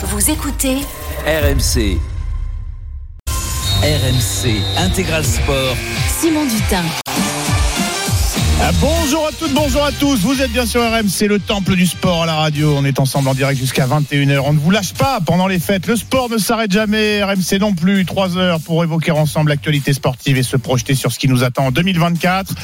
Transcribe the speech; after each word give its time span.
Vous 0.00 0.30
écoutez 0.30 0.76
RMC. 1.26 1.98
RMC 3.82 4.62
Intégral 4.76 5.24
Sport. 5.24 5.76
Simon 6.20 6.44
Dutin. 6.44 6.84
Ah, 8.60 8.70
Bonjour 8.80 9.26
à 9.26 9.32
toutes, 9.32 9.52
bonjour 9.54 9.84
à 9.84 9.90
tous. 9.90 10.20
Vous 10.20 10.40
êtes 10.40 10.52
bien 10.52 10.66
sur 10.66 10.82
RMC, 10.82 11.26
le 11.26 11.40
temple 11.40 11.74
du 11.74 11.86
sport 11.86 12.22
à 12.22 12.26
la 12.26 12.34
radio. 12.34 12.74
On 12.76 12.84
est 12.84 13.00
ensemble 13.00 13.28
en 13.28 13.34
direct 13.34 13.58
jusqu'à 13.58 13.88
21h. 13.88 14.38
On 14.44 14.52
ne 14.52 14.58
vous 14.60 14.70
lâche 14.70 14.94
pas 14.94 15.18
pendant 15.24 15.48
les 15.48 15.58
fêtes. 15.58 15.88
Le 15.88 15.96
sport 15.96 16.30
ne 16.30 16.38
s'arrête 16.38 16.70
jamais. 16.70 17.20
RMC 17.24 17.58
non 17.60 17.74
plus. 17.74 18.04
Trois 18.04 18.36
heures 18.36 18.60
pour 18.60 18.84
évoquer 18.84 19.10
ensemble 19.10 19.50
l'actualité 19.50 19.92
sportive 19.92 20.36
et 20.38 20.44
se 20.44 20.56
projeter 20.56 20.94
sur 20.94 21.10
ce 21.10 21.18
qui 21.18 21.26
nous 21.26 21.42
attend 21.42 21.66
en 21.66 21.70
2024. 21.72 22.54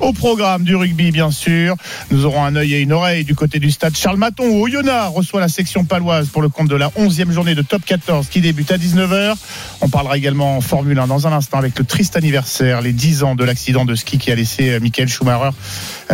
Au 0.00 0.12
programme 0.12 0.64
du 0.64 0.74
rugby, 0.76 1.10
bien 1.12 1.30
sûr. 1.30 1.76
Nous 2.10 2.24
aurons 2.24 2.44
un 2.44 2.56
œil 2.56 2.74
et 2.74 2.80
une 2.80 2.92
oreille 2.92 3.24
du 3.24 3.34
côté 3.34 3.58
du 3.58 3.70
stade 3.70 3.96
Charles 3.96 4.16
Maton 4.16 4.44
où 4.44 4.62
Oyonnax 4.62 5.14
reçoit 5.14 5.40
la 5.40 5.48
section 5.48 5.84
paloise 5.84 6.28
pour 6.28 6.42
le 6.42 6.48
compte 6.48 6.68
de 6.68 6.76
la 6.76 6.88
11e 6.88 7.30
journée 7.30 7.54
de 7.54 7.62
top 7.62 7.84
14 7.84 8.28
qui 8.28 8.40
débute 8.40 8.70
à 8.70 8.76
19h. 8.76 9.34
On 9.80 9.88
parlera 9.88 10.16
également 10.16 10.56
en 10.56 10.60
Formule 10.60 10.98
1 10.98 11.06
dans 11.06 11.26
un 11.26 11.32
instant 11.32 11.58
avec 11.58 11.78
le 11.78 11.84
triste 11.84 12.16
anniversaire, 12.16 12.80
les 12.80 12.92
10 12.92 13.22
ans 13.22 13.34
de 13.34 13.44
l'accident 13.44 13.84
de 13.84 13.94
ski 13.94 14.18
qui 14.18 14.30
a 14.30 14.34
laissé 14.34 14.70
euh, 14.70 14.80
Michael 14.80 15.08
Schumacher 15.08 15.50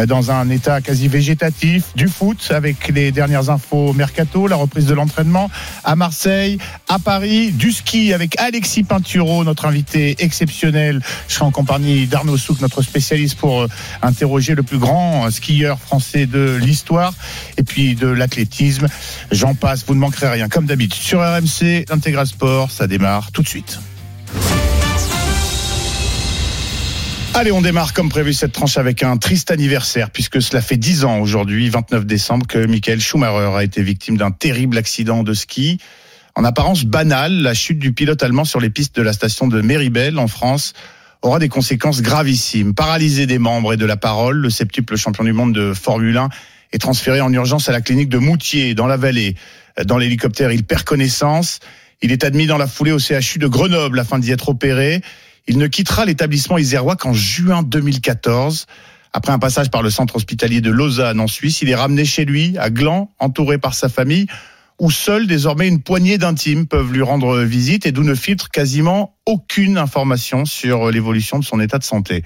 dans 0.07 0.31
un 0.31 0.49
état 0.51 0.81
quasi 0.81 1.09
végétatif, 1.09 1.85
du 1.95 2.09
foot 2.09 2.51
avec 2.55 2.89
les 2.89 3.13
dernières 3.13 3.51
infos 3.51 3.93
mercato, 3.93 4.47
la 4.47 4.57
reprise 4.57 4.87
de 4.87 4.95
l'entraînement 4.95 5.51
à 5.85 5.97
Marseille, 5.97 6.59
à 6.89 6.99
Paris, 6.99 7.53
du 7.53 7.73
ski 7.73 8.13
avec 8.13 8.39
Alexis 8.41 8.83
Pinturo, 8.83 9.45
notre 9.45 9.67
invité 9.67 10.17
exceptionnel. 10.19 11.01
Je 11.29 11.35
serai 11.35 11.45
en 11.45 11.51
compagnie 11.51 12.07
d'Arnaud 12.07 12.37
Souk, 12.37 12.61
notre 12.61 12.83
spécialiste 12.83 13.37
pour 13.37 13.63
euh, 13.63 13.69
interroger 14.03 14.55
le 14.55 14.63
plus 14.63 14.79
grand 14.79 15.27
euh, 15.27 15.31
skieur 15.31 15.79
français 15.79 16.27
de 16.27 16.57
l'histoire 16.61 17.13
et 17.57 17.63
puis 17.63 17.95
de 17.95 18.07
l'athlétisme. 18.07 18.87
J'en 19.31 19.55
passe, 19.55 19.85
vous 19.87 19.95
ne 19.95 20.01
manquerez 20.01 20.29
rien 20.29 20.49
comme 20.49 20.67
d'habitude. 20.67 21.03
Sur 21.03 21.21
RMC, 21.21 21.87
Intégral 21.91 22.27
Sport, 22.27 22.71
ça 22.71 22.87
démarre 22.87 23.33
tout 23.33 23.43
de 23.43 23.49
suite. 23.49 23.81
Allez, 27.33 27.53
on 27.53 27.63
démarre 27.63 27.95
comme 27.95 28.09
prévu 28.09 28.33
cette 28.33 28.53
tranche 28.53 28.77
avec 28.77 29.05
un 29.05 29.17
triste 29.17 29.53
anniversaire, 29.53 30.11
puisque 30.11 30.43
cela 30.43 30.61
fait 30.61 30.77
10 30.77 31.05
ans 31.05 31.21
aujourd'hui, 31.21 31.69
29 31.69 32.05
décembre, 32.05 32.47
que 32.47 32.59
Michael 32.67 33.01
Schumacher 33.01 33.57
a 33.57 33.63
été 33.63 33.83
victime 33.83 34.17
d'un 34.17 34.33
terrible 34.33 34.77
accident 34.77 35.23
de 35.23 35.33
ski. 35.33 35.79
En 36.35 36.45
apparence 36.45 36.85
banal, 36.85 37.33
la 37.41 37.55
chute 37.55 37.79
du 37.79 37.93
pilote 37.93 38.23
allemand 38.25 38.45
sur 38.45 38.61
les 38.61 38.69
pistes 38.69 38.97
de 38.97 39.03
la 39.03 39.13
station 39.13 39.47
de 39.47 39.61
Méribel 39.61 40.19
en 40.19 40.27
France 40.27 40.75
aura 41.23 41.39
des 41.39 41.49
conséquences 41.49 42.03
gravissimes. 42.03 42.75
Paralysé 42.75 43.27
des 43.27 43.39
membres 43.39 43.75
et 43.75 43.77
de 43.77 43.87
la 43.87 43.97
parole, 43.97 44.39
le 44.39 44.51
septuple 44.51 44.97
champion 44.97 45.23
du 45.23 45.33
monde 45.33 45.55
de 45.55 45.73
Formule 45.73 46.17
1 46.17 46.29
est 46.73 46.79
transféré 46.79 47.21
en 47.21 47.33
urgence 47.33 47.69
à 47.69 47.73
la 47.73 47.81
clinique 47.81 48.09
de 48.09 48.19
Moutier, 48.19 48.75
dans 48.75 48.87
la 48.89 48.97
vallée. 48.97 49.37
Dans 49.85 49.99
l'hélicoptère, 49.99 50.51
il 50.51 50.65
perd 50.65 50.83
connaissance. 50.83 51.61
Il 52.03 52.11
est 52.11 52.25
admis 52.25 52.47
dans 52.47 52.59
la 52.59 52.67
foulée 52.67 52.93
au 52.93 52.99
CHU 52.99 53.39
de 53.39 53.47
Grenoble 53.47 54.01
afin 54.01 54.19
d'y 54.19 54.33
être 54.33 54.49
opéré. 54.49 55.01
Il 55.51 55.59
ne 55.59 55.67
quittera 55.67 56.05
l'établissement 56.05 56.59
isérois 56.59 56.95
qu'en 56.95 57.13
juin 57.13 57.65
2014. 57.65 58.67
Après 59.13 59.33
un 59.33 59.41
passage 59.41 59.69
par 59.69 59.83
le 59.83 59.91
centre 59.91 60.15
hospitalier 60.15 60.61
de 60.61 60.71
Lausanne 60.71 61.19
en 61.19 61.27
Suisse, 61.27 61.61
il 61.61 61.69
est 61.71 61.75
ramené 61.75 62.05
chez 62.05 62.25
lui, 62.25 62.57
à 62.57 62.71
Gland, 62.71 63.11
entouré 63.19 63.59
par 63.59 63.75
sa 63.75 63.89
famille, 63.89 64.29
où 64.79 64.93
seule 64.93 65.27
désormais 65.27 65.67
une 65.67 65.83
poignée 65.83 66.19
d'intimes 66.19 66.69
peuvent 66.69 66.93
lui 66.93 67.03
rendre 67.03 67.41
visite 67.41 67.85
et 67.85 67.91
d'où 67.91 68.05
ne 68.05 68.15
filtre 68.15 68.49
quasiment 68.51 69.17
aucune 69.27 69.77
information 69.77 70.45
sur 70.45 70.89
l'évolution 70.93 71.41
de 71.41 71.45
son 71.45 71.59
état 71.59 71.79
de 71.79 71.85
santé. 71.85 72.23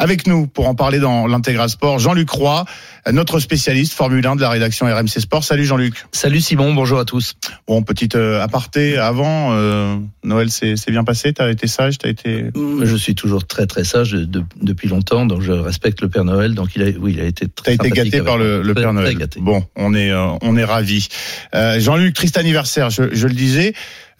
Avec 0.00 0.28
nous 0.28 0.46
pour 0.46 0.68
en 0.68 0.76
parler 0.76 1.00
dans 1.00 1.26
l'intégral 1.26 1.68
sport, 1.68 1.98
Jean-Luc 1.98 2.30
Roy, 2.30 2.64
notre 3.10 3.40
spécialiste 3.40 3.92
Formule 3.94 4.24
1 4.24 4.36
de 4.36 4.42
la 4.42 4.48
rédaction 4.48 4.86
RMC 4.86 5.08
Sport. 5.18 5.42
Salut 5.42 5.64
Jean-Luc. 5.64 5.94
Salut 6.12 6.40
Simon, 6.40 6.72
bonjour 6.72 7.00
à 7.00 7.04
tous. 7.04 7.34
Bon, 7.66 7.82
petite 7.82 8.14
euh, 8.14 8.40
aparté 8.40 8.96
avant, 8.96 9.54
euh, 9.54 9.96
Noël 10.22 10.50
s'est 10.52 10.76
s'est 10.76 10.92
bien 10.92 11.02
passé, 11.02 11.32
t'as 11.32 11.50
été 11.50 11.66
sage, 11.66 11.98
t'as 11.98 12.10
été... 12.10 12.44
Je 12.54 12.94
suis 12.96 13.16
toujours 13.16 13.44
très 13.44 13.66
très 13.66 13.82
sage 13.82 14.12
de- 14.12 14.44
depuis 14.62 14.86
longtemps, 14.88 15.26
donc 15.26 15.42
je 15.42 15.50
respecte 15.50 16.00
le 16.00 16.08
Père 16.08 16.24
Noël. 16.24 16.54
Donc 16.54 16.76
il 16.76 16.82
a, 16.84 16.90
oui, 17.00 17.14
il 17.16 17.20
a 17.20 17.24
été 17.24 17.46
T'as 17.48 17.62
très 17.64 17.74
été 17.74 17.88
sympathique 17.88 18.12
gâté 18.12 18.24
par 18.24 18.38
le, 18.38 18.62
le 18.62 18.74
Père 18.74 18.84
très 18.84 18.92
Noël. 18.92 19.18
gâté. 19.18 19.40
Bon, 19.40 19.64
on 19.74 19.94
est, 19.94 20.12
euh, 20.12 20.28
on 20.42 20.56
est 20.56 20.64
ravis. 20.64 21.08
Euh, 21.56 21.80
Jean-Luc, 21.80 22.14
triste 22.14 22.38
anniversaire, 22.38 22.90
je, 22.90 23.12
je 23.12 23.26
le 23.26 23.34
disais. 23.34 23.72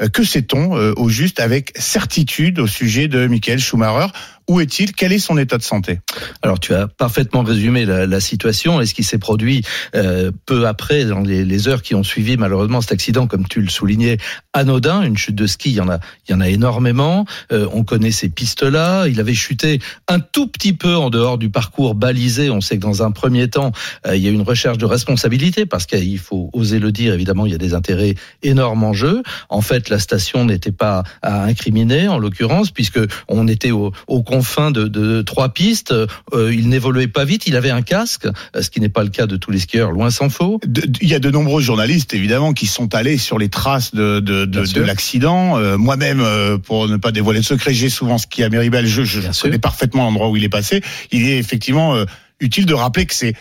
Euh, 0.03 0.09
Que 0.09 0.25
sait-on 0.25 0.77
euh, 0.77 0.93
au 0.97 1.09
juste 1.09 1.39
avec 1.39 1.73
certitude 1.77 2.59
au 2.59 2.67
sujet 2.67 3.07
de 3.07 3.29
Michael 3.29 3.61
Schumacher? 3.61 4.09
Où 4.49 4.61
est-il? 4.61 4.93
Quel 4.93 5.13
est 5.13 5.19
son 5.19 5.37
état 5.37 5.59
de 5.59 5.63
santé? 5.63 6.01
Alors 6.41 6.59
tu 6.59 6.75
as 6.75 6.89
parfaitement 6.89 7.43
résumé 7.43 7.85
la, 7.85 8.21
situation 8.21 8.81
et 8.81 8.87
ce 8.87 8.95
qui 8.95 9.05
s'est 9.05 9.19
produit 9.19 9.63
euh, 9.95 10.33
peu 10.47 10.67
après, 10.67 11.05
dans 11.05 11.21
les, 11.21 11.69
heures 11.69 11.83
qui 11.83 11.95
ont 11.95 12.03
suivi 12.03 12.37
malheureusement 12.37 12.81
cet 12.81 12.93
accident, 12.93 13.27
comme 13.27 13.47
tu 13.47 13.61
le 13.61 13.69
soulignais, 13.69 14.17
anodin, 14.55 15.03
une 15.03 15.17
chute 15.17 15.35
de 15.35 15.47
ski, 15.47 15.71
il 15.71 15.77
y 15.77 15.81
en 15.81 15.89
a, 15.89 16.01
il 16.27 16.33
y 16.33 16.35
en 16.35 16.41
a 16.41 16.49
énormément. 16.49 17.27
Euh, 17.53 17.69
on 17.73 17.85
connaît 17.85 18.11
ces 18.11 18.29
pistes-là. 18.31 19.07
Il 19.09 19.21
avait 19.21 19.35
chuté 19.35 19.81
un 20.09 20.19
tout 20.19 20.47
petit 20.47 20.73
peu 20.73 20.97
en 20.97 21.11
dehors 21.11 21.37
du 21.37 21.51
parcours 21.51 21.95
balisé. 21.95 22.49
On 22.51 22.61
sait 22.61 22.77
que 22.77 22.83
dans 22.83 23.03
un 23.03 23.11
premier 23.11 23.49
temps, 23.49 23.73
euh, 24.07 24.17
il 24.17 24.23
y 24.23 24.29
a 24.29 24.31
une 24.31 24.43
recherche 24.43 24.79
de 24.79 24.87
responsabilité 24.87 25.67
parce 25.67 25.85
qu'il 25.85 26.19
faut 26.19 26.49
oser 26.55 26.79
le 26.79 26.91
dire. 26.91 27.13
Évidemment, 27.13 27.45
il 27.45 27.53
y 27.53 27.55
a 27.55 27.59
des 27.59 27.75
intérêts 27.75 28.15
énormes 28.43 28.85
en 28.85 28.95
jeu. 28.95 29.23
En 29.51 29.61
fait, 29.61 29.91
la 29.91 29.99
station 29.99 30.47
n'était 30.47 30.73
pas 30.73 31.03
à 31.21 31.45
incriminer 31.45 32.09
en 32.09 32.19
l'occurrence 32.19 32.71
puisque 32.71 33.01
on 33.29 33.47
était 33.47 33.73
au- 33.73 33.93
aux 34.07 34.23
confins 34.39 34.71
de, 34.71 34.87
de 34.87 35.23
trois 35.23 35.49
pistes. 35.49 35.93
Euh, 35.93 36.55
il 36.55 36.69
n'évoluait 36.69 37.09
pas 37.09 37.25
vite. 37.25 37.47
Il 37.47 37.57
avait 37.57 37.71
un 37.71 37.83
casque, 37.83 38.27
euh, 38.27 38.63
ce 38.63 38.71
qui 38.71 38.81
n'est 38.81 38.89
pas 38.89 39.03
le 39.03 39.11
cas 39.11 39.27
de 39.27 39.37
tous 39.37 39.51
les 39.51 39.59
skieurs, 39.59 39.91
loin 39.91 40.11
s'en 40.11 40.29
faut. 40.29 40.61
Il 41.03 41.09
y 41.09 41.15
a 41.15 41.19
de 41.19 41.31
nombreux 41.31 41.61
journalistes, 41.61 42.15
évidemment, 42.15 42.53
qui 42.53 42.67
sont 42.67 42.95
allés 42.95 43.19
sur 43.19 43.39
les 43.39 43.49
traces 43.49 43.95
de, 43.95 44.81
l'accident. 44.81 45.59
Euh, 45.59 45.77
Moi-même, 45.77 46.21
euh, 46.21 46.57
pour 46.57 46.89
ne 46.89 46.97
pas 46.97 47.11
dévoiler 47.11 47.41
de 47.41 47.45
secret, 47.45 47.75
j'ai 47.75 47.91
souvent 47.91 48.19
ski 48.19 48.45
à 48.45 48.49
Méribel. 48.49 48.87
Je, 48.87 49.03
je 49.03 49.21
Bien 49.21 49.33
connais 49.33 49.55
sûr. 49.55 49.61
parfaitement 49.61 50.05
l'endroit 50.05 50.29
où 50.31 50.37
il 50.37 50.45
est 50.45 50.49
passé. 50.49 50.83
Il 51.11 51.27
est 51.29 51.39
effectivement 51.39 51.97
utile 52.41 52.67
de 52.67 52.75
rappeler 52.75 53.07
que 53.07 53.15
c'est... 53.15 53.35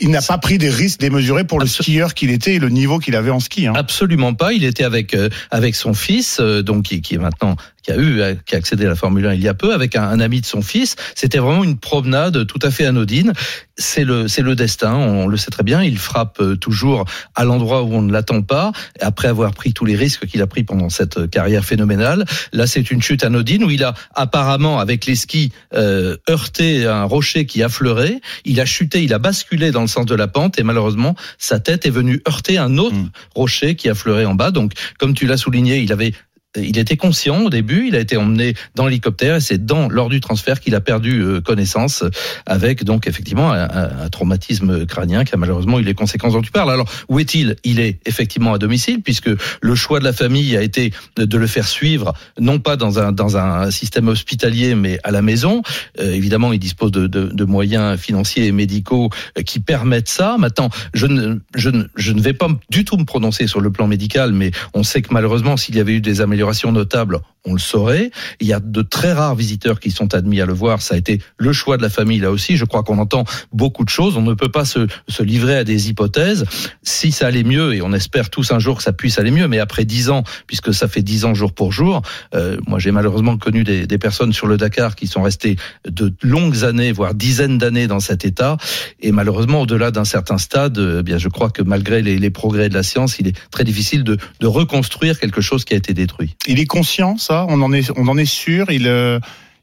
Il 0.00 0.10
n'a 0.10 0.22
pas 0.22 0.38
pris 0.38 0.58
des 0.58 0.70
risques 0.70 1.00
démesurés 1.00 1.44
pour 1.44 1.58
le 1.58 1.66
Absol- 1.66 1.82
skieur 1.82 2.14
qu'il 2.14 2.30
était 2.30 2.54
et 2.54 2.58
le 2.60 2.68
niveau 2.68 2.98
qu'il 2.98 3.16
avait 3.16 3.30
en 3.30 3.40
ski. 3.40 3.66
Hein. 3.66 3.72
Absolument 3.76 4.32
pas. 4.32 4.52
Il 4.52 4.64
était 4.64 4.84
avec 4.84 5.12
euh, 5.12 5.28
avec 5.50 5.74
son 5.74 5.92
fils, 5.92 6.38
euh, 6.40 6.62
donc 6.62 6.84
qui, 6.84 7.02
qui 7.02 7.16
est 7.16 7.18
maintenant 7.18 7.56
qui 7.82 7.92
a 7.92 7.96
eu 7.96 8.20
euh, 8.20 8.34
qui 8.46 8.54
a 8.54 8.58
accédé 8.58 8.86
à 8.86 8.88
la 8.88 8.94
Formule 8.94 9.26
1 9.26 9.34
il 9.34 9.42
y 9.42 9.48
a 9.48 9.54
peu, 9.54 9.74
avec 9.74 9.96
un, 9.96 10.04
un 10.04 10.20
ami 10.20 10.40
de 10.40 10.46
son 10.46 10.62
fils. 10.62 10.96
C'était 11.14 11.38
vraiment 11.38 11.64
une 11.64 11.78
promenade 11.78 12.46
tout 12.46 12.58
à 12.62 12.70
fait 12.70 12.86
anodine. 12.86 13.32
C'est 13.76 14.04
le 14.04 14.28
c'est 14.28 14.42
le 14.42 14.54
destin. 14.54 14.94
On 14.94 15.26
le 15.26 15.36
sait 15.36 15.50
très 15.50 15.62
bien. 15.64 15.82
Il 15.82 15.98
frappe 15.98 16.40
euh, 16.40 16.56
toujours 16.56 17.04
à 17.34 17.44
l'endroit 17.44 17.82
où 17.82 17.92
on 17.92 18.02
ne 18.02 18.12
l'attend 18.12 18.42
pas. 18.42 18.72
Après 19.00 19.28
avoir 19.28 19.52
pris 19.52 19.72
tous 19.72 19.84
les 19.84 19.96
risques 19.96 20.26
qu'il 20.26 20.42
a 20.42 20.46
pris 20.46 20.62
pendant 20.62 20.88
cette 20.88 21.18
euh, 21.18 21.26
carrière 21.26 21.64
phénoménale, 21.64 22.24
là 22.52 22.66
c'est 22.66 22.90
une 22.90 23.02
chute 23.02 23.24
anodine 23.24 23.64
où 23.64 23.70
il 23.70 23.82
a 23.84 23.94
apparemment 24.14 24.78
avec 24.78 25.06
les 25.06 25.16
skis 25.16 25.52
euh, 25.74 26.16
heurté 26.30 26.86
un 26.86 27.04
rocher 27.04 27.46
qui 27.46 27.62
affleurait. 27.62 28.20
Il 28.44 28.60
a 28.60 28.64
chuté, 28.64 29.02
il 29.02 29.12
a 29.12 29.18
basculé 29.18 29.70
dans 29.70 29.82
le 29.82 29.86
sens 29.88 30.06
de 30.06 30.14
la 30.14 30.28
pente 30.28 30.58
et 30.58 30.62
malheureusement 30.62 31.14
sa 31.38 31.58
tête 31.58 31.84
est 31.86 31.90
venue 31.90 32.22
heurter 32.28 32.58
un 32.58 32.78
autre 32.78 32.92
Mm. 32.92 33.10
rocher 33.34 33.74
qui 33.74 33.88
affleurait 33.88 34.24
en 34.24 34.34
bas. 34.34 34.50
Donc, 34.50 34.72
comme 34.98 35.14
tu 35.14 35.26
l'as 35.26 35.36
souligné, 35.36 35.80
il 35.80 35.92
avait 35.92 36.12
il 36.56 36.78
était 36.78 36.96
conscient 36.96 37.44
au 37.44 37.50
début, 37.50 37.88
il 37.88 37.96
a 37.96 37.98
été 37.98 38.16
emmené 38.16 38.54
dans 38.74 38.86
l'hélicoptère 38.86 39.36
et 39.36 39.40
c'est 39.40 39.64
dans 39.64 39.88
lors 39.88 40.10
du 40.10 40.20
transfert 40.20 40.60
qu'il 40.60 40.74
a 40.74 40.80
perdu 40.80 41.20
euh, 41.20 41.40
connaissance 41.40 42.04
avec 42.44 42.84
donc 42.84 43.06
effectivement 43.06 43.52
un, 43.52 44.08
traumatisme 44.10 44.84
crânien 44.84 45.24
qui 45.24 45.34
a 45.34 45.38
malheureusement 45.38 45.78
eu 45.78 45.82
les 45.82 45.94
conséquences 45.94 46.34
dont 46.34 46.42
tu 46.42 46.50
parles. 46.50 46.70
Alors 46.70 46.88
où 47.08 47.18
est-il? 47.18 47.56
Il 47.64 47.80
est 47.80 47.98
effectivement 48.06 48.52
à 48.52 48.58
domicile 48.58 49.00
puisque 49.02 49.30
le 49.60 49.74
choix 49.74 49.98
de 49.98 50.04
la 50.04 50.12
famille 50.12 50.56
a 50.56 50.62
été 50.62 50.92
de, 51.16 51.38
le 51.38 51.46
faire 51.46 51.66
suivre 51.66 52.12
non 52.38 52.58
pas 52.58 52.76
dans 52.76 52.98
un 52.98 53.12
dans 53.12 53.36
un 53.36 53.70
système 53.70 54.08
hospitalier 54.08 54.74
mais 54.74 54.98
à 55.04 55.10
la 55.10 55.22
maison. 55.22 55.62
Euh, 56.00 56.12
évidemment, 56.12 56.52
il 56.52 56.58
dispose 56.58 56.92
de, 56.92 57.06
de, 57.06 57.26
de 57.26 57.44
moyens 57.44 57.98
financiers 57.98 58.46
et 58.46 58.52
médicaux 58.52 59.08
euh, 59.38 59.42
qui 59.42 59.60
permettent 59.60 60.08
ça. 60.10 60.36
Maintenant, 60.38 60.68
je 60.92 61.06
ne 61.06 61.38
je 61.54 61.70
ne 61.70 62.20
vais 62.20 62.34
pas 62.34 62.48
du 62.70 62.84
tout 62.84 62.96
me 62.98 63.04
prononcer 63.04 63.46
sur 63.46 63.60
le 63.60 63.72
plan 63.72 63.86
médical, 63.86 64.32
mais 64.32 64.50
on 64.74 64.82
sait 64.82 65.00
que 65.00 65.12
malheureusement, 65.12 65.56
s'il 65.56 65.76
y 65.76 65.80
avait 65.80 65.94
eu 65.94 66.00
des 66.00 66.20
améliorations 66.20 66.41
notables, 66.72 67.20
on 67.44 67.54
le 67.54 67.58
saurait. 67.58 68.10
Il 68.40 68.46
y 68.46 68.52
a 68.52 68.60
de 68.60 68.82
très 68.82 69.12
rares 69.12 69.34
visiteurs 69.34 69.80
qui 69.80 69.90
sont 69.90 70.14
admis 70.14 70.40
à 70.40 70.46
le 70.46 70.52
voir. 70.52 70.80
Ça 70.80 70.94
a 70.94 70.98
été 70.98 71.20
le 71.38 71.52
choix 71.52 71.76
de 71.76 71.82
la 71.82 71.90
famille 71.90 72.20
là 72.20 72.30
aussi. 72.30 72.56
Je 72.56 72.64
crois 72.64 72.82
qu'on 72.82 72.98
entend 72.98 73.24
beaucoup 73.52 73.84
de 73.84 73.88
choses. 73.88 74.16
On 74.16 74.22
ne 74.22 74.34
peut 74.34 74.50
pas 74.50 74.64
se, 74.64 74.86
se 75.08 75.22
livrer 75.22 75.56
à 75.56 75.64
des 75.64 75.88
hypothèses. 75.88 76.44
Si 76.82 77.10
ça 77.10 77.26
allait 77.26 77.42
mieux, 77.42 77.74
et 77.74 77.82
on 77.82 77.92
espère 77.92 78.30
tous 78.30 78.52
un 78.52 78.58
jour 78.58 78.76
que 78.76 78.82
ça 78.82 78.92
puisse 78.92 79.18
aller 79.18 79.30
mieux, 79.30 79.48
mais 79.48 79.58
après 79.58 79.84
dix 79.84 80.10
ans, 80.10 80.22
puisque 80.46 80.72
ça 80.72 80.86
fait 80.86 81.02
dix 81.02 81.24
ans 81.24 81.34
jour 81.34 81.52
pour 81.52 81.72
jour, 81.72 82.02
euh, 82.34 82.58
moi 82.66 82.78
j'ai 82.78 82.92
malheureusement 82.92 83.36
connu 83.36 83.64
des, 83.64 83.86
personnes 83.98 84.32
sur 84.32 84.46
le 84.48 84.56
Dakar 84.56 84.96
qui 84.96 85.06
sont 85.06 85.22
restées 85.22 85.56
de 85.88 86.12
longues 86.22 86.64
années, 86.64 86.90
voire 86.90 87.14
dizaines 87.14 87.58
d'années 87.58 87.86
dans 87.86 88.00
cet 88.00 88.24
état. 88.24 88.56
Et 89.00 89.12
malheureusement, 89.12 89.62
au-delà 89.62 89.90
d'un 89.90 90.04
certain 90.04 90.38
stade, 90.38 90.78
euh, 90.78 91.02
bien 91.02 91.18
je 91.18 91.28
crois 91.28 91.50
que 91.50 91.62
malgré 91.62 92.02
les, 92.02 92.18
les 92.18 92.30
progrès 92.30 92.68
de 92.68 92.74
la 92.74 92.82
science, 92.82 93.18
il 93.18 93.28
est 93.28 93.36
très 93.50 93.64
difficile 93.64 94.02
de, 94.02 94.16
de 94.40 94.46
reconstruire 94.46 95.20
quelque 95.20 95.40
chose 95.40 95.64
qui 95.64 95.74
a 95.74 95.76
été 95.76 95.94
détruit. 95.94 96.31
Il 96.46 96.60
est 96.60 96.66
conscient, 96.66 97.16
ça 97.16 97.46
On 97.48 97.60
en 97.62 97.72
est, 97.72 97.90
on 97.96 98.08
en 98.08 98.16
est 98.16 98.24
sûr. 98.24 98.70
Il, 98.70 98.86
euh, 98.86 99.18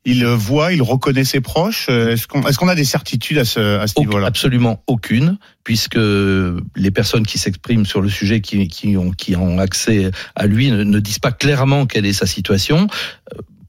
il 0.06 0.26
voit, 0.26 0.74
il 0.74 0.82
reconnaît 0.82 1.24
ses 1.24 1.42
proches. 1.42 1.90
Est-ce 1.90 2.28
qu'on 2.28 2.42
est-ce 2.44 2.58
qu'on 2.58 2.68
a 2.68 2.76
des 2.76 2.86
certitudes 2.86 3.38
à 3.38 3.46
ce, 3.46 3.80
à 3.80 3.88
ce 3.88 4.00
niveau-là? 4.00 4.28
Absolument 4.28 4.82
aucune, 4.88 5.38
puisque 5.64 5.98
les 5.98 6.92
personnes 6.92 7.26
qui 7.26 7.38
s'expriment 7.38 7.86
sur 7.86 8.02
le 8.02 8.10
sujet, 8.10 8.42
qui, 8.42 8.68
qui, 8.70 8.98
ont, 8.98 9.12
qui 9.12 9.36
ont 9.36 9.60
accès 9.60 10.10
à 10.36 10.48
lui, 10.48 10.72
ne, 10.72 10.84
ne 10.84 11.00
disent 11.00 11.20
pas 11.20 11.32
clairement 11.32 11.86
quelle 11.86 12.06
est 12.06 12.14
sa 12.14 12.26
situation 12.26 12.88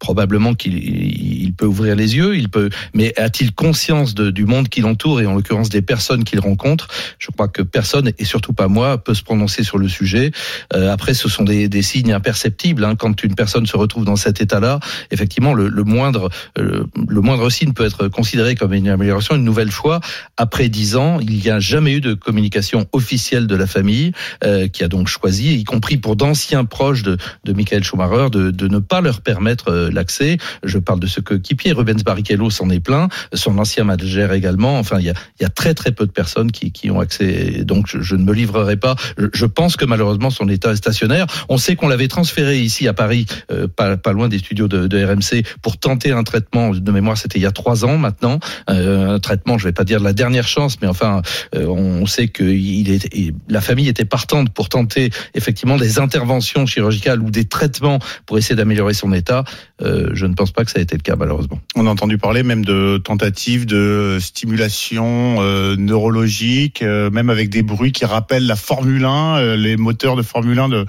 probablement 0.01 0.55
qu'il 0.55 0.77
il 0.81 1.53
peut 1.53 1.67
ouvrir 1.67 1.95
les 1.95 2.17
yeux, 2.17 2.37
il 2.37 2.49
peut, 2.49 2.71
mais 2.95 3.13
a-t-il 3.17 3.53
conscience 3.53 4.15
du 4.15 4.47
monde 4.47 4.69
qui 4.69 4.81
l'entoure 4.81 5.21
et 5.21 5.27
en 5.27 5.35
l'occurrence 5.35 5.69
des 5.69 5.83
personnes 5.83 6.25
qu'il 6.25 6.41
rencontre? 6.41 6.89
Je 7.19 7.29
crois 7.31 7.47
que 7.47 7.63
personne 7.63 8.11
et 8.19 8.25
surtout 8.25 8.53
pas 8.53 8.67
moi 8.67 8.99
peut 8.99 9.15
se 9.15 9.23
prononcer 9.23 9.63
sur 9.63 9.79
le 9.79 9.89
sujet. 9.89 10.33
Euh, 10.75 10.91
après, 10.91 11.15
ce 11.15 11.29
sont 11.29 11.45
des, 11.45 11.69
des 11.69 11.83
signes 11.83 12.13
imperceptibles. 12.13 12.83
Hein. 12.85 12.97
Quand 12.97 13.23
une 13.23 13.35
personne 13.35 13.67
se 13.67 13.77
retrouve 13.77 14.05
dans 14.05 14.17
cet 14.17 14.41
état-là, 14.41 14.81
effectivement, 15.11 15.55
le, 15.55 15.69
le 15.69 15.85
moindre, 15.85 16.31
euh, 16.59 16.85
le 17.09 17.21
moindre 17.21 17.51
signe 17.51 17.73
peut 17.73 17.85
être 17.85 18.09
considéré 18.09 18.55
comme 18.55 18.73
une 18.73 18.89
amélioration. 18.89 19.37
Une 19.37 19.45
nouvelle 19.45 19.71
fois, 19.71 20.01
après 20.37 20.69
dix 20.69 20.97
ans, 20.97 21.21
il 21.21 21.37
n'y 21.37 21.51
a 21.51 21.61
jamais 21.61 21.93
eu 21.93 22.01
de 22.01 22.15
communication 22.15 22.87
officielle 22.93 23.47
de 23.47 23.55
la 23.55 23.67
famille 23.67 24.13
euh, 24.45 24.67
qui 24.69 24.83
a 24.83 24.89
donc 24.89 25.09
choisi, 25.09 25.55
y 25.57 25.65
compris 25.65 25.99
pour 25.99 26.17
d'anciens 26.17 26.65
proches 26.65 27.03
de, 27.03 27.19
de 27.45 27.53
Michael 27.53 27.85
Schumacher, 27.85 28.31
de, 28.31 28.51
de 28.51 28.69
ne 28.69 28.79
pas 28.79 29.03
leur 29.03 29.21
permettre 29.21 29.69
euh, 29.69 29.90
l'accès. 29.91 30.39
Je 30.63 30.79
parle 30.79 31.01
de 31.01 31.07
ce 31.07 31.21
que 31.21 31.35
Kipier, 31.35 31.73
Rubens 31.73 32.03
Barrichello 32.03 32.51
s'en 32.51 32.71
est 32.71 32.81
plein, 32.81 33.09
son 33.35 33.59
ancien 33.59 33.85
manager 33.85 34.33
également. 34.33 34.79
Enfin, 34.79 34.99
il 34.99 35.07
y 35.07 35.11
a, 35.11 35.15
y 35.41 35.45
a 35.45 35.49
très 35.49 35.75
très 35.75 35.93
peu 35.93 36.07
de 36.07 36.13
personnes 36.13 36.51
qui, 36.51 36.73
qui 36.73 36.91
ont 36.91 37.01
accès. 37.01 37.65
Donc, 37.65 37.87
je, 37.87 38.01
je 38.01 38.17
ne 38.17 38.25
me 38.25 38.33
livrerai 38.33 38.77
pas. 38.77 38.97
Je, 39.19 39.27
je, 39.33 39.47
pense 39.47 39.77
que 39.77 39.85
malheureusement 39.85 40.31
son 40.31 40.49
état 40.49 40.73
est 40.73 40.77
stationnaire. 40.77 41.27
On 41.49 41.59
sait 41.59 41.77
qu'on 41.77 41.89
l'avait 41.89 42.09
transféré 42.09 42.61
ici 42.61 42.89
à 42.89 42.93
Paris, 42.93 43.27
euh, 43.51 43.69
pas, 43.69 43.97
pas 43.97 44.13
loin 44.13 44.29
des 44.29 44.39
studios 44.39 44.69
de, 44.69 44.87
de, 44.87 45.05
RMC, 45.05 45.45
pour 45.63 45.79
tenter 45.79 46.13
un 46.13 46.23
traitement. 46.23 46.71
De 46.71 46.93
mémoire, 46.93 47.17
c'était 47.17 47.39
il 47.39 47.43
y 47.43 47.47
a 47.47 47.51
trois 47.51 47.85
ans 47.85 47.99
maintenant. 47.99 48.39
Euh, 48.69 49.15
un 49.15 49.19
traitement, 49.19 49.59
je 49.59 49.65
vais 49.65 49.73
pas 49.73 49.85
dire 49.85 50.01
de 50.01 50.05
la 50.05 50.13
dernière 50.13 50.47
chance, 50.47 50.81
mais 50.81 50.89
enfin, 50.89 51.23
euh, 51.55 51.67
on 51.67 52.07
sait 52.07 52.29
que 52.29 52.45
est, 52.45 53.35
la 53.49 53.61
famille 53.61 53.89
était 53.89 54.05
partante 54.05 54.51
pour 54.51 54.69
tenter 54.69 55.11
effectivement 55.35 55.77
des 55.77 55.99
interventions 55.99 56.67
chirurgicales 56.67 57.21
ou 57.21 57.31
des 57.31 57.45
traitements 57.45 57.99
pour 58.27 58.39
essayer 58.39 58.57
d'améliorer 58.57 58.95
son 58.95 59.13
état. 59.13 59.45
Euh, 59.83 60.11
je 60.13 60.27
ne 60.27 60.35
pense 60.35 60.53
pas 60.53 60.65
que 60.65 60.71
ça 60.71 60.79
a 60.79 60.83
été 60.83 60.97
le 60.97 61.03
cas 61.03 61.17
malheureusement. 61.17 61.59
On 61.75 61.87
a 61.87 61.91
entendu 61.91 62.19
parler 62.19 62.43
même 62.43 62.65
de 62.65 62.99
tentatives 62.99 63.67
de 63.67 64.19
stimulation 64.21 65.37
euh, 65.41 65.77
neurologique, 65.77 66.83
euh, 66.83 67.11
même 67.11 67.31
avec 67.31 67.49
des 67.49 67.63
bruits 67.63 67.93
qui 67.93 68.05
rappellent 68.05 68.47
la 68.47 68.57
Formule 68.57 69.05
1, 69.05 69.37
euh, 69.39 69.57
les 69.57 69.77
moteurs 69.77 70.17
de 70.17 70.23
Formule 70.23 70.59
1 70.59 70.69
de 70.69 70.87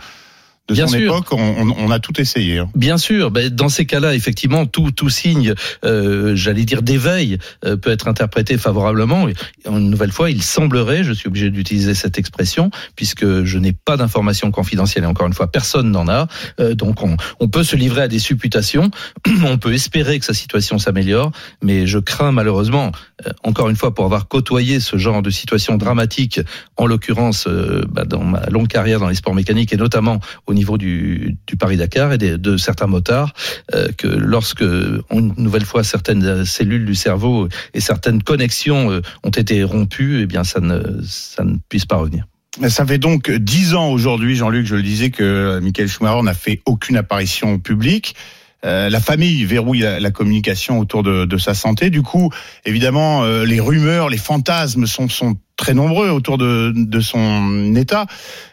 de 0.67 0.73
Bien 0.73 0.87
son 0.87 0.93
sûr. 0.93 1.15
époque, 1.15 1.27
on, 1.31 1.73
on, 1.77 1.91
a 1.91 1.99
tout 1.99 2.19
essayé. 2.21 2.59
Hein. 2.59 2.69
Bien 2.75 2.97
sûr, 2.97 3.31
ben, 3.31 3.49
dans 3.49 3.69
ces 3.69 3.85
cas-là, 3.85 4.15
effectivement, 4.15 4.65
tout, 4.65 4.91
tout 4.91 5.09
signe, 5.09 5.53
euh, 5.83 6.35
j'allais 6.35 6.65
dire 6.65 6.81
d'éveil, 6.81 7.39
euh, 7.65 7.75
peut 7.77 7.89
être 7.91 8.07
interprété 8.07 8.57
favorablement. 8.57 9.27
Et 9.27 9.33
une 9.65 9.89
nouvelle 9.89 10.11
fois, 10.11 10.29
il 10.29 10.41
semblerait, 10.41 11.03
je 11.03 11.13
suis 11.13 11.27
obligé 11.27 11.49
d'utiliser 11.49 11.93
cette 11.93 12.17
expression, 12.17 12.69
puisque 12.95 13.43
je 13.43 13.57
n'ai 13.57 13.73
pas 13.73 13.97
d'informations 13.97 14.51
confidentielles 14.51 15.03
et 15.03 15.07
encore 15.07 15.27
une 15.27 15.33
fois, 15.33 15.51
personne 15.51 15.91
n'en 15.91 16.07
a. 16.07 16.27
Euh, 16.59 16.75
donc, 16.75 17.01
on, 17.03 17.17
on, 17.39 17.47
peut 17.47 17.63
se 17.63 17.75
livrer 17.75 18.03
à 18.03 18.07
des 18.07 18.19
supputations. 18.19 18.91
on 19.45 19.57
peut 19.57 19.73
espérer 19.73 20.19
que 20.19 20.25
sa 20.25 20.33
situation 20.33 20.77
s'améliore, 20.77 21.31
mais 21.61 21.87
je 21.87 21.97
crains 21.97 22.31
malheureusement, 22.31 22.91
euh, 23.25 23.31
encore 23.43 23.69
une 23.69 23.75
fois, 23.75 23.93
pour 23.93 24.05
avoir 24.05 24.27
côtoyé 24.27 24.79
ce 24.79 24.97
genre 24.97 25.21
de 25.21 25.29
situation 25.29 25.75
dramatique, 25.77 26.39
en 26.77 26.85
l'occurrence, 26.85 27.47
euh, 27.47 27.83
ben, 27.89 28.05
dans 28.05 28.23
ma 28.23 28.45
longue 28.47 28.67
carrière 28.67 28.99
dans 28.99 29.09
les 29.09 29.15
sports 29.15 29.35
mécaniques 29.35 29.73
et 29.73 29.77
notamment 29.77 30.19
au 30.47 30.50
niveau 30.53 30.77
du, 30.77 31.37
Paris-Dakar 31.59 32.13
et 32.13 32.17
de, 32.17 32.35
de, 32.37 32.57
certains 32.57 32.87
motards, 32.87 33.33
euh, 33.73 33.87
que 33.97 34.07
lorsque, 34.07 34.61
une 34.61 35.33
nouvelle 35.37 35.65
fois, 35.65 35.83
certaines 35.83 36.45
cellules 36.45 36.85
du 36.85 36.95
cerveau 36.95 37.47
et 37.73 37.79
certaines 37.79 38.23
connexions 38.23 38.91
euh, 38.91 39.01
ont 39.23 39.29
été 39.29 39.63
rompues, 39.63 40.21
eh 40.21 40.25
bien, 40.25 40.43
ça 40.43 40.59
ne, 40.59 41.01
ça 41.03 41.43
ne 41.43 41.57
puisse 41.69 41.85
pas 41.85 41.97
revenir. 41.97 42.25
Ça 42.67 42.85
fait 42.85 42.97
donc 42.97 43.31
dix 43.31 43.75
ans 43.75 43.89
aujourd'hui, 43.89 44.35
Jean-Luc, 44.35 44.65
je 44.65 44.75
le 44.75 44.83
disais, 44.83 45.09
que 45.09 45.59
Michael 45.59 45.87
Schumacher 45.87 46.21
n'a 46.21 46.33
fait 46.33 46.61
aucune 46.65 46.97
apparition 46.97 47.59
publique. 47.59 48.15
Euh, 48.63 48.89
la 48.89 48.99
famille 48.99 49.43
verrouille 49.45 49.79
la, 49.79 50.11
communication 50.11 50.79
autour 50.79 51.01
de, 51.01 51.25
de, 51.25 51.37
sa 51.37 51.53
santé. 51.53 51.89
Du 51.89 52.03
coup, 52.03 52.29
évidemment, 52.65 53.23
euh, 53.23 53.43
les 53.43 53.59
rumeurs, 53.59 54.09
les 54.09 54.17
fantasmes 54.17 54.85
sont, 54.85 55.09
sont 55.09 55.35
très 55.57 55.73
nombreux 55.73 56.09
autour 56.09 56.37
de, 56.37 56.71
de 56.75 56.99
son 56.99 57.75
état. 57.75 58.05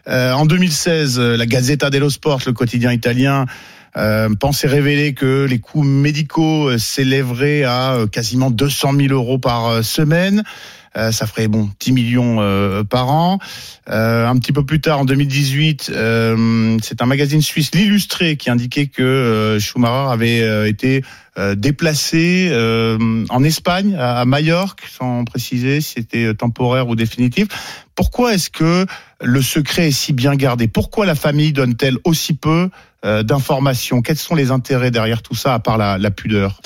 Euh, 0.09 0.33
en 0.33 0.47
2016, 0.47 1.21
la 1.21 1.47
Gazzetta 1.47 1.91
dello 1.91 2.09
Sport, 2.09 2.41
le 2.47 2.53
quotidien 2.53 2.93
italien, 2.93 3.45
euh, 3.97 4.29
pensait 4.35 4.69
révéler 4.69 5.13
que 5.13 5.45
les 5.45 5.59
coûts 5.59 5.83
médicaux 5.83 6.79
s'élèveraient 6.79 7.65
à 7.65 7.99
quasiment 8.11 8.51
200 8.51 8.93
000 8.95 9.09
euros 9.13 9.39
par 9.39 9.85
semaine. 9.85 10.43
Euh, 10.97 11.13
ça 11.13 11.27
ferait 11.27 11.49
bon 11.49 11.71
10 11.81 11.93
millions 11.93 12.37
euh, 12.41 12.85
par 12.85 13.11
an. 13.11 13.39
Euh, 13.89 14.27
un 14.27 14.37
petit 14.39 14.53
peu 14.53 14.65
plus 14.65 14.81
tard, 14.81 15.01
en 15.01 15.05
2018, 15.05 15.93
c'est 16.83 17.03
un 17.03 17.07
magazine 17.07 17.43
suisse, 17.43 17.75
l'Illustré, 17.75 18.37
qui 18.37 18.51
indiquait 18.51 18.87
que 18.87 19.59
Schumacher 19.61 20.11
avait 20.11 20.69
été 20.69 21.03
déplacé 21.57 22.51
en 23.31 23.45
Espagne, 23.45 23.97
à, 23.99 24.25
Majorque, 24.25 24.83
sans 24.91 25.25
préciser 25.25 25.81
si 25.81 25.95
c'était 25.95 26.35
temporaire 26.35 26.89
ou 26.89 26.97
définitif. 26.97 27.49
Pourquoi 27.95 28.35
est-ce 28.35 28.51
que 28.51 28.87
le 29.23 29.43
secret 29.43 29.89
est 29.89 29.93
si 29.93 30.13
bien 30.13 30.35
gardé? 30.35 30.69
Pourquoi 30.69 31.07
la 31.07 31.15
famille 31.15 31.53
donne-t-elle 31.53 31.97
aussi 32.05 32.35
peu 32.35 32.71
d'informations? 33.03 34.03
Quels 34.03 34.19
sont 34.19 34.35
les 34.35 34.51
intérêts 34.51 34.91
derrière 34.91 35.23
tout 35.23 35.35
ça, 35.35 35.55
à 35.55 35.59
part 35.59 35.79
la, 35.79 35.97
la 35.99 36.11
pudeur? 36.11 36.61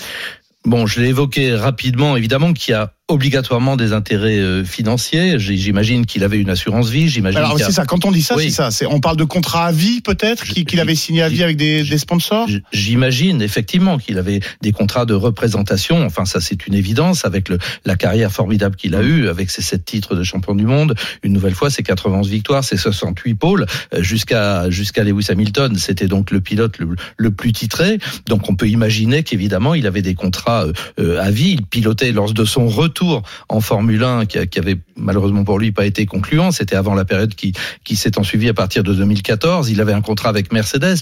Bon, 0.65 0.87
je 0.87 1.01
l'ai 1.01 1.09
évoqué 1.09 1.55
rapidement, 1.55 2.17
évidemment, 2.17 2.53
qu'il 2.53 2.73
y 2.73 2.75
a 2.75 2.93
obligatoirement 3.09 3.77
des 3.77 3.93
intérêts 3.93 4.39
euh, 4.39 4.65
financiers. 4.65 5.39
J'imagine 5.39 6.07
qu'il 6.07 6.25
avait 6.25 6.39
une 6.39 6.51
assurance 6.51 6.89
vie. 6.89 7.09
J'imagine. 7.09 7.39
Alors 7.39 7.59
c'est 7.59 7.73
ça. 7.73 7.85
Quand 7.85 8.05
on 8.05 8.13
dit 8.13 8.23
ça, 8.23 8.37
oui. 8.37 8.51
c'est 8.51 8.71
ça. 8.71 8.89
On 8.89 9.01
parle 9.01 9.17
de 9.17 9.25
contrat 9.25 9.67
à 9.67 9.73
vie 9.73 10.01
peut-être 10.01 10.45
qu'il 10.45 10.81
avait 10.81 10.95
signé 10.95 11.23
à 11.23 11.29
vie 11.29 11.43
avec 11.43 11.57
des, 11.57 11.83
des 11.83 11.99
sponsors? 11.99 12.49
J'imagine 12.73 13.43
effectivement 13.43 13.99
qu'il 13.99 14.19
avait 14.19 14.41
des 14.63 14.73
contrats 14.73 15.05
de 15.05 15.15
représentation. 15.15 16.05
Enfin, 16.05 16.25
ça 16.25 16.41
c'est 16.41 16.67
une 16.67 16.75
évidence 16.75 17.25
avec 17.25 17.49
le, 17.49 17.59
la 17.85 17.97
carrière 17.97 18.33
formidable 18.33 18.77
qu'il 18.77 18.95
a 18.95 19.03
eue, 19.03 19.29
avec 19.29 19.51
ses 19.51 19.63
sept 19.63 19.85
titres 19.85 20.15
de 20.15 20.23
champion 20.23 20.55
du 20.55 20.65
monde. 20.65 20.95
Une 21.23 21.33
nouvelle 21.33 21.55
fois, 21.55 21.71
ses 21.71 21.83
91 21.83 22.29
victoires, 22.29 22.65
ses 22.65 22.77
68 22.77 23.35
pôles 23.35 23.67
euh, 23.95 24.03
jusqu'à 24.03 24.71
jusqu'à 24.71 25.05
Lewis 25.05 25.27
Hamilton. 25.29 25.77
C'était 25.77 26.09
donc 26.09 26.31
le 26.31 26.41
pilote 26.41 26.79
le, 26.79 26.95
le, 27.17 27.31
plus 27.31 27.53
titré. 27.53 27.99
Donc 28.27 28.49
on 28.49 28.55
peut 28.55 28.69
imaginer 28.69 29.23
qu'évidemment 29.23 29.75
il 29.75 29.87
avait 29.87 30.03
des 30.03 30.15
contrats 30.15 30.67
euh, 30.99 31.21
à 31.21 31.31
vie. 31.31 31.57
Il 31.59 31.67
pilotait 31.67 32.13
lors 32.13 32.33
de 32.33 32.45
son 32.45 32.69
retour 32.69 32.92
en 33.49 33.61
Formule 33.61 34.03
1 34.03 34.27
qui, 34.27 34.47
qui, 34.49 34.59
avait 34.59 34.79
malheureusement 34.97 35.45
pour 35.45 35.59
lui 35.59 35.73
pas 35.73 35.87
été 35.87 36.07
concluant. 36.07 36.51
C'était 36.51 36.77
avant 36.77 36.95
la 36.95 37.05
période 37.05 37.35
qui, 37.35 37.53
qui 37.85 37.97
s'est 37.97 38.19
ensuivie 38.19 38.49
à 38.49 38.55
partir 38.55 38.83
de 38.83 38.95
2014. 38.95 39.71
Il 39.71 39.81
avait 39.81 39.93
un 39.93 40.01
contrat 40.03 40.29
avec 40.29 40.53
Mercedes, 40.53 40.97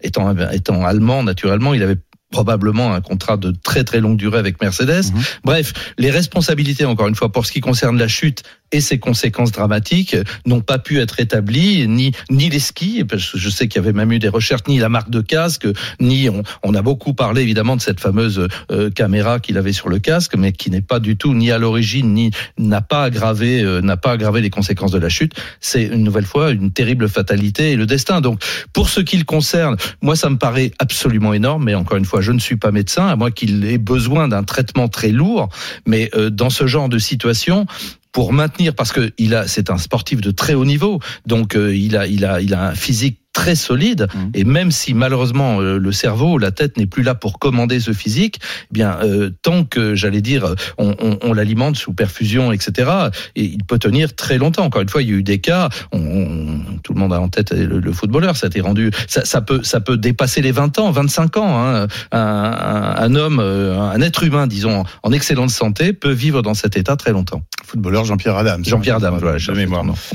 étant, 0.00 0.34
étant 0.52 0.84
allemand 0.84 1.22
naturellement, 1.22 1.74
il 1.74 1.82
avait 1.82 1.98
probablement 2.30 2.92
un 2.92 3.00
contrat 3.00 3.36
de 3.36 3.52
très 3.62 3.84
très 3.84 4.00
longue 4.00 4.16
durée 4.16 4.38
avec 4.38 4.60
Mercedes. 4.60 5.12
Mmh. 5.12 5.20
Bref, 5.44 5.72
les 5.96 6.10
responsabilités, 6.10 6.84
encore 6.84 7.08
une 7.08 7.14
fois, 7.14 7.32
pour 7.32 7.46
ce 7.46 7.52
qui 7.52 7.60
concerne 7.60 7.98
la 7.98 8.08
chute 8.08 8.42
et 8.72 8.80
ses 8.80 8.98
conséquences 8.98 9.52
dramatiques, 9.52 10.16
n'ont 10.46 10.60
pas 10.60 10.78
pu 10.78 11.00
être 11.00 11.20
établies, 11.20 11.86
ni 11.88 12.12
ni 12.30 12.48
les 12.48 12.58
skis, 12.58 13.04
parce 13.04 13.32
que 13.32 13.38
je 13.38 13.48
sais 13.48 13.68
qu'il 13.68 13.80
y 13.80 13.84
avait 13.84 13.92
même 13.92 14.12
eu 14.12 14.18
des 14.18 14.28
recherches, 14.28 14.62
ni 14.68 14.78
la 14.78 14.88
marque 14.88 15.10
de 15.10 15.20
casque, 15.20 15.66
ni 16.00 16.28
on, 16.28 16.42
on 16.62 16.74
a 16.74 16.82
beaucoup 16.82 17.14
parlé 17.14 17.42
évidemment 17.42 17.76
de 17.76 17.80
cette 17.80 18.00
fameuse 18.00 18.46
euh, 18.70 18.90
caméra 18.90 19.40
qu'il 19.40 19.58
avait 19.58 19.72
sur 19.72 19.88
le 19.88 19.98
casque, 19.98 20.36
mais 20.36 20.52
qui 20.52 20.70
n'est 20.70 20.82
pas 20.82 21.00
du 21.00 21.16
tout 21.16 21.34
ni 21.34 21.50
à 21.50 21.58
l'origine, 21.58 22.12
ni 22.12 22.30
n'a 22.58 22.80
pas 22.80 23.04
aggravé, 23.04 23.62
euh, 23.62 23.80
n'a 23.80 23.96
pas 23.96 24.12
aggravé 24.12 24.40
les 24.40 24.50
conséquences 24.50 24.92
de 24.92 24.98
la 24.98 25.08
chute. 25.08 25.34
C'est 25.60 25.84
une 25.84 26.04
nouvelle 26.04 26.26
fois 26.26 26.50
une 26.50 26.70
terrible 26.70 27.08
fatalité 27.08 27.72
et 27.72 27.76
le 27.76 27.86
destin. 27.86 28.20
Donc, 28.20 28.42
pour 28.72 28.88
ce 28.88 29.00
qui 29.00 29.16
le 29.16 29.24
concerne, 29.24 29.76
moi 30.02 30.16
ça 30.16 30.30
me 30.30 30.36
paraît 30.36 30.72
absolument 30.78 31.32
énorme, 31.32 31.64
mais 31.64 31.74
encore 31.74 31.96
une 31.96 32.04
fois 32.04 32.20
je 32.20 32.32
ne 32.32 32.38
suis 32.38 32.56
pas 32.56 32.70
médecin, 32.70 33.06
à 33.06 33.16
moins 33.16 33.30
qu'il 33.30 33.64
ait 33.64 33.78
besoin 33.78 34.28
d'un 34.28 34.44
traitement 34.44 34.88
très 34.88 35.08
lourd. 35.08 35.48
Mais 35.86 36.10
euh, 36.14 36.30
dans 36.30 36.50
ce 36.50 36.66
genre 36.66 36.88
de 36.88 36.98
situation, 36.98 37.66
pour 38.12 38.32
maintenir, 38.32 38.74
parce 38.74 38.92
que 38.92 39.12
il 39.18 39.34
a, 39.34 39.46
c'est 39.46 39.70
un 39.70 39.78
sportif 39.78 40.20
de 40.20 40.30
très 40.30 40.54
haut 40.54 40.64
niveau, 40.64 41.00
donc 41.26 41.54
euh, 41.54 41.74
il 41.76 41.96
a, 41.96 42.06
il 42.06 42.24
a, 42.24 42.40
il 42.40 42.54
a 42.54 42.68
un 42.68 42.74
physique 42.74 43.20
très 43.38 43.54
solide. 43.54 44.08
Mmh. 44.12 44.18
Et 44.34 44.42
même 44.42 44.72
si 44.72 44.94
malheureusement 44.94 45.60
euh, 45.60 45.78
le 45.78 45.92
cerveau, 45.92 46.38
la 46.38 46.50
tête 46.50 46.76
n'est 46.76 46.86
plus 46.86 47.04
là 47.04 47.14
pour 47.14 47.38
commander 47.38 47.78
ce 47.78 47.92
physique, 47.92 48.40
eh 48.42 48.66
bien 48.72 48.98
euh, 49.04 49.30
tant 49.42 49.62
que 49.62 49.94
j'allais 49.94 50.22
dire 50.22 50.56
on, 50.76 50.96
on, 50.98 51.18
on 51.22 51.32
l'alimente 51.32 51.76
sous 51.76 51.92
perfusion, 51.92 52.50
etc. 52.50 52.90
Et 53.36 53.44
il 53.44 53.62
peut 53.62 53.78
tenir 53.78 54.16
très 54.16 54.38
longtemps. 54.38 54.64
Encore 54.64 54.82
une 54.82 54.88
fois, 54.88 55.02
il 55.02 55.08
y 55.08 55.12
a 55.12 55.14
eu 55.14 55.22
des 55.22 55.38
cas. 55.38 55.68
On, 55.92 56.58
tout 56.82 56.94
le 56.94 56.98
monde 57.00 57.12
a 57.12 57.20
en 57.20 57.28
tête 57.28 57.52
le, 57.52 57.78
le 57.78 57.92
footballeur. 57.92 58.36
Ça 58.36 58.46
a 58.46 58.48
été 58.48 58.60
rendu. 58.60 58.90
Ça, 59.06 59.24
ça, 59.24 59.40
peut 59.40 59.60
ça 59.62 59.78
peut 59.80 59.96
dépasser 59.96 60.42
les 60.42 60.50
20 60.52 60.80
ans, 60.80 60.90
25 60.90 61.36
ans. 61.36 61.58
Hein. 61.58 61.86
Un, 62.10 62.18
un, 62.18 62.94
un, 63.04 63.14
homme, 63.14 63.38
euh, 63.40 63.78
un 63.78 64.00
être 64.00 64.24
humain, 64.24 64.48
disons, 64.48 64.82
en 65.04 65.12
excellente 65.12 65.50
santé, 65.50 65.92
peut 65.92 66.10
vivre 66.10 66.42
dans 66.42 66.54
cet 66.54 66.76
état 66.76 66.96
très 66.96 67.12
longtemps. 67.12 67.42
Footballeur 67.64 68.04
Jean-Pierre 68.04 68.36
Adams. 68.36 68.64
Jean-Pierre 68.64 68.96
Adams, 68.96 69.18
voilà, 69.20 69.38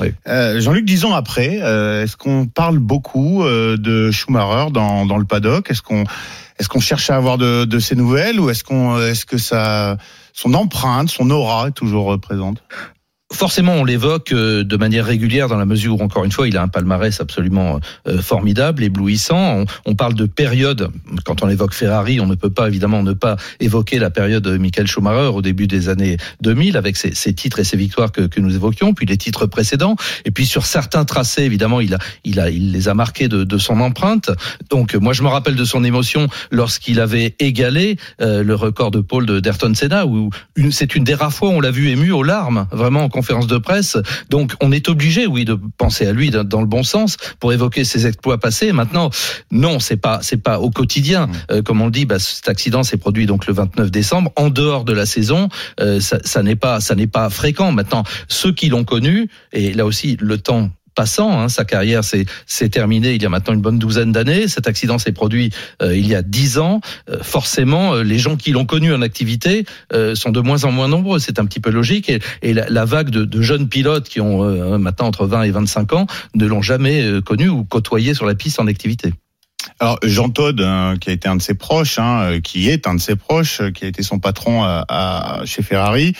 oui. 0.01 0.11
euh, 0.27 0.59
Jean-Luc, 0.59 0.85
dix 0.85 1.05
ans 1.05 1.13
après, 1.13 1.59
euh, 1.61 2.03
est-ce 2.03 2.17
qu'on 2.17 2.47
parle 2.47 2.79
beaucoup 2.79 3.12
beaucoup 3.13 3.43
de 3.43 4.11
Schumacher 4.11 4.71
dans, 4.71 5.17
le 5.17 5.25
paddock. 5.25 5.69
Est-ce 5.69 5.81
qu'on 5.81 6.03
est-ce 6.59 6.69
qu'on 6.69 6.79
cherche 6.79 7.09
à 7.09 7.15
avoir 7.15 7.37
de, 7.37 7.65
de 7.65 7.95
nouvelles 7.95 8.39
ou 8.39 8.49
est-ce 8.49 8.63
qu'on 8.63 8.99
est-ce 9.01 9.25
que 9.25 9.37
ça 9.37 9.97
son 10.33 10.53
empreinte, 10.53 11.09
son 11.09 11.29
aura 11.29 11.67
est 11.67 11.71
toujours 11.71 12.19
présente? 12.19 12.63
Forcément, 13.35 13.73
on 13.73 13.83
l'évoque 13.83 14.31
euh, 14.31 14.63
de 14.63 14.77
manière 14.77 15.05
régulière 15.05 15.47
dans 15.47 15.57
la 15.57 15.65
mesure 15.65 15.99
où, 15.99 16.03
encore 16.03 16.23
une 16.23 16.31
fois, 16.31 16.47
il 16.47 16.57
a 16.57 16.61
un 16.61 16.67
palmarès 16.67 17.19
absolument 17.19 17.79
euh, 18.07 18.21
formidable, 18.21 18.83
éblouissant. 18.83 19.65
On, 19.85 19.95
parle 19.95 20.15
de 20.15 20.25
période. 20.25 20.89
Quand 21.23 21.43
on 21.43 21.49
évoque 21.49 21.73
Ferrari, 21.73 22.19
on 22.19 22.25
ne 22.25 22.35
peut 22.35 22.49
pas 22.49 22.67
évidemment 22.67 23.03
ne 23.03 23.13
pas 23.13 23.37
évoquer 23.59 23.99
la 23.99 24.09
période 24.09 24.43
de 24.43 24.57
Michael 24.57 24.87
Schumacher 24.87 25.31
au 25.33 25.41
début 25.41 25.67
des 25.67 25.87
années 25.87 26.17
2000 26.41 26.77
avec 26.77 26.97
ses, 26.97 27.33
titres 27.33 27.59
et 27.59 27.63
ses 27.63 27.77
victoires 27.77 28.11
que, 28.11 28.21
que, 28.21 28.41
nous 28.41 28.55
évoquions, 28.55 28.93
puis 28.93 29.05
les 29.05 29.17
titres 29.17 29.45
précédents. 29.45 29.95
Et 30.25 30.31
puis 30.31 30.45
sur 30.45 30.65
certains 30.65 31.05
tracés, 31.05 31.43
évidemment, 31.43 31.79
il 31.79 31.93
a, 31.93 31.99
il 32.23 32.39
a, 32.39 32.49
il 32.49 32.71
les 32.71 32.89
a 32.89 32.93
marqués 32.93 33.27
de, 33.27 33.43
de 33.43 33.57
son 33.57 33.79
empreinte. 33.81 34.31
Donc, 34.69 34.95
moi, 34.95 35.13
je 35.13 35.21
me 35.21 35.27
rappelle 35.27 35.55
de 35.55 35.65
son 35.65 35.83
émotion 35.83 36.27
lorsqu'il 36.51 36.99
avait 36.99 37.35
égalé 37.39 37.97
euh, 38.21 38.43
le 38.43 38.55
record 38.55 38.91
de 38.91 38.99
pôle 38.99 39.25
de 39.25 39.39
d'Ayrton 39.39 39.73
Senna, 39.75 40.05
où 40.05 40.29
c'est 40.71 40.95
une 40.95 41.03
des 41.03 41.13
rares 41.13 41.33
fois 41.33 41.49
où 41.49 41.53
on 41.53 41.61
l'a 41.61 41.71
vu 41.71 41.89
ému 41.89 42.11
aux 42.11 42.23
larmes, 42.23 42.67
vraiment 42.71 43.03
en 43.03 43.09
conférence 43.23 43.47
de 43.47 43.57
presse. 43.57 43.97
Donc 44.29 44.51
on 44.61 44.73
est 44.73 44.89
obligé, 44.89 45.27
oui, 45.27 45.45
de 45.45 45.57
penser 45.77 46.05
à 46.05 46.11
lui 46.11 46.29
dans 46.29 46.59
le 46.59 46.67
bon 46.67 46.83
sens 46.83 47.15
pour 47.39 47.53
évoquer 47.53 47.85
ses 47.85 48.05
exploits 48.05 48.37
passés. 48.37 48.73
Maintenant, 48.73 49.11
non, 49.49 49.79
c'est 49.79 49.95
pas 49.95 50.19
c'est 50.21 50.43
pas 50.43 50.59
au 50.59 50.69
quotidien. 50.69 51.27
Mmh. 51.27 51.31
Euh, 51.51 51.61
comme 51.61 51.81
on 51.81 51.85
le 51.85 51.91
dit, 51.91 52.05
bah, 52.05 52.19
cet 52.19 52.49
accident 52.49 52.83
s'est 52.83 52.97
produit 52.97 53.25
donc 53.25 53.47
le 53.47 53.53
29 53.53 53.91
décembre, 53.91 54.31
en 54.35 54.49
dehors 54.49 54.83
de 54.83 54.91
la 54.91 55.05
saison. 55.05 55.47
Euh, 55.79 56.01
ça, 56.01 56.17
ça 56.25 56.43
n'est 56.43 56.57
pas 56.57 56.81
ça 56.81 56.95
n'est 56.95 57.07
pas 57.07 57.29
fréquent. 57.29 57.71
Maintenant, 57.71 58.03
ceux 58.27 58.51
qui 58.51 58.67
l'ont 58.67 58.83
connu 58.83 59.29
et 59.53 59.73
là 59.73 59.85
aussi 59.85 60.17
le 60.19 60.37
temps 60.37 60.69
passant. 60.93 61.39
Hein, 61.39 61.49
sa 61.49 61.65
carrière 61.65 62.03
s'est 62.03 62.69
terminée 62.69 63.13
il 63.13 63.21
y 63.21 63.25
a 63.25 63.29
maintenant 63.29 63.53
une 63.53 63.61
bonne 63.61 63.79
douzaine 63.79 64.11
d'années. 64.11 64.47
Cet 64.47 64.67
accident 64.67 64.97
s'est 64.97 65.11
produit 65.11 65.51
euh, 65.81 65.95
il 65.95 66.07
y 66.07 66.15
a 66.15 66.21
dix 66.21 66.57
ans. 66.57 66.81
Euh, 67.09 67.19
forcément, 67.21 67.93
euh, 67.93 68.03
les 68.03 68.17
gens 68.17 68.35
qui 68.35 68.51
l'ont 68.51 68.65
connu 68.65 68.93
en 68.93 69.01
activité 69.01 69.65
sont 70.15 70.31
de 70.31 70.39
moins 70.39 70.63
en 70.63 70.71
moins 70.71 70.87
nombreux. 70.87 71.19
C'est 71.19 71.39
un 71.39 71.45
petit 71.45 71.59
peu 71.59 71.69
logique. 71.69 72.11
Et, 72.41 72.53
la, 72.53 72.85
vague 72.85 73.09
de, 73.09 73.41
jeunes 73.41 73.67
pilotes 73.67 74.07
qui 74.07 74.21
ont 74.21 74.77
maintenant 74.77 75.07
entre 75.07 75.25
20 75.25 75.43
et 75.43 75.51
25 75.51 75.93
ans 75.93 76.07
ne 76.35 76.45
l'ont 76.45 76.61
jamais 76.61 77.21
connu 77.25 77.49
ou 77.49 77.63
côtoyé 77.63 78.13
sur 78.13 78.25
la 78.25 78.35
piste 78.35 78.59
en 78.59 78.67
activité. 78.67 79.13
Alors 79.79 79.97
Jean 80.03 80.29
Todd, 80.29 80.61
hein, 80.61 80.95
qui 80.99 81.09
a 81.09 81.13
été 81.13 81.27
un 81.27 81.35
de 81.35 81.41
ses 81.41 81.53
proches, 81.53 81.99
hein, 81.99 82.39
qui 82.43 82.69
est 82.69 82.87
un 82.87 82.95
de 82.95 83.01
ses 83.01 83.15
proches, 83.15 83.61
qui 83.73 83.85
a 83.85 83.87
été 83.87 84.03
son 84.03 84.19
patron 84.19 84.63
à, 84.63 85.41
chez 85.45 85.63
Ferrari, 85.63 86.13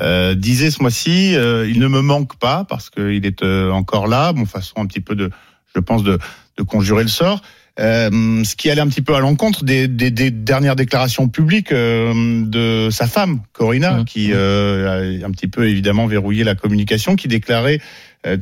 euh, 0.00 0.34
disait 0.34 0.70
ce 0.70 0.80
mois-ci, 0.80 1.36
euh, 1.36 1.68
il 1.68 1.78
ne 1.78 1.86
me 1.86 2.00
manque 2.00 2.36
pas 2.36 2.64
parce 2.68 2.88
qu'il 2.88 3.26
est 3.26 3.42
euh, 3.42 3.70
encore 3.70 4.06
là, 4.06 4.32
bon 4.32 4.46
façon 4.46 4.74
un 4.78 4.86
petit 4.86 5.00
peu 5.00 5.14
de, 5.14 5.30
je 5.74 5.80
pense 5.80 6.02
de, 6.02 6.18
de 6.56 6.62
conjurer 6.62 7.02
le 7.02 7.08
sort. 7.08 7.42
Euh, 7.80 8.44
ce 8.44 8.54
qui 8.54 8.70
allait 8.70 8.82
un 8.82 8.88
petit 8.88 9.00
peu 9.00 9.14
à 9.14 9.20
l'encontre 9.20 9.64
des, 9.64 9.88
des, 9.88 10.10
des, 10.10 10.30
dernières 10.30 10.76
déclarations 10.76 11.28
publiques 11.28 11.72
de 11.72 12.88
sa 12.90 13.06
femme, 13.06 13.40
Corina, 13.54 13.98
mmh. 13.98 14.04
qui 14.04 14.32
a 14.34 14.96
un 15.24 15.30
petit 15.30 15.48
peu 15.48 15.66
évidemment 15.66 16.06
verrouillé 16.06 16.44
la 16.44 16.54
communication, 16.54 17.16
qui 17.16 17.28
déclarait, 17.28 17.80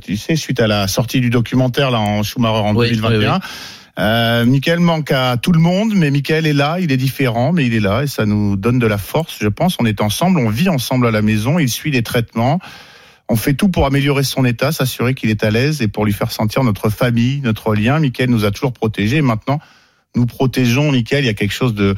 tu 0.02 0.16
sais, 0.16 0.35
suite 0.35 0.59
à 0.59 0.66
la 0.66 0.88
sortie 0.88 1.21
du 1.21 1.30
documentaire 1.30 1.92
là 1.92 2.00
en 2.00 2.25
Schumacher 2.25 2.59
en 2.59 2.75
2021. 2.75 3.40
Euh, 4.00 4.47
Michael 4.47 4.80
manque 4.80 5.12
à 5.12 5.37
tout 5.37 5.52
le 5.52 5.61
monde, 5.61 5.92
mais 5.95 6.11
Michael 6.11 6.47
est 6.47 6.54
là, 6.54 6.78
il 6.80 6.90
est 6.90 6.97
différent, 6.97 7.52
mais 7.52 7.66
il 7.66 7.75
est 7.75 7.80
là 7.80 8.02
et 8.02 8.07
ça 8.07 8.25
nous 8.25 8.57
donne 8.57 8.78
de 8.78 8.87
la 8.87 8.97
force, 8.97 9.37
je 9.38 9.49
pense. 9.49 9.76
On 9.78 9.85
est 9.85 10.00
ensemble, 10.00 10.38
on 10.38 10.49
vit 10.49 10.71
ensemble 10.71 11.07
à 11.07 11.11
la 11.11 11.21
maison, 11.21 11.59
il 11.59 11.69
suit 11.69 11.90
les 11.90 12.02
traitements. 12.02 12.61
On 13.28 13.37
fait 13.37 13.52
tout 13.52 13.69
pour 13.69 13.85
améliorer 13.85 14.25
son 14.25 14.47
état, 14.47 14.73
s'assurer 14.73 15.14
qu'il 15.14 15.28
est 15.28 15.45
à 15.45 15.50
l'aise 15.50 15.83
et 15.83 15.88
pour 15.88 16.07
lui 16.07 16.14
faire 16.14 16.33
sentir 16.33 16.64
notre 16.64 16.88
famille, 16.88 17.42
notre 17.42 17.75
lien. 17.75 18.00
Michael 18.00 18.30
nous 18.30 18.47
a 18.47 18.50
toujours 18.50 18.73
protégés 18.73 19.19
et 19.19 19.23
maintenant 19.23 19.61
nous 20.16 20.25
protégeons 20.25 20.90
Michael. 20.90 21.25
Il 21.25 21.26
y 21.26 21.30
a 21.30 21.35
quelque 21.35 21.52
chose 21.52 21.75
de, 21.75 21.95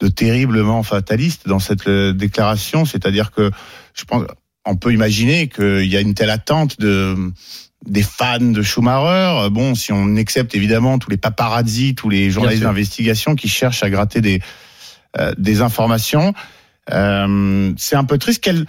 de 0.00 0.08
terriblement 0.08 0.82
fataliste 0.82 1.46
dans 1.46 1.58
cette 1.58 1.86
euh, 1.86 2.14
déclaration, 2.14 2.86
c'est-à-dire 2.86 3.30
que 3.30 3.50
je 3.92 4.04
pense, 4.04 4.24
on 4.64 4.76
peut 4.76 4.92
imaginer 4.92 5.48
qu'il 5.48 5.86
y 5.86 5.96
a 5.96 6.00
une 6.00 6.14
telle 6.14 6.30
attente 6.30 6.80
de 6.80 7.14
des 7.86 8.02
fans 8.02 8.38
de 8.40 8.62
Schumacher. 8.62 9.50
Bon, 9.50 9.74
si 9.74 9.92
on 9.92 10.16
accepte 10.16 10.54
évidemment 10.54 10.98
tous 10.98 11.10
les 11.10 11.16
paparazzi, 11.16 11.94
tous 11.94 12.08
les 12.08 12.30
journalistes 12.30 12.62
d'investigation 12.62 13.34
qui 13.34 13.48
cherchent 13.48 13.82
à 13.82 13.90
gratter 13.90 14.20
des 14.20 14.40
euh, 15.18 15.32
des 15.38 15.62
informations, 15.62 16.34
euh, 16.92 17.72
c'est 17.78 17.96
un 17.96 18.04
peu 18.04 18.18
triste. 18.18 18.42
Quelle 18.42 18.66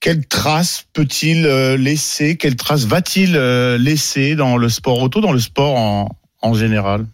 quelle 0.00 0.26
trace 0.26 0.86
peut-il 0.92 1.46
euh, 1.46 1.76
laisser? 1.76 2.36
Quelle 2.36 2.56
trace 2.56 2.84
va-t-il 2.84 3.36
laisser 3.76 4.34
dans 4.34 4.56
le 4.56 4.68
sport 4.68 5.00
auto, 5.00 5.20
dans 5.20 5.32
le 5.32 5.38
sport 5.38 5.76
en, 5.76 6.08
en 6.46 6.54
général 6.54 7.06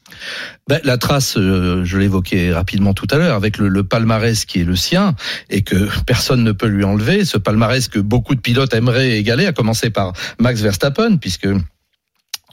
ben, 0.69 0.81
La 0.85 0.99
trace, 0.99 1.37
euh, 1.37 1.85
je 1.85 1.99
l'évoquais 1.99 2.53
rapidement 2.53 2.95
tout 2.95 3.07
à 3.11 3.17
l'heure, 3.17 3.35
avec 3.35 3.59
le, 3.59 3.83
palmarès 3.83 4.45
qui 4.45 4.61
est 4.61 4.65
le 4.65 4.77
sien 4.77 5.15
et 5.51 5.62
que 5.62 5.89
personne 6.07 6.45
ne 6.45 6.53
peut 6.53 6.67
lui 6.67 6.85
enlever, 6.85 7.25
ce 7.25 7.39
palmarès 7.39 7.89
que 7.89 7.99
beaucoup 7.99 8.35
de 8.35 8.41
pilotes 8.41 8.75
aimeraient 8.75 9.19
égaler, 9.19 9.47
à 9.47 9.53
commencer 9.53 9.91
par 9.91 10.12
Max 10.39 10.61
Verstappen, 10.61 11.17
puisque 11.17 11.49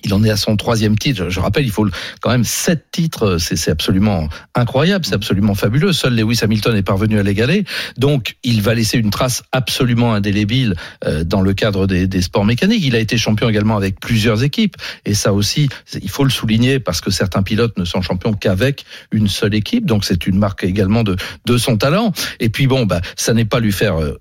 il 0.03 0.13
en 0.13 0.23
est 0.23 0.29
à 0.29 0.37
son 0.37 0.55
troisième 0.55 0.97
titre. 0.97 1.29
Je 1.29 1.39
rappelle, 1.39 1.65
il 1.65 1.71
faut 1.71 1.87
quand 2.21 2.31
même 2.31 2.43
sept 2.43 2.85
titres. 2.91 3.37
C'est 3.37 3.71
absolument 3.71 4.29
incroyable, 4.55 5.05
c'est 5.05 5.15
absolument 5.15 5.55
fabuleux. 5.55 5.93
Seul 5.93 6.15
Lewis 6.15 6.39
Hamilton 6.41 6.75
est 6.75 6.83
parvenu 6.83 7.19
à 7.19 7.23
l'égaler. 7.23 7.65
Donc, 7.97 8.37
il 8.43 8.61
va 8.61 8.73
laisser 8.73 8.97
une 8.97 9.09
trace 9.09 9.43
absolument 9.51 10.13
indélébile 10.13 10.75
euh, 11.05 11.23
dans 11.23 11.41
le 11.41 11.53
cadre 11.53 11.87
des, 11.87 12.07
des, 12.07 12.21
sports 12.21 12.45
mécaniques. 12.45 12.83
Il 12.83 12.95
a 12.95 12.99
été 12.99 13.17
champion 13.17 13.49
également 13.49 13.77
avec 13.77 13.99
plusieurs 13.99 14.43
équipes. 14.43 14.75
Et 15.05 15.13
ça 15.13 15.33
aussi, 15.33 15.69
il 16.01 16.09
faut 16.09 16.23
le 16.23 16.29
souligner 16.29 16.79
parce 16.79 17.01
que 17.01 17.11
certains 17.11 17.43
pilotes 17.43 17.77
ne 17.77 17.85
sont 17.85 18.01
champions 18.01 18.33
qu'avec 18.33 18.85
une 19.11 19.27
seule 19.27 19.55
équipe. 19.55 19.85
Donc, 19.85 20.05
c'est 20.05 20.27
une 20.27 20.37
marque 20.37 20.63
également 20.63 21.03
de, 21.03 21.15
de 21.45 21.57
son 21.57 21.77
talent. 21.77 22.13
Et 22.39 22.49
puis, 22.49 22.67
bon, 22.67 22.85
bah, 22.85 23.01
ça 23.15 23.33
n'est 23.33 23.45
pas 23.45 23.59
lui 23.59 23.71
faire 23.71 23.97
euh, 23.97 24.19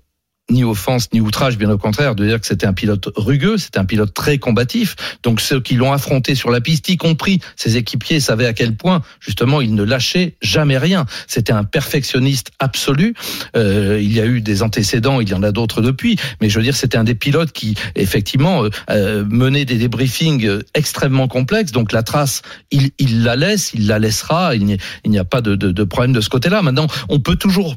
ni 0.49 0.63
offense 0.63 1.11
ni 1.13 1.21
outrage, 1.21 1.57
bien 1.57 1.69
au 1.69 1.77
contraire, 1.77 2.15
de 2.15 2.25
dire 2.25 2.39
que 2.39 2.47
c'était 2.47 2.65
un 2.65 2.73
pilote 2.73 3.09
rugueux, 3.15 3.57
c'était 3.57 3.79
un 3.79 3.85
pilote 3.85 4.13
très 4.13 4.37
combatif. 4.37 4.95
Donc 5.23 5.41
ceux 5.41 5.59
qui 5.59 5.75
l'ont 5.75 5.93
affronté 5.93 6.35
sur 6.35 6.51
la 6.51 6.61
piste, 6.61 6.89
y 6.89 6.97
compris 6.97 7.39
ses 7.55 7.77
équipiers, 7.77 8.19
savaient 8.19 8.45
à 8.45 8.53
quel 8.53 8.75
point 8.75 9.01
justement 9.19 9.61
il 9.61 9.75
ne 9.75 9.83
lâchait 9.83 10.35
jamais 10.41 10.77
rien. 10.77 11.05
C'était 11.27 11.53
un 11.53 11.63
perfectionniste 11.63 12.51
absolu. 12.59 13.13
Euh, 13.55 13.99
il 14.01 14.13
y 14.13 14.19
a 14.19 14.25
eu 14.25 14.41
des 14.41 14.63
antécédents, 14.63 15.21
il 15.21 15.29
y 15.29 15.33
en 15.33 15.43
a 15.43 15.51
d'autres 15.51 15.81
depuis, 15.81 16.17
mais 16.41 16.49
je 16.49 16.57
veux 16.57 16.63
dire 16.63 16.75
c'était 16.75 16.97
un 16.97 17.03
des 17.03 17.15
pilotes 17.15 17.51
qui 17.51 17.75
effectivement 17.95 18.63
euh, 18.63 18.69
euh 18.89 19.25
menait 19.29 19.65
des 19.65 19.77
débriefings 19.77 20.49
extrêmement 20.73 21.27
complexes. 21.27 21.71
Donc 21.71 21.91
la 21.91 22.03
trace, 22.03 22.41
il, 22.71 22.91
il 22.97 23.23
la 23.23 23.35
laisse, 23.35 23.71
il 23.73 23.87
la 23.87 23.99
laissera. 23.99 24.55
Il 24.55 24.77
n'y 25.05 25.19
a 25.19 25.25
pas 25.25 25.41
de, 25.41 25.55
de, 25.55 25.71
de 25.71 25.83
problème 25.83 26.13
de 26.13 26.21
ce 26.21 26.29
côté-là. 26.29 26.61
Maintenant, 26.61 26.87
on 27.09 27.19
peut 27.19 27.35
toujours 27.35 27.75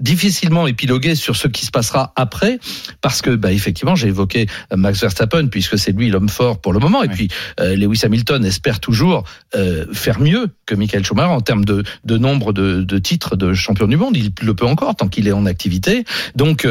difficilement 0.00 0.66
épiloguer 0.66 1.14
sur 1.14 1.36
ce 1.36 1.48
qui 1.48 1.64
se 1.64 1.70
passera 1.70 2.12
après, 2.16 2.58
parce 3.00 3.22
que 3.22 3.30
bah, 3.30 3.52
effectivement, 3.52 3.94
j'ai 3.94 4.08
évoqué 4.08 4.46
euh, 4.72 4.76
Max 4.76 5.00
Verstappen, 5.00 5.48
puisque 5.48 5.78
c'est 5.78 5.92
lui 5.92 6.10
l'homme 6.10 6.28
fort 6.28 6.60
pour 6.60 6.72
le 6.72 6.78
moment, 6.78 7.02
et 7.02 7.08
puis 7.08 7.28
euh, 7.60 7.76
Lewis 7.76 8.00
Hamilton 8.04 8.44
espère 8.44 8.80
toujours 8.80 9.24
euh, 9.54 9.86
faire 9.92 10.20
mieux 10.20 10.48
que 10.66 10.74
Michael 10.74 11.04
Schumacher 11.04 11.28
en 11.28 11.40
termes 11.40 11.64
de, 11.64 11.82
de 12.04 12.18
nombre 12.18 12.52
de, 12.52 12.82
de, 12.82 12.98
titres 12.98 13.36
de 13.36 13.54
champion 13.54 13.86
du 13.86 13.96
monde. 13.96 14.16
Il 14.16 14.32
le 14.42 14.54
peut 14.54 14.66
encore 14.66 14.96
tant 14.96 15.08
qu'il 15.08 15.28
est 15.28 15.32
en 15.32 15.46
activité. 15.46 16.04
Donc, 16.34 16.66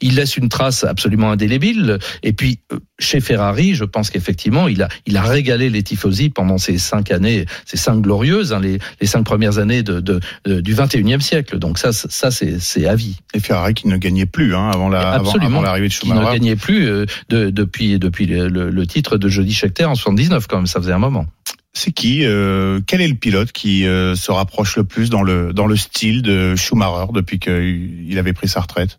il 0.00 0.14
laisse 0.14 0.36
une 0.36 0.48
trace 0.48 0.84
absolument 0.84 1.30
indélébile. 1.30 1.98
Et 2.22 2.32
puis, 2.32 2.60
chez 2.98 3.20
Ferrari, 3.20 3.74
je 3.74 3.84
pense 3.84 4.10
qu'effectivement, 4.10 4.68
il 4.68 4.82
a, 4.82 4.88
il 5.06 5.16
a 5.16 5.22
régalé 5.22 5.68
les 5.68 5.82
tifosi 5.82 6.30
pendant 6.30 6.58
ces 6.58 6.78
cinq 6.78 7.10
années, 7.10 7.44
ces 7.66 7.76
cinq 7.76 8.00
glorieuses, 8.00 8.52
hein, 8.52 8.60
les, 8.60 8.78
les 9.00 9.06
cinq 9.06 9.24
premières 9.24 9.58
années 9.58 9.82
de, 9.82 10.00
de, 10.00 10.20
du 10.60 10.74
21e 10.74 11.20
siècle. 11.20 11.58
Donc 11.58 11.78
ça, 11.78 11.92
ça 11.92 12.30
c'est 12.30 12.58
c'est 12.64 12.86
à 12.86 12.94
vie. 12.96 13.16
Et 13.34 13.40
Ferrari 13.40 13.74
qui 13.74 13.86
ne 13.88 13.96
gagnait 13.96 14.26
plus 14.26 14.54
hein, 14.54 14.70
avant 14.72 14.88
la 14.88 15.12
Absolument, 15.12 15.62
l'arrivée 15.62 15.88
de 15.88 15.92
Schumacher. 15.92 16.20
Qui 16.20 16.26
ne 16.26 16.32
gagnait 16.32 16.56
plus 16.56 16.88
euh, 16.88 17.06
de, 17.28 17.50
depuis 17.50 17.98
depuis 17.98 18.26
le, 18.26 18.48
le, 18.48 18.86
titre 18.86 19.16
de 19.16 19.28
Jody 19.28 19.52
Scheckter 19.52 19.84
en 19.84 19.94
79 19.94 20.46
quand 20.46 20.56
même, 20.56 20.66
ça 20.66 20.80
faisait 20.80 20.92
un 20.92 20.98
moment. 20.98 21.26
C'est 21.72 21.92
qui 21.92 22.24
euh, 22.24 22.80
Quel 22.86 23.00
est 23.00 23.08
le 23.08 23.14
pilote 23.14 23.52
qui 23.52 23.86
euh, 23.86 24.14
se 24.14 24.30
rapproche 24.30 24.76
le 24.76 24.84
plus 24.84 25.10
dans 25.10 25.22
le 25.22 25.52
dans 25.52 25.66
le 25.66 25.76
style 25.76 26.22
de 26.22 26.56
Schumacher 26.56 27.12
depuis 27.12 27.38
qu'il 27.38 28.16
avait 28.18 28.32
pris 28.32 28.48
sa 28.48 28.60
retraite? 28.60 28.98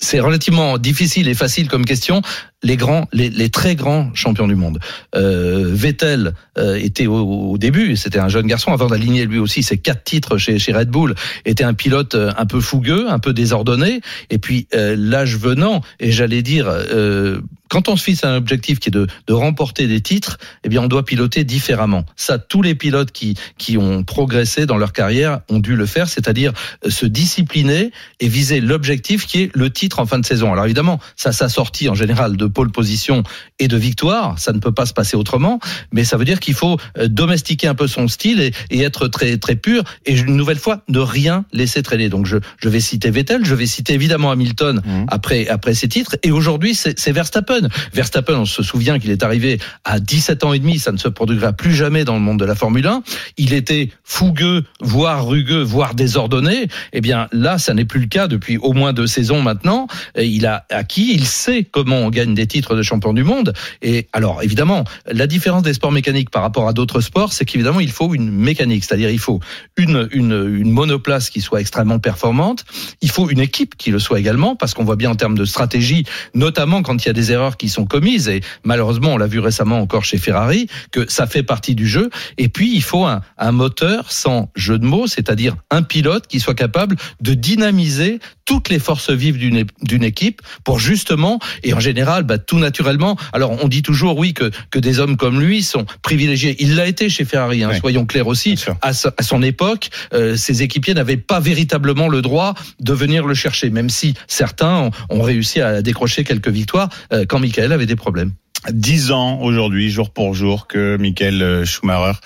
C'est 0.00 0.20
relativement 0.20 0.78
difficile 0.78 1.28
et 1.28 1.34
facile 1.34 1.68
comme 1.68 1.84
question. 1.84 2.22
Les 2.64 2.76
grands, 2.76 3.06
les, 3.12 3.30
les 3.30 3.50
très 3.50 3.76
grands 3.76 4.10
champions 4.14 4.48
du 4.48 4.56
monde. 4.56 4.80
Euh, 5.14 5.68
Vettel 5.72 6.34
euh, 6.58 6.74
était 6.74 7.06
au, 7.06 7.50
au 7.52 7.58
début, 7.58 7.94
c'était 7.94 8.18
un 8.18 8.28
jeune 8.28 8.48
garçon 8.48 8.72
avant 8.72 8.88
d'aligner 8.88 9.26
lui 9.26 9.38
aussi 9.38 9.62
ses 9.62 9.78
quatre 9.78 10.02
titres 10.02 10.38
chez, 10.38 10.58
chez 10.58 10.72
Red 10.72 10.88
Bull. 10.88 11.14
Était 11.44 11.62
un 11.62 11.74
pilote 11.74 12.16
euh, 12.16 12.32
un 12.36 12.46
peu 12.46 12.60
fougueux, 12.60 13.08
un 13.08 13.20
peu 13.20 13.32
désordonné. 13.32 14.00
Et 14.30 14.38
puis 14.38 14.66
euh, 14.74 14.96
l'âge 14.98 15.36
venant, 15.36 15.82
et 16.00 16.10
j'allais 16.10 16.42
dire 16.42 16.66
euh, 16.68 17.40
quand 17.68 17.88
on 17.88 17.96
se 17.96 18.04
fixe 18.04 18.24
un 18.24 18.34
objectif 18.34 18.78
qui 18.78 18.88
est 18.88 18.92
de, 18.92 19.06
de, 19.26 19.32
remporter 19.32 19.86
des 19.86 20.00
titres, 20.00 20.38
eh 20.64 20.68
bien, 20.68 20.82
on 20.82 20.88
doit 20.88 21.04
piloter 21.04 21.44
différemment. 21.44 22.04
Ça, 22.16 22.38
tous 22.38 22.62
les 22.62 22.74
pilotes 22.74 23.12
qui, 23.12 23.36
qui 23.58 23.76
ont 23.76 24.04
progressé 24.04 24.66
dans 24.66 24.78
leur 24.78 24.92
carrière 24.92 25.40
ont 25.48 25.58
dû 25.58 25.76
le 25.76 25.86
faire, 25.86 26.08
c'est-à-dire 26.08 26.52
euh, 26.84 26.90
se 26.90 27.06
discipliner 27.06 27.92
et 28.20 28.28
viser 28.28 28.60
l'objectif 28.60 29.26
qui 29.26 29.42
est 29.42 29.50
le 29.54 29.70
titre 29.70 30.00
en 30.00 30.06
fin 30.06 30.18
de 30.18 30.26
saison. 30.26 30.52
Alors 30.52 30.64
évidemment, 30.64 30.98
ça 31.16 31.32
s'assortit 31.32 31.88
en 31.88 31.94
général 31.94 32.36
de 32.36 32.46
pole 32.48 32.70
position 32.70 33.22
et 33.58 33.68
de 33.68 33.76
victoire. 33.76 34.38
Ça 34.38 34.52
ne 34.52 34.58
peut 34.58 34.72
pas 34.72 34.86
se 34.86 34.92
passer 34.92 35.16
autrement. 35.16 35.60
Mais 35.92 36.04
ça 36.04 36.16
veut 36.16 36.24
dire 36.24 36.40
qu'il 36.40 36.54
faut 36.54 36.78
euh, 36.98 37.08
domestiquer 37.08 37.68
un 37.68 37.74
peu 37.74 37.86
son 37.86 38.08
style 38.08 38.40
et, 38.40 38.52
et, 38.70 38.82
être 38.82 39.08
très 39.08 39.36
très 39.38 39.56
pur. 39.56 39.82
Et 40.06 40.16
une 40.16 40.36
nouvelle 40.36 40.58
fois, 40.58 40.82
ne 40.88 40.98
rien 40.98 41.44
laisser 41.52 41.82
traîner. 41.82 42.08
Donc 42.08 42.26
je, 42.26 42.38
je 42.58 42.68
vais 42.68 42.80
citer 42.80 43.10
Vettel, 43.10 43.44
je 43.44 43.54
vais 43.54 43.66
citer 43.66 43.94
évidemment 43.94 44.30
Hamilton 44.30 44.80
mmh. 44.84 45.04
après 45.08 45.48
après 45.48 45.74
ses 45.74 45.88
titres. 45.88 46.16
Et 46.22 46.30
aujourd'hui, 46.30 46.74
c'est 46.74 47.12
Verstappen. 47.12 47.68
Verstappen, 47.92 48.34
on 48.34 48.44
se 48.44 48.62
souvient 48.62 48.98
qu'il 48.98 49.10
est 49.10 49.22
arrivé 49.22 49.58
à 49.84 50.00
17 50.00 50.44
ans 50.44 50.52
et 50.52 50.58
demi. 50.58 50.78
Ça 50.78 50.92
ne 50.92 50.98
se 50.98 51.08
produira 51.08 51.52
plus 51.52 51.74
jamais 51.74 52.04
dans 52.04 52.14
le 52.14 52.20
monde 52.20 52.38
de 52.38 52.44
la 52.44 52.54
Formule 52.54 52.86
1. 52.86 53.02
Il 53.36 53.52
était 53.52 53.90
fougueux, 54.04 54.64
voire 54.80 55.26
rugueux, 55.26 55.62
voire 55.62 55.94
désordonné. 55.94 56.68
Eh 56.92 57.00
bien 57.00 57.28
là, 57.32 57.58
ça 57.58 57.74
n'est 57.74 57.84
plus 57.84 58.00
le 58.00 58.06
cas 58.06 58.28
depuis 58.28 58.56
au 58.56 58.72
moins 58.72 58.92
deux 58.92 59.06
saisons 59.06 59.42
maintenant. 59.42 59.86
Il 60.16 60.46
a 60.46 60.66
acquis, 60.70 61.12
il 61.12 61.26
sait 61.26 61.64
comment 61.64 61.98
on 61.98 62.10
gagne 62.10 62.34
des 62.38 62.46
titres 62.46 62.76
de 62.76 62.82
champion 62.82 63.12
du 63.12 63.24
monde. 63.24 63.52
Et 63.82 64.08
alors 64.12 64.42
évidemment, 64.42 64.84
la 65.06 65.26
différence 65.26 65.62
des 65.62 65.74
sports 65.74 65.92
mécaniques 65.92 66.30
par 66.30 66.42
rapport 66.42 66.68
à 66.68 66.72
d'autres 66.72 67.00
sports, 67.00 67.32
c'est 67.32 67.44
qu'évidemment 67.44 67.80
il 67.80 67.90
faut 67.90 68.14
une 68.14 68.30
mécanique, 68.30 68.84
c'est-à-dire 68.84 69.10
il 69.10 69.18
faut 69.18 69.40
une, 69.76 70.08
une, 70.12 70.70
monoplace 70.70 71.30
qui 71.30 71.40
soit 71.40 71.60
extrêmement 71.60 71.98
performante. 71.98 72.64
Il 73.00 73.10
faut 73.10 73.28
une 73.28 73.40
équipe 73.40 73.76
qui 73.76 73.90
le 73.90 73.98
soit 73.98 74.20
également, 74.20 74.54
parce 74.54 74.74
qu'on 74.74 74.84
voit 74.84 74.96
bien 74.96 75.10
en 75.10 75.16
termes 75.16 75.36
de 75.36 75.44
stratégie, 75.44 76.04
notamment 76.34 76.82
quand 76.82 77.04
il 77.04 77.08
y 77.08 77.10
a 77.10 77.14
des 77.14 77.32
erreurs 77.32 77.56
qui 77.56 77.68
sont 77.68 77.86
commises. 77.86 78.28
Et 78.28 78.40
malheureusement, 78.64 79.14
on 79.14 79.18
l'a 79.18 79.26
vu 79.26 79.40
récemment 79.40 79.80
encore 79.80 80.04
chez 80.04 80.18
Ferrari, 80.18 80.68
que 80.92 81.10
ça 81.10 81.26
fait 81.26 81.42
partie 81.42 81.74
du 81.74 81.88
jeu. 81.88 82.10
Et 82.36 82.48
puis 82.48 82.72
il 82.74 82.82
faut 82.82 83.04
un, 83.04 83.22
un 83.38 83.52
moteur 83.52 84.12
sans 84.12 84.50
jeu 84.54 84.78
de 84.78 84.84
mots, 84.84 85.06
c'est-à-dire 85.06 85.56
un 85.70 85.82
pilote 85.82 86.26
qui 86.28 86.38
soit 86.38 86.54
capable 86.54 86.96
de 87.20 87.34
dynamiser 87.34 88.20
toutes 88.44 88.70
les 88.70 88.78
forces 88.78 89.10
vives 89.10 89.36
d'une 89.36 89.64
d'une 89.82 90.04
équipe 90.04 90.40
pour 90.64 90.78
justement 90.78 91.38
et 91.62 91.74
en 91.74 91.80
général 91.80 92.22
bah, 92.28 92.38
tout 92.38 92.58
naturellement. 92.58 93.16
Alors 93.32 93.56
on 93.62 93.66
dit 93.66 93.82
toujours 93.82 94.16
oui 94.18 94.34
que 94.34 94.50
que 94.70 94.78
des 94.78 95.00
hommes 95.00 95.16
comme 95.16 95.40
lui 95.40 95.62
sont 95.62 95.84
privilégiés. 96.02 96.54
Il 96.60 96.76
l'a 96.76 96.86
été 96.86 97.08
chez 97.08 97.24
Ferrari 97.24 97.64
hein, 97.64 97.72
soyons 97.80 98.06
clairs 98.06 98.28
aussi. 98.28 98.54
À, 98.82 98.90
à, 98.90 99.22
son 99.22 99.42
époque 99.42 99.90
euh, 100.14 100.36
ses 100.36 100.62
équipiers 100.62 100.94
n'avaient 100.94 101.16
pas 101.16 101.40
véritablement 101.40 102.08
le 102.08 102.22
droit 102.22 102.54
de 102.78 102.92
venir 102.92 103.26
le 103.26 103.34
chercher 103.34 103.70
même 103.70 103.90
si 103.90 104.14
certains 104.28 104.76
ont, 104.76 104.90
ont 105.08 105.22
réussi 105.22 105.60
à 105.60 105.82
décrocher 105.82 106.22
quelques 106.22 106.48
victoires 106.48 106.88
euh, 107.12 107.24
quand 107.26 107.40
Michael 107.40 107.72
avait 107.72 107.86
des 107.86 107.96
problèmes. 107.96 108.32
Dix 108.70 109.12
ans 109.12 109.38
aujourd'hui, 109.40 109.88
jour 109.88 110.10
pour 110.10 110.34
jour, 110.34 110.66
que 110.66 110.96
Michael 110.96 111.64
Schumacher 111.64 112.18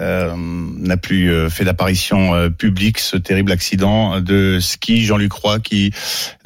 euh, 0.00 0.32
n'a 0.36 0.96
plus 0.96 1.32
euh, 1.32 1.50
fait 1.50 1.64
d'apparition 1.64 2.32
euh, 2.32 2.50
publique 2.50 2.98
ce 2.98 3.16
terrible 3.16 3.50
accident 3.50 4.20
de 4.20 4.58
ski. 4.60 5.04
Jean-Luc 5.04 5.32
Roy 5.32 5.58
qui 5.58 5.92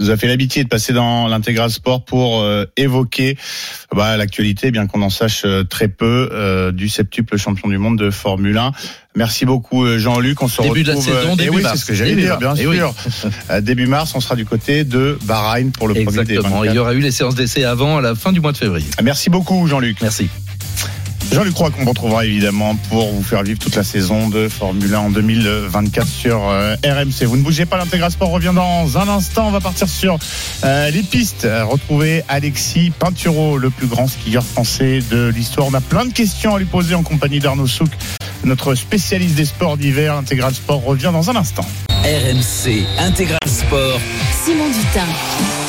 nous 0.01 0.11
a 0.11 0.17
fait 0.17 0.27
l'habitude 0.27 0.65
de 0.65 0.69
passer 0.69 0.93
dans 0.95 1.29
l'intégral 1.29 1.71
sport 1.71 2.05
pour 2.05 2.45
évoquer 2.77 3.37
bah, 3.95 4.17
l'actualité, 4.17 4.71
bien 4.71 4.87
qu'on 4.87 5.03
en 5.03 5.11
sache 5.11 5.45
très 5.69 5.89
peu, 5.89 6.71
du 6.73 6.89
septuple 6.89 7.37
champion 7.37 7.69
du 7.69 7.79
monde 7.79 7.99
de 7.99 8.11
Formule 8.11 8.57
1. 8.57 8.73
Merci 9.15 9.45
beaucoup 9.45 9.87
Jean-Luc. 9.99 10.43
On 10.43 10.49
se 10.49 10.63
début 10.63 10.81
retrouve. 10.81 11.07
de 11.07 11.13
la 11.13 11.21
saison, 11.21 11.37
début 11.37 11.57
oui, 11.57 11.63
mars. 11.63 11.75
c'est 11.75 11.81
ce 11.83 11.87
que 11.87 11.95
j'allais 11.95 12.15
dire, 12.15 12.39
bien 12.39 12.55
et 12.55 12.63
sûr. 12.63 12.95
Oui. 13.51 13.63
début 13.63 13.87
mars, 13.87 14.15
on 14.15 14.21
sera 14.21 14.37
du 14.37 14.45
côté 14.47 14.85
de 14.85 15.19
Bahreïn 15.25 15.71
pour 15.71 15.89
le 15.89 15.97
Exactement. 15.97 16.43
premier 16.43 16.69
24. 16.69 16.73
Il 16.73 16.77
y 16.77 16.79
aura 16.79 16.95
eu 16.95 17.01
les 17.01 17.11
séances 17.11 17.35
d'essai 17.35 17.65
avant, 17.65 17.99
à 17.99 18.01
la 18.01 18.15
fin 18.15 18.33
du 18.33 18.41
mois 18.41 18.53
de 18.53 18.59
février. 18.59 18.89
Merci 19.03 19.31
beaucoup 19.31 19.67
Jean-Luc. 19.67 20.01
Merci. 20.01 20.29
Jean-Luc 21.33 21.57
Roy 21.57 21.71
qu'on 21.71 21.87
retrouvera 21.87 22.27
évidemment 22.27 22.77
pour 22.91 23.11
vous 23.11 23.23
faire 23.23 23.43
vivre 23.43 23.59
toute 23.59 23.75
la 23.75 23.85
saison 23.85 24.29
de 24.29 24.49
Formule 24.49 24.95
1 24.95 24.99
en 24.99 25.11
2024 25.11 26.07
sur 26.07 26.49
euh, 26.49 26.75
RMC. 26.85 27.25
Vous 27.25 27.39
ne 27.39 27.43
bougez 27.43 27.65
pas, 27.65 27.79
l'Intégral 27.79 28.11
Sport 28.11 28.29
revient 28.29 28.53
dans 28.55 28.99
un 28.99 29.09
instant. 29.09 29.49
On 29.49 29.51
va 29.51 29.61
partir 29.61 29.89
sur 29.89 30.19
euh, 30.65 30.91
les 30.91 31.03
pistes. 31.03 31.49
Retrouver 31.63 32.23
Alexis 32.29 32.93
Pinturo, 32.99 33.57
le 33.57 33.71
plus 33.71 33.87
grand 33.87 34.09
skieur 34.09 34.45
français 34.45 35.01
de 35.11 35.29
l'histoire. 35.29 35.69
On 35.69 35.75
a 35.75 35.81
plein 35.81 36.05
de 36.05 36.13
questions 36.13 36.55
à 36.55 36.59
lui 36.59 36.67
poser 36.67 36.95
en 36.95 37.03
compagnie 37.03 37.41
d'Arnaud 37.41 37.67
Souk, 37.67 37.91
notre 38.45 38.75
spécialiste 38.75 39.35
des 39.35 39.47
sports 39.47 39.79
d'hiver. 39.79 40.15
L'Intégral 40.15 40.53
Sport 40.55 40.85
revient 40.85 41.11
dans 41.13 41.31
un 41.31 41.37
instant. 41.37 41.67
RMC 42.05 42.85
Intégral 42.99 43.39
Sport. 43.47 44.01
Simon 44.45 44.69
Dutin. 44.69 45.62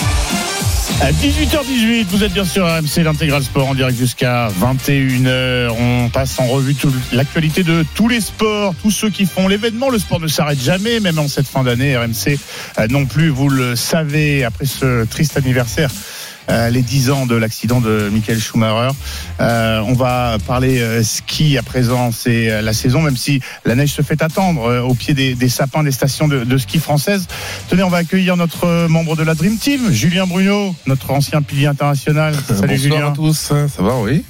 À 1.04 1.12
18h18, 1.12 2.06
vous 2.06 2.24
êtes 2.24 2.32
bien 2.32 2.46
sûr 2.46 2.66
RMC 2.66 3.04
l'intégral 3.04 3.44
sport 3.44 3.68
en 3.68 3.76
direct 3.76 3.98
jusqu'à 3.98 4.48
21h. 4.48 5.72
On 5.78 6.08
passe 6.08 6.40
en 6.40 6.48
revue 6.48 6.78
l'actualité 7.12 7.64
de 7.64 7.84
tous 7.94 8.08
les 8.08 8.22
sports, 8.22 8.74
tous 8.82 8.90
ceux 8.90 9.10
qui 9.10 9.26
font 9.26 9.50
l'événement. 9.50 9.90
Le 9.90 10.00
sport 10.00 10.22
ne 10.22 10.30
s'arrête 10.30 10.62
jamais, 10.62 11.02
même 11.02 11.20
en 11.20 11.28
cette 11.28 11.46
fin 11.46 11.62
d'année. 11.62 11.98
RMC 11.98 12.40
euh, 12.80 12.88
non 12.90 13.06
plus, 13.06 13.28
vous 13.28 13.50
le 13.50 13.76
savez, 13.76 14.46
après 14.46 14.64
ce 14.64 15.04
triste 15.04 15.36
anniversaire. 15.36 15.90
Euh, 16.50 16.70
les 16.70 16.82
10 16.82 17.10
ans 17.12 17.26
de 17.26 17.36
l'accident 17.36 17.80
de 17.80 18.10
Michael 18.12 18.40
Schumacher. 18.40 18.96
Euh, 19.40 19.82
on 19.88 19.94
va 19.94 20.38
parler 20.46 20.82
euh, 20.82 21.04
ski 21.04 21.58
à 21.58 21.64
présent, 21.64 22.12
c'est 22.12 22.52
euh, 22.52 22.62
la 22.62 22.74
saison, 22.74 23.02
même 23.02 23.18
si 23.18 23.42
la 23.66 23.76
neige 23.76 23.92
se 23.94 24.02
fait 24.02 24.22
attendre 24.22 24.64
euh, 24.66 24.82
au 24.82 24.94
pied 24.94 25.14
des, 25.14 25.36
des, 25.36 25.50
sapins 25.50 25.84
des 25.84 25.92
stations 25.92 26.28
de, 26.28 26.44
de, 26.44 26.58
ski 26.58 26.80
françaises. 26.80 27.28
Tenez, 27.70 27.84
on 27.84 27.90
va 27.90 27.98
accueillir 27.98 28.36
notre 28.38 28.88
membre 28.88 29.16
de 29.16 29.24
la 29.24 29.36
Dream 29.36 29.58
Team, 29.58 29.92
Julien 29.92 30.28
Bruno, 30.28 30.76
notre 30.86 31.12
ancien 31.12 31.42
pilier 31.42 31.68
international. 31.68 32.36
Salut 32.48 32.60
Bonsoir 32.60 32.78
Julien. 32.78 33.08
à 33.08 33.12
tous, 33.12 33.38
ça 33.38 33.82
va, 33.82 33.96
oui 34.02 34.24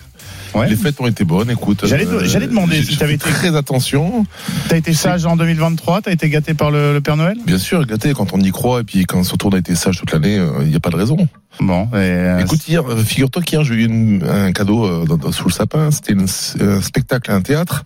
Ouais. 0.53 0.69
Les 0.69 0.75
fêtes 0.75 0.99
ont 1.01 1.07
été 1.07 1.23
bonnes, 1.23 1.49
écoute. 1.49 1.85
J'allais 1.85 2.05
euh, 2.05 2.25
j'allais 2.25 2.47
demander 2.47 2.81
si 2.83 2.97
tu 2.97 3.03
avais 3.03 3.15
été 3.15 3.29
très 3.29 3.55
attention. 3.55 4.25
T'as 4.69 4.77
été 4.77 4.93
sage 4.93 5.25
en 5.25 5.35
2023, 5.35 6.01
t'as 6.01 6.11
été 6.11 6.29
gâté 6.29 6.53
par 6.53 6.71
le, 6.71 6.93
le, 6.93 7.01
Père 7.01 7.17
Noël? 7.17 7.37
Bien 7.45 7.57
sûr, 7.57 7.85
gâté 7.85 8.13
quand 8.13 8.33
on 8.33 8.39
y 8.39 8.51
croit 8.51 8.81
et 8.81 8.83
puis 8.83 9.05
quand 9.05 9.23
surtout 9.23 9.47
on 9.47 9.51
a 9.51 9.57
été 9.57 9.75
sage 9.75 9.97
toute 9.97 10.11
l'année, 10.11 10.35
il 10.35 10.39
euh, 10.39 10.63
n'y 10.65 10.75
a 10.75 10.79
pas 10.79 10.89
de 10.89 10.95
raison. 10.95 11.17
Bon, 11.59 11.83
et 11.93 11.97
euh, 11.97 12.39
écoute 12.39 12.67
hier, 12.67 12.83
figure-toi 13.05 13.41
qu'hier 13.43 13.63
j'ai 13.63 13.75
eu 13.75 13.85
une, 13.85 14.23
un 14.27 14.51
cadeau 14.51 14.85
euh, 14.85 15.05
dans, 15.05 15.17
dans, 15.17 15.31
sous 15.31 15.47
le 15.47 15.53
sapin. 15.53 15.91
C'était 15.91 16.15
un 16.15 16.81
spectacle 16.81 17.31
à 17.31 17.35
un 17.35 17.41
théâtre. 17.41 17.83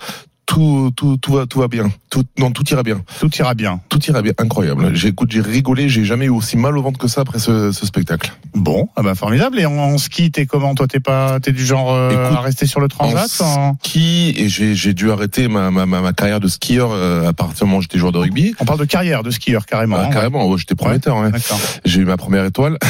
Tout, 0.47 0.91
tout, 0.95 1.17
tout 1.17 1.33
va, 1.33 1.45
tout 1.45 1.60
va 1.60 1.67
bien. 1.67 1.91
Tout, 2.10 2.23
non, 2.39 2.51
tout 2.51 2.63
ira 2.69 2.81
bien. 2.81 3.03
Tout 3.19 3.29
ira 3.36 3.53
bien. 3.53 3.81
Tout 3.89 3.99
ira 4.05 4.21
bien. 4.21 4.31
Incroyable. 4.38 4.95
J'ai, 4.95 5.10
écoute, 5.10 5.29
j'ai 5.29 5.41
rigolé. 5.41 5.89
J'ai 5.89 6.05
jamais 6.05 6.25
eu 6.25 6.29
aussi 6.29 6.55
mal 6.55 6.77
au 6.77 6.81
ventre 6.81 6.97
que 6.97 7.10
ça 7.10 7.21
après 7.21 7.38
ce, 7.38 7.73
ce 7.73 7.86
spectacle. 7.86 8.31
Bon, 8.55 8.88
ah 8.95 9.03
bah 9.03 9.13
formidable. 9.13 9.60
Et 9.60 9.65
en, 9.65 9.77
en 9.77 9.97
ski, 9.97 10.31
t'es 10.31 10.45
comment? 10.45 10.73
Toi, 10.73 10.88
t'es 10.88 11.01
pas, 11.01 11.41
t'es 11.41 11.51
du 11.51 11.65
genre 11.65 11.93
euh, 11.93 12.10
Écoute, 12.12 12.38
à 12.38 12.41
rester 12.41 12.65
sur 12.65 12.79
le 12.79 12.88
transat 12.88 13.29
en 13.41 13.75
ski 13.83 14.33
et 14.38 14.47
j'ai, 14.47 14.73
j'ai 14.73 14.93
dû 14.93 15.12
arrêter 15.12 15.49
ma, 15.49 15.69
ma, 15.69 15.86
ma, 15.86 16.01
ma 16.01 16.13
carrière 16.13 16.39
de 16.39 16.47
skieur 16.47 16.91
euh, 16.91 17.27
à 17.27 17.33
partir 17.33 17.65
du 17.65 17.65
moment 17.65 17.79
où 17.79 17.81
j'étais 17.81 17.97
joueur 17.99 18.13
de 18.13 18.17
rugby. 18.17 18.55
On 18.60 18.65
parle 18.65 18.79
de 18.79 18.86
carrière 18.86 19.23
de 19.23 19.31
skieur 19.31 19.65
carrément. 19.65 19.97
Ah, 19.99 20.05
hein, 20.05 20.10
carrément. 20.12 20.47
Ouais. 20.47 20.57
J'étais 20.57 20.75
prometteur. 20.75 21.17
Ouais, 21.17 21.27
hein. 21.27 21.57
J'ai 21.83 21.99
eu 21.99 22.05
ma 22.05 22.15
première 22.15 22.45
étoile. 22.45 22.77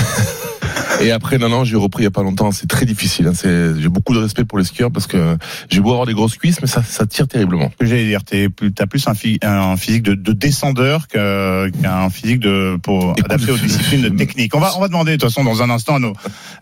Et 1.02 1.12
après, 1.12 1.38
non, 1.38 1.50
non, 1.50 1.64
j'ai 1.64 1.76
repris 1.76 2.04
il 2.04 2.06
y 2.06 2.08
a 2.08 2.12
pas 2.12 2.24
longtemps. 2.24 2.52
C'est 2.52 2.68
très 2.68 2.86
difficile. 2.86 3.28
Hein. 3.28 3.34
C'est, 3.36 3.80
j'ai 3.80 3.90
beaucoup 3.90 4.14
de 4.14 4.20
respect 4.20 4.46
pour 4.46 4.58
les 4.58 4.64
skieurs 4.64 4.92
parce 4.92 5.08
que 5.08 5.38
j'ai 5.70 5.80
beau 5.80 5.92
avoir 5.92 6.06
des 6.08 6.14
grosses 6.14 6.38
cuisses, 6.38 6.60
mais 6.62 6.68
ça, 6.68 6.82
ça 6.82 7.06
tire 7.06 7.28
terriblement. 7.48 7.72
J'allais 7.82 8.06
dire, 8.06 8.24
t'es 8.24 8.50
plus, 8.50 8.74
t'as 8.74 8.86
plus 8.86 9.08
un, 9.08 9.14
fi, 9.14 9.40
un 9.42 9.78
physique 9.78 10.04
de, 10.04 10.14
de 10.14 10.32
descendeur 10.34 11.08
qu'un, 11.08 11.70
qu'un 11.70 12.10
physique 12.10 12.40
de 12.40 12.78
pour 12.82 13.14
Écoute, 13.18 13.32
adapté 13.32 13.52
aux 13.52 13.58
disciplines 13.58 14.16
techniques. 14.16 14.56
On 14.56 14.60
va, 14.60 14.78
on 14.78 14.82
va 14.82 14.88
demander 14.88 15.14
de 15.14 15.18
toute 15.18 15.30
façon 15.30 15.44
dans 15.44 15.62
un 15.62 15.70
instant 15.70 15.96
à 15.96 16.00
nos, 16.00 16.14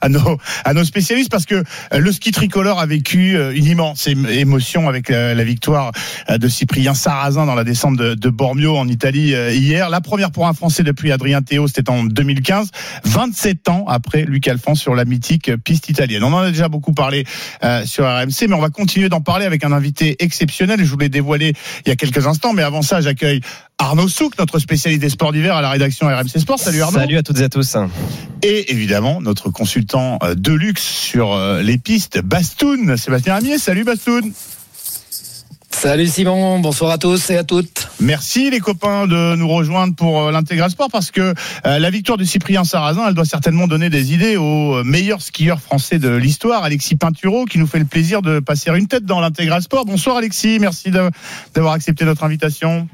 à 0.02 0.10
nos, 0.10 0.38
à 0.64 0.74
nos 0.74 0.84
spécialistes 0.84 1.32
parce 1.32 1.46
que 1.46 1.64
le 1.92 2.12
ski 2.12 2.32
tricolore 2.32 2.80
a 2.80 2.86
vécu 2.86 3.38
une 3.56 3.66
immense 3.66 4.08
émotion 4.08 4.88
avec 4.88 5.10
la, 5.10 5.44
victoire 5.46 5.92
de 6.30 6.48
Cyprien 6.48 6.94
Sarrazin 6.96 7.46
dans 7.46 7.56
la 7.56 7.64
descente 7.64 7.98
de, 7.98 8.16
de 8.16 8.30
Bormio 8.30 8.78
en 8.78 8.88
Italie 8.88 9.34
hier. 9.52 9.90
La 9.90 10.02
première 10.02 10.32
pour 10.32 10.48
un 10.48 10.54
Français 10.54 10.84
depuis 10.84 11.12
Adrien 11.12 11.42
Théo, 11.42 11.68
c'était 11.68 11.90
en 11.90 12.04
2015, 12.04 12.72
27 13.04 13.70
ans 13.70 13.86
après 13.88 14.24
Luc 14.24 14.48
Alphonse 14.48 14.80
sur 14.80 14.96
la 14.96 15.06
mythique 15.06 15.56
piste 15.58 15.90
italienne. 15.90 16.24
On 16.24 16.34
en 16.34 16.40
a 16.40 16.52
déjà 16.52 16.68
beaucoup 16.68 16.94
parlé 16.94 17.26
euh, 17.64 17.86
sur 17.86 18.06
RMC, 18.06 18.48
mais 18.48 18.54
on 18.54 18.62
va 18.62 18.70
continuer 18.70 19.10
d'en 19.10 19.22
parler 19.22 19.46
avec 19.46 19.64
un 19.64 19.72
invité 19.72 20.16
exceptionnel. 20.20 20.75
Je 20.84 20.92
vous 20.92 20.98
l'ai 20.98 21.10
dévoilé 21.10 21.54
il 21.86 21.90
y 21.90 21.92
a 21.92 21.96
quelques 21.96 22.28
instants, 22.28 22.54
mais 22.54 22.64
avant 22.64 22.82
ça, 22.82 23.02
j'accueille 23.02 23.42
Arnaud 23.78 24.08
Souk, 24.08 24.38
notre 24.38 24.60
spécialiste 24.60 25.02
des 25.02 25.10
sports 25.10 25.32
d'hiver 25.32 25.56
à 25.56 25.62
la 25.62 25.70
rédaction 25.70 26.08
RMC 26.08 26.40
Sport. 26.40 26.60
Salut 26.60 26.82
Arnaud. 26.82 27.00
Salut 27.00 27.18
à 27.18 27.24
toutes 27.24 27.40
et 27.40 27.44
à 27.44 27.50
tous. 27.50 27.78
Et 28.42 28.72
évidemment, 28.72 29.22
notre 29.22 29.50
consultant 29.50 30.20
de 30.36 30.54
luxe 30.54 30.84
sur 30.84 31.38
les 31.62 31.78
pistes, 31.78 32.20
Bastoun, 32.22 32.98
Sébastien 32.98 33.36
Amier. 33.36 33.58
Salut 33.58 33.84
Bastoun. 33.84 34.32
Salut 35.76 36.08
Simon, 36.08 36.60
bonsoir 36.60 36.90
à 36.90 36.98
tous 36.98 37.30
et 37.30 37.38
à 37.38 37.44
toutes. 37.44 37.90
Merci 38.00 38.50
les 38.50 38.60
copains 38.60 39.08
de 39.08 39.36
nous 39.36 39.48
rejoindre 39.48 39.94
pour 39.94 40.32
l'intégral 40.32 40.72
sport 40.72 40.88
parce 40.90 41.12
que 41.12 41.22
euh, 41.22 41.34
la 41.80 41.90
victoire 41.90 42.18
de 42.18 42.24
Cyprien 42.24 42.64
Sarrazin, 42.64 43.10
elle 43.10 43.14
doit 43.14 43.26
certainement 43.26 43.68
donner 43.68 43.90
des 43.90 44.14
idées 44.14 44.38
au 44.38 44.84
meilleur 44.84 45.22
skieur 45.22 45.60
français 45.60 46.00
de 46.00 46.10
l'histoire, 46.10 46.64
Alexis 46.64 46.96
Pinturo, 46.96 47.44
qui 47.44 47.60
nous 47.60 47.68
fait 47.68 47.78
le 47.78 47.86
plaisir 47.86 48.22
de 48.22 48.40
passer 48.40 48.72
une 48.72 48.88
tête 48.88 49.04
dans 49.04 49.20
l'intégral 49.20 49.62
sport. 49.62 49.86
Bonsoir 49.86 50.16
Alexis, 50.18 50.60
merci 50.60 50.92
d'avoir 51.54 51.74
accepté 51.74 52.06
notre 52.06 52.24
invitation. 52.24 52.88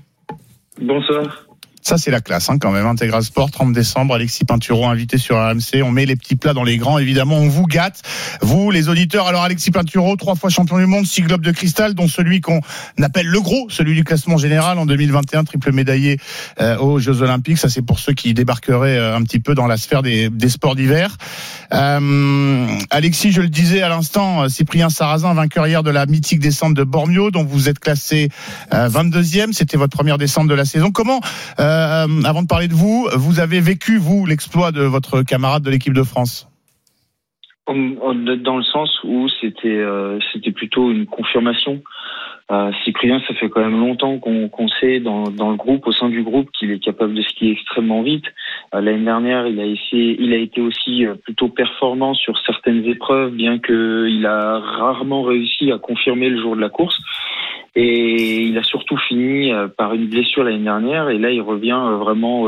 Bonsoir. 0.81 1.50
Ça, 1.81 1.97
c'est 1.97 2.11
la 2.11 2.21
classe, 2.21 2.49
hein, 2.49 2.59
quand 2.59 2.71
même. 2.71 2.85
Intégral 2.85 3.23
Sport, 3.23 3.49
30 3.49 3.73
décembre, 3.73 4.13
Alexis 4.13 4.45
Pinturo 4.45 4.85
invité 4.85 5.17
sur 5.17 5.37
RMC. 5.37 5.81
On 5.83 5.89
met 5.89 6.05
les 6.05 6.15
petits 6.15 6.35
plats 6.35 6.53
dans 6.53 6.63
les 6.63 6.77
grands, 6.77 6.99
évidemment. 6.99 7.37
On 7.37 7.47
vous 7.47 7.65
gâte, 7.65 8.01
vous, 8.41 8.69
les 8.69 8.87
auditeurs. 8.87 9.27
Alors, 9.27 9.43
Alexis 9.43 9.71
Pinturo, 9.71 10.15
trois 10.15 10.35
fois 10.35 10.51
champion 10.51 10.77
du 10.77 10.85
monde, 10.85 11.07
six 11.07 11.23
globes 11.23 11.41
de 11.41 11.51
cristal, 11.51 11.95
dont 11.95 12.07
celui 12.07 12.39
qu'on 12.39 12.61
appelle 13.01 13.25
le 13.25 13.41
gros, 13.41 13.67
celui 13.69 13.95
du 13.95 14.03
classement 14.03 14.37
général 14.37 14.77
en 14.77 14.85
2021, 14.85 15.43
triple 15.43 15.71
médaillé 15.71 16.19
euh, 16.59 16.77
aux 16.77 16.99
Jeux 16.99 17.23
Olympiques. 17.23 17.57
Ça, 17.57 17.69
c'est 17.69 17.81
pour 17.81 17.97
ceux 17.97 18.13
qui 18.13 18.35
débarqueraient 18.35 18.97
euh, 18.97 19.15
un 19.15 19.23
petit 19.23 19.39
peu 19.39 19.55
dans 19.55 19.65
la 19.65 19.77
sphère 19.77 20.03
des, 20.03 20.29
sports 20.49 20.75
d'hiver. 20.75 21.17
Euh, 21.73 22.67
Alexis, 22.91 23.31
je 23.31 23.41
le 23.41 23.49
disais 23.49 23.81
à 23.81 23.89
l'instant, 23.89 24.47
Cyprien 24.49 24.89
Sarrazin, 24.89 25.33
vainqueur 25.33 25.65
hier 25.65 25.81
de 25.81 25.89
la 25.89 26.05
mythique 26.05 26.39
descente 26.39 26.75
de 26.75 26.83
Bormio, 26.83 27.31
dont 27.31 27.43
vous 27.43 27.69
êtes 27.69 27.79
classé 27.79 28.29
22e. 28.71 29.53
C'était 29.53 29.77
votre 29.77 29.95
première 29.95 30.17
descente 30.17 30.47
de 30.47 30.53
la 30.53 30.65
saison. 30.65 30.91
Comment 30.91 31.21
euh, 31.59 31.70
avant 32.25 32.41
de 32.43 32.47
parler 32.47 32.67
de 32.67 32.73
vous, 32.73 33.07
vous 33.15 33.39
avez 33.39 33.59
vécu, 33.59 33.97
vous, 33.97 34.25
l'exploit 34.25 34.71
de 34.71 34.81
votre 34.81 35.23
camarade 35.23 35.63
de 35.63 35.69
l'équipe 35.69 35.93
de 35.93 36.03
France? 36.03 36.47
Dans 37.67 38.57
le 38.57 38.63
sens 38.63 38.89
où 39.03 39.29
c'était 39.39 39.67
euh, 39.67 40.19
c'était 40.33 40.51
plutôt 40.51 40.91
une 40.91 41.05
confirmation. 41.05 41.81
Euh, 42.51 42.71
Cyprien, 42.83 43.21
ça 43.27 43.33
fait 43.35 43.49
quand 43.49 43.61
même 43.61 43.79
longtemps 43.79 44.19
qu'on 44.19 44.67
sait 44.81 44.99
dans, 44.99 45.23
le 45.23 45.55
groupe, 45.55 45.87
au 45.87 45.93
sein 45.93 46.09
du 46.09 46.21
groupe, 46.21 46.49
qu'il 46.51 46.71
est 46.71 46.83
capable 46.83 47.13
de 47.13 47.21
skier 47.21 47.51
extrêmement 47.51 48.01
vite. 48.01 48.25
Euh, 48.75 48.81
l'année 48.81 49.05
dernière, 49.05 49.47
il 49.47 49.59
a 50.33 50.37
été 50.37 50.59
aussi 50.59 51.05
euh, 51.05 51.15
plutôt 51.15 51.47
performant 51.47 52.13
sur 52.13 52.37
certaines 52.45 52.85
épreuves, 52.85 53.31
bien 53.31 53.59
qu'il 53.59 54.25
a 54.25 54.59
rarement 54.59 55.21
réussi 55.23 55.71
à 55.71 55.77
confirmer 55.77 56.29
le 56.29 56.41
jour 56.41 56.57
de 56.57 56.61
la 56.61 56.69
course. 56.69 56.99
Et 57.73 58.41
il 58.41 58.57
a 58.57 58.63
surtout 58.63 58.97
fini 58.97 59.49
par 59.77 59.93
une 59.93 60.07
blessure 60.07 60.43
l'année 60.43 60.65
dernière. 60.65 61.07
Et 61.07 61.17
là, 61.17 61.31
il 61.31 61.39
revient 61.39 61.81
vraiment 62.01 62.47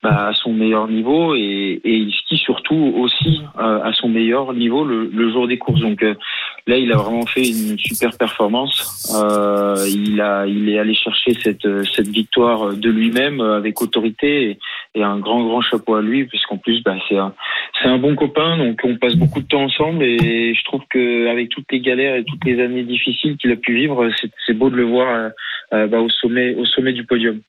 bah, 0.00 0.28
à 0.28 0.32
son 0.32 0.52
meilleur 0.52 0.86
niveau. 0.86 1.34
Et, 1.34 1.80
il 1.82 2.12
skie 2.12 2.36
surtout 2.36 2.94
aussi 2.96 3.42
à 3.58 3.90
son 3.94 4.08
meilleur 4.08 4.52
niveau 4.52 4.84
le, 4.84 5.32
jour 5.32 5.48
des 5.48 5.58
courses. 5.58 5.80
Donc 5.80 6.02
là, 6.02 6.76
il 6.76 6.92
a 6.92 6.96
vraiment 6.96 7.26
fait 7.26 7.48
une 7.48 7.76
super 7.80 8.16
performance. 8.16 9.12
Il, 9.88 10.20
a, 10.20 10.46
il 10.46 10.68
est 10.68 10.78
allé 10.78 10.94
chercher 10.94 11.32
cette, 11.42 11.66
cette 11.94 12.08
victoire 12.08 12.74
de 12.74 12.90
lui-même 12.90 13.40
avec 13.40 13.80
autorité. 13.82 14.58
Et, 14.94 15.02
un 15.02 15.18
grand, 15.18 15.44
grand 15.44 15.60
chapeau 15.60 15.94
à 15.94 16.02
lui, 16.02 16.26
puisqu'en 16.26 16.58
plus, 16.58 16.82
bah, 16.82 16.96
c'est 17.08 17.16
un, 17.16 17.32
c'est 17.80 17.88
un 17.88 17.98
bon 17.98 18.14
copain. 18.14 18.58
Donc 18.58 18.80
on 18.84 18.96
passe 18.96 19.16
beaucoup 19.16 19.40
de 19.40 19.46
temps 19.46 19.64
ensemble. 19.64 20.02
Et 20.02 20.54
je 20.54 20.64
trouve 20.64 20.82
qu'avec 20.90 21.48
toutes 21.48 21.70
les 21.72 21.80
galères 21.80 22.16
et 22.16 22.24
toutes 22.24 22.44
les 22.44 22.60
années 22.60 22.82
difficiles 22.82 23.36
qu'il 23.36 23.52
a 23.52 23.56
pu 23.56 23.74
vivre, 23.74 24.08
c'est 24.46 24.54
beau 24.54 24.70
de 24.70 24.76
le 24.76 24.84
voir 24.84 25.14
euh, 25.14 25.28
euh, 25.72 25.86
bah, 25.86 26.00
au 26.00 26.08
sommet, 26.08 26.54
au 26.54 26.64
sommet 26.64 26.92
du 26.92 27.04
podium. 27.04 27.40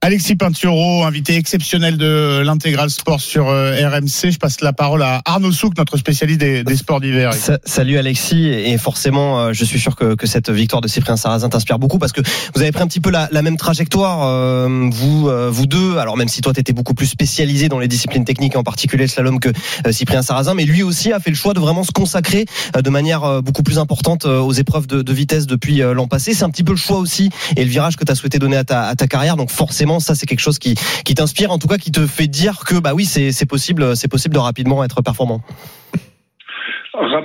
Alexis 0.00 0.36
Pinturo, 0.36 1.02
invité 1.02 1.34
exceptionnel 1.34 1.98
de 1.98 2.40
l'intégral 2.44 2.88
sport 2.88 3.20
sur 3.20 3.48
euh, 3.48 3.74
RMC. 3.88 4.30
Je 4.30 4.38
passe 4.38 4.60
la 4.60 4.72
parole 4.72 5.02
à 5.02 5.22
Arnaud 5.24 5.50
Souk, 5.50 5.76
notre 5.76 5.96
spécialiste 5.96 6.38
des, 6.38 6.76
sports 6.76 7.00
d'hiver. 7.00 7.32
Salut 7.64 7.98
Alexis, 7.98 8.46
et 8.46 8.78
forcément, 8.78 9.40
euh, 9.40 9.52
je 9.52 9.64
suis 9.64 9.80
sûr 9.80 9.96
que, 9.96 10.14
cette 10.24 10.50
victoire 10.50 10.82
de 10.82 10.86
Cyprien 10.86 11.16
Sarrazin 11.16 11.48
t'inspire 11.48 11.80
beaucoup 11.80 11.98
parce 11.98 12.12
que 12.12 12.20
vous 12.54 12.62
avez 12.62 12.70
pris 12.70 12.82
un 12.82 12.86
petit 12.86 13.00
peu 13.00 13.10
la, 13.10 13.28
même 13.42 13.56
trajectoire, 13.56 14.22
euh, 14.22 14.88
vous, 14.88 15.30
vous 15.50 15.66
deux. 15.66 15.98
Alors 15.98 16.16
même 16.16 16.28
si 16.28 16.42
toi 16.42 16.54
tu 16.54 16.60
étais 16.60 16.72
beaucoup 16.72 16.94
plus 16.94 17.06
spécialisé 17.06 17.68
dans 17.68 17.80
les 17.80 17.88
disciplines 17.88 18.24
techniques, 18.24 18.54
en 18.54 18.62
particulier 18.62 19.04
le 19.04 19.08
slalom 19.08 19.40
que 19.40 19.48
Cyprien 19.90 20.22
Sarrazin, 20.22 20.54
mais 20.54 20.64
lui 20.64 20.84
aussi 20.84 21.12
a 21.12 21.18
fait 21.18 21.30
le 21.30 21.36
choix 21.36 21.54
de 21.54 21.60
vraiment 21.60 21.82
se 21.82 21.92
consacrer 21.92 22.44
de 22.80 22.90
manière 22.90 23.42
beaucoup 23.42 23.64
plus 23.64 23.80
importante 23.80 24.26
aux 24.26 24.52
épreuves 24.52 24.86
de, 24.86 25.12
vitesse 25.12 25.46
depuis 25.46 25.78
l'an 25.78 26.06
passé. 26.06 26.34
C'est 26.34 26.44
un 26.44 26.50
petit 26.50 26.64
peu 26.64 26.72
le 26.72 26.78
choix 26.78 26.98
aussi 26.98 27.30
et 27.56 27.64
le 27.64 27.70
virage 27.70 27.96
que 27.96 28.04
tu 28.04 28.12
as 28.12 28.14
souhaité 28.14 28.38
donner 28.38 28.58
à 28.58 28.64
ta 28.64 29.06
carrière. 29.08 29.36
Donc 29.36 29.50
forcément 29.50 29.87
ça 29.98 30.14
c'est 30.14 30.26
quelque 30.26 30.40
chose 30.40 30.58
qui, 30.58 30.74
qui 31.04 31.14
t'inspire, 31.14 31.50
en 31.50 31.58
tout 31.58 31.68
cas 31.68 31.78
qui 31.78 31.90
te 31.90 32.06
fait 32.06 32.26
dire 32.26 32.60
que 32.66 32.78
bah 32.80 32.92
oui, 32.94 33.04
c'est 33.04 33.48
possible, 33.48 33.96
c'est 33.96 34.08
possible 34.08 34.34
de 34.34 34.40
rapidement 34.40 34.84
être 34.84 35.02
performant. 35.02 35.40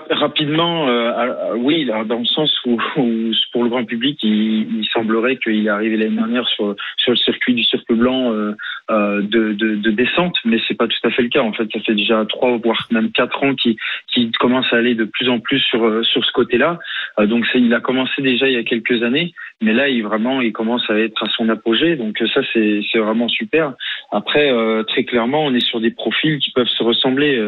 Rapidement, 0.09 0.87
euh, 0.87 1.55
oui, 1.57 1.85
dans 1.85 2.19
le 2.19 2.25
sens 2.25 2.53
où, 2.65 2.77
pour 3.51 3.63
le 3.63 3.69
grand 3.69 3.85
public, 3.85 4.19
il, 4.21 4.85
semblerait 4.93 5.37
qu'il 5.37 5.65
est 5.65 5.69
arrivé 5.69 5.97
l'année 5.97 6.15
dernière 6.15 6.47
sur, 6.47 6.75
sur 6.97 7.11
le 7.11 7.17
circuit 7.17 7.55
du 7.55 7.63
Cirque 7.63 7.91
Blanc 7.91 8.31
euh, 8.31 8.55
euh, 8.91 9.21
de, 9.21 9.53
de, 9.53 9.75
de, 9.75 9.91
descente, 9.91 10.35
mais 10.43 10.57
c'est 10.67 10.73
pas 10.73 10.87
tout 10.87 11.07
à 11.07 11.09
fait 11.09 11.21
le 11.21 11.29
cas. 11.29 11.41
En 11.41 11.53
fait, 11.53 11.67
ça 11.71 11.79
fait 11.79 11.95
déjà 11.95 12.25
trois 12.27 12.57
voire 12.57 12.87
même 12.91 13.11
quatre 13.11 13.43
ans 13.43 13.55
qu'il 13.55 13.75
qui 14.07 14.31
commence 14.33 14.71
à 14.73 14.77
aller 14.77 14.93
de 14.93 15.05
plus 15.05 15.29
en 15.29 15.39
plus 15.39 15.59
sur 15.59 16.05
sur 16.05 16.25
ce 16.25 16.31
côté-là. 16.31 16.79
donc, 17.19 17.45
il 17.55 17.73
a 17.73 17.79
commencé 17.79 18.21
déjà 18.21 18.47
il 18.47 18.53
y 18.53 18.57
a 18.57 18.63
quelques 18.63 19.01
années, 19.03 19.33
mais 19.61 19.73
là, 19.73 19.87
il 19.87 20.03
vraiment, 20.03 20.41
il 20.41 20.51
commence 20.51 20.89
à 20.89 20.99
être 20.99 21.23
à 21.23 21.29
son 21.29 21.47
apogée. 21.49 21.95
Donc 21.95 22.21
ça, 22.33 22.41
c'est 22.53 22.81
vraiment 22.97 23.29
super. 23.29 23.73
Après, 24.11 24.51
très 24.87 25.05
clairement, 25.05 25.45
on 25.45 25.53
est 25.53 25.65
sur 25.65 25.79
des 25.79 25.91
profils 25.91 26.39
qui 26.39 26.51
peuvent 26.51 26.67
se 26.67 26.83
ressembler. 26.83 27.41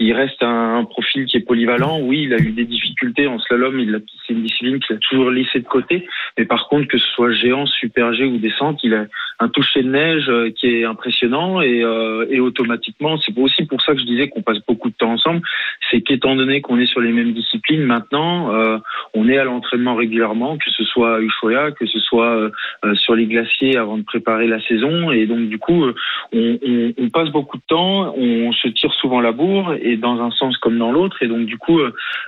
il 0.00 0.12
reste 0.12 0.42
un, 0.42 0.78
un 0.78 0.84
profil 0.84 1.26
qui 1.26 1.36
est 1.36 1.46
polyvalent. 1.46 2.00
Oui, 2.00 2.22
il 2.24 2.34
a 2.34 2.38
eu 2.38 2.50
des 2.50 2.64
difficultés 2.64 3.26
en 3.26 3.38
slalom. 3.38 3.78
Il 3.78 4.02
c'est 4.26 4.32
une 4.32 4.42
discipline 4.42 4.80
qu'il 4.80 4.96
a 4.96 4.98
toujours 4.98 5.30
laissé 5.30 5.60
de 5.60 5.66
côté. 5.66 6.06
Mais 6.36 6.44
par 6.44 6.68
contre, 6.68 6.88
que 6.88 6.98
ce 6.98 7.06
soit 7.14 7.32
géant, 7.32 7.66
super 7.66 8.12
G 8.12 8.24
ou 8.24 8.38
descente, 8.38 8.80
il 8.82 8.94
a 8.94 9.06
un 9.40 9.48
toucher 9.48 9.82
de 9.82 9.88
neige 9.88 10.28
euh, 10.48 10.52
qui 10.52 10.66
est 10.66 10.84
impressionnant 10.84 11.60
et, 11.60 11.82
euh, 11.82 12.26
et 12.30 12.40
automatiquement, 12.40 13.18
c'est 13.18 13.36
aussi 13.38 13.64
pour 13.64 13.80
ça 13.82 13.94
que 13.94 14.00
je 14.00 14.04
disais 14.04 14.28
qu'on 14.28 14.42
passe 14.42 14.58
beaucoup 14.66 14.90
de 14.90 14.94
temps 14.94 15.12
ensemble. 15.12 15.40
C'est 15.90 16.00
qu'étant 16.00 16.36
donné 16.36 16.60
qu'on 16.60 16.78
est 16.78 16.86
sur 16.86 17.00
les 17.00 17.12
mêmes 17.12 17.32
disciplines, 17.32 17.82
maintenant, 17.82 18.54
euh, 18.54 18.78
on 19.14 19.28
est 19.28 19.38
à 19.38 19.44
l'entraînement 19.44 19.94
régulièrement, 19.94 20.56
que 20.56 20.70
ce 20.70 20.84
soit 20.84 21.16
à 21.16 21.20
Ushuaia, 21.20 21.72
que 21.72 21.86
ce 21.86 21.98
soit 21.98 22.50
sur 22.94 23.14
les 23.14 23.26
glaciers 23.26 23.76
avant 23.76 23.98
de 23.98 24.02
préparer 24.02 24.46
la 24.46 24.60
saison. 24.62 25.10
Et 25.10 25.26
donc, 25.26 25.48
du 25.48 25.58
coup, 25.58 25.84
on, 26.32 26.58
on, 26.62 26.92
on 26.98 27.08
passe 27.08 27.30
beaucoup 27.30 27.56
de 27.56 27.62
temps, 27.66 28.14
on 28.16 28.52
se 28.52 28.68
tire 28.68 28.92
souvent 28.94 29.20
la 29.20 29.32
bourre 29.32 29.74
et 29.80 29.96
dans 29.96 30.20
un 30.20 30.30
sens 30.30 30.56
comme 30.58 30.78
dans 30.78 30.92
l'autre. 30.92 31.22
Et 31.22 31.26
donc, 31.26 31.46
du 31.46 31.56
coup, 31.58 31.80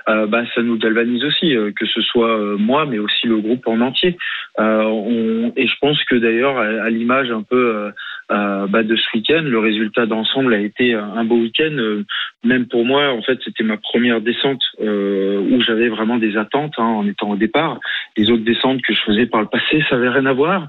bah, 0.07 0.43
ça 0.55 0.61
nous 0.61 0.77
galvanise 0.77 1.23
aussi, 1.23 1.53
que 1.75 1.85
ce 1.85 2.01
soit 2.01 2.57
moi, 2.57 2.85
mais 2.85 2.99
aussi 2.99 3.27
le 3.27 3.37
groupe 3.37 3.67
en 3.67 3.79
entier. 3.81 4.17
On, 4.57 5.51
et 5.55 5.67
je 5.67 5.75
pense 5.79 6.03
que 6.05 6.15
d'ailleurs, 6.15 6.57
à, 6.57 6.89
l'image 6.89 7.31
un 7.31 7.43
peu 7.43 7.91
euh, 8.31 8.65
bah, 8.67 8.83
de 8.83 8.95
ce 8.95 9.05
week-end. 9.13 9.41
Le 9.43 9.59
résultat 9.59 10.05
d'ensemble 10.05 10.53
a 10.53 10.59
été 10.59 10.93
un 10.93 11.25
beau 11.25 11.35
week-end. 11.35 11.73
Euh, 11.73 12.05
même 12.45 12.65
pour 12.65 12.85
moi, 12.85 13.11
en 13.11 13.21
fait, 13.21 13.37
c'était 13.43 13.63
ma 13.63 13.75
première 13.75 14.21
descente 14.21 14.61
euh, 14.81 15.39
où 15.39 15.61
j'avais 15.61 15.89
vraiment 15.89 16.17
des 16.17 16.37
attentes 16.37 16.73
hein, 16.77 16.83
en 16.83 17.07
étant 17.07 17.31
au 17.31 17.35
départ. 17.35 17.79
Les 18.15 18.31
autres 18.31 18.45
descentes 18.45 18.81
que 18.83 18.93
je 18.93 19.01
faisais 19.01 19.25
par 19.25 19.41
le 19.41 19.47
passé, 19.47 19.83
ça 19.89 19.95
avait 19.95 20.09
rien 20.09 20.25
à 20.27 20.33
voir. 20.33 20.67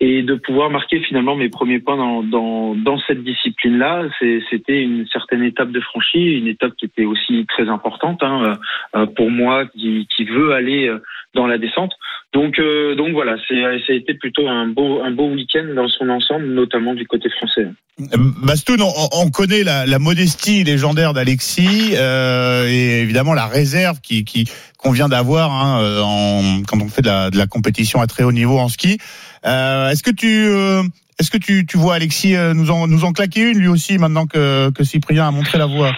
Et 0.00 0.22
de 0.22 0.34
pouvoir 0.34 0.70
marquer 0.70 1.00
finalement 1.00 1.36
mes 1.36 1.50
premiers 1.50 1.80
points 1.80 1.98
dans, 1.98 2.22
dans, 2.22 2.74
dans 2.74 2.98
cette 3.00 3.22
discipline-là, 3.22 4.08
c'était 4.50 4.82
une 4.82 5.06
certaine 5.06 5.42
étape 5.44 5.70
de 5.70 5.80
franchie, 5.80 6.38
une 6.38 6.48
étape 6.48 6.72
qui 6.76 6.86
était 6.86 7.04
aussi 7.04 7.46
très 7.46 7.68
importante 7.68 8.20
hein, 8.22 8.58
pour 9.14 9.30
moi 9.30 9.66
qui, 9.66 10.08
qui 10.16 10.24
veut 10.24 10.54
aller 10.54 10.92
dans 11.34 11.46
la 11.46 11.58
descente. 11.58 11.92
Donc, 12.32 12.58
euh, 12.58 12.94
donc 12.94 13.12
voilà, 13.12 13.36
c'est, 13.46 13.60
ça 13.60 13.92
a 13.92 13.94
été 13.94 14.14
plutôt 14.14 14.48
un 14.48 14.66
beau, 14.66 15.02
un 15.02 15.10
beau 15.10 15.28
week-end 15.28 15.66
dans 15.74 15.88
son 15.88 16.08
ensemble, 16.08 16.46
notamment 16.46 16.94
du 16.94 17.06
côté 17.06 17.28
français. 17.30 17.68
Bastoun, 18.42 18.80
on, 18.80 18.90
on 19.12 19.30
connaît 19.30 19.62
la, 19.62 19.84
la, 19.84 19.98
modestie 19.98 20.64
légendaire 20.64 21.12
d'Alexis 21.12 21.92
euh, 21.94 22.66
et 22.66 23.02
évidemment 23.02 23.34
la 23.34 23.46
réserve 23.46 24.00
qui, 24.00 24.24
qui 24.24 24.48
qu'on 24.78 24.92
vient 24.92 25.10
d'avoir 25.10 25.52
hein, 25.52 25.82
euh, 25.82 26.00
en, 26.02 26.62
quand 26.66 26.80
on 26.80 26.88
fait 26.88 27.02
de 27.02 27.08
la, 27.08 27.30
de 27.30 27.36
la, 27.36 27.46
compétition 27.46 28.00
à 28.00 28.06
très 28.06 28.24
haut 28.24 28.32
niveau 28.32 28.58
en 28.58 28.68
ski. 28.68 28.98
Euh, 29.44 29.90
est-ce 29.90 30.02
que 30.02 30.10
tu 30.10 30.46
euh, 30.46 30.82
est-ce 31.18 31.30
que 31.30 31.38
tu, 31.38 31.66
tu 31.66 31.76
vois 31.76 31.96
Alexis 31.96 32.34
nous 32.54 32.70
en, 32.70 32.88
nous 32.88 33.04
en 33.04 33.12
claquer 33.12 33.50
une 33.50 33.58
lui 33.58 33.68
aussi 33.68 33.98
maintenant 33.98 34.26
que, 34.26 34.70
que 34.70 34.84
Cyprien 34.84 35.28
a 35.28 35.30
montré 35.30 35.58
la 35.58 35.66
voie? 35.66 35.92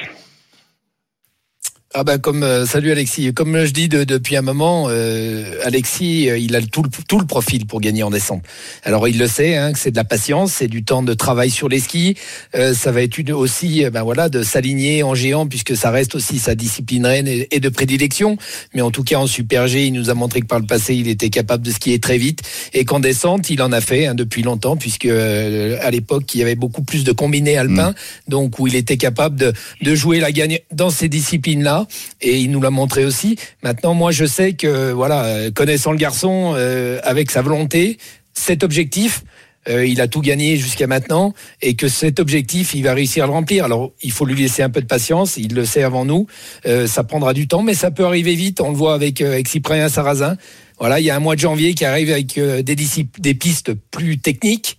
Ah 1.97 2.03
ben 2.03 2.19
comme 2.19 2.43
euh, 2.43 2.67
salut 2.67 2.91
Alexis, 2.91 3.33
comme 3.33 3.65
je 3.65 3.71
dis 3.71 3.89
depuis 3.89 4.37
un 4.37 4.43
moment, 4.43 4.87
euh, 4.89 5.61
Alexis 5.63 6.29
euh, 6.29 6.37
il 6.37 6.57
a 6.57 6.61
tout 6.61 6.83
le, 6.83 6.89
tout 7.07 7.21
le 7.21 7.25
profil 7.25 7.67
pour 7.67 7.81
gagner 7.81 8.03
en 8.03 8.11
descente. 8.11 8.43
Alors 8.83 9.07
il 9.07 9.17
le 9.17 9.29
sait, 9.29 9.57
hein, 9.57 9.73
que 9.73 9.79
c'est 9.79 9.93
de 9.93 9.97
la 9.97 10.03
patience, 10.03 10.55
c'est 10.55 10.67
du 10.67 10.83
temps 10.83 11.05
de 11.05 11.15
travail 11.15 11.51
sur 11.51 11.69
les 11.69 11.79
skis. 11.79 12.17
ça 12.53 12.91
va 12.91 13.01
être 13.01 13.17
une, 13.17 13.31
aussi 13.31 13.85
ben 13.93 14.03
voilà 14.03 14.29
de 14.29 14.43
s'aligner 14.43 15.05
en 15.05 15.15
géant 15.15 15.47
puisque 15.47 15.77
ça 15.77 15.93
reste 15.93 16.17
aussi 16.17 16.41
sa 16.41 16.57
discipline 16.57 17.07
reine 17.07 17.29
et, 17.29 17.61
de 17.61 17.69
prédilection. 17.69 18.39
Mais 18.75 18.81
en 18.81 18.91
tout 18.91 19.05
cas 19.05 19.19
en 19.19 19.29
super 19.29 19.69
G, 19.69 19.87
il 19.87 19.93
nous 19.93 20.11
a 20.11 20.15
montré 20.15 20.41
que 20.41 20.47
par 20.47 20.59
le 20.59 20.67
passé 20.67 20.97
il 20.97 21.07
était 21.07 21.31
capable 21.31 21.65
de 21.65 21.71
skier 21.71 22.01
très 22.01 22.19
vite 22.19 22.43
et 22.73 22.85
qu'en 22.85 22.99
descente 22.99 23.51
il 23.51 23.63
en 23.63 23.71
a 23.71 23.81
fait 23.81 24.07
hein, 24.07 24.17
depuis 24.17 24.43
longtemps 24.43 24.77
puisque 24.77 25.07
à 25.07 25.91
l'époque 25.93 26.35
il 26.35 26.39
y 26.39 26.43
avait 26.43 26.57
beaucoup 26.57 26.83
plus 26.83 27.05
de 27.05 27.13
combinés 27.13 27.57
alpins, 27.57 27.91
mm. 27.93 28.31
donc 28.31 28.59
où 28.59 28.67
il 28.67 28.75
était 28.75 28.97
capable 28.97 29.37
de, 29.37 29.53
de 29.81 29.95
jouer 29.95 30.19
la 30.19 30.33
gagne 30.33 30.59
dans 30.73 30.91
ces 30.91 31.09
disciplines 31.09 31.63
là 31.63 31.84
et 32.20 32.38
il 32.38 32.51
nous 32.51 32.61
l'a 32.61 32.70
montré 32.70 33.05
aussi. 33.05 33.37
Maintenant, 33.62 33.94
moi, 33.94 34.12
je 34.12 34.25
sais 34.25 34.55
que, 34.55 34.92
voilà, 34.92 35.51
connaissant 35.55 35.92
le 35.92 35.99
garçon, 35.99 36.55
euh, 36.57 37.01
avec 37.03 37.31
sa 37.31 37.42
volonté, 37.42 37.99
cet 38.33 38.62
objectif, 38.62 39.23
euh, 39.68 39.87
il 39.87 40.01
a 40.01 40.09
tout 40.09 40.20
gagné 40.20 40.57
jusqu'à 40.57 40.87
maintenant 40.87 41.33
et 41.62 41.75
que 41.75 41.88
cet 41.88 42.20
objectif, 42.20 42.75
il 42.75 42.83
va 42.83 42.92
réussir 42.92 43.25
à 43.25 43.27
le 43.27 43.33
remplir. 43.33 43.64
Alors, 43.64 43.92
il 44.03 44.12
faut 44.12 44.27
lui 44.27 44.35
laisser 44.35 44.62
un 44.62 44.70
peu 44.70 44.81
de 44.81 44.87
patience. 44.87 45.37
Il 45.37 45.55
le 45.55 45.64
sait 45.64 45.83
avant 45.83 46.05
nous. 46.05 46.27
Euh, 46.66 46.87
ça 46.87 47.05
prendra 47.05 47.33
du 47.33 47.49
temps, 47.49 47.62
mais 47.62 47.75
ça 47.75 47.90
peut 47.90 48.05
arriver 48.05 48.35
vite. 48.35 48.61
On 48.61 48.70
le 48.70 48.77
voit 48.77 48.94
avec, 48.94 49.20
avec 49.20 49.49
Cyprien 49.49 49.88
Sarrazin. 49.88 50.37
Voilà, 50.79 51.01
il 51.01 51.07
y 51.07 51.11
a 51.11 51.16
un 51.16 51.20
mois 51.20 51.35
de 51.35 51.40
janvier 51.40 51.75
qui 51.75 51.85
arrive 51.85 52.11
avec 52.11 52.38
des 52.38 53.35
pistes 53.35 53.73
plus 53.90 54.18
techniques 54.18 54.77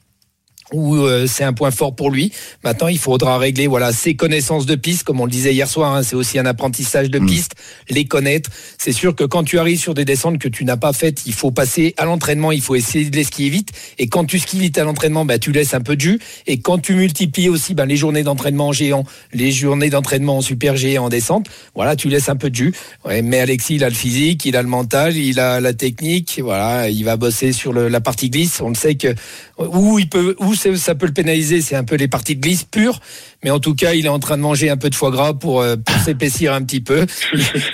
où 0.73 0.95
euh, 0.95 1.27
c'est 1.27 1.43
un 1.43 1.53
point 1.53 1.71
fort 1.71 1.95
pour 1.95 2.09
lui. 2.11 2.31
Maintenant, 2.63 2.87
il 2.87 2.97
faudra 2.97 3.37
régler 3.37 3.67
voilà 3.67 3.93
ses 3.93 4.15
connaissances 4.15 4.65
de 4.65 4.75
piste, 4.75 5.03
comme 5.03 5.21
on 5.21 5.25
le 5.25 5.31
disait 5.31 5.53
hier 5.53 5.67
soir. 5.69 5.93
hein, 5.93 6.03
c'est 6.03 6.15
aussi 6.15 6.39
un 6.39 6.45
apprentissage 6.45 7.09
de 7.09 7.19
Mm. 7.19 7.25
piste, 7.27 7.51
les 7.89 8.05
connaître. 8.05 8.49
C'est 8.77 8.91
sûr 8.91 9.15
que 9.15 9.23
quand 9.23 9.43
tu 9.43 9.59
arrives 9.59 9.79
sur 9.79 9.93
des 9.93 10.05
descentes 10.05 10.39
que 10.39 10.47
tu 10.47 10.65
n'as 10.65 10.77
pas 10.77 10.93
faites, 10.93 11.25
il 11.25 11.33
faut 11.33 11.51
passer 11.51 11.93
à 11.97 12.05
l'entraînement, 12.05 12.51
il 12.51 12.61
faut 12.61 12.75
essayer 12.75 13.09
de 13.09 13.15
les 13.15 13.23
skier 13.23 13.49
vite. 13.49 13.69
Et 13.99 14.07
quand 14.07 14.25
tu 14.25 14.39
skis 14.39 14.57
vite 14.59 14.77
à 14.77 14.83
l'entraînement, 14.83 15.23
bah, 15.25 15.37
tu 15.37 15.51
laisses 15.51 15.73
un 15.73 15.81
peu 15.81 15.95
de 15.95 16.01
jus. 16.01 16.19
Et 16.47 16.59
quand 16.59 16.79
tu 16.79 16.95
multiplies 16.95 17.49
aussi 17.49 17.73
bah, 17.75 17.85
les 17.85 17.95
journées 17.95 18.23
d'entraînement 18.23 18.69
en 18.69 18.71
géant, 18.73 19.05
les 19.33 19.51
journées 19.51 19.89
d'entraînement 19.91 20.37
en 20.37 20.41
super 20.41 20.75
G 20.75 20.97
en 20.97 21.09
descente, 21.09 21.47
voilà, 21.75 21.95
tu 21.95 22.09
laisses 22.09 22.29
un 22.29 22.35
peu 22.35 22.49
de 22.49 22.55
jus. 22.55 22.73
Ouais, 23.05 23.21
mais 23.21 23.39
Alexis, 23.39 23.75
il 23.75 23.83
a 23.83 23.89
le 23.89 23.95
physique, 23.95 24.45
il 24.45 24.55
a 24.57 24.61
le 24.63 24.67
mental, 24.67 25.15
il 25.15 25.39
a 25.39 25.59
la 25.61 25.73
technique. 25.73 26.39
Voilà, 26.43 26.89
il 26.89 27.03
va 27.05 27.17
bosser 27.17 27.51
sur 27.51 27.71
le- 27.71 27.87
la 27.87 28.01
partie 28.01 28.29
glisse. 28.31 28.61
On 28.61 28.69
le 28.69 28.75
sait 28.75 28.95
que 28.95 29.13
où 29.59 29.99
il 29.99 30.09
peut, 30.09 30.35
où 30.39 30.54
ça 30.55 30.95
peut 30.95 31.05
le 31.05 31.13
pénaliser, 31.13 31.61
c'est 31.61 31.75
un 31.75 31.83
peu 31.83 31.95
les 31.95 32.07
parties 32.07 32.35
de 32.35 32.41
glisse 32.41 32.63
pures. 32.63 32.99
Mais 33.43 33.51
en 33.51 33.59
tout 33.59 33.75
cas, 33.75 33.93
il 33.93 34.07
est 34.07 34.09
en 34.09 34.17
train 34.17 34.37
de 34.37 34.41
manger 34.41 34.71
un 34.71 34.77
peu 34.77 34.89
de 34.89 34.95
foie 34.95 35.11
gras 35.11 35.33
pour, 35.33 35.61
euh, 35.61 35.75
pour 35.75 35.95
s'épaissir 36.03 36.51
un 36.53 36.63
petit 36.63 36.79
peu. 36.81 37.05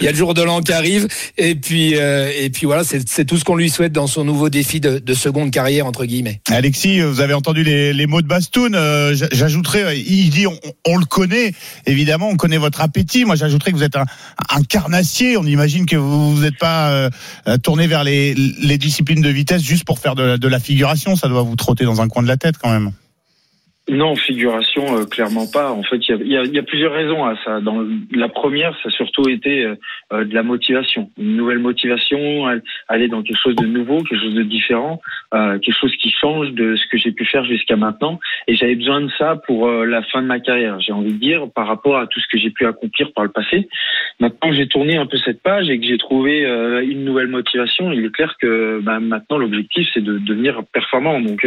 Il 0.01 0.03
y 0.05 0.07
a 0.07 0.11
le 0.11 0.17
jour 0.17 0.33
de 0.33 0.41
l'an 0.41 0.59
qui 0.61 0.73
arrive. 0.73 1.07
Et 1.37 1.55
puis, 1.55 1.95
euh, 1.95 2.29
et 2.37 2.49
puis 2.49 2.65
voilà, 2.65 2.83
c'est 2.83 3.23
tout 3.25 3.37
ce 3.37 3.45
qu'on 3.45 3.55
lui 3.55 3.69
souhaite 3.69 3.93
dans 3.93 4.07
son 4.07 4.25
nouveau 4.25 4.49
défi 4.49 4.81
de, 4.81 4.99
de 4.99 5.13
seconde 5.13 5.51
carrière, 5.51 5.85
entre 5.85 6.03
guillemets. 6.03 6.41
Alexis, 6.49 6.99
vous 6.99 7.21
avez 7.21 7.33
entendu 7.33 7.63
les, 7.63 7.93
les 7.93 8.05
mots 8.05 8.21
de 8.21 8.27
Bastoun. 8.27 8.75
euh, 8.75 9.15
j'ajouterais, 9.31 9.97
il 9.97 10.29
dit, 10.29 10.45
on, 10.45 10.59
on 10.87 10.97
le 10.97 11.05
connaît, 11.05 11.53
évidemment, 11.85 12.27
on 12.27 12.35
connaît 12.35 12.57
votre 12.57 12.81
appétit. 12.81 13.23
Moi, 13.23 13.35
j'ajouterais 13.35 13.71
que 13.71 13.77
vous 13.77 13.83
êtes 13.83 13.95
un, 13.95 14.05
un 14.49 14.63
carnassier. 14.63 15.37
On 15.37 15.45
imagine 15.45 15.85
que 15.85 15.95
vous 15.95 16.41
n'êtes 16.41 16.57
pas 16.57 17.09
tourné 17.63 17.87
vers 17.87 18.03
les, 18.03 18.33
les 18.33 18.77
disciplines 18.77 19.21
de 19.21 19.29
vitesse 19.29 19.63
juste 19.63 19.85
pour 19.85 19.99
faire 19.99 20.15
de, 20.15 20.35
de 20.35 20.47
la 20.49 20.59
figuration. 20.59 21.15
Ça 21.15 21.29
doit 21.29 21.43
vous 21.43 21.55
trotter 21.55 21.85
dans 21.85 22.01
un 22.01 22.07
coin 22.09 22.23
de 22.23 22.27
la 22.27 22.37
tête 22.37 22.55
quand 22.57 22.69
même. 22.70 22.70
même. 22.71 23.00
Non, 23.89 24.15
figuration, 24.15 24.95
euh, 24.95 25.05
clairement 25.05 25.47
pas. 25.51 25.71
En 25.71 25.81
fait, 25.83 25.97
il 26.07 26.27
y 26.27 26.37
a, 26.37 26.43
y 26.45 26.57
a- 26.59 26.63
plusieurs 26.63 26.93
raisons 26.93 27.25
à 27.25 27.35
ça. 27.43 27.59
Dans 27.61 27.83
la 28.13 28.29
première, 28.29 28.73
ça 28.83 28.89
a 28.89 28.91
surtout 28.91 29.27
été 29.27 29.65
euh, 29.65 29.75
euh, 30.13 30.23
de 30.23 30.33
la 30.35 30.43
motivation, 30.43 31.09
une 31.17 31.35
nouvelle 31.35 31.57
motivation, 31.59 32.45
al- 32.45 32.61
aller 32.87 33.07
dans 33.07 33.23
quelque 33.23 33.39
chose 33.41 33.55
de 33.55 33.65
nouveau, 33.65 33.97
quelque 34.03 34.21
chose 34.21 34.35
de 34.35 34.43
différent, 34.43 35.01
euh, 35.33 35.57
quelque 35.59 35.75
chose 35.77 35.93
qui 35.97 36.11
change 36.11 36.51
de 36.51 36.75
ce 36.75 36.85
que 36.87 36.97
j'ai 36.99 37.11
pu 37.11 37.25
faire 37.25 37.43
jusqu'à 37.43 37.75
maintenant. 37.75 38.19
Et 38.47 38.55
j'avais 38.55 38.75
besoin 38.75 39.01
de 39.01 39.09
ça 39.17 39.35
pour 39.47 39.67
euh, 39.67 39.85
la 39.85 40.03
fin 40.03 40.21
de 40.21 40.27
ma 40.27 40.39
carrière. 40.39 40.79
J'ai 40.79 40.93
envie 40.93 41.13
de 41.13 41.19
dire 41.19 41.47
par 41.53 41.65
rapport 41.67 41.97
à 41.97 42.05
tout 42.05 42.19
ce 42.19 42.27
que 42.31 42.37
j'ai 42.37 42.51
pu 42.51 42.67
accomplir 42.67 43.11
par 43.13 43.23
le 43.25 43.31
passé. 43.31 43.67
Maintenant 44.19 44.51
que 44.51 44.55
j'ai 44.55 44.67
tourné 44.67 44.95
un 44.97 45.07
peu 45.07 45.17
cette 45.17 45.41
page 45.41 45.69
et 45.71 45.79
que 45.79 45.85
j'ai 45.87 45.97
trouvé 45.97 46.45
euh, 46.45 46.81
une 46.87 47.03
nouvelle 47.03 47.27
motivation, 47.27 47.91
il 47.91 48.05
est 48.05 48.11
clair 48.13 48.35
que 48.39 48.79
bah, 48.83 48.99
maintenant 48.99 49.39
l'objectif 49.39 49.87
c'est 49.93 50.03
de 50.03 50.19
devenir 50.19 50.61
performant. 50.71 51.19
Donc 51.19 51.45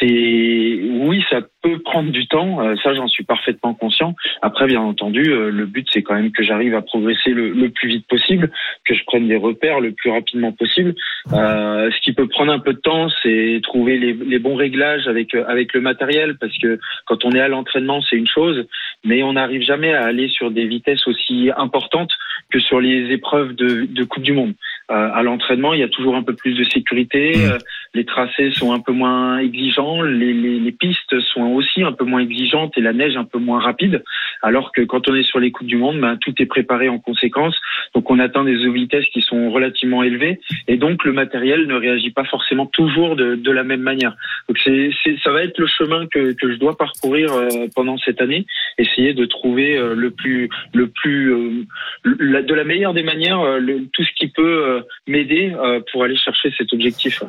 c'est 0.00 0.80
oui, 0.90 1.24
ça 1.30 1.40
peut 1.62 1.78
prendre 1.78 2.10
du 2.10 2.26
temps, 2.26 2.60
euh, 2.60 2.74
ça 2.82 2.92
j'en 2.94 3.08
suis 3.08 3.24
parfaitement 3.24 3.74
conscient. 3.74 4.14
Après, 4.42 4.66
bien 4.66 4.80
entendu, 4.80 5.22
euh, 5.30 5.50
le 5.50 5.66
but 5.66 5.86
c'est 5.92 6.02
quand 6.02 6.14
même 6.14 6.32
que 6.32 6.42
j'arrive 6.42 6.74
à 6.74 6.82
progresser 6.82 7.30
le, 7.30 7.50
le 7.50 7.70
plus 7.70 7.88
vite 7.88 8.06
possible, 8.08 8.50
que 8.84 8.94
je 8.94 9.04
prenne 9.04 9.28
des 9.28 9.36
repères 9.36 9.80
le 9.80 9.92
plus 9.92 10.10
rapidement 10.10 10.52
possible. 10.52 10.94
Euh, 11.32 11.90
ce 11.90 12.00
qui 12.00 12.12
peut 12.12 12.28
prendre 12.28 12.52
un 12.52 12.58
peu 12.58 12.72
de 12.72 12.80
temps, 12.80 13.08
c'est 13.22 13.60
trouver 13.62 13.98
les, 13.98 14.12
les 14.12 14.38
bons 14.38 14.56
réglages 14.56 15.06
avec 15.06 15.34
euh, 15.34 15.44
avec 15.46 15.72
le 15.72 15.80
matériel, 15.80 16.36
parce 16.40 16.56
que 16.58 16.78
quand 17.06 17.24
on 17.24 17.30
est 17.32 17.40
à 17.40 17.48
l'entraînement, 17.48 18.02
c'est 18.02 18.16
une 18.16 18.28
chose, 18.28 18.66
mais 19.04 19.22
on 19.22 19.34
n'arrive 19.34 19.62
jamais 19.62 19.92
à 19.94 20.04
aller 20.04 20.28
sur 20.28 20.50
des 20.50 20.66
vitesses 20.66 21.06
aussi 21.06 21.50
importantes 21.56 22.12
que 22.50 22.58
sur 22.58 22.80
les 22.80 23.12
épreuves 23.12 23.54
de, 23.54 23.86
de 23.86 24.04
Coupe 24.04 24.22
du 24.22 24.32
Monde. 24.32 24.54
Euh, 24.90 25.10
à 25.14 25.22
l'entraînement, 25.22 25.74
il 25.74 25.80
y 25.80 25.84
a 25.84 25.88
toujours 25.88 26.16
un 26.16 26.22
peu 26.22 26.34
plus 26.34 26.54
de 26.54 26.64
sécurité, 26.64 27.32
euh, 27.36 27.56
les 27.94 28.04
tracés 28.04 28.50
sont 28.52 28.72
un 28.72 28.80
peu 28.80 28.92
moins 28.92 29.38
exigeants, 29.38 30.02
les, 30.02 30.32
les, 30.32 30.58
les 30.58 30.72
pistes 30.72 31.20
sont 31.20 31.42
aussi 31.42 31.82
un 31.82 31.92
peu 31.92 32.04
moins 32.04 32.20
exigeantes 32.20 32.72
et 32.78 32.80
la 32.80 32.92
neige 32.92 33.16
un 33.16 33.24
peu 33.24 33.38
moins 33.38 33.60
rapide, 33.60 34.02
alors 34.42 34.72
que 34.72 34.80
quand 34.82 35.08
on 35.08 35.14
est 35.14 35.22
sur 35.22 35.40
les 35.40 35.50
Coupes 35.50 35.66
du 35.66 35.76
Monde, 35.76 36.00
ben, 36.00 36.16
tout 36.16 36.34
est 36.38 36.46
préparé 36.46 36.88
en 36.88 36.98
conséquence, 36.98 37.54
donc 37.94 38.10
on 38.10 38.18
atteint 38.18 38.44
des 38.44 38.56
vitesses 38.70 39.06
qui 39.12 39.20
sont 39.20 39.50
relativement 39.50 40.02
élevées, 40.02 40.40
et 40.68 40.76
donc 40.76 41.04
le 41.04 41.12
matériel 41.12 41.66
ne 41.66 41.74
réagit 41.74 42.10
pas 42.10 42.24
forcément 42.24 42.66
toujours 42.66 43.14
de, 43.16 43.34
de 43.34 43.50
la 43.50 43.62
même 43.64 43.82
manière. 43.82 44.16
Donc 44.48 44.58
c'est, 44.64 44.90
ça 45.22 45.30
va 45.30 45.42
être 45.44 45.58
le 45.58 45.66
chemin 45.66 46.06
que, 46.06 46.32
que 46.32 46.52
je 46.52 46.56
dois 46.58 46.76
parcourir 46.76 47.32
euh, 47.32 47.48
pendant 47.74 47.98
cette 47.98 48.20
année, 48.22 48.46
essayer 48.78 49.12
de 49.12 49.26
trouver 49.26 49.76
euh, 49.76 49.94
le 49.94 50.10
plus, 50.10 50.48
le 50.72 50.88
plus, 50.88 51.32
euh, 51.32 51.66
de 52.04 52.54
la 52.54 52.64
meilleure 52.64 52.94
des 52.94 53.02
manières, 53.02 53.58
le- 53.58 53.86
tout 53.92 54.02
ce 54.02 54.10
qui 54.16 54.28
peut 54.28 54.82
m'aider 55.06 55.52
pour 55.92 56.04
aller 56.04 56.16
chercher 56.16 56.52
cet 56.56 56.72
objectif. 56.72 57.22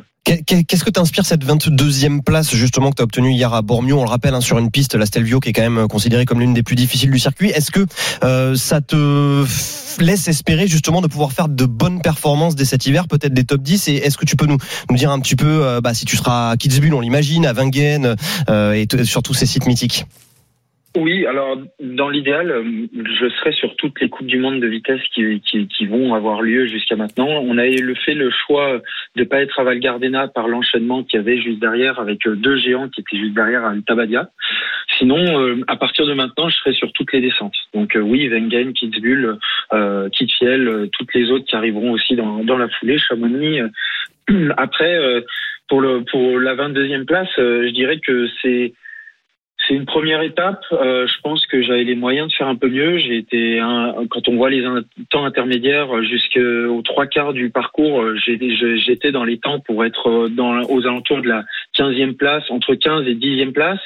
Qu'est-ce 0.62 0.84
que 0.84 0.90
t'inspire 0.90 1.26
cette 1.26 1.44
22e 1.44 2.22
place 2.22 2.54
justement 2.54 2.90
que 2.90 2.96
tu 2.96 3.02
as 3.02 3.04
obtenue 3.04 3.32
hier 3.32 3.52
à 3.52 3.62
Bormio 3.62 3.98
On 3.98 4.04
le 4.04 4.08
rappelle 4.10 4.34
hein, 4.34 4.40
sur 4.40 4.58
une 4.58 4.70
piste, 4.70 4.94
la 4.94 5.06
Stelvio, 5.06 5.40
qui 5.40 5.48
est 5.48 5.52
quand 5.52 5.68
même 5.68 5.88
considérée 5.88 6.24
comme 6.26 6.38
l'une 6.38 6.54
des 6.54 6.62
plus 6.62 6.76
difficiles 6.76 7.10
du 7.10 7.18
circuit. 7.18 7.50
Est-ce 7.50 7.72
que 7.72 7.84
euh, 8.22 8.54
ça 8.54 8.80
te 8.80 9.44
laisse 10.00 10.28
espérer 10.28 10.68
justement 10.68 11.00
de 11.00 11.08
pouvoir 11.08 11.32
faire 11.32 11.48
de 11.48 11.64
bonnes 11.64 12.00
performances 12.00 12.54
dès 12.54 12.64
cet 12.64 12.86
hiver, 12.86 13.08
peut-être 13.08 13.34
des 13.34 13.44
top 13.44 13.62
10 13.62 13.88
Et 13.88 13.94
est-ce 13.96 14.16
que 14.16 14.26
tu 14.26 14.36
peux 14.36 14.46
nous, 14.46 14.58
dire 14.90 15.10
un 15.10 15.18
petit 15.20 15.36
peu 15.36 15.64
euh, 15.64 15.80
bah, 15.80 15.94
si 15.94 16.04
tu 16.04 16.16
seras 16.16 16.50
à 16.50 16.56
Kitzbühel, 16.56 16.94
on 16.94 17.00
l'imagine, 17.00 17.46
à 17.46 17.52
Wengen 17.52 18.14
euh, 18.48 18.72
et 18.74 18.86
t- 18.86 19.04
sur 19.04 19.22
tous 19.22 19.34
ces 19.34 19.46
sites 19.46 19.66
mythiques? 19.66 20.06
Oui, 20.96 21.26
alors 21.26 21.58
dans 21.80 22.08
l'idéal, 22.08 22.50
euh, 22.50 22.86
je 22.94 23.28
serai 23.28 23.52
sur 23.52 23.74
toutes 23.76 24.00
les 24.00 24.08
coupes 24.08 24.28
du 24.28 24.38
monde 24.38 24.60
de 24.60 24.68
vitesse 24.68 25.00
qui, 25.12 25.40
qui, 25.40 25.66
qui 25.66 25.86
vont 25.86 26.14
avoir 26.14 26.40
lieu 26.40 26.66
jusqu'à 26.66 26.94
maintenant. 26.94 27.26
On 27.26 27.58
a 27.58 27.64
fait 28.04 28.14
le 28.14 28.30
choix 28.30 28.80
de 29.16 29.24
pas 29.24 29.42
être 29.42 29.58
à 29.58 29.64
Val 29.64 29.80
Gardena 29.80 30.28
par 30.28 30.46
l'enchaînement 30.46 31.02
qu'il 31.02 31.18
y 31.18 31.20
avait 31.20 31.40
juste 31.40 31.58
derrière 31.58 31.98
avec 31.98 32.24
euh, 32.26 32.36
deux 32.36 32.56
géants 32.58 32.88
qui 32.88 33.00
étaient 33.00 33.18
juste 33.18 33.34
derrière 33.34 33.64
à 33.64 33.74
Tabadia. 33.84 34.28
Sinon, 34.98 35.40
euh, 35.40 35.60
à 35.66 35.76
partir 35.76 36.06
de 36.06 36.14
maintenant, 36.14 36.48
je 36.48 36.56
serai 36.56 36.72
sur 36.74 36.92
toutes 36.92 37.12
les 37.12 37.20
descentes. 37.20 37.56
Donc 37.72 37.96
oui, 38.00 38.28
Wengen, 38.28 38.72
Kitzbühel, 38.72 39.36
euh, 39.72 40.08
Kitzfjell, 40.10 40.68
euh, 40.68 40.86
toutes 40.92 41.12
les 41.14 41.30
autres 41.30 41.46
qui 41.46 41.56
arriveront 41.56 41.92
aussi 41.92 42.14
dans, 42.14 42.44
dans 42.44 42.56
la 42.56 42.68
foulée, 42.68 42.98
Chamonix. 42.98 43.60
Après, 44.56 44.98
pour 45.68 45.80
le 45.80 46.02
pour 46.04 46.38
la 46.38 46.54
22e 46.54 47.04
place, 47.04 47.28
je 47.36 47.70
dirais 47.70 47.98
que 47.98 48.28
c'est 48.40 48.72
c'est 49.66 49.74
une 49.74 49.86
première 49.86 50.22
étape. 50.22 50.62
Euh, 50.72 51.06
je 51.06 51.20
pense 51.22 51.46
que 51.46 51.62
j'avais 51.62 51.84
les 51.84 51.94
moyens 51.94 52.28
de 52.28 52.34
faire 52.34 52.48
un 52.48 52.56
peu 52.56 52.68
mieux. 52.68 52.98
J'ai 52.98 53.16
été 53.16 53.58
quand 54.10 54.28
on 54.28 54.36
voit 54.36 54.50
les 54.50 54.64
temps 55.10 55.24
intermédiaires 55.24 56.02
jusqu'aux 56.02 56.82
trois 56.82 57.06
quarts 57.06 57.32
du 57.32 57.50
parcours, 57.50 58.02
euh, 58.02 58.16
j'étais 58.16 59.12
dans 59.12 59.24
les 59.24 59.38
temps 59.38 59.60
pour 59.60 59.84
être 59.84 60.08
euh, 60.08 60.28
dans, 60.28 60.60
aux 60.62 60.86
alentours 60.86 61.20
de 61.22 61.28
la 61.28 61.44
15e 61.76 62.14
place, 62.14 62.44
entre 62.50 62.74
15 62.74 63.06
et 63.06 63.14
10e 63.14 63.52
place. 63.52 63.80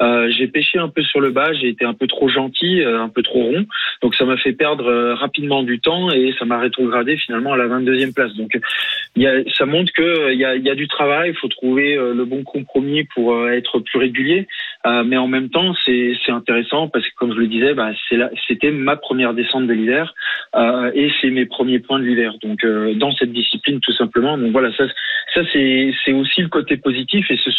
Euh, 0.00 0.30
j'ai 0.30 0.46
pêché 0.46 0.78
un 0.78 0.88
peu 0.88 1.02
sur 1.02 1.20
le 1.20 1.30
bas, 1.30 1.52
j'ai 1.52 1.68
été 1.68 1.84
un 1.84 1.94
peu 1.94 2.06
trop 2.06 2.28
gentil, 2.28 2.82
euh, 2.82 3.02
un 3.02 3.08
peu 3.08 3.22
trop 3.22 3.42
rond. 3.42 3.66
Donc 4.02 4.14
ça 4.14 4.24
m'a 4.24 4.36
fait 4.36 4.52
perdre 4.52 4.86
euh, 4.86 5.14
rapidement 5.14 5.62
du 5.62 5.80
temps 5.80 6.10
et 6.10 6.34
ça 6.38 6.44
m'a 6.44 6.58
rétrogradé 6.58 7.16
finalement 7.16 7.52
à 7.52 7.56
la 7.56 7.66
22e 7.66 8.14
place. 8.14 8.32
Donc 8.34 8.58
y 9.16 9.26
a, 9.26 9.42
ça 9.56 9.66
montre 9.66 9.92
que 9.92 10.02
euh, 10.02 10.32
il 10.32 10.38
y 10.38 10.44
a, 10.44 10.56
y 10.56 10.70
a 10.70 10.74
du 10.74 10.86
travail, 10.88 11.30
il 11.30 11.36
faut 11.36 11.48
trouver 11.48 11.96
euh, 11.96 12.14
le 12.14 12.24
bon 12.24 12.44
compromis 12.44 13.04
pour 13.04 13.34
euh, 13.34 13.50
être 13.50 13.80
plus 13.80 13.98
régulier. 13.98 14.46
Euh, 14.86 15.02
mais 15.04 15.16
en 15.16 15.26
même 15.26 15.50
temps, 15.50 15.74
c'est 15.84 16.14
intéressant 16.28 16.88
parce 16.88 17.04
que 17.04 17.14
comme 17.16 17.32
je 17.34 17.38
le 17.38 17.48
disais, 17.48 17.74
bah, 17.74 17.90
c'était 18.46 18.70
ma 18.70 18.96
première 18.96 19.34
descente 19.34 19.66
de 19.66 19.72
l'hiver 19.72 20.14
euh, 20.54 20.90
et 20.94 21.10
c'est 21.20 21.30
mes 21.30 21.46
premiers 21.46 21.80
points 21.80 21.98
de 21.98 22.04
l'hiver. 22.04 22.34
Donc 22.42 22.64
euh, 22.64 22.94
dans 22.94 23.12
cette 23.12 23.32
discipline 23.32 23.80
tout 23.80 23.92
simplement. 23.92 24.38
Donc 24.38 24.52
voilà, 24.52 24.72
ça 24.76 24.84
ça 25.34 25.42
c'est 25.52 26.12
aussi 26.12 26.42
le 26.42 26.48
côté 26.48 26.76
positif 26.76 27.30
et 27.30 27.38
c'est 27.42 27.50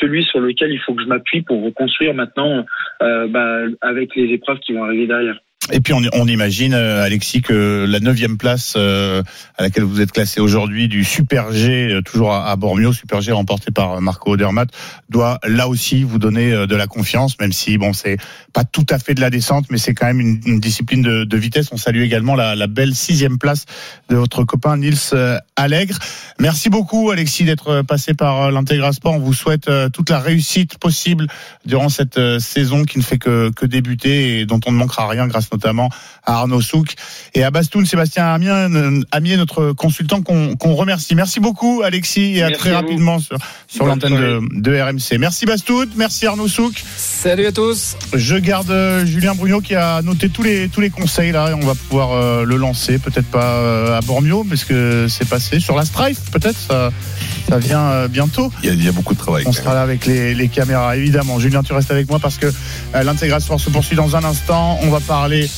celui 0.00 0.22
sur 0.24 0.40
lequel 0.40 0.72
il 0.72 0.78
faut 0.78 0.94
que 0.94 1.02
je 1.02 1.08
m'appuie 1.08 1.42
pour 1.42 1.62
reconstruire 1.64 2.14
maintenant 2.14 2.64
euh, 3.02 3.26
bah, 3.26 3.62
avec 3.80 4.14
les 4.14 4.32
épreuves 4.32 4.58
qui 4.60 4.72
vont 4.72 4.84
arriver 4.84 5.06
derrière. 5.06 5.38
Et 5.72 5.80
puis 5.80 5.92
on, 5.92 6.00
on 6.12 6.28
imagine, 6.28 6.74
euh, 6.74 7.02
Alexis, 7.02 7.42
que 7.42 7.86
la 7.88 7.98
neuvième 7.98 8.38
place 8.38 8.74
euh, 8.76 9.22
à 9.58 9.62
laquelle 9.62 9.82
vous 9.82 10.00
êtes 10.00 10.12
classé 10.12 10.40
aujourd'hui 10.40 10.86
du 10.86 11.02
Super 11.02 11.52
G, 11.52 11.90
euh, 11.90 12.02
toujours 12.02 12.32
à, 12.32 12.50
à 12.50 12.56
Bormio, 12.56 12.92
Super 12.92 13.20
G 13.20 13.32
remporté 13.32 13.72
par 13.72 14.00
Marco 14.00 14.34
Odermatt, 14.34 14.68
doit 15.08 15.40
là 15.44 15.66
aussi 15.66 16.04
vous 16.04 16.20
donner 16.20 16.66
de 16.66 16.76
la 16.76 16.86
confiance, 16.86 17.36
même 17.40 17.52
si 17.52 17.78
bon 17.78 17.92
c'est 17.92 18.16
pas 18.52 18.62
tout 18.62 18.86
à 18.90 19.00
fait 19.00 19.14
de 19.14 19.20
la 19.20 19.30
descente, 19.30 19.66
mais 19.70 19.78
c'est 19.78 19.92
quand 19.92 20.06
même 20.06 20.20
une, 20.20 20.40
une 20.46 20.60
discipline 20.60 21.02
de, 21.02 21.24
de 21.24 21.36
vitesse. 21.36 21.68
On 21.72 21.76
salue 21.76 22.02
également 22.02 22.36
la, 22.36 22.54
la 22.54 22.68
belle 22.68 22.94
sixième 22.94 23.38
place 23.38 23.64
de 24.08 24.14
votre 24.14 24.44
copain 24.44 24.76
Nils 24.76 25.14
Allègre. 25.56 25.98
Merci 26.38 26.70
beaucoup 26.70 27.10
Alexis 27.10 27.44
d'être 27.44 27.82
passé 27.82 28.14
par 28.14 28.52
l'Intégra 28.52 28.92
Sport. 28.92 29.14
On 29.14 29.18
vous 29.18 29.34
souhaite 29.34 29.68
toute 29.92 30.10
la 30.10 30.20
réussite 30.20 30.78
possible 30.78 31.26
durant 31.64 31.88
cette 31.88 32.20
saison 32.38 32.84
qui 32.84 32.98
ne 32.98 33.02
fait 33.02 33.18
que, 33.18 33.50
que 33.50 33.66
débuter 33.66 34.40
et 34.40 34.46
dont 34.46 34.60
on 34.66 34.72
ne 34.72 34.76
manquera 34.76 35.08
rien 35.08 35.26
grâce 35.26 35.48
notamment 35.56 35.88
à 36.24 36.34
Arnaud 36.40 36.60
Souk 36.60 36.94
et 37.34 37.42
à 37.44 37.50
Bastoun, 37.50 37.86
Sébastien 37.86 38.26
Amiens, 38.26 38.70
Amier, 39.10 39.36
notre 39.36 39.72
consultant 39.72 40.22
qu'on 40.22 40.56
qu'on 40.56 40.74
remercie. 40.74 41.14
Merci 41.14 41.40
beaucoup 41.40 41.82
Alexis 41.82 42.36
et 42.36 42.42
à 42.42 42.48
Merci 42.48 42.60
très 42.60 42.72
à 42.72 42.76
rapidement 42.76 43.18
sur, 43.18 43.38
sur 43.66 43.86
l'antenne 43.86 44.14
de, 44.14 44.40
de 44.60 44.80
RMC. 44.80 45.18
Merci 45.18 45.46
Bastoun, 45.46 45.88
merci 45.96 46.26
Arnaud 46.26 46.48
Souk. 46.48 46.82
Salut 46.96 47.46
à 47.46 47.52
tous. 47.52 47.96
Je 48.12 48.36
garde 48.36 48.70
euh, 48.70 49.06
Julien 49.06 49.34
Brugnot 49.34 49.60
qui 49.60 49.74
a 49.74 50.02
noté 50.02 50.28
tous 50.28 50.42
les 50.42 50.68
tous 50.68 50.80
les 50.80 50.90
conseils 50.90 51.32
là 51.32 51.50
et 51.50 51.54
on 51.54 51.66
va 51.66 51.74
pouvoir 51.74 52.12
euh, 52.12 52.44
le 52.44 52.56
lancer 52.56 52.98
peut-être 52.98 53.30
pas 53.30 53.54
euh, 53.54 53.96
à 53.96 54.00
Bormio 54.02 54.44
parce 54.44 54.64
que 54.64 55.06
c'est 55.08 55.28
passé 55.28 55.60
sur 55.60 55.76
la 55.76 55.84
Strife 55.84 56.30
peut-être 56.30 56.58
ça, 56.58 56.90
Ça 57.48 57.58
vient 57.58 57.80
euh, 57.80 58.08
bientôt. 58.08 58.50
Il 58.62 58.68
y, 58.68 58.70
a, 58.70 58.74
il 58.74 58.84
y 58.84 58.88
a 58.88 58.92
beaucoup 58.92 59.14
de 59.14 59.18
travail. 59.18 59.44
On 59.46 59.52
sera 59.52 59.74
là 59.74 59.82
avec 59.82 60.06
les, 60.06 60.34
les 60.34 60.48
caméras, 60.48 60.96
évidemment. 60.96 61.38
Julien, 61.38 61.62
tu 61.62 61.72
restes 61.72 61.90
avec 61.90 62.08
moi 62.08 62.18
parce 62.18 62.38
que 62.38 62.46
euh, 62.46 63.02
l'intégration 63.02 63.58
se 63.58 63.70
poursuit 63.70 63.96
dans 63.96 64.16
un 64.16 64.24
instant. 64.24 64.78
On 64.82 64.90
va 64.90 65.00
parler 65.00 65.48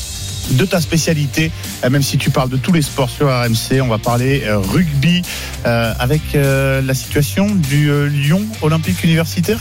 de 0.51 0.65
ta 0.65 0.81
spécialité, 0.81 1.51
euh, 1.85 1.91
même 1.91 2.03
si 2.03 2.19
tu 2.19 2.31
parles 2.31 2.49
de 2.51 2.57
tous 2.57 2.73
les 2.73 2.83
sports 2.83 3.11
sur 3.11 3.29
RMC, 3.29 3.81
on 3.83 3.89
va 3.89 3.99
parler 3.99 4.45
rugby 4.49 5.23
euh, 5.67 5.93
avec 5.99 6.23
euh, 6.35 6.81
la 6.81 6.95
situation 6.95 7.47
du 7.53 7.91
euh, 7.91 8.07
Lyon 8.07 8.43
Olympique 8.63 9.03
Universitaire. 9.03 9.59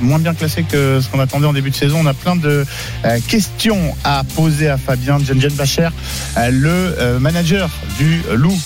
Moins 0.00 0.18
bien 0.18 0.34
classé 0.34 0.64
que 0.64 1.00
ce 1.00 1.08
qu'on 1.08 1.20
attendait 1.20 1.46
en 1.46 1.52
début 1.52 1.70
de 1.70 1.76
saison. 1.76 1.98
On 2.02 2.06
a 2.06 2.14
plein 2.14 2.36
de 2.36 2.64
questions 3.28 3.94
à 4.02 4.24
poser 4.34 4.68
à 4.68 4.76
Fabien 4.76 5.18
Djenjen 5.18 5.52
Bacher, 5.52 5.90
le 6.36 7.18
manager 7.20 7.70
du 7.96 8.20
Loup. 8.34 8.58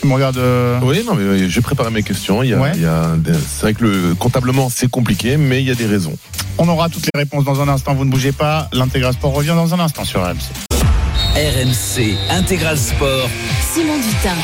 Tu 0.00 0.06
me 0.06 0.14
regardes. 0.14 0.38
euh, 0.38 0.78
Oui, 0.82 1.02
non, 1.06 1.14
mais 1.14 1.22
euh, 1.22 1.48
j'ai 1.48 1.60
préparé 1.60 1.90
mes 1.90 2.02
questions. 2.02 2.42
Il 2.42 2.50
y 2.50 2.54
a, 2.54 2.58
Ouais. 2.58 2.72
il 2.74 2.82
y 2.82 2.86
a 2.86 3.14
des- 3.16 3.32
c'est 3.34 3.62
vrai 3.62 3.74
que 3.74 3.84
le, 3.84 4.14
comptablement, 4.14 4.68
c'est 4.74 4.88
compliqué, 4.90 5.36
mais 5.36 5.60
il 5.60 5.66
y 5.68 5.70
a 5.70 5.74
des 5.74 5.86
raisons. 5.86 6.14
On 6.58 6.68
aura 6.68 6.88
toutes 6.88 7.06
les 7.12 7.18
réponses 7.20 7.44
dans 7.44 7.60
un 7.60 7.68
instant. 7.68 7.94
Vous 7.94 8.04
ne 8.04 8.10
bougez 8.10 8.32
pas. 8.32 8.68
L'intégral 8.72 9.12
sport 9.14 9.32
revient 9.32 9.48
dans 9.54 9.74
un 9.74 9.80
instant 9.80 10.04
sur 10.04 10.22
RMC. 10.22 10.38
RMC 11.36 12.16
Intégral 12.30 12.76
Sport. 12.78 13.28
Simon 13.72 13.96
Dutin. 13.98 14.34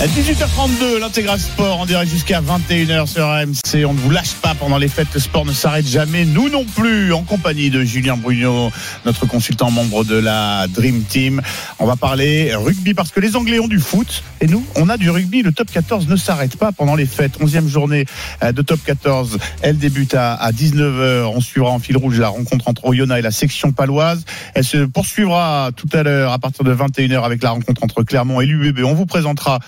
À 0.00 0.06
18h32, 0.06 1.00
l'intégral 1.00 1.40
sport 1.40 1.80
en 1.80 1.84
direct 1.84 2.08
jusqu'à 2.08 2.40
21h 2.40 3.08
sur 3.08 3.26
RMC. 3.26 3.84
On 3.84 3.94
ne 3.94 3.98
vous 3.98 4.10
lâche 4.10 4.34
pas 4.34 4.54
pendant 4.54 4.78
les 4.78 4.86
fêtes. 4.86 5.08
Le 5.12 5.18
sport 5.18 5.44
ne 5.44 5.52
s'arrête 5.52 5.88
jamais. 5.88 6.24
Nous 6.24 6.48
non 6.48 6.64
plus, 6.64 7.12
en 7.12 7.24
compagnie 7.24 7.68
de 7.68 7.82
Julien 7.82 8.16
Brugnot, 8.16 8.70
notre 9.04 9.26
consultant 9.26 9.72
membre 9.72 10.04
de 10.04 10.14
la 10.14 10.68
Dream 10.68 11.02
Team. 11.02 11.42
On 11.80 11.86
va 11.86 11.96
parler 11.96 12.54
rugby 12.54 12.94
parce 12.94 13.10
que 13.10 13.18
les 13.18 13.34
Anglais 13.34 13.58
ont 13.58 13.66
du 13.66 13.80
foot 13.80 14.22
et 14.40 14.46
nous, 14.46 14.64
on 14.76 14.88
a 14.88 14.98
du 14.98 15.10
rugby. 15.10 15.42
Le 15.42 15.50
top 15.50 15.68
14 15.72 16.06
ne 16.06 16.14
s'arrête 16.14 16.56
pas 16.56 16.70
pendant 16.70 16.94
les 16.94 17.06
fêtes. 17.06 17.40
11e 17.40 17.66
journée 17.66 18.04
euh, 18.44 18.52
de 18.52 18.62
top 18.62 18.78
14. 18.84 19.36
Elle 19.62 19.78
débute 19.78 20.14
à, 20.14 20.34
à 20.34 20.52
19h. 20.52 21.24
On 21.24 21.40
suivra 21.40 21.70
en 21.70 21.80
fil 21.80 21.96
rouge 21.96 22.20
la 22.20 22.28
rencontre 22.28 22.68
entre 22.68 22.84
Oyonnax 22.84 23.18
et 23.18 23.22
la 23.22 23.32
section 23.32 23.72
paloise. 23.72 24.24
Elle 24.54 24.62
se 24.62 24.84
poursuivra 24.84 25.70
tout 25.74 25.88
à 25.92 26.04
l'heure 26.04 26.30
à 26.30 26.38
partir 26.38 26.62
de 26.62 26.72
21h 26.72 27.24
avec 27.24 27.42
la 27.42 27.50
rencontre 27.50 27.82
entre 27.82 28.04
Clermont 28.04 28.40
et 28.40 28.46
l'UBB. 28.46 28.84
On 28.84 28.94
vous 28.94 29.06
présentera 29.06 29.58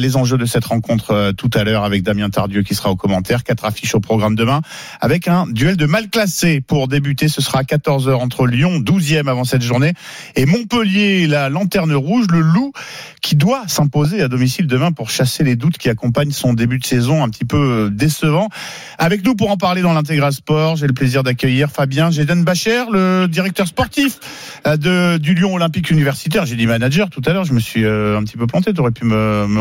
les 0.00 0.16
enjeux 0.16 0.36
de 0.36 0.44
cette 0.44 0.64
rencontre 0.64 1.12
euh, 1.12 1.32
tout 1.32 1.50
à 1.54 1.64
l'heure 1.64 1.84
avec 1.84 2.02
Damien 2.02 2.28
Tardieu 2.28 2.62
qui 2.62 2.74
sera 2.74 2.90
au 2.90 2.96
commentaire. 2.96 3.44
Quatre 3.44 3.64
affiches 3.64 3.94
au 3.94 4.00
programme 4.00 4.34
demain 4.34 4.60
avec 5.00 5.28
un 5.28 5.46
duel 5.46 5.76
de 5.76 5.86
mal 5.86 6.08
classé 6.08 6.60
pour 6.60 6.88
débuter. 6.88 7.28
Ce 7.28 7.40
sera 7.40 7.60
à 7.60 7.62
14h 7.62 8.14
entre 8.14 8.46
Lyon, 8.46 8.80
12e 8.80 9.28
avant 9.28 9.44
cette 9.44 9.62
journée, 9.62 9.92
et 10.34 10.46
Montpellier, 10.46 11.26
la 11.26 11.48
lanterne 11.48 11.94
rouge, 11.94 12.26
le 12.30 12.40
loup 12.40 12.72
qui 13.22 13.36
doit 13.36 13.62
s'imposer 13.66 14.22
à 14.22 14.28
domicile 14.28 14.66
demain 14.66 14.92
pour 14.92 15.10
chasser 15.10 15.42
les 15.44 15.56
doutes 15.56 15.78
qui 15.78 15.88
accompagnent 15.88 16.30
son 16.30 16.52
début 16.52 16.78
de 16.78 16.86
saison 16.86 17.24
un 17.24 17.28
petit 17.28 17.44
peu 17.44 17.56
euh, 17.56 17.90
décevant. 17.90 18.48
Avec 18.98 19.24
nous 19.24 19.34
pour 19.34 19.50
en 19.50 19.56
parler 19.56 19.82
dans 19.82 19.92
l'intégral 19.92 20.32
sport, 20.32 20.76
j'ai 20.76 20.86
le 20.86 20.92
plaisir 20.92 21.22
d'accueillir 21.22 21.70
Fabien 21.70 22.10
Géden 22.10 22.44
Bacher, 22.44 22.84
le 22.92 23.26
directeur 23.26 23.66
sportif 23.66 24.18
euh, 24.66 24.76
de, 24.76 25.18
du 25.18 25.34
Lyon 25.34 25.54
Olympique 25.54 25.90
Universitaire. 25.90 26.46
J'ai 26.46 26.56
dit 26.56 26.66
manager 26.66 27.10
tout 27.10 27.22
à 27.26 27.32
l'heure, 27.32 27.44
je 27.44 27.52
me 27.52 27.60
suis 27.60 27.84
euh, 27.84 28.18
un 28.18 28.22
petit 28.22 28.36
peu 28.36 28.46
planté, 28.46 28.72
tu 28.72 28.80
aurais 28.80 28.92
pu 28.92 29.04
me, 29.04 29.46
me 29.48 29.60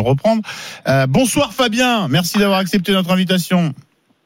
Euh, 0.88 1.08
bonsoir 1.08 1.54
Fabien, 1.54 2.08
merci 2.08 2.38
d'avoir 2.38 2.60
accepté 2.60 2.92
notre 2.92 3.12
invitation. 3.12 3.74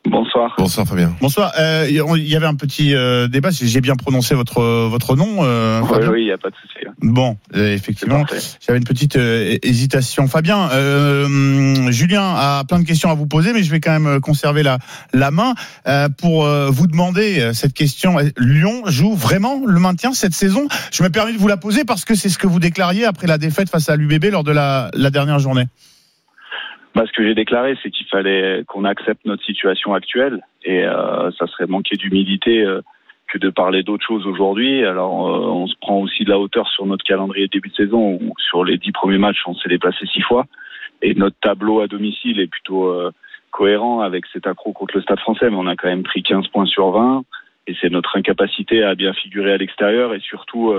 Bonsoir. 0.10 0.56
Bonsoir 0.58 0.88
Fabien. 0.88 1.13
Bonsoir, 1.22 1.52
Euh, 1.60 1.86
il 1.89 2.28
y 2.28 2.36
avait 2.36 2.45
un 2.45 2.56
petit 2.56 2.95
euh, 2.95 3.28
débat, 3.28 3.52
si 3.52 3.67
j'ai 3.69 3.82
bien 3.82 3.95
prononcé 3.95 4.34
votre, 4.36 4.88
votre 4.88 5.15
nom. 5.15 5.43
euh, 5.43 5.82
Oui, 6.12 6.22
il 6.22 6.26
n'y 6.26 6.32
a 6.32 6.38
pas 6.38 6.50
de 6.50 6.56
souci. 6.56 6.86
Bon, 7.02 7.38
euh, 7.56 7.74
effectivement. 7.74 8.26
J'avais 8.65 8.80
une 8.80 8.86
petite 8.86 9.15
euh, 9.15 9.58
hésitation. 9.63 10.28
Fabien, 10.28 10.69
euh, 10.72 11.26
hum, 11.26 11.91
Julien 11.91 12.34
a 12.36 12.63
plein 12.67 12.80
de 12.80 12.86
questions 12.86 13.10
à 13.10 13.13
vous 13.13 13.28
poser, 13.28 13.54
mais 13.54 13.63
je 13.63 13.72
vais 13.72 13.80
quand 13.80 13.91
même 13.91 14.08
euh, 14.08 14.19
conserver 14.19 14.63
la, 14.63 14.80
la 15.13 15.32
main 15.32 15.54
euh, 15.88 16.10
pour 16.10 16.45
euh, 16.45 16.69
vous 16.72 16.88
demander 16.88 17.39
euh, 17.39 17.54
cette 17.54 17.74
question. 17.74 18.17
Lyon 18.38 18.84
joue 18.88 19.13
vraiment 19.15 19.62
le 19.65 19.80
maintien 19.80 20.13
cette 20.13 20.34
saison? 20.34 20.67
Je 20.91 21.04
me 21.04 21.10
permets 21.10 21.34
de 21.34 21.38
vous 21.38 21.48
la 21.48 21.58
poser 21.58 21.84
parce 21.86 22.04
que 22.06 22.15
c'est 22.15 22.30
ce 22.30 22.38
que 22.38 22.48
vous 22.48 22.60
déclariez 22.60 23.06
après 23.06 23.28
la 23.28 23.38
défaite 23.38 23.69
face 23.69 23.89
à 23.89 23.95
l'UBB 23.95 24.26
lors 24.32 24.43
de 24.43 24.52
la, 24.52 24.89
la 24.93 25.10
dernière 25.12 25.39
journée. 25.39 25.65
Bah, 26.95 27.04
ce 27.06 27.12
que 27.12 27.23
j'ai 27.23 27.36
déclaré, 27.36 27.78
c'est 27.84 27.91
qu'il 27.91 28.08
fallait 28.08 28.63
qu'on 28.67 28.84
accepte 28.84 29.23
notre 29.25 29.43
situation 29.43 29.93
actuelle 29.93 30.41
et 30.63 30.84
euh, 30.84 31.30
ça 31.32 31.45
serait 31.47 31.67
manquer 31.67 31.95
d'humilité 31.95 32.63
euh, 32.63 32.82
que 33.28 33.38
de 33.38 33.49
parler 33.49 33.84
d'autre 33.84 34.06
chose 34.06 34.25
aujourd'hui. 34.25 34.84
Alors, 34.84 35.28
euh, 35.28 35.47
on 35.52 35.67
se 35.67 35.75
prend 35.80 35.99
aussi 35.99 36.23
de 36.23 36.32
la 36.32 36.39
hauteur 36.39 36.67
sur 36.67 36.86
notre 36.88 37.04
calendrier 37.04 37.45
de 37.45 37.52
début 37.52 37.69
de 37.69 37.75
saison 37.75 38.17
où 38.19 38.34
sur 38.39 38.63
les 38.63 38.78
dix 38.78 38.91
premiers 38.91 39.19
matchs, 39.19 39.43
on 39.45 39.54
s'est 39.54 39.69
déplacé 39.69 40.06
six 40.08 40.21
fois 40.21 40.47
et 41.02 41.13
notre 41.13 41.38
tableau 41.41 41.80
à 41.80 41.88
domicile 41.88 42.39
est 42.39 42.47
plutôt 42.47 42.88
euh, 42.88 43.12
cohérent 43.52 44.02
avec 44.02 44.25
cet 44.34 44.47
accro 44.47 44.73
contre 44.73 44.95
le 44.97 45.04
Stade 45.04 45.19
français, 45.19 45.49
mais 45.49 45.58
on 45.58 45.67
a 45.67 45.75
quand 45.75 45.88
même 45.88 46.04
pris 46.04 46.23
15 46.23 46.47
points 46.47 46.65
sur 46.65 46.89
20 46.89 47.23
et 47.67 47.75
c'est 47.80 47.89
notre 47.91 48.17
incapacité 48.17 48.84
à 48.84 48.95
bien 48.95 49.13
figurer 49.13 49.54
à 49.54 49.58
l'extérieur 49.58 50.15
et 50.15 50.19
surtout 50.19 50.73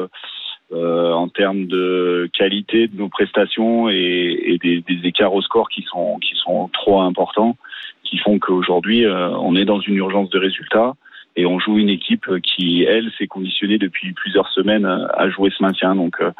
euh, 0.72 1.12
en 1.12 1.28
termes 1.28 1.66
de 1.66 2.30
qualité 2.32 2.86
de 2.86 2.96
nos 2.96 3.08
prestations 3.08 3.88
et, 3.88 4.38
et 4.44 4.58
des, 4.58 4.80
des 4.80 5.08
écarts 5.08 5.34
au 5.34 5.42
score 5.42 5.68
qui 5.68 5.82
sont 5.82 6.18
qui 6.18 6.34
sont 6.36 6.68
trop 6.72 7.00
importants, 7.00 7.56
qui 8.04 8.18
font 8.18 8.38
qu'aujourd'hui 8.38 9.04
euh, 9.04 9.30
on 9.30 9.56
est 9.56 9.64
dans 9.64 9.80
une 9.80 9.96
urgence 9.96 10.30
de 10.30 10.38
résultats 10.38 10.94
et 11.36 11.46
on 11.46 11.58
joue 11.58 11.78
une 11.78 11.88
équipe 11.88 12.26
qui 12.42 12.84
elle 12.84 13.10
s'est 13.18 13.26
conditionnée 13.26 13.78
depuis 13.78 14.12
plusieurs 14.12 14.48
semaines 14.48 14.84
à 14.84 15.28
jouer 15.30 15.50
ce 15.56 15.62
maintien. 15.62 15.94
Donc 15.94 16.20
euh, 16.20 16.30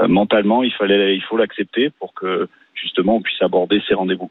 euh, 0.00 0.08
mentalement 0.08 0.62
il 0.62 0.72
fallait 0.72 1.14
il 1.14 1.22
faut 1.22 1.36
l'accepter 1.36 1.90
pour 1.98 2.14
que 2.14 2.48
justement 2.74 3.16
on 3.16 3.22
puisse 3.22 3.40
aborder 3.42 3.82
ces 3.88 3.94
rendez-vous. 3.94 4.30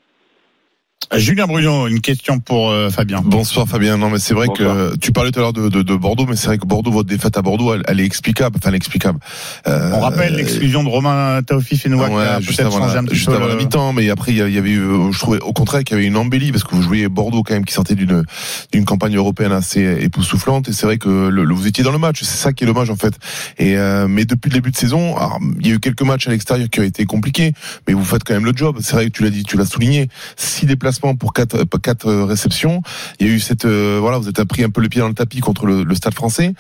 Julien 1.16 1.46
Bruno, 1.46 1.88
une 1.88 2.02
question 2.02 2.40
pour 2.40 2.72
euh, 2.72 2.90
Fabien. 2.90 3.22
Bonsoir 3.24 3.68
Fabien. 3.68 3.98
Non 3.98 4.10
mais 4.10 4.18
c'est 4.18 4.34
vrai 4.34 4.48
Bonsoir. 4.48 4.90
que 4.92 4.96
tu 4.98 5.12
parlais 5.12 5.30
tout 5.32 5.40
à 5.40 5.44
l'heure 5.44 5.54
de, 5.54 5.70
de, 5.70 5.84
de 5.84 5.96
Bordeaux, 5.96 6.26
mais 6.28 6.36
c'est 6.36 6.48
vrai 6.48 6.58
que 6.58 6.66
Bordeaux, 6.66 6.92
votre 6.92 7.08
défaite 7.08 7.38
à 7.38 7.42
Bordeaux, 7.44 7.74
elle, 7.76 7.84
elle 7.88 8.00
est 8.00 8.06
explicable. 8.06 8.56
Enfin, 8.58 8.70
elle 8.70 8.74
est 8.76 8.78
explicable. 8.78 9.20
Euh, 9.68 9.92
On 9.94 10.00
rappelle 10.00 10.34
l'exclusion 10.36 10.84
de 10.84 10.90
Romain 10.90 11.42
Taofi 11.46 11.78
Fenouak 11.78 12.10
qui 12.10 12.16
Ouais, 12.16 12.24
a 12.24 12.40
juste 12.42 12.60
avant, 12.62 12.80
la, 12.80 13.04
juste 13.12 13.30
avant 13.30 13.46
la 13.48 13.54
le- 13.54 13.58
mi-temps, 13.60 13.94
mais 13.94 14.10
après 14.10 14.32
il 14.32 14.38
y 14.38 14.42
avait 14.58 14.72
eu, 14.72 14.82
je 15.12 15.20
trouvais 15.20 15.40
au 15.40 15.54
contraire 15.54 15.84
qu'il 15.84 15.96
y 15.96 16.00
avait 16.00 16.08
une 16.08 16.18
embellie 16.18 16.52
parce 16.52 16.64
que 16.64 16.74
vous 16.76 16.82
jouiez 16.82 17.08
Bordeaux 17.10 17.44
quand 17.44 17.54
même 17.54 17.66
qui 17.66 17.74
sortait 17.74 17.96
d'une 17.96 18.24
d'une 18.72 18.86
campagne 18.86 19.16
européenne 19.16 19.52
assez 19.52 19.98
époustouflante 20.02 20.68
et 20.70 20.74
c'est 20.74 20.86
vrai 20.88 20.98
que 20.98 21.10
le, 21.10 21.44
le- 21.44 21.54
vous 21.54 21.68
étiez 21.68 21.84
dans 21.84 21.92
le 21.92 22.00
match, 22.00 22.22
c'est 22.24 22.38
ça 22.38 22.54
qui 22.54 22.64
est 22.64 22.68
dommage 22.68 22.90
en 22.90 22.96
fait. 22.96 23.14
Et 23.60 23.78
euh, 23.78 24.08
mais 24.08 24.26
depuis 24.26 24.50
le 24.50 24.56
début 24.56 24.72
de 24.72 24.78
saison, 24.78 25.16
alors, 25.16 25.40
il 25.60 25.68
y 25.68 25.72
a 25.72 25.76
eu 25.76 25.80
quelques 25.80 26.02
matchs 26.02 26.28
à 26.28 26.32
l'extérieur 26.32 26.70
qui 26.72 26.80
ont 26.80 26.84
été 26.84 27.06
compliqués, 27.06 27.54
mais 27.88 27.94
vous 27.94 28.04
faites 28.04 28.24
quand 28.24 28.34
même 28.34 28.46
le 28.46 28.54
job. 28.56 28.78
C'est 28.82 28.94
vrai 28.94 29.06
que 29.06 29.12
tu 29.12 29.22
l'as 29.24 29.30
dit, 29.30 29.44
tu 29.44 29.58
l'as 29.58 29.66
souligné, 29.66 30.08
six 30.38 30.66
déplacements 30.66 31.03
pour 31.14 31.34
quatre 31.34 31.56
euh, 31.56 31.66
euh, 32.06 32.26
réceptions. 32.26 32.82
Il 33.20 33.28
y 33.28 33.30
a 33.30 33.34
eu 33.34 33.40
cette 33.40 33.66
euh, 33.66 33.98
voilà, 34.00 34.18
vous 34.18 34.30
êtes 34.30 34.44
pris 34.46 34.64
un 34.64 34.70
peu 34.70 34.82
le 34.82 34.88
pied 34.88 35.02
dans 35.02 35.10
le 35.10 35.14
tapis 35.14 35.42
contre 35.42 35.66
le, 35.66 35.96
Stade 35.96 36.14
Français. 36.14 36.54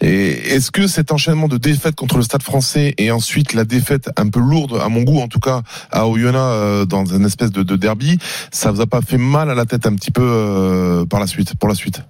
Et 0.00 0.30
est-ce 0.54 0.70
que 0.70 0.86
cet 0.86 1.12
enchaînement 1.12 1.48
de 1.48 1.56
défaites 1.56 1.94
contre 1.94 2.16
le 2.16 2.22
Stade 2.22 2.42
Français 2.42 2.94
et 2.98 3.10
ensuite 3.10 3.54
la 3.54 3.64
défaite 3.64 4.10
un 4.16 4.28
peu 4.28 4.40
lourde, 4.40 4.78
à 4.82 4.88
mon 4.88 5.02
goût 5.02 5.20
en 5.20 5.28
tout 5.28 5.38
cas, 5.38 5.62
à 5.90 6.06
Oyonnax 6.06 6.86
dans 6.88 7.04
une 7.04 7.24
espèce 7.24 7.52
de, 7.52 7.62
de 7.62 7.76
derby, 7.76 8.18
ça 8.50 8.72
vous 8.72 8.80
a 8.80 8.86
pas 8.86 9.00
fait 9.00 9.18
mal 9.18 9.50
à 9.50 9.54
la 9.54 9.64
tête 9.64 9.86
un 9.86 9.94
petit 9.94 10.10
peu 10.10 11.04
par 11.08 11.20
la 11.20 11.26
suite, 11.26 11.54
pour 11.58 11.68
la 11.68 11.74
suite? 11.74 12.02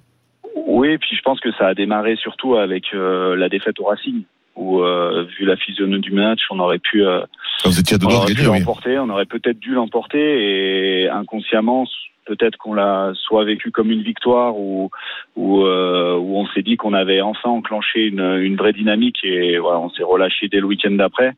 Oui, 0.67 0.97
puis 0.99 1.17
je 1.17 1.23
pense 1.23 1.41
que 1.41 1.53
ça 1.59 1.69
a 1.69 1.75
démarré 1.75 2.17
surtout 2.17 2.57
avec 2.57 2.85
la 2.93 3.49
défaite 3.49 3.79
au 3.79 3.85
Racing, 3.85 4.23
où 4.57 4.81
euh, 4.81 5.25
vu 5.39 5.45
la 5.47 5.57
physionomie 5.57 6.01
du 6.01 6.13
match, 6.13 6.41
on 6.51 6.59
aurait 6.61 6.79
pu, 6.79 7.05
euh, 7.05 7.21
Vous 7.65 7.79
étiez 7.81 7.95
à 7.95 7.99
deux 7.99 8.07
on 8.07 8.11
doigts 8.11 8.19
de 8.19 8.23
aurait 8.25 8.35
pu 8.35 8.39
gagner, 8.43 8.51
oui. 8.51 8.59
l'emporter, 8.61 8.99
on 8.99 9.09
aurait 9.11 9.27
peut-être 9.27 9.59
dû 9.59 9.71
l'emporter 9.73 11.03
et 11.05 11.09
inconsciemment, 11.09 11.87
peut-être 12.27 12.57
qu'on 12.59 12.75
l'a 12.75 13.13
soit 13.15 13.45
vécu 13.45 13.71
comme 13.71 13.91
une 13.91 14.03
victoire 14.03 14.57
ou 14.57 14.91
ou 15.37 15.65
euh, 15.65 16.17
où 16.17 16.37
on 16.37 16.47
s'est 16.49 16.63
dit 16.63 16.77
qu'on 16.77 16.93
avait 16.93 17.21
enfin 17.21 17.49
enclenché 17.51 18.07
une, 18.07 18.21
une 18.43 18.57
vraie 18.57 18.73
dynamique 18.75 19.19
et 19.25 19.59
voilà, 19.59 19.81
on 19.81 19.91
s'est 19.91 20.05
relâché 20.05 20.49
dès 20.49 20.61
le 20.61 20.67
week-end 20.67 20.93
d'après. 20.93 21.33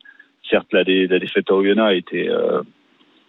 Certes, 0.49 0.67
la, 0.73 0.83
dé- 0.83 1.07
la 1.07 1.17
défaite 1.19 1.49
à 1.49 1.55
Oyonnax 1.55 1.89
a 1.89 1.93
été 1.95 2.29
euh, 2.29 2.61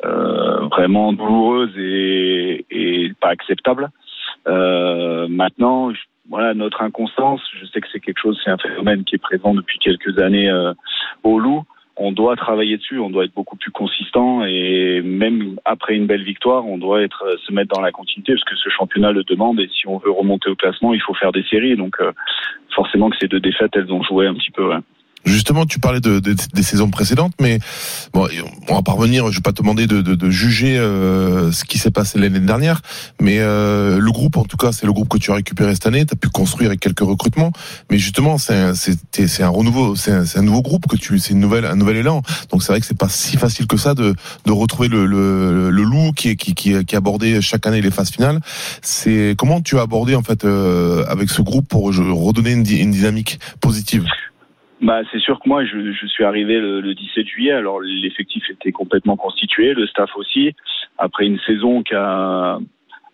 euh, 0.05 0.67
vraiment 0.67 1.13
douloureuse 1.15 1.73
et, 1.79 2.67
et 2.71 3.13
pas 3.21 3.29
acceptable. 3.29 3.89
Maintenant, 5.29 5.93
je- 5.93 5.99
voilà, 6.29 6.55
notre 6.55 6.83
inconstance, 6.83 7.41
je 7.61 7.67
sais 7.67 7.81
que 7.81 7.87
c'est 7.93 8.01
quelque 8.01 8.21
chose, 8.21 8.39
c'est 8.45 8.51
un 8.51 8.59
phénomène 8.59 9.05
qui 9.05 9.15
est 9.15 9.19
présent 9.19 9.55
depuis 9.55 9.79
quelques 9.79 10.19
années 10.19 10.51
euh, 10.51 10.73
au 11.23 11.39
Loup. 11.39 11.65
On 11.99 12.13
doit 12.13 12.37
travailler 12.37 12.77
dessus, 12.77 12.99
on 12.99 13.09
doit 13.09 13.25
être 13.25 13.35
beaucoup 13.35 13.57
plus 13.57 13.71
consistant 13.71 14.45
et 14.45 15.01
même 15.03 15.59
après 15.65 15.95
une 15.95 16.07
belle 16.07 16.25
victoire, 16.25 16.67
on 16.67 16.77
doit 16.77 17.01
être 17.03 17.25
se 17.47 17.53
mettre 17.53 17.75
dans 17.75 17.81
la 17.81 17.91
continuité 17.91 18.35
parce 18.35 18.45
que 18.45 18.57
ce 18.57 18.69
championnat 18.69 19.13
le 19.13 19.25
demande 19.25 19.61
et 19.61 19.69
si 19.69 19.87
on 19.87 19.97
veut 19.97 20.11
remonter 20.11 20.51
au 20.51 20.57
classement, 20.57 20.93
il 20.93 21.01
faut 21.01 21.15
faire 21.15 21.33
des 21.33 21.43
séries. 21.45 21.75
Donc 21.75 21.97
euh, 22.01 22.13
forcément 22.75 23.09
que 23.09 23.17
ces 23.19 23.29
deux 23.29 23.41
défaites, 23.41 23.75
elles 23.75 23.91
ont 23.93 24.03
joué 24.03 24.27
un 24.27 24.35
petit 24.35 24.51
peu. 24.51 24.69
ouais. 24.69 24.81
Justement, 25.27 25.67
tu 25.67 25.81
parlais 25.81 26.01
de, 26.01 26.21
de- 26.21 26.37
des 26.55 26.63
saisons 26.63 26.89
précédentes, 26.89 27.33
mais 27.41 27.59
bon, 28.13 28.29
on 28.69 28.75
va 28.77 28.83
pas 28.83 28.93
revenir. 28.93 29.31
Je 29.31 29.37
vais 29.37 29.43
pas 29.43 29.53
te 29.53 29.61
demander 29.61 29.87
de, 29.87 30.01
de, 30.01 30.31
juger 30.31 30.79
euh, 30.79 31.51
ce 31.53 31.65
qui 31.65 31.79
s'est 31.79 31.91
passé 31.91 32.19
l'année 32.19 32.39
dernière, 32.41 32.81
mais 33.21 33.39
euh, 33.41 33.99
le 33.99 34.13
groupe, 34.13 34.37
en 34.37 34.45
tout 34.45 34.57
cas, 34.57 34.71
c'est 34.73 34.87
le 34.87 34.93
groupe 34.93 35.09
que 35.09 35.19
tu 35.19 35.33
as 35.33 35.35
récupéré 35.35 35.75
cette 35.75 35.87
année. 35.87 36.07
Tu 36.07 36.13
as 36.15 36.17
pu 36.17 36.29
construire 36.29 36.71
avec 36.71 36.81
quelques 36.81 37.01
recrutements, 37.01 37.53
mais 37.91 37.99
justement, 37.99 38.39
c'est 38.39 38.55
un, 38.55 38.75
c'est 38.75 39.43
un 39.43 39.49
renouveau, 39.49 39.97
c'est 39.97 40.13
un, 40.13 40.25
un 40.37 40.43
nouveau 40.43 40.63
groupe 40.63 40.87
que 40.87 40.97
tu, 40.97 41.19
c'est 41.19 41.33
une 41.33 41.41
nouvelle, 41.41 41.65
un 41.65 41.77
nouvel 41.77 41.97
élan. 41.97 42.23
Donc 42.51 42.63
c'est 42.63 42.73
vrai 42.73 42.81
que 42.81 42.87
c'est 42.87 42.97
pas 42.99 43.09
si 43.09 43.37
facile 43.37 43.67
que 43.67 43.77
ça 43.77 43.95
de, 43.95 44.15
de 44.45 44.53
retrouver 44.53 44.89
le, 44.89 45.07
le, 45.07 45.71
le 45.71 45.83
loup 45.83 46.13
qui 46.13 46.31
est 46.31 46.37
qui, 46.37 46.55
qui, 46.55 46.97
abordé 46.97 47.43
chaque 47.43 47.67
année 47.67 47.81
les 47.83 47.91
phases 47.91 48.11
finales. 48.11 48.41
C'est 48.83 49.35
comment 49.37 49.61
tu 49.61 49.79
as 49.79 49.83
abordé 49.83 50.15
en 50.15 50.23
fait 50.23 50.45
euh, 50.45 51.05
avec 51.09 51.31
ce 51.31 51.43
groupe 51.43 51.69
pour 51.69 51.87
redonner 51.87 52.53
une, 52.53 52.67
une 52.67 52.91
dynamique 52.93 53.41
positive? 53.61 54.05
Bah, 54.81 55.01
c'est 55.11 55.21
sûr 55.21 55.41
que 55.41 55.49
moi, 55.49 55.65
je, 55.65 55.93
je 55.93 56.07
suis 56.07 56.25
arrivé 56.25 56.61
le, 56.61 56.81
le 56.81 56.95
17 56.95 57.27
juillet. 57.27 57.53
Alors, 57.53 57.81
l'effectif 57.81 58.49
était 58.51 58.73
complètement 58.73 59.17
constitué, 59.17 59.73
le 59.73 59.87
staff 59.87 60.11
aussi. 60.17 60.55
Après 60.99 61.27
une 61.27 61.39
saison 61.41 61.83
qui 61.83 61.95
a, 61.95 62.59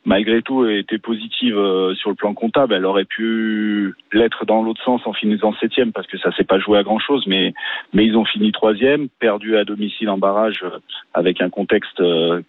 malgré 0.05 0.43
tout, 0.43 0.67
été 0.67 0.99
positive 0.99 1.57
euh, 1.57 1.95
sur 1.95 2.11
le 2.11 2.17
plan 2.17 2.35
comptable, 2.35 2.75
elle 2.75 2.85
aurait 2.85 3.05
pu 3.05 3.95
l'être 4.13 4.45
dans 4.45 4.63
l'autre 4.63 4.83
sens 4.83 5.01
en 5.07 5.13
finissant 5.13 5.55
septième 5.61 5.93
parce 5.93 6.07
que 6.07 6.19
ça 6.19 6.33
s'est 6.33 6.45
pas 6.45 6.59
joué 6.59 6.79
à 6.79 6.83
grand 6.83 6.99
chose. 6.99 7.25
Mais, 7.27 7.55
mais 7.93 8.05
ils 8.05 8.17
ont 8.17 8.25
fini 8.25 8.51
troisième, 8.53 9.09
perdu 9.21 9.57
à 9.57 9.65
domicile 9.65 10.11
en 10.11 10.19
barrage 10.19 10.63
euh, 10.65 10.79
avec 11.15 11.41
un 11.41 11.51
contexte 11.51 12.01
euh, 12.01 12.43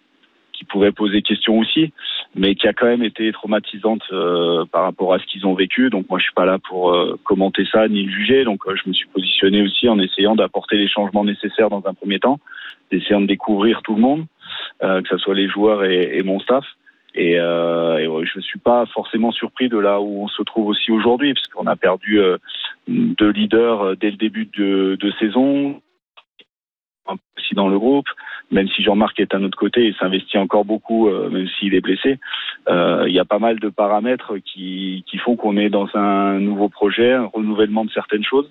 qui 0.54 0.64
pouvait 0.64 0.92
poser 0.92 1.22
question 1.22 1.58
aussi, 1.58 1.92
mais 2.34 2.54
qui 2.54 2.66
a 2.66 2.72
quand 2.72 2.86
même 2.86 3.02
été 3.02 3.30
traumatisante 3.32 4.02
euh, 4.12 4.64
par 4.72 4.84
rapport 4.84 5.12
à 5.12 5.18
ce 5.18 5.26
qu'ils 5.26 5.46
ont 5.46 5.54
vécu. 5.54 5.90
Donc 5.90 6.08
moi, 6.08 6.18
je 6.18 6.24
suis 6.24 6.34
pas 6.34 6.46
là 6.46 6.58
pour 6.58 6.92
euh, 6.92 7.18
commenter 7.24 7.66
ça 7.70 7.88
ni 7.88 8.04
le 8.04 8.12
juger. 8.12 8.44
Donc 8.44 8.66
euh, 8.66 8.74
je 8.76 8.88
me 8.88 8.94
suis 8.94 9.08
positionné 9.08 9.62
aussi 9.62 9.88
en 9.88 9.98
essayant 9.98 10.34
d'apporter 10.36 10.76
les 10.76 10.88
changements 10.88 11.24
nécessaires 11.24 11.70
dans 11.70 11.82
un 11.86 11.94
premier 11.94 12.18
temps, 12.18 12.38
d'essayant 12.90 13.20
de 13.20 13.26
découvrir 13.26 13.82
tout 13.82 13.94
le 13.94 14.00
monde, 14.00 14.24
euh, 14.82 15.02
que 15.02 15.08
ce 15.08 15.18
soit 15.18 15.34
les 15.34 15.48
joueurs 15.48 15.84
et, 15.84 16.16
et 16.16 16.22
mon 16.22 16.40
staff. 16.40 16.64
Et, 17.14 17.38
euh, 17.38 18.24
je 18.24 18.38
ne 18.38 18.42
suis 18.42 18.58
pas 18.58 18.86
forcément 18.86 19.30
surpris 19.30 19.68
de 19.68 19.78
là 19.78 20.00
où 20.00 20.24
on 20.24 20.28
se 20.28 20.42
trouve 20.42 20.66
aussi 20.66 20.90
aujourd'hui, 20.90 21.34
parce 21.34 21.46
qu'on 21.48 21.66
a 21.66 21.76
perdu 21.76 22.20
euh, 22.20 22.38
deux 22.88 23.30
leaders 23.30 23.82
euh, 23.82 23.94
dès 23.94 24.10
le 24.10 24.16
début 24.16 24.46
de, 24.46 24.96
de 25.00 25.10
saison, 25.20 25.80
aussi 27.38 27.54
dans 27.54 27.68
le 27.68 27.78
groupe, 27.78 28.08
même 28.50 28.68
si 28.68 28.82
Jean-Marc 28.82 29.18
est 29.20 29.34
à 29.34 29.38
notre 29.38 29.58
côté 29.58 29.86
et 29.86 29.94
s'investit 29.94 30.38
encore 30.38 30.64
beaucoup, 30.64 31.08
euh, 31.08 31.28
même 31.30 31.48
s'il 31.58 31.74
est 31.74 31.80
blessé. 31.80 32.18
Euh, 32.68 33.04
Il 33.08 33.14
y 33.14 33.18
a 33.18 33.24
pas 33.24 33.38
mal 33.38 33.58
de 33.58 33.68
paramètres 33.68 34.34
qui, 34.44 35.04
font 35.24 35.36
qu'on 35.36 35.56
est 35.56 35.70
dans 35.70 35.88
un 35.94 36.38
nouveau 36.38 36.68
projet, 36.68 37.12
un 37.12 37.26
renouvellement 37.26 37.84
de 37.84 37.90
certaines 37.90 38.24
choses. 38.24 38.50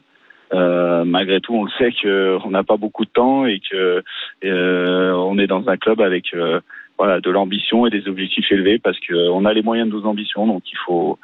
Euh, 0.53 1.03
malgré 1.03 1.39
tout, 1.39 1.55
on 1.55 1.63
le 1.63 1.71
sait 1.77 1.91
qu'on 1.91 2.49
n'a 2.49 2.63
pas 2.63 2.77
beaucoup 2.77 3.05
de 3.05 3.09
temps 3.09 3.45
et 3.45 3.59
que 3.59 4.03
euh, 4.43 5.11
on 5.13 5.37
est 5.37 5.47
dans 5.47 5.67
un 5.67 5.77
club 5.77 6.01
avec 6.01 6.33
euh, 6.33 6.59
voilà 6.97 7.19
de 7.19 7.29
l'ambition 7.31 7.87
et 7.87 7.89
des 7.89 8.07
objectifs 8.07 8.51
élevés 8.51 8.77
parce 8.77 8.99
qu'on 8.99 9.45
a 9.45 9.53
les 9.53 9.63
moyens 9.63 9.89
de 9.89 9.95
nos 9.95 10.05
ambitions, 10.05 10.45
donc 10.45 10.63
il 10.71 10.77
faut 10.85 11.17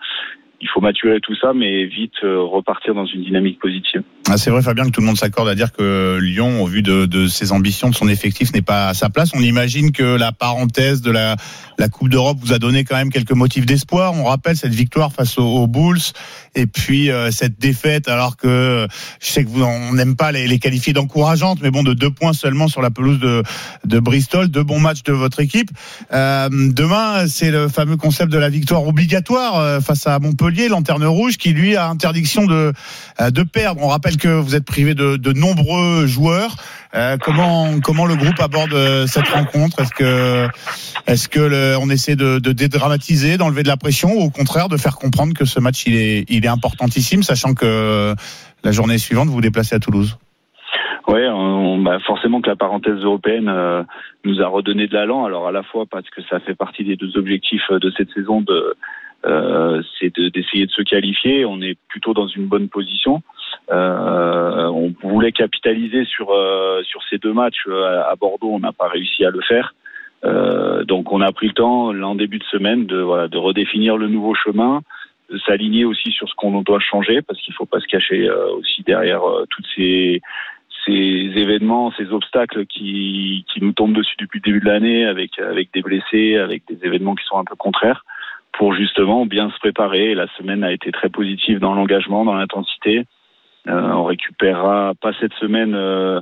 il 0.62 0.68
faut 0.68 0.82
maturer 0.82 1.22
tout 1.22 1.36
ça, 1.36 1.54
mais 1.54 1.86
vite 1.86 2.20
repartir 2.22 2.94
dans 2.94 3.06
une 3.06 3.22
dynamique 3.22 3.60
positive. 3.60 4.04
Ah, 4.32 4.38
c'est 4.38 4.52
vrai, 4.52 4.62
Fabien, 4.62 4.86
que 4.86 4.92
tout 4.92 5.02
le 5.02 5.08
monde 5.08 5.18
s'accorde 5.18 5.50
à 5.50 5.56
dire 5.56 5.72
que 5.72 6.20
Lyon, 6.22 6.62
au 6.62 6.68
vu 6.68 6.84
de, 6.84 7.08
de 7.08 7.28
ses 7.28 7.52
ambitions, 7.52 7.90
de 7.90 7.96
son 7.96 8.08
effectif, 8.08 8.54
n'est 8.54 8.62
pas 8.62 8.90
à 8.90 8.94
sa 8.94 9.10
place. 9.10 9.32
On 9.34 9.40
imagine 9.40 9.92
que 9.92 10.04
la 10.04 10.32
parenthèse 10.32 11.02
de 11.02 11.10
la, 11.10 11.36
la 11.80 11.90
Coupe 11.90 12.10
d'Europe 12.10 12.38
vous 12.40 12.54
a 12.54 12.60
donné 12.60 12.84
quand 12.84 12.96
même 12.96 13.12
quelques 13.12 13.32
motifs 13.32 13.66
d'espoir. 13.66 14.14
On 14.14 14.26
rappelle 14.26 14.56
cette 14.56 14.76
victoire 14.76 15.12
face 15.12 15.40
aux, 15.40 15.48
aux 15.48 15.66
Bulls 15.66 16.00
et 16.54 16.68
puis 16.68 17.10
euh, 17.10 17.32
cette 17.32 17.60
défaite, 17.60 18.08
alors 18.08 18.38
que 18.38 18.88
je 19.20 19.28
sais 19.28 19.44
que 19.44 19.50
vous 19.50 19.64
on 19.64 19.94
n'aime 19.94 20.16
pas 20.16 20.32
les, 20.32 20.48
les 20.48 20.60
qualifier 20.60 20.94
d'encourageantes, 20.94 21.60
mais 21.64 21.72
bon, 21.72 21.82
de 21.82 21.96
deux 21.96 22.12
points 22.12 22.34
seulement 22.34 22.68
sur 22.68 22.84
la 22.84 22.92
pelouse 22.92 23.20
de, 23.20 23.42
de 23.86 24.00
Bristol, 24.00 24.50
deux 24.50 24.64
bons 24.64 24.80
matchs 24.80 25.02
de 25.04 25.14
votre 25.14 25.40
équipe. 25.40 25.72
Euh, 26.14 26.50
demain, 26.52 27.28
c'est 27.28 27.50
le 27.50 27.68
fameux 27.68 27.98
concept 27.98 28.32
de 28.32 28.38
la 28.38 28.50
victoire 28.50 28.86
obligatoire 28.86 29.58
euh, 29.58 29.80
face 29.80 30.06
à 30.06 30.20
Montpellier, 30.20 30.68
lanterne 30.68 31.06
rouge, 31.06 31.38
qui 31.38 31.54
lui 31.54 31.76
a 31.76 31.88
interdiction 31.88 32.46
de, 32.46 32.74
euh, 33.22 33.32
de 33.32 33.42
perdre. 33.42 33.82
On 33.82 33.88
rappelle 33.88 34.18
que 34.20 34.28
vous 34.28 34.56
êtes 34.56 34.66
privé 34.66 34.94
de, 34.94 35.34
nombreux 35.34 36.06
joueurs. 36.06 36.56
Euh, 36.96 37.18
comment 37.20 37.80
comment 37.82 38.06
le 38.06 38.16
groupe 38.16 38.40
aborde 38.40 38.74
euh, 38.74 39.08
cette 39.08 39.28
rencontre? 39.28 39.80
Est-ce 39.80 39.94
que 39.94 40.48
est-ce 41.08 41.30
que 41.30 41.78
on 41.78 41.90
essaie 41.90 42.16
de, 42.16 42.40
dédramatiser, 42.40 43.38
d'enlever 43.38 43.64
de 43.64 43.68
la 43.68 43.78
pression, 43.78 44.10
ou 44.14 44.22
au 44.22 44.30
contraire 44.30 44.70
de 44.70 44.78
faire 44.78 44.96
comprendre 44.96 45.34
que 45.34 45.46
ce 45.46 45.60
match 45.60 45.86
il 45.88 46.46
est 46.46 46.48
importantissime, 46.48 47.24
sachant 47.24 47.54
que 47.54 48.14
la 48.64 48.72
journée 48.72 48.98
suivante 48.98 49.28
vous 49.28 49.36
vous 49.36 49.42
déplacez 49.42 49.76
à 49.76 49.80
Toulouse? 49.80 50.18
On, 51.12 51.80
bah 51.80 51.98
forcément 52.06 52.42
que 52.42 52.50
la 52.50 52.56
parenthèse 52.56 53.00
européenne 53.04 53.50
euh, 53.50 53.84
nous 54.26 54.42
a 54.42 54.48
redonné 54.48 54.88
de 54.88 54.94
l'allant. 54.94 55.26
Alors 55.26 55.48
à 55.48 55.52
la 55.52 55.64
fois 55.64 55.86
parce 55.90 56.10
que 56.10 56.22
ça 56.30 56.40
fait 56.40 56.56
partie 56.56 56.84
des 56.84 56.96
deux 56.96 57.18
objectifs 57.18 57.70
de 57.72 57.92
cette 57.98 58.12
saison, 58.12 58.44
c'est 59.24 60.16
de- 60.16 60.30
d'essayer 60.30 60.66
de 60.66 60.72
se 60.72 60.82
qualifier. 60.84 61.46
On 61.46 61.62
est 61.62 61.78
plutôt 61.88 62.14
dans 62.14 62.28
une 62.28 62.46
bonne 62.46 62.70
position. 62.70 63.22
Euh, 63.72 64.66
on 64.68 64.94
voulait 65.04 65.32
capitaliser 65.32 66.06
sur 66.06 66.32
euh, 66.32 66.82
sur 66.84 67.02
ces 67.10 67.20
deux 67.20 67.34
matchs 67.34 67.66
euh, 67.68 68.02
à 68.10 68.16
Bordeaux, 68.16 68.52
on 68.52 68.60
n'a 68.60 68.72
pas 68.72 68.88
réussi 68.88 69.24
à 69.26 69.30
le 69.30 69.42
faire. 69.42 69.74
Donc 70.86 71.14
on 71.14 71.22
a 71.22 71.32
pris 71.32 71.48
le 71.48 71.54
temps, 71.54 71.90
en 71.90 72.16
début 72.16 72.40
de 72.40 72.44
semaine, 72.46 72.86
de 72.86 73.00
voilà, 73.00 73.30
de 73.30 73.38
redéfinir 73.38 73.96
le 73.96 74.08
nouveau 74.10 74.34
chemin, 74.34 74.82
de 75.30 75.38
s'aligner 75.38 75.86
aussi 75.86 76.12
sur 76.12 76.28
ce 76.28 76.34
qu'on 76.36 76.62
doit 76.62 76.80
changer, 76.80 77.22
parce 77.22 77.40
qu'il 77.40 77.54
faut 77.54 77.66
pas 77.66 77.80
se 77.80 77.88
cacher 77.88 78.30
aussi 78.30 78.84
derrière 78.84 79.22
toutes 79.50 79.68
ces 79.76 80.22
ces 80.86 80.92
événements, 80.92 81.94
ces 81.98 82.12
obstacles 82.12 82.66
qui, 82.66 83.46
qui 83.54 83.62
nous 83.62 83.72
tombent 83.72 83.94
dessus 83.94 84.16
depuis 84.20 84.40
le 84.40 84.52
début 84.52 84.60
de 84.60 84.66
l'année, 84.66 85.06
avec 85.06 85.40
avec 85.40 85.72
des 85.74 85.82
blessés, 85.82 86.36
avec 86.36 86.64
des 86.68 86.86
événements 86.86 87.16
qui 87.16 87.26
sont 87.26 87.38
un 87.38 87.46
peu 87.46 87.56
contraires, 87.56 88.04
pour 88.52 88.74
justement 88.74 89.26
bien 89.26 89.50
se 89.52 89.60
préparer. 89.60 90.16
La 90.16 90.28
semaine 90.38 90.66
a 90.66 90.74
été 90.74 90.92
très 90.92 91.10
positive 91.10 91.60
dans 91.60 91.76
l'engagement, 91.76 92.26
dans 92.26 92.36
l'intensité. 92.36 93.06
Euh, 93.70 93.92
on 93.94 94.04
récupérera 94.06 94.94
pas 95.02 95.12
cette 95.20 95.34
semaine 95.40 95.74
euh, 95.76 96.20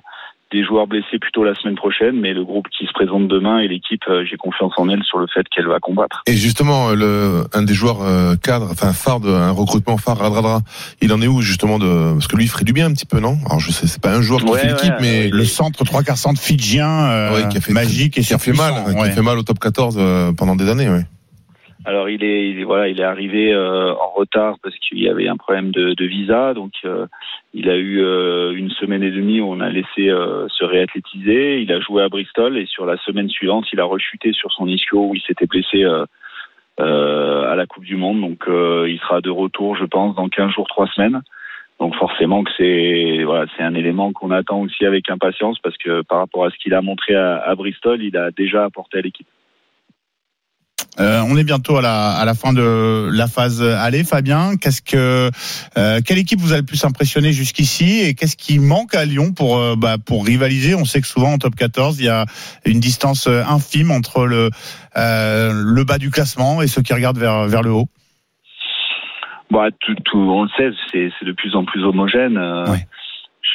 des 0.51 0.63
joueurs 0.63 0.87
blessés 0.87 1.19
plutôt 1.19 1.43
la 1.43 1.53
semaine 1.55 1.75
prochaine, 1.75 2.19
mais 2.19 2.33
le 2.33 2.43
groupe 2.45 2.67
qui 2.69 2.85
se 2.85 2.93
présente 2.93 3.27
demain 3.27 3.59
et 3.59 3.67
l'équipe, 3.67 4.01
euh, 4.07 4.23
j'ai 4.29 4.37
confiance 4.37 4.71
en 4.77 4.87
elle 4.89 5.03
sur 5.03 5.17
le 5.17 5.27
fait 5.27 5.43
qu'elle 5.49 5.67
va 5.67 5.79
combattre. 5.79 6.23
Et 6.25 6.33
justement, 6.33 6.91
le, 6.91 7.43
un 7.53 7.63
des 7.63 7.73
joueurs 7.73 8.01
euh, 8.01 8.35
cadres, 8.41 8.69
enfin 8.71 8.93
phare 8.93 9.19
de 9.19 9.29
un 9.29 9.51
recrutement 9.51 9.97
phare, 9.97 10.17
Radradra, 10.17 10.59
il 11.01 11.11
en 11.11 11.21
est 11.21 11.27
où 11.27 11.41
justement 11.41 11.79
de 11.79 12.13
parce 12.13 12.27
que 12.27 12.37
lui 12.37 12.45
il 12.45 12.49
ferait 12.49 12.63
du 12.63 12.71
bien 12.73 12.85
un 12.87 12.93
petit 12.93 13.05
peu, 13.05 13.19
non? 13.19 13.37
Alors 13.45 13.59
je 13.59 13.71
sais, 13.71 13.87
c'est 13.87 14.01
pas 14.01 14.13
un 14.15 14.21
joueur 14.21 14.39
qui 14.43 14.51
Ouais, 14.51 14.59
fait 14.59 14.67
l'équipe, 14.67 14.91
ouais, 14.93 14.97
mais 15.01 15.23
ouais, 15.25 15.29
Le 15.31 15.43
centre 15.45 15.83
trois 15.83 16.01
quarts 16.03 16.17
centre 16.17 16.39
fidjien, 16.41 16.89
euh, 16.89 17.33
Ouais, 17.33 17.47
qui 17.49 17.57
a 17.57 17.61
fait- 17.61 17.73
magique 17.73 18.17
et 18.17 18.21
qui 18.21 18.33
a 18.33 18.37
fait 18.37 18.53
mal, 18.53 18.73
qui 18.93 18.99
a 19.01 19.11
fait 19.11 19.21
mal 19.21 19.37
au 19.37 19.43
top 19.43 19.59
14 19.59 19.97
euh, 19.99 20.31
pendant 20.31 20.55
des 20.55 20.69
années, 20.69 20.89
ouais. 20.89 21.03
Alors 21.87 22.09
il 22.09 22.21
est, 22.21 22.49
il 22.49 22.59
est- 22.59 22.63
voilà, 22.65 22.89
il 22.89 22.99
est 22.99 23.03
arrivé 23.05 23.53
euh, 23.53 23.93
en 23.93 24.09
retard 24.09 24.57
parce 24.61 24.75
qu'il 24.77 24.99
y 25.01 25.07
avait 25.07 25.29
un 25.29 25.37
problème 25.37 25.71
de, 25.71 26.05
visa, 26.05 26.53
donc 26.53 26.73
euh, 26.83 27.07
il 27.53 27.69
a 27.69 27.77
eu 27.77 28.01
euh, 28.01 28.51
une 28.53 28.69
semaine 28.71 29.03
et 29.03 29.09
demie 29.09 29.39
où 29.39 29.45
on 29.49 29.61
a 29.61 29.69
laissé 29.69 30.09
se 30.49 30.65
réathlétiser. 30.65 31.61
Il 31.61 31.71
a 31.71 31.79
joué 31.79 32.03
à 32.03 32.09
Bristol 32.09 32.57
et 32.57 32.65
sur 32.65 32.85
la 32.85 32.97
semaine 32.97 33.29
suivante, 33.29 33.67
il 33.71 33.79
a 33.79 33.85
rechuté 33.85 34.33
sur 34.33 34.51
son 34.51 34.67
ischio 34.67 35.07
où 35.07 35.15
il 35.15 35.21
s'était 35.21 35.45
blessé 35.45 35.85
à 36.77 37.55
la 37.55 37.65
Coupe 37.67 37.85
du 37.85 37.95
Monde. 37.95 38.19
Donc 38.19 38.43
il 38.49 38.99
sera 38.99 39.21
de 39.21 39.29
retour, 39.29 39.77
je 39.77 39.85
pense, 39.85 40.13
dans 40.15 40.27
15 40.27 40.51
jours, 40.51 40.67
3 40.67 40.87
semaines. 40.87 41.21
Donc 41.79 41.95
forcément 41.95 42.43
que 42.43 42.51
c'est 42.57 43.23
voilà, 43.23 43.45
c'est 43.55 43.63
un 43.63 43.75
élément 43.75 44.11
qu'on 44.11 44.31
attend 44.31 44.59
aussi 44.59 44.85
avec 44.85 45.09
impatience 45.09 45.57
parce 45.59 45.77
que 45.77 46.01
par 46.01 46.17
rapport 46.17 46.43
à 46.43 46.49
ce 46.49 46.57
qu'il 46.57 46.73
a 46.73 46.81
montré 46.81 47.15
à, 47.15 47.37
à 47.37 47.55
Bristol, 47.55 48.03
il 48.03 48.17
a 48.17 48.31
déjà 48.31 48.65
apporté 48.65 48.97
à 48.97 49.01
l'équipe. 49.01 49.27
Euh, 50.99 51.21
on 51.29 51.37
est 51.37 51.43
bientôt 51.43 51.77
à 51.77 51.81
la, 51.81 52.11
à 52.11 52.25
la 52.25 52.33
fin 52.33 52.53
de 52.53 53.09
la 53.11 53.27
phase 53.27 53.61
aller, 53.61 54.03
Fabien. 54.03 54.57
Qu'est-ce 54.59 54.81
que 54.81 55.29
euh, 55.77 55.99
quelle 56.05 56.17
équipe 56.17 56.39
vous 56.39 56.53
a 56.53 56.57
le 56.57 56.63
plus 56.63 56.83
impressionné 56.85 57.31
jusqu'ici 57.31 58.01
et 58.01 58.15
qu'est-ce 58.15 58.37
qui 58.37 58.59
manque 58.59 58.95
à 58.95 59.05
Lyon 59.05 59.31
pour 59.35 59.57
euh, 59.57 59.75
bah, 59.77 59.97
pour 60.03 60.25
rivaliser? 60.25 60.73
On 60.73 60.85
sait 60.85 61.01
que 61.01 61.07
souvent 61.07 61.33
en 61.33 61.37
top 61.37 61.55
14, 61.55 61.99
il 61.99 62.05
y 62.05 62.09
a 62.09 62.25
une 62.65 62.79
distance 62.79 63.27
euh, 63.27 63.43
infime 63.47 63.91
entre 63.91 64.25
le 64.25 64.49
euh, 64.97 65.51
le 65.53 65.83
bas 65.83 65.99
du 65.99 66.09
classement 66.09 66.61
et 66.61 66.67
ceux 66.67 66.81
qui 66.81 66.93
regardent 66.93 67.19
vers 67.19 67.47
vers 67.47 67.61
le 67.61 67.71
haut. 67.71 67.87
Bon, 69.51 69.69
tout, 69.79 69.95
tout, 70.03 70.17
on 70.17 70.43
le 70.43 70.49
sait, 70.57 70.71
c'est 70.91 71.11
c'est 71.19 71.25
de 71.25 71.31
plus 71.31 71.55
en 71.55 71.63
plus 71.63 71.83
homogène. 71.83 72.37
Ouais. 72.37 72.85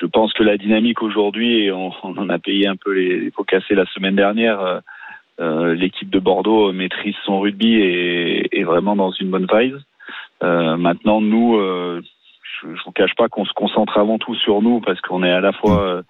Je 0.01 0.07
pense 0.07 0.33
que 0.33 0.43
la 0.43 0.57
dynamique 0.57 1.03
aujourd'hui, 1.03 1.71
on, 1.71 1.93
on 2.03 2.17
en 2.17 2.29
a 2.29 2.39
payé 2.39 2.67
un 2.67 2.77
peu 2.77 2.93
les, 2.93 3.21
les 3.21 3.31
pots 3.31 3.45
cassés 3.45 3.75
la 3.75 3.85
semaine 3.87 4.17
dernière. 4.17 4.81
Euh, 5.43 5.75
L'équipe 5.75 6.11
de 6.11 6.19
Bordeaux 6.19 6.73
maîtrise 6.73 7.15
son 7.25 7.41
rugby 7.41 7.75
et 7.75 8.61
est 8.61 8.65
vraiment 8.65 8.97
dans 8.97 9.11
une 9.11 9.31
bonne 9.31 9.47
vibe. 9.53 9.77
Euh, 10.43 10.77
maintenant, 10.77 11.21
nous, 11.21 11.57
euh, 11.57 12.03
je 12.63 12.69
ne 12.69 12.77
vous 12.85 12.93
cache 12.93 13.15
pas 13.15 13.29
qu'on 13.29 13.45
se 13.45 13.53
concentre 13.53 13.99
avant 13.99 14.19
tout 14.19 14.35
sur 14.35 14.63
nous 14.63 14.81
parce 14.81 15.01
qu'on 15.01 15.23
est 15.23 15.31
à 15.31 15.41
la 15.41 15.53
fois 15.53 16.03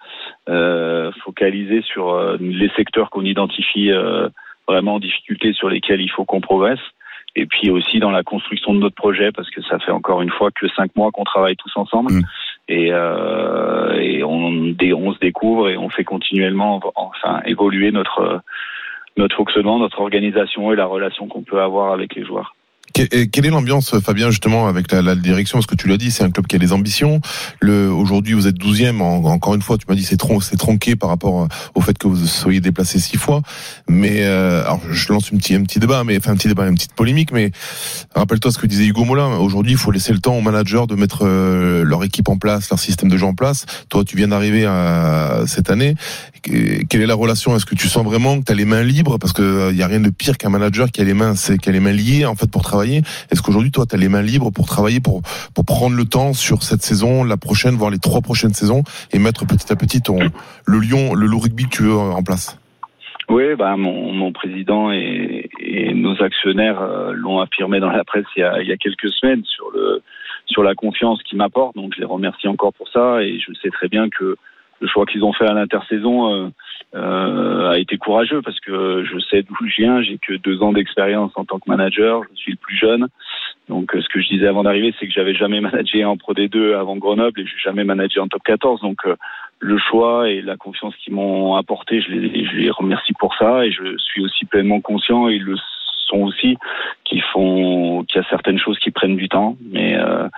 focalisé 1.24 1.83
sur 1.83 2.37
les 2.39 2.68
secteurs 2.76 3.11
qu'on 3.11 3.24
identifie 3.24 3.91
vraiment 4.68 4.95
en 4.95 4.99
difficulté 4.99 5.53
sur 5.55 5.68
lesquels 5.68 6.01
il 6.01 6.11
faut 6.11 6.24
qu'on 6.24 6.41
progresse 6.41 6.80
et 7.35 7.47
puis 7.47 7.70
aussi 7.70 7.99
dans 8.01 8.11
la 8.11 8.22
construction 8.22 8.74
de 8.74 8.80
notre 8.80 8.95
projet 8.95 9.33
parce 9.33 9.49
que 9.51 9.62
ça 9.62 9.78
fait 9.78 9.93
encore 9.93 10.20
une 10.20 10.30
fois 10.30 10.51
que 10.51 10.68
cinq 10.68 10.95
mois 10.95 11.11
qu'on 11.11 11.24
travaille 11.24 11.57
tous 11.57 11.72
ensemble 11.76 12.12
Mm. 12.12 12.22
et, 12.68 12.89
euh, 12.93 13.95
et 14.01 14.24
on, 14.24 14.74
on 14.97 15.12
se 15.12 15.18
découvre 15.18 15.68
et 15.68 15.76
on 15.76 15.89
fait 15.89 16.05
continuellement 16.05 16.80
enfin 16.95 17.41
évoluer 17.45 17.91
notre 17.93 18.43
notre 19.16 19.36
fonctionnement, 19.36 19.78
notre 19.78 20.00
organisation 20.00 20.72
et 20.72 20.76
la 20.76 20.86
relation 20.86 21.28
qu'on 21.28 21.42
peut 21.42 21.60
avoir 21.60 21.92
avec 21.92 22.14
les 22.14 22.24
joueurs. 22.24 22.54
Et 22.99 23.28
Quelle 23.28 23.47
est 23.47 23.51
l'ambiance, 23.51 23.99
Fabien, 24.01 24.30
justement, 24.30 24.66
avec 24.68 24.90
la, 24.93 25.03
la 25.03 25.14
direction? 25.14 25.59
Parce 25.59 25.66
que 25.66 25.74
tu 25.74 25.88
l'as 25.88 25.97
dit, 25.97 26.11
c'est 26.11 26.24
un 26.24 26.30
club 26.30 26.47
qui 26.47 26.57
a 26.57 26.59
des 26.59 26.72
ambitions. 26.72 27.20
Le, 27.61 27.90
aujourd'hui, 27.90 28.34
vous 28.34 28.47
êtes 28.47 28.57
12e. 28.59 29.01
En- 29.01 29.24
encore 29.24 29.55
une 29.55 29.62
fois, 29.62 29.78
tu 29.78 29.86
m'as 29.88 29.95
dit 29.95 30.05
c'est 30.05 30.20
c'est 30.40 30.57
tronqué 30.57 30.97
par 30.97 31.09
rapport 31.09 31.49
au 31.74 31.80
fait 31.80 31.97
que 31.99 32.07
vous 32.07 32.26
soyez 32.26 32.61
déplacé 32.61 32.99
six 33.01 33.16
fois. 33.16 33.43
Mais 33.88 34.22
euh, 34.22 34.62
alors, 34.64 34.80
je 34.90 35.12
lance 35.12 35.30
une 35.30 35.38
petit, 35.38 35.55
un 35.55 35.62
petit 35.62 35.78
débat, 35.78 36.05
mais 36.05 36.16
enfin 36.18 36.32
un 36.32 36.36
petit 36.36 36.49
débat, 36.49 36.66
une 36.68 36.74
petite 36.74 36.93
polémique. 36.95 37.32
Mais 37.32 37.51
rappelle-toi 38.14 38.51
ce 38.53 38.59
que 38.59 38.66
disait 38.66 38.84
Hugo 38.86 39.05
Molin. 39.05 39.36
Aujourd'hui, 39.38 39.72
il 39.72 39.78
faut 39.78 39.90
laisser 39.90 40.12
le 40.12 40.18
temps 40.18 40.36
aux 40.36 40.40
managers 40.43 40.84
de 40.88 40.95
mettre 40.95 41.20
euh, 41.26 41.84
leur 41.84 42.05
équipe 42.05 42.28
en 42.28 42.36
place, 42.36 42.68
leur 42.70 42.78
système 42.78 43.09
de 43.09 43.16
jeu 43.16 43.26
en 43.26 43.34
place. 43.34 43.66
Toi, 43.88 44.05
tu 44.05 44.16
viens 44.16 44.28
d'arriver 44.28 44.64
à- 44.66 45.45
cette 45.47 45.70
année. 45.70 45.95
Que- 46.43 46.82
Quelle 46.84 47.03
est 47.03 47.07
la 47.07 47.14
relation? 47.14 47.57
Est-ce 47.57 47.66
que 47.66 47.74
tu 47.74 47.88
sens 47.88 48.05
vraiment 48.05 48.38
que 48.40 48.45
tu 48.45 48.53
as 48.53 48.55
les 48.55 48.64
mains 48.64 48.82
libres? 48.82 49.18
Parce 49.18 49.32
que 49.32 49.70
il 49.70 49.76
y 49.76 49.82
a 49.82 49.86
rien 49.86 50.01
de 50.01 50.11
pire 50.11 50.36
qu'un 50.38 50.51
manager 50.51 50.90
qui 50.90 51.01
a 51.01 51.05
les 51.05 51.14
mains, 51.14 51.34
c'est 51.36 51.59
qui 51.59 51.68
a 51.68 51.72
les 51.72 51.80
mains 51.80 51.93
liées 51.93 52.26
en 52.26 52.34
fait 52.34 52.51
pour 52.51 52.62
travailler. 52.62 52.82
Est-ce 53.30 53.43
qu'aujourd'hui, 53.43 53.70
toi, 53.70 53.87
tu 53.87 53.95
as 53.95 53.99
les 53.99 54.09
mains 54.09 54.22
libres 54.22 54.51
pour 54.51 54.66
travailler, 54.66 55.01
pour 55.01 55.22
pour 55.55 55.64
prendre 55.64 55.97
le 55.97 56.05
temps 56.05 56.33
sur 56.33 56.62
cette 56.62 56.83
saison, 56.83 57.24
la 57.24 57.37
prochaine, 57.37 57.74
voire 57.74 57.91
les 57.91 57.99
trois 57.99 58.20
prochaines 58.20 58.55
saisons, 58.55 58.83
et 59.12 59.18
mettre 59.18 59.47
petit 59.47 59.72
à 59.72 59.76
petit 59.76 60.01
ton 60.01 60.18
le 60.66 60.78
lion, 60.78 61.14
le 61.14 61.26
loup 61.26 61.39
rugby 61.39 61.64
que 61.64 61.76
tu 61.76 61.83
veux 61.85 61.97
en 61.97 62.22
place? 62.22 62.59
Oui, 63.28 63.55
bah, 63.57 63.76
mon, 63.76 64.33
président 64.33 64.91
et, 64.93 65.49
nos 65.95 66.20
actionnaires 66.22 66.80
euh, 66.80 67.12
l'ont 67.14 67.41
affirmé 67.41 67.80
dans 67.80 67.91
la 67.91 68.05
presse 68.05 68.26
il 68.37 68.41
y, 68.41 68.43
a, 68.43 68.61
il 68.61 68.68
y 68.68 68.72
a 68.72 68.76
quelques 68.76 69.11
semaines 69.11 69.45
sur 69.45 69.70
le 69.70 70.03
sur 70.47 70.62
la 70.62 70.74
confiance 70.74 71.22
qu'ils 71.22 71.39
m'apportent. 71.39 71.76
Donc 71.76 71.95
je 71.95 72.01
les 72.01 72.07
remercie 72.07 72.49
encore 72.49 72.72
pour 72.74 72.89
ça. 72.89 73.22
Et 73.22 73.39
je 73.39 73.53
sais 73.62 73.70
très 73.70 73.89
bien 73.89 74.09
que 74.09 74.37
le 74.80 74.89
choix 74.89 75.07
qu'ils 75.07 75.24
ont 75.24 75.33
fait 75.33 75.47
à 75.47 75.55
l'intersaison 75.55 76.35
euh, 76.35 76.49
euh, 76.95 77.70
a 77.70 77.78
été 77.78 77.97
courageux 77.97 78.43
parce 78.43 78.61
que 78.61 79.05
je 79.05 79.18
sais 79.18 79.43
d'où 79.43 79.55
je 79.66 79.82
viens. 79.82 80.03
J'ai 80.03 80.18
que 80.18 80.34
deux 80.34 80.62
ans 80.62 80.72
d'expérience 80.72 81.32
en 81.36 81.45
tant 81.45 81.59
que 81.59 81.68
manager. 81.68 82.22
Je 82.30 82.36
suis 82.36 82.53
le 82.53 82.59
plus 82.59 82.76
jeune. 82.76 83.09
Donc, 83.68 83.95
euh, 83.95 84.03
ce 84.03 84.09
que 84.09 84.20
je 84.20 84.28
disais 84.28 84.47
avant 84.47 84.62
d'arriver, 84.62 84.95
c'est 84.99 85.07
que 85.07 85.12
j'avais 85.12 85.34
jamais 85.34 85.61
managé 85.61 86.05
en 86.05 86.16
Pro 86.16 86.34
D2 86.34 86.74
avant 86.74 86.97
Grenoble 86.97 87.40
et 87.40 87.47
j'ai 87.47 87.59
jamais 87.64 87.84
managé 87.84 88.20
en 88.20 88.28
Top 88.28 88.43
14. 88.43 88.82
Donc, 88.82 88.99
euh, 89.07 89.16
le 89.61 89.78
choix 89.78 90.28
et 90.28 90.43
la 90.43 90.57
confiance 90.57 90.95
qu'ils 90.97 91.14
m'ont 91.14 91.55
apporté, 91.55 92.03
je 92.03 92.11
les, 92.11 92.45
je 92.45 92.57
les 92.57 92.70
remercie 92.70 93.12
pour 93.14 93.34
ça 93.36 93.64
et 93.64 93.70
je 93.70 93.97
suis 93.99 94.22
aussi 94.22 94.45
pleinement 94.45 94.80
conscient 94.80 95.28
et 95.28 95.38
le 95.38 95.57
aussi 96.18 96.56
qu'il 97.04 97.22
font 97.32 98.04
qu'il 98.04 98.20
y 98.20 98.24
a 98.24 98.28
certaines 98.28 98.58
choses 98.58 98.78
qui 98.78 98.90
prennent 98.90 99.16
du 99.16 99.28
temps 99.28 99.56
mais 99.70 99.96
euh, 99.96 100.28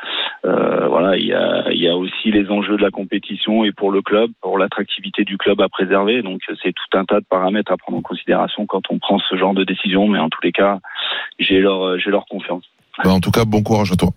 euh, 0.45 0.89
voilà 0.89 1.17
il 1.17 1.27
y 1.27 1.33
a 1.33 1.73
y 1.73 1.89
a 1.89 1.97
aussi 1.97 2.31
les 2.31 2.51
enjeux 2.51 2.77
de 2.77 2.83
la 2.83 2.91
compétition 2.91 3.65
et 3.65 3.73
pour 3.73 3.91
le 3.91 4.03
club 4.03 4.31
pour 4.41 4.59
l'attractivité 4.59 5.25
du 5.25 5.39
club 5.39 5.61
à 5.61 5.69
préserver 5.69 6.23
donc 6.23 6.41
c'est 6.63 6.73
tout 6.73 6.99
un 6.99 7.05
tas 7.05 7.21
de 7.21 7.27
paramètres 7.29 7.73
à 7.73 7.77
prendre 7.77 7.99
en 7.99 8.03
considération 8.03 8.67
quand 8.67 8.83
on 8.91 8.99
prend 8.99 9.19
ce 9.19 9.37
genre 9.37 9.55
de 9.55 9.65
décision 9.65 10.09
mais 10.09 10.19
en 10.19 10.29
tous 10.29 10.43
les 10.43 10.53
cas 10.53 10.79
j'ai 11.39 11.61
leur 11.61 11.99
j'ai 11.99 12.11
leur 12.11 12.27
confiance 12.27 12.65
Bah, 13.03 13.11
En 13.11 13.21
tout 13.21 13.33
cas, 13.33 13.45
bon 13.45 13.63
courage 13.63 13.91
à 13.93 13.97
toi. 13.97 14.11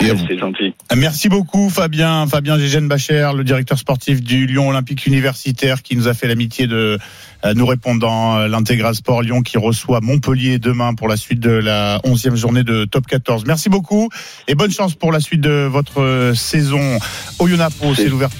C'est 0.00 0.38
gentil 0.38 0.74
Merci 0.96 1.28
beaucoup 1.28 1.70
Fabien, 1.70 2.26
Fabien 2.26 2.58
Gégène 2.58 2.88
Bacher, 2.88 3.30
le 3.34 3.44
directeur 3.44 3.78
sportif 3.78 4.22
du 4.22 4.46
Lyon 4.46 4.68
Olympique 4.68 5.06
Universitaire 5.06 5.82
qui 5.82 5.96
nous 5.96 6.08
a 6.08 6.14
fait 6.14 6.28
l'amitié 6.28 6.66
de 6.66 6.98
euh, 7.44 7.54
nous 7.54 7.66
répondre 7.66 8.00
dans 8.00 8.36
euh, 8.36 8.48
l'intégral 8.48 8.94
sport 8.94 9.22
Lyon 9.22 9.42
qui 9.42 9.58
reçoit 9.58 10.00
Montpellier 10.00 10.58
demain 10.58 10.94
pour 10.94 11.08
la 11.08 11.16
suite 11.16 11.40
de 11.40 11.50
la 11.50 11.98
11e 12.04 12.34
journée 12.34 12.64
de 12.64 12.84
top 12.84 13.06
14. 13.06 13.44
Merci 13.46 13.68
beaucoup 13.68 14.08
et 14.46 14.54
bonne 14.54 14.72
chance 14.72 14.94
pour 14.94 15.12
la 15.12 15.20
suite 15.20 15.40
de 15.40 15.66
votre 15.70 16.00
euh, 16.00 16.34
saison. 16.34 16.98
Oyonnax, 17.38 17.76
c'est 17.96 18.08
l'ouverture. 18.08 18.38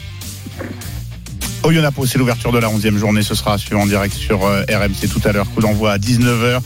C'est 2.06 2.18
l'ouverture 2.18 2.52
de 2.52 2.58
la 2.58 2.68
11e 2.68 2.96
journée. 2.96 3.22
Ce 3.22 3.34
sera 3.34 3.58
suivant 3.58 3.82
en 3.82 3.86
direct 3.86 4.14
sur 4.14 4.40
RMC 4.40 5.08
tout 5.12 5.20
à 5.24 5.32
l'heure. 5.32 5.50
Coup 5.50 5.60
d'envoi 5.60 5.92
à 5.92 5.98
19h. 5.98 6.60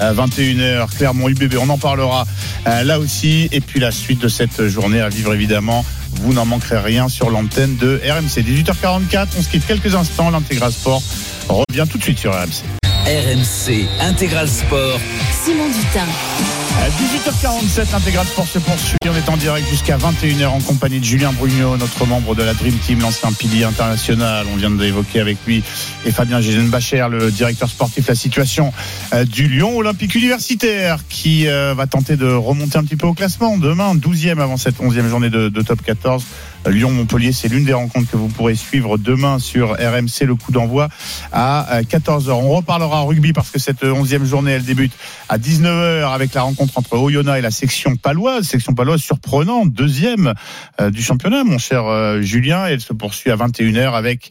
21h, 0.00 0.96
Clermont 0.96 1.28
UBB, 1.28 1.56
on 1.60 1.68
en 1.68 1.78
parlera 1.78 2.26
euh, 2.66 2.84
là 2.84 2.98
aussi. 2.98 3.48
Et 3.52 3.60
puis 3.60 3.80
la 3.80 3.90
suite 3.90 4.20
de 4.20 4.28
cette 4.28 4.68
journée 4.68 5.00
à 5.00 5.08
vivre 5.08 5.34
évidemment. 5.34 5.84
Vous 6.22 6.32
n'en 6.32 6.46
manquerez 6.46 6.78
rien 6.78 7.08
sur 7.08 7.30
l'antenne 7.30 7.76
de 7.76 8.00
RMC. 8.04 8.42
18h44, 8.42 9.28
on 9.38 9.42
se 9.42 9.48
quitte 9.48 9.66
quelques 9.66 9.94
instants. 9.94 10.30
L'intégral 10.30 10.72
sport 10.72 11.02
revient 11.48 11.84
tout 11.90 11.98
de 11.98 12.02
suite 12.02 12.18
sur 12.18 12.32
RMC. 12.32 12.64
RMC 13.06 13.88
Intégral 14.00 14.48
Sport. 14.48 15.00
Simon 15.44 15.68
Dutin. 15.68 16.67
À 16.78 16.90
18h47, 16.90 17.92
l'intégral 17.92 18.26
sport 18.26 18.46
se 18.46 18.58
poursuit. 18.60 18.96
On 19.04 19.14
est 19.14 19.28
en 19.28 19.36
direct 19.36 19.68
jusqu'à 19.68 19.98
21h 19.98 20.46
en 20.46 20.60
compagnie 20.60 21.00
de 21.00 21.04
Julien 21.04 21.32
Brugnot, 21.32 21.76
notre 21.76 22.06
membre 22.06 22.36
de 22.36 22.42
la 22.44 22.54
Dream 22.54 22.74
Team, 22.78 23.00
l'ancien 23.00 23.32
pilier 23.32 23.64
international. 23.64 24.46
On 24.52 24.56
vient 24.56 24.70
d'évoquer 24.70 25.20
avec 25.20 25.38
lui 25.44 25.62
et 26.06 26.12
Fabien 26.12 26.40
Gégène 26.40 26.68
Bacher, 26.68 27.06
le 27.10 27.32
directeur 27.32 27.68
sportif, 27.68 28.06
la 28.06 28.14
situation 28.14 28.72
euh, 29.12 29.24
du 29.24 29.48
Lyon 29.48 29.76
Olympique 29.76 30.14
Universitaire 30.14 31.00
qui 31.08 31.48
euh, 31.48 31.74
va 31.74 31.86
tenter 31.86 32.16
de 32.16 32.32
remonter 32.32 32.78
un 32.78 32.84
petit 32.84 32.96
peu 32.96 33.06
au 33.06 33.14
classement. 33.14 33.58
Demain, 33.58 33.94
12e 33.96 34.40
avant 34.40 34.56
cette 34.56 34.78
11e 34.78 35.08
journée 35.08 35.30
de 35.30 35.62
top 35.62 35.82
14. 35.82 36.24
Lyon-Montpellier, 36.66 37.32
c'est 37.32 37.48
l'une 37.48 37.64
des 37.64 37.72
rencontres 37.72 38.10
que 38.10 38.16
vous 38.16 38.28
pourrez 38.28 38.54
suivre 38.54 38.98
demain 38.98 39.38
sur 39.38 39.72
RMC, 39.72 40.26
le 40.26 40.34
coup 40.34 40.52
d'envoi 40.52 40.88
à 41.32 41.80
14h. 41.82 42.30
On 42.30 42.50
reparlera 42.50 43.02
rugby 43.02 43.32
parce 43.32 43.50
que 43.50 43.58
cette 43.58 43.82
11e 43.82 44.24
journée, 44.24 44.52
elle 44.52 44.64
débute 44.64 44.92
à 45.28 45.38
19h 45.38 46.12
avec 46.12 46.34
la 46.34 46.42
rencontre 46.42 46.76
entre 46.76 46.96
Oyonnax 46.98 47.38
et 47.38 47.42
la 47.42 47.50
section 47.50 47.96
paloise. 47.96 48.46
Section 48.46 48.74
paloise 48.74 49.00
surprenante, 49.00 49.72
deuxième 49.72 50.34
euh, 50.80 50.90
du 50.90 51.02
championnat, 51.02 51.44
mon 51.44 51.58
cher 51.58 51.86
euh, 51.86 52.20
Julien. 52.20 52.66
Et 52.68 52.72
elle 52.72 52.80
se 52.80 52.92
poursuit 52.92 53.30
à 53.30 53.36
21h 53.36 53.92
avec 53.94 54.30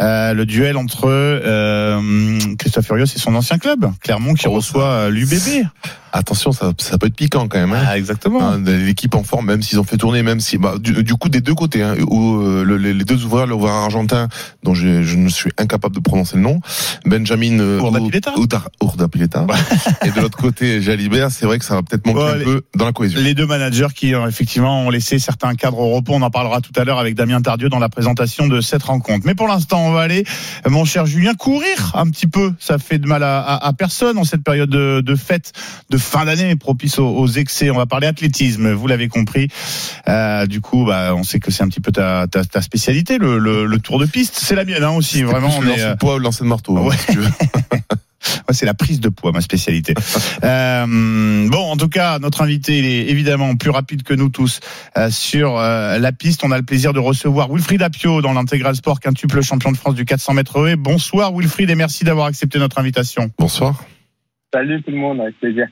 euh, 0.00 0.34
le 0.34 0.46
duel 0.46 0.76
entre 0.76 1.06
euh, 1.08 2.38
Christophe 2.58 2.86
Furios 2.86 3.04
et 3.04 3.18
son 3.18 3.34
ancien 3.34 3.58
club, 3.58 3.90
Clermont, 4.00 4.34
qui 4.34 4.46
Oh, 4.46 4.52
reçoit 4.52 5.08
l'UBB. 5.08 5.66
Attention, 6.12 6.52
ça, 6.52 6.72
ça 6.78 6.98
peut 6.98 7.06
être 7.06 7.14
piquant 7.16 7.48
quand 7.48 7.58
même. 7.58 7.72
Hein. 7.72 7.84
Ah, 7.88 7.96
exactement. 7.98 8.42
Hein, 8.42 8.62
L'équipe 8.64 9.14
en 9.14 9.22
forme, 9.22 9.46
même 9.46 9.62
s'ils 9.62 9.80
ont 9.80 9.84
fait 9.84 9.96
tourner, 9.96 10.22
même 10.22 10.40
si, 10.40 10.58
bah, 10.58 10.74
du, 10.78 11.02
du 11.02 11.14
coup, 11.14 11.28
des 11.30 11.40
deux 11.40 11.54
côtés, 11.54 11.82
hein, 11.82 11.94
où 12.06 12.40
euh, 12.42 12.64
le- 12.64 12.76
les, 12.76 13.04
deux 13.04 13.24
ouvreurs, 13.24 13.46
l'ouvreur 13.46 13.72
argentin, 13.72 14.28
dont 14.62 14.74
je, 14.74 15.02
je 15.02 15.16
ne 15.16 15.28
suis 15.28 15.50
incapable 15.58 15.94
de 15.94 16.00
prononcer 16.00 16.36
le 16.36 16.42
nom, 16.42 16.60
Benjamin 17.06 17.58
euh, 17.60 17.78
Urdapilleta. 18.80 19.46
et 20.04 20.10
de 20.10 20.20
l'autre 20.20 20.36
côté, 20.38 20.82
Jalibert, 20.82 21.30
c'est 21.30 21.46
vrai 21.46 21.58
que 21.58 21.64
ça 21.64 21.74
va 21.74 21.82
peut-être 21.82 22.06
manquer 22.06 22.18
Ouais, 22.18 22.30
un 22.30 22.36
les- 22.36 22.44
peu 22.44 22.62
dans 22.76 22.84
la 22.84 22.92
cohésion. 22.92 23.20
Les 23.20 23.34
deux 23.34 23.46
managers 23.46 23.88
qui 23.94 24.14
euh, 24.14 24.28
effectivement 24.28 24.82
ont 24.82 24.90
laissé 24.90 25.18
certains 25.18 25.54
cadres 25.54 25.78
au 25.78 25.90
repos. 25.94 26.12
On 26.14 26.22
en 26.22 26.30
parlera 26.30 26.60
tout 26.60 26.72
à 26.76 26.84
l'heure 26.84 26.98
avec 26.98 27.14
Damien 27.14 27.40
Tardieu 27.40 27.68
dans 27.68 27.78
la 27.78 27.88
présentation 27.88 28.46
de 28.48 28.60
cette 28.60 28.82
rencontre. 28.82 29.24
Mais 29.26 29.34
pour 29.34 29.48
l'instant, 29.48 29.80
on 29.86 29.92
va 29.92 30.00
aller, 30.02 30.24
mon 30.68 30.84
cher 30.84 31.06
Julien, 31.06 31.34
courir 31.34 31.92
un 31.94 32.08
petit 32.10 32.26
peu. 32.26 32.52
Ça 32.58 32.78
fait 32.78 32.98
de 32.98 33.06
mal 33.06 33.22
à, 33.22 33.40
à- 33.40 33.66
à 33.68 33.72
personne 33.72 34.18
en 34.18 34.24
cette 34.24 34.42
période 34.44 34.68
de, 34.70 35.00
de 35.00 35.14
fête 35.16 35.52
de 35.90 35.98
fin 36.02 36.24
d'année 36.24 36.56
propice 36.56 36.98
aux, 36.98 37.08
aux 37.08 37.26
excès. 37.28 37.70
On 37.70 37.76
va 37.76 37.86
parler 37.86 38.06
athlétisme, 38.06 38.72
vous 38.72 38.86
l'avez 38.86 39.08
compris. 39.08 39.48
Euh, 40.08 40.46
du 40.46 40.60
coup, 40.60 40.84
bah, 40.84 41.14
on 41.14 41.22
sait 41.22 41.40
que 41.40 41.50
c'est 41.50 41.62
un 41.62 41.68
petit 41.68 41.80
peu 41.80 41.92
ta, 41.92 42.26
ta, 42.26 42.44
ta 42.44 42.60
spécialité, 42.60 43.18
le, 43.18 43.38
le, 43.38 43.64
le 43.64 43.78
tour 43.78 43.98
de 43.98 44.06
piste. 44.06 44.34
C'est 44.36 44.54
la 44.54 44.64
mienne 44.64 44.82
hein, 44.84 44.90
aussi. 44.90 45.22
Vraiment, 45.22 45.48
Plus 45.48 45.58
on 45.58 45.60
le 45.62 45.68
est, 45.68 45.70
lancer 45.70 45.82
euh, 45.84 45.92
de 45.94 45.98
poids 45.98 46.14
ou 46.14 46.18
le 46.18 46.24
lancer 46.24 46.44
de 46.44 46.48
marteau. 46.48 46.76
hein, 46.76 46.82
Ouais. 46.82 46.96
si 46.96 47.12
tu 47.12 47.18
veux. 47.18 47.28
moi, 48.46 48.52
c'est 48.54 48.66
la 48.66 48.74
prise 48.74 49.00
de 49.00 49.08
poids, 49.08 49.32
ma 49.32 49.40
spécialité. 49.40 49.94
Euh, 50.44 51.48
bon, 51.48 51.58
en 51.72 51.76
tout 51.76 51.88
cas, 51.88 52.18
notre 52.20 52.42
invité, 52.42 52.78
il 52.78 52.84
est 52.84 53.08
évidemment 53.10 53.56
plus 53.56 53.70
rapide 53.70 54.04
que 54.04 54.14
nous 54.14 54.28
tous 54.28 54.60
euh, 54.96 55.10
sur 55.10 55.58
euh, 55.58 55.98
la 55.98 56.12
piste. 56.12 56.44
On 56.44 56.52
a 56.52 56.56
le 56.56 56.62
plaisir 56.62 56.92
de 56.92 57.00
recevoir 57.00 57.48
Wilfried 57.50 57.82
Apio 57.82 58.22
dans 58.22 58.32
l'intégral 58.32 58.76
sport, 58.76 59.00
quintuple 59.00 59.42
champion 59.42 59.72
de 59.72 59.76
France 59.76 59.94
du 59.94 60.04
400 60.04 60.34
mètres 60.34 60.68
haies. 60.68 60.76
Bonsoir 60.76 61.32
Wilfried 61.32 61.68
et 61.70 61.74
merci 61.74 62.04
d'avoir 62.04 62.26
accepté 62.26 62.58
notre 62.60 62.78
invitation. 62.78 63.30
Bonsoir. 63.38 63.82
Salut 64.54 64.82
tout 64.82 64.90
le 64.90 64.98
monde, 64.98 65.20
avec 65.20 65.38
plaisir. 65.40 65.66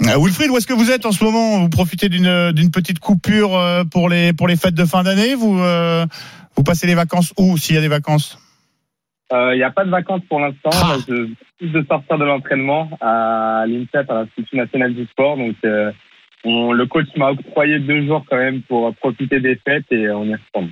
Euh, 0.00 0.18
Wilfried, 0.18 0.50
où 0.50 0.56
est-ce 0.56 0.66
que 0.66 0.72
vous 0.72 0.90
êtes 0.90 1.06
en 1.06 1.12
ce 1.12 1.22
moment? 1.22 1.60
Vous 1.60 1.68
profitez 1.68 2.08
d'une 2.08 2.50
d'une 2.52 2.70
petite 2.70 2.98
coupure 2.98 3.56
euh, 3.56 3.84
pour 3.84 4.08
les 4.08 4.32
pour 4.32 4.48
les 4.48 4.56
fêtes 4.56 4.74
de 4.74 4.84
fin 4.84 5.02
d'année? 5.04 5.34
Vous 5.34 5.60
euh, 5.60 6.06
vous 6.56 6.64
passez 6.64 6.86
les 6.86 6.94
vacances 6.96 7.32
où 7.38 7.56
s'il 7.56 7.76
y 7.76 7.78
a 7.78 7.82
des 7.82 7.88
vacances? 7.88 8.38
Il 9.34 9.56
n'y 9.56 9.62
a 9.62 9.70
pas 9.70 9.84
de 9.86 9.90
vacances 9.90 10.20
pour 10.28 10.40
l'instant. 10.40 10.68
Ah. 10.74 10.96
Je 11.08 11.28
viens 11.60 11.80
de 11.80 11.86
sortir 11.86 12.18
de 12.18 12.24
l'entraînement 12.24 12.90
à 13.00 13.64
l'INSEP, 13.66 14.10
à 14.10 14.14
l'Institut 14.14 14.56
national 14.56 14.92
du 14.94 15.06
sport. 15.06 15.38
Donc, 15.38 15.54
euh, 15.64 15.90
on- 16.44 16.72
le 16.72 16.84
coach 16.84 17.06
m'a 17.16 17.30
octroyé 17.30 17.78
deux 17.78 18.04
jours 18.06 18.26
quand 18.28 18.36
même 18.36 18.60
pour 18.62 18.94
profiter 18.96 19.40
des 19.40 19.58
fêtes 19.66 19.86
et 19.90 20.10
on 20.10 20.24
y 20.24 20.34
retourne. 20.34 20.70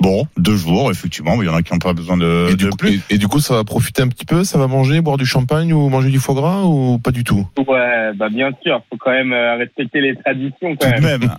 Bon, 0.00 0.26
deux 0.36 0.56
jours, 0.56 0.90
effectivement. 0.90 1.36
mais 1.36 1.44
Il 1.44 1.48
y 1.48 1.50
en 1.50 1.54
a 1.54 1.62
qui 1.62 1.72
n'ont 1.72 1.78
pas 1.78 1.94
besoin 1.94 2.16
de, 2.18 2.48
Et 2.48 2.52
de 2.52 2.56
du, 2.56 2.68
coup, 2.68 2.76
plus. 2.76 3.02
et, 3.10 3.14
et 3.14 3.18
du 3.18 3.28
coup, 3.28 3.40
ça 3.40 3.54
va 3.54 3.64
profiter 3.64 4.02
un 4.02 4.08
petit 4.08 4.26
peu, 4.26 4.44
ça 4.44 4.58
va 4.58 4.66
manger, 4.66 5.00
boire 5.00 5.16
du 5.16 5.24
champagne 5.26 5.72
ou 5.72 5.88
manger 5.88 6.10
du 6.10 6.18
foie 6.18 6.34
gras 6.34 6.62
ou 6.64 6.98
pas 6.98 7.10
du 7.12 7.24
tout? 7.24 7.46
Ouais, 7.66 8.12
bah 8.14 8.28
bien 8.28 8.50
sûr, 8.62 8.82
faut 8.90 8.98
quand 8.98 9.10
même 9.12 9.32
euh, 9.32 9.56
respecter 9.56 10.00
les 10.02 10.14
traditions 10.16 10.76
quand 10.76 10.90
Tout 10.92 11.00
de 11.00 11.06
même. 11.06 11.30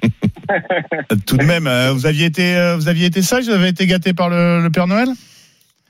Tout 1.28 1.38
de 1.38 1.43
même, 1.43 1.68
euh, 1.68 1.91
vous 1.93 2.05
aviez 2.05 2.26
été, 2.26 2.55
euh, 2.58 2.76
vous 2.78 2.88
aviez 2.88 3.05
été 3.05 3.22
sage, 3.22 3.45
vous 3.45 3.51
avez 3.51 3.68
été 3.70 3.86
gâté 3.86 4.14
par 4.14 4.30
le, 4.30 4.62
le 4.64 4.70
Père 4.72 4.88
Noël? 4.88 5.10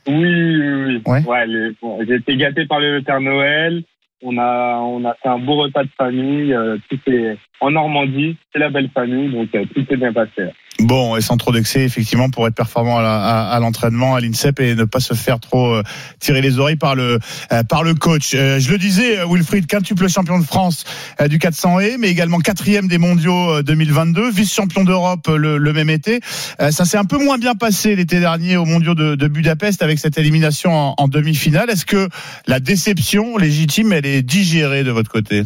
Oui, 0.07 0.15
oui, 0.15 1.01
oui. 1.05 1.24
Ouais. 1.26 1.72
bon, 1.82 1.99
j'ai 2.07 2.15
été 2.15 2.36
gâté 2.38 2.65
par 2.65 2.80
le 2.80 3.01
Père 3.01 3.22
Noël. 3.22 3.84
On 4.24 4.38
a, 4.39 4.78
on 4.80 5.05
a 5.05 5.13
fait 5.22 5.30
un 5.30 5.38
beau 5.38 5.55
repas 5.57 5.84
de 5.84 5.89
famille. 5.97 6.51
euh, 6.53 6.78
tout 6.89 6.97
est 7.07 7.38
en 7.61 7.70
Normandie. 7.72 8.36
C'est 8.51 8.59
la 8.59 8.70
belle 8.70 8.89
famille, 8.93 9.30
donc 9.32 9.49
euh, 9.53 9.63
tout 9.76 9.86
s'est 9.88 9.97
bien 9.97 10.11
passé. 10.11 10.49
Bon, 10.80 11.17
et 11.17 11.21
sans 11.21 11.38
trop 11.38 11.51
d'excès, 11.51 11.84
effectivement, 11.84 12.30
pour 12.30 12.47
être 12.47 12.53
performant 12.53 12.99
à, 12.99 13.57
l'entraînement, 13.59 14.15
à 14.15 14.21
l'INSEP 14.21 14.59
et 14.59 14.75
ne 14.75 14.84
pas 14.84 14.99
se 14.99 15.15
faire 15.15 15.39
trop 15.39 15.73
euh, 15.73 15.84
tirer 16.19 16.41
les 16.41 16.59
oreilles 16.59 16.75
par 16.75 16.95
le 16.95 17.19
euh, 17.51 17.63
par 17.63 17.84
le 17.84 17.95
coach. 17.95 18.34
Euh, 18.36 18.59
je 18.59 18.69
le 18.71 18.78
disais, 18.78 19.17
Wilfried, 19.28 19.65
quintuple 19.65 20.07
champion 20.07 20.38
de 20.38 20.45
France 20.45 20.86
du 21.30 21.39
400 21.39 21.80
et, 21.80 21.97
mais 21.97 22.09
également 22.09 22.38
quatrième 22.39 22.88
des 22.88 22.99
Mondiaux 22.99 23.57
euh, 23.57 23.63
2022, 23.63 24.30
vice-champion 24.30 24.84
d'Europe 24.84 25.28
le, 25.28 25.73
même 25.73 25.89
été. 25.89 26.21
Ça 26.59 26.86
s'est 26.86 26.97
un 26.97 27.05
peu 27.05 27.23
moins 27.23 27.38
bien 27.38 27.55
passé 27.55 27.95
l'été 27.95 28.19
dernier 28.19 28.57
aux 28.57 28.65
Mondiaux 28.65 28.95
de, 28.95 29.15
de 29.15 29.28
Budapest 29.28 29.82
avec 29.84 29.99
cette 29.99 30.17
élimination 30.17 30.71
en, 30.71 30.95
en 30.97 31.07
demi-finale. 31.07 31.69
Est-ce 31.69 31.86
que 31.86 32.07
la 32.47 32.59
déception 32.59 33.38
légitime, 33.38 33.93
elle 33.93 34.05
est 34.05 34.21
digérée 34.21 34.84
de 34.84 34.91
votre 34.91 35.11
côté? 35.11 35.43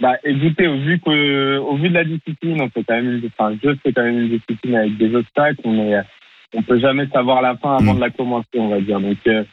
Bah, 0.00 0.16
écoutez, 0.24 0.66
au 0.66 0.78
vu 0.78 0.98
que, 0.98 1.58
au 1.58 1.76
vu 1.76 1.90
de 1.90 1.94
la 1.94 2.04
discipline, 2.04 2.60
on 2.62 2.70
fait 2.70 2.84
quand 2.84 2.94
même, 2.94 3.12
une- 3.18 3.26
enfin, 3.38 3.54
je 3.62 3.74
fais 3.82 3.92
quand 3.92 4.02
même 4.02 4.18
une 4.20 4.28
discipline 4.38 4.76
avec 4.76 4.96
des 4.96 5.14
obstacles. 5.14 5.60
On 5.64 5.78
est, 5.78 6.00
on 6.54 6.62
peut 6.62 6.78
jamais 6.80 7.06
savoir 7.08 7.42
la 7.42 7.56
fin 7.56 7.76
avant 7.76 7.92
Mm. 7.92 7.96
de 7.96 8.00
la 8.00 8.10
commencer, 8.10 8.48
on 8.58 8.68
va 8.68 8.80
dire. 8.80 8.98
Donc, 9.00 9.18
euh, 9.26 9.44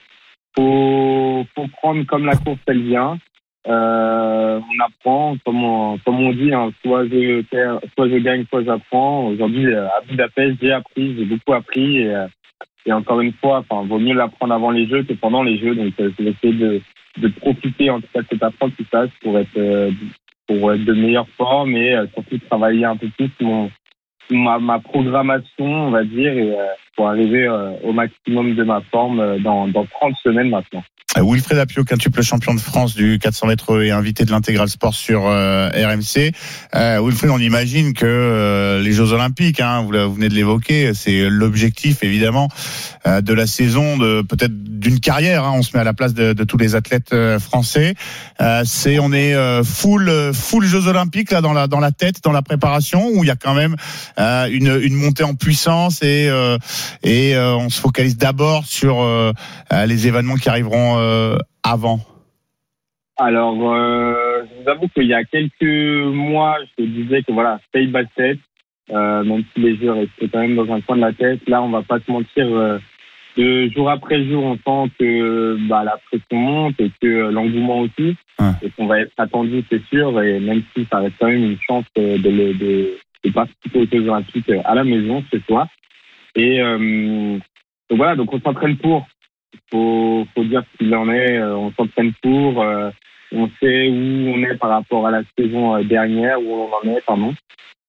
faut, 0.56 1.46
faut 1.54 1.68
prendre 1.82 2.04
comme 2.06 2.26
la 2.26 2.36
course 2.38 2.60
elle 2.68 2.82
vient. 2.84 3.18
Euh, 3.68 4.60
on 4.62 4.86
apprend, 4.86 5.36
comme 5.46 5.62
on, 5.64 5.98
comme 6.06 6.22
on 6.22 6.32
dit, 6.32 6.54
hein, 6.54 6.72
soit 6.86 7.04
je 7.08 7.42
perds, 7.42 7.80
soit 7.96 8.08
je 8.08 8.16
gagne, 8.16 8.46
soit 8.50 8.64
j'apprends. 8.64 9.28
Aujourd'hui, 9.28 9.68
euh, 9.68 9.88
à 9.88 10.02
Budapest, 10.08 10.58
j'ai 10.62 10.72
appris, 10.72 11.16
j'ai 11.18 11.26
beaucoup 11.26 11.54
appris. 11.54 11.98
Et, 11.98 12.16
euh, 12.16 12.28
et 12.86 12.94
encore 12.94 13.20
une 13.20 13.34
fois, 13.34 13.66
enfin, 13.70 13.86
vaut 13.86 14.00
mieux 14.00 14.14
l'apprendre 14.14 14.54
avant 14.54 14.72
les 14.72 14.88
Jeux 14.88 15.04
que 15.04 15.12
pendant 15.14 15.44
les 15.44 15.58
Jeux. 15.60 15.76
Donc, 15.76 15.94
euh, 16.00 16.10
je 16.18 16.24
vais 16.24 16.30
essayer 16.32 16.54
de, 16.54 16.82
de 17.18 17.28
profiter 17.28 17.90
en 17.90 18.00
tout 18.00 18.08
cas 18.14 18.22
de 18.22 18.28
cet 18.32 18.44
apprentissage 18.44 19.10
pour 19.22 19.38
être 19.38 19.58
euh, 19.58 19.92
pour 20.48 20.74
être 20.74 20.84
de 20.86 20.94
meilleure 20.94 21.30
forme 21.30 21.76
et 21.76 21.96
euh, 21.96 22.08
surtout 22.14 22.38
travailler 22.40 22.86
un 22.86 22.96
peu 22.96 23.10
plus 23.10 23.32
mon 23.42 23.70
ma, 24.30 24.60
ma 24.60 24.80
programmation, 24.80 25.66
on 25.66 25.92
va 25.92 26.04
dire, 26.04 26.34
et 26.34 26.60
euh, 26.60 26.66
pour 26.98 27.08
arriver 27.08 27.46
euh, 27.46 27.72
au 27.84 27.94
maximum 27.94 28.56
de 28.56 28.64
ma 28.64 28.82
forme 28.92 29.22
euh, 29.22 29.40
dans, 29.40 29.68
dans 29.70 29.86
30 29.86 30.14
semaines 30.24 30.50
maintenant. 30.50 30.84
Euh, 31.18 31.24
Wilfried 31.24 31.58
Apio, 31.58 31.84
quintuple 31.84 32.22
champion 32.22 32.54
de 32.54 32.60
France 32.60 32.94
du 32.96 33.18
400 33.18 33.48
mètres 33.48 33.82
et 33.82 33.92
invité 33.92 34.26
de 34.26 34.32
l'intégral 34.32 34.68
sport 34.68 34.94
sur 34.94 35.26
euh, 35.26 35.70
RMC. 35.70 36.34
Euh, 36.76 37.02
Wilfried, 37.02 37.32
on 37.32 37.40
imagine 37.40 37.94
que 37.94 38.06
euh, 38.06 38.82
les 38.82 38.92
Jeux 38.92 39.14
Olympiques, 39.14 39.62
hein, 39.62 39.84
vous, 39.84 39.98
vous 39.98 40.14
venez 40.16 40.28
de 40.30 40.34
l'évoquer, 40.34 40.94
c'est 40.94 41.30
l'objectif 41.30 42.04
évidemment 42.04 42.50
de 43.06 43.34
la 43.34 43.48
saison, 43.48 43.98
de 43.98 44.22
peut-être 44.22 44.52
d'une 44.52 45.00
carrière. 45.00 45.46
hein, 45.46 45.54
on 45.56 45.64
se 45.64 45.76
met 45.76 45.80
à 45.80 45.86
la 45.86 45.94
place 45.94 46.14
de, 46.14 46.34
de 46.34 46.44
tous 46.44 46.58
les 46.58 46.76
athlètes 46.76 47.16
français. 47.40 47.94
C'est 48.66 49.00
on 49.00 49.14
est 49.14 49.34
full 49.64 50.12
full 50.34 50.66
Jeux 50.66 50.88
Olympiques 50.88 51.32
là 51.32 51.40
dans 51.40 51.54
la 51.54 51.68
dans 51.68 51.80
la 51.80 51.92
tête, 51.92 52.22
dans 52.24 52.34
la 52.34 52.42
préparation, 52.42 53.08
où 53.14 53.24
il 53.24 53.28
y 53.28 53.32
a 53.32 53.38
quand 53.38 53.54
même 53.54 53.78
une, 54.18 54.78
une 54.84 54.96
montée 54.96 55.24
en 55.24 55.36
puissance 55.36 56.04
et 56.04 56.30
et 57.04 57.36
euh, 57.36 57.56
on 57.56 57.70
se 57.70 57.80
focalise 57.80 58.18
d'abord 58.18 58.66
sur 58.66 59.02
euh, 59.02 59.32
euh, 59.74 59.86
les 59.86 60.08
événements 60.08 60.36
qui 60.36 60.50
arriveront 60.50 60.98
avant 61.64 62.00
Alors, 63.18 63.58
euh, 63.74 64.44
je 64.44 64.64
vous 64.64 64.70
avoue 64.70 64.88
qu'il 64.90 65.08
y 65.08 65.14
a 65.14 65.24
quelques 65.24 65.64
mois, 66.14 66.58
je 66.62 66.84
te 66.84 66.88
disais 66.88 67.24
que 67.24 67.32
voilà, 67.32 67.60
stay 67.70 67.88
by 67.88 68.06
step, 68.14 68.38
euh, 68.92 69.24
même 69.24 69.44
si 69.54 69.62
les 69.62 69.76
jeux 69.78 69.92
restaient 69.92 70.30
quand 70.32 70.40
même 70.40 70.56
dans 70.56 70.72
un 70.72 70.82
coin 70.82 70.96
de 70.96 71.02
la 71.02 71.14
tête. 71.14 71.48
Là, 71.48 71.62
on 71.62 71.70
va 71.70 71.82
pas 71.82 72.00
se 72.00 72.12
mentir, 72.12 72.46
euh, 72.46 72.80
de 73.38 73.70
jour 73.70 73.90
après 73.90 74.26
jour, 74.26 74.44
on 74.44 74.56
sent 74.56 74.92
que 75.00 75.58
bah, 75.68 75.84
la 75.84 75.98
pression 76.08 76.38
monte 76.38 76.80
et 76.80 76.92
que 77.02 77.30
l'engouement 77.32 77.80
aussi, 77.80 78.16
et 78.62 78.70
qu'on 78.72 78.88
va 78.88 79.02
être 79.02 79.14
attendu, 79.18 79.64
c'est 79.70 79.84
sûr. 79.86 80.22
Et 80.22 80.40
même 80.40 80.64
si 80.76 80.88
ça 80.92 81.00
reste 81.00 81.16
quand 81.20 81.28
même 81.28 81.44
une 81.44 81.60
chance 81.60 81.86
de, 81.96 82.18
de, 82.18 82.98
de 83.24 83.32
participer 83.32 83.80
aux 83.80 83.86
Jeux 83.86 84.10
Olympiques 84.10 84.52
à 84.64 84.76
la 84.76 84.84
maison 84.84 85.24
ce 85.32 85.40
soir. 85.42 85.68
Et 86.38 86.62
euh, 86.62 87.38
voilà, 87.90 88.16
donc 88.16 88.32
on 88.34 88.40
s'entraîne 88.40 88.78
pour. 88.78 89.08
Faut, 89.72 90.26
faut 90.34 90.44
dire 90.46 90.64
ce 90.72 90.78
qu'il 90.78 90.96
en 90.96 91.10
est. 91.10 91.38
euh, 91.38 91.56
On 91.58 91.72
s'entraîne 91.74 92.14
pour. 92.22 92.62
euh, 92.62 92.90
on 93.34 93.50
sait 93.60 93.90
où 93.90 94.30
on 94.34 94.42
est 94.44 94.56
par 94.56 94.70
rapport 94.70 95.06
à 95.08 95.12
la 95.12 95.22
saison 95.38 95.84
dernière, 95.84 96.40
où 96.42 96.50
on 96.54 96.70
en 96.74 96.96
est, 96.96 97.02
pardon. 97.06 97.34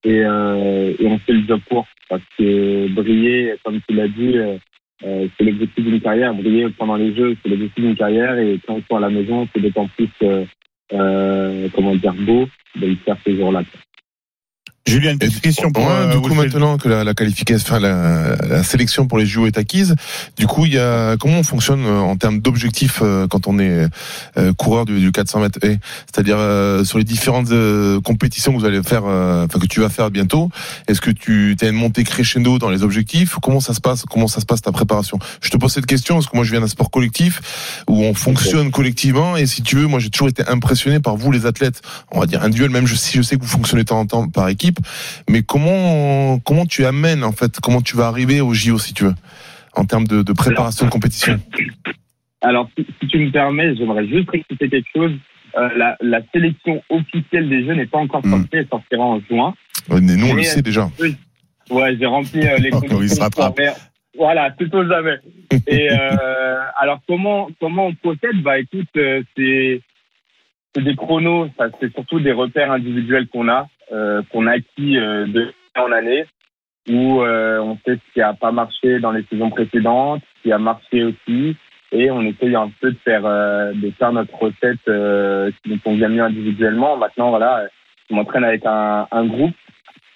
Et, 0.02 0.22
euh, 0.24 0.94
et 0.98 1.06
on 1.06 1.18
fait 1.20 1.34
le 1.34 1.46
job 1.46 1.60
pour. 1.68 1.86
Parce 2.08 2.22
que 2.38 2.88
briller, 2.88 3.54
comme 3.64 3.80
tu 3.86 3.94
l'as 3.94 4.08
dit, 4.08 4.32
euh, 4.38 4.56
c'est 5.02 5.44
l'objectif 5.44 5.84
d'une 5.84 6.00
carrière. 6.00 6.34
Briller 6.34 6.68
pendant 6.70 6.96
les 6.96 7.14
Jeux, 7.14 7.36
c'est 7.42 7.50
l'objectif 7.50 7.84
d'une 7.84 7.96
carrière. 7.96 8.38
Et 8.38 8.58
quand 8.66 8.74
on 8.76 8.82
soit 8.82 8.98
à 8.98 9.02
la 9.02 9.10
maison, 9.10 9.46
c'est 9.54 9.60
d'autant 9.60 9.88
plus, 9.88 10.08
euh, 10.22 11.68
comment 11.74 11.94
dire, 11.94 12.14
beau 12.14 12.48
de 12.80 12.86
le 12.86 12.96
faire 12.96 13.16
ces 13.24 13.36
jours-là. 13.36 13.62
Julien, 14.86 15.10
une 15.10 15.16
Et 15.16 15.26
petite 15.26 15.42
question 15.42 15.70
pour 15.70 15.84
Ouais, 15.84 15.90
euh, 15.92 16.14
du 16.14 16.20
coup, 16.22 16.32
maintenant 16.32 16.78
que 16.78 16.88
la, 16.88 17.04
la 17.04 17.12
qualification, 17.12 17.62
enfin 17.68 17.78
la, 17.78 18.36
la 18.36 18.62
sélection 18.62 19.06
pour 19.06 19.18
les 19.18 19.26
JO 19.26 19.46
est 19.46 19.58
acquise, 19.58 19.94
du 20.38 20.46
coup, 20.46 20.64
il 20.64 20.72
y 20.72 20.78
a 20.78 21.16
comment 21.18 21.40
on 21.40 21.42
fonctionne 21.42 21.84
euh, 21.84 21.98
en 21.98 22.16
termes 22.16 22.40
d'objectifs 22.40 23.00
euh, 23.02 23.26
quand 23.28 23.46
on 23.48 23.58
est 23.58 23.86
coureur 24.56 24.86
du, 24.86 24.98
du 24.98 25.12
400 25.12 25.40
mètres 25.40 25.58
haies 25.62 25.78
C'est-à-dire 26.06 26.36
euh, 26.38 26.84
sur 26.84 26.96
les 26.96 27.04
différentes 27.04 27.50
euh, 27.50 28.00
compétitions 28.00 28.54
que 28.54 28.58
vous 28.60 28.64
allez 28.64 28.82
faire, 28.82 29.02
euh, 29.04 29.44
enfin 29.44 29.58
que 29.58 29.66
tu 29.66 29.80
vas 29.80 29.90
faire 29.90 30.10
bientôt. 30.10 30.48
Est-ce 30.86 31.02
que 31.02 31.10
tu 31.10 31.54
as 31.60 31.66
une 31.66 31.74
montée 31.74 32.02
crescendo 32.04 32.58
dans 32.58 32.70
les 32.70 32.82
objectifs 32.82 33.36
Comment 33.42 33.60
ça 33.60 33.74
se 33.74 33.80
passe 33.82 34.04
Comment 34.10 34.26
ça 34.28 34.40
se 34.40 34.46
passe 34.46 34.62
ta 34.62 34.72
préparation? 34.72 35.18
Je 35.42 35.50
te 35.50 35.58
pose 35.58 35.70
cette 35.72 35.86
question 35.86 36.14
parce 36.14 36.28
que 36.28 36.34
moi, 36.36 36.44
je 36.46 36.50
viens 36.52 36.60
d'un 36.60 36.66
sport 36.66 36.90
collectif 36.90 37.82
où 37.88 38.02
on 38.04 38.14
fonctionne 38.14 38.70
collectivement 38.70 39.36
et 39.36 39.44
si 39.46 39.62
tu 39.62 39.76
veux, 39.76 39.86
moi, 39.86 39.98
j'ai 40.00 40.08
toujours 40.08 40.28
été 40.28 40.46
impressionné 40.48 40.98
par 40.98 41.16
vous, 41.16 41.30
les 41.30 41.44
athlètes. 41.44 41.82
On 42.10 42.20
va 42.20 42.26
dire 42.26 42.42
individuel, 42.42 42.70
même 42.70 42.86
je- 42.86 42.94
si 42.94 43.18
je 43.18 43.22
sais 43.22 43.36
que 43.36 43.42
vous 43.42 43.48
fonctionnez 43.48 43.82
de 43.82 43.88
temps 43.88 44.00
en 44.00 44.06
temps 44.06 44.28
par 44.28 44.48
équipe 44.48 44.67
mais 45.28 45.42
comment 45.42 46.38
comment 46.40 46.66
tu 46.66 46.84
amènes 46.84 47.24
en 47.24 47.32
fait 47.32 47.58
comment 47.60 47.80
tu 47.82 47.96
vas 47.96 48.06
arriver 48.08 48.40
au 48.40 48.52
JO 48.54 48.78
si 48.78 48.94
tu 48.94 49.04
veux 49.04 49.14
en 49.74 49.84
termes 49.84 50.06
de, 50.06 50.22
de 50.22 50.32
préparation 50.32 50.86
de 50.86 50.90
compétition? 50.90 51.40
Alors, 52.40 52.68
si, 52.76 52.86
si 53.00 53.08
tu 53.08 53.18
me 53.18 53.30
permets, 53.30 53.74
j'aimerais 53.76 54.06
juste 54.06 54.30
rectifier 54.30 54.68
quelque 54.68 54.88
chose. 54.94 55.12
Euh, 55.56 55.68
la, 55.76 55.96
la 56.00 56.20
sélection 56.32 56.82
officielle 56.88 57.48
des 57.48 57.64
Jeux 57.64 57.74
n'est 57.74 57.86
pas 57.86 57.98
encore 57.98 58.24
Hmm. 58.24 58.30
sortie, 58.30 58.48
elle 58.52 58.68
sortira 58.68 59.02
en 59.04 59.20
juin. 59.28 59.54
Ouais, 59.88 60.00
mais 60.00 60.14
nous 60.16 60.28
on 60.28 60.34
le 60.34 60.42
sait 60.42 60.62
déjà 60.62 60.88
Ouais, 61.70 61.96
j'ai 61.98 62.06
rempli 62.06 62.46
euh, 62.46 62.58
les 62.58 62.68
Encore, 62.72 62.84
il 63.02 63.08
se 63.10 63.18
conditions. 63.18 63.24
rattrape. 63.24 63.60
Voilà, 64.16 64.50
tout 64.58 64.72
au 64.74 64.86
jamais. 64.88 65.16
Et 65.66 65.88
euh, 65.90 66.58
alors 66.80 67.00
comment 67.08 67.48
comment 67.60 67.86
on 67.86 67.94
procède? 67.94 68.42
Bah 68.42 68.58
écoute, 68.58 68.88
euh, 68.96 69.22
c'est 69.36 69.80
c'est 70.74 70.82
des 70.84 70.94
chronos, 70.96 71.48
c'est 71.80 71.92
surtout 71.94 72.20
des 72.20 72.32
repères 72.32 72.70
individuels 72.72 73.26
qu'on 73.28 73.48
a, 73.48 73.62
euh, 73.62 73.64
qu'on 73.90 74.46
a 74.46 74.52
acquis 74.52 74.98
euh, 74.98 75.26
de 75.26 75.52
en 75.76 75.92
année, 75.92 76.24
où 76.88 77.22
euh, 77.22 77.60
on 77.60 77.76
sait 77.84 77.96
ce 77.96 78.12
qui 78.14 78.20
a 78.20 78.32
pas 78.34 78.50
marché 78.52 78.98
dans 79.00 79.12
les 79.12 79.24
saisons 79.30 79.50
précédentes, 79.50 80.22
ce 80.36 80.42
qui 80.42 80.52
a 80.52 80.58
marché 80.58 81.04
aussi, 81.04 81.56
et 81.92 82.10
on 82.10 82.22
essaye 82.22 82.54
un 82.56 82.70
peu 82.80 82.90
de 82.92 82.98
faire 83.04 83.24
euh, 83.24 83.72
de 83.74 83.90
faire 83.92 84.12
notre 84.12 84.34
recette 84.34 84.78
euh, 84.88 85.50
qui 85.62 85.70
nous 85.70 85.78
convient 85.78 86.08
mieux 86.08 86.22
individuellement. 86.22 86.96
Maintenant 86.96 87.30
voilà, 87.30 87.64
je 88.10 88.14
m'entraîne 88.14 88.44
avec 88.44 88.64
un, 88.66 89.06
un 89.10 89.24
groupe 89.26 89.54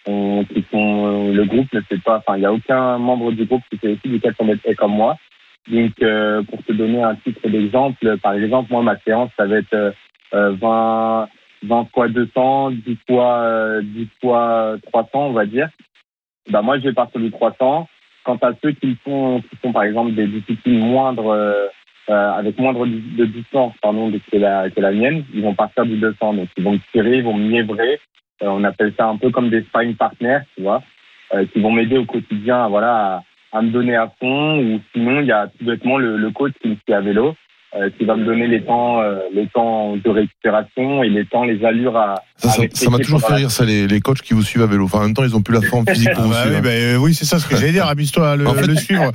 on- 0.06 0.44
qui 0.44 0.64
sont, 0.70 1.06
euh, 1.30 1.32
le 1.32 1.44
groupe 1.44 1.72
ne 1.72 1.80
fait 1.82 2.02
pas, 2.02 2.18
enfin, 2.18 2.36
il 2.36 2.40
n'y 2.40 2.46
a 2.46 2.52
aucun 2.52 2.98
membre 2.98 3.32
du 3.32 3.44
groupe 3.44 3.62
qui 3.70 3.78
fait 3.78 3.92
aussi 3.92 4.08
du 4.08 4.20
400 4.20 4.44
mètres 4.44 4.62
haies 4.64 4.74
comme 4.74 4.92
moi. 4.94 5.16
Donc, 5.70 5.92
euh, 6.02 6.42
pour 6.42 6.62
te 6.64 6.72
donner 6.72 7.02
un 7.02 7.14
titre 7.14 7.48
d'exemple, 7.48 8.18
par 8.18 8.32
exemple, 8.34 8.72
moi, 8.72 8.82
ma 8.82 8.98
séance, 8.98 9.30
ça 9.36 9.46
va 9.46 9.58
être 9.58 9.74
euh, 9.74 9.92
euh, 10.34 10.50
20, 10.60 11.28
20 11.62 11.88
fois 11.92 12.08
200, 12.08 12.72
10 12.72 12.98
fois, 13.08 13.38
euh, 13.42 13.82
10 13.82 14.08
fois 14.20 14.76
300, 14.90 15.08
on 15.14 15.32
va 15.32 15.46
dire. 15.46 15.68
Bah, 16.50 16.62
moi, 16.62 16.78
je 16.78 16.84
vais 16.84 16.92
partir 16.92 17.20
du 17.20 17.30
300. 17.30 17.88
Quant 18.24 18.36
à 18.36 18.52
ceux 18.62 18.72
qui 18.72 18.96
font, 19.04 19.40
qui 19.42 19.56
font 19.56 19.72
par 19.72 19.82
exemple 19.82 20.12
des 20.12 20.26
disciplines 20.26 20.78
moindres, 20.78 21.30
euh, 21.30 21.66
euh, 22.10 22.32
avec 22.32 22.58
moindre 22.58 22.86
de 22.86 23.24
distance, 23.24 23.74
pardon, 23.80 24.10
que 24.10 24.36
la, 24.36 24.70
que 24.70 24.80
la 24.80 24.92
mienne, 24.92 25.24
ils 25.34 25.42
vont 25.42 25.54
partir 25.54 25.84
du 25.84 25.96
200. 25.96 26.34
Donc, 26.34 26.48
ils 26.56 26.64
vont 26.64 26.72
me 26.72 26.80
tirer, 26.92 27.18
ils 27.18 27.24
vont 27.24 27.34
me 27.36 27.48
mièvrer. 27.48 28.00
Euh, 28.42 28.48
on 28.48 28.64
appelle 28.64 28.92
ça 28.96 29.06
un 29.06 29.16
peu 29.16 29.30
comme 29.30 29.50
des 29.50 29.62
sparring 29.62 29.94
partners, 29.96 30.40
tu 30.56 30.62
vois, 30.62 30.82
euh, 31.34 31.44
qui 31.46 31.60
vont 31.60 31.70
m'aider 31.70 31.98
au 31.98 32.04
quotidien, 32.04 32.68
voilà, 32.68 33.22
à, 33.52 33.58
à 33.58 33.62
me 33.62 33.70
donner 33.70 33.96
à 33.96 34.12
fond. 34.20 34.58
Ou 34.58 34.80
sinon, 34.92 35.20
il 35.20 35.26
y 35.26 35.32
a 35.32 35.46
tout 35.46 35.64
bêtement 35.64 35.98
le, 35.98 36.16
le 36.16 36.30
coach 36.30 36.52
qui 36.60 36.68
me 36.68 36.74
suit 36.74 36.94
à 36.94 37.00
vélo, 37.00 37.36
euh, 37.74 37.88
qui 37.98 38.04
va 38.04 38.16
me 38.16 38.24
donner 38.24 38.46
les 38.48 38.62
temps, 38.62 39.00
euh, 39.00 39.20
les 39.34 39.46
temps 39.48 39.96
de 39.96 40.10
récupération 40.10 41.02
et 41.02 41.08
les 41.08 41.24
temps, 41.24 41.44
les 41.44 41.64
allures 41.64 41.96
à. 41.96 42.16
ça 42.36 42.50
ça- 42.50 42.62
à 42.62 42.66
ça 42.72 42.90
m'a 42.90 42.98
toujours 42.98 43.20
fait 43.20 43.34
rire 43.34 43.50
ça 43.50 43.64
les, 43.64 43.86
les 43.86 44.00
coachs 44.00 44.20
qui 44.20 44.34
vous 44.34 44.42
suivent 44.42 44.62
à 44.62 44.66
vélo 44.66 44.84
enfin 44.84 44.98
en 44.98 45.02
même 45.02 45.14
temps 45.14 45.24
ils 45.24 45.34
ont 45.34 45.42
plus 45.42 45.54
la 45.54 45.62
forme 45.62 45.86
physique 45.92 46.10
pour 46.12 46.22
Ah 46.24 46.26
vous 46.26 46.32
bah 46.32 46.42
suivre 46.42 46.56
oui, 46.56 46.62
bah, 46.62 46.68
euh, 46.70 46.96
oui, 46.96 47.14
c'est 47.14 47.24
ça 47.24 47.38
ce 47.38 47.46
que 47.48 47.56
j'allais 47.56 47.72
dire. 47.72 47.86
Amuse-toi 47.86 48.30
à 48.32 48.36
le, 48.36 48.46
En 48.46 48.54
fait- 48.54 48.66
le 48.66 48.76
suivre. 48.76 49.10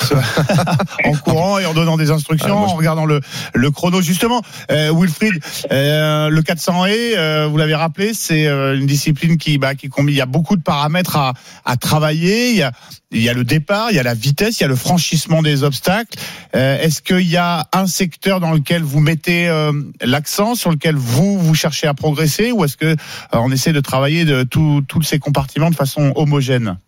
en 1.04 1.12
courant 1.12 1.58
et 1.58 1.66
en 1.66 1.74
donnant 1.74 1.96
des 1.96 2.10
instructions, 2.10 2.48
Ah, 2.50 2.58
moi, 2.58 2.66
je- 2.68 2.72
en 2.74 2.76
regardant 2.76 3.04
le, 3.06 3.20
le 3.54 3.70
chrono. 3.70 4.00
Justement, 4.00 4.42
euh, 4.70 4.92
Wilfried, 4.94 5.42
euh, 5.72 6.28
le 6.28 6.42
400 6.42 6.86
et 6.86 7.14
euh, 7.16 7.46
vous 7.46 7.56
l'avez 7.56 7.74
rappelé, 7.74 8.12
c'est 8.14 8.46
euh, 8.46 8.76
une 8.76 8.86
discipline 8.86 9.36
qui, 9.38 9.58
bah, 9.58 9.74
qui 9.74 9.88
combine. 9.88 10.14
Il 10.14 10.18
y 10.18 10.22
a 10.22 10.26
beaucoup 10.26 10.56
de 10.56 10.62
paramètres 10.62 11.16
à, 11.16 11.32
à 11.64 11.76
travailler. 11.76 12.50
Il 12.50 12.56
y, 12.56 12.62
a, 12.62 12.72
il 13.10 13.22
y 13.22 13.28
a 13.28 13.32
le 13.34 13.44
départ, 13.44 13.90
il 13.90 13.96
y 13.96 13.98
a 13.98 14.02
la 14.02 14.14
vitesse, 14.14 14.58
il 14.60 14.62
y 14.62 14.66
a 14.66 14.68
le 14.68 14.76
franchissement 14.76 15.42
des 15.42 15.62
obstacles. 15.62 16.18
Euh, 16.54 16.78
Est-ce 16.80 17.02
qu'il 17.02 17.26
y 17.28 17.36
a 17.36 17.66
un 17.72 17.86
secteur 17.86 18.40
dans 18.40 18.52
lequel 18.52 18.82
vous 18.82 19.00
mettez 19.00 19.48
euh, 19.48 19.72
l'accent, 20.02 20.54
sur 20.54 20.70
lequel 20.70 20.96
vous 20.96 21.38
vous 21.38 21.54
cherchez 21.54 21.86
à 21.86 21.94
progresser, 21.94 22.52
ou 22.52 22.64
est-ce 22.64 22.76
que 22.76 22.96
on 23.32 23.50
essaie 23.52 23.72
de 23.72 23.80
travailler 23.80 24.24
de 24.24 24.42
tous 24.42 25.02
ces 25.02 25.18
compartiments 25.18 25.70
de 25.70 25.74
façon 25.76 26.12
homogène? 26.16 26.78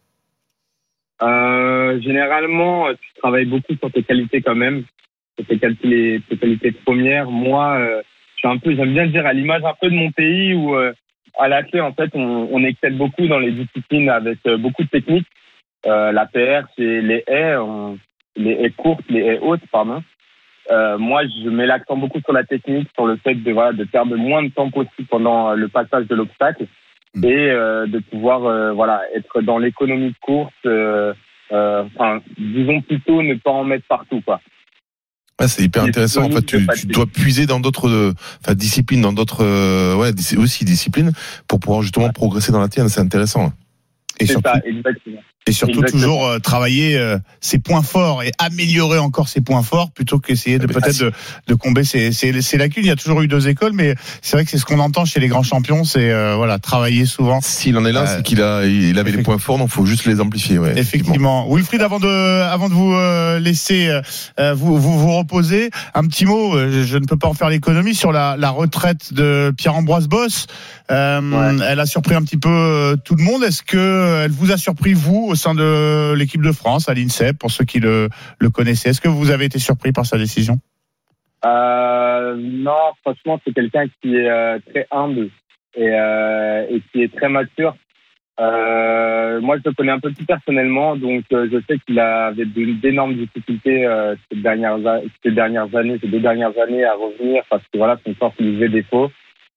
Euh, 1.22 2.00
généralement, 2.00 2.92
tu 2.94 3.12
travailles 3.20 3.46
beaucoup 3.46 3.74
sur 3.74 3.90
tes 3.90 4.02
qualités 4.02 4.40
quand 4.40 4.54
même, 4.54 4.84
sur 5.36 5.46
tes 5.46 5.58
qualités, 5.58 6.20
tes 6.28 6.36
qualités 6.36 6.72
premières. 6.72 7.30
Moi, 7.30 7.76
euh, 7.78 8.02
je 8.34 8.38
suis 8.38 8.48
un 8.48 8.58
peu, 8.58 8.74
j'aime 8.74 8.92
bien 8.92 9.06
dire 9.06 9.26
à 9.26 9.32
l'image 9.32 9.64
un 9.64 9.74
peu 9.80 9.90
de 9.90 9.96
mon 9.96 10.10
pays 10.12 10.54
où 10.54 10.76
euh, 10.76 10.92
à 11.38 11.48
la 11.48 11.62
clé, 11.62 11.80
en 11.80 11.92
fait, 11.92 12.10
on, 12.14 12.48
on 12.52 12.64
excelle 12.64 12.96
beaucoup 12.96 13.26
dans 13.26 13.38
les 13.38 13.52
disciplines 13.52 14.08
avec 14.08 14.38
euh, 14.46 14.56
beaucoup 14.56 14.82
de 14.84 14.88
techniques. 14.88 15.28
Euh, 15.86 16.12
la 16.12 16.26
PR, 16.26 16.68
c'est 16.76 17.00
les 17.00 17.24
haies, 17.26 17.56
les 18.36 18.52
haies 18.52 18.70
courtes, 18.70 19.04
les 19.08 19.20
haies 19.20 19.38
hautes, 19.40 19.66
pardon. 19.70 20.02
Euh, 20.70 20.98
moi, 20.98 21.22
je 21.26 21.48
mets 21.48 21.66
l'accent 21.66 21.96
beaucoup 21.96 22.20
sur 22.20 22.32
la 22.32 22.44
technique, 22.44 22.88
sur 22.94 23.06
le 23.06 23.16
fait 23.16 23.34
de, 23.34 23.52
voilà, 23.52 23.72
de 23.72 23.84
perdre 23.84 24.12
le 24.12 24.18
moins 24.18 24.42
de 24.42 24.48
temps 24.48 24.70
possible 24.70 25.08
pendant 25.08 25.50
euh, 25.50 25.54
le 25.54 25.68
passage 25.68 26.06
de 26.06 26.14
l'obstacle. 26.14 26.66
Et 27.24 27.50
euh, 27.50 27.86
de 27.86 27.98
pouvoir 27.98 28.44
euh, 28.44 28.72
voilà, 28.72 29.02
être 29.16 29.40
dans 29.42 29.58
l'économie 29.58 30.10
de 30.10 30.18
course. 30.20 30.52
euh, 30.66 31.12
euh, 31.52 31.84
enfin, 31.96 32.20
disons 32.38 32.80
plutôt 32.82 33.22
ne 33.22 33.34
pas 33.34 33.50
en 33.50 33.64
mettre 33.64 33.86
partout. 33.88 34.20
Quoi. 34.20 34.40
Ouais, 35.40 35.48
c'est 35.48 35.62
hyper 35.62 35.84
intéressant. 35.84 36.24
En 36.24 36.30
fait, 36.30 36.42
tu, 36.42 36.66
tu 36.76 36.86
dois 36.88 37.06
puiser 37.06 37.46
dans 37.46 37.60
d'autres, 37.60 37.88
euh, 37.88 38.12
enfin, 38.42 38.54
disciplines, 38.54 39.00
dans 39.00 39.12
d'autres, 39.12 39.44
euh, 39.44 39.94
ouais, 39.96 40.10
aussi 40.36 40.64
disciplines, 40.64 41.12
pour 41.46 41.60
pouvoir 41.60 41.82
justement 41.82 42.10
progresser 42.10 42.52
dans 42.52 42.60
la 42.60 42.68
tienne. 42.68 42.88
C'est 42.88 43.00
intéressant. 43.00 43.52
Et 44.20 44.26
surtout, 44.26 44.50
ça, 44.50 44.60
exactement. 44.64 45.20
Et 45.48 45.52
surtout 45.52 45.80
exactement. 45.80 46.02
toujours 46.02 46.26
euh, 46.26 46.38
travailler 46.38 46.96
euh, 46.96 47.18
ses 47.40 47.58
points 47.58 47.82
forts 47.82 48.22
et 48.22 48.30
améliorer 48.38 48.98
encore 48.98 49.28
ses 49.28 49.40
points 49.40 49.62
forts 49.62 49.90
plutôt 49.90 50.18
qu'essayer 50.18 50.58
de 50.58 50.66
Ah, 50.70 50.72
peut-être 50.80 50.98
de, 51.00 51.12
de 51.46 51.54
combler 51.54 51.84
ses, 51.84 52.12
ses, 52.12 52.40
ses 52.42 52.56
lacunes. 52.58 52.84
Il 52.84 52.88
y 52.88 52.92
a 52.92 52.96
toujours 52.96 53.22
eu 53.22 53.28
deux 53.28 53.48
écoles, 53.48 53.72
mais 53.74 53.94
c'est 54.22 54.36
vrai 54.36 54.44
que 54.44 54.50
c'est 54.50 54.58
ce 54.58 54.64
qu'on 54.64 54.78
entend 54.80 55.04
chez 55.04 55.20
les 55.20 55.28
grands 55.28 55.42
champions, 55.42 55.84
c'est 55.84 56.10
euh, 56.10 56.34
voilà 56.36 56.58
travailler 56.58 57.06
souvent. 57.06 57.40
S'il 57.40 57.76
en 57.76 57.84
est 57.84 57.92
là, 57.92 58.02
Euh, 58.02 58.16
c'est 58.16 58.22
qu'il 58.22 58.42
a, 58.42 58.64
il 58.66 58.98
avait 58.98 59.12
les 59.12 59.22
points 59.22 59.38
forts, 59.38 59.58
donc 59.58 59.68
faut 59.70 59.86
juste 59.86 60.04
les 60.06 60.20
amplifier. 60.20 60.58
Ouais, 60.58 60.78
Effectivement. 60.78 61.48
Wilfried, 61.52 61.82
avant 61.82 61.98
de, 62.00 62.42
avant 62.42 62.68
de 62.68 62.74
vous 62.74 62.92
euh, 62.94 63.38
laisser 63.40 63.88
euh, 64.38 64.54
vous, 64.54 64.78
vous 64.78 64.98
vous 64.98 65.16
reposer, 65.16 65.70
un 65.94 66.04
petit 66.06 66.24
mot. 66.26 66.54
euh, 66.54 66.70
Je, 66.72 66.84
je 66.84 66.98
ne 66.98 67.06
peux 67.06 67.16
pas 67.16 67.28
en 67.28 67.34
faire 67.34 67.48
l'économie 67.50 67.94
sur 67.94 68.12
la, 68.12 68.36
la 68.38 68.50
retraite 68.50 69.12
de 69.12 69.52
Pierre-Ambroise 69.56 70.08
Boss. 70.08 70.46
Euh, 70.90 71.20
Ouais. 71.20 71.64
Elle 71.68 71.80
a 71.80 71.86
surpris 71.86 72.14
un 72.14 72.22
petit 72.22 72.38
peu 72.38 72.48
euh, 72.48 72.96
tout 73.04 73.14
le 73.14 73.22
monde. 73.22 73.42
Est-ce 73.42 73.62
que 73.62 73.76
euh, 73.76 74.24
elle 74.24 74.30
vous 74.30 74.52
a 74.52 74.56
surpris 74.56 74.94
vous 74.94 75.26
au 75.28 75.34
sein 75.34 75.54
de 75.54 76.14
l'équipe 76.14 76.42
de 76.42 76.52
France 76.52 76.88
à 76.88 76.94
l'INSEP 76.94 77.38
pour 77.38 77.50
ceux 77.50 77.64
qui 77.64 77.78
le, 77.80 78.08
le 78.38 78.50
connaissaient? 78.50 78.90
Est-ce 78.90 79.00
que 79.00 79.08
vous 79.08 79.30
avez 79.30 79.44
été 79.44 79.58
surpris 79.58 79.92
par 79.92 80.06
sa 80.06 80.16
décision? 80.16 80.58
Euh, 81.44 82.36
non, 82.38 82.92
franchement, 83.02 83.40
c'est 83.44 83.52
quelqu'un 83.52 83.86
qui 84.02 84.16
est 84.16 84.60
très 84.70 84.86
humble 84.90 85.28
et, 85.76 85.88
euh, 85.90 86.66
et 86.70 86.82
qui 86.90 87.02
est 87.02 87.14
très 87.14 87.28
mature. 87.28 87.76
Euh, 88.40 89.40
moi, 89.40 89.56
je 89.58 89.62
le 89.68 89.74
connais 89.74 89.90
un 89.92 89.98
peu 89.98 90.12
plus 90.12 90.24
personnellement, 90.24 90.96
donc 90.96 91.24
euh, 91.32 91.48
je 91.52 91.58
sais 91.68 91.78
qu'il 91.84 91.98
avait 91.98 92.44
d'énormes 92.44 93.14
difficultés 93.14 93.84
euh, 93.84 94.14
ces, 94.30 94.38
dernières, 94.40 94.74
a- 94.86 95.00
ces 95.24 95.32
dernières 95.32 95.74
années, 95.74 95.98
ces 96.00 96.06
deux 96.08 96.20
dernières 96.20 96.52
années 96.62 96.84
à 96.84 96.94
revenir 96.94 97.42
parce 97.50 97.62
que 97.64 97.78
voilà, 97.78 97.98
son 98.06 98.14
corps 98.14 98.32
lui 98.38 98.54
faisait 98.54 98.68
défaut. 98.68 99.10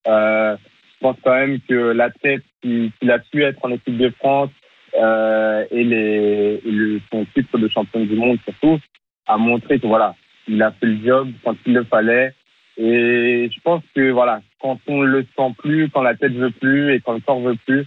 Euh, 0.08 0.56
pense 1.02 1.18
quand 1.24 1.36
même 1.36 1.60
que 1.68 1.74
la 1.74 2.10
tête 2.10 2.44
qu'il 2.62 2.92
qu'il 3.00 3.12
a 3.12 3.20
pu 3.20 3.44
être 3.44 3.60
en 3.64 3.72
équipe 3.72 3.98
de 3.98 4.10
France 4.20 4.50
euh, 4.96 5.66
et, 5.72 5.84
les, 5.84 6.62
le, 6.62 7.00
son 7.12 7.26
titre 7.34 7.58
de 7.58 7.68
champion 7.68 8.06
du 8.06 8.16
monde 8.16 8.38
surtout 8.44 8.80
a 9.28 9.38
montré 9.38 9.80
que 9.80 9.88
voilà, 9.88 10.16
il 10.48 10.62
a 10.62 10.72
fait 10.72 10.86
le 10.86 11.06
job 11.06 11.30
quand 11.44 11.56
il 11.66 11.74
le 11.74 11.84
fallait. 11.86 12.34
Et 12.78 13.50
je 13.54 13.60
pense 13.62 13.84
que 13.96 14.12
voilà, 14.12 14.42
quand 14.62 14.80
on 14.88 15.02
le 15.02 15.26
sent 15.38 15.56
plus, 15.58 15.90
quand 15.90 16.02
la 16.02 16.16
tête 16.16 16.34
veut 16.34 16.52
plus 16.52 16.94
et 16.94 17.02
quand 17.02 17.14
le 17.14 17.20
corps 17.20 17.42
veut 17.42 17.58
plus, 17.66 17.86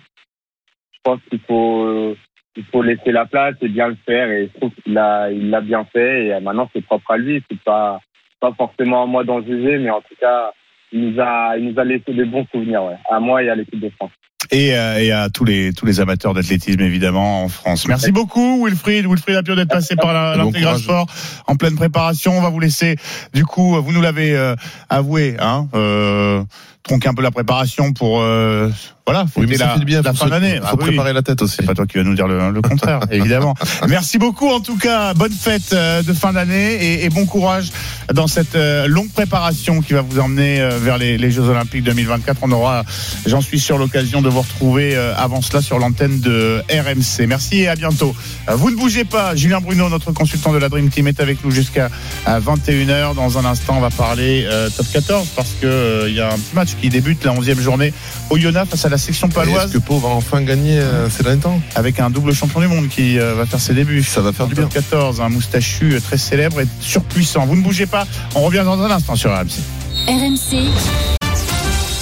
je 0.92 0.98
pense 1.02 1.20
qu'il 1.30 1.40
faut 1.40 2.16
il 2.56 2.64
faut 2.66 2.82
laisser 2.82 3.10
la 3.10 3.26
place 3.26 3.56
et 3.60 3.68
bien 3.68 3.88
le 3.88 3.96
faire. 4.06 4.30
Et 4.30 4.48
je 4.52 4.58
trouve 4.58 4.72
qu'il 4.82 4.96
a 4.98 5.30
il 5.30 5.50
l'a 5.50 5.60
bien 5.60 5.84
fait. 5.84 6.26
Et 6.26 6.34
euh, 6.34 6.40
maintenant 6.40 6.70
c'est 6.72 6.84
propre 6.84 7.10
à 7.12 7.18
lui. 7.18 7.42
C'est 7.50 7.60
pas 7.60 8.00
pas 8.40 8.52
forcément 8.52 9.02
à 9.02 9.06
moi 9.06 9.24
d'en 9.24 9.42
juger, 9.42 9.78
mais 9.78 9.90
en 9.90 10.00
tout 10.00 10.16
cas 10.20 10.52
il 10.94 11.10
nous 11.10 11.20
a 11.20 11.56
il 11.58 11.70
nous 11.70 11.78
a 11.78 11.84
laissé 11.84 12.12
de 12.12 12.24
bons 12.24 12.46
souvenirs, 12.52 12.84
ouais, 12.84 12.96
à 13.10 13.18
moi 13.20 13.42
et 13.42 13.50
à 13.50 13.54
l'équipe 13.56 13.80
de 13.80 13.90
France. 13.96 14.12
et, 14.50 14.76
euh, 14.76 14.98
et 14.98 15.10
à 15.10 15.28
tous 15.28 15.44
les 15.44 15.72
tous 15.72 15.86
les 15.86 16.00
amateurs 16.00 16.34
d'athlétisme 16.34 16.80
évidemment 16.80 17.42
en 17.42 17.48
France. 17.48 17.88
Merci 17.88 18.12
beaucoup 18.12 18.64
Wilfried. 18.64 19.06
Wilfried 19.06 19.36
Apio 19.36 19.56
d'être 19.56 19.70
passé 19.70 19.96
par 19.96 20.36
l'intégral 20.36 20.78
sport 20.78 21.06
en 21.46 21.56
pleine 21.56 21.74
préparation. 21.74 22.38
On 22.38 22.40
va 22.40 22.50
vous 22.50 22.60
laisser 22.60 22.96
du 23.32 23.44
coup, 23.44 23.80
vous 23.82 23.92
nous 23.92 24.00
l'avez 24.00 24.36
euh, 24.36 24.54
avoué, 24.88 25.36
hein, 25.40 25.66
euh, 25.74 26.44
tronquer 26.84 27.08
un 27.08 27.14
peu 27.14 27.22
la 27.22 27.32
préparation 27.32 27.92
pour 27.92 28.20
euh, 28.20 28.70
voilà 29.06 29.26
fêter 29.26 29.56
ça 29.56 29.74
la, 29.78 29.84
bien. 29.84 30.00
la 30.02 30.12
faut 30.14 30.24
fin 30.24 30.30
d'année. 30.30 30.56
Faut 30.60 30.66
Ah 30.68 30.74
oui. 30.78 30.84
préparer 30.86 31.12
la 31.12 31.22
tête 31.22 31.42
aussi. 31.42 31.56
C'est 31.60 31.66
pas 31.66 31.74
toi 31.74 31.86
qui 31.86 31.98
vas 31.98 32.04
nous 32.04 32.14
dire 32.14 32.26
le, 32.26 32.50
le 32.50 32.62
contraire, 32.62 33.00
évidemment. 33.10 33.54
Merci 33.88 34.16
beaucoup 34.18 34.48
en 34.48 34.60
tout 34.60 34.76
cas. 34.78 35.12
Bonne 35.14 35.32
fête 35.32 35.72
euh, 35.74 36.02
de 36.02 36.12
fin 36.14 36.32
d'année 36.32 36.74
et, 36.74 37.04
et 37.04 37.10
bon 37.10 37.26
courage 37.26 37.70
dans 38.14 38.26
cette 38.26 38.54
euh, 38.54 38.86
longue 38.86 39.10
préparation 39.10 39.80
qui 39.82 39.92
va 39.92 40.00
vous 40.00 40.18
emmener 40.20 40.60
euh, 40.60 40.78
vers 40.78 40.96
les, 40.98 41.18
les 41.18 41.30
Jeux 41.30 41.42
Olympiques 41.42 41.84
2024. 41.84 42.38
On 42.42 42.52
aura, 42.52 42.84
j'en 43.26 43.40
suis 43.42 43.60
sûr, 43.60 43.76
l'occasion 43.78 44.22
de 44.22 44.28
vous 44.30 44.40
retrouver 44.40 44.96
euh, 44.96 45.14
avant 45.16 45.42
cela 45.42 45.60
sur 45.60 45.78
l'antenne 45.78 46.20
de 46.20 46.62
RMC. 46.70 47.26
Merci 47.26 47.60
et 47.60 47.68
à 47.68 47.76
bientôt. 47.76 48.14
Euh, 48.48 48.54
Vous 48.56 48.70
ne 48.70 48.76
bougez 48.76 49.04
pas. 49.04 49.34
Julien 49.36 49.60
Bruno, 49.60 49.88
notre 49.90 50.12
consultant 50.12 50.52
de 50.52 50.58
la 50.58 50.68
Dream 50.70 50.88
Team, 50.88 51.08
est 51.08 51.20
avec 51.20 51.44
nous 51.44 51.50
jusqu'à 51.50 51.90
21h. 52.26 53.14
Dans 53.14 53.38
un 53.38 53.44
instant, 53.44 53.74
on 53.76 53.80
va 53.80 53.90
parler 53.90 54.44
euh, 54.46 54.68
top 54.70 54.86
14 54.92 55.28
parce 55.36 55.50
que 55.60 55.66
euh, 55.66 56.08
il 56.08 56.14
y 56.14 56.20
a 56.20 56.28
un 56.28 56.36
petit 56.38 56.54
match 56.54 56.70
qui 56.80 56.88
débute 56.88 57.24
la 57.24 57.32
11e 57.32 57.60
journée 57.60 57.92
au 58.30 58.36
Yona 58.36 58.64
face 58.64 58.84
à 58.84 58.88
la 58.88 58.93
section 58.98 59.28
paloise 59.28 59.64
Est-ce 59.64 59.72
que 59.74 59.78
Pau 59.78 59.98
va 59.98 60.08
enfin 60.08 60.42
gagner 60.42 60.78
euh, 60.78 61.08
ces 61.10 61.22
derniers 61.22 61.40
temps? 61.40 61.60
Avec 61.74 62.00
un 62.00 62.10
double 62.10 62.34
champion 62.34 62.60
du 62.60 62.68
monde 62.68 62.88
qui 62.88 63.18
euh, 63.18 63.34
va 63.34 63.46
faire 63.46 63.60
ses 63.60 63.74
débuts. 63.74 64.02
Ça 64.02 64.20
va 64.20 64.32
faire 64.32 64.46
du 64.46 64.54
bien. 64.54 64.64
top 64.64 64.74
14, 64.74 65.20
un 65.20 65.28
moustachu 65.28 65.94
euh, 65.94 66.00
très 66.00 66.18
célèbre 66.18 66.60
et 66.60 66.66
surpuissant. 66.80 67.46
Vous 67.46 67.56
ne 67.56 67.62
bougez 67.62 67.86
pas, 67.86 68.06
on 68.34 68.42
revient 68.42 68.62
dans 68.64 68.80
un 68.80 68.90
instant 68.90 69.16
sur 69.16 69.30
RMC. 69.30 69.60
RMC. 70.06 70.68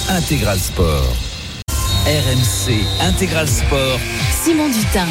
Intégral 0.09 0.59
Sport. 0.59 1.15
RMC 2.05 2.73
Intégral 3.01 3.47
Sport. 3.47 3.99
Simon 4.43 4.67
Dutin. 4.67 5.07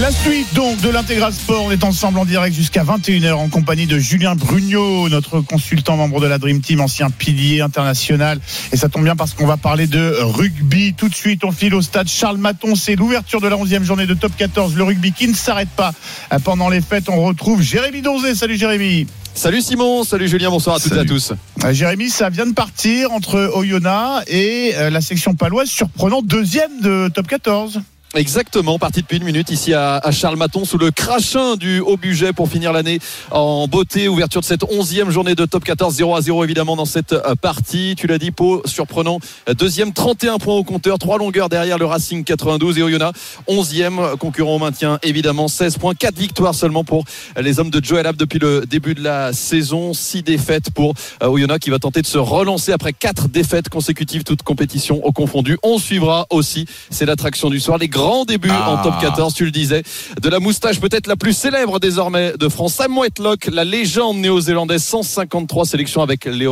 La 0.00 0.10
suite 0.10 0.54
donc 0.54 0.80
de 0.80 0.88
l'intégral 0.88 1.34
sport, 1.34 1.64
on 1.64 1.70
est 1.70 1.84
ensemble 1.84 2.18
en 2.18 2.24
direct 2.24 2.56
jusqu'à 2.56 2.82
21h 2.82 3.34
en 3.34 3.50
compagnie 3.50 3.86
de 3.86 3.98
Julien 3.98 4.34
Brugnot, 4.34 5.10
notre 5.10 5.42
consultant 5.42 5.98
membre 5.98 6.18
de 6.18 6.26
la 6.26 6.38
Dream 6.38 6.62
Team, 6.62 6.80
ancien 6.80 7.10
pilier 7.10 7.60
international. 7.60 8.40
Et 8.72 8.78
ça 8.78 8.88
tombe 8.88 9.04
bien 9.04 9.16
parce 9.16 9.34
qu'on 9.34 9.46
va 9.46 9.58
parler 9.58 9.86
de 9.86 10.16
rugby. 10.22 10.94
Tout 10.94 11.10
de 11.10 11.14
suite, 11.14 11.44
on 11.44 11.52
file 11.52 11.74
au 11.74 11.82
stade 11.82 12.08
Charles 12.08 12.38
Maton. 12.38 12.74
C'est 12.74 12.96
l'ouverture 12.96 13.42
de 13.42 13.48
la 13.48 13.56
11e 13.56 13.82
journée 13.82 14.06
de 14.06 14.14
top 14.14 14.32
14. 14.34 14.74
Le 14.76 14.82
rugby 14.82 15.12
qui 15.12 15.28
ne 15.28 15.34
s'arrête 15.34 15.68
pas. 15.68 15.92
Pendant 16.42 16.70
les 16.70 16.80
fêtes, 16.80 17.10
on 17.10 17.22
retrouve 17.22 17.60
Jérémy 17.60 18.00
Donzé. 18.00 18.34
Salut 18.34 18.56
Jérémy. 18.56 19.06
Salut 19.34 19.60
Simon, 19.60 20.04
salut 20.04 20.28
Julien, 20.28 20.50
bonsoir 20.50 20.76
à 20.76 20.80
toutes 20.80 20.92
et 20.92 20.98
à 20.98 21.04
tous. 21.04 21.32
Euh, 21.64 21.72
Jérémy, 21.72 22.10
ça 22.10 22.28
vient 22.28 22.46
de 22.46 22.52
partir 22.52 23.12
entre 23.12 23.50
Oyonnax 23.54 24.24
et 24.28 24.72
euh, 24.74 24.90
la 24.90 25.00
section 25.00 25.34
paloise, 25.34 25.68
surprenant 25.68 26.20
deuxième 26.20 26.80
de 26.82 27.10
top 27.12 27.28
14. 27.28 27.80
Exactement, 28.14 28.78
parti 28.78 29.00
depuis 29.00 29.16
une 29.16 29.24
minute 29.24 29.48
ici 29.48 29.72
à, 29.72 30.02
Charles 30.10 30.36
Maton 30.36 30.66
sous 30.66 30.76
le 30.76 30.90
crachin 30.90 31.56
du 31.56 31.80
haut 31.80 31.96
budget 31.96 32.34
pour 32.34 32.46
finir 32.46 32.70
l'année 32.74 32.98
en 33.30 33.66
beauté. 33.66 34.06
Ouverture 34.06 34.42
de 34.42 34.46
cette 34.46 34.64
onzième 34.64 35.10
journée 35.10 35.34
de 35.34 35.46
top 35.46 35.64
14, 35.64 35.94
0 35.94 36.14
à 36.14 36.20
0 36.20 36.44
évidemment 36.44 36.76
dans 36.76 36.84
cette 36.84 37.14
euh, 37.14 37.34
partie. 37.40 37.94
Tu 37.96 38.06
l'as 38.06 38.18
dit, 38.18 38.30
Pau, 38.30 38.60
surprenant. 38.66 39.18
Euh, 39.48 39.54
Deuxième, 39.54 39.94
31 39.94 40.36
points 40.36 40.54
au 40.54 40.62
compteur, 40.62 40.98
trois 40.98 41.16
longueurs 41.16 41.48
derrière 41.48 41.78
le 41.78 41.86
Racing 41.86 42.22
92 42.22 42.78
et 42.78 42.82
Oyonnax, 42.82 43.18
onzième, 43.46 43.98
concurrent 44.18 44.56
au 44.56 44.58
maintien 44.58 44.98
évidemment, 45.02 45.48
16 45.48 45.78
points, 45.78 45.94
4 45.94 46.14
victoires 46.18 46.54
seulement 46.54 46.84
pour 46.84 47.04
les 47.40 47.60
hommes 47.60 47.70
de 47.70 47.82
Joel 47.82 48.06
Ab 48.06 48.16
depuis 48.16 48.38
le 48.38 48.66
début 48.66 48.94
de 48.94 49.02
la 49.02 49.32
saison, 49.32 49.94
6 49.94 50.22
défaites 50.22 50.70
pour 50.70 50.92
euh, 51.22 51.28
Oyonnax 51.28 51.64
qui 51.64 51.70
va 51.70 51.78
tenter 51.78 52.02
de 52.02 52.06
se 52.06 52.18
relancer 52.18 52.72
après 52.72 52.92
4 52.92 53.28
défaites 53.28 53.70
consécutives, 53.70 54.22
toutes 54.22 54.42
compétitions 54.42 55.02
au 55.02 55.12
confondu. 55.12 55.56
On 55.62 55.78
suivra 55.78 56.26
aussi, 56.28 56.66
c'est 56.90 57.06
l'attraction 57.06 57.48
du 57.48 57.58
soir, 57.58 57.78
les 57.78 57.88
grands 57.88 58.01
débuts 58.26 58.48
Ah. 58.52 58.70
en 58.70 58.82
top 58.82 58.94
14, 59.00 59.34
tu 59.34 59.44
le 59.44 59.50
disais, 59.50 59.82
de 60.20 60.28
la 60.28 60.38
moustache 60.40 60.80
peut-être 60.80 61.06
la 61.06 61.16
plus 61.16 61.32
célèbre 61.32 61.78
désormais 61.80 62.32
de 62.38 62.48
France, 62.48 62.74
Sam 62.74 62.96
Whitelock, 62.96 63.48
la 63.52 63.64
légende 63.64 64.18
néo-zélandaise, 64.18 64.82
153 64.82 65.64
sélections 65.66 66.02
avec 66.02 66.24
les 66.24 66.46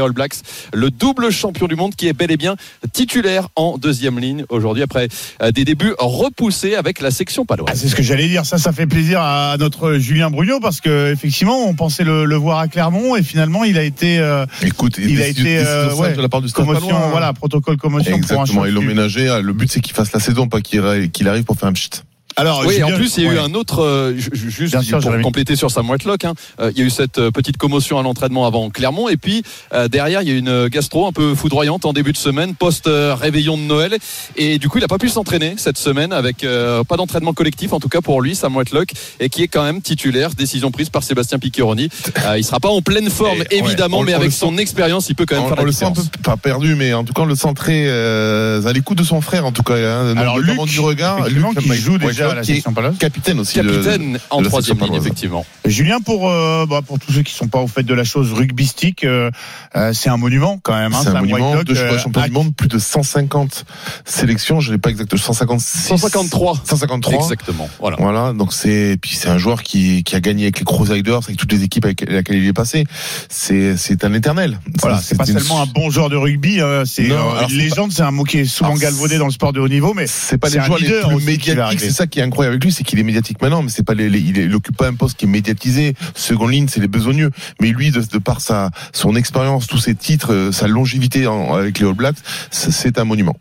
All 0.00 0.12
Blacks, 0.12 0.34
le 0.72 0.90
double 0.90 1.30
champion 1.30 1.66
du 1.66 1.76
monde 1.76 1.94
qui 1.94 2.08
est 2.08 2.12
bel 2.12 2.30
et 2.30 2.36
bien 2.36 2.56
titulaire 2.92 3.48
en 3.56 3.78
deuxième 3.78 4.18
ligne 4.18 4.44
aujourd'hui 4.48 4.82
après 4.82 5.08
euh, 5.42 5.50
des 5.50 5.64
débuts 5.64 5.94
repoussés 5.98 6.74
avec 6.74 7.00
la 7.00 7.10
section 7.10 7.42
Ah, 7.44 7.56
paloise. 7.56 7.78
c'est 7.80 7.88
ce 7.88 7.94
que 7.96 8.02
j'allais 8.02 8.28
dire. 8.28 8.44
Ça, 8.46 8.58
ça 8.58 8.72
fait 8.72 8.86
plaisir 8.86 9.20
à 9.20 9.56
notre 9.58 9.94
Julien 9.94 10.30
Brugnot 10.30 10.60
parce 10.60 10.80
que 10.80 11.12
effectivement, 11.12 11.66
on 11.66 11.74
pensait 11.74 12.04
le, 12.04 12.24
le 12.24 12.36
voir 12.36 12.58
à 12.58 12.68
Clermont 12.68 13.16
et 13.16 13.22
finalement, 13.22 13.64
il 13.64 13.78
a 13.78 13.82
été 13.82 14.18
euh, 14.18 14.46
Écoute, 14.62 14.94
Il 14.98 15.20
a 15.20 15.26
décision- 15.26 15.44
été, 15.44 15.58
euh, 15.66 15.94
ouais, 15.94 16.14
de 16.14 16.22
la 16.22 16.28
part 16.28 16.42
du 16.42 16.52
commotion, 16.52 16.86
Palois, 16.88 17.04
hein. 17.04 17.08
voilà, 17.10 17.32
protocole 17.32 17.76
commotion 17.76 18.12
pour 18.12 18.18
un 18.18 18.22
Exactement, 18.44 18.64
ils 18.64 18.72
l'ont 18.72 18.80
champion. 18.80 18.94
ménagé. 18.94 19.28
Ah, 19.28 19.40
Le 19.40 19.52
but, 19.52 19.70
c'est 19.70 19.80
qu'il 19.80 19.94
fasse 19.94 20.12
la 20.12 20.20
saison, 20.20 20.48
pas 20.48 20.60
qu'il 20.60 20.80
ra- 20.80 20.95
qu'il 21.12 21.28
arrive 21.28 21.44
pour 21.44 21.56
faire 21.56 21.68
un 21.68 21.72
pchit. 21.72 22.02
Alors, 22.38 22.64
Oui, 22.66 22.74
Julien- 22.74 22.92
en 22.92 22.96
plus, 22.96 23.16
il 23.16 23.24
y 23.24 23.26
a 23.28 23.32
eu 23.32 23.36
ouais. 23.36 23.40
un 23.42 23.54
autre, 23.54 23.82
euh, 23.82 24.14
ju- 24.14 24.28
ju- 24.34 24.50
juste 24.50 24.76
Bien 24.78 25.00
pour 25.00 25.20
compléter 25.22 25.56
sur 25.56 25.70
Sam 25.70 25.88
Whitelock, 25.88 26.24
hein, 26.26 26.34
euh, 26.60 26.70
il 26.74 26.78
y 26.78 26.82
a 26.82 26.84
eu 26.84 26.90
cette 26.90 27.16
euh, 27.18 27.30
petite 27.30 27.56
commotion 27.56 27.98
à 27.98 28.02
l'entraînement 28.02 28.46
avant 28.46 28.68
Clermont, 28.68 29.08
et 29.08 29.16
puis 29.16 29.42
euh, 29.72 29.88
derrière, 29.88 30.20
il 30.20 30.28
y 30.28 30.30
a 30.30 30.34
eu 30.34 30.38
une 30.38 30.68
gastro 30.68 31.06
un 31.06 31.12
peu 31.12 31.34
foudroyante 31.34 31.86
en 31.86 31.94
début 31.94 32.12
de 32.12 32.18
semaine, 32.18 32.54
post-réveillon 32.54 33.56
de 33.56 33.62
Noël, 33.62 33.96
et 34.36 34.58
du 34.58 34.68
coup, 34.68 34.76
il 34.76 34.82
n'a 34.82 34.86
pas 34.88 34.98
pu 34.98 35.08
s'entraîner 35.08 35.54
cette 35.56 35.78
semaine 35.78 36.12
avec 36.12 36.44
euh, 36.44 36.84
pas 36.84 36.96
d'entraînement 36.98 37.32
collectif, 37.32 37.72
en 37.72 37.80
tout 37.80 37.88
cas 37.88 38.02
pour 38.02 38.20
lui, 38.20 38.34
Sam 38.34 38.54
Whitelock, 38.54 38.88
et 39.18 39.30
qui 39.30 39.42
est 39.42 39.48
quand 39.48 39.64
même 39.64 39.80
titulaire, 39.80 40.30
décision 40.34 40.70
prise 40.70 40.90
par 40.90 41.02
Sébastien 41.04 41.38
Piccheroni. 41.38 41.88
Euh, 42.26 42.36
il 42.36 42.44
sera 42.44 42.60
pas 42.60 42.68
en 42.68 42.82
pleine 42.82 43.08
forme, 43.08 43.44
Et, 43.50 43.62
ouais, 43.62 43.66
évidemment, 43.68 44.00
on- 44.00 44.02
mais 44.02 44.12
on 44.14 44.18
avec 44.18 44.32
son 44.32 44.58
expérience, 44.58 45.08
il 45.08 45.14
peut 45.14 45.24
quand 45.26 45.36
même 45.36 45.44
on, 45.44 45.48
faire 45.48 45.56
on 45.56 45.60
la 45.62 45.66
le 45.66 45.72
sent 45.72 45.86
un 45.86 45.90
différence. 45.90 46.10
peu 46.10 46.22
pas 46.22 46.36
perdu, 46.36 46.74
mais 46.74 46.92
en 46.92 47.04
tout 47.04 47.14
cas 47.14 47.22
on 47.22 47.26
le 47.26 47.34
sent 47.34 47.54
très 47.56 47.84
euh, 47.86 48.62
à 48.66 48.72
l'écoute 48.74 48.98
de 48.98 49.04
son 49.04 49.22
frère 49.22 49.46
en 49.46 49.52
tout 49.52 49.62
cas. 49.62 49.74
Hein, 49.76 50.16
Alors, 50.18 50.38
Luc, 50.38 50.60
du 50.66 50.80
regard, 50.80 51.28
Luc 51.30 51.58
qui 51.60 51.72
joue 51.74 51.96
déjà 51.96 52.25
qui 52.42 52.52
est 52.52 52.98
capitaine 52.98 53.40
aussi. 53.40 53.54
Capitaine 53.54 54.18
en 54.30 54.42
de 54.42 54.46
troisième 54.48 54.78
ligne, 54.78 54.94
effectivement. 54.94 55.44
Julien, 55.64 56.00
pour 56.00 56.28
euh, 56.30 56.66
bah, 56.66 56.80
pour 56.86 56.98
tous 56.98 57.12
ceux 57.12 57.22
qui 57.22 57.32
sont 57.34 57.48
pas 57.48 57.60
au 57.60 57.66
fait 57.68 57.82
de 57.82 57.94
la 57.94 58.04
chose 58.04 58.32
rugbystique, 58.32 59.04
euh, 59.04 59.30
euh, 59.76 59.92
c'est 59.92 60.08
un 60.08 60.16
monument 60.16 60.58
quand 60.62 60.74
même. 60.74 60.92
Hein, 60.94 60.98
C'est 61.02 61.08
un 61.10 61.12
Sam 61.12 61.28
monument, 61.28 61.62
deux 61.64 61.74
fois 61.74 61.84
euh, 61.94 61.98
champion 61.98 62.22
à- 62.22 62.26
du 62.26 62.32
monde, 62.32 62.54
plus 62.54 62.68
de 62.68 62.78
150 62.78 63.64
sélections, 64.04 64.60
je 64.60 64.72
n'ai 64.72 64.78
pas 64.78 64.90
exactement, 64.90 65.20
156. 65.20 65.88
153. 65.88 66.62
153. 66.64 67.14
Exactement. 67.14 67.68
Voilà. 67.80 67.96
Voilà, 67.98 68.32
donc 68.32 68.52
c'est 68.52 68.96
puis 69.00 69.16
c'est 69.16 69.28
un 69.28 69.38
joueur 69.38 69.62
qui, 69.62 70.04
qui 70.04 70.14
a 70.16 70.20
gagné 70.20 70.44
avec 70.44 70.58
les 70.58 70.64
Crusaders, 70.64 71.20
avec 71.24 71.36
toutes 71.36 71.52
les 71.52 71.62
équipes 71.62 71.84
avec 71.84 72.00
lesquelles 72.08 72.36
il 72.36 72.46
est 72.46 72.52
passé. 72.52 72.84
C'est 73.28 73.76
c'est 73.76 74.04
un 74.04 74.12
éternel. 74.14 74.58
Voilà, 74.80 75.00
c'est 75.00 75.16
pas 75.16 75.26
une- 75.26 75.38
seulement 75.38 75.62
un 75.62 75.66
bon 75.66 75.90
joueur 75.90 76.08
de 76.10 76.16
rugby, 76.16 76.60
euh, 76.60 76.84
c'est 76.84 77.10
euh, 77.10 77.46
une 77.48 77.56
légende, 77.56 77.92
c'est 77.92 78.02
un 78.02 78.10
mot 78.10 78.24
qui 78.24 78.38
est 78.38 78.44
souvent 78.44 78.74
galvaudé 78.74 79.18
dans 79.18 79.26
le 79.26 79.32
sport 79.32 79.52
de 79.52 79.60
haut 79.60 79.68
niveau, 79.68 79.94
mais 79.94 80.06
c'est 80.06 80.38
pas 80.38 80.48
les 80.48 80.58
un 80.58 80.64
joueurs 80.64 80.78
les 80.78 80.86
plus 81.00 81.24
médiatiques. 81.24 81.80
C'est 81.80 81.90
ça 81.90 82.06
qui 82.06 82.15
est 82.20 82.22
incroyable 82.22 82.54
avec 82.54 82.64
lui, 82.64 82.72
c'est 82.72 82.84
qu'il 82.84 82.98
est 82.98 83.02
médiatique 83.02 83.40
maintenant, 83.42 83.62
mais 83.62 83.68
c'est 83.70 83.84
pas 83.84 83.94
les, 83.94 84.08
les- 84.08 84.20
il, 84.20 84.54
occupe 84.54 84.76
pas 84.76 84.88
un 84.88 84.94
poste 84.94 85.16
qui 85.18 85.24
est 85.26 85.28
médiatisé. 85.28 85.94
Seconde 86.14 86.50
ligne, 86.52 86.68
c'est 86.68 86.80
les 86.80 86.88
besogneux. 86.88 87.30
Mais 87.60 87.68
lui, 87.70 87.90
de, 87.90 88.00
de 88.00 88.18
par 88.18 88.40
sa 88.40 88.70
son 88.92 89.14
expérience, 89.16 89.66
tous 89.66 89.78
ses 89.78 89.94
titres, 89.94 90.32
euh, 90.32 90.52
sa 90.52 90.68
longévité 90.68 91.26
en- 91.26 91.54
avec 91.54 91.78
les 91.78 91.86
All 91.86 91.94
Blacks, 91.94 92.16
c'est 92.50 92.98
un 92.98 93.04
monument. 93.04 93.36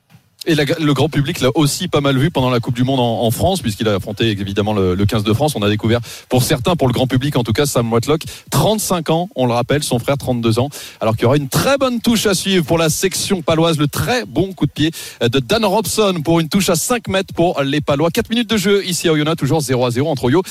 Et 0.48 0.56
le 0.56 0.94
grand 0.94 1.10
public 1.10 1.40
l'a 1.40 1.50
aussi 1.56 1.88
pas 1.88 2.02
mal 2.02 2.18
vu 2.18 2.32
pendant 2.32 2.50
la 2.50 2.60
Coupe 2.60 2.76
du 2.76 2.84
Monde 2.84 3.00
en, 3.00 3.32
France, 3.32 3.62
puisqu'il 3.62 3.88
a 3.88 3.96
affronté 3.96 4.30
évidemment 4.30 4.74
le, 4.74 4.96
le 4.96 5.06
15 5.06 5.24
de 5.24 5.34
France. 5.34 5.56
On 5.56 5.62
a 5.62 5.70
découvert, 5.70 6.00
pour 6.30 6.44
certains, 6.44 6.76
pour 6.76 6.88
le 6.88 6.94
grand 6.94 7.08
public 7.08 7.36
en 7.36 7.44
tout 7.44 7.54
cas, 7.54 7.66
Sam 7.66 7.92
Watlock, 7.92 8.22
35 8.52 9.10
ans, 9.10 9.30
on 9.36 9.48
le 9.48 9.54
rappelle, 9.54 9.84
son 9.84 10.00
frère 10.00 10.18
32 10.18 10.60
ans. 10.60 10.70
Alors 11.02 11.16
qu'il 11.16 11.24
y 11.24 11.26
aura 11.26 11.38
une 11.38 11.50
très 11.50 11.78
bonne 11.78 12.00
touche 12.00 12.26
à 12.26 12.34
suivre 12.34 12.66
pour 12.66 12.78
la 12.78 12.90
section 12.90 13.42
paloise, 13.42 13.78
le 13.78 13.88
très 13.88 14.26
bon 14.26 14.54
coup 14.54 14.66
de 14.66 14.72
pied 14.72 14.92
de 15.22 15.40
Dan 15.40 15.66
Robson 15.66 16.22
pour 16.24 16.40
une 16.40 16.50
touche 16.50 16.70
à 16.70 16.76
5 16.76 17.08
mètres 17.08 17.34
pour 17.34 17.62
les 17.62 17.82
Palois. 17.82 18.12
4 18.12 18.30
minutes 18.30 18.50
de 18.50 18.58
jeu 18.58 18.86
ici 18.86 19.08
à 19.08 19.14
Oyonnax, 19.14 19.38
toujours 19.38 19.62
0 19.62 19.86
à 19.86 19.92
0 19.92 20.10
entre 20.10 20.26
Oyo 20.26 20.42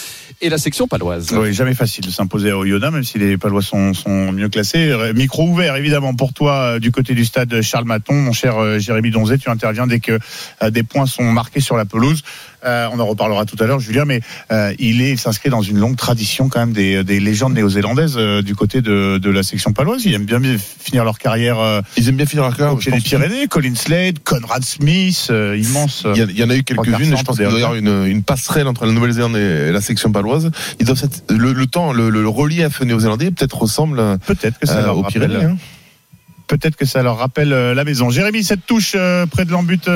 et 0.40 0.48
la 0.48 0.58
section 0.58 0.88
paloise. 0.88 1.28
Oui, 1.32 1.52
jamais 1.52 1.74
facile 1.74 2.04
de 2.04 2.10
s'imposer 2.10 2.50
à 2.50 2.58
Oyonnax, 2.58 2.92
même 2.92 3.04
si 3.04 3.18
les 3.18 3.36
Palois 3.38 3.62
sont, 3.62 3.92
mieux 4.32 4.48
classés. 4.48 4.94
Micro 5.14 5.44
ouvert, 5.44 5.76
évidemment, 5.76 6.14
pour 6.14 6.32
toi, 6.32 6.54
euh, 6.54 6.78
du 6.78 6.90
côté 6.90 7.14
du 7.14 7.24
stade 7.24 7.60
Charles 7.62 7.84
Maton, 7.84 8.14
mon 8.14 8.32
cher 8.32 8.58
euh, 8.58 8.78
Jérémy 8.78 9.10
Donzet. 9.10 9.38
Tu 9.38 9.48
interviens 9.48 9.83
dès 9.86 10.00
que 10.00 10.18
euh, 10.62 10.70
des 10.70 10.82
points 10.82 11.06
sont 11.06 11.24
marqués 11.24 11.60
sur 11.60 11.76
la 11.76 11.84
pelouse. 11.84 12.22
Euh, 12.64 12.88
on 12.92 12.98
en 12.98 13.04
reparlera 13.06 13.44
tout 13.44 13.56
à 13.60 13.66
l'heure, 13.66 13.78
Julien, 13.80 14.06
mais 14.06 14.20
euh, 14.50 14.72
il 14.78 15.02
est 15.02 15.16
s'inscrit 15.16 15.50
dans 15.50 15.60
une 15.60 15.78
longue 15.78 15.96
tradition 15.96 16.48
quand 16.48 16.60
même 16.60 16.72
des, 16.72 17.04
des 17.04 17.20
légendes 17.20 17.52
néo-zélandaises 17.52 18.14
euh, 18.16 18.40
du 18.40 18.54
côté 18.54 18.80
de, 18.80 19.18
de 19.18 19.30
la 19.30 19.42
section 19.42 19.72
paloise. 19.74 20.04
Ils 20.06 20.14
aiment 20.14 20.24
bien 20.24 20.40
finir 20.58 21.04
leur 21.04 21.18
carrière 21.18 21.58
Ils 21.98 22.08
aiment 22.08 22.16
bien 22.16 22.24
finir 22.26 22.44
leur 22.44 22.56
carrière. 22.56 22.76
des 22.78 22.90
pense. 22.90 23.02
Pyrénées. 23.02 23.46
Colin 23.48 23.74
Slade, 23.74 24.18
Conrad 24.24 24.64
Smith, 24.64 25.30
immense. 25.30 26.06
Il 26.14 26.18
y, 26.18 26.22
a- 26.22 26.24
il 26.24 26.38
y 26.38 26.42
en 26.42 26.48
a 26.50 26.56
eu 26.56 26.62
quelques-unes 26.62 27.16
je 27.18 27.22
pense 27.22 27.36
qu'il 27.36 27.46
doit 27.48 27.58
y 27.60 27.62
avoir 27.62 27.74
une, 27.74 28.06
une 28.06 28.22
passerelle 28.22 28.66
entre 28.66 28.86
la 28.86 28.92
Nouvelle-Zélande 28.92 29.36
et 29.36 29.70
la 29.70 29.80
section 29.82 30.10
paloise. 30.10 30.50
Ils 30.80 30.86
doivent 30.86 30.98
s'être- 30.98 31.22
le, 31.30 31.52
le 31.52 31.66
temps, 31.66 31.92
le, 31.92 32.08
le 32.08 32.26
relief 32.28 32.80
néo-zélandais 32.80 33.30
peut-être 33.30 33.58
ressemble 33.58 34.02
Peut-être 34.26 34.58
que 34.58 34.66
ça 34.66 34.94
aux. 34.94 35.02
Pyrénées. 35.04 35.44
hein. 35.44 35.56
Peut-être 36.46 36.76
que 36.76 36.84
ça 36.84 37.02
leur 37.02 37.18
rappelle 37.18 37.52
euh, 37.52 37.74
la 37.74 37.84
maison. 37.84 38.10
Jérémy, 38.10 38.44
cette 38.44 38.66
touche 38.66 38.92
euh, 38.96 39.26
près 39.26 39.44
de 39.44 39.50
l'embut. 39.50 39.88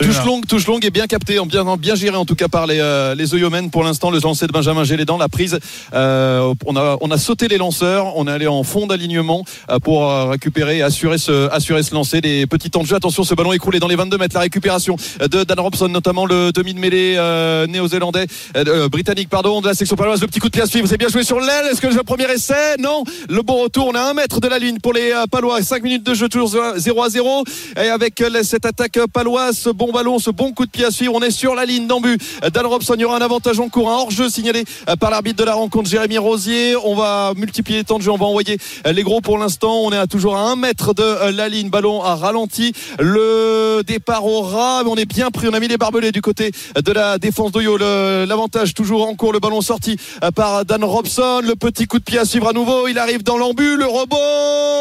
Touche 0.00 0.24
longue, 0.24 0.46
touche 0.46 0.66
longue 0.66 0.84
et 0.86 0.90
bien 0.90 1.06
captée, 1.06 1.38
bien, 1.46 1.76
bien 1.76 1.94
gérée 1.94 2.16
en 2.16 2.24
tout 2.24 2.34
cas 2.34 2.48
par 2.48 2.66
les, 2.66 2.80
euh, 2.80 3.14
les 3.14 3.34
Oyomen. 3.34 3.70
Pour 3.70 3.84
l'instant, 3.84 4.10
le 4.10 4.20
lancer 4.20 4.46
de 4.46 4.52
Benjamin 4.52 4.84
Gélédan, 4.84 5.18
la 5.18 5.28
prise, 5.28 5.58
euh, 5.92 6.54
on, 6.64 6.76
a, 6.76 6.96
on 7.02 7.10
a 7.10 7.18
sauté 7.18 7.46
les 7.46 7.58
lanceurs, 7.58 8.16
on 8.16 8.26
est 8.26 8.30
allé 8.30 8.46
en 8.46 8.62
fond 8.62 8.86
d'alignement 8.86 9.44
euh, 9.70 9.78
pour 9.78 10.08
euh, 10.08 10.30
récupérer 10.30 10.78
et 10.78 10.82
assurer 10.82 11.18
ce, 11.18 11.50
assurer 11.50 11.82
ce 11.82 11.92
lancer. 11.92 12.22
Des 12.22 12.46
petits 12.46 12.70
temps 12.70 12.80
de 12.80 12.86
jeu, 12.86 12.96
attention, 12.96 13.22
ce 13.22 13.34
ballon 13.34 13.52
écroulé 13.52 13.80
dans 13.80 13.86
les 13.86 13.96
22 13.96 14.16
mètres, 14.16 14.34
la 14.34 14.40
récupération 14.40 14.96
de 15.20 15.44
Dan 15.44 15.60
Robson, 15.60 15.88
notamment 15.88 16.24
le 16.24 16.52
demi 16.52 16.72
de 16.72 16.78
mêlée 16.78 17.16
euh, 17.18 17.66
néo-zélandais, 17.66 18.26
euh, 18.56 18.88
britannique, 18.88 19.28
pardon, 19.28 19.60
de 19.60 19.66
la 19.66 19.74
section 19.74 19.96
paloise. 19.96 20.22
Le 20.22 20.26
petit 20.26 20.40
coup 20.40 20.48
de 20.48 20.52
pied 20.52 20.62
à 20.62 20.66
suivre, 20.66 20.88
c'est 20.88 20.98
bien 20.98 21.08
joué 21.08 21.22
sur 21.22 21.38
l'aile. 21.38 21.66
Est-ce 21.70 21.82
que 21.82 21.88
le 21.88 22.02
premier 22.02 22.30
essai? 22.32 22.76
Non, 22.78 23.04
le 23.28 23.42
bon 23.42 23.62
retour, 23.62 23.88
on 23.88 23.94
a 23.94 24.00
un 24.00 24.14
mètre 24.14 24.40
de 24.40 24.48
la 24.48 24.58
ligne 24.58 24.78
pour 24.80 24.94
les 24.94 25.12
Palois. 25.30 25.62
5 25.62 25.82
minutes 25.82 26.04
de 26.04 26.14
jeu, 26.14 26.30
toujours 26.30 26.56
0 26.76 27.02
à 27.02 27.10
0. 27.10 27.44
Et 27.76 27.88
avec 27.88 28.22
cette 28.42 28.64
attaque 28.64 28.98
paloise, 29.12 29.58
ce 29.58 29.70
bon 29.70 29.81
ballon, 29.90 30.18
ce 30.20 30.30
bon 30.30 30.52
coup 30.52 30.66
de 30.66 30.70
pied 30.70 30.84
à 30.84 30.90
suivre, 30.92 31.12
on 31.16 31.22
est 31.22 31.30
sur 31.32 31.54
la 31.56 31.64
ligne 31.64 31.86
d'embu. 31.88 32.16
Dan 32.52 32.66
Robson, 32.66 32.94
il 32.96 33.00
y 33.00 33.04
aura 33.04 33.16
un 33.16 33.20
avantage 33.22 33.58
en 33.58 33.68
cours, 33.68 33.90
un 33.90 33.94
hors-jeu 33.96 34.28
signalé 34.28 34.64
par 35.00 35.10
l'arbitre 35.10 35.38
de 35.38 35.44
la 35.44 35.54
rencontre, 35.54 35.88
Jérémy 35.90 36.18
Rosier. 36.18 36.76
On 36.84 36.94
va 36.94 37.32
multiplier 37.36 37.78
les 37.80 37.84
temps 37.84 37.98
de 37.98 38.02
jeu, 38.02 38.10
on 38.12 38.18
va 38.18 38.26
envoyer 38.26 38.58
les 38.84 39.02
gros 39.02 39.20
pour 39.20 39.38
l'instant. 39.38 39.80
On 39.82 39.90
est 39.92 39.96
à 39.96 40.06
toujours 40.06 40.36
à 40.36 40.42
un 40.50 40.56
mètre 40.56 40.94
de 40.94 41.30
la 41.30 41.48
ligne. 41.48 41.70
Ballon 41.70 42.02
a 42.02 42.14
ralenti. 42.14 42.72
Le 43.00 43.82
départ 43.86 44.26
au 44.26 44.42
ras, 44.42 44.82
on 44.86 44.96
est 44.96 45.06
bien 45.06 45.30
pris. 45.30 45.48
On 45.48 45.54
a 45.54 45.60
mis 45.60 45.68
les 45.68 45.78
barbelés 45.78 46.12
du 46.12 46.20
côté 46.20 46.52
de 46.76 46.92
la 46.92 47.18
défense 47.18 47.50
d'Oyo. 47.52 47.76
L'avantage 47.78 48.74
toujours 48.74 49.08
en 49.08 49.14
cours. 49.14 49.32
Le 49.32 49.40
ballon 49.40 49.60
sorti 49.62 49.96
par 50.34 50.64
Dan 50.64 50.84
Robson. 50.84 51.40
Le 51.42 51.54
petit 51.56 51.86
coup 51.86 51.98
de 51.98 52.04
pied 52.04 52.18
à 52.18 52.24
suivre 52.24 52.48
à 52.48 52.52
nouveau. 52.52 52.88
Il 52.88 52.98
arrive 52.98 53.22
dans 53.22 53.38
l'embut. 53.38 53.76
Le 53.76 53.86
robot 53.86 54.16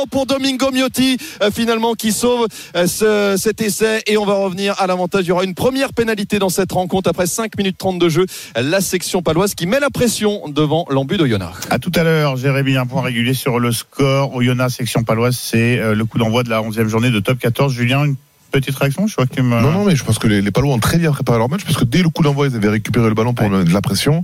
pour 0.10 0.26
Domingo 0.26 0.72
Miotti, 0.72 1.18
euh, 1.42 1.52
finalement, 1.52 1.94
qui 1.94 2.12
sauve 2.12 2.48
euh, 2.76 2.88
ce- 2.88 3.36
cet 3.42 3.62
essai. 3.62 4.02
Et 4.08 4.18
on 4.18 4.26
va 4.26 4.34
revenir 4.34 4.76
à 4.80 4.88
Il 5.20 5.26
y 5.26 5.32
aura 5.32 5.44
une 5.44 5.56
première 5.56 5.94
pénalité 5.94 6.40
dans 6.40 6.50
cette 6.50 6.72
rencontre 6.72 7.10
après 7.10 7.28
5 7.28 7.58
minutes 7.58 7.78
30 7.78 8.00
de 8.00 8.10
jeu. 8.10 8.26
La 8.56 8.82
section 8.82 9.22
paloise 9.22 9.56
qui 9.56 9.68
met 9.68 9.80
la 9.80 9.90
pression 9.90 10.48
devant 10.48 10.86
l'embut 10.90 11.18
d'Oyonnax. 11.18 11.68
À 11.70 11.80
tout 11.80 11.92
à 11.96 12.04
l'heure, 12.04 12.38
Jérémy, 12.38 12.78
un 12.78 12.86
point 12.86 13.02
régulier 13.02 13.34
sur 13.34 13.60
le 13.60 13.72
score. 13.72 14.34
Oyonnax, 14.36 14.76
section 14.76 15.04
paloise, 15.04 15.38
c'est 15.38 15.80
euh, 15.80 15.96
le 15.96 16.06
coup 16.06 16.18
d'envoi 16.18 16.44
de 16.44 16.50
la 16.50 16.62
11e 16.62 16.88
journée 16.88 17.12
de 17.12 17.20
top 17.20 17.40
14. 17.40 17.74
Julien, 17.74 18.06
une 18.06 18.16
petite 18.52 18.76
réaction 18.76 19.08
Je 19.08 19.16
vois 19.16 19.26
que. 19.26 19.42
Non, 19.42 19.62
non, 19.72 19.86
mais 19.86 19.96
je 19.96 20.04
pense 20.04 20.20
que 20.20 20.28
les, 20.28 20.42
les 20.42 20.52
Palois 20.52 20.74
ont 20.74 20.80
très 20.80 20.98
bien 20.98 21.12
préparé 21.12 21.38
leur 21.40 21.50
match 21.50 21.64
parce 21.64 21.78
que 21.78 21.86
dès 21.86 22.04
le 22.04 22.10
coup 22.10 22.24
d'envoi, 22.24 22.48
ils 22.48 22.56
avaient 22.56 22.70
récupéré 22.70 23.08
le 23.08 23.16
ballon 23.16 23.34
pour 23.34 23.48
Ouais. 23.50 23.64
de 23.64 23.74
la 23.74 23.82
pression. 23.82 24.24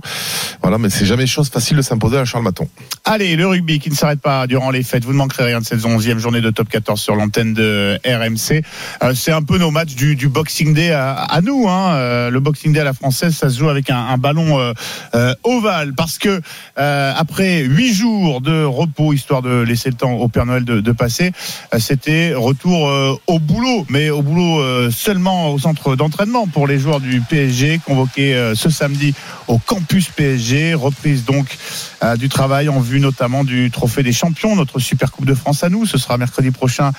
Voilà, 0.62 0.78
mais 0.78 0.90
c'est 0.90 1.04
jamais 1.06 1.26
chose 1.26 1.48
facile 1.50 1.76
de 1.76 1.82
s'imposer 1.82 2.18
à 2.18 2.24
Charles 2.24 2.44
Maton. 2.44 2.68
Allez, 3.04 3.36
le 3.36 3.46
rugby 3.46 3.78
qui 3.78 3.90
ne 3.90 3.94
s'arrête 3.94 4.20
pas 4.20 4.46
durant 4.46 4.70
les 4.70 4.82
fêtes. 4.82 5.04
Vous 5.04 5.12
ne 5.12 5.18
manquerez 5.18 5.44
rien 5.44 5.60
de 5.60 5.64
cette 5.64 5.80
11e 5.80 6.18
journée 6.18 6.40
de 6.40 6.50
top 6.50 6.68
14 6.68 7.00
sur 7.00 7.16
l'antenne 7.16 7.54
de 7.54 7.98
RMC. 8.04 8.62
Euh, 9.02 9.14
c'est 9.14 9.32
un 9.32 9.42
peu 9.42 9.58
nos 9.58 9.70
matchs 9.70 9.94
du, 9.94 10.14
du 10.16 10.28
Boxing 10.28 10.74
Day 10.74 10.92
à, 10.92 11.12
à 11.14 11.40
nous. 11.40 11.68
Hein. 11.68 11.94
Euh, 11.94 12.30
le 12.30 12.40
Boxing 12.40 12.72
Day 12.72 12.80
à 12.80 12.84
la 12.84 12.92
française, 12.92 13.34
ça 13.36 13.48
se 13.50 13.58
joue 13.58 13.68
avec 13.68 13.90
un, 13.90 13.98
un 13.98 14.18
ballon 14.18 14.58
euh, 14.60 14.72
euh, 15.14 15.34
ovale 15.44 15.94
parce 15.94 16.18
que 16.18 16.40
après 16.76 17.62
huit 17.62 17.92
jours 17.92 18.40
de 18.40 18.64
repos, 18.64 19.12
histoire 19.12 19.42
de 19.42 19.62
laisser 19.62 19.90
le 19.90 19.96
temps 19.96 20.12
au 20.12 20.28
Père 20.28 20.46
Noël 20.46 20.64
de, 20.64 20.80
de 20.80 20.92
passer, 20.92 21.32
c'était 21.78 22.34
retour 22.34 22.90
au 23.26 23.38
boulot, 23.38 23.86
mais 23.88 24.10
au 24.10 24.17
boulot 24.22 24.60
euh, 24.60 24.90
seulement 24.90 25.52
au 25.52 25.58
centre 25.58 25.96
d'entraînement 25.96 26.46
pour 26.46 26.66
les 26.66 26.78
joueurs 26.78 27.00
du 27.00 27.20
PSG 27.20 27.80
convoqués 27.84 28.34
euh, 28.34 28.54
ce 28.54 28.70
samedi 28.70 29.14
au 29.46 29.58
campus 29.58 30.08
PSG. 30.08 30.74
Reprise 30.74 31.24
donc 31.24 31.56
euh, 32.02 32.16
du 32.16 32.28
travail 32.28 32.68
en 32.68 32.80
vue 32.80 33.00
notamment 33.00 33.44
du 33.44 33.70
Trophée 33.70 34.02
des 34.02 34.12
Champions, 34.12 34.56
notre 34.56 34.78
Super 34.78 35.12
Coupe 35.12 35.26
de 35.26 35.34
France 35.34 35.64
à 35.64 35.68
nous. 35.68 35.86
Ce 35.86 35.98
sera 35.98 36.18
mercredi 36.18 36.50
prochain 36.50 36.92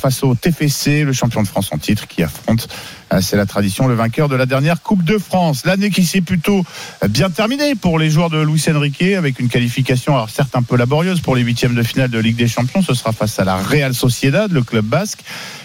face 0.00 0.22
au 0.24 0.34
TFC, 0.34 1.04
le 1.04 1.12
champion 1.12 1.42
de 1.42 1.48
France 1.48 1.68
en 1.70 1.78
titre 1.78 2.08
qui 2.08 2.22
affronte, 2.24 2.66
c'est 3.20 3.36
la 3.36 3.46
tradition, 3.46 3.86
le 3.86 3.94
vainqueur 3.94 4.28
de 4.28 4.34
la 4.34 4.46
dernière 4.46 4.82
Coupe 4.82 5.04
de 5.04 5.16
France. 5.16 5.64
L'année 5.64 5.90
qui 5.90 6.04
s'est 6.04 6.20
plutôt 6.20 6.64
bien 7.08 7.30
terminée 7.30 7.76
pour 7.76 7.98
les 7.98 8.10
joueurs 8.10 8.30
de 8.30 8.42
Luis 8.42 8.64
Enrique 8.68 9.02
avec 9.02 9.38
une 9.38 9.48
qualification, 9.48 10.14
alors 10.14 10.30
certes 10.30 10.56
un 10.56 10.62
peu 10.62 10.76
laborieuse 10.76 11.20
pour 11.20 11.36
les 11.36 11.42
huitièmes 11.42 11.74
de 11.74 11.84
finale 11.84 12.10
de 12.10 12.18
Ligue 12.18 12.36
des 12.36 12.48
Champions. 12.48 12.82
Ce 12.82 12.94
sera 12.94 13.12
face 13.12 13.38
à 13.38 13.44
la 13.44 13.56
Real 13.56 13.94
Sociedad, 13.94 14.50
le 14.50 14.62
club 14.62 14.84
basque. 14.84 15.20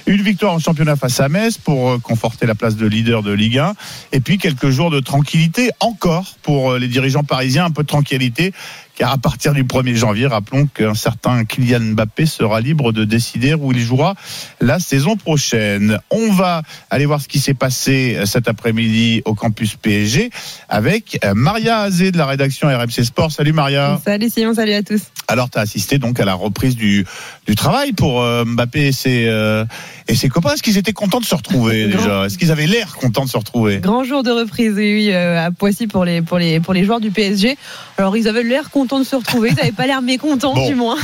Une 0.05 0.21
victoire 0.21 0.53
en 0.53 0.59
championnat 0.59 0.90
face 0.95 1.19
à 1.19 1.29
Metz 1.29 1.57
pour 1.57 1.89
euh, 1.89 1.97
conforter 1.99 2.45
la 2.45 2.55
place 2.55 2.75
de 2.75 2.85
leader 2.85 3.23
de 3.23 3.31
Ligue 3.31 3.57
1. 3.57 3.73
Et 4.11 4.19
puis 4.19 4.37
quelques 4.37 4.69
jours 4.69 4.91
de 4.91 4.99
tranquillité 4.99 5.71
encore 5.79 6.35
pour 6.41 6.71
euh, 6.71 6.79
les 6.79 6.87
dirigeants 6.87 7.23
parisiens, 7.23 7.65
un 7.65 7.71
peu 7.71 7.83
de 7.83 7.87
tranquillité 7.87 8.53
car 9.01 9.13
à 9.13 9.17
partir 9.17 9.53
du 9.53 9.63
1er 9.63 9.95
janvier, 9.95 10.27
rappelons 10.27 10.67
qu'un 10.67 10.93
certain 10.93 11.43
Kylian 11.43 11.95
Mbappé 11.95 12.27
sera 12.27 12.61
libre 12.61 12.91
de 12.91 13.03
décider 13.03 13.55
où 13.55 13.71
il 13.71 13.79
jouera 13.79 14.13
la 14.59 14.77
saison 14.77 15.15
prochaine. 15.15 15.97
On 16.11 16.31
va 16.31 16.61
aller 16.91 17.07
voir 17.07 17.19
ce 17.19 17.27
qui 17.27 17.39
s'est 17.39 17.55
passé 17.55 18.19
cet 18.25 18.47
après-midi 18.47 19.23
au 19.25 19.33
campus 19.33 19.75
PSG 19.75 20.29
avec 20.69 21.19
Maria 21.33 21.79
Azé 21.79 22.11
de 22.11 22.19
la 22.19 22.27
rédaction 22.27 22.67
RMC 22.67 23.03
Sport. 23.03 23.31
Salut 23.31 23.53
Maria. 23.53 23.99
Salut 24.05 24.29
Simon, 24.29 24.53
salut 24.53 24.73
à 24.73 24.83
tous. 24.83 25.01
Alors 25.27 25.49
tu 25.49 25.57
as 25.57 25.61
assisté 25.61 25.97
donc 25.97 26.19
à 26.19 26.25
la 26.25 26.35
reprise 26.35 26.75
du, 26.75 27.03
du 27.47 27.55
travail 27.55 27.93
pour 27.93 28.21
euh, 28.21 28.45
Mbappé 28.45 28.87
et 28.87 28.91
ses, 28.91 29.25
euh, 29.27 29.65
et 30.07 30.13
ses 30.13 30.29
copains. 30.29 30.51
Est-ce 30.53 30.61
qu'ils 30.61 30.77
étaient 30.77 30.93
contents 30.93 31.21
de 31.21 31.25
se 31.25 31.33
retrouver 31.33 31.87
déjà? 31.87 32.25
Est-ce 32.25 32.37
qu'ils 32.37 32.51
avaient 32.51 32.67
l'air 32.67 32.97
contents 32.97 33.25
de 33.25 33.29
se 33.29 33.37
retrouver? 33.37 33.79
Grand 33.79 34.03
jour 34.03 34.21
de 34.21 34.29
reprise, 34.29 34.73
oui, 34.75 35.09
euh, 35.11 35.47
à 35.47 35.49
Poissy 35.49 35.87
pour 35.87 36.05
les, 36.05 36.21
pour, 36.21 36.37
les, 36.37 36.59
pour 36.59 36.73
les 36.73 36.83
joueurs 36.83 36.99
du 36.99 37.09
PSG. 37.09 37.57
Alors 37.97 38.15
ils 38.17 38.27
avaient 38.27 38.43
l'air 38.43 38.69
contents 38.69 38.90
de 38.99 39.03
se 39.05 39.15
retrouver, 39.15 39.49
ils 39.49 39.55
n'avaient 39.55 39.71
pas 39.71 39.87
l'air 39.87 40.01
mécontents 40.01 40.53
Bon. 40.53 40.67
du 40.67 40.75
moins. 40.75 40.97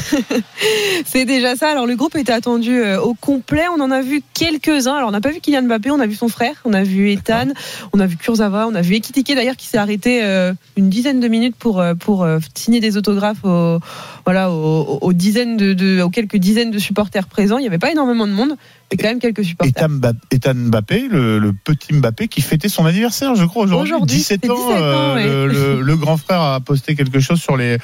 C'est 1.05 1.25
déjà 1.25 1.55
ça. 1.55 1.69
Alors 1.69 1.85
le 1.85 1.95
groupe 1.95 2.15
était 2.15 2.31
attendu 2.33 2.77
euh, 2.79 2.99
au 2.99 3.13
complet. 3.13 3.63
On 3.75 3.79
en 3.81 3.91
a 3.91 4.01
vu 4.01 4.21
quelques-uns. 4.33 4.95
Alors 4.95 5.09
on 5.09 5.11
n'a 5.11 5.21
pas 5.21 5.31
vu 5.31 5.39
Kylian 5.39 5.63
Mbappé, 5.63 5.91
on 5.91 5.99
a 5.99 6.05
vu 6.07 6.15
son 6.15 6.27
frère, 6.29 6.55
on 6.65 6.73
a 6.73 6.83
vu 6.83 7.11
Ethan, 7.11 7.47
on 7.93 7.99
a 7.99 8.05
vu 8.07 8.17
Kurzawa, 8.17 8.67
on 8.67 8.75
a 8.75 8.81
vu 8.81 8.95
Ekitike 8.95 9.33
d'ailleurs 9.35 9.55
qui 9.55 9.67
s'est 9.67 9.77
arrêté 9.77 10.21
euh, 10.23 10.53
une 10.75 10.89
dizaine 10.89 11.19
de 11.19 11.27
minutes 11.27 11.55
pour, 11.55 11.79
euh, 11.79 11.93
pour 11.95 12.27
signer 12.55 12.79
des 12.79 12.97
autographes 12.97 13.43
aux, 13.43 13.79
voilà, 14.25 14.51
aux, 14.51 14.99
aux 15.01 15.13
dizaines 15.13 15.57
de, 15.57 15.73
de- 15.73 16.01
aux 16.01 16.09
quelques 16.09 16.37
dizaines 16.37 16.71
de 16.71 16.79
supporters 16.79 17.27
présents. 17.27 17.57
Il 17.57 17.61
n'y 17.61 17.67
avait 17.67 17.77
pas 17.77 17.91
énormément 17.91 18.27
de 18.27 18.31
monde, 18.33 18.55
mais 18.91 18.97
quand 18.97 19.07
même 19.09 19.19
quelques 19.19 19.43
supporters. 19.43 19.87
Ethan 20.31 20.53
Mbappé, 20.55 21.07
le, 21.09 21.39
le 21.39 21.51
petit 21.53 21.93
Mbappé 21.93 22.27
qui 22.27 22.41
fêtait 22.41 22.69
son 22.69 22.85
anniversaire, 22.85 23.35
je 23.35 23.43
crois, 23.45 23.63
aujourd'hui. 23.63 23.91
Aujourd'hui, 23.93 24.17
17 24.17 24.41
c'est 24.43 24.49
ans. 24.49 24.55
17 24.55 24.69
ans, 24.71 24.77
euh, 25.17 25.47
le, 25.47 25.51
le- 25.77 25.81
le 25.81 25.95
grand 25.97 26.17
frère 26.17 26.41
a 26.41 26.59
posté 26.61 26.95
quelque 26.95 27.19
chose 27.19 27.39
sur 27.41 27.57
les, 27.57 27.77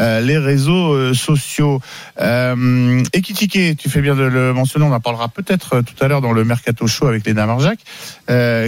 euh, 0.00 0.20
les 0.20 0.36
réseaux 0.38 0.92
euh, 0.92 1.14
sociaux. 1.14 1.80
Euh, 2.20 3.02
Ekitike, 3.12 3.76
tu 3.78 3.88
fais 3.88 4.00
bien 4.02 4.14
de 4.14 4.22
le 4.24 4.52
mentionner, 4.52 4.84
on 4.84 4.92
en 4.92 5.00
parlera 5.00 5.28
peut-être 5.28 5.80
tout 5.80 5.94
à 6.04 6.08
l'heure 6.08 6.20
dans 6.20 6.32
le 6.32 6.44
Mercato 6.44 6.86
Show 6.86 7.06
avec 7.06 7.26
Léna 7.26 7.46
Marjac, 7.46 7.78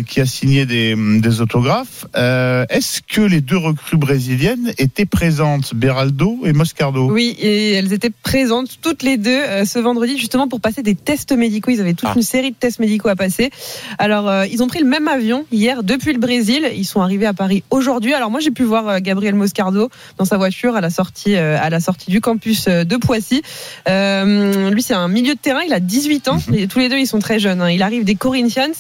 qui 0.07 0.21
a 0.21 0.27
signé 0.27 0.67
des, 0.67 0.95
des 1.21 1.41
autographes. 1.41 2.07
Est-ce 2.15 3.01
que 3.03 3.21
les 3.21 3.41
deux 3.41 3.57
recrues 3.59 3.97
brésiliennes 3.99 4.73
étaient 4.79 5.07
présentes, 5.07 5.75
Beraldo 5.75 6.39
et 6.45 6.53
Moscardo? 6.53 7.11
Oui, 7.11 7.37
et 7.39 7.73
elles 7.73 7.93
étaient 7.93 8.13
présentes 8.23 8.79
toutes 8.81 9.03
les 9.03 9.17
deux 9.17 9.65
ce 9.65 9.79
vendredi 9.79 10.19
justement 10.19 10.49
pour 10.49 10.61
passer 10.61 10.83
des 10.83 10.95
tests 10.95 11.33
médicaux. 11.33 11.73
Ils 11.75 11.81
avaient 11.81 11.95
toute 11.95 12.09
Ah. 12.11 12.17
une 12.17 12.23
série 12.23 12.51
de 12.51 12.57
tests 12.57 12.79
médicaux 12.79 13.09
à 13.09 13.17
passer. 13.17 13.51
Alors, 13.99 14.29
euh, 14.29 14.47
ils 14.47 14.63
ont 14.63 14.67
pris 14.67 14.81
le 14.81 14.87
même 14.87 15.09
avion 15.09 15.45
hier 15.53 15.83
depuis 15.83 16.13
le 16.13 16.19
Brésil. 16.19 16.69
Ils 16.75 16.85
sont 16.85 17.01
arrivés 17.03 17.27
à 17.27 17.35
Paris 17.35 17.63
aujourd'hui. 17.71 18.15
Alors 18.15 18.31
moi, 18.31 18.41
j'ai 18.41 18.51
pu 18.51 18.63
voir 18.63 18.89
euh, 18.89 18.99
Gabriel 19.01 19.35
Moscardo 19.35 19.91
dans 20.19 20.25
sa 20.25 20.37
voiture 20.37 20.77
à 20.77 20.81
la 20.81 20.91
sortie, 20.91 21.37
euh, 21.37 21.59
à 21.61 21.71
la 21.71 21.81
sortie 21.81 22.11
du 22.11 22.21
campus 22.21 22.67
de 22.67 22.97
Poissy. 22.97 23.43
Euh, 23.89 24.71
lui, 24.71 24.83
c'est 24.83 24.95
un 24.95 25.09
milieu 25.09 25.35
de 25.35 25.39
terrain. 25.39 25.61
Il 25.67 25.73
a 25.73 25.81
18 25.81 26.29
ans. 26.29 26.39
Mhm. 26.49 26.55
Et 26.55 26.67
tous 26.67 26.79
les 26.79 26.89
deux, 26.89 26.99
ils 26.99 27.07
sont 27.07 27.19
très 27.19 27.39
jeunes. 27.39 27.61
hein. 27.61 27.71
Il 27.71 27.83
arrive 27.83 28.05
des 28.05 28.15
Corinthians 28.15 28.73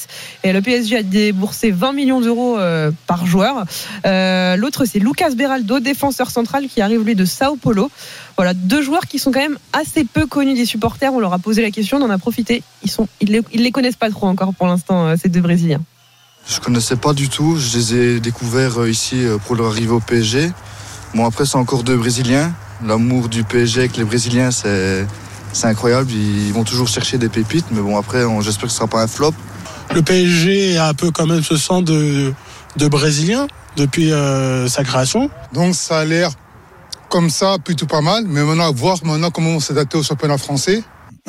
et 0.42 0.52
le 0.52 0.60
PSG 0.62 0.96
a 0.98 1.02
déboursé 1.02 1.70
20 1.70 1.92
millions 1.92 2.20
d'euros 2.20 2.58
par 3.06 3.26
joueur. 3.26 3.64
L'autre, 4.04 4.84
c'est 4.84 4.98
Lucas 4.98 5.30
Beraldo, 5.30 5.80
défenseur 5.80 6.30
central, 6.30 6.66
qui 6.68 6.80
arrive 6.80 7.02
lui 7.04 7.14
de 7.14 7.24
Sao 7.24 7.56
Paulo. 7.56 7.90
Voilà, 8.36 8.52
deux 8.54 8.82
joueurs 8.82 9.06
qui 9.06 9.18
sont 9.18 9.30
quand 9.30 9.40
même 9.40 9.58
assez 9.72 10.04
peu 10.04 10.26
connus 10.26 10.54
des 10.54 10.66
supporters. 10.66 11.12
On 11.12 11.20
leur 11.20 11.32
a 11.32 11.38
posé 11.38 11.62
la 11.62 11.70
question, 11.70 11.98
on 11.98 12.02
en 12.02 12.10
a 12.10 12.18
profité. 12.18 12.62
Ils 12.82 12.90
sont, 12.90 13.06
ils 13.20 13.30
les, 13.30 13.42
ils 13.52 13.62
les 13.62 13.70
connaissent 13.70 13.96
pas 13.96 14.10
trop 14.10 14.26
encore 14.26 14.52
pour 14.54 14.66
l'instant, 14.66 15.06
euh, 15.06 15.14
ces 15.20 15.28
deux 15.28 15.40
Brésiliens. 15.40 15.80
Je 16.48 16.58
connaissais 16.60 16.96
pas 16.96 17.12
du 17.12 17.28
tout. 17.28 17.56
Je 17.56 17.78
les 17.78 17.94
ai 17.94 18.20
découverts 18.20 18.80
euh, 18.82 18.90
ici 18.90 19.24
euh, 19.24 19.38
pour 19.38 19.54
leur 19.56 19.68
arrivée 19.68 19.92
au 19.92 20.00
PSG. 20.00 20.50
Bon, 21.14 21.24
après, 21.26 21.46
c'est 21.46 21.56
encore 21.56 21.84
deux 21.84 21.96
Brésiliens. 21.96 22.52
L'amour 22.84 23.28
du 23.28 23.44
PSG 23.44 23.80
avec 23.80 23.96
les 23.96 24.04
Brésiliens, 24.04 24.50
c'est 24.50 25.06
c'est 25.52 25.68
incroyable. 25.68 26.10
Ils 26.10 26.52
vont 26.52 26.64
toujours 26.64 26.88
chercher 26.88 27.16
des 27.18 27.28
pépites. 27.28 27.66
Mais 27.70 27.80
bon, 27.80 27.96
après, 27.96 28.24
on- 28.24 28.40
j'espère 28.40 28.64
que 28.64 28.70
ce 28.70 28.76
sera 28.78 28.88
pas 28.88 29.00
un 29.02 29.06
flop. 29.06 29.32
Le 29.94 30.02
PSG 30.02 30.76
a 30.76 30.88
un 30.88 30.94
peu 30.94 31.12
quand 31.12 31.26
même 31.26 31.42
ce 31.44 31.56
sang 31.56 31.82
de, 31.82 32.32
de 32.76 32.88
Brésilien 32.88 33.46
depuis 33.76 34.10
euh, 34.12 34.66
sa 34.66 34.82
création. 34.82 35.30
Donc 35.52 35.76
ça 35.76 36.00
a 36.00 36.04
l'air 36.04 36.30
comme 37.14 37.30
ça 37.30 37.58
plutôt 37.64 37.86
pas 37.86 38.00
mal. 38.00 38.24
Mais 38.26 38.42
maintenant, 38.42 38.72
voir 38.72 38.98
maintenant 39.04 39.30
comment 39.30 39.50
on 39.50 39.60
s'adapter 39.60 39.96
au 39.96 40.02
championnat 40.02 40.36
français. 40.36 40.82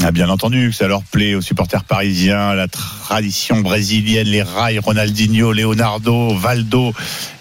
Ah, 0.03 0.11
bien 0.11 0.27
entendu 0.27 0.73
ça 0.73 0.89
leur 0.89 1.03
plaît 1.03 1.35
aux 1.35 1.41
supporters 1.41 1.85
parisiens, 1.85 2.53
la 2.53 2.67
tradition 2.67 3.61
brésilienne, 3.61 4.27
les 4.27 4.41
rails, 4.43 4.77
Ronaldinho, 4.79 5.53
Leonardo, 5.53 6.35
Valdo 6.35 6.91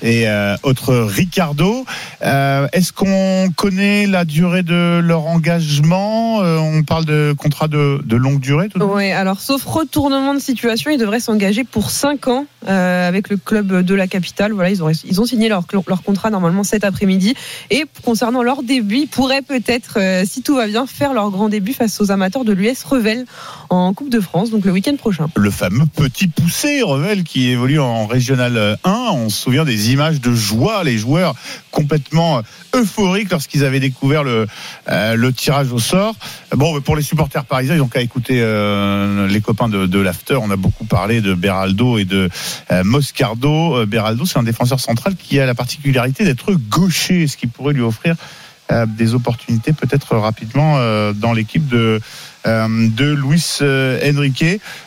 et 0.03 0.29
euh, 0.29 0.55
autres 0.63 0.95
Ricardo. 0.95 1.85
Euh, 2.23 2.69
Est-ce 2.73 2.93
qu'on 2.93 3.51
connaît 3.57 4.07
la 4.07 4.25
durée 4.25 4.63
de 4.63 5.01
leur 5.01 5.27
engagement? 5.27 6.43
Euh, 6.43 6.59
On 6.59 6.85
parle 6.85 7.05
de 7.05 7.35
contrat 7.37 7.67
de, 7.67 8.01
longue 8.15 8.39
durée 8.39 8.69
tout 8.69 8.81
Ouais, 8.81 9.11
alors 9.11 9.41
sauf 9.41 9.65
retournement 9.65 10.33
de 10.33 10.39
situation, 10.39 10.93
ils 10.93 10.99
devraient 10.99 11.19
s'engager 11.19 11.65
pour 11.65 11.91
5 11.91 12.29
ans 12.29 12.47
euh, 12.69 13.09
avec 13.09 13.31
le 13.31 13.37
club 13.37 13.83
de 13.83 13.95
la 13.95 14.07
capitale. 14.07 14.53
Voilà, 14.53 14.71
ils 14.71 14.83
ont, 14.85 15.27
signé 15.27 15.49
leur, 15.49 15.65
leur 15.89 16.03
contrat 16.05 16.31
normalement 16.31 16.63
cet 16.63 16.85
après-midi. 16.85 17.35
Et 17.71 17.85
concernant 18.05 18.45
leur 18.45 18.63
début, 18.63 18.99
ils 18.99 19.09
pourraient 19.09 19.43
peut-être, 19.43 19.99
si 20.25 20.43
tout 20.43 20.55
va 20.55 20.69
bien, 20.69 20.87
faire 20.87 21.15
leur 21.15 21.31
grand 21.31 21.49
début 21.49 21.73
face 21.73 22.01
aux 22.01 22.13
amateurs 22.13 22.44
de 22.45 22.53
l'US 22.53 22.85
Revel 22.85 23.25
en 23.71 23.93
Coupe 23.95 24.11
de 24.11 24.21
France, 24.21 24.51
donc 24.51 24.65
le 24.65 24.73
week-end 24.73 24.97
prochain. 24.97 25.29
le 25.37 25.51
fameux 25.51 25.87
petit 25.87 26.29
poussé 26.29 26.83
Revel 26.83 27.25
qui 27.25 27.49
évolue 27.49 27.81
en 27.81 28.07
régional 28.07 28.79
1. 28.85 28.91
On 29.13 29.29
se 29.29 29.43
souvient 29.43 29.65
des 29.65 29.93
images 29.93 30.21
de 30.21 30.33
joie, 30.33 30.85
les 30.85 30.99
joueurs 30.99 31.35
complètement 31.71 32.43
euphoriques 32.75 33.31
lorsqu'ils 33.31 33.65
avaient 33.65 33.81
découvert 33.81 34.23
le, 34.23 34.47
euh, 34.89 35.31
tirage 35.33 35.73
au 35.73 35.79
sort. 35.79 36.15
Bon, 36.53 36.81
pour 36.81 36.97
les 36.97 37.03
supporters 37.03 37.45
parisiens, 37.45 37.75
ils 37.75 37.83
ont 37.83 37.89
qu'à 37.89 38.01
écouter 38.01 38.39
euh, 38.41 39.27
les 39.27 39.41
copains 39.41 39.69
de, 39.69 39.99
l'After. 39.99 40.37
On 40.37 40.51
a 40.51 40.57
beaucoup 40.57 40.85
parlé 40.85 41.21
de 41.21 41.35
Beraldo 41.35 41.99
et 41.99 42.05
de 42.05 42.29
euh, 42.71 42.85
Moscardo. 42.85 43.85
Beraldo, 43.87 44.25
c'est 44.25 44.39
un 44.39 44.45
défenseur 44.45 44.81
central 44.81 45.17
qui 45.17 45.41
a 45.41 45.47
la 45.47 45.55
particularité 45.55 46.25
d'être 46.25 46.53
gaucher, 46.53 47.27
ce 47.27 47.37
qui 47.37 47.47
pourrait 47.47 47.75
lui 47.75 47.83
offrir 47.83 48.17
des 48.87 49.15
opportunités 49.15 49.73
peut-être 49.73 50.17
rapidement 50.17 50.77
euh, 50.79 51.13
dans 51.13 51.33
l'équipe 51.33 51.67
de 51.69 52.01
euh, 52.47 52.89
de 52.91 53.15
Luis 53.15 53.59
euh, 53.63 54.13
Enrique. 54.13 54.45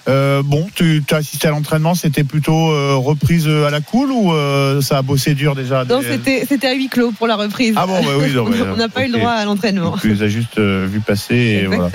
Euh, 0.08 0.44
bon, 0.44 0.68
tu 0.76 1.04
as 1.12 1.16
assisté 1.16 1.48
à 1.48 1.52
l'entraînement, 1.52 1.96
c'était 1.96 2.24
plutôt 2.24 2.72
euh, 2.72 2.96
reprise 2.96 3.48
à 3.48 3.70
la 3.70 3.82
cool 3.82 4.12
ou 4.12 4.32
euh, 4.34 4.82
ça 4.82 4.98
a 5.00 5.02
bossé 5.02 5.34
dur 5.34 5.56
déjà 5.56 5.84
Non, 5.86 6.02
des- 6.02 6.46
c'était 6.48 6.68
à 6.68 6.74
huis 6.74 6.90
clos 6.90 7.12
pour 7.12 7.28
la 7.28 7.36
reprise. 7.36 7.74
Ah 7.76 7.88
bon, 7.88 8.02
bah 8.04 8.12
oui, 8.20 8.32
non, 8.34 8.46
mais, 8.50 8.62
On 8.62 8.78
n'a 8.78 8.90
pas 8.90 9.04
eu 9.06 9.12
le 9.12 9.18
droit 9.18 9.32
à 9.32 9.46
l'entraînement. 9.46 9.98
Tu 10.00 10.14
les 10.14 10.22
as 10.24 10.28
juste 10.28 10.60
vu 10.60 11.00
passer 11.00 11.36
et 11.36 11.66
voilà. 11.66 11.90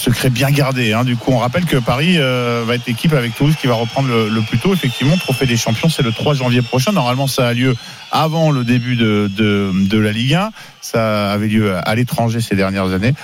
Secret 0.00 0.30
bien 0.30 0.50
gardé. 0.50 0.92
Hein. 0.92 1.04
Du 1.04 1.16
coup, 1.16 1.30
on 1.32 1.38
rappelle 1.38 1.66
que 1.66 1.76
Paris 1.76 2.16
euh, 2.16 2.64
va 2.66 2.74
être 2.74 2.86
l'équipe 2.86 3.12
avec 3.12 3.34
Toulouse 3.34 3.54
qui 3.60 3.66
va 3.66 3.74
reprendre 3.74 4.08
le, 4.08 4.40
plus 4.40 4.58
tôt. 4.58 4.72
Effectivement, 4.72 5.16
Trophée 5.16 5.46
des 5.46 5.56
Champions, 5.58 5.90
c'est 5.90 6.02
le 6.02 6.10
3 6.10 6.34
janvier 6.34 6.62
prochain. 6.62 6.92
Normalement, 6.92 7.26
ça 7.26 7.48
a 7.48 7.52
lieu 7.52 7.76
avant 8.10 8.50
le 8.50 8.64
début 8.64 8.96
de, 8.96 9.30
de, 9.36 9.70
de 9.74 9.98
la 9.98 10.12
Ligue 10.12 10.34
1. 10.34 10.50
Ça 10.80 11.30
avait 11.30 11.48
lieu 11.48 11.76
à 11.76 11.94
l'étranger 11.94 12.40
ces 12.40 12.56
dernières 12.56 12.92
années. 12.92 13.14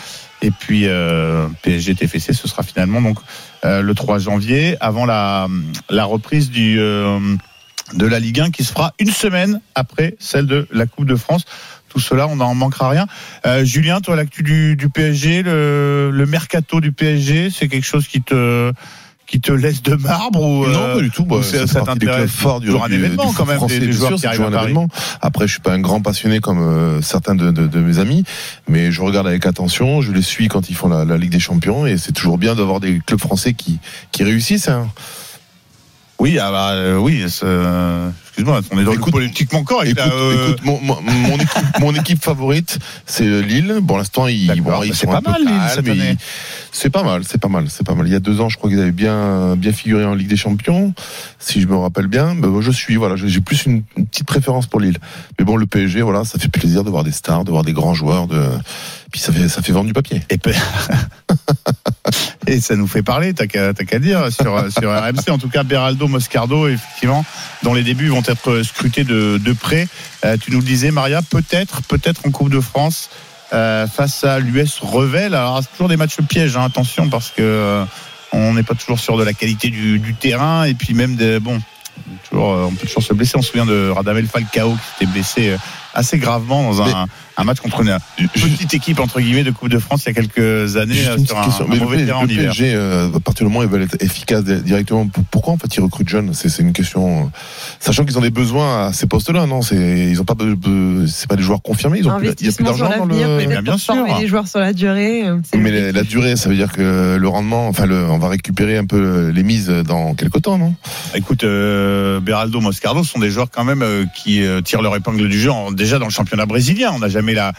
Et 0.42 0.50
puis 0.50 0.82
euh, 0.84 1.48
PSG 1.62 1.94
TFC, 1.94 2.32
ce 2.32 2.46
sera 2.46 2.62
finalement 2.62 3.00
donc 3.00 3.18
euh, 3.64 3.80
le 3.80 3.94
3 3.94 4.18
janvier, 4.18 4.76
avant 4.80 5.06
la, 5.06 5.48
la 5.88 6.04
reprise 6.04 6.50
du, 6.50 6.78
euh, 6.78 7.18
de 7.94 8.06
la 8.06 8.18
Ligue 8.18 8.40
1 8.40 8.50
qui 8.50 8.64
se 8.64 8.72
fera 8.72 8.92
une 8.98 9.10
semaine 9.10 9.60
après 9.74 10.16
celle 10.18 10.46
de 10.46 10.68
la 10.70 10.86
Coupe 10.86 11.06
de 11.06 11.16
France. 11.16 11.44
Tout 11.96 12.00
cela, 12.00 12.28
on 12.28 12.36
n'en 12.36 12.54
manquera 12.54 12.90
rien. 12.90 13.06
Euh, 13.46 13.64
Julien, 13.64 14.02
toi, 14.02 14.16
l'actu 14.16 14.42
du, 14.42 14.76
du 14.76 14.90
PSG, 14.90 15.42
le, 15.42 16.10
le 16.12 16.26
mercato 16.26 16.82
du 16.82 16.92
PSG, 16.92 17.48
c'est 17.50 17.68
quelque 17.68 17.86
chose 17.86 18.06
qui 18.06 18.20
te 18.20 18.70
qui 19.26 19.40
te 19.40 19.50
laisse 19.50 19.82
de 19.82 19.94
marbre 19.94 20.42
ou 20.42 20.66
Non, 20.66 20.78
euh, 20.78 20.94
pas 20.96 21.00
du 21.00 21.10
tout. 21.10 21.24
Bah, 21.24 21.42
ça, 21.42 21.66
ça, 21.66 21.80
t'intéresse 21.80 22.30
forts 22.30 22.60
du, 22.60 22.68
un 22.70 22.86
du- 22.88 22.94
événement 22.96 23.30
du 23.30 23.34
quand 23.34 23.46
même 23.46 23.56
français, 23.56 23.80
des, 23.80 23.86
des 23.86 23.92
joueurs 23.92 24.08
sûr, 24.10 24.16
qui 24.16 24.20
c'est 24.20 24.26
arrivent 24.28 24.42
à 24.42 24.50
Paris. 24.50 24.74
Après, 25.22 25.46
je 25.46 25.52
suis 25.52 25.62
pas 25.62 25.72
un 25.72 25.80
grand 25.80 26.02
passionné 26.02 26.40
comme 26.40 26.60
euh, 26.60 27.00
certains 27.00 27.34
de, 27.34 27.50
de- 27.50 27.66
de 27.66 27.80
mes 27.80 27.98
amis, 27.98 28.24
mais 28.68 28.92
je 28.92 29.00
regarde 29.00 29.26
avec 29.26 29.46
attention. 29.46 30.02
Je 30.02 30.12
les 30.12 30.20
suis 30.20 30.48
quand 30.48 30.68
ils 30.68 30.74
font 30.76 30.88
la, 30.90 31.06
la 31.06 31.16
Ligue 31.16 31.32
des 31.32 31.40
Champions, 31.40 31.86
et 31.86 31.96
c'est 31.96 32.12
toujours 32.12 32.36
bien 32.36 32.54
d'avoir 32.54 32.78
des 32.78 33.00
clubs 33.06 33.18
français 33.20 33.54
qui 33.54 33.78
qui 34.12 34.22
réussissent. 34.22 34.68
hein. 34.68 34.86
Oui, 36.18 36.38
ah 36.38 36.50
bah, 36.50 36.70
euh, 36.72 36.96
oui. 36.98 37.24
Euh, 38.38 38.58
Excuse-moi, 38.58 38.60
on 38.72 38.78
est 38.78 38.84
dans 38.84 38.92
Écoute, 38.92 39.06
le 39.06 39.12
politiquement 39.12 39.64
correct. 39.64 39.92
Écoute, 39.98 40.12
euh, 40.12 40.48
écoute, 40.50 40.64
mon, 40.64 40.80
mon, 40.80 41.00
mon 41.02 41.36
équipe, 41.36 41.78
mon 41.80 41.94
équipe 41.94 42.22
favorite, 42.22 42.78
c'est 43.06 43.42
Lille. 43.42 43.80
Pour 43.86 43.98
l'instant, 43.98 44.26
ils, 44.26 44.46
bon, 44.60 44.82
ils 44.82 44.90
bah, 44.90 44.94
c'est 44.94 45.06
pas 45.06 45.18
un 45.18 45.22
peu 45.22 45.30
mal, 45.32 45.42
Lille, 45.42 46.16
C'est 46.72 46.90
pas 46.90 47.02
mal, 47.02 47.22
c'est 47.24 47.38
pas 47.40 47.48
mal, 47.48 47.66
c'est 47.70 47.86
pas 47.86 47.94
mal. 47.94 48.06
Il 48.06 48.12
y 48.12 48.16
a 48.16 48.20
deux 48.20 48.40
ans, 48.40 48.48
je 48.48 48.56
crois 48.58 48.68
qu'ils 48.70 48.80
avaient 48.80 48.90
bien, 48.92 49.56
bien 49.56 49.72
figuré 49.72 50.04
en 50.04 50.14
Ligue 50.14 50.28
des 50.28 50.36
Champions, 50.36 50.92
si 51.38 51.60
je 51.60 51.66
me 51.66 51.76
rappelle 51.76 52.06
bien. 52.08 52.34
Mais 52.34 52.46
bon, 52.48 52.60
je 52.60 52.70
suis, 52.70 52.96
voilà, 52.96 53.16
j'ai 53.16 53.40
plus 53.40 53.64
une, 53.66 53.82
une 53.96 54.06
petite 54.06 54.26
préférence 54.26 54.66
pour 54.66 54.80
Lille. 54.80 54.98
Mais 55.38 55.44
bon, 55.44 55.56
le 55.56 55.66
PSG, 55.66 56.02
voilà, 56.02 56.24
ça 56.24 56.38
fait 56.38 56.48
plaisir 56.48 56.84
de 56.84 56.90
voir 56.90 57.04
des 57.04 57.12
stars, 57.12 57.44
de 57.44 57.50
voir 57.50 57.64
des 57.64 57.72
grands 57.72 57.94
joueurs, 57.94 58.26
de, 58.26 58.42
puis 59.10 59.20
ça 59.20 59.32
fait, 59.32 59.48
ça 59.48 59.62
fait 59.62 59.72
vendre 59.72 59.86
du 59.86 59.92
papier. 59.94 60.20
Et, 60.30 60.38
pe- 60.38 60.50
Et 62.48 62.60
ça 62.60 62.76
nous 62.76 62.86
fait 62.86 63.02
parler, 63.02 63.34
t'as 63.34 63.46
qu'à 63.48 63.98
dire, 63.98 64.30
sur, 64.30 64.70
sur 64.70 64.90
RMC. 64.92 65.30
En 65.30 65.38
tout 65.38 65.48
cas, 65.48 65.64
Beraldo 65.64 66.06
Moscardo, 66.06 66.68
effectivement, 66.68 67.24
dont 67.64 67.74
les 67.74 67.82
débuts 67.82 68.06
vont 68.08 68.22
être 68.28 68.62
scrutés 68.62 69.04
de, 69.04 69.38
de 69.38 69.52
près. 69.52 69.88
Euh, 70.24 70.36
tu 70.36 70.50
nous 70.50 70.58
le 70.58 70.64
disais, 70.64 70.90
Maria, 70.90 71.22
peut-être, 71.22 71.82
peut-être 71.82 72.22
en 72.26 72.30
Coupe 72.30 72.50
de 72.50 72.60
France, 72.60 73.10
euh, 73.52 73.86
face 73.86 74.24
à 74.24 74.38
l'US 74.38 74.78
Revel. 74.80 75.34
Alors, 75.34 75.60
c'est 75.62 75.70
toujours 75.72 75.88
des 75.88 75.96
matchs 75.96 76.20
pièges, 76.28 76.56
hein, 76.56 76.64
attention, 76.64 77.08
parce 77.08 77.30
que 77.30 77.42
euh, 77.42 77.84
on 78.32 78.54
n'est 78.54 78.62
pas 78.62 78.74
toujours 78.74 78.98
sûr 78.98 79.16
de 79.16 79.24
la 79.24 79.32
qualité 79.32 79.70
du, 79.70 80.14
terrain, 80.18 80.64
et 80.64 80.74
puis 80.74 80.94
même 80.94 81.16
de, 81.16 81.38
bon, 81.38 81.60
toujours, 82.28 82.48
on 82.48 82.74
peut 82.74 82.86
toujours 82.86 83.02
se 83.02 83.14
blesser. 83.14 83.36
On 83.36 83.42
se 83.42 83.50
souvient 83.50 83.66
de 83.66 83.90
Radamel 83.90 84.26
Falcao 84.26 84.72
qui 84.72 84.80
s'était 84.92 85.12
blessé 85.12 85.56
assez 85.96 86.18
gravement 86.18 86.62
dans 86.62 86.82
un, 86.82 87.06
un 87.38 87.44
match 87.44 87.58
contre 87.60 87.80
une, 87.80 87.96
une 88.18 88.28
petite 88.28 88.72
équipe 88.74 89.00
entre 89.00 89.20
guillemets 89.20 89.42
de 89.44 89.50
Coupe 89.50 89.68
de 89.70 89.78
France 89.78 90.02
il 90.04 90.08
y 90.08 90.10
a 90.10 90.14
quelques 90.22 90.76
années 90.76 91.06
euh, 91.06 91.18
sur 91.24 91.36
un, 91.38 91.42
un 91.42 91.66
Mais 91.68 91.76
le, 91.76 91.80
mauvais 91.84 92.04
terrain 92.04 92.22
le. 92.22 92.28
PSG, 92.28 92.72
euh, 92.74 93.08
à 93.14 93.20
partir 93.20 93.46
du 93.46 93.52
moment 93.52 93.60
où 93.64 93.68
ils 93.68 93.72
veulent 93.72 93.82
être 93.82 93.96
efficaces 94.00 94.44
di- 94.44 94.60
directement, 94.62 95.06
pour- 95.08 95.24
pourquoi 95.24 95.54
en 95.54 95.56
fait 95.58 95.74
ils 95.74 95.80
recrutent 95.80 96.08
jeunes? 96.08 96.32
C'est 96.34 96.48
c'est 96.48 96.62
une 96.62 96.72
question. 96.72 97.24
euh, 97.24 97.28
Sachant 97.80 98.04
qu'ils 98.04 98.16
ont 98.18 98.22
des 98.22 98.30
besoins 98.30 98.86
à 98.88 98.92
ces 98.92 99.06
postes-là, 99.06 99.46
non? 99.46 99.62
C'est 99.62 99.76
ils 100.10 100.20
ont 100.20 100.24
pas 100.24 100.34
c'est 101.08 101.28
pas 101.28 101.36
des 101.36 101.42
joueurs 101.42 101.62
confirmés. 101.62 101.98
Ils 102.00 102.08
ont 102.08 102.18
plus- 102.18 102.34
il 102.40 102.46
y 102.46 102.48
a 102.48 102.52
plus 102.52 102.64
d'argent 102.64 102.88
dans 102.98 103.04
le. 103.06 103.14
bien 103.62 103.72
pour 103.72 103.80
sûr. 103.80 104.18
des 104.20 104.26
joueurs 104.28 104.46
sur 104.48 104.60
la 104.60 104.72
durée. 104.72 105.26
euh, 105.26 105.38
Mais 105.56 105.70
la, 105.70 105.92
la 105.92 106.02
durée, 106.02 106.36
ça 106.36 106.48
veut 106.48 106.56
dire 106.56 106.72
que 106.72 107.16
le 107.16 107.28
rendement, 107.28 107.68
enfin, 107.68 107.86
le, 107.86 108.04
on 108.10 108.18
va 108.18 108.28
récupérer 108.28 108.76
un 108.76 108.84
peu 108.86 109.30
les 109.30 109.42
mises 109.42 109.68
dans 109.68 110.14
quelques 110.14 110.42
temps, 110.42 110.58
non? 110.58 110.74
Écoute, 111.14 111.44
euh, 111.44 112.20
Beraldo, 112.20 112.60
Moscardo 112.60 113.02
sont 113.04 113.18
des 113.18 113.30
joueurs 113.30 113.48
quand 113.50 113.64
même 113.64 113.82
euh, 113.82 114.04
qui 114.14 114.42
euh, 114.42 114.60
tirent 114.60 114.82
leur 114.82 114.94
épingle 114.96 115.28
du 115.28 115.38
jeu 115.40 115.50
en- 115.50 115.70
déjà 115.86 115.98
dans 115.98 116.06
le 116.06 116.10
championnat 116.10 116.46
brésilien. 116.46 116.90
On 116.94 116.98
n'a 116.98 117.08
jamais 117.08 117.32
la, 117.32 117.52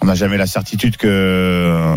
on 0.00 0.06
n'a 0.06 0.14
jamais 0.14 0.38
la 0.38 0.46
certitude 0.46 0.96
que 0.96 1.94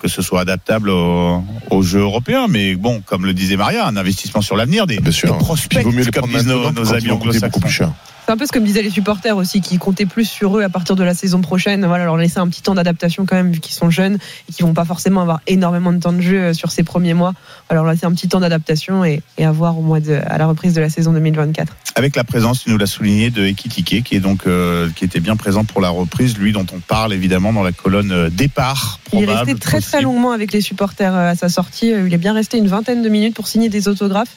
que 0.00 0.08
ce 0.08 0.20
soit 0.20 0.40
adaptable 0.40 0.90
au, 0.90 1.44
au 1.70 1.82
jeu 1.82 2.00
européen. 2.00 2.46
Mais 2.48 2.74
bon, 2.74 3.00
comme 3.06 3.24
le 3.24 3.34
disait 3.34 3.56
Maria, 3.56 3.86
un 3.86 3.96
investissement 3.96 4.40
sur 4.40 4.56
l'avenir, 4.56 4.86
des, 4.86 4.98
Bien 4.98 5.12
sûr. 5.12 5.28
des 5.28 5.36
Puis 5.36 5.44
prospects, 5.44 5.78
il 5.80 5.84
vaut 5.84 5.92
mieux 5.92 6.04
comme 6.06 6.28
disent 6.28 6.46
nos, 6.46 6.92
amis 6.92 7.10
anglo-saxons. 7.10 7.92
C'est 8.32 8.36
un 8.36 8.38
peu 8.38 8.46
ce 8.46 8.52
que 8.52 8.58
me 8.60 8.64
disaient 8.64 8.80
les 8.80 8.88
supporters 8.88 9.36
aussi, 9.36 9.60
qui 9.60 9.76
comptaient 9.76 10.06
plus 10.06 10.24
sur 10.24 10.56
eux 10.56 10.62
à 10.62 10.70
partir 10.70 10.96
de 10.96 11.04
la 11.04 11.12
saison 11.12 11.42
prochaine. 11.42 11.84
Voilà, 11.84 12.06
leur 12.06 12.16
laisser 12.16 12.38
un 12.38 12.48
petit 12.48 12.62
temps 12.62 12.74
d'adaptation 12.74 13.26
quand 13.26 13.36
même, 13.36 13.52
vu 13.52 13.60
qu'ils 13.60 13.74
sont 13.74 13.90
jeunes 13.90 14.14
et 14.48 14.52
qu'ils 14.54 14.64
vont 14.64 14.72
pas 14.72 14.86
forcément 14.86 15.20
avoir 15.20 15.42
énormément 15.46 15.92
de 15.92 15.98
temps 15.98 16.14
de 16.14 16.22
jeu 16.22 16.38
euh, 16.38 16.54
sur 16.54 16.70
ces 16.70 16.82
premiers 16.82 17.12
mois. 17.12 17.34
Alors 17.68 17.84
laisser 17.84 18.06
un 18.06 18.12
petit 18.12 18.28
temps 18.28 18.40
d'adaptation 18.40 19.04
et, 19.04 19.20
et 19.36 19.44
avoir 19.44 19.78
au 19.78 19.82
mois 19.82 20.00
de, 20.00 20.14
à 20.14 20.38
la 20.38 20.46
reprise 20.46 20.72
de 20.72 20.80
la 20.80 20.88
saison 20.88 21.12
2024. 21.12 21.76
Avec 21.94 22.16
la 22.16 22.24
présence, 22.24 22.64
tu 22.64 22.70
nous 22.70 22.78
l'as 22.78 22.86
souligné, 22.86 23.28
de 23.28 23.44
Ekitike, 23.44 24.02
qui 24.02 24.16
est 24.16 24.20
donc 24.20 24.46
euh, 24.46 24.88
qui 24.96 25.04
était 25.04 25.20
bien 25.20 25.36
présent 25.36 25.64
pour 25.64 25.82
la 25.82 25.90
reprise, 25.90 26.38
lui 26.38 26.52
dont 26.52 26.64
on 26.74 26.80
parle 26.80 27.12
évidemment 27.12 27.52
dans 27.52 27.62
la 27.62 27.72
colonne 27.72 28.12
euh, 28.12 28.30
départ. 28.30 28.98
Il 29.12 29.24
est 29.24 29.26
resté 29.26 29.56
très 29.56 29.82
très 29.82 30.00
longuement 30.00 30.32
avec 30.32 30.54
les 30.54 30.62
supporters 30.62 31.14
à 31.14 31.34
sa 31.34 31.50
sortie. 31.50 31.88
Il 31.88 32.14
est 32.14 32.18
bien 32.18 32.32
resté 32.32 32.56
une 32.56 32.68
vingtaine 32.68 33.02
de 33.02 33.10
minutes 33.10 33.34
pour 33.34 33.46
signer 33.46 33.68
des 33.68 33.88
autographes. 33.88 34.34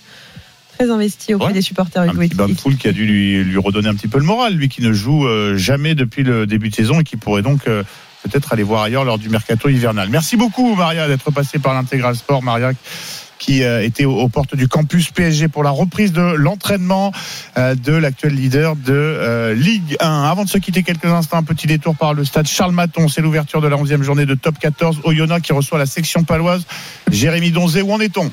Très 0.77 0.89
investi 0.89 1.33
auprès 1.33 1.47
Ouais. 1.47 1.53
des 1.53 1.61
supporters. 1.61 2.01
Un 2.03 2.07
petit 2.09 2.35
bain 2.35 2.45
de 2.47 2.51
Ekitike. 2.51 2.61
foule 2.61 2.75
qui 2.77 2.87
a 2.87 2.91
dû 2.91 3.05
lui, 3.05 3.43
lui 3.43 3.57
redonner 3.57 3.87
un 3.89 3.95
petit 3.95 4.07
peu 4.07 4.17
le 4.17 4.25
moral, 4.25 4.53
lui 4.55 4.69
qui 4.69 4.81
ne 4.81 4.91
joue 4.93 5.25
euh, 5.25 5.57
jamais 5.57 5.95
depuis 5.95 6.23
le 6.23 6.45
début 6.45 6.69
de 6.69 6.75
saison 6.75 6.99
et 6.99 7.03
qui 7.03 7.15
pourrait 7.17 7.41
donc 7.41 7.67
euh, 7.67 7.83
peut-être 8.23 8.51
aller 8.53 8.63
voir 8.63 8.81
ailleurs 8.83 9.05
lors 9.05 9.17
du 9.17 9.29
mercato 9.29 9.69
hivernal. 9.69 10.09
Merci 10.09 10.35
beaucoup 10.37 10.75
Maria 10.75 11.07
d'être 11.07 11.31
passée 11.31 11.59
par 11.59 11.73
l'intégral 11.73 12.15
sport, 12.15 12.43
Maria 12.43 12.71
qui 13.37 13.63
euh, 13.63 13.83
était 13.83 14.05
aux, 14.05 14.17
aux 14.17 14.29
portes 14.29 14.55
du 14.55 14.67
campus 14.69 15.11
PSG 15.11 15.49
pour 15.49 15.61
la 15.63 15.69
reprise 15.69 16.13
de 16.13 16.21
l'entraînement 16.21 17.11
de 17.57 17.91
l'actuel 17.93 18.33
leader 18.33 18.75
de 18.75 19.53
Ligue 19.55 19.97
1. 19.99 20.23
Avant 20.23 20.45
de 20.45 20.49
se 20.49 20.57
quitter 20.57 20.83
quelques 20.83 21.05
instants, 21.05 21.37
un 21.37 21.43
petit 21.43 21.67
détour 21.67 21.95
par 21.95 22.13
le 22.13 22.23
stade 22.25 22.47
Charles 22.47 22.71
Maton. 22.73 23.07
C'est 23.09 23.21
l'ouverture 23.21 23.61
de 23.61 23.67
la 23.67 23.75
11e 23.77 24.01
journée 24.03 24.25
de 24.25 24.35
Top 24.35 24.57
14. 24.59 25.01
Oyonnax 25.03 25.45
qui 25.45 25.53
reçoit 25.53 25.77
la 25.77 25.85
section 25.85 26.23
paloise. 26.23 26.65
Jérémy 27.11 27.51
Donzé, 27.51 27.81
où 27.81 27.91
en 27.91 27.99
est-on? 27.99 28.31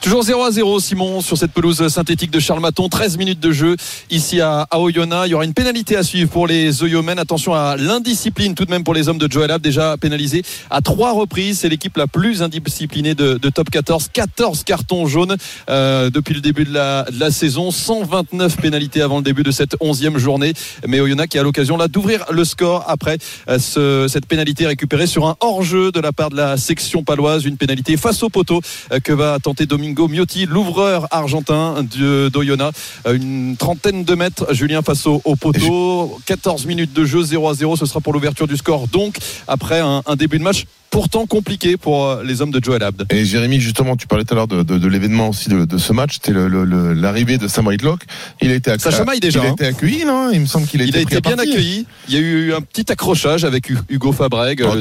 Toujours 0.00 0.22
0 0.22 0.44
à 0.44 0.50
0, 0.52 0.78
Simon, 0.80 1.20
sur 1.20 1.36
cette 1.36 1.50
pelouse 1.50 1.86
synthétique 1.88 2.30
de 2.30 2.38
Charles 2.38 2.60
Maton. 2.60 2.88
13 2.88 3.18
minutes 3.18 3.40
de 3.40 3.50
jeu 3.50 3.74
ici 4.10 4.40
à, 4.40 4.66
Oyonnax. 4.72 5.26
Il 5.26 5.32
y 5.32 5.34
aura 5.34 5.44
une 5.44 5.52
pénalité 5.54 5.96
à 5.96 6.04
suivre 6.04 6.30
pour 6.30 6.46
les 6.46 6.82
Oyomens. 6.84 7.18
Attention 7.18 7.52
à 7.52 7.76
l'indiscipline 7.76 8.54
tout 8.54 8.64
de 8.64 8.70
même 8.70 8.84
pour 8.84 8.94
les 8.94 9.08
hommes 9.08 9.18
de 9.18 9.30
Joel 9.30 9.50
Ab, 9.50 9.60
déjà 9.60 9.96
pénalisé 9.96 10.44
à 10.70 10.80
trois 10.82 11.12
reprises. 11.12 11.58
C'est 11.58 11.68
l'équipe 11.68 11.96
la 11.96 12.06
plus 12.06 12.42
indisciplinée 12.42 13.14
de, 13.16 13.38
de 13.38 13.50
top 13.50 13.70
14. 13.70 14.08
14 14.12 14.62
cartons 14.62 15.06
jaunes 15.08 15.36
euh, 15.68 16.10
depuis 16.10 16.32
le 16.34 16.40
début 16.40 16.64
de 16.64 16.72
la, 16.72 17.02
de 17.10 17.18
la 17.18 17.32
saison. 17.32 17.70
129 17.72 18.56
pénalités 18.58 19.02
avant 19.02 19.16
le 19.18 19.24
début 19.24 19.42
de 19.42 19.50
cette 19.50 19.76
11e 19.80 20.16
journée. 20.16 20.52
Mais 20.86 21.00
Oyonnax 21.00 21.28
qui 21.28 21.38
a 21.38 21.42
l'occasion 21.42 21.76
là 21.76 21.88
d'ouvrir 21.88 22.24
le 22.30 22.44
score 22.44 22.84
après 22.86 23.18
euh, 23.48 23.58
ce- 23.58 24.06
cette 24.08 24.26
pénalité 24.26 24.64
récupérée 24.66 25.08
sur 25.08 25.26
un 25.26 25.36
hors-jeu 25.40 25.90
de 25.90 26.00
la 26.00 26.12
part 26.12 26.30
de 26.30 26.36
la 26.36 26.56
section 26.56 27.02
paloise. 27.02 27.44
Une 27.44 27.56
pénalité 27.56 27.96
face 27.96 28.22
au 28.22 28.28
poteau 28.30 28.60
euh, 28.92 29.00
que 29.00 29.12
va 29.12 29.38
tenter 29.42 29.66
Domingo 29.94 30.08
Miotti, 30.08 30.44
l'ouvreur 30.46 31.06
argentin 31.10 31.82
de- 31.82 32.28
d'Oyonnax. 32.28 32.78
Euh, 33.06 33.14
Une 33.14 33.56
trentaine 33.56 34.04
de 34.04 34.14
mètres, 34.14 34.52
Julien, 34.52 34.82
face 34.82 35.06
au, 35.06 35.22
au 35.24 35.34
poteau. 35.34 36.18
14 36.26 36.66
minutes 36.66 36.92
de 36.92 37.04
jeu, 37.06 37.22
0 37.22 37.48
à 37.48 37.54
0. 37.54 37.76
Ce 37.76 37.86
sera 37.86 38.00
pour 38.00 38.12
l'ouverture 38.12 38.46
du 38.46 38.56
score. 38.58 38.86
Donc, 38.88 39.16
après 39.46 39.80
un, 39.80 40.02
un 40.06 40.16
début 40.16 40.38
de 40.38 40.44
match 40.44 40.64
pourtant 40.90 41.26
compliqué 41.26 41.76
pour 41.76 42.06
euh, 42.06 42.22
les 42.24 42.40
hommes 42.42 42.50
de 42.50 42.62
Joel 42.62 42.82
Abd. 42.82 43.06
Et 43.10 43.24
Jérémy, 43.24 43.60
justement, 43.60 43.96
tu 43.96 44.06
parlais 44.06 44.24
tout 44.24 44.34
à 44.34 44.36
l'heure 44.36 44.48
de, 44.48 44.62
de, 44.62 44.78
de 44.78 44.88
l'événement 44.88 45.28
aussi 45.28 45.48
de, 45.48 45.64
de 45.64 45.78
ce 45.78 45.92
match. 45.92 46.14
C'était 46.14 46.32
le- 46.32 46.48
le- 46.48 46.64
le- 46.64 46.92
l'arrivée 46.94 47.38
de 47.38 47.46
Sam 47.48 47.66
Whitelock. 47.66 48.00
Il 48.40 48.50
a 48.50 48.54
été 48.54 48.72
Ça 48.78 48.90
chamaille 48.90 49.20
déjà, 49.20 49.40
Il 49.40 49.46
a 49.46 49.48
hein. 49.50 49.52
été 49.52 49.66
accueilli, 49.66 50.04
non? 50.04 50.30
Il 50.32 50.40
me 50.40 50.46
semble 50.46 50.66
qu'il 50.66 50.80
a 50.80 50.84
Il 50.84 50.90
été 50.90 50.98
a 50.98 51.02
été 51.02 51.20
bien 51.20 51.36
partie. 51.36 51.50
accueilli. 51.52 51.86
Il 52.08 52.14
y 52.14 52.16
a 52.16 52.20
eu 52.20 52.52
un 52.54 52.60
petit 52.60 52.90
accrochage 52.90 53.44
avec 53.44 53.68
Hu- 53.70 53.78
Hugo 53.88 54.12
Fabreg. 54.12 54.62
Oh, 54.64 54.76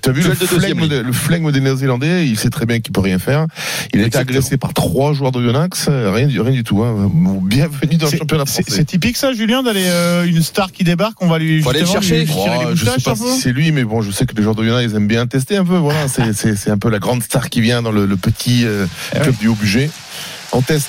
T'as 0.00 0.12
vu 0.12 0.22
le 0.22 0.28
de- 0.88 1.02
le 1.02 1.52
des 1.52 1.60
Néo-Zélandais 1.60 2.26
Il 2.26 2.38
sait 2.38 2.50
très 2.50 2.66
bien 2.66 2.80
qu'il 2.80 2.92
peut 2.92 3.00
rien 3.00 3.18
faire. 3.18 3.46
Il 3.92 4.00
a 4.00 4.06
été 4.06 4.18
agressé 4.18 4.56
par 4.56 4.72
trois 4.74 5.12
joueurs 5.14 5.32
de 5.32 5.42
Yonax. 5.42 5.88
Rien, 5.88 6.26
du- 6.26 6.40
rien 6.40 6.52
du 6.52 6.64
tout. 6.64 6.82
Hein. 6.82 7.10
Bienvenue 7.42 7.96
dans 7.96 8.08
le 8.10 8.16
championnat 8.16 8.44
C'est 8.46 8.62
français. 8.62 8.76
c'est 8.78 8.84
typique 8.84 9.16
ça, 9.16 9.32
Julien, 9.32 9.62
d'aller 9.62 9.84
euh, 9.86 10.24
une 10.26 10.42
star 10.42 10.72
qui 10.72 10.84
débarque, 10.84 11.20
on 11.22 11.28
va 11.28 11.38
lui 11.38 11.62
Faut 11.62 11.70
aller 11.70 11.80
le 11.80 11.86
chercher. 11.86 12.26
Oh, 12.34 12.46
je 12.74 12.84
sais 12.84 13.00
pas 13.04 13.14
si 13.16 13.40
c'est 13.40 13.52
lui, 13.52 13.72
mais 13.72 13.84
bon, 13.84 14.00
je 14.02 14.10
sais 14.10 14.26
que 14.26 14.34
les 14.34 14.42
joueurs 14.42 14.54
de 14.54 14.64
Yonax, 14.64 14.90
ils 14.92 14.96
aiment 14.96 15.08
bien 15.08 15.23
tester 15.26 15.56
un 15.56 15.64
peu. 15.64 15.76
Voilà, 15.76 16.06
c'est- 16.08 16.70
un 16.70 16.78
peu 16.78 16.90
la 16.90 16.98
grande 16.98 17.22
star 17.22 17.50
qui 17.50 17.60
vient 17.60 17.82
dans 17.82 17.92
le, 17.92 18.06
le 18.06 18.16
petit 18.16 18.64
euh, 18.64 18.86
Eh 19.14 19.20
club 19.20 19.36
du 19.38 19.48
haut 19.48 19.54
budget. 19.54 19.90
On 20.52 20.60
teste. 20.62 20.88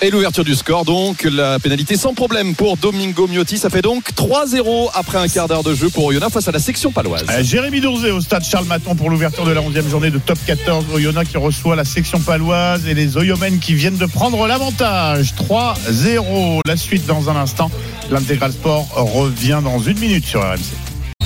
Et 0.00 0.10
l'ouverture 0.10 0.44
du 0.44 0.54
score, 0.54 0.84
donc 0.84 1.24
la 1.24 1.58
pénalité 1.58 1.96
sans 1.96 2.14
problème 2.14 2.54
pour 2.54 2.76
Domingo 2.76 3.26
Miotti. 3.26 3.58
Ça 3.58 3.68
fait 3.68 3.82
donc 3.82 4.10
3-0 4.14 4.90
après 4.94 5.18
un 5.18 5.26
quart 5.26 5.48
d'heure 5.48 5.64
de 5.64 5.74
jeu 5.74 5.88
pour 5.90 6.04
Oyonnax 6.04 6.32
face 6.32 6.46
à 6.46 6.52
la 6.52 6.60
section 6.60 6.92
paloise. 6.92 7.24
Euh, 7.28 7.42
Jérémy 7.42 7.80
Dourzé 7.80 8.12
au 8.12 8.20
stade 8.20 8.44
Charles 8.44 8.66
Maton 8.66 8.94
pour 8.94 9.10
l'ouverture 9.10 9.44
de 9.44 9.50
la 9.50 9.60
11e 9.60 9.88
journée 9.90 10.10
de 10.10 10.18
Top 10.18 10.38
14. 10.46 10.84
Oyonnax 10.94 11.30
qui 11.30 11.36
reçoit 11.36 11.74
la 11.74 11.84
section 11.84 12.20
paloise 12.20 12.86
et 12.86 12.94
les 12.94 13.16
Oyomens 13.16 13.58
qui 13.60 13.74
viennent 13.74 13.96
de 13.96 14.06
prendre 14.06 14.46
l'avantage. 14.46 15.34
3-0. 15.34 16.60
La 16.64 16.76
suite 16.76 17.04
dans 17.06 17.28
un 17.28 17.34
instant. 17.34 17.68
L'intégral 18.08 18.52
sport 18.52 18.86
revient 18.94 19.58
dans 19.64 19.80
une 19.80 19.98
minute 19.98 20.24
sur 20.24 20.42
RMC. 20.42 20.58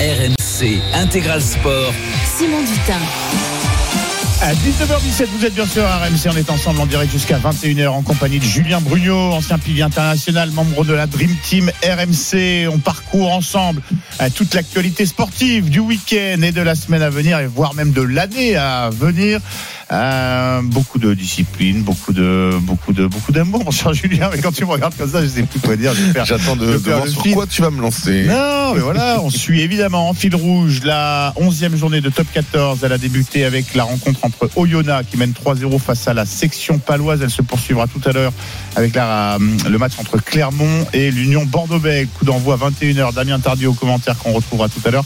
RMC 0.03 0.80
Intégral 0.95 1.40
Sport. 1.40 1.93
Simon 2.36 2.61
Dutin. 2.62 2.99
À 4.40 4.53
19h17, 4.55 5.26
vous 5.36 5.45
êtes 5.45 5.55
bien 5.55 5.66
sûr 5.66 5.84
à 5.84 5.99
RMC. 5.99 6.28
On 6.32 6.36
est 6.36 6.51
ensemble 6.51 6.80
en 6.80 6.86
direct 6.86 7.12
jusqu'à 7.12 7.38
21h 7.38 7.88
en 7.88 8.03
compagnie 8.03 8.40
de 8.40 8.45
Julien 8.45 8.80
Brugnot, 8.80 9.32
ancien 9.32 9.59
pilier 9.59 9.82
international, 9.82 10.51
membre 10.51 10.84
de 10.84 10.95
la 10.95 11.07
Dream 11.07 11.36
Team 11.45 11.70
RMC. 11.84 12.68
On 12.72 12.78
parcourt 12.78 13.32
ensemble 13.32 13.82
euh, 14.20 14.28
toute 14.34 14.55
l'actualité 14.55 15.07
sportive 15.07 15.70
du 15.70 15.78
week-end 15.78 16.43
et 16.43 16.51
de 16.51 16.62
la 16.62 16.74
semaine 16.74 17.03
à 17.03 17.11
venir, 17.11 17.38
et 17.38 17.47
voire 17.47 17.74
même 17.74 17.93
de 17.93 18.03
l'année 18.03 18.57
à 18.57 18.90
venir. 18.90 19.38
Euh, 19.93 20.62
beaucoup 20.62 20.99
de 20.99 21.12
discipline, 21.12 21.82
beaucoup 21.82 22.14
de, 22.14 22.53
beaucoup 22.62 22.95
de, 22.95 23.07
beaucoup 23.07 23.30
d'amour, 23.30 23.62
mon 23.62 23.70
cher 23.70 23.93
Julien. 23.93 24.30
Mais 24.32 24.40
quand 24.40 24.53
tu 24.53 24.64
me 24.64 24.70
regardes 24.70 24.97
comme 24.97 25.11
ça, 25.11 25.22
je 25.22 25.28
sais 25.28 25.43
plus 25.43 25.61
quoi 25.61 25.76
dire. 25.76 25.93
J'attends 26.24 26.57
de, 26.57 26.78
de 26.78 26.90
voir 26.90 27.07
sur 27.07 27.22
quoi 27.32 27.47
tu 27.47 27.61
vas 27.61 27.70
me 27.70 27.82
lancer. 27.82 28.24
Non, 28.24 28.72
mais 28.74 28.80
voilà, 28.80 29.20
on 29.22 29.28
suit 29.28 29.61
évidemment 29.61 30.09
en 30.09 30.14
fil 30.14 30.34
rouge 30.34 30.80
la 30.82 31.34
11e 31.38 31.76
journée 31.76 32.01
de 32.01 32.09
top 32.09 32.26
14. 32.32 32.78
Elle 32.82 32.93
a 32.93 32.99
débuté 32.99 33.45
avec 33.45 33.74
la 33.74 33.84
rencontre 33.84 34.20
entre 34.24 34.49
Oyonnax 34.57 35.11
qui 35.11 35.18
mène 35.18 35.32
3-0 35.32 35.78
face 35.78 36.09
à 36.09 36.14
la 36.14 36.24
section 36.24 36.78
paloise. 36.78 37.20
Elle 37.22 37.30
se 37.30 37.43
poursuivra 37.43 37.86
tout 37.86 38.01
à 38.09 38.12
l'heure 38.12 38.32
avec 38.76 38.95
la, 38.95 39.36
le 39.38 39.78
match 39.78 39.93
entre 39.99 40.16
Clermont 40.16 40.86
et 40.95 41.11
l'Union 41.11 41.45
Bordeaux-Bègles. 41.45 42.09
Coup 42.14 42.24
d'envoi 42.24 42.57
21h. 42.57 43.12
Damien 43.12 43.38
Tardieu 43.40 43.68
au 43.68 43.74
commentaire 43.74 44.16
qu'on 44.16 44.32
retrouvera 44.32 44.70
tout 44.70 44.80
à 44.86 44.90
l'heure 44.90 45.05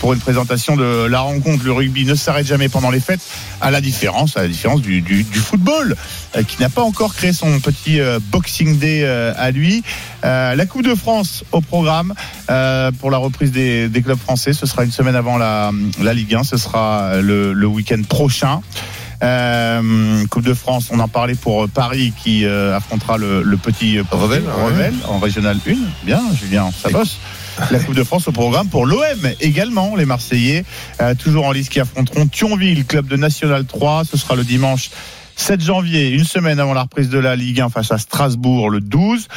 pour 0.00 0.12
une 0.12 0.20
présentation 0.20 0.76
de 0.76 1.06
la 1.06 1.20
rencontre. 1.20 1.64
Le 1.64 1.72
rugby 1.72 2.04
ne 2.04 2.14
s'arrête 2.14 2.46
jamais 2.46 2.68
pendant 2.68 2.90
les 2.90 3.00
fêtes, 3.00 3.20
à 3.60 3.70
la 3.70 3.80
différence, 3.80 4.36
à 4.36 4.42
la 4.42 4.48
différence 4.48 4.80
du, 4.82 5.00
du- 5.00 5.22
du 5.24 5.38
football, 5.38 5.96
euh, 6.36 6.42
qui 6.42 6.60
n'a 6.60 6.68
pas 6.68 6.82
encore 6.82 7.14
créé 7.14 7.32
son 7.32 7.60
petit 7.60 8.00
euh, 8.00 8.18
Boxing 8.30 8.78
Day 8.78 9.00
euh, 9.04 9.32
à 9.36 9.50
lui. 9.50 9.82
Euh, 10.24 10.54
la 10.54 10.66
Coupe 10.66 10.84
de 10.84 10.94
France 10.94 11.44
au 11.52 11.60
programme 11.60 12.14
euh, 12.50 12.90
pour 12.92 13.10
la 13.10 13.18
reprise 13.18 13.52
des, 13.52 13.88
des 13.88 14.02
clubs 14.02 14.18
français. 14.18 14.52
Ce 14.52 14.66
sera 14.66 14.84
une 14.84 14.92
semaine 14.92 15.16
avant 15.16 15.38
la, 15.38 15.70
la 16.02 16.12
Ligue 16.14 16.34
1. 16.34 16.44
Ce 16.44 16.56
sera 16.56 17.20
le, 17.20 17.52
le 17.52 17.66
week-end 17.66 18.02
prochain. 18.08 18.60
Euh, 19.22 20.26
coupe 20.28 20.44
de 20.44 20.54
France, 20.54 20.88
on 20.90 20.98
en 21.00 21.08
parlait 21.08 21.34
pour 21.36 21.68
Paris 21.68 22.12
qui 22.22 22.44
euh, 22.44 22.76
affrontera 22.76 23.16
le, 23.16 23.42
le 23.42 23.56
petit 23.56 23.98
Revel, 24.10 24.42
ouais. 24.42 24.64
Revel 24.64 24.94
en 25.08 25.18
régional 25.18 25.56
1. 25.66 25.72
Bien, 26.04 26.20
Julien, 26.38 26.70
ça 26.82 26.90
bosse. 26.90 27.16
La 27.70 27.78
Coupe 27.78 27.94
de 27.94 28.04
France 28.04 28.28
au 28.28 28.32
programme 28.32 28.68
pour 28.68 28.86
l'OM 28.86 29.02
également, 29.40 29.96
les 29.96 30.04
Marseillais, 30.04 30.64
euh, 31.00 31.14
toujours 31.14 31.46
en 31.46 31.52
lice 31.52 31.68
qui 31.68 31.80
affronteront 31.80 32.26
Thionville, 32.26 32.84
club 32.84 33.06
de 33.06 33.16
National 33.16 33.64
3. 33.64 34.04
Ce 34.04 34.16
sera 34.16 34.34
le 34.34 34.44
dimanche 34.44 34.90
7 35.36 35.60
janvier, 35.60 36.10
une 36.10 36.24
semaine 36.24 36.60
avant 36.60 36.74
la 36.74 36.82
reprise 36.82 37.08
de 37.08 37.18
la 37.18 37.36
Ligue 37.36 37.60
1 37.60 37.68
face 37.68 37.90
à 37.90 37.98
Strasbourg 37.98 38.70
le 38.70 38.80
12. 38.80 39.28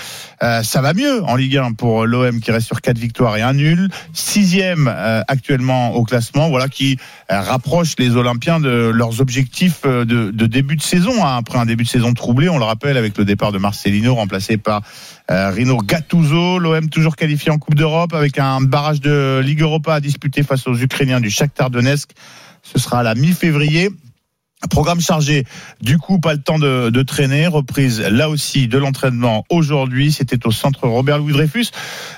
Euh, 0.43 0.63
ça 0.63 0.81
va 0.81 0.93
mieux 0.93 1.23
en 1.23 1.35
Ligue 1.35 1.57
1 1.57 1.73
pour 1.73 2.05
l'OM 2.05 2.39
qui 2.39 2.51
reste 2.51 2.67
sur 2.67 2.81
quatre 2.81 2.97
victoires 2.97 3.35
et 3.35 3.41
un 3.41 3.53
nul. 3.53 3.89
Sixième 4.13 4.87
euh, 4.87 5.21
actuellement 5.27 5.95
au 5.95 6.03
classement, 6.03 6.49
voilà 6.49 6.67
qui 6.67 6.97
euh, 7.31 7.41
rapproche 7.41 7.95
les 7.97 8.15
Olympiens 8.15 8.59
de 8.59 8.91
leurs 8.93 9.21
objectifs 9.21 9.81
de, 9.83 10.31
début 10.31 10.75
de 10.75 10.81
saison. 10.81 11.25
hein. 11.25 11.37
Après 11.37 11.57
un 11.57 11.65
début 11.65 11.83
de 11.83 11.89
saison 11.89 12.13
troublé, 12.13 12.47
on 12.49 12.57
le 12.57 12.65
rappelle 12.65 12.97
avec 12.97 13.17
le 13.17 13.25
départ 13.25 13.51
de 13.51 13.57
Marcelino 13.57 14.15
remplacé 14.15 14.57
par 14.57 14.81
Rino 15.29 15.77
Gattuso. 15.77 16.59
L'OM 16.59 16.89
toujours 16.89 17.15
qualifié 17.15 17.51
en 17.51 17.57
Coupe 17.57 17.75
d'Europe 17.75 18.13
avec 18.13 18.39
un 18.39 18.61
barrage 18.61 19.01
de 19.01 19.41
Ligue 19.43 19.61
Europa 19.61 19.95
à 19.95 19.99
disputer 19.99 20.43
face 20.43 20.67
aux 20.67 20.75
Ukrainiens 20.75 21.19
du 21.19 21.29
Shakhtar 21.29 21.69
Donetsk. 21.69 22.11
Ce 22.63 22.79
sera 22.79 22.99
à 22.99 23.03
la 23.03 23.15
mi-février. 23.15 23.89
Programme 24.71 24.99
chargé, 24.99 25.45
du 25.81 25.99
coup 25.99 26.19
pas 26.19 26.33
le 26.33 26.41
temps 26.41 26.57
de, 26.57 26.89
de 26.89 27.03
traîner, 27.03 27.45
reprise 27.45 28.01
là 28.01 28.27
aussi 28.27 28.67
de 28.67 28.79
l'entraînement 28.79 29.45
aujourd'hui, 29.49 30.11
c'était 30.11 30.47
au 30.47 30.51
centre 30.51 30.87
Robert 30.87 31.19
Louis 31.19 31.33
Dreyfus, 31.33 31.67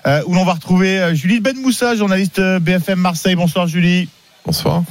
euh, 0.06 0.22
où 0.26 0.34
l'on 0.34 0.45
va 0.45 0.53
retrouver 0.53 0.99
euh, 0.99 1.14
Julie 1.14 1.41
Ben 1.41 1.57
Moussa, 1.57 1.98
journaliste 1.98 2.40
euh, 2.40 2.60
BFM 2.60 2.98
Marseille. 2.98 3.36
Bonsoir 3.36 3.68
Julie. 3.68 4.07
Bonsoir. 4.45 4.84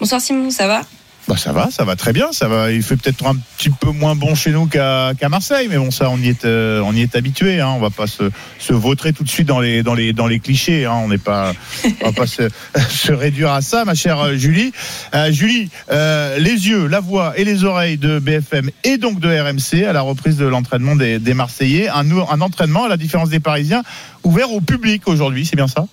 Bonsoir 0.00 0.20
Simon, 0.20 0.50
ça 0.50 0.66
va? 0.66 0.82
Bah 1.28 1.36
ça 1.36 1.52
va, 1.52 1.70
ça 1.70 1.84
va 1.84 1.94
très 1.94 2.12
bien, 2.12 2.32
ça 2.32 2.48
va. 2.48 2.72
Il 2.72 2.82
fait 2.82 2.96
peut-être 2.96 3.24
un 3.26 3.36
petit 3.56 3.70
peu 3.70 3.90
moins 3.90 4.16
bon 4.16 4.34
chez 4.34 4.50
nous 4.50 4.66
qu'à 4.66 5.14
Marseille, 5.30 5.68
mais 5.70 5.76
bon 5.78 5.92
ça 5.92 6.10
on 6.10 6.18
y 6.18 6.28
est, 6.28 6.44
euh, 6.44 6.80
on 6.84 6.94
y 6.94 7.02
est 7.02 7.14
habitué. 7.14 7.60
Hein. 7.60 7.68
On 7.76 7.78
va 7.78 7.90
pas 7.90 8.08
se, 8.08 8.30
se 8.58 8.72
vautrer 8.72 9.12
tout 9.12 9.22
de 9.22 9.28
suite 9.28 9.46
dans 9.46 9.60
les 9.60 9.84
dans 9.84 9.94
les 9.94 10.12
dans 10.12 10.26
les 10.26 10.40
clichés. 10.40 10.84
Hein. 10.84 10.94
On 11.04 11.08
n'est 11.08 11.18
pas, 11.18 11.52
on 12.00 12.06
va 12.06 12.12
pas 12.12 12.26
se, 12.26 12.48
se 12.88 13.12
réduire 13.12 13.52
à 13.52 13.62
ça, 13.62 13.84
ma 13.84 13.94
chère 13.94 14.18
euh, 14.18 14.36
Julie. 14.36 14.72
Euh, 15.14 15.30
Julie, 15.30 15.70
euh, 15.92 16.38
les 16.38 16.68
yeux, 16.68 16.88
la 16.88 16.98
voix 16.98 17.34
et 17.38 17.44
les 17.44 17.62
oreilles 17.62 17.98
de 17.98 18.18
BFM 18.18 18.70
et 18.82 18.98
donc 18.98 19.20
de 19.20 19.28
RMC 19.28 19.86
à 19.86 19.92
la 19.92 20.00
reprise 20.00 20.36
de 20.36 20.46
l'entraînement 20.46 20.96
des, 20.96 21.20
des 21.20 21.34
Marseillais, 21.34 21.88
un, 21.88 22.10
un 22.10 22.40
entraînement 22.40 22.84
à 22.84 22.88
la 22.88 22.96
différence 22.96 23.28
des 23.28 23.40
Parisiens 23.40 23.82
ouvert 24.24 24.50
au 24.52 24.60
public 24.60 25.06
aujourd'hui, 25.06 25.46
c'est 25.46 25.56
bien 25.56 25.68
ça? 25.68 25.86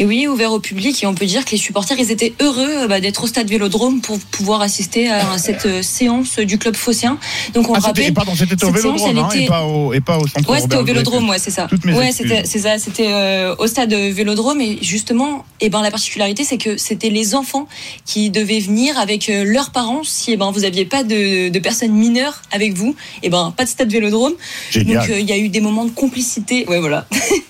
Et 0.00 0.06
oui, 0.06 0.26
ouvert 0.26 0.50
au 0.52 0.60
public 0.60 1.02
et 1.02 1.06
on 1.06 1.14
peut 1.14 1.26
dire 1.26 1.44
que 1.44 1.50
les 1.50 1.58
supporters, 1.58 1.98
ils 1.98 2.10
étaient 2.10 2.32
heureux 2.40 2.84
euh, 2.84 2.88
bah, 2.88 3.00
d'être 3.00 3.22
au 3.22 3.26
stade 3.26 3.50
Vélodrome 3.50 4.00
pour 4.00 4.18
pouvoir 4.18 4.62
assister 4.62 5.10
à 5.10 5.36
cette 5.36 5.66
euh, 5.66 5.82
séance 5.82 6.38
du 6.38 6.56
club 6.56 6.74
phocéen. 6.74 7.18
Donc 7.52 7.68
on 7.68 7.74
Ah, 7.74 7.80
le 7.80 7.84
rappelle. 7.84 8.14
pardon, 8.14 8.32
c'était 8.34 8.54
au 8.64 8.74
séance, 8.74 8.76
Vélodrome 8.76 9.10
elle 9.10 9.18
hein, 9.18 9.28
et, 9.34 9.46
pas 9.46 9.64
au, 9.66 9.92
et 9.92 10.00
pas 10.00 10.16
au 10.16 10.26
centre 10.26 10.48
Ouais, 10.48 10.62
c'était 10.62 10.76
au 10.76 10.84
Vélodrome, 10.84 11.28
ouais, 11.28 11.38
c'est 11.38 11.50
ça. 11.50 11.68
Ouais, 11.84 12.12
c'était, 12.12 12.46
ça, 12.46 12.78
c'était 12.78 13.08
euh, 13.12 13.54
au 13.58 13.66
stade 13.66 13.92
Vélodrome 13.92 14.62
et 14.62 14.78
justement, 14.80 15.44
et 15.60 15.68
ben 15.68 15.82
la 15.82 15.90
particularité, 15.90 16.44
c'est 16.44 16.56
que 16.56 16.78
c'était 16.78 17.10
les 17.10 17.34
enfants 17.34 17.68
qui 18.06 18.30
devaient 18.30 18.60
venir 18.60 18.98
avec 18.98 19.28
euh, 19.28 19.44
leurs 19.44 19.70
parents. 19.70 20.00
Si 20.02 20.32
eh 20.32 20.38
ben 20.38 20.50
vous 20.50 20.64
aviez 20.64 20.86
pas 20.86 21.04
de, 21.04 21.50
de 21.50 21.58
personnes 21.58 21.92
mineures 21.92 22.40
avec 22.52 22.72
vous, 22.72 22.96
et 23.22 23.28
ben 23.28 23.52
pas 23.54 23.64
de 23.64 23.68
stade 23.68 23.92
Vélodrome. 23.92 24.32
Génial. 24.70 25.06
Donc 25.06 25.14
il 25.18 25.28
y 25.28 25.32
a 25.32 25.36
eu 25.36 25.50
des 25.50 25.60
moments 25.60 25.84
de 25.84 25.90
complicité. 25.90 26.64
Ouais, 26.68 26.80
voilà. 26.80 27.06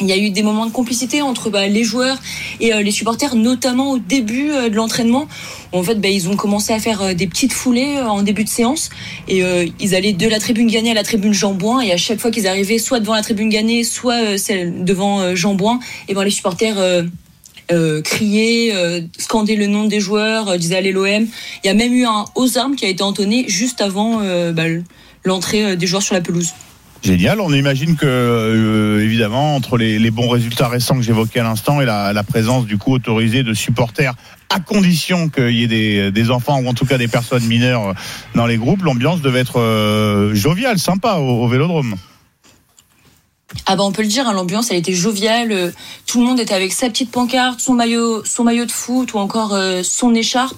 Il 0.00 0.06
y 0.06 0.12
a 0.12 0.16
eu 0.16 0.30
des 0.30 0.42
moments 0.42 0.66
de 0.66 0.72
complicité 0.72 1.22
entre 1.22 1.50
bah, 1.50 1.66
les 1.66 1.84
joueurs 1.84 2.18
et 2.60 2.72
euh, 2.72 2.82
les 2.82 2.90
supporters, 2.90 3.34
notamment 3.34 3.90
au 3.90 3.98
début 3.98 4.50
euh, 4.50 4.68
de 4.68 4.74
l'entraînement. 4.74 5.28
En 5.72 5.82
fait, 5.82 5.96
bah, 6.00 6.08
ils 6.08 6.28
ont 6.28 6.36
commencé 6.36 6.72
à 6.72 6.78
faire 6.78 7.02
euh, 7.02 7.14
des 7.14 7.26
petites 7.26 7.52
foulées 7.52 7.98
en 8.00 8.22
début 8.22 8.44
de 8.44 8.48
séance 8.48 8.90
et 9.28 9.42
ils 9.78 9.94
allaient 9.94 10.12
de 10.12 10.28
la 10.28 10.38
tribune 10.38 10.66
gagnée 10.66 10.90
à 10.90 10.94
la 10.94 11.02
tribune 11.02 11.32
Jean 11.32 11.52
Bouin 11.52 11.80
et 11.80 11.92
à 11.92 11.96
chaque 11.96 12.18
fois 12.18 12.30
qu'ils 12.30 12.46
arrivaient 12.46 12.78
soit 12.78 13.00
devant 13.00 13.14
la 13.14 13.22
tribune 13.22 13.48
gagnée, 13.48 13.84
soit 13.84 14.38
celle 14.38 14.84
devant 14.84 15.20
euh, 15.20 15.34
Jean 15.34 15.54
Bouin, 15.54 15.80
et 16.08 16.14
ben 16.14 16.24
les 16.24 16.30
supporters 16.30 16.76
euh, 16.78 18.02
criaient, 18.02 18.72
euh, 18.74 19.00
scandaient 19.18 19.56
le 19.56 19.66
nom 19.66 19.84
des 19.84 20.00
joueurs, 20.00 20.58
disaient 20.58 20.76
allez 20.76 20.92
l'OM. 20.92 21.26
Il 21.64 21.66
y 21.66 21.70
a 21.70 21.74
même 21.74 21.92
eu 21.92 22.04
un 22.04 22.24
aux 22.34 22.58
armes 22.58 22.76
qui 22.76 22.84
a 22.84 22.88
été 22.88 23.02
entonné 23.02 23.44
juste 23.48 23.80
avant 23.80 24.20
bah, 24.52 24.64
l'entrée 25.24 25.76
des 25.76 25.86
joueurs 25.86 26.02
sur 26.02 26.14
la 26.14 26.20
pelouse. 26.20 26.52
Génial. 27.02 27.40
On 27.40 27.52
imagine 27.52 27.96
que, 27.96 28.06
euh, 28.06 29.02
évidemment, 29.02 29.56
entre 29.56 29.78
les, 29.78 30.10
bons 30.10 30.28
résultats 30.28 30.68
récents 30.68 30.96
que 30.96 31.02
j'évoquais 31.02 31.40
à 31.40 31.44
l'instant 31.44 31.80
et 31.80 31.86
la, 31.86 32.22
présence 32.24 32.66
du 32.66 32.76
coup 32.78 32.92
autorisée 32.92 33.42
de 33.42 33.54
supporters, 33.54 34.14
à 34.50 34.60
condition 34.60 35.28
qu'il 35.28 35.50
y 35.50 35.64
ait 35.64 36.10
des, 36.10 36.30
enfants 36.30 36.60
ou 36.60 36.68
en 36.68 36.74
tout 36.74 36.84
cas 36.84 36.98
des 36.98 37.08
personnes 37.08 37.44
mineures 37.46 37.94
dans 38.34 38.46
les 38.46 38.56
groupes, 38.56 38.82
l'ambiance 38.82 39.22
devait 39.22 39.40
être 39.40 39.60
euh, 39.60 40.34
joviale, 40.34 40.78
sympa 40.78 41.14
au, 41.14 41.44
au 41.44 41.48
Vélodrome. 41.48 41.96
Ah 43.66 43.74
bah 43.74 43.82
on 43.82 43.90
peut 43.90 44.02
le 44.02 44.08
dire, 44.08 44.28
hein, 44.28 44.32
l'ambiance 44.32 44.70
elle 44.70 44.76
était 44.76 44.92
joviale, 44.92 45.50
euh, 45.50 45.70
tout 46.06 46.20
le 46.20 46.26
monde 46.26 46.38
était 46.38 46.54
avec 46.54 46.72
sa 46.72 46.88
petite 46.88 47.10
pancarte, 47.10 47.60
son 47.60 47.74
maillot, 47.74 48.24
son 48.24 48.44
maillot 48.44 48.64
de 48.64 48.70
foot 48.70 49.12
ou 49.12 49.18
encore 49.18 49.54
euh, 49.54 49.82
son 49.82 50.14
écharpe. 50.14 50.56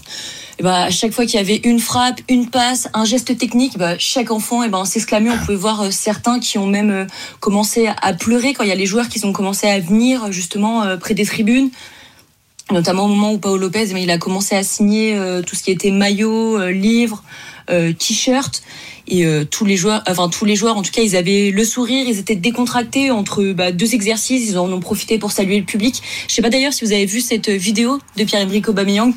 Et 0.58 0.62
bah, 0.62 0.82
à 0.82 0.90
chaque 0.90 1.12
fois 1.12 1.24
qu'il 1.24 1.36
y 1.36 1.42
avait 1.42 1.60
une 1.64 1.80
frappe, 1.80 2.20
une 2.28 2.50
passe, 2.50 2.88
un 2.92 3.06
geste 3.06 3.36
technique, 3.38 3.78
bah, 3.78 3.94
chaque 3.98 4.30
enfant 4.30 4.62
et 4.62 4.68
ben 4.68 4.84
s'exclamait. 4.84 5.30
On 5.30 5.38
pouvait 5.38 5.54
voir 5.54 5.80
euh, 5.80 5.90
certains 5.90 6.38
qui 6.38 6.58
ont 6.58 6.66
même 6.66 7.06
commencé 7.40 7.88
à 8.00 8.12
pleurer 8.12 8.52
quand 8.52 8.62
il 8.62 8.68
y 8.68 8.72
a 8.72 8.76
les 8.76 8.86
joueurs 8.86 9.08
qui 9.08 9.24
ont 9.24 9.32
commencé 9.32 9.66
à 9.66 9.80
venir 9.80 10.30
justement 10.30 10.98
près 10.98 11.14
des 11.14 11.24
tribunes. 11.24 11.70
Notamment 12.70 13.04
au 13.04 13.08
moment 13.08 13.32
où 13.32 13.38
Paolo 13.38 13.58
Lopez, 13.58 13.86
eh 13.90 13.94
ben, 13.94 14.02
il 14.02 14.10
a 14.10 14.18
commencé 14.18 14.54
à 14.54 14.62
signer 14.62 15.18
tout 15.46 15.56
ce 15.56 15.62
qui 15.62 15.70
était 15.70 15.90
maillot, 15.90 16.58
euh, 16.58 16.70
livre, 16.70 17.22
euh, 17.72 17.92
t-shirt. 17.92 18.62
Et 19.08 19.26
euh, 19.26 19.44
tous 19.44 19.64
les 19.64 19.76
joueurs, 19.76 20.02
enfin 20.08 20.28
tous 20.28 20.44
les 20.44 20.54
joueurs, 20.54 20.76
en 20.76 20.82
tout 20.82 20.92
cas, 20.92 21.02
ils 21.02 21.16
avaient 21.16 21.50
le 21.50 21.64
sourire, 21.64 22.06
ils 22.06 22.18
étaient 22.18 22.36
décontractés 22.36 23.10
entre 23.10 23.52
bah, 23.52 23.72
deux 23.72 23.94
exercices. 23.94 24.48
Ils 24.48 24.58
en 24.58 24.70
ont 24.70 24.80
profité 24.80 25.18
pour 25.18 25.32
saluer 25.32 25.58
le 25.58 25.64
public. 25.64 26.02
Je 26.28 26.34
sais 26.34 26.42
pas 26.42 26.50
d'ailleurs 26.50 26.72
si 26.72 26.84
vous 26.84 26.92
avez 26.92 27.06
vu 27.06 27.20
cette 27.20 27.48
vidéo 27.48 27.98
de 28.16 28.24
Pierre-Emerick 28.24 28.68
Aubameyang 28.68 29.12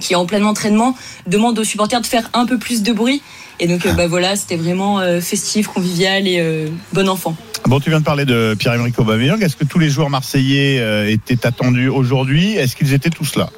qui 0.00 0.14
en 0.14 0.26
plein 0.26 0.44
entraînement 0.44 0.94
demande 1.26 1.58
aux 1.58 1.64
supporters 1.64 2.00
de 2.00 2.06
faire 2.06 2.30
un 2.32 2.46
peu 2.46 2.58
plus 2.58 2.82
de 2.82 2.92
bruit. 2.92 3.20
Et 3.58 3.66
donc 3.66 3.84
euh, 3.84 3.92
bah 3.92 4.06
voilà, 4.06 4.36
c'était 4.36 4.56
vraiment 4.56 5.00
festif, 5.20 5.66
convivial 5.66 6.28
et 6.28 6.70
bon 6.92 7.08
enfant. 7.08 7.36
Bon, 7.66 7.80
tu 7.80 7.90
viens 7.90 7.98
de 7.98 8.04
parler 8.04 8.24
de 8.24 8.54
Pierre-Emerick 8.58 8.98
Aubameyang. 8.98 9.42
Est-ce 9.42 9.56
que 9.56 9.64
tous 9.64 9.78
les 9.78 9.90
joueurs 9.90 10.10
marseillais 10.10 11.12
étaient 11.12 11.46
attendus 11.46 11.88
aujourd'hui? 11.88 12.54
Est-ce 12.54 12.76
qu'ils 12.76 12.94
étaient 12.94 13.10
tous 13.10 13.36
là? 13.36 13.50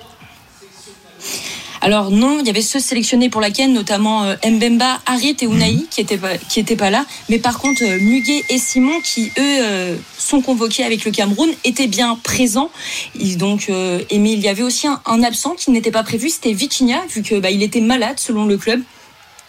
Alors 1.83 2.11
non, 2.11 2.41
il 2.41 2.47
y 2.47 2.51
avait 2.51 2.61
ceux 2.61 2.79
sélectionnés 2.79 3.31
pour 3.31 3.41
la 3.41 3.51
notamment 3.69 4.25
euh, 4.25 4.37
Mbemba, 4.45 5.01
Harit 5.07 5.37
et 5.41 5.45
Unai 5.45 5.85
qui 5.91 6.01
étaient 6.01 6.19
pas, 6.19 6.37
qui 6.37 6.61
étaient 6.61 6.77
pas 6.77 6.91
là. 6.91 7.07
Mais 7.29 7.39
par 7.39 7.59
contre, 7.59 7.83
euh, 7.83 7.99
Muguet 7.99 8.45
et 8.51 8.59
Simon, 8.59 9.01
qui 9.03 9.33
eux 9.39 9.59
euh, 9.63 9.97
sont 10.19 10.43
convoqués 10.43 10.85
avec 10.85 11.05
le 11.05 11.11
Cameroun, 11.11 11.51
étaient 11.65 11.87
bien 11.87 12.19
présents. 12.23 12.71
Ils, 13.19 13.39
donc, 13.39 13.67
euh, 13.71 14.01
et 14.11 14.19
mais 14.19 14.33
il 14.33 14.41
y 14.41 14.49
avait 14.49 14.63
aussi 14.63 14.87
un, 14.87 15.01
un 15.07 15.23
absent 15.23 15.55
qui 15.57 15.71
n'était 15.71 15.91
pas 15.91 16.03
prévu, 16.03 16.29
c'était 16.29 16.53
Vitinha, 16.53 17.03
vu 17.09 17.23
que 17.23 17.41
bah, 17.41 17.51
il 17.51 17.63
était 17.63 17.81
malade 17.81 18.19
selon 18.19 18.45
le 18.45 18.59
club. 18.59 18.83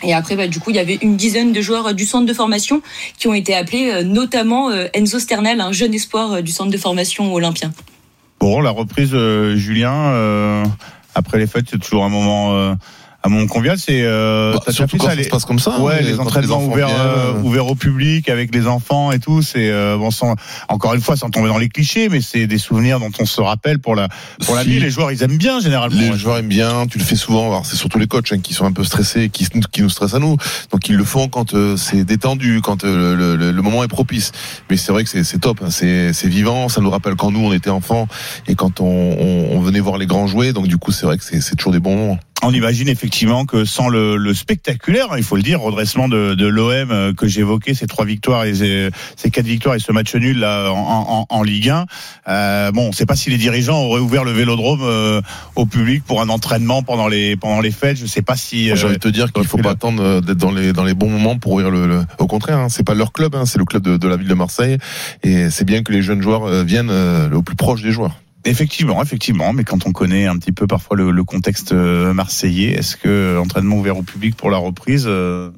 Et 0.03 0.13
après, 0.13 0.35
bah, 0.35 0.47
du 0.47 0.59
coup, 0.59 0.71
il 0.71 0.77
y 0.77 0.79
avait 0.79 0.99
une 1.01 1.17
dizaine 1.17 1.51
de 1.51 1.61
joueurs 1.61 1.93
du 1.93 2.05
centre 2.05 2.25
de 2.25 2.33
formation 2.33 2.81
qui 3.19 3.27
ont 3.27 3.33
été 3.33 3.53
appelés, 3.53 4.03
notamment 4.03 4.71
Enzo 4.93 5.19
Sternel, 5.19 5.61
un 5.61 5.71
jeune 5.71 5.93
espoir 5.93 6.41
du 6.41 6.51
centre 6.51 6.71
de 6.71 6.77
formation 6.77 7.31
olympien. 7.33 7.71
Bon, 8.41 8.59
la 8.59 8.71
reprise, 8.71 9.11
euh, 9.13 9.55
Julien, 9.55 9.93
euh, 9.93 10.65
après 11.15 11.37
les 11.37 11.47
fêtes, 11.47 11.67
c'est 11.69 11.79
toujours 11.79 12.03
un 12.03 12.09
moment, 12.09 12.75
euh, 13.23 13.27
un 13.27 13.29
moment 13.29 13.47
convivial. 13.47 13.77
C'est 13.77 14.01
euh, 14.03 14.53
Bah, 14.65 14.71
surtout 14.71 14.97
quand 14.97 15.07
ça 15.07 15.15
les- 15.15 15.23
se 15.23 15.29
passe 15.29 15.45
comme 15.45 15.59
ça, 15.59 15.79
Ouais, 15.79 15.95
hein, 15.99 16.01
les 16.01 16.19
entraînements 16.19 16.63
ouverts, 16.63 16.89
euh, 16.89 17.33
euh. 17.35 17.41
ouverts 17.41 17.67
au 17.67 17.75
public 17.75 18.29
avec 18.29 18.53
les 18.53 18.67
enfants 18.67 19.11
et 19.11 19.19
tout. 19.19 19.41
C'est 19.41 19.69
euh, 19.69 19.97
bon, 19.97 20.11
sans, 20.11 20.35
encore 20.69 20.93
une 20.93 21.01
fois, 21.01 21.15
sans 21.15 21.29
tomber 21.29 21.47
dans 21.49 21.57
les 21.57 21.69
clichés, 21.69 22.09
mais 22.09 22.21
c'est 22.21 22.47
des 22.47 22.57
souvenirs 22.57 22.99
dont 22.99 23.11
on 23.19 23.25
se 23.25 23.41
rappelle 23.41 23.79
pour 23.79 23.95
la 23.95 24.07
pour 24.45 24.55
la 24.55 24.63
vie. 24.63 24.79
Les 24.79 24.89
joueurs, 24.89 25.11
ils 25.11 25.21
aiment 25.23 25.37
bien 25.37 25.59
généralement. 25.59 25.99
Les 25.99 26.09
ouais. 26.11 26.17
joueurs 26.17 26.37
aiment 26.37 26.47
bien, 26.47 26.87
tu 26.87 26.97
le 26.97 27.03
fais 27.03 27.15
souvent. 27.15 27.47
Alors 27.49 27.65
c'est 27.65 27.75
surtout 27.75 27.99
les 27.99 28.07
coachs 28.07 28.31
hein, 28.33 28.39
qui 28.39 28.53
sont 28.53 28.65
un 28.65 28.71
peu 28.71 28.83
stressés, 28.83 29.29
qui, 29.29 29.47
qui 29.71 29.81
nous 29.81 29.89
stressent 29.89 30.13
à 30.15 30.19
nous. 30.19 30.37
Donc 30.71 30.89
ils 30.89 30.95
le 30.95 31.03
font 31.03 31.27
quand 31.27 31.53
euh, 31.53 31.77
c'est 31.77 32.03
détendu, 32.03 32.61
quand 32.63 32.83
euh, 32.83 33.15
le, 33.15 33.35
le- 33.35 33.51
le 33.51 33.61
moment 33.61 33.83
est 33.83 33.87
propice. 33.87 34.31
Mais 34.69 34.77
c'est 34.77 34.91
vrai 34.91 35.03
que 35.03 35.09
c'est 35.23 35.39
top, 35.39 35.59
hein, 35.63 35.69
c'est 35.69 36.13
c'est 36.13 36.27
vivant. 36.27 36.69
Ça 36.69 36.81
nous 36.81 36.89
rappelle 36.89 37.15
quand 37.15 37.31
nous 37.31 37.39
on 37.45 37.53
était 37.53 37.69
enfants 37.69 38.07
et 38.47 38.55
quand 38.55 38.81
on, 38.81 38.85
on, 38.85 39.49
on 39.57 39.59
venait 39.61 39.79
voir 39.79 39.97
les 39.97 40.07
grands 40.07 40.27
jouer. 40.27 40.53
Donc 40.53 40.67
du 40.67 40.77
coup 40.77 40.91
c'est 40.91 41.05
vrai 41.05 41.17
que 41.17 41.23
c'est 41.23 41.55
toujours 41.55 41.73
des 41.73 41.79
bons 41.79 41.95
moments. 41.95 42.19
On 42.43 42.51
imagine 42.53 42.89
effectivement 42.89 43.45
que 43.45 43.65
sans 43.65 43.87
le, 43.87 44.17
le 44.17 44.33
spectaculaire, 44.33 45.11
hein, 45.11 45.15
il 45.17 45.23
faut 45.23 45.35
le 45.35 45.43
dire, 45.43 45.61
redressement 45.61 46.09
de, 46.09 46.33
de 46.33 46.47
l'OM 46.47 46.89
euh, 46.89 47.13
que 47.13 47.27
j'évoquais, 47.27 47.75
ces 47.75 47.85
trois 47.85 48.03
victoires 48.03 48.45
et 48.45 48.55
ces, 48.55 48.89
ces 49.15 49.29
quatre 49.29 49.45
victoires 49.45 49.75
et 49.75 49.79
ce 49.79 49.91
match 49.91 50.15
nul 50.15 50.39
là 50.39 50.71
en, 50.71 50.75
en, 50.75 51.25
en 51.29 51.43
Ligue 51.43 51.69
1. 51.69 51.85
Euh, 52.27 52.71
bon, 52.71 52.85
on 52.85 52.87
ne 52.87 52.93
sait 52.93 53.05
pas 53.05 53.15
si 53.15 53.29
les 53.29 53.37
dirigeants 53.37 53.83
auraient 53.83 54.01
ouvert 54.01 54.23
le 54.23 54.31
Vélodrome 54.31 54.79
euh, 54.81 55.21
au 55.55 55.67
public 55.67 56.03
pour 56.03 56.19
un 56.19 56.29
entraînement 56.29 56.81
pendant 56.81 57.07
les 57.07 57.35
pendant 57.35 57.61
les 57.61 57.69
fêtes. 57.71 57.97
Je 57.97 58.03
ne 58.03 58.07
sais 58.07 58.23
pas 58.23 58.35
si. 58.35 58.75
J'ai 58.75 58.85
euh, 58.85 58.87
envie 58.87 58.95
de 58.95 58.99
te 58.99 59.07
dire 59.07 59.31
qu'il 59.31 59.45
faut 59.45 59.57
pas 59.59 59.71
attendre 59.71 60.01
euh, 60.03 60.21
d'être 60.21 60.37
dans 60.39 60.51
les 60.51 60.73
dans 60.73 60.83
les 60.83 60.95
bons 60.95 61.09
moments 61.11 61.37
pour 61.37 61.51
ouvrir 61.53 61.69
le. 61.69 61.85
le- 61.85 62.05
Au 62.17 62.25
contraire, 62.25 62.57
hein, 62.57 62.69
c'est 62.69 62.83
pas 62.85 62.95
leur 62.95 63.11
club, 63.13 63.35
hein, 63.35 63.45
c'est 63.45 63.59
le 63.59 63.65
club 63.65 63.83
de, 63.83 63.97
de 63.97 64.07
la 64.07 64.17
ville 64.17 64.27
de 64.27 64.33
Marseille, 64.33 64.77
et 65.21 65.51
c'est 65.51 65.65
bien 65.65 65.83
que 65.83 65.91
les 65.91 66.01
jeunes 66.01 66.23
joueurs 66.23 66.45
euh, 66.45 66.63
viennent 66.63 66.89
euh, 66.89 67.29
au 67.31 67.43
plus 67.43 67.55
proche 67.55 67.83
des 67.83 67.91
joueurs. 67.91 68.15
Effectivement, 68.43 69.01
effectivement, 69.03 69.53
mais 69.53 69.63
quand 69.63 69.85
on 69.85 69.91
connaît 69.91 70.25
un 70.25 70.35
petit 70.37 70.51
peu 70.51 70.65
parfois 70.65 70.97
le, 70.97 71.11
le 71.11 71.23
contexte 71.23 71.73
euh, 71.73 72.11
marseillais, 72.13 72.71
est-ce 72.71 72.97
que 72.97 73.35
l'entraînement 73.35 73.75
ouvert 73.77 73.97
au 73.97 74.01
public 74.03 74.35
pour 74.35 74.49
la 74.49 74.57
reprise 74.57 75.05
euh, 75.07 75.51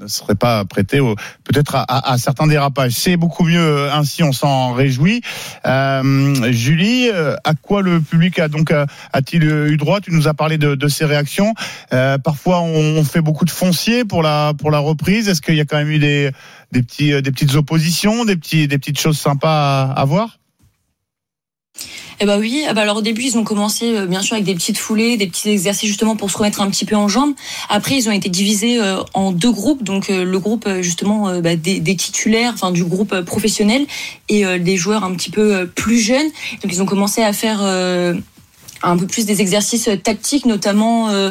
ne 0.00 0.06
serait 0.06 0.36
pas 0.36 0.64
prêté 0.64 1.00
peut-être 1.42 1.74
à, 1.74 1.82
à- 1.82 2.12
à 2.12 2.18
certains 2.18 2.46
dérapages? 2.46 2.92
C'est 2.92 3.16
beaucoup 3.16 3.42
mieux 3.42 3.58
euh, 3.58 3.92
ainsi, 3.92 4.22
on 4.22 4.30
s'en 4.30 4.72
réjouit. 4.72 5.20
Euh, 5.66 6.52
Julie, 6.52 7.08
euh, 7.12 7.34
à 7.42 7.54
quoi 7.54 7.82
le 7.82 8.00
public 8.00 8.38
a 8.38 8.46
donc 8.46 8.70
euh, 8.70 8.86
a-t-il 9.12 9.42
eu 9.42 9.76
droit? 9.76 10.00
Tu 10.00 10.12
nous 10.12 10.28
as 10.28 10.34
parlé 10.34 10.58
de, 10.58 10.76
de 10.76 10.88
ses 10.88 11.04
réactions. 11.04 11.54
Euh, 11.92 12.18
parfois, 12.18 12.60
on, 12.62 13.02
fait 13.02 13.20
beaucoup 13.20 13.44
de 13.44 13.50
foncier 13.50 14.04
pour 14.04 14.22
la 14.22 14.52
pour 14.56 14.70
la 14.70 14.78
reprise. 14.78 15.28
Est-ce 15.28 15.42
qu'il 15.42 15.56
y 15.56 15.60
a 15.60 15.64
quand 15.64 15.76
même 15.78 15.90
eu 15.90 15.98
des 15.98 16.30
des 16.70 16.82
petits 16.84 17.12
euh, 17.12 17.20
des 17.20 17.32
petites 17.32 17.56
oppositions, 17.56 18.24
des 18.24 18.36
petits 18.36 18.68
des 18.68 18.78
petites 18.78 19.00
choses 19.00 19.18
sympas 19.18 19.90
à, 19.90 20.00
à 20.00 20.04
voir? 20.04 20.38
Eh 22.22 22.24
bah 22.24 22.38
oui, 22.38 22.64
eh 22.70 22.72
bah 22.72 22.82
alors 22.82 22.98
au 22.98 23.02
début 23.02 23.22
ils 23.24 23.36
ont 23.36 23.42
commencé 23.42 23.96
euh, 23.96 24.06
bien 24.06 24.22
sûr 24.22 24.34
avec 24.34 24.44
des 24.44 24.54
petites 24.54 24.78
foulées, 24.78 25.16
des 25.16 25.26
petits 25.26 25.48
exercices 25.48 25.88
justement 25.88 26.14
pour 26.14 26.30
se 26.30 26.38
remettre 26.38 26.60
un 26.60 26.70
petit 26.70 26.84
peu 26.84 26.94
en 26.94 27.08
jambes. 27.08 27.34
Après 27.68 27.96
ils 27.96 28.08
ont 28.08 28.12
été 28.12 28.28
divisés 28.28 28.80
euh, 28.80 29.02
en 29.12 29.32
deux 29.32 29.50
groupes, 29.50 29.82
donc 29.82 30.08
euh, 30.08 30.24
le 30.24 30.38
groupe 30.38 30.68
justement 30.82 31.40
bah, 31.40 31.56
des, 31.56 31.80
des 31.80 31.96
titulaires, 31.96 32.52
enfin 32.54 32.70
du 32.70 32.84
groupe 32.84 33.22
professionnel 33.22 33.86
et 34.28 34.44
des 34.60 34.76
joueurs 34.76 35.02
un 35.02 35.12
petit 35.14 35.30
peu 35.30 35.66
plus 35.66 35.98
jeunes. 35.98 36.28
Donc 36.62 36.72
ils 36.72 36.80
ont 36.80 36.86
commencé 36.86 37.22
à 37.22 37.32
faire 37.32 37.58
un 38.82 38.96
peu 38.96 39.06
plus 39.06 39.26
des 39.26 39.40
exercices 39.40 39.88
euh, 39.88 39.96
tactiques, 39.96 40.46
notamment 40.46 41.10
euh, 41.10 41.30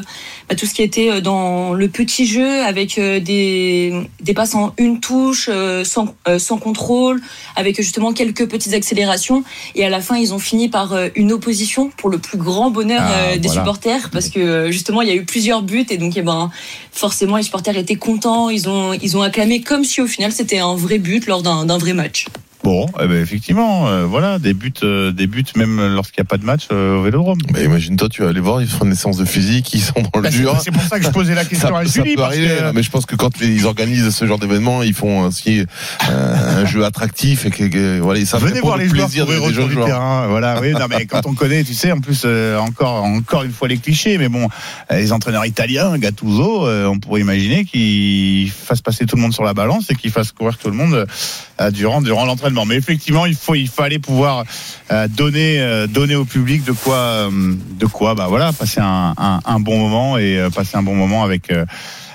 bah, 0.49 0.55
tout 0.55 0.65
ce 0.65 0.73
qui 0.73 0.81
était 0.81 1.09
euh, 1.09 1.21
dans 1.21 1.73
le 1.73 1.87
petit 1.87 2.25
jeu 2.25 2.63
avec 2.63 2.97
euh, 2.97 3.19
des, 3.19 3.93
des 4.21 4.33
passes 4.33 4.55
en 4.55 4.73
une 4.77 4.99
touche, 4.99 5.49
euh, 5.51 5.83
sans, 5.83 6.15
euh, 6.27 6.39
sans 6.39 6.57
contrôle, 6.57 7.21
avec 7.55 7.75
justement 7.81 8.13
quelques 8.13 8.47
petites 8.47 8.73
accélérations. 8.73 9.43
Et 9.75 9.85
à 9.85 9.89
la 9.89 10.01
fin, 10.01 10.17
ils 10.17 10.33
ont 10.33 10.39
fini 10.39 10.69
par 10.69 10.95
une 11.15 11.31
opposition 11.31 11.89
pour 11.97 12.09
le 12.09 12.17
plus 12.19 12.37
grand 12.37 12.71
bonheur 12.71 13.01
Ah, 13.03 13.37
des 13.37 13.47
voilà. 13.47 13.61
supporters, 13.61 14.09
parce 14.11 14.29
que 14.29 14.71
justement, 14.71 15.01
il 15.01 15.07
y 15.07 15.11
a 15.11 15.15
eu 15.15 15.25
plusieurs 15.25 15.61
buts 15.61 15.85
et 15.89 15.97
donc, 15.97 16.13
eh 16.15 16.21
ben, 16.21 16.49
forcément, 16.91 17.37
les 17.37 17.43
supporters 17.43 17.77
étaient 17.77 17.95
contents. 17.95 18.49
Ils 18.49 18.69
ont, 18.69 18.93
ils 18.93 19.17
ont 19.17 19.21
acclamé 19.21 19.61
comme 19.61 19.83
si 19.83 20.01
au 20.01 20.07
final 20.07 20.31
c'était 20.31 20.59
un 20.59 20.75
vrai 20.75 20.97
but 20.99 21.27
lors 21.27 21.41
d'un 21.41 21.65
d'un 21.65 21.77
vrai 21.77 21.93
match. 21.93 22.27
Bon, 22.63 22.85
eh 23.01 23.07
ben, 23.07 23.19
effectivement, 23.23 23.87
euh, 23.87 24.05
voilà, 24.05 24.37
des 24.37 24.53
buts, 24.53 24.71
euh, 24.83 25.11
des 25.11 25.25
buts 25.25 25.43
même 25.55 25.81
lorsqu'il 25.95 26.21
n'y 26.21 26.27
a 26.27 26.29
pas 26.29 26.37
de 26.37 26.45
match 26.45 26.67
euh, 26.71 26.97
au 26.99 27.01
Vélodrome. 27.01 27.39
Bah, 27.51 27.59
imagine-toi, 27.63 28.07
tu 28.07 28.21
vas 28.21 28.29
aller 28.29 28.39
voir, 28.39 28.61
ils 28.61 28.67
font 28.67 28.85
une 28.85 28.93
séance 28.93 29.17
de 29.17 29.25
physique, 29.25 29.73
ils 29.73 29.81
sont 29.81 29.95
dans 29.99 30.19
le 30.19 30.21
Bah, 30.21 30.29
dur. 30.29 30.61
c'est 30.63 30.69
pour 30.69 30.83
ça 30.83 30.99
que 30.99 31.05
je 31.05 31.09
posais 31.09 31.33
la 31.33 31.43
question 31.45 31.69
ça, 31.69 31.79
à 31.79 31.85
ça 31.85 31.91
Julie, 32.03 32.13
peut 32.15 32.21
parce 32.21 32.35
arriver, 32.35 32.49
que- 32.49 32.71
mais 32.75 32.83
je 32.83 32.91
pense 32.91 33.07
que 33.07 33.15
quand 33.15 33.31
ils 33.41 33.65
organisent 33.65 34.11
ce 34.15 34.25
genre 34.27 34.37
d'événement, 34.37 34.83
ils 34.83 34.93
font 34.93 35.21
aussi 35.25 35.61
euh, 36.07 36.61
un 36.61 36.65
jeu 36.65 36.85
attractif 36.85 37.47
et 37.47 37.49
que, 37.49 37.63
que- 37.63 37.99
voilà, 37.99 38.23
savent 38.25 38.45
Venez 38.45 38.59
voir 38.61 38.77
les 38.77 38.85
joueurs 38.87 39.07
plaisir 39.07 39.25
des, 39.25 39.39
des 39.39 39.53
jeunes 39.55 39.71
joueurs. 39.71 39.87
terrain. 39.87 40.27
Voilà, 40.27 40.61
oui, 40.61 40.73
non, 40.73 40.85
mais 40.87 41.07
quand 41.07 41.25
on 41.25 41.33
connaît, 41.33 41.63
tu 41.63 41.73
sais, 41.73 41.91
en 41.91 41.99
plus, 41.99 42.27
encore, 42.59 43.03
encore 43.05 43.41
une 43.41 43.53
fois 43.53 43.69
les 43.69 43.77
clichés, 43.77 44.19
mais 44.19 44.29
bon, 44.29 44.47
les 44.91 45.11
entraîneurs 45.13 45.47
italiens, 45.47 45.97
Gattuso, 45.97 46.67
on 46.69 46.99
pourrait 46.99 47.21
imaginer 47.21 47.65
qu'ils 47.65 48.51
fassent 48.51 48.81
passer 48.83 49.07
tout 49.07 49.15
le 49.15 49.23
monde 49.23 49.33
sur 49.33 49.43
la 49.43 49.55
balance 49.55 49.89
et 49.89 49.95
qu'ils 49.95 50.11
fassent 50.11 50.31
courir 50.31 50.59
tout 50.59 50.69
le 50.69 50.75
monde 50.75 51.07
durant, 51.71 52.01
durant 52.03 52.25
l'entraînement. 52.25 52.50
Mais 52.65 52.75
effectivement, 52.75 53.25
il 53.25 53.35
faut, 53.35 53.55
il 53.55 53.67
fallait 53.67 53.99
pouvoir 53.99 54.43
euh, 54.91 55.07
donner, 55.07 55.59
euh, 55.59 55.87
donner 55.87 56.15
au 56.15 56.25
public 56.25 56.63
de 56.63 56.71
quoi, 56.71 56.95
euh, 56.95 57.55
de 57.79 57.85
quoi, 57.85 58.15
bah 58.15 58.27
voilà, 58.27 58.53
passer 58.53 58.81
un, 58.81 59.13
un, 59.17 59.39
un 59.45 59.59
bon 59.59 59.77
moment 59.77 60.17
et 60.17 60.47
passer 60.53 60.77
un 60.77 60.83
bon 60.83 60.95
moment 60.95 61.23
avec. 61.23 61.51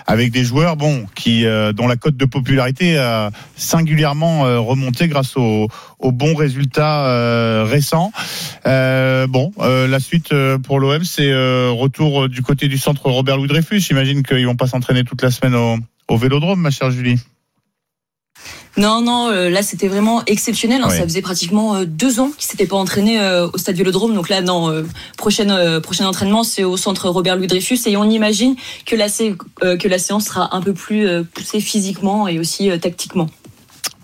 avec 0.08 0.30
des 0.30 0.44
joueurs 0.44 0.76
bon 0.76 1.04
qui 1.16 1.46
euh, 1.46 1.72
dont 1.72 1.88
la 1.88 1.96
cote 1.96 2.16
de 2.16 2.26
popularité 2.26 2.96
a 2.96 3.32
singulièrement 3.56 4.46
euh, 4.46 4.60
remonté 4.60 5.08
grâce 5.08 5.36
aux, 5.36 5.66
aux 5.98 6.12
bons 6.12 6.36
résultats 6.36 7.06
euh, 7.06 7.64
récents. 7.68 8.12
Bon, 8.64 9.50
la 9.58 9.98
suite 9.98 10.32
pour 10.62 10.78
l'OM, 10.78 11.02
c'est 11.02 11.32
retour 11.70 12.28
du 12.28 12.42
côté 12.42 12.68
du 12.68 12.78
centre 12.78 13.10
Robert 13.10 13.36
Louis 13.36 13.48
Dreyfus. 13.48 13.80
J'imagine 13.80 14.22
qu'ils 14.22 14.46
vont 14.46 14.54
pas 14.54 14.68
s'entraîner 14.68 15.02
toute 15.02 15.22
la 15.22 15.30
semaine 15.32 15.56
au, 15.56 15.78
au 16.08 16.16
Vélodrome, 16.16 16.60
ma 16.60 16.70
chère 16.70 16.92
Julie. 16.92 17.18
Non, 18.77 19.01
non, 19.01 19.28
euh, 19.31 19.48
là 19.48 19.62
c'était 19.62 19.89
vraiment 19.89 20.23
exceptionnel. 20.27 20.82
hein. 20.82 20.89
Ça 20.98 21.03
faisait 21.05 21.23
pratiquement 21.23 21.77
euh, 21.77 21.85
deux 21.86 22.20
ans 22.20 22.31
qu'ils 22.36 22.47
s'étaient 22.47 22.66
pas 22.66 22.77
entraînés 22.77 23.19
euh, 23.20 23.48
au 23.53 23.57
stade 23.59 23.77
Vélodrome. 23.77 24.15
Donc 24.15 24.28
là, 24.28 24.43
non, 24.43 24.70
euh, 24.70 24.82
prochaine, 25.16 25.51
euh, 25.51 25.81
prochain 25.81 26.07
entraînement, 26.07 26.44
c'est 26.44 26.65
au 26.65 26.77
centre 26.77 27.09
Robert 27.09 27.36
Louis 27.36 27.47
Dreyfus. 27.47 27.78
Et 27.86 27.97
on 27.97 28.05
imagine 28.11 28.55
que 28.85 28.94
la, 28.94 29.09
sé- 29.09 29.35
euh, 29.62 29.77
que 29.78 29.89
la 29.89 29.98
séance 29.98 30.27
sera 30.27 30.55
un 30.55 30.61
peu 30.61 30.74
plus 30.74 31.07
euh, 31.09 31.23
poussée 31.23 31.61
physiquement 31.61 32.28
et 32.28 32.39
aussi 32.39 32.70
euh, 32.70 32.77
tactiquement. 32.77 33.28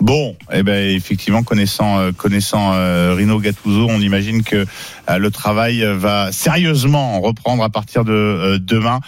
Bon, 0.03 0.35
eh 0.53 0.65
ben 0.65 0.97
effectivement, 0.97 1.45
connaissant 1.45 2.01
euh, 2.01 2.11
connaissant 2.11 2.73
euh, 2.75 3.15
Rino 3.15 3.39
Gattuso, 3.39 3.87
on 3.89 4.01
imagine 4.01 4.43
que 4.43 4.67
euh, 5.09 5.19
le 5.19 5.31
travail 5.31 5.87
va 5.95 6.33
sérieusement 6.33 7.21
reprendre 7.21 7.63
à 7.63 7.71
partir 7.71 8.05
de 8.05 8.11
euh, 8.13 8.59
demain. 8.59 8.99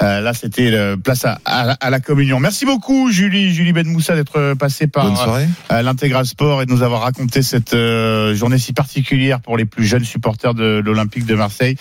Euh, 0.00 0.20
là, 0.20 0.32
c'était 0.32 0.70
euh, 0.70 0.96
place 0.96 1.24
à, 1.24 1.40
à, 1.44 1.72
à 1.72 1.90
la 1.90 1.98
communion. 1.98 2.38
Merci 2.38 2.66
beaucoup, 2.66 3.10
Julie 3.10 3.52
Julie 3.52 3.72
Ben 3.72 3.84
Moussa, 3.84 4.14
d'être 4.14 4.54
passée 4.54 4.86
par 4.86 5.28
euh, 5.72 5.82
l'intégral 5.82 6.24
sport 6.24 6.62
et 6.62 6.66
de 6.66 6.70
nous 6.70 6.84
avoir 6.84 7.00
raconté 7.00 7.42
cette 7.42 7.74
euh, 7.74 8.36
journée 8.36 8.58
si 8.58 8.72
particulière 8.72 9.40
pour 9.40 9.56
les 9.56 9.64
plus 9.64 9.84
jeunes 9.84 10.04
supporters 10.04 10.54
de 10.54 10.80
l'Olympique 10.84 11.26
de 11.26 11.34
Marseille. 11.34 11.74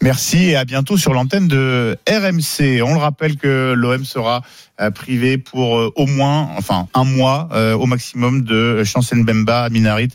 Merci 0.00 0.50
et 0.50 0.56
à 0.56 0.64
bientôt 0.64 0.96
sur 0.96 1.12
l'antenne 1.12 1.48
de 1.48 1.98
RMC. 2.08 2.82
On 2.82 2.94
le 2.94 3.00
rappelle 3.00 3.36
que 3.36 3.72
l'OM 3.76 4.04
sera 4.04 4.42
euh, 4.80 4.92
privé 4.92 5.38
pour 5.38 5.76
euh, 5.76 5.92
au 5.96 6.06
moins, 6.06 6.50
enfin 6.56 6.86
un 6.94 7.02
mois 7.02 7.48
euh, 7.52 7.74
au 7.74 7.86
maximum 7.86 8.42
de 8.42 8.84
Chancel 8.84 9.24
Bemba, 9.24 9.68
Minarit 9.70 10.10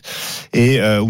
et 0.54 0.80
euh, 0.80 1.04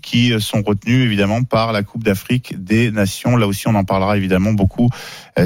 qui 0.00 0.32
sont 0.40 0.62
retenus 0.62 1.04
évidemment 1.04 1.42
par 1.42 1.72
la 1.72 1.82
Coupe 1.82 2.04
d'Afrique 2.04 2.54
des 2.62 2.92
Nations. 2.92 3.36
Là 3.36 3.48
aussi, 3.48 3.66
on 3.66 3.74
en 3.74 3.84
parlera 3.84 4.16
évidemment 4.16 4.52
beaucoup 4.52 4.88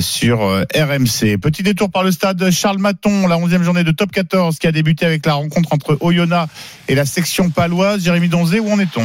sur 0.01 0.41
RMC. 0.41 1.39
Petit 1.41 1.63
détour 1.63 1.91
par 1.91 2.03
le 2.03 2.13
stade 2.13 2.51
Charles 2.51 2.79
Maton, 2.79 3.27
la 3.27 3.37
11e 3.37 3.63
journée 3.63 3.85
de 3.85 3.93
Top 3.93 4.13
14 4.13 4.59
qui 4.59 4.67
a 4.67 4.73
débuté 4.73 5.07
avec 5.07 5.25
la 5.25 5.35
rencontre 5.35 5.73
entre 5.73 5.97
Oyonnax 6.01 6.53
et 6.89 6.95
la 6.95 7.07
section 7.07 7.51
paloise. 7.51 8.03
Jérémy 8.03 8.29
Donzé, 8.29 8.61
où 8.61 8.71
en 8.71 8.79
est-on? 8.79 9.05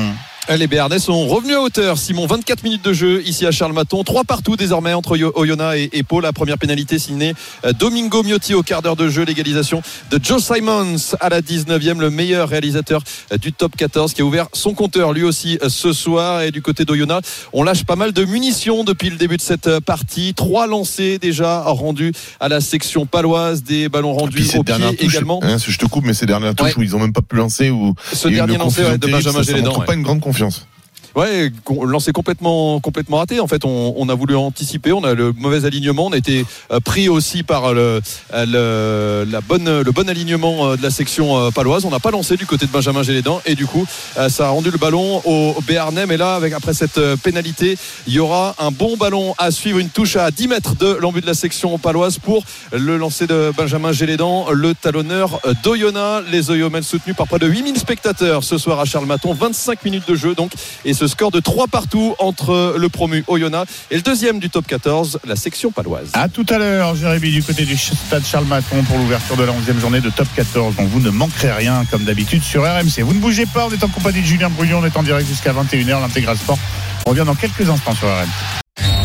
Les 0.57 0.65
Béarnais 0.65 0.97
sont 0.97 1.27
revenus 1.27 1.55
à 1.57 1.61
hauteur. 1.61 1.97
Simon, 1.99 2.25
24 2.25 2.63
minutes 2.63 2.83
de 2.83 2.91
jeu 2.91 3.21
ici 3.23 3.45
à 3.45 3.51
Charles 3.51 3.73
Maton. 3.73 4.03
Trois 4.03 4.23
partout 4.23 4.55
désormais 4.55 4.93
entre 4.93 5.15
Yo- 5.15 5.31
Oyonnax 5.35 5.77
et, 5.77 5.89
et 5.99 6.01
Pau. 6.01 6.21
La 6.21 6.33
première 6.33 6.57
pénalité 6.57 6.97
signée 6.97 7.35
euh, 7.65 7.71
Domingo 7.73 8.23
Miotti 8.23 8.55
au 8.55 8.63
quart 8.63 8.81
d'heure 8.81 8.95
de 8.95 9.09
jeu. 9.09 9.23
L'égalisation 9.25 9.83
de 10.09 10.19
Joe 10.21 10.43
Simons 10.43 10.95
à 11.19 11.29
la 11.29 11.41
19e, 11.41 11.99
le 11.99 12.09
meilleur 12.09 12.49
réalisateur 12.49 13.03
euh, 13.31 13.37
du 13.37 13.53
top 13.53 13.75
14 13.77 14.13
qui 14.13 14.23
a 14.23 14.25
ouvert 14.25 14.47
son 14.53 14.73
compteur 14.73 15.13
lui 15.13 15.21
aussi 15.23 15.59
euh, 15.61 15.69
ce 15.69 15.93
soir. 15.93 16.41
Et 16.41 16.49
du 16.49 16.63
côté 16.63 16.83
d'Oyonnax, 16.83 17.27
on 17.53 17.61
lâche 17.61 17.83
pas 17.83 17.95
mal 17.95 18.11
de 18.11 18.25
munitions 18.25 18.83
depuis 18.83 19.11
le 19.11 19.17
début 19.17 19.37
de 19.37 19.43
cette 19.43 19.67
euh, 19.67 19.79
partie. 19.79 20.33
Trois 20.33 20.65
lancés 20.65 21.19
déjà 21.19 21.61
rendus 21.61 22.11
à 22.39 22.49
la 22.49 22.59
section 22.59 23.05
paloise. 23.05 23.61
Des 23.61 23.87
ballons 23.87 24.13
rendus 24.13 24.49
au 24.57 24.63
pied 24.63 24.77
touches, 24.97 25.13
également. 25.13 25.41
hein, 25.43 25.57
je 25.59 25.77
te 25.77 25.85
coupe, 25.85 26.05
mais 26.05 26.15
ces 26.15 26.25
dernières 26.25 26.55
touches 26.55 26.69
Ouais. 26.69 26.77
où 26.77 26.81
ils 26.83 26.95
ont 26.95 26.99
même 26.99 27.13
pas 27.13 27.21
pu 27.21 27.35
lancer 27.35 27.69
ou 27.69 27.93
Ce 28.13 28.27
dernier 28.27 28.57
lancé 28.57 28.81
ouais, 28.83 28.97
de 28.97 29.07
Benjamin 29.07 29.43
Gélédan. 29.43 29.67
montre 29.67 29.79
ouais. 29.81 29.85
pas 29.85 29.93
une 29.93 30.01
grande 30.03 30.19
confiance. 30.29 30.68
Ouais, 31.15 31.51
lancé 31.85 32.11
complètement 32.11 32.79
complètement 32.79 33.17
raté. 33.17 33.39
En 33.39 33.47
fait, 33.47 33.65
on, 33.65 34.09
a 34.09 34.15
voulu 34.15 34.35
anticiper, 34.35 34.91
on 34.91 35.03
a 35.03 35.13
le 35.13 35.33
mauvais 35.33 35.65
alignement, 35.65 36.07
on 36.07 36.11
a 36.11 36.17
été 36.17 36.45
euh, 36.71 36.79
pris 36.79 37.09
aussi 37.09 37.43
par 37.43 37.73
le, 37.73 38.01
euh, 38.33 39.25
bon 39.41 40.09
alignement 40.09 40.67
euh, 40.67 40.77
de 40.77 40.83
la 40.83 40.89
section 40.91 41.51
paloise. 41.51 41.85
On 41.85 41.89
n'a 41.89 41.99
pas 41.99 42.11
lancé 42.11 42.37
du 42.37 42.45
côté 42.45 42.65
de 42.65 42.71
Benjamin 42.71 43.03
Gélédan 43.03 43.41
et 43.45 43.55
du 43.55 43.65
coup, 43.65 43.85
ça 44.29 44.47
a 44.47 44.49
rendu 44.49 44.71
le 44.71 44.77
ballon 44.77 45.21
au, 45.25 45.55
Béarnais. 45.67 46.05
Mais 46.05 46.17
là, 46.17 46.35
avec 46.35 46.53
après 46.53 46.73
cette 46.73 46.99
pénalité, 47.17 47.77
il 48.07 48.13
y 48.13 48.19
aura 48.19 48.55
un 48.59 48.71
bon 48.71 48.97
ballon 48.97 49.35
à 49.37 49.51
suivre, 49.51 49.79
une 49.79 49.89
touche 49.89 50.15
à 50.15 50.31
10 50.31 50.47
mètres 50.47 50.75
de 50.75 50.97
l'embut 50.99 51.21
de 51.21 51.27
la 51.27 51.33
section 51.33 51.77
paloise 51.77 52.17
pour 52.17 52.43
le 52.71 52.97
lancer 52.97 53.27
de 53.27 53.51
Benjamin 53.55 53.91
Gélédan, 53.91 54.47
le 54.51 54.73
talonneur 54.73 55.39
d'Oyonnax. 55.63 56.29
Les 56.31 56.51
Oyomens 56.51 56.83
soutenus 56.83 57.15
par 57.15 57.27
près 57.27 57.39
de 57.39 57.47
8000 57.47 57.77
spectateurs 57.77 58.43
ce 58.43 58.57
soir 58.57 58.79
à 58.79 58.85
Charles 58.85 59.05
Maton. 59.05 59.33
25 59.33 59.83
minutes 59.83 60.07
de 60.07 60.15
jeu 60.15 60.35
donc 60.35 60.51
et 60.85 60.93
ce 60.99 61.07
score 61.07 61.31
de 61.31 61.39
3 61.39 61.67
partout 61.67 62.13
entre 62.19 62.75
le 62.77 62.89
promu 62.89 63.23
Oyonnax 63.27 63.71
et 63.89 63.95
le 63.95 64.01
deuxième 64.01 64.39
du 64.39 64.49
top 64.49 64.67
14, 64.67 65.19
la 65.25 65.37
section 65.37 65.71
paloise. 65.71 66.09
À 66.11 66.27
tout 66.27 66.45
à 66.49 66.57
l'heure, 66.57 66.93
Jérémy, 66.93 67.31
du 67.31 67.41
côté 67.41 67.63
du 67.63 67.77
stade 67.77 68.25
Charles 68.25 68.43
Maton 68.43 68.83
pour 68.83 68.97
l'ouverture 68.97 69.37
de 69.37 69.43
la 69.43 69.53
11e 69.53 69.79
journée 69.79 70.01
de 70.01 70.09
Top 70.09 70.27
14. 70.35 70.75
Donc 70.75 70.89
vous 70.89 70.99
ne 70.99 71.09
manquerez 71.09 71.53
rien, 71.53 71.85
comme 71.89 72.03
d'habitude, 72.03 72.43
sur 72.43 72.63
RMC. 72.63 73.01
Vous 73.03 73.13
ne 73.13 73.19
bougez 73.19 73.45
pas, 73.45 73.67
on 73.67 73.71
est 73.71 73.81
en 73.81 73.87
compagnie 73.87 74.19
de 74.19 74.25
Julien 74.25 74.49
Brouillon, 74.49 74.79
on 74.81 74.85
est 74.85 74.97
en 74.97 75.03
direct 75.03 75.25
jusqu'à 75.25 75.53
21h, 75.53 76.01
l'intégral 76.01 76.37
sport. 76.37 76.59
On 77.05 77.11
revient 77.11 77.23
dans 77.25 77.35
quelques 77.35 77.69
instants 77.69 77.95
sur 77.95 78.09
RMC. 78.09 78.27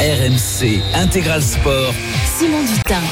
RMC 0.00 0.82
Intégral 0.94 1.42
Sport. 1.42 1.94
Simon 2.36 2.64
Dutin. 2.64 3.02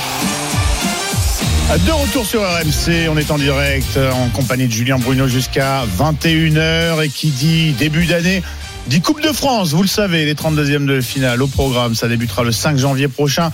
De 1.86 1.90
retour 1.92 2.26
sur 2.26 2.42
RMC, 2.42 3.08
on 3.08 3.16
est 3.16 3.30
en 3.30 3.38
direct 3.38 3.96
en 3.96 4.28
compagnie 4.30 4.66
de 4.66 4.72
Julien 4.72 4.98
Bruno 4.98 5.28
jusqu'à 5.28 5.84
21h 5.98 7.02
et 7.02 7.08
qui 7.08 7.30
dit 7.30 7.72
début 7.72 8.06
d'année 8.06 8.42
dit 8.86 9.00
Coupe 9.00 9.22
de 9.22 9.32
France, 9.32 9.72
vous 9.72 9.82
le 9.82 9.88
savez, 9.88 10.24
les 10.24 10.34
32e 10.34 10.86
de 10.86 11.00
finale 11.00 11.42
au 11.42 11.46
programme, 11.46 11.94
ça 11.94 12.08
débutera 12.08 12.42
le 12.42 12.52
5 12.52 12.78
janvier 12.78 13.08
prochain. 13.08 13.50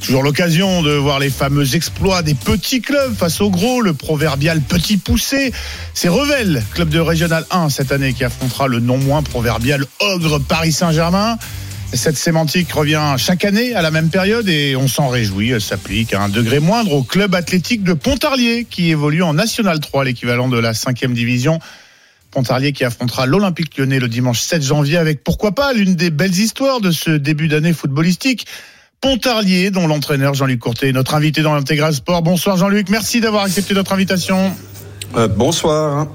Toujours 0.00 0.22
l'occasion 0.22 0.82
de 0.82 0.90
voir 0.90 1.20
les 1.20 1.30
fameux 1.30 1.76
exploits 1.76 2.22
des 2.22 2.34
petits 2.34 2.80
clubs 2.80 3.14
face 3.14 3.40
aux 3.40 3.50
gros, 3.50 3.80
le 3.80 3.92
proverbial 3.92 4.60
petit 4.60 4.96
poussé. 4.96 5.52
C'est 5.94 6.08
Revel, 6.08 6.62
club 6.74 6.88
de 6.88 6.98
Régional 6.98 7.46
1 7.52 7.68
cette 7.68 7.92
année, 7.92 8.12
qui 8.12 8.24
affrontera 8.24 8.66
le 8.66 8.80
non 8.80 8.98
moins 8.98 9.22
proverbial 9.22 9.86
Ogre 10.00 10.40
Paris 10.40 10.72
Saint-Germain. 10.72 11.38
Cette 11.94 12.16
sémantique 12.16 12.72
revient 12.72 13.14
chaque 13.18 13.44
année 13.44 13.74
à 13.74 13.82
la 13.82 13.90
même 13.90 14.08
période 14.08 14.48
et 14.48 14.74
on 14.76 14.88
s'en 14.88 15.08
réjouit. 15.08 15.50
Elle 15.50 15.60
s'applique 15.60 16.14
à 16.14 16.22
un 16.22 16.28
degré 16.28 16.58
moindre 16.58 16.94
au 16.94 17.02
club 17.02 17.34
athlétique 17.34 17.84
de 17.84 17.92
Pontarlier 17.92 18.66
qui 18.68 18.90
évolue 18.90 19.22
en 19.22 19.34
National 19.34 19.78
3, 19.78 20.04
l'équivalent 20.04 20.48
de 20.48 20.58
la 20.58 20.72
5e 20.72 21.12
division. 21.12 21.60
Pontarlier 22.32 22.72
qui 22.72 22.82
affrontera 22.84 23.26
l'Olympique 23.26 23.76
lyonnais 23.76 24.00
le 24.00 24.08
dimanche 24.08 24.40
7 24.40 24.62
janvier 24.62 24.96
avec 24.96 25.22
pourquoi 25.22 25.52
pas 25.52 25.72
l'une 25.74 25.94
des 25.94 26.10
belles 26.10 26.36
histoires 26.36 26.80
de 26.80 26.90
ce 26.90 27.10
début 27.10 27.46
d'année 27.46 27.74
footballistique. 27.74 28.46
Pontarlier, 29.02 29.70
dont 29.70 29.86
l'entraîneur 29.86 30.32
Jean-Luc 30.32 30.58
Courtet 30.58 30.88
est 30.88 30.92
notre 30.92 31.14
invité 31.14 31.42
dans 31.42 31.54
l'intégral 31.54 31.92
sport. 31.92 32.22
Bonsoir 32.22 32.56
Jean-Luc, 32.56 32.88
merci 32.88 33.20
d'avoir 33.20 33.44
accepté 33.44 33.74
notre 33.74 33.92
invitation. 33.92 34.50
Euh, 35.16 35.28
bonsoir. 35.28 36.08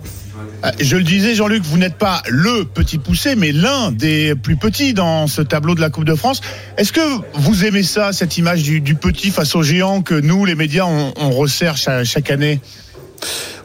Euh, 0.65 0.71
Je 0.79 0.97
le 0.97 1.03
disais, 1.03 1.35
Jean-Luc, 1.35 1.61
vous 1.63 1.77
n'êtes 1.77 1.97
pas 1.97 2.23
le 2.27 2.65
petit 2.65 2.97
poussé, 2.97 3.35
mais 3.35 3.51
l'un 3.51 3.91
des 3.91 4.33
plus 4.33 4.57
petits 4.57 4.95
dans 4.95 5.27
ce 5.27 5.43
tableau 5.43 5.75
de 5.75 5.81
la 5.81 5.91
Coupe 5.91 6.05
de 6.05 6.15
France. 6.15 6.41
Est-ce 6.77 6.91
que 6.91 7.01
vous 7.35 7.63
aimez 7.63 7.83
ça, 7.83 8.11
cette 8.11 8.37
image 8.37 8.63
du, 8.63 8.81
du 8.81 8.95
petit 8.95 9.29
face 9.29 9.53
au 9.55 9.61
géant 9.61 10.01
que 10.01 10.15
nous, 10.15 10.45
les 10.45 10.55
médias, 10.55 10.85
on, 10.85 11.13
on 11.17 11.29
resserre 11.29 11.77
chaque, 11.77 12.05
chaque 12.05 12.31
année? 12.31 12.59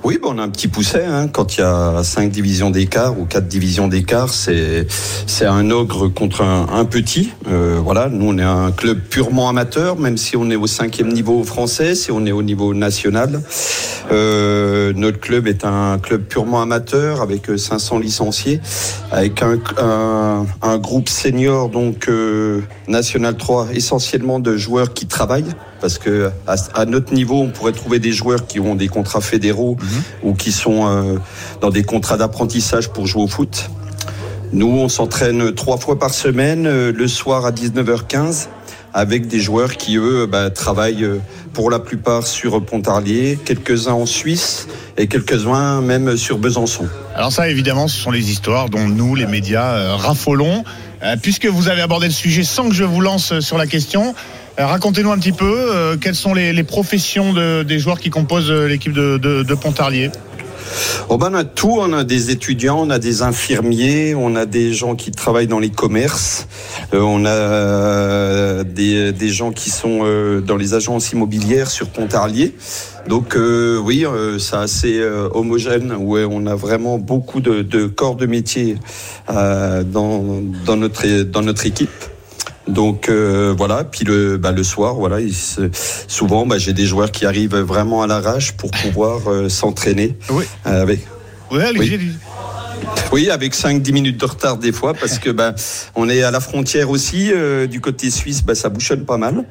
Oui, 0.04 0.18
bon, 0.20 0.34
on 0.34 0.38
a 0.38 0.42
un 0.42 0.48
petit 0.48 0.66
pousset. 0.66 1.04
Hein. 1.04 1.28
Quand 1.28 1.56
il 1.56 1.60
y 1.60 1.62
a 1.62 2.02
cinq 2.02 2.32
divisions 2.32 2.70
d'écart 2.70 3.16
ou 3.20 3.24
quatre 3.24 3.46
divisions 3.46 3.86
d'écart, 3.86 4.30
c'est 4.30 4.84
c'est 5.28 5.46
un 5.46 5.70
ogre 5.70 6.08
contre 6.08 6.42
un, 6.42 6.84
petit. 6.86 7.30
Euh, 7.48 7.78
voilà, 7.80 8.08
nous 8.08 8.30
on 8.30 8.38
est 8.38 8.42
un 8.42 8.72
club 8.72 8.98
purement 8.98 9.48
amateur, 9.48 9.96
même 9.96 10.16
si 10.16 10.36
on 10.36 10.50
est 10.50 10.56
au 10.56 10.66
cinquième 10.66 11.12
niveau 11.12 11.44
français, 11.44 11.94
si 11.94 12.10
on 12.10 12.26
est 12.26 12.32
au 12.32 12.42
niveau 12.42 12.74
national. 12.74 13.42
Euh, 14.10 14.92
notre 14.96 15.20
club 15.20 15.46
est 15.46 15.64
un 15.64 15.98
club 15.98 16.22
purement 16.22 16.60
amateur 16.60 17.22
avec 17.22 17.48
euh, 17.48 17.56
500 17.56 18.00
licenciés, 18.00 18.60
avec 19.12 19.40
un, 19.40 19.60
un, 19.78 20.46
un 20.62 20.78
groupe 20.78 21.08
senior 21.08 21.68
donc 21.68 22.08
euh, 22.08 22.60
national 22.88 23.36
3 23.36 23.68
essentiellement 23.72 24.40
de 24.40 24.56
joueurs 24.56 24.92
qui 24.94 25.06
travaillent 25.06 25.54
parce 25.82 25.98
que 25.98 26.30
à, 26.46 26.86
notre 26.86 27.12
niveau, 27.12 27.40
on 27.40 27.48
pourrait 27.48 27.72
trouver 27.72 27.98
des 27.98 28.12
joueurs 28.12 28.46
qui 28.46 28.60
ont 28.60 28.76
des 28.76 28.86
contrats 28.86 29.20
fédéraux 29.20 29.76
ou 30.22 30.34
qui 30.34 30.52
sont 30.52 30.86
euh, 30.86 31.18
dans 31.60 31.70
des 31.70 31.82
contrats 31.82 32.16
d'apprentissage 32.16 32.88
pour 32.90 33.06
jouer 33.06 33.22
au 33.22 33.28
foot. 33.28 33.70
Nous, 34.52 34.68
on 34.68 34.88
s'entraîne 34.88 35.52
trois 35.54 35.78
fois 35.78 35.98
par 35.98 36.12
semaine, 36.12 36.66
euh, 36.66 36.92
le 36.92 37.08
soir 37.08 37.46
à 37.46 37.52
19h15, 37.52 38.48
avec 38.92 39.26
des 39.26 39.40
joueurs 39.40 39.76
qui, 39.76 39.96
eux, 39.96 40.26
bah, 40.26 40.50
travaillent 40.50 41.04
euh, 41.04 41.20
pour 41.52 41.70
la 41.70 41.78
plupart 41.78 42.26
sur 42.26 42.62
Pontarlier, 42.64 43.38
quelques-uns 43.42 43.92
en 43.92 44.06
Suisse 44.06 44.68
et 44.96 45.06
quelques-uns 45.06 45.80
même 45.80 46.16
sur 46.16 46.38
Besançon. 46.38 46.86
Alors 47.14 47.32
ça, 47.32 47.48
évidemment, 47.48 47.88
ce 47.88 47.98
sont 47.98 48.10
les 48.10 48.30
histoires 48.30 48.68
dont 48.68 48.86
nous, 48.86 49.14
les 49.14 49.26
médias, 49.26 49.72
euh, 49.72 49.96
raffolons. 49.96 50.64
Euh, 51.02 51.16
puisque 51.20 51.46
vous 51.46 51.68
avez 51.68 51.82
abordé 51.82 52.06
le 52.06 52.12
sujet 52.12 52.44
sans 52.44 52.68
que 52.68 52.74
je 52.74 52.84
vous 52.84 53.00
lance 53.00 53.40
sur 53.40 53.58
la 53.58 53.66
question, 53.66 54.10
euh, 54.10 54.41
racontez-nous 54.58 55.10
un 55.10 55.18
petit 55.18 55.32
peu 55.32 55.44
euh, 55.44 55.96
quelles 55.96 56.14
sont 56.14 56.34
les, 56.34 56.62
professions 56.62 57.32
de- 57.32 57.62
des 57.62 57.78
joueurs 57.78 57.98
qui 58.00 58.10
composent 58.10 58.50
euh, 58.50 58.66
l'équipe 58.66 58.92
de, 58.92 59.54
Pontarlier. 59.54 60.10
Oh 61.08 61.18
ben, 61.18 61.30
on 61.32 61.34
a 61.34 61.44
tout, 61.44 61.76
on 61.78 61.92
a 61.92 62.04
des 62.04 62.30
étudiants, 62.30 62.80
on 62.80 62.90
a 62.90 62.98
des 62.98 63.22
infirmiers, 63.22 64.14
on 64.14 64.34
a 64.36 64.46
des 64.46 64.72
gens 64.72 64.94
qui 64.94 65.10
travaillent 65.10 65.46
dans 65.46 65.58
les 65.58 65.70
commerces, 65.70 66.48
euh, 66.94 67.00
on 67.00 67.24
a 67.26 67.30
euh, 67.30 68.64
des, 68.64 69.28
gens 69.28 69.52
qui 69.52 69.70
sont 69.70 70.00
euh, 70.02 70.40
dans 70.40 70.56
les 70.56 70.74
agences 70.74 71.12
immobilières 71.12 71.70
sur 71.70 71.88
Pontarlier. 71.88 72.54
Donc 73.08 73.36
euh, 73.36 73.78
oui, 73.78 74.06
euh, 74.06 74.38
c'est 74.38 74.56
assez 74.56 74.98
euh, 75.00 75.28
homogène, 75.32 75.92
euh, 75.92 76.28
on 76.30 76.46
a 76.46 76.54
vraiment 76.54 76.98
beaucoup 76.98 77.40
de, 77.40 77.86
corps 77.86 78.16
de 78.16 78.26
métier 78.26 78.76
euh, 79.30 79.82
dans 79.82 80.76
notre 80.76 81.66
équipe. 81.66 81.90
Donc 82.68 83.08
euh, 83.08 83.54
voilà, 83.56 83.82
puis 83.84 84.04
le, 84.04 84.36
bah, 84.38 84.52
le 84.52 84.62
soir, 84.62 84.94
voilà, 84.94 85.20
il 85.20 85.34
se- 85.34 85.68
souvent 86.06 86.46
bah, 86.46 86.58
j'ai 86.58 86.72
des 86.72 86.86
joueurs 86.86 87.10
qui 87.10 87.26
arrivent 87.26 87.56
vraiment 87.56 88.02
à 88.02 88.06
l'arrache 88.06 88.52
pour 88.52 88.70
pouvoir 88.70 89.20
euh, 89.28 89.48
s'entraîner 89.48 90.16
Oui. 90.30 90.44
euh, 90.66 90.82
avec. 90.82 91.00
Oui. 91.80 91.86
Oui, 93.12 93.28
avec 93.30 93.54
5-10 93.54 93.92
minutes 93.92 94.18
de 94.20 94.24
retard 94.24 94.56
des 94.56 94.72
fois, 94.72 94.94
parce 94.94 95.18
que 95.18 95.30
bah, 95.30 95.54
on 95.94 96.08
est 96.08 96.22
à 96.22 96.30
la 96.30 96.40
frontière 96.40 96.90
aussi. 96.90 97.30
euh, 97.32 97.66
du 97.66 97.80
côté 97.80 98.10
suisse, 98.10 98.42
bah, 98.44 98.54
ça 98.54 98.68
bouchonne 98.68 99.04
pas 99.04 99.16
mal. 99.18 99.44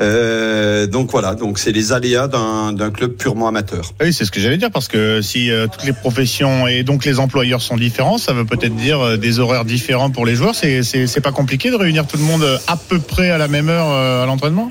Euh, 0.00 0.86
donc 0.86 1.10
voilà, 1.10 1.34
donc 1.34 1.58
c'est 1.58 1.72
les 1.72 1.92
aléas 1.92 2.28
d'un 2.28 2.90
club 2.90 3.12
purement 3.12 3.48
amateur. 3.48 3.92
Oui, 4.00 4.12
c'est 4.12 4.24
ce 4.24 4.30
que 4.30 4.40
j'allais 4.40 4.58
dire, 4.58 4.70
parce 4.70 4.88
que 4.88 5.22
si 5.22 5.50
euh, 5.50 5.66
toutes 5.66 5.84
les 5.84 5.92
professions 5.92 6.66
et 6.66 6.82
donc 6.82 7.04
les 7.04 7.18
employeurs 7.18 7.62
sont 7.62 7.76
différents, 7.76 8.18
ça 8.18 8.32
veut 8.32 8.44
peut-être 8.44 8.76
dire 8.76 9.18
des 9.18 9.38
horaires 9.40 9.64
différents 9.64 10.10
pour 10.10 10.26
les 10.26 10.34
joueurs. 10.34 10.54
C'est- 10.54 11.18
pas 11.18 11.32
compliqué 11.32 11.70
de 11.70 11.74
réunir 11.76 12.06
tout 12.06 12.16
le 12.16 12.22
monde 12.22 12.46
à 12.68 12.76
peu 12.76 13.00
près 13.00 13.30
à 13.30 13.38
la 13.38 13.48
même 13.48 13.68
heure 13.68 13.88
à 13.88 14.24
l'entraînement? 14.24 14.70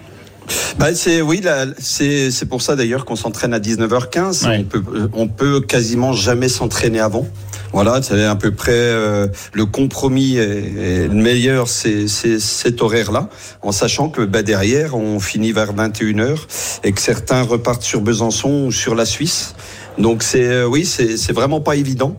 Bah, 0.80 0.96
c'est 0.96 1.22
oui, 1.22 1.42
c'est 1.80 2.46
pour 2.48 2.62
ça 2.62 2.78
d'ailleurs 2.78 3.04
qu'on 3.04 3.18
s'entraîne 3.18 3.54
à 3.54 3.60
19h15. 3.60 4.48
On 4.60 4.64
peut 4.64 4.84
on 5.14 5.28
peut 5.28 5.60
quasiment 5.60 6.14
jamais 6.14 6.48
s'entraîner 6.48 7.02
avant. 7.02 7.28
Voilà, 7.74 8.02
c'est 8.02 8.24
à 8.24 8.36
peu 8.36 8.52
près 8.52 8.72
euh, 8.74 9.28
le 9.54 9.66
compromis 9.66 10.38
et 10.38 11.08
le 11.08 11.14
meilleur, 11.14 11.68
c'est 11.68 12.08
cet 12.08 12.82
horaire-là, 12.82 13.30
en 13.62 13.72
sachant 13.72 14.10
que 14.10 14.22
bah, 14.22 14.42
derrière 14.42 14.96
on 14.96 15.20
finit 15.20 15.52
vers 15.52 15.74
21h 15.74 16.38
et 16.84 16.92
que 16.92 17.02
certains 17.02 17.42
repartent 17.44 17.84
sur 17.84 18.02
Besançon 18.02 18.66
ou 18.68 18.72
sur 18.72 18.96
la 18.96 19.06
Suisse. 19.06 19.56
Donc 19.98 20.24
c'est 20.24 20.46
euh, 20.46 20.66
oui, 20.66 20.86
c'est 20.86 21.34
vraiment 21.34 21.60
pas 21.60 21.76
évident. 21.76 22.18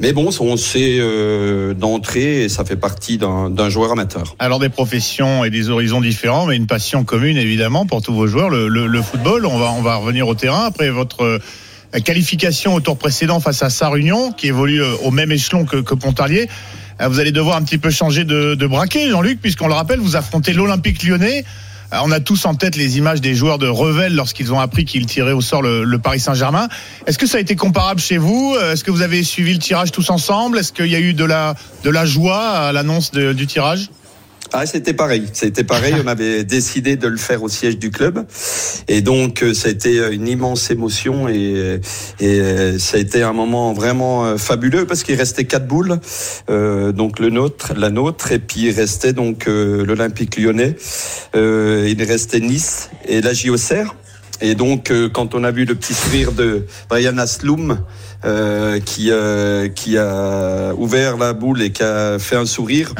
Mais 0.00 0.12
bon, 0.12 0.30
on 0.40 0.56
sait 0.56 0.98
euh, 1.00 1.72
d'entrée 1.74 2.44
et 2.44 2.48
ça 2.48 2.64
fait 2.64 2.76
partie 2.76 3.18
d'un 3.18 3.68
joueur 3.68 3.92
amateur. 3.92 4.34
Alors 4.40 4.58
des 4.58 4.68
professions 4.68 5.44
et 5.44 5.50
des 5.50 5.70
horizons 5.70 6.00
différents, 6.00 6.46
mais 6.46 6.56
une 6.56 6.66
passion 6.66 7.04
commune 7.04 7.36
évidemment 7.36 7.86
pour 7.86 8.02
tous 8.02 8.14
vos 8.14 8.26
joueurs, 8.26 8.50
le, 8.50 8.68
le- 8.68 8.86
le 8.88 9.02
football. 9.02 9.46
On 9.46 9.58
va, 9.58 9.72
on 9.76 9.82
va 9.82 9.96
revenir 9.96 10.26
au 10.26 10.34
terrain 10.34 10.64
après 10.66 10.90
votre 10.90 11.40
qualification 12.04 12.74
au 12.74 12.80
tour 12.80 12.98
précédent 12.98 13.40
face 13.40 13.62
à 13.62 13.70
Sarre-Union, 13.70 14.32
qui 14.32 14.48
évolue 14.48 14.82
euh, 14.82 14.94
au 15.04 15.10
même 15.10 15.32
échelon 15.32 15.64
que, 15.64 15.76
que 15.76 15.94
Pontarlier. 15.94 16.48
Euh, 17.00 17.08
Vous 17.08 17.18
allez 17.20 17.32
devoir 17.32 17.56
un 17.56 17.62
petit 17.62 17.78
peu 17.78 17.90
changer 17.90 18.24
de, 18.24 18.54
de 18.54 18.66
braquet, 18.66 19.08
Jean-Luc, 19.10 19.40
puisqu'on 19.40 19.68
le 19.68 19.74
rappelle, 19.74 19.98
vous 19.98 20.16
affrontez 20.16 20.52
l'Olympique 20.52 21.02
lyonnais. 21.02 21.44
Euh, 21.92 21.96
On 22.02 22.10
a 22.12 22.20
tous 22.20 22.44
en 22.44 22.54
tête 22.54 22.76
les 22.76 22.98
images 22.98 23.20
des 23.20 23.34
joueurs 23.34 23.58
de 23.58 23.66
Revel 23.68 24.14
lorsqu'ils 24.14 24.52
ont 24.52 24.60
appris 24.60 24.84
qu'ils 24.84 25.06
tiraient 25.06 25.32
au 25.32 25.40
sort 25.40 25.62
le, 25.62 25.84
le 25.84 25.98
Paris 25.98 26.20
Saint-Germain. 26.20 26.68
Est-ce 27.06 27.16
que 27.18 27.26
ça 27.26 27.38
a 27.38 27.40
été 27.40 27.56
comparable 27.56 28.00
chez 28.00 28.18
vous? 28.18 28.54
Euh, 28.58 28.72
Est-ce 28.74 28.84
que 28.84 28.90
vous 28.90 29.02
avez 29.02 29.22
suivi 29.22 29.54
le 29.54 29.58
tirage 29.58 29.90
tous 29.90 30.10
ensemble? 30.10 30.58
Est-ce 30.58 30.72
qu'il 30.72 30.88
y 30.88 30.96
a 30.96 31.00
eu 31.00 31.14
de 31.14 31.24
la, 31.24 31.54
de 31.84 31.90
la 31.90 32.04
joie 32.04 32.40
à 32.40 32.72
l'annonce 32.72 33.12
du 33.12 33.46
tirage? 33.46 33.88
Ah, 34.52 34.66
c'était 34.66 34.94
pareil. 34.94 35.24
C'était 35.32 35.64
pareil. 35.64 35.94
On 36.02 36.06
avait 36.06 36.44
décidé 36.58 36.96
de 36.96 37.06
le 37.06 37.18
faire 37.18 37.42
au 37.42 37.48
siège 37.48 37.78
du 37.78 37.90
club, 37.90 38.26
et 38.88 39.02
donc 39.02 39.42
euh, 39.42 39.54
ça 39.54 39.68
a 39.68 39.70
été 39.70 39.98
euh, 39.98 40.12
une 40.12 40.26
immense 40.26 40.70
émotion 40.70 41.28
et, 41.28 41.80
et 42.20 42.40
euh, 42.40 42.78
ça 42.78 42.96
a 42.96 43.00
été 43.00 43.22
un 43.22 43.32
moment 43.32 43.72
vraiment 43.72 44.36
fabuleux 44.38 44.86
parce 44.86 45.02
qu'il 45.02 45.16
restait 45.16 45.44
quatre 45.44 45.66
boules, 45.66 45.98
euh, 46.50 46.92
donc 46.92 47.18
le 47.18 47.30
nôtre, 47.30 47.74
la 47.76 47.90
nôtre, 47.90 48.32
et 48.32 48.38
puis 48.38 48.62
il 48.62 48.70
restait 48.70 49.12
donc 49.12 49.46
euh, 49.46 49.84
l'Olympique 49.84 50.36
Lyonnais, 50.36 50.76
euh, 51.36 51.88
il 51.88 52.02
restait 52.02 52.40
Nice 52.40 52.90
et 53.06 53.20
la 53.20 53.32
JOCR. 53.32 53.94
Et 54.40 54.54
donc, 54.54 54.92
quand 55.12 55.34
on 55.34 55.42
a 55.42 55.50
vu 55.50 55.64
le 55.64 55.74
petit 55.74 55.94
sourire 55.94 56.30
de 56.30 56.64
Brian 56.88 57.18
Asloum, 57.18 57.80
euh, 58.24 58.80
qui, 58.80 59.10
euh, 59.10 59.68
qui 59.68 59.96
a 59.96 60.72
ouvert 60.76 61.16
la 61.16 61.32
boule 61.32 61.62
et 61.62 61.70
qui 61.70 61.82
a 61.82 62.18
fait 62.18 62.36
un 62.36 62.46
sourire, 62.46 62.92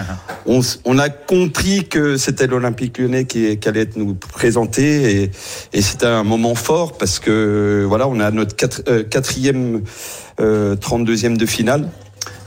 on, 0.47 0.61
s- 0.61 0.81
on 0.85 0.99
a 0.99 1.09
compris 1.09 1.85
que 1.89 2.17
c'était 2.17 2.47
l'Olympique 2.47 2.99
lyonnais 2.99 3.25
qui, 3.25 3.59
qui 3.59 3.69
allait 3.69 3.81
être 3.83 3.97
nous 3.97 4.15
présenter. 4.15 5.23
Et, 5.25 5.31
et 5.73 5.83
c'était 5.83 6.07
un 6.07 6.23
moment 6.25 6.55
fort 6.55 6.97
parce 6.97 7.19
que 7.19 7.85
voilà, 7.89 8.07
on 8.09 8.21
a 8.21 8.31
notre 8.31 8.55
euh, 8.89 9.03
quatrième, 9.03 9.83
euh, 10.41 10.77
32e 10.77 11.37
de 11.37 11.47
finale. 11.47 11.89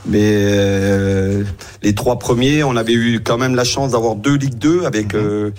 Mais 0.04 0.18
euh, 0.22 1.44
les 1.82 1.94
trois 1.94 2.18
premiers, 2.18 2.64
on 2.64 2.74
avait 2.76 2.92
eu 2.94 3.20
quand 3.20 3.38
même 3.38 3.54
la 3.54 3.62
chance 3.64 3.92
d'avoir 3.92 4.16
deux 4.16 4.34
Ligue 4.36 4.58
2 4.58 4.84
avec 4.84 5.14
euh, 5.14 5.50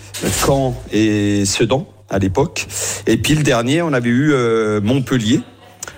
Caen 0.45 0.75
et 0.91 1.45
Sedan 1.45 1.87
à 2.09 2.19
l'époque. 2.19 2.67
Et 3.07 3.15
puis 3.17 3.35
le 3.35 3.43
dernier, 3.43 3.81
on 3.81 3.93
avait 3.93 4.09
eu 4.09 4.31
euh, 4.33 4.81
Montpellier. 4.81 5.39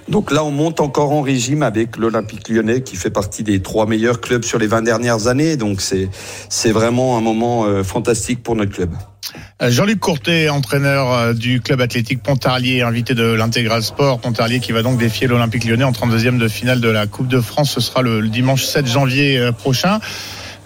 Donc 0.07 0.32
là, 0.32 0.44
on 0.44 0.52
monte 0.52 0.82
encore 0.82 1.11
en 1.11 1.22
régime 1.22 1.64
avec 1.64 1.98
l'Olympique 1.98 2.48
lyonnais 2.49 2.82
qui 2.82 2.95
fait 2.95 3.10
partie 3.10 3.44
des 3.44 3.61
trois 3.61 3.88
meilleurs 3.88 4.22
clubs 4.22 4.44
sur 4.44 4.60
les 4.60 4.68
20 4.68 4.84
dernières 4.84 5.27
années. 5.27 5.57
Donc 5.57 5.82
c'est 5.82 6.72
vraiment 6.72 7.18
un 7.18 7.22
moment 7.22 7.65
euh, 7.65 7.84
fantastique 7.84 8.44
pour 8.44 8.56
notre 8.56 8.72
club. 8.72 8.91
Euh, 9.64 9.72
Jean-Luc 9.72 9.99
Courtet, 9.99 10.49
entraîneur 10.49 11.11
euh, 11.11 11.34
du 11.34 11.60
club 11.60 11.82
athlétique 11.82 12.22
Pontarlier, 12.22 12.84
invité 12.84 13.15
de 13.15 13.23
l'Intégral 13.23 13.82
Sport. 13.82 14.19
Pontarlier 14.19 14.60
qui 14.60 14.72
va 14.73 14.84
donc 14.84 14.99
défier 14.99 15.26
l'Olympique 15.26 15.65
lyonnais 15.65 15.84
en 15.84 15.91
32e 15.91 16.38
de 16.38 16.48
finale 16.48 16.82
de 16.82 16.90
la 16.90 17.07
Coupe 17.07 17.27
de 17.27 17.41
France. 17.41 17.72
Ce 17.72 17.82
sera 17.82 18.03
le, 18.03 18.27
dimanche 18.27 18.64
7 18.64 18.86
janvier 18.86 19.49
prochain. 19.57 19.99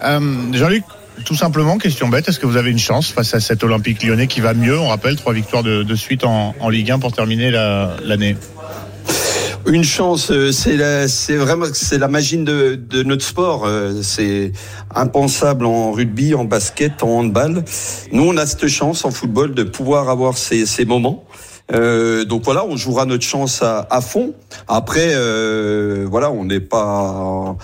Jean-Luc, 0.02 0.84
tout 1.24 1.34
simplement, 1.34 1.78
question 1.78 2.08
bête, 2.08 2.28
est-ce 2.28 2.38
que 2.40 2.46
vous 2.46 2.56
avez 2.56 2.70
une 2.70 2.78
chance 2.78 3.08
face 3.10 3.34
à 3.34 3.40
cet 3.40 3.62
Olympique 3.64 4.02
lyonnais 4.02 4.26
qui 4.26 4.40
va 4.40 4.54
mieux? 4.54 4.78
On 4.78 4.88
rappelle, 4.88 5.16
trois 5.16 5.32
victoires 5.32 5.62
de, 5.62 5.94
suite 5.94 6.24
en, 6.24 6.54
Ligue 6.68 6.90
1 6.90 6.98
pour 6.98 7.12
terminer 7.12 7.50
la- 7.50 7.96
l'année. 8.04 8.36
Une 9.66 9.84
chance, 9.84 10.30
euh, 10.30 10.52
c'est 10.52 10.76
la- 10.76 11.06
c'est 11.06 11.36
vraiment 11.36 11.66
c'est 11.72 11.98
la 11.98 12.08
magie 12.08 12.38
de, 12.38 12.74
de 12.76 13.02
notre 13.02 13.24
sport. 13.24 13.64
Euh, 13.66 14.00
C'est 14.02 14.52
impensable 14.94 15.66
en 15.66 15.92
rugby, 15.92 16.34
en 16.34 16.44
basket, 16.44 17.02
en 17.02 17.08
handball. 17.20 17.62
Nous, 18.12 18.22
on 18.24 18.36
a 18.36 18.46
cette 18.46 18.66
chance 18.68 19.04
en 19.04 19.10
football 19.10 19.54
de 19.54 19.62
pouvoir 19.62 20.08
avoir 20.08 20.36
ces, 20.38 20.64
ces 20.66 20.84
moments. 20.84 21.24
Euh, 21.72 22.24
donc 22.24 22.42
voilà, 22.44 22.64
on 22.66 22.76
jouera 22.76 23.04
notre 23.04 23.22
chance 23.24 23.62
à, 23.62 23.86
à 23.90 24.00
fond. 24.00 24.32
Après, 24.66 25.10
euh, 25.14 26.04
voilà, 26.10 26.30
on 26.32 26.44
n'est 26.46 26.58
pas, 26.58 27.54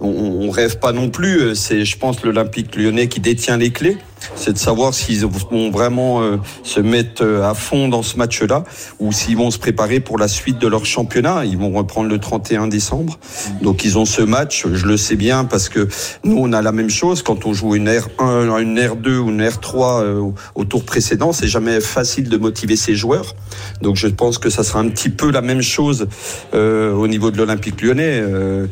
on, 0.00 0.06
on 0.08 0.50
rêve 0.50 0.78
pas 0.80 0.92
non 0.92 1.08
plus. 1.08 1.54
C'est, 1.54 1.84
je 1.84 1.96
pense, 1.96 2.22
l'Olympique 2.24 2.76
Lyonnais 2.76 3.08
qui 3.08 3.20
détient 3.20 3.56
les 3.56 3.70
clés. 3.70 3.96
C'est 4.34 4.52
de 4.52 4.58
savoir 4.58 4.94
s'ils 4.94 5.24
vont 5.26 5.70
vraiment 5.70 6.22
euh, 6.22 6.36
se 6.62 6.80
mettre 6.80 7.22
euh, 7.24 7.48
à 7.48 7.54
fond 7.54 7.88
dans 7.88 8.02
ce 8.02 8.16
match-là 8.16 8.64
ou 8.98 9.12
s'ils 9.12 9.36
vont 9.36 9.50
se 9.50 9.58
préparer 9.58 10.00
pour 10.00 10.18
la 10.18 10.28
suite 10.28 10.58
de 10.58 10.66
leur 10.68 10.86
championnat. 10.86 11.44
Ils 11.44 11.58
vont 11.58 11.72
reprendre 11.72 12.08
le 12.08 12.18
31 12.18 12.68
décembre. 12.68 13.18
Donc 13.62 13.84
ils 13.84 13.98
ont 13.98 14.04
ce 14.04 14.22
match, 14.22 14.66
je 14.72 14.86
le 14.86 14.96
sais 14.96 15.16
bien 15.16 15.44
parce 15.44 15.68
que 15.68 15.88
nous 16.24 16.36
on 16.38 16.52
a 16.52 16.62
la 16.62 16.72
même 16.72 16.90
chose 16.90 17.22
quand 17.22 17.46
on 17.46 17.52
joue 17.52 17.74
une 17.74 17.88
R1, 17.88 18.60
une 18.60 18.78
R2 18.78 19.16
ou 19.18 19.30
une 19.30 19.42
R3 19.42 20.02
euh, 20.02 20.30
au- 20.54 20.64
tour 20.64 20.84
précédent, 20.84 21.32
c'est 21.32 21.46
jamais 21.48 21.80
facile 21.80 22.28
de 22.28 22.36
motiver 22.36 22.76
ces 22.76 22.94
joueurs. 22.94 23.34
Donc 23.82 23.96
je 23.96 24.08
pense 24.08 24.38
que 24.38 24.50
ça 24.50 24.62
sera 24.64 24.80
un 24.80 24.88
petit 24.88 25.10
peu 25.10 25.30
la 25.30 25.40
même 25.42 25.62
chose 25.62 26.06
euh, 26.54 26.92
au 26.94 27.06
niveau 27.06 27.30
de 27.30 27.36
l'Olympique 27.38 27.82
Lyonnais. 27.82 28.20
Euh, 28.22 28.66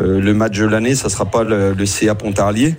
euh, 0.00 0.20
le 0.20 0.34
match 0.34 0.58
de 0.58 0.66
l'année, 0.66 0.94
ça 0.94 1.08
sera 1.08 1.24
pas 1.26 1.44
le, 1.44 1.72
le 1.72 1.86
CA 1.86 2.14
Pontarlier. 2.14 2.76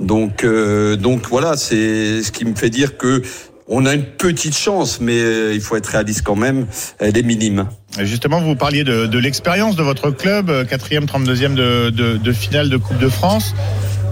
Donc, 0.00 0.44
euh, 0.44 0.96
donc 0.96 1.28
voilà, 1.28 1.56
c'est 1.56 2.22
ce 2.22 2.32
qui 2.32 2.44
me 2.44 2.54
fait 2.54 2.70
dire 2.70 2.96
que 2.96 3.22
on 3.70 3.84
a 3.84 3.94
une 3.94 4.04
petite 4.04 4.56
chance, 4.56 4.98
mais 5.00 5.18
euh, 5.20 5.52
il 5.52 5.60
faut 5.60 5.76
être 5.76 5.88
réaliste 5.88 6.22
quand 6.22 6.36
même. 6.36 6.66
Elle 6.98 7.18
est 7.18 7.22
minime. 7.22 7.66
Justement, 8.00 8.40
vous 8.40 8.56
parliez 8.56 8.82
de, 8.82 9.18
l'expérience 9.18 9.76
de 9.76 9.82
votre 9.82 10.10
club, 10.10 10.48
euh, 10.48 10.64
quatrième, 10.64 11.04
32e 11.04 11.54
de, 11.54 12.32
finale 12.32 12.70
de 12.70 12.76
Coupe 12.78 12.98
de 12.98 13.08
France. 13.08 13.54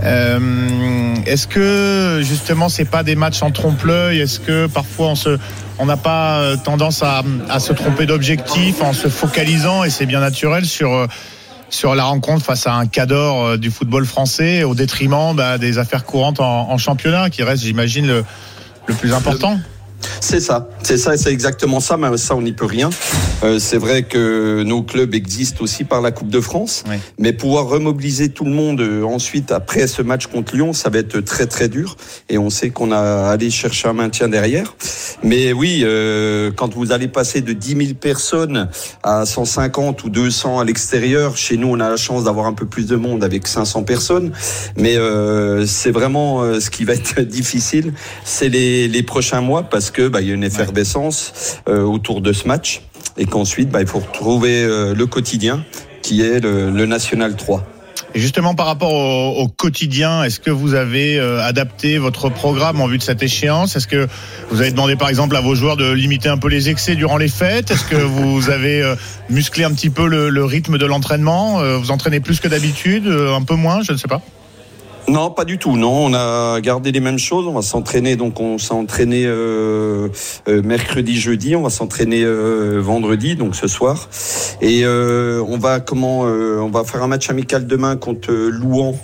Est-ce 0.02 1.46
que 1.46 2.20
justement, 2.22 2.68
c'est 2.68 2.84
pas 2.84 3.02
des 3.02 3.16
matchs 3.16 3.42
en 3.42 3.50
trompe-l'œil? 3.50 4.20
Est-ce 4.20 4.40
que 4.40 4.66
parfois 4.66 5.08
on 5.08 5.14
se, 5.14 5.38
on 5.78 5.86
n'a 5.86 5.96
pas 5.96 6.56
tendance 6.62 7.02
à, 7.02 7.24
à 7.48 7.58
se 7.58 7.72
tromper 7.72 8.04
d'objectif 8.06 8.82
en 8.82 8.92
se 8.92 9.08
focalisant 9.08 9.84
et 9.84 9.90
c'est 9.90 10.06
bien 10.06 10.20
naturel 10.20 10.66
sur 10.66 11.08
sur 11.70 11.94
la 11.94 12.04
rencontre 12.04 12.44
face 12.44 12.66
à 12.66 12.74
un 12.74 12.86
cador 12.86 13.44
euh, 13.44 13.56
du 13.56 13.70
football 13.70 14.06
français 14.06 14.64
au 14.64 14.74
détriment 14.74 15.34
bah, 15.34 15.58
des 15.58 15.78
affaires 15.78 16.04
courantes 16.04 16.40
en, 16.40 16.70
en 16.70 16.78
championnat 16.78 17.30
qui 17.30 17.42
reste, 17.42 17.64
j'imagine, 17.64 18.06
le, 18.06 18.24
le 18.86 18.94
plus 18.94 19.12
important. 19.12 19.58
C'est 20.20 20.40
ça, 20.40 20.68
c'est 20.82 20.98
ça, 20.98 21.16
c'est 21.16 21.32
exactement 21.32 21.80
ça, 21.80 21.96
mais 21.96 22.16
ça 22.16 22.34
on 22.36 22.42
n'y 22.42 22.52
peut 22.52 22.66
rien. 22.66 22.90
Euh, 23.42 23.58
c'est 23.58 23.78
vrai 23.78 24.02
que 24.02 24.62
nos 24.62 24.82
clubs 24.82 25.14
existent 25.14 25.62
aussi 25.62 25.84
par 25.84 26.00
la 26.00 26.10
Coupe 26.10 26.28
de 26.30 26.40
France, 26.40 26.84
mais 27.18 27.32
pouvoir 27.32 27.66
remobiliser 27.66 28.30
tout 28.30 28.44
le 28.44 28.50
monde 28.50 28.80
euh, 28.80 29.02
ensuite 29.04 29.52
après 29.52 29.86
ce 29.86 30.02
match 30.02 30.26
contre 30.26 30.54
Lyon, 30.54 30.72
ça 30.72 30.90
va 30.90 30.98
être 30.98 31.20
très 31.20 31.46
très 31.46 31.68
dur. 31.68 31.96
Et 32.28 32.38
on 32.38 32.50
sait 32.50 32.70
qu'on 32.70 32.92
a 32.92 33.28
allé 33.28 33.50
chercher 33.50 33.88
un 33.88 33.92
maintien 33.92 34.28
derrière. 34.28 34.74
Mais 35.22 35.52
oui, 35.52 35.82
euh, 35.84 36.50
quand 36.54 36.74
vous 36.74 36.92
allez 36.92 37.08
passer 37.08 37.40
de 37.40 37.52
10 37.52 37.68
000 37.68 37.80
personnes 38.00 38.68
à 39.02 39.24
150 39.24 40.04
ou 40.04 40.10
200 40.10 40.60
à 40.60 40.64
l'extérieur, 40.64 41.36
chez 41.36 41.56
nous 41.56 41.68
on 41.68 41.80
a 41.80 41.88
la 41.88 41.96
chance 41.96 42.24
d'avoir 42.24 42.46
un 42.46 42.52
peu 42.52 42.66
plus 42.66 42.86
de 42.86 42.96
monde 42.96 43.24
avec 43.24 43.46
500 43.46 43.84
personnes. 43.84 44.32
Mais 44.76 44.96
euh, 44.96 45.66
c'est 45.66 45.90
vraiment 45.90 46.42
euh, 46.42 46.60
ce 46.60 46.70
qui 46.70 46.84
va 46.84 46.94
être 46.94 47.20
difficile, 47.22 47.92
c'est 48.24 48.48
les, 48.48 48.88
les 48.88 49.02
prochains 49.02 49.40
mois 49.40 49.64
parce 49.64 49.90
que 49.90 49.95
bah, 50.02 50.20
il 50.20 50.28
y 50.28 50.30
a 50.30 50.34
une 50.34 50.44
effervescence 50.44 51.58
euh, 51.68 51.82
autour 51.82 52.20
de 52.20 52.32
ce 52.32 52.46
match 52.46 52.82
et 53.16 53.26
qu'ensuite 53.26 53.70
bah, 53.70 53.80
il 53.80 53.86
faut 53.86 54.00
retrouver 54.00 54.62
euh, 54.62 54.94
le 54.94 55.06
quotidien 55.06 55.64
qui 56.02 56.22
est 56.22 56.40
le, 56.40 56.70
le 56.70 56.86
National 56.86 57.36
3. 57.36 57.64
Et 58.14 58.20
justement, 58.20 58.54
par 58.54 58.66
rapport 58.66 58.92
au, 58.94 59.42
au 59.42 59.48
quotidien, 59.48 60.22
est-ce 60.22 60.40
que 60.40 60.50
vous 60.50 60.74
avez 60.74 61.18
euh, 61.18 61.42
adapté 61.42 61.98
votre 61.98 62.30
programme 62.30 62.80
en 62.80 62.86
vue 62.86 62.96
de 62.96 63.02
cette 63.02 63.22
échéance? 63.22 63.76
Est-ce 63.76 63.86
que 63.88 64.06
vous 64.50 64.60
avez 64.62 64.70
demandé, 64.70 64.96
par 64.96 65.10
exemple, 65.10 65.36
à 65.36 65.40
vos 65.42 65.54
joueurs 65.54 65.76
de 65.76 65.90
limiter 65.92 66.30
un 66.30 66.38
peu 66.38 66.48
les 66.48 66.70
excès 66.70 66.94
durant 66.94 67.18
les 67.18 67.28
fêtes? 67.28 67.70
Est-ce 67.70 67.84
que 67.84 67.96
vous 67.96 68.48
avez 68.50 68.80
euh, 68.80 68.94
musclé 69.28 69.64
un 69.64 69.72
petit 69.72 69.90
peu 69.90 70.06
le, 70.06 70.30
le 70.30 70.44
rythme 70.44 70.78
de 70.78 70.86
l'entraînement? 70.86 71.60
Euh, 71.60 71.76
Vous 71.76 71.90
entraînez 71.90 72.20
plus 72.20 72.40
que 72.40 72.48
d'habitude 72.48 73.06
Un 73.06 73.42
peu 73.42 73.54
moins? 73.54 73.82
Je 73.82 73.92
ne 73.92 73.98
sais 73.98 74.08
pas. 74.08 74.22
Non, 75.08 75.30
pas 75.30 75.44
du 75.44 75.58
tout. 75.58 75.76
Non, 75.76 76.06
on 76.06 76.14
a 76.14 76.60
gardé 76.60 76.90
les 76.90 77.00
mêmes 77.00 77.18
choses. 77.18 77.46
On 77.46 77.52
va 77.52 77.62
s'entraîner. 77.62 78.16
Donc, 78.16 78.40
on 78.40 78.58
s'est 78.58 78.74
entraîné 78.74 79.24
euh, 79.24 80.08
euh, 80.48 80.62
mercredi, 80.62 81.16
jeudi. 81.16 81.54
On 81.54 81.62
va 81.62 81.70
s'entraîner 81.70 82.22
euh, 82.24 82.80
vendredi, 82.80 83.36
donc 83.36 83.54
ce 83.54 83.68
soir. 83.68 84.08
Et 84.60 84.84
on 84.86 85.58
va 85.58 85.80
comment 85.80 86.20
On 86.20 86.70
va 86.70 86.84
faire 86.84 87.02
un 87.02 87.08
match 87.08 87.30
amical 87.30 87.66
demain 87.66 87.96
contre 87.96 88.32
Louan. 88.32 88.94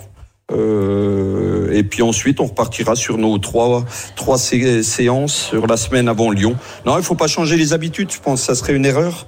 Euh, 0.53 1.71
et 1.73 1.83
puis 1.83 2.01
ensuite, 2.01 2.39
on 2.39 2.45
repartira 2.45 2.95
sur 2.95 3.17
nos 3.17 3.37
trois 3.37 3.85
trois 4.15 4.37
sé- 4.37 4.83
séances 4.83 5.33
sur 5.49 5.67
la 5.67 5.77
semaine 5.77 6.07
avant 6.07 6.29
Lyon. 6.31 6.55
Non, 6.85 6.97
il 6.97 7.03
faut 7.03 7.15
pas 7.15 7.27
changer 7.27 7.57
les 7.57 7.73
habitudes. 7.73 8.11
Je 8.11 8.19
pense 8.19 8.41
que 8.41 8.45
ça 8.47 8.55
serait 8.55 8.73
une 8.73 8.85
erreur 8.85 9.27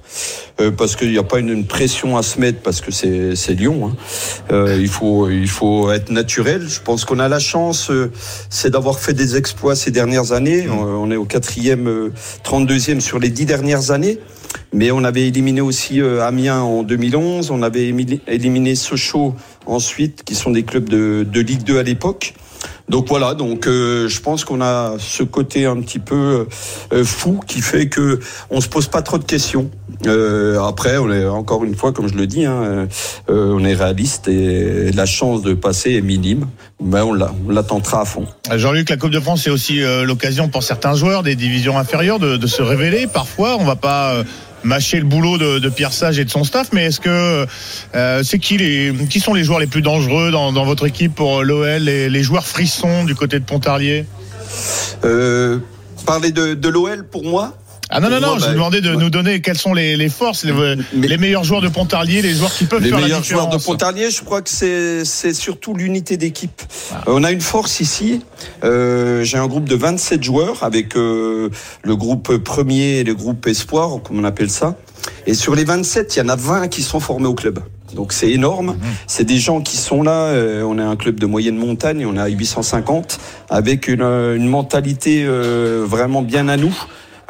euh, 0.60 0.70
parce 0.70 0.96
qu'il 0.96 1.10
n'y 1.10 1.18
a 1.18 1.22
pas 1.22 1.38
une, 1.38 1.66
pression 1.66 2.16
à 2.16 2.22
se 2.22 2.38
mettre 2.40 2.60
parce 2.60 2.80
que 2.80 2.90
c'est 2.92 3.54
Lyon. 3.54 3.90
hein. 3.92 3.96
Euh, 4.52 4.78
il 4.80 4.88
faut 4.88 5.28
il 5.28 5.48
faut 5.48 5.90
être 5.90 6.10
naturel. 6.10 6.66
Je 6.68 6.80
pense 6.80 7.04
qu'on 7.04 7.18
a 7.18 7.28
la 7.28 7.38
chance, 7.40 7.90
c'est 8.50 8.70
d'avoir 8.70 8.98
fait 9.00 9.12
des 9.14 9.36
exploits 9.36 9.74
ces 9.76 9.90
dernières 9.90 10.32
années. 10.32 10.68
On, 10.68 10.82
on 10.82 11.10
est 11.10 11.16
au 11.16 11.24
quatrième, 11.24 11.88
euh, 11.88 12.12
32e 12.44 13.00
sur 13.00 13.18
les 13.18 13.30
dix 13.30 13.46
dernières 13.46 13.90
années. 13.90 14.18
Mais 14.72 14.90
on 14.90 15.04
avait 15.04 15.28
éliminé 15.28 15.60
aussi 15.60 16.00
euh, 16.00 16.26
Amiens 16.26 16.60
en 16.60 16.82
2011, 16.82 17.50
on 17.50 17.62
avait 17.62 17.88
éliminé 18.26 18.74
Sochaux 18.74 19.34
ensuite, 19.66 20.22
qui 20.24 20.34
sont 20.34 20.50
des 20.50 20.64
clubs 20.64 20.88
de, 20.88 21.26
de 21.30 21.40
Ligue 21.40 21.62
2 21.62 21.78
à 21.78 21.82
l'époque. 21.82 22.34
Donc 22.88 23.08
voilà, 23.08 23.34
donc 23.34 23.66
euh, 23.66 24.08
je 24.08 24.20
pense 24.20 24.44
qu'on 24.44 24.60
a 24.60 24.94
ce 24.98 25.24
côté 25.24 25.66
un 25.66 25.80
petit 25.80 25.98
peu 25.98 26.46
euh, 26.92 27.04
fou 27.04 27.40
qui 27.46 27.60
fait 27.60 27.88
que 27.88 28.20
on 28.50 28.60
se 28.60 28.68
pose 28.68 28.86
pas 28.86 29.02
trop 29.02 29.18
de 29.18 29.24
questions. 29.24 29.70
Euh, 30.06 30.60
après, 30.62 30.96
on 30.98 31.10
est 31.10 31.26
encore 31.26 31.64
une 31.64 31.74
fois, 31.74 31.92
comme 31.92 32.08
je 32.08 32.14
le 32.14 32.26
dis, 32.26 32.44
hein, 32.44 32.86
on 33.28 33.64
est 33.64 33.74
réaliste 33.74 34.28
et 34.28 34.92
la 34.92 35.06
chance 35.06 35.42
de 35.42 35.54
passer 35.54 35.94
est 35.94 36.00
minime, 36.00 36.46
mais 36.82 37.00
on 37.00 37.12
l'a- 37.12 37.32
on 37.46 37.50
l'attendra 37.50 38.02
à 38.02 38.04
fond. 38.04 38.26
Jean-Luc, 38.54 38.90
la 38.90 38.96
Coupe 38.98 39.10
de 39.10 39.20
France, 39.20 39.42
c'est 39.44 39.50
aussi 39.50 39.80
l'occasion 40.04 40.48
pour 40.48 40.62
certains 40.62 40.94
joueurs 40.94 41.22
des 41.22 41.34
divisions 41.34 41.78
inférieures 41.78 42.18
de, 42.18 42.46
se 42.46 42.62
révéler. 42.62 43.06
Parfois, 43.06 43.56
on 43.58 43.64
va 43.64 43.76
pas 43.76 44.14
mâcher 44.66 44.98
le 44.98 45.04
boulot 45.04 45.38
de, 45.38 45.68
Pierre 45.68 45.92
Sage 45.92 46.18
et 46.18 46.24
de 46.24 46.30
son 46.30 46.44
staff, 46.44 46.68
mais 46.72 46.86
est-ce 46.86 47.00
que 47.00 47.46
euh, 47.94 48.22
c'est 48.22 48.38
qui 48.38 48.56
les 48.58 48.92
qui 49.08 49.20
sont 49.20 49.34
les 49.34 49.44
joueurs 49.44 49.60
les 49.60 49.66
plus 49.66 49.82
dangereux 49.82 50.30
dans, 50.30 50.64
votre 50.64 50.86
équipe 50.86 51.14
pour 51.14 51.42
l'OL, 51.42 51.82
les, 51.82 52.08
les 52.08 52.22
joueurs 52.22 52.46
frissons 52.46 53.04
du 53.04 53.14
côté 53.14 53.38
de 53.38 53.44
Pontarlier? 53.44 54.06
Euh, 55.04 55.58
parler 56.04 56.30
de, 56.30 56.54
de 56.54 56.68
l'OL 56.68 57.04
pour 57.06 57.24
moi 57.24 57.56
Ah 57.88 58.00
non, 58.00 58.10
non, 58.10 58.20
non, 58.20 58.28
moi, 58.28 58.36
je 58.38 58.40
bah, 58.42 58.46
vous 58.48 58.54
demandais 58.54 58.80
de 58.80 58.94
nous 58.94 59.10
donner 59.10 59.40
quelles 59.40 59.58
sont 59.58 59.72
les, 59.72 59.96
les 59.96 60.08
forces, 60.08 60.44
les, 60.44 60.52
les 60.92 61.16
meilleurs 61.18 61.44
joueurs 61.44 61.60
de 61.60 61.68
Pontarlier, 61.68 62.20
les 62.20 62.34
joueurs 62.34 62.52
qui 62.52 62.64
peuvent 62.64 62.82
les 62.82 62.88
faire 62.88 62.98
la 62.98 63.04
meilleurs 63.06 63.22
joueurs 63.22 63.46
de 63.46 63.56
différence. 63.56 63.64
Pontarlier, 63.64 64.10
je 64.10 64.22
crois 64.22 64.42
que 64.42 64.50
c'est 64.50 65.04
c'est 65.04 65.32
surtout 65.32 65.72
l'unité 65.74 66.16
d'équipe. 66.16 66.62
Ah. 66.92 67.04
Euh, 67.06 67.12
On 67.14 67.22
a 67.22 67.30
une 67.30 67.40
force 67.40 67.78
ici. 67.80 68.22
Euh, 68.64 69.22
J'ai 69.22 69.38
un 69.38 69.46
groupe 69.46 69.68
de 69.68 69.76
27 69.76 70.22
joueurs 70.22 70.64
avec 70.64 70.96
euh, 70.96 71.48
le 71.84 71.96
groupe 71.96 72.36
premier 72.38 72.98
et 72.98 73.04
le 73.04 73.14
groupe 73.14 73.46
espoir, 73.46 74.00
comme 74.02 74.18
on 74.18 74.24
appelle 74.24 74.50
ça. 74.50 74.76
Et 75.28 75.34
sur 75.34 75.54
les 75.54 75.64
27, 75.64 76.16
il 76.16 76.18
y 76.18 76.22
en 76.22 76.28
a 76.28 76.36
20 76.36 76.68
qui 76.68 76.82
sont 76.82 76.98
formés 77.00 77.28
au 77.28 77.34
club. 77.34 77.60
Donc 77.94 78.12
c'est 78.12 78.30
énorme. 78.30 78.72
Mmh. 78.72 78.80
C'est 79.06 79.24
des 79.24 79.38
gens 79.38 79.60
qui 79.60 79.76
sont 79.76 80.02
là. 80.02 80.24
euh, 80.26 80.62
on 80.62 80.76
est 80.78 80.82
un 80.82 80.96
club 80.96 81.20
de 81.20 81.26
moyenne 81.26 81.56
montagne. 81.56 82.04
On 82.04 82.16
est 82.16 82.20
à 82.20 82.26
850 82.26 83.18
avec 83.48 83.86
une, 83.86 84.02
euh, 84.02 84.34
une 84.36 84.48
mentalité 84.48 85.24
euh, 85.24 85.84
vraiment 85.86 86.22
bien 86.22 86.48
à 86.48 86.56
nous 86.56 86.74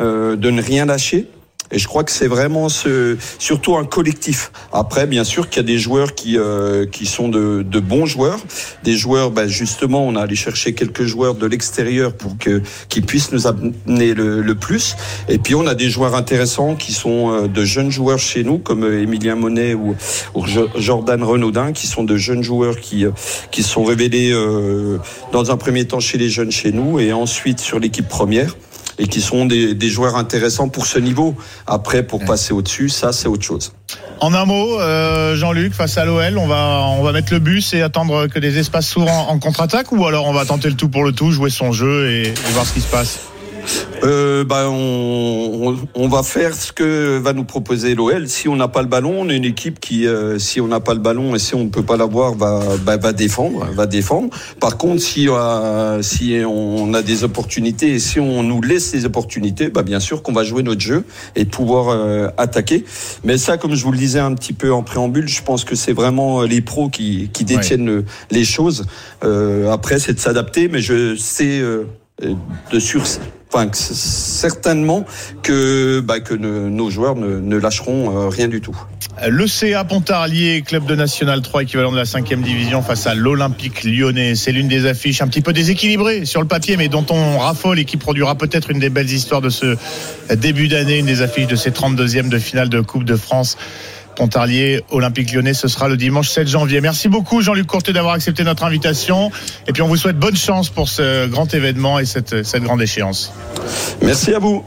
euh, 0.00 0.36
de 0.36 0.50
ne 0.50 0.62
rien 0.62 0.86
lâcher. 0.86 1.26
Et 1.72 1.80
je 1.80 1.88
crois 1.88 2.04
que 2.04 2.12
c'est 2.12 2.28
vraiment 2.28 2.68
ce, 2.68 3.16
surtout 3.40 3.76
un 3.76 3.84
collectif. 3.84 4.52
Après, 4.72 5.04
bien 5.08 5.24
sûr 5.24 5.48
qu'il 5.48 5.56
y 5.56 5.64
a 5.64 5.66
des 5.66 5.80
joueurs 5.80 6.14
qui 6.14 6.38
euh, 6.38 6.86
qui 6.86 7.06
sont 7.06 7.28
de, 7.28 7.64
de 7.68 7.80
bons 7.80 8.06
joueurs, 8.06 8.38
des 8.84 8.96
joueurs. 8.96 9.32
Ben 9.32 9.48
justement, 9.48 10.06
on 10.06 10.14
a 10.14 10.22
allé 10.22 10.36
chercher 10.36 10.74
quelques 10.74 11.02
joueurs 11.02 11.34
de 11.34 11.44
l'extérieur 11.44 12.12
pour 12.12 12.38
que 12.38 12.62
qu'ils 12.88 13.04
puissent 13.04 13.32
nous 13.32 13.48
amener 13.48 14.14
le, 14.14 14.42
le 14.42 14.54
plus. 14.54 14.94
Et 15.28 15.38
puis 15.38 15.56
on 15.56 15.66
a 15.66 15.74
des 15.74 15.90
joueurs 15.90 16.14
intéressants 16.14 16.76
qui 16.76 16.92
sont 16.92 17.32
euh, 17.32 17.48
de 17.48 17.64
jeunes 17.64 17.90
joueurs 17.90 18.20
chez 18.20 18.44
nous, 18.44 18.58
comme 18.58 18.84
euh, 18.84 19.02
Emilien 19.02 19.34
Monet 19.34 19.74
ou, 19.74 19.96
ou 20.36 20.46
Jo- 20.46 20.70
Jordan 20.76 21.20
Renaudin, 21.24 21.72
qui 21.72 21.88
sont 21.88 22.04
de 22.04 22.16
jeunes 22.16 22.44
joueurs 22.44 22.78
qui 22.78 23.04
euh, 23.06 23.10
qui 23.50 23.64
sont 23.64 23.82
révélés 23.82 24.30
euh, 24.32 24.98
dans 25.32 25.50
un 25.50 25.56
premier 25.56 25.84
temps 25.84 25.98
chez 25.98 26.16
les 26.16 26.30
jeunes 26.30 26.52
chez 26.52 26.70
nous 26.70 27.00
et 27.00 27.12
ensuite 27.12 27.58
sur 27.58 27.80
l'équipe 27.80 28.06
première 28.06 28.54
et 28.98 29.06
qui 29.06 29.20
sont 29.20 29.46
des, 29.46 29.74
des 29.74 29.88
joueurs 29.88 30.16
intéressants 30.16 30.68
pour 30.68 30.86
ce 30.86 30.98
niveau. 30.98 31.34
Après, 31.66 32.02
pour 32.02 32.24
passer 32.24 32.52
au-dessus, 32.52 32.88
ça, 32.88 33.12
c'est 33.12 33.28
autre 33.28 33.44
chose. 33.44 33.72
En 34.20 34.32
un 34.32 34.44
mot, 34.44 34.80
euh, 34.80 35.36
Jean-Luc, 35.36 35.74
face 35.74 35.98
à 35.98 36.04
l'OL, 36.04 36.38
on 36.38 36.46
va, 36.46 36.84
on 36.98 37.02
va 37.02 37.12
mettre 37.12 37.32
le 37.32 37.38
bus 37.38 37.74
et 37.74 37.82
attendre 37.82 38.26
que 38.28 38.38
des 38.38 38.58
espaces 38.58 38.88
s'ouvrent 38.88 39.10
en, 39.10 39.28
en 39.30 39.38
contre-attaque 39.38 39.92
ou 39.92 40.06
alors 40.06 40.26
on 40.26 40.32
va 40.32 40.44
tenter 40.46 40.68
le 40.68 40.74
tout 40.74 40.88
pour 40.88 41.04
le 41.04 41.12
tout, 41.12 41.30
jouer 41.30 41.50
son 41.50 41.72
jeu 41.72 42.10
et, 42.10 42.28
et 42.28 42.52
voir 42.52 42.64
ce 42.64 42.72
qui 42.72 42.80
se 42.80 42.90
passe? 42.90 43.18
Euh, 44.04 44.44
bah, 44.44 44.68
on, 44.70 45.74
on, 45.74 45.76
on 45.94 46.08
va 46.08 46.22
faire 46.22 46.54
ce 46.54 46.72
que 46.72 47.18
va 47.18 47.32
nous 47.32 47.44
proposer 47.44 47.94
l'OL. 47.94 48.28
Si 48.28 48.48
on 48.48 48.56
n'a 48.56 48.68
pas 48.68 48.82
le 48.82 48.88
ballon, 48.88 49.14
on 49.20 49.28
est 49.28 49.36
une 49.36 49.44
équipe 49.44 49.80
qui, 49.80 50.06
euh, 50.06 50.38
si 50.38 50.60
on 50.60 50.68
n'a 50.68 50.80
pas 50.80 50.94
le 50.94 51.00
ballon 51.00 51.34
et 51.34 51.38
si 51.38 51.54
on 51.54 51.64
ne 51.64 51.68
peut 51.68 51.82
pas 51.82 51.96
l'avoir, 51.96 52.34
va, 52.34 52.60
bah, 52.84 52.96
va 52.96 53.12
défendre, 53.12 53.66
va 53.72 53.86
défendre. 53.86 54.30
Par 54.60 54.76
contre, 54.76 55.00
si, 55.02 55.28
euh, 55.28 56.02
si 56.02 56.36
on 56.46 56.92
a 56.94 57.02
des 57.02 57.24
opportunités 57.24 57.90
et 57.94 57.98
si 57.98 58.20
on 58.20 58.42
nous 58.42 58.60
laisse 58.62 58.84
ces 58.90 59.04
opportunités, 59.04 59.68
bah, 59.68 59.82
bien 59.82 60.00
sûr 60.00 60.22
qu'on 60.22 60.32
va 60.32 60.44
jouer 60.44 60.62
notre 60.62 60.80
jeu 60.80 61.04
et 61.34 61.44
pouvoir 61.44 61.88
euh, 61.88 62.28
attaquer. 62.36 62.84
Mais 63.24 63.38
ça, 63.38 63.56
comme 63.58 63.74
je 63.74 63.82
vous 63.84 63.92
le 63.92 63.98
disais 63.98 64.20
un 64.20 64.34
petit 64.34 64.52
peu 64.52 64.72
en 64.72 64.82
préambule, 64.82 65.28
je 65.28 65.42
pense 65.42 65.64
que 65.64 65.74
c'est 65.74 65.92
vraiment 65.92 66.42
les 66.42 66.60
pros 66.60 66.88
qui, 66.88 67.30
qui 67.32 67.44
détiennent 67.44 67.86
le- 67.86 68.04
les 68.30 68.44
choses. 68.44 68.84
Euh, 69.24 69.70
après, 69.70 69.98
c'est 69.98 70.12
de 70.14 70.18
s'adapter, 70.20 70.68
mais 70.68 70.80
je 70.80 71.16
sais 71.16 71.58
euh, 71.60 71.84
de 72.72 72.78
sur, 72.78 73.02
certainement 73.72 75.04
que, 75.42 76.00
bah, 76.00 76.16
nos 76.38 76.90
joueurs 76.90 77.16
ne, 77.16 77.56
lâcheront 77.56 78.26
euh, 78.26 78.28
rien 78.28 78.48
du 78.48 78.60
tout. 78.60 78.76
Le 79.26 79.46
CA 79.46 79.84
Pontarlier, 79.84 80.62
club 80.62 80.86
de 80.86 80.94
National 80.94 81.40
3 81.40 81.62
équivalent 81.62 81.92
de 81.92 81.96
la 81.96 82.04
5e 82.04 82.42
division 82.42 82.82
face 82.82 83.06
à 83.06 83.14
l'Olympique 83.14 83.84
lyonnais. 83.84 84.34
C'est 84.34 84.52
l'une 84.52 84.68
des 84.68 84.86
affiches 84.86 85.22
un 85.22 85.28
petit 85.28 85.40
peu 85.40 85.52
déséquilibrées 85.52 86.26
sur 86.26 86.42
le 86.42 86.48
papier, 86.48 86.76
mais 86.76 86.88
dont 86.88 87.06
on 87.10 87.38
raffole 87.38 87.78
et 87.78 87.84
qui 87.84 87.96
produira 87.96 88.34
peut-être 88.34 88.70
une 88.70 88.78
des 88.78 88.90
belles 88.90 89.10
histoires 89.10 89.40
de 89.40 89.50
ce 89.50 89.76
début 90.34 90.68
d'année, 90.68 90.98
une 90.98 91.06
des 91.06 91.22
affiches 91.22 91.46
de 91.46 91.56
ces 91.56 91.70
32e 91.70 92.28
de 92.28 92.38
finale 92.38 92.68
de 92.68 92.80
Coupe 92.80 93.04
de 93.04 93.16
France. 93.16 93.56
Pontarlier, 94.16 94.82
Olympique 94.90 95.32
lyonnais, 95.32 95.54
ce 95.54 95.68
sera 95.68 95.88
le 95.88 95.96
dimanche 95.96 96.28
7 96.28 96.48
janvier. 96.48 96.80
Merci 96.80 97.08
beaucoup 97.08 97.42
Jean-Luc 97.42 97.66
Courtet 97.66 97.92
d'avoir 97.92 98.14
accepté 98.14 98.42
notre 98.42 98.64
invitation. 98.64 99.30
Et 99.68 99.72
puis 99.72 99.82
on 99.82 99.88
vous 99.88 99.96
souhaite 99.96 100.18
bonne 100.18 100.36
chance 100.36 100.70
pour 100.70 100.88
ce 100.88 101.28
grand 101.28 101.52
événement 101.54 101.98
et 101.98 102.04
cette, 102.04 102.42
cette 102.42 102.62
grande 102.62 102.82
échéance. 102.82 103.32
Merci 104.02 104.34
à 104.34 104.38
vous. 104.40 104.64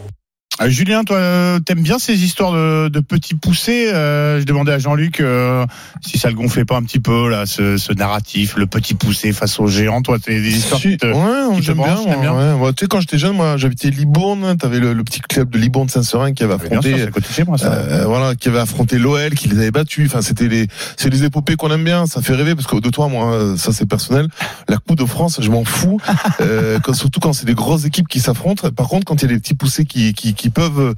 Euh, 0.62 0.68
Julien, 0.68 1.04
toi, 1.06 1.16
euh, 1.18 1.60
t'aimes 1.60 1.84
bien 1.84 2.00
ces 2.00 2.22
histoires 2.22 2.52
de, 2.52 2.90
de 2.90 3.00
petits 3.00 3.36
poussés 3.36 3.92
euh, 3.94 4.42
Je 4.42 4.46
demandais 4.46 4.74
à 4.74 4.80
Jean-Luc 4.80 5.22
euh, 5.22 5.66
si 6.02 6.18
ça 6.18 6.28
le 6.28 6.34
gonflait 6.36 6.66
pas 6.66 6.76
un 6.76 6.82
petit 6.84 7.00
peu 7.00 7.30
là, 7.30 7.46
ce, 7.46 7.78
ce 7.78 7.94
narratif, 7.94 8.56
le 8.58 8.66
petit 8.66 8.94
poussé 8.94 9.32
face 9.32 9.58
aux 9.62 9.68
géants. 9.68 10.02
Toi, 10.02 10.18
t'es 10.20 10.42
des 10.42 10.58
histoires 10.58 10.82
Si, 10.82 10.90
qui 10.90 10.98
te, 10.98 11.06
ouais, 11.06 11.62
j'aime 11.62 11.78
bien. 11.78 11.96
bien 12.20 12.34
ouais. 12.36 12.54
Ouais, 12.62 12.74
tu 12.74 12.84
sais, 12.84 12.88
quand 12.90 13.00
j'étais 13.00 13.18
jeune, 13.18 13.36
moi, 13.38 13.56
j'habitais 13.56 13.90
Libourne. 13.90 14.58
T'avais 14.58 14.80
le, 14.80 14.92
le 14.94 15.04
petit 15.06 15.22
club 15.22 15.50
de 15.50 15.58
Libourne 15.58 15.88
Saint-Seurin 15.88 16.34
qui 16.34 16.44
avait 16.44 16.58
Bien 16.58 16.80
affronté, 16.80 16.98
sûr, 16.98 17.12
côté 17.12 17.28
de 17.30 17.34
chez 17.34 17.44
moi, 17.46 17.58
ça. 17.58 17.72
euh, 17.72 18.04
voilà, 18.06 18.36
qui 18.36 18.50
avait 18.50 18.60
affronté 18.60 18.98
l'OL, 19.00 19.36
qui 19.36 19.48
les 19.48 19.58
avait 19.60 19.72
battus. 19.72 20.08
Enfin, 20.12 20.22
c'était 20.22 20.50
les, 20.50 20.68
c'est 20.98 21.10
les 21.10 21.24
épopées 21.24 21.56
qu'on 21.56 21.72
aime 21.72 21.86
bien. 21.86 22.06
Ça 22.06 22.22
fait 22.22 22.36
rêver 22.36 22.56
parce 22.56 22.68
que 22.68 22.76
de 22.78 22.90
toi, 22.90 23.08
moi, 23.08 23.54
ça 23.56 23.72
c'est 23.72 23.86
personnel. 23.86 24.28
La 24.68 24.76
Coupe 24.78 24.98
de 24.98 25.06
France, 25.06 25.40
je 25.42 25.50
m'en 25.52 25.64
fous. 25.64 26.02
euh, 26.42 26.80
quand- 26.84 26.94
surtout 26.94 27.22
quand 27.22 27.32
c'est 27.32 27.46
des 27.46 27.54
grosses 27.56 27.86
équipes 27.86 28.10
qui 28.10 28.20
s'affrontent. 28.20 28.70
Par 28.72 28.90
contre, 28.90 29.06
quand 29.06 29.22
il 29.22 29.30
y 29.30 29.32
a 29.32 29.36
des 29.36 29.40
petits 29.40 29.54
poussés 29.54 29.86
qui, 29.86 30.14
qui, 30.14 30.34
qui 30.40 30.50
peuvent 30.50 30.96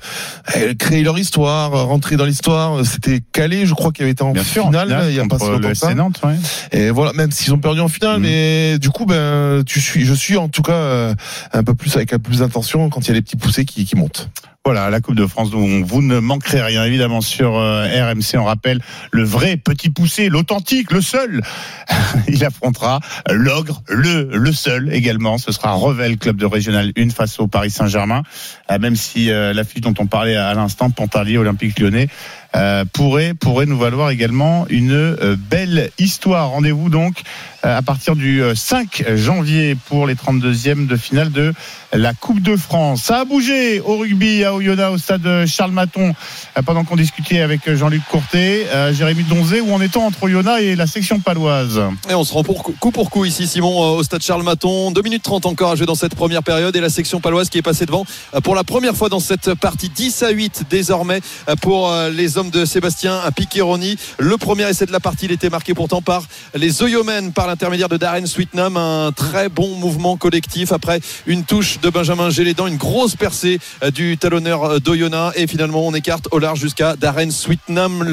euh, 0.56 0.74
créer 0.76 1.02
leur 1.04 1.18
histoire, 1.18 1.74
euh, 1.74 1.84
rentrer 1.84 2.16
dans 2.16 2.26
l'histoire, 2.26 2.86
c'était 2.86 3.22
calé. 3.34 3.66
Je 3.66 3.74
crois 3.74 3.92
qu'il 3.92 4.04
avait 4.04 4.12
été 4.12 4.24
en 4.24 4.32
Bien 4.34 4.44
sûr, 4.44 4.66
en 4.66 4.70
finale, 4.70 4.88
finale, 4.88 5.10
il 5.10 5.16
y 5.16 5.20
a 5.20 5.26
pas 5.26 5.40
si 5.40 5.50
longtemps 5.50 5.74
ça. 5.74 5.90
SC 5.90 5.96
Nantes, 5.96 6.22
ouais. 6.24 6.36
Et 6.72 6.92
voilà, 6.92 7.12
même 7.14 7.32
s'ils 7.32 7.52
ont 7.54 7.58
perdu 7.58 7.80
en 7.82 7.88
finale, 7.88 8.18
Mhm. 8.18 8.22
mais 8.22 8.78
du 8.80 8.90
coup, 8.90 9.06
ben, 9.06 9.64
tu 9.66 9.82
suis, 9.82 10.06
je 10.06 10.14
suis 10.14 10.38
en 10.38 10.48
tout 10.48 10.62
cas 10.62 10.74
euh, 10.74 11.16
un 11.54 11.64
peu 11.64 11.74
plus 11.74 11.96
avec 11.96 12.14
un 12.14 12.18
peu 12.18 12.30
plus 12.30 12.40
d'intention 12.40 12.90
quand 12.90 13.02
il 13.02 13.08
y 13.08 13.12
a 13.12 13.14
les 13.16 13.22
petits 13.24 13.36
poussés 13.38 13.66
qui, 13.66 13.84
qui 13.86 13.96
montent. 13.96 14.30
Voilà, 14.64 14.92
la 14.92 15.02
Coupe 15.02 15.16
de 15.16 15.26
France 15.26 15.50
dont 15.50 15.82
vous 15.82 16.04
ne 16.04 16.20
manquerez 16.20 16.62
rien 16.62 16.86
évidemment 16.86 17.22
sur 17.22 17.58
euh, 17.58 17.88
RMC. 17.88 18.38
On 18.38 18.44
rappelle 18.44 18.80
le 19.10 19.24
vrai 19.24 19.58
petit 19.58 19.90
poussé, 19.90 20.30
l'authentique, 20.30 20.92
le 20.92 21.02
seul. 21.02 21.42
Il 22.28 22.46
affrontera 22.46 23.00
l'ogre, 23.32 23.82
le 23.88 24.30
le 24.38 24.52
seul 24.52 24.94
également. 24.94 25.40
Ce 25.40 25.52
sera 25.52 25.72
Revel, 25.72 26.20
club 26.20 26.38
de 26.38 26.46
régional 26.46 26.92
1 26.96 27.10
face 27.10 27.40
au 27.40 27.48
Paris 27.48 27.72
Saint-Germain. 27.72 28.22
Euh, 28.70 28.78
même 28.78 28.96
si 28.96 29.32
euh, 29.32 29.52
l'affiche 29.52 29.82
dont 29.82 29.96
on 29.98 30.06
parlait 30.06 30.36
à 30.36 30.54
l'instant, 30.54 30.92
Pontarlier, 30.92 31.40
Olympique 31.40 31.80
Lyonnais, 31.80 32.08
euh, 32.56 32.84
pourrait 32.84 33.34
pourrait 33.34 33.66
nous 33.66 33.78
valoir 33.78 34.10
également 34.10 34.66
une 34.70 34.92
euh, 34.92 35.38
belle 35.38 35.90
histoire. 35.98 36.50
Rendez-vous 36.50 36.90
donc 36.90 37.22
à 37.64 37.82
partir 37.82 38.16
du 38.16 38.42
euh, 38.42 38.56
5 38.56 39.04
janvier 39.16 39.76
pour 39.88 40.08
les 40.08 40.16
32e 40.16 40.88
de 40.88 40.96
finale 40.96 41.32
de 41.32 41.54
la 41.94 42.14
Coupe 42.14 42.42
de 42.42 42.56
France. 42.56 43.04
Ça 43.04 43.20
a 43.20 43.26
bougé 43.26 43.80
au 43.82 43.98
rugby 43.98 44.44
à 44.44 44.54
Oyonnax 44.54 44.94
au 44.94 44.98
stade 44.98 45.46
Charles 45.46 45.72
Maton 45.72 46.14
euh, 46.58 46.62
pendant 46.62 46.84
qu'on 46.84 46.96
discutait 46.96 47.42
avec 47.42 47.72
Jean-Luc 47.74 48.02
Courtet, 48.10 48.68
euh, 48.72 48.94
Jérémy 48.94 49.24
Donzé, 49.24 49.62
où 49.62 49.74
en 49.74 49.82
étant 49.82 50.06
entre 50.06 50.24
Oyonnax 50.24 50.62
et 50.62 50.76
la 50.76 50.88
section 50.88 51.20
paloise. 51.20 51.82
Et 52.10 52.16
on 52.16 52.24
se 52.24 52.34
rend 52.34 52.44
pour 52.44 52.64
coup, 52.64 52.92
pour 52.92 53.10
coup 53.10 53.26
ici, 53.26 53.48
Simon, 53.48 53.84
euh, 53.84 53.98
au 53.98 54.04
stade 54.04 54.22
Charles 54.22 54.44
Maton. 54.44 54.92
2 54.92 55.02
minutes 55.02 55.24
30 55.24 55.46
encore 55.46 55.72
à 55.72 55.76
jouer 55.76 55.86
dans 55.86 55.96
cette 55.96 56.16
première 56.16 56.44
période 56.44 56.76
et 56.76 56.82
la 56.82 56.90
section 56.90 57.20
paloise 57.20 57.50
qui 57.50 57.58
est 57.58 57.62
passée 57.62 57.86
devant 57.86 58.06
euh, 58.34 58.42
pour 58.42 58.56
la 58.56 58.64
première 58.64 58.96
fois 58.96 59.10
dans 59.10 59.20
cette 59.20 59.54
partie. 59.56 59.90
10 59.90 60.24
à 60.24 60.30
8 60.30 60.64
désormais 60.70 61.22
euh, 61.50 61.56
pour 61.56 61.90
euh, 61.90 62.10
les 62.10 62.38
hommes 62.38 62.50
de 62.50 62.66
Sébastien 62.66 63.20
Piqueroni. 63.36 63.98
Le 64.18 64.38
premier 64.38 64.70
essai 64.70 64.86
de 64.86 64.92
la 64.92 65.00
partie, 65.00 65.26
il 65.26 65.32
était 65.32 65.50
marqué 65.50 65.74
pourtant 65.74 66.02
par 66.02 66.24
les 66.56 66.84
Oyomen 66.84 67.34
par 67.34 67.48
l'intermédiaire 67.52 67.90
de 67.90 67.98
Darren 67.98 68.26
Sweetnam. 68.26 68.78
Un 68.78 69.12
très 69.12 69.50
bon 69.50 69.76
mouvement 69.76 70.16
collectif 70.16 70.72
après 70.72 71.02
une 71.28 71.44
touche 71.44 71.82
de 71.82 71.90
Benjamin 71.90 72.30
Gélédan, 72.30 72.66
une 72.66 72.78
grosse 72.78 73.18
percée 73.18 73.60
euh, 73.84 73.92
du 73.92 74.18
talonneur 74.18 74.64
euh, 74.64 74.80
d'Oyonnax. 74.80 75.38
Et 75.38 75.48
finalement, 75.48 75.86
on 75.86 75.94
écarte 75.94 76.30
au 76.32 76.40
large 76.40 76.62
jusqu'à 76.62 76.96
Darren 76.96 77.30
Sweetnam, 77.30 78.04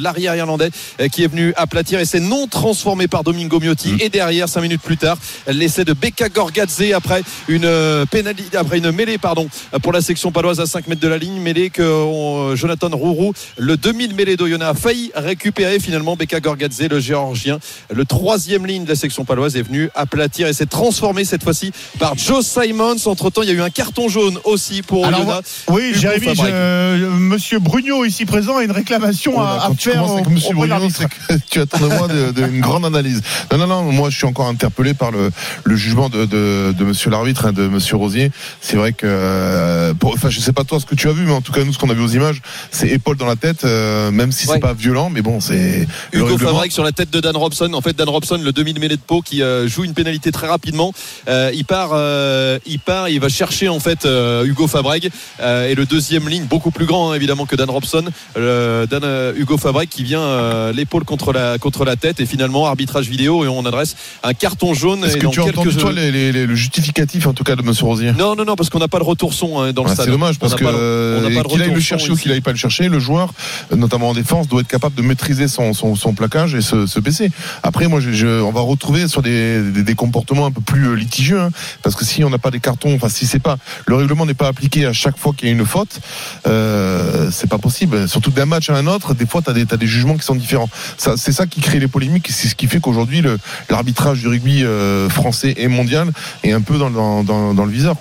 l'arrière 0.00 0.34
irlandais 0.34 0.70
euh, 1.00 1.06
qui 1.06 1.22
est 1.22 1.28
venu 1.28 1.52
aplatir 1.56 2.00
et 2.00 2.04
c'est 2.04 2.18
non 2.18 2.48
transformé 2.48 3.06
par 3.06 3.22
Domingo 3.22 3.60
Miotti. 3.60 3.94
Et 4.00 4.08
derrière, 4.08 4.48
cinq 4.48 4.62
minutes 4.62 4.82
plus 4.82 4.96
tard, 4.96 5.16
l'essai 5.46 5.84
de 5.84 5.92
Becca 5.92 6.28
Gorgadze 6.28 6.82
après 6.92 7.22
une 7.46 7.70
pénalité, 8.10 8.56
après 8.56 8.78
une 8.78 8.90
mêlée, 8.90 9.18
pardon, 9.18 9.48
pour 9.82 9.92
la 9.92 10.00
section 10.00 10.32
paloise 10.32 10.58
à 10.58 10.66
5 10.66 10.88
mètres 10.88 11.00
de 11.00 11.08
la 11.08 11.18
ligne, 11.18 11.40
mêlée 11.40 11.70
que 11.70 12.52
Jonathan 12.56 12.88
Rourou, 12.90 13.32
le 13.58 13.76
2000 13.76 14.14
mêlée 14.16 14.36
d'Oyonnax, 14.36 14.70
a 14.70 14.74
failli 14.74 15.12
récupérer 15.14 15.78
finalement 15.78 16.16
Becca 16.16 16.40
Gorgadze, 16.40 16.82
le 16.88 16.98
géorgien. 16.98 17.60
Le 17.94 18.04
troisième 18.04 18.66
ligne 18.66 18.71
de 18.80 18.88
la 18.88 18.94
section 18.96 19.24
paloise 19.24 19.56
est 19.56 19.62
venu 19.62 19.90
aplatir 19.94 20.48
et 20.48 20.52
s'est 20.52 20.66
transformé 20.66 21.24
cette 21.24 21.42
fois-ci 21.44 21.72
par 21.98 22.16
Joe 22.16 22.44
Simons. 22.44 22.96
Entre 23.06 23.30
temps, 23.30 23.42
il 23.42 23.48
y 23.48 23.52
a 23.52 23.54
eu 23.54 23.60
un 23.60 23.70
carton 23.70 24.08
jaune 24.08 24.38
aussi 24.44 24.82
pour 24.82 25.06
Alors. 25.06 25.40
Oui, 25.68 25.92
Jérémy, 25.94 26.34
je- 26.34 26.42
euh, 26.44 27.10
Monsieur 27.10 27.58
Brugnot 27.58 28.04
ici 28.04 28.24
présent 28.24 28.56
a 28.56 28.64
une 28.64 28.70
réclamation 28.72 29.40
à, 29.40 29.66
à 29.70 29.74
faire 29.78 30.04
au, 30.08 30.14
avec 30.14 30.28
Monsieur 30.28 30.54
Bruno, 30.54 30.66
l'arbitre. 30.66 31.02
c'est 31.28 31.38
que 31.38 31.42
tu 31.50 31.60
attends 31.60 31.78
de 31.78 31.86
moi 31.86 32.08
de- 32.08 32.32
de- 32.32 32.46
une 32.48 32.60
grande 32.60 32.84
analyse. 32.86 33.20
Non, 33.52 33.58
non, 33.58 33.66
non, 33.66 33.82
moi 33.92 34.10
je 34.10 34.16
suis 34.16 34.26
encore 34.26 34.48
interpellé 34.48 34.94
par 34.94 35.10
le, 35.10 35.30
le 35.64 35.76
jugement 35.76 36.08
de, 36.08 36.24
de, 36.24 36.72
de 36.76 36.84
Monsieur 36.84 37.10
l'arbitre, 37.10 37.46
hein, 37.46 37.52
de 37.52 37.68
Monsieur 37.68 37.96
Rosier. 37.96 38.30
C'est 38.60 38.76
vrai 38.76 38.92
que, 38.92 39.06
euh, 39.06 39.94
pour, 39.94 40.14
enfin, 40.14 40.30
je 40.30 40.40
sais 40.40 40.52
pas 40.52 40.64
toi 40.64 40.80
ce 40.80 40.86
que 40.86 40.94
tu 40.94 41.08
as 41.08 41.12
vu, 41.12 41.24
mais 41.24 41.32
en 41.32 41.40
tout 41.42 41.52
cas 41.52 41.64
nous 41.64 41.72
ce 41.72 41.78
qu'on 41.78 41.90
a 41.90 41.94
vu 41.94 42.02
aux 42.02 42.08
images, 42.08 42.40
c'est 42.70 42.88
épaule 42.88 43.16
dans 43.16 43.26
la 43.26 43.36
tête, 43.36 43.64
euh, 43.64 44.10
même 44.10 44.32
si 44.32 44.46
Ouais. 44.48 44.54
c'est 44.54 44.60
pas 44.60 44.72
violent, 44.74 45.10
mais 45.10 45.22
bon, 45.22 45.40
c'est 45.40 45.86
Hugo. 46.12 46.38
Fabreg 46.38 46.70
sur 46.72 46.82
la 46.84 46.92
tête 46.92 47.10
de 47.10 47.20
Dan 47.20 47.36
Robson. 47.36 47.70
En 47.74 47.80
fait, 47.80 47.96
Dan 47.96 48.08
Robson, 48.08 48.40
le 48.42 48.52
demi 48.62 48.72
de 48.74 48.80
mêlée 48.80 48.96
de 48.96 49.02
peau, 49.02 49.20
qui 49.22 49.42
euh, 49.42 49.66
joue 49.68 49.84
une 49.84 49.94
pénalité 49.94 50.32
très 50.32 50.46
rapidement. 50.46 50.92
Euh, 51.28 51.50
il 51.54 51.64
part, 51.64 51.90
euh, 51.92 52.58
il 52.66 52.78
part, 52.78 53.08
il 53.08 53.20
va 53.20 53.28
chercher 53.28 53.68
en 53.68 53.80
fait 53.80 54.06
Hugo 54.44 54.66
Fabreg 54.66 55.10
et 55.40 55.74
le 55.74 55.84
deuxième 55.86 56.28
ligne 56.28 56.44
beaucoup 56.44 56.70
plus 56.70 56.86
grand 56.86 57.10
hein, 57.10 57.14
évidemment 57.14 57.46
que 57.46 57.56
Dan 57.56 57.70
Robson. 57.70 58.04
Dan 58.36 59.34
Hugo 59.36 59.56
Fabreg 59.58 59.88
qui 59.88 60.02
vient 60.04 60.70
l'épaule 60.72 61.04
contre 61.04 61.32
la 61.32 61.58
contre 61.58 61.84
la 61.84 61.96
tête 61.96 62.20
et 62.20 62.26
finalement 62.26 62.66
arbitrage 62.66 63.08
vidéo 63.08 63.44
et 63.44 63.48
on 63.48 63.64
adresse 63.66 63.96
un 64.22 64.34
carton 64.34 64.74
jaune. 64.74 65.04
Est-ce 65.04 65.16
que 65.16 65.26
tu 65.26 65.40
as 65.40 65.44
quelques- 65.44 65.58
entendu 65.58 65.76
toi 65.76 65.92
les, 65.92 66.10
les- 66.10 66.32
les- 66.32 66.46
le 66.46 66.54
justificatif 66.54 67.26
en 67.26 67.32
tout 67.34 67.44
cas 67.44 67.56
de 67.56 67.62
Monsieur 67.62 67.86
Rosier? 67.86 68.12
Non, 68.12 68.34
non, 68.36 68.44
non, 68.44 68.56
parce 68.56 68.70
qu'on 68.70 68.78
n'a 68.78 68.88
pas 68.88 68.98
le 68.98 69.04
retour 69.04 69.34
son 69.34 69.60
hein, 69.60 69.72
dans 69.72 69.84
le 69.84 69.90
Ah, 69.90 69.94
stade. 69.94 70.06
c'est 70.06 70.10
dommage 70.12 70.38
parce 70.38 70.54
On 70.54 70.56
que 70.56 70.64
euh, 70.66 71.42
qu'il 71.48 71.62
aille 71.62 71.72
le 71.74 71.80
chercher 71.80 72.10
ou 72.12 72.16
qu'il 72.16 72.30
aille 72.32 72.40
pas 72.40 72.52
le 72.52 72.56
chercher, 72.56 72.88
le 72.88 72.98
joueur, 72.98 73.32
notamment 73.74 74.10
en 74.10 74.14
défense, 74.14 74.48
doit 74.48 74.60
être 74.60 74.68
capable 74.68 74.94
de 74.94 75.02
maîtriser 75.02 75.48
son, 75.48 75.72
son, 75.74 75.94
son 75.96 76.14
plaquage 76.14 76.54
et 76.54 76.60
se, 76.62 76.86
se 76.86 77.00
baisser. 77.00 77.30
Après, 77.62 77.88
moi, 77.88 78.00
je, 78.00 78.12
je- 78.12 78.40
on 78.52 78.54
va 78.54 78.60
retrouver 78.60 79.08
sur 79.08 79.22
des, 79.22 79.94
comportements 79.96 80.46
un 80.46 80.50
peu 80.50 80.60
plus 80.60 80.88
euh, 80.88 80.94
litigieux, 80.94 81.40
hein, 81.40 81.50
parce 81.82 81.96
que 81.96 82.04
si 82.04 82.22
on 82.24 82.30
n'a 82.30 82.38
pas 82.38 82.50
des 82.50 82.60
cartons, 82.60 82.94
enfin 82.94 83.08
si 83.08 83.26
c'est 83.26 83.38
pas 83.38 83.56
le 83.86 83.94
règlement 83.94 84.26
n'est 84.26 84.34
pas 84.34 84.48
appliqué 84.48 84.86
à 84.86 84.92
chaque 84.92 85.16
fois 85.16 85.32
qu'il 85.36 85.48
y 85.48 85.52
a 85.52 85.54
une 85.54 85.64
faute, 85.64 86.00
euh, 86.46 87.30
c'est 87.30 87.48
pas 87.48 87.58
possible. 87.58 88.08
Surtout 88.08 88.30
d'un 88.30 88.46
match 88.46 88.68
à 88.70 88.74
un 88.74 88.86
autre, 88.86 89.14
des 89.14 89.26
fois, 89.26 89.42
t'as 89.42 89.52
des, 89.52 89.66
t'as 89.66 89.76
des 89.76 89.86
jugements 89.86 90.16
qui 90.16 90.24
sont 90.24 90.34
différents. 90.34 90.68
C'est 90.96 91.32
ça 91.32 91.46
qui 91.46 91.60
crée 91.60 91.78
les 91.78 91.88
polémiques, 91.88 92.28
c'est 92.30 92.48
ce 92.48 92.54
qui 92.54 92.66
fait 92.66 92.80
qu'aujourd'hui 92.80 93.22
l'arbitrage 93.70 94.20
du 94.20 94.28
rugby 94.28 94.64
euh, 94.64 95.08
français 95.08 95.54
et 95.56 95.68
mondial 95.68 96.10
est 96.42 96.52
un 96.52 96.60
peu 96.60 96.78
dans, 96.78 96.88
le 96.88 97.70
viseur. 97.70 97.96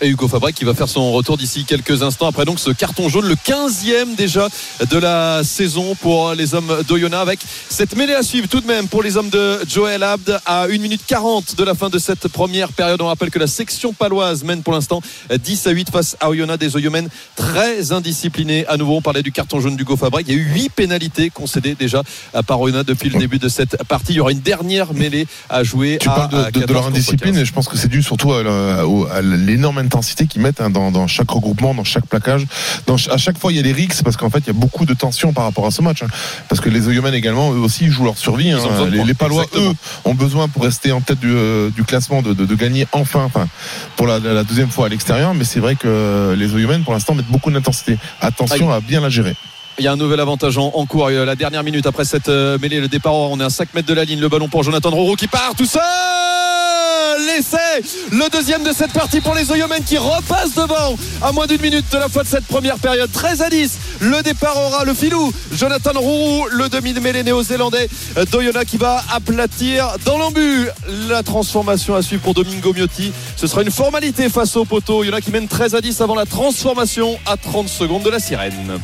Et 0.00 0.08
Hugo 0.08 0.26
Fabreg 0.26 0.52
qui 0.54 0.64
va 0.64 0.74
faire 0.74 0.88
son 0.88 1.12
retour 1.12 1.36
d'ici 1.36 1.64
quelques 1.64 2.02
instants 2.02 2.26
après 2.26 2.44
donc 2.44 2.58
ce 2.58 2.70
carton 2.70 3.08
jaune, 3.08 3.26
le 3.28 3.36
15e 3.36 4.16
déjà 4.16 4.48
de 4.90 4.98
la 4.98 5.44
saison 5.44 5.94
pour 5.94 6.32
les 6.34 6.54
hommes 6.54 6.82
d'Oyonnax 6.88 7.22
avec 7.22 7.38
cette 7.68 7.94
mêlée 7.94 8.14
à 8.14 8.24
suivre 8.24 8.48
tout 8.48 8.60
de 8.60 8.66
même 8.66 8.88
pour 8.88 9.04
les 9.04 9.16
hommes 9.16 9.28
de 9.28 9.60
Joel 9.68 10.02
Abd 10.02 10.40
à 10.44 10.62
1 10.64 10.68
minute 10.78 11.02
40 11.06 11.54
de 11.56 11.62
la 11.62 11.74
fin 11.74 11.88
de 11.88 11.98
cette 11.98 12.26
première 12.28 12.72
période. 12.72 13.00
On 13.00 13.06
rappelle 13.06 13.30
que 13.30 13.38
la 13.38 13.46
section 13.46 13.92
paloise 13.92 14.42
mène 14.42 14.62
pour 14.64 14.72
l'instant 14.72 15.00
10 15.32 15.66
à 15.68 15.70
8 15.70 15.90
face 15.90 16.16
à 16.18 16.30
Oyonnax 16.30 16.58
des 16.58 16.74
Oyomènes 16.74 17.08
très 17.36 17.92
indisciplinés. 17.92 18.66
À 18.66 18.76
nouveau, 18.78 18.96
on 18.96 19.02
parlait 19.02 19.22
du 19.22 19.30
carton 19.30 19.60
jaune 19.60 19.76
d'Hugo 19.76 19.96
Fabreg. 19.96 20.26
Il 20.26 20.34
y 20.34 20.36
a 20.36 20.40
eu 20.40 20.52
8 20.52 20.70
pénalités 20.70 21.30
concédées 21.30 21.76
déjà 21.76 22.02
par 22.48 22.60
Oyonnax 22.60 22.86
depuis 22.86 23.08
le 23.08 23.20
début 23.20 23.38
de 23.38 23.48
cette 23.48 23.76
partie. 23.84 24.14
Il 24.14 24.16
y 24.16 24.20
aura 24.20 24.32
une 24.32 24.40
dernière 24.40 24.94
mêlée 24.94 25.28
à 25.48 25.62
jouer 25.62 25.98
Tu 26.00 26.08
à, 26.08 26.12
parles 26.12 26.30
de, 26.30 26.36
à 26.38 26.44
de- 26.50 26.50
de 26.50 26.60
14 26.60 26.72
leur 26.72 26.86
indiscipline 26.88 27.34
15. 27.34 27.42
et 27.42 27.44
je 27.44 27.52
pense 27.52 27.68
que 27.68 27.76
c'est 27.76 27.88
dû 27.88 28.02
surtout 28.02 28.32
à 28.32 28.42
l'énorme 29.22 29.78
l'intensité 29.82 30.26
qu'ils 30.26 30.40
mettent 30.42 30.60
hein, 30.60 30.70
dans, 30.70 30.90
dans 30.90 31.06
chaque 31.06 31.30
regroupement, 31.30 31.74
dans 31.74 31.84
chaque 31.84 32.06
plaquage. 32.06 32.46
Dans, 32.86 32.96
à 33.10 33.16
chaque 33.16 33.38
fois, 33.38 33.52
il 33.52 33.56
y 33.56 33.58
a 33.58 33.62
des 33.62 33.72
risques 33.72 34.02
parce 34.04 34.16
qu'en 34.16 34.30
fait, 34.30 34.38
il 34.40 34.46
y 34.48 34.50
a 34.50 34.54
beaucoup 34.54 34.84
de 34.86 34.94
tension 34.94 35.32
par 35.32 35.44
rapport 35.44 35.66
à 35.66 35.70
ce 35.70 35.82
match. 35.82 36.02
hein. 36.02 36.06
Parce 36.48 36.60
que 36.60 36.68
les 36.68 36.88
Oyonnax 36.88 37.16
également, 37.16 37.52
eux 37.52 37.58
aussi, 37.58 37.88
jouent 37.90 38.04
leur 38.04 38.18
survie. 38.18 38.50
hein. 38.52 38.58
Les, 38.90 39.14
Palois, 39.14 39.42
Exactement. 39.44 39.70
eux, 39.72 39.74
ont 40.04 40.14
besoin 40.14 40.48
pour 40.48 40.62
rester 40.64 40.92
en 40.92 41.00
tête 41.00 41.20
du, 41.20 41.30
euh, 41.32 41.70
du 41.70 41.84
classement 41.84 42.22
de, 42.22 42.32
de, 42.32 42.44
de 42.46 42.54
gagner 42.54 42.86
enfin, 42.92 43.24
enfin, 43.24 43.48
pour 43.96 44.06
la, 44.06 44.18
la 44.18 44.44
deuxième 44.44 44.70
fois 44.70 44.86
à 44.86 44.88
l'extérieur. 44.88 45.34
Mais 45.34 45.44
c'est 45.44 45.60
vrai 45.60 45.76
que 45.76 46.34
les 46.38 46.54
Oyonnax, 46.54 46.84
pour 46.84 46.92
l'instant, 46.94 47.14
mettent 47.14 47.26
beaucoup 47.26 47.50
d'intensité. 47.50 47.98
Attention 48.20 48.70
à 48.70 48.80
bien 48.80 49.00
la 49.00 49.08
gérer. 49.10 49.34
Il 49.78 49.84
y 49.84 49.88
a 49.88 49.92
un 49.92 49.96
nouvel 49.96 50.20
avantage 50.20 50.58
en, 50.58 50.70
en 50.74 50.84
cours. 50.86 51.06
Euh, 51.08 51.24
La 51.24 51.34
dernière 51.34 51.62
minute 51.62 51.86
après 51.86 52.04
cette 52.04 52.28
euh, 52.28 52.58
mêlée, 52.60 52.78
le 52.80 52.88
départ, 52.88 53.14
on 53.14 53.40
est 53.40 53.44
à 53.44 53.48
5 53.50 53.72
mètres 53.74 53.88
de 53.88 53.94
la 53.94 54.04
ligne. 54.04 54.20
Le 54.20 54.28
ballon 54.28 54.48
pour 54.48 54.62
Jonathan 54.62 54.90
Roro 54.90 55.16
qui 55.16 55.28
part 55.28 55.54
tout 55.56 55.64
seul. 55.66 55.80
L'essai, 57.26 57.82
le 58.10 58.28
deuxième 58.30 58.64
de 58.64 58.72
cette 58.72 58.92
partie 58.92 59.20
pour 59.20 59.34
les 59.34 59.50
Oyomen 59.50 59.82
qui 59.84 59.98
repasse 59.98 60.54
devant 60.54 60.96
à 61.20 61.32
moins 61.32 61.46
d'une 61.46 61.60
minute 61.60 61.84
de 61.92 61.98
la 61.98 62.08
fin 62.08 62.22
de 62.22 62.26
cette 62.26 62.46
première 62.46 62.78
période. 62.78 63.10
13 63.12 63.42
à 63.42 63.50
10. 63.50 63.78
Le 64.00 64.22
départ 64.22 64.56
aura 64.56 64.84
le 64.84 64.94
filou. 64.94 65.32
Jonathan 65.52 65.92
Rourou, 65.94 66.46
le 66.50 66.68
demi 66.68 66.92
de 66.92 67.00
mêlée 67.00 67.22
néo-zélandais 67.22 67.88
d'Oyonnax 68.30 68.70
qui 68.70 68.76
va 68.76 69.02
aplatir 69.12 69.96
dans 70.04 70.18
l'embut. 70.18 70.68
La 71.08 71.22
transformation 71.22 71.94
à 71.94 72.02
suivre 72.02 72.22
pour 72.22 72.34
Domingo 72.34 72.72
Miotti. 72.72 73.12
Ce 73.36 73.46
sera 73.46 73.62
une 73.62 73.70
formalité 73.70 74.28
face 74.28 74.56
au 74.56 74.64
poteau. 74.64 74.98
Oyonnax 74.98 75.24
qui 75.24 75.32
mène 75.32 75.48
13 75.48 75.74
à 75.74 75.80
10 75.80 76.00
avant 76.00 76.14
la 76.14 76.26
transformation 76.26 77.18
à 77.26 77.36
30 77.36 77.68
secondes 77.68 78.02
de 78.02 78.10
la 78.10 78.18
sirène. 78.18 78.80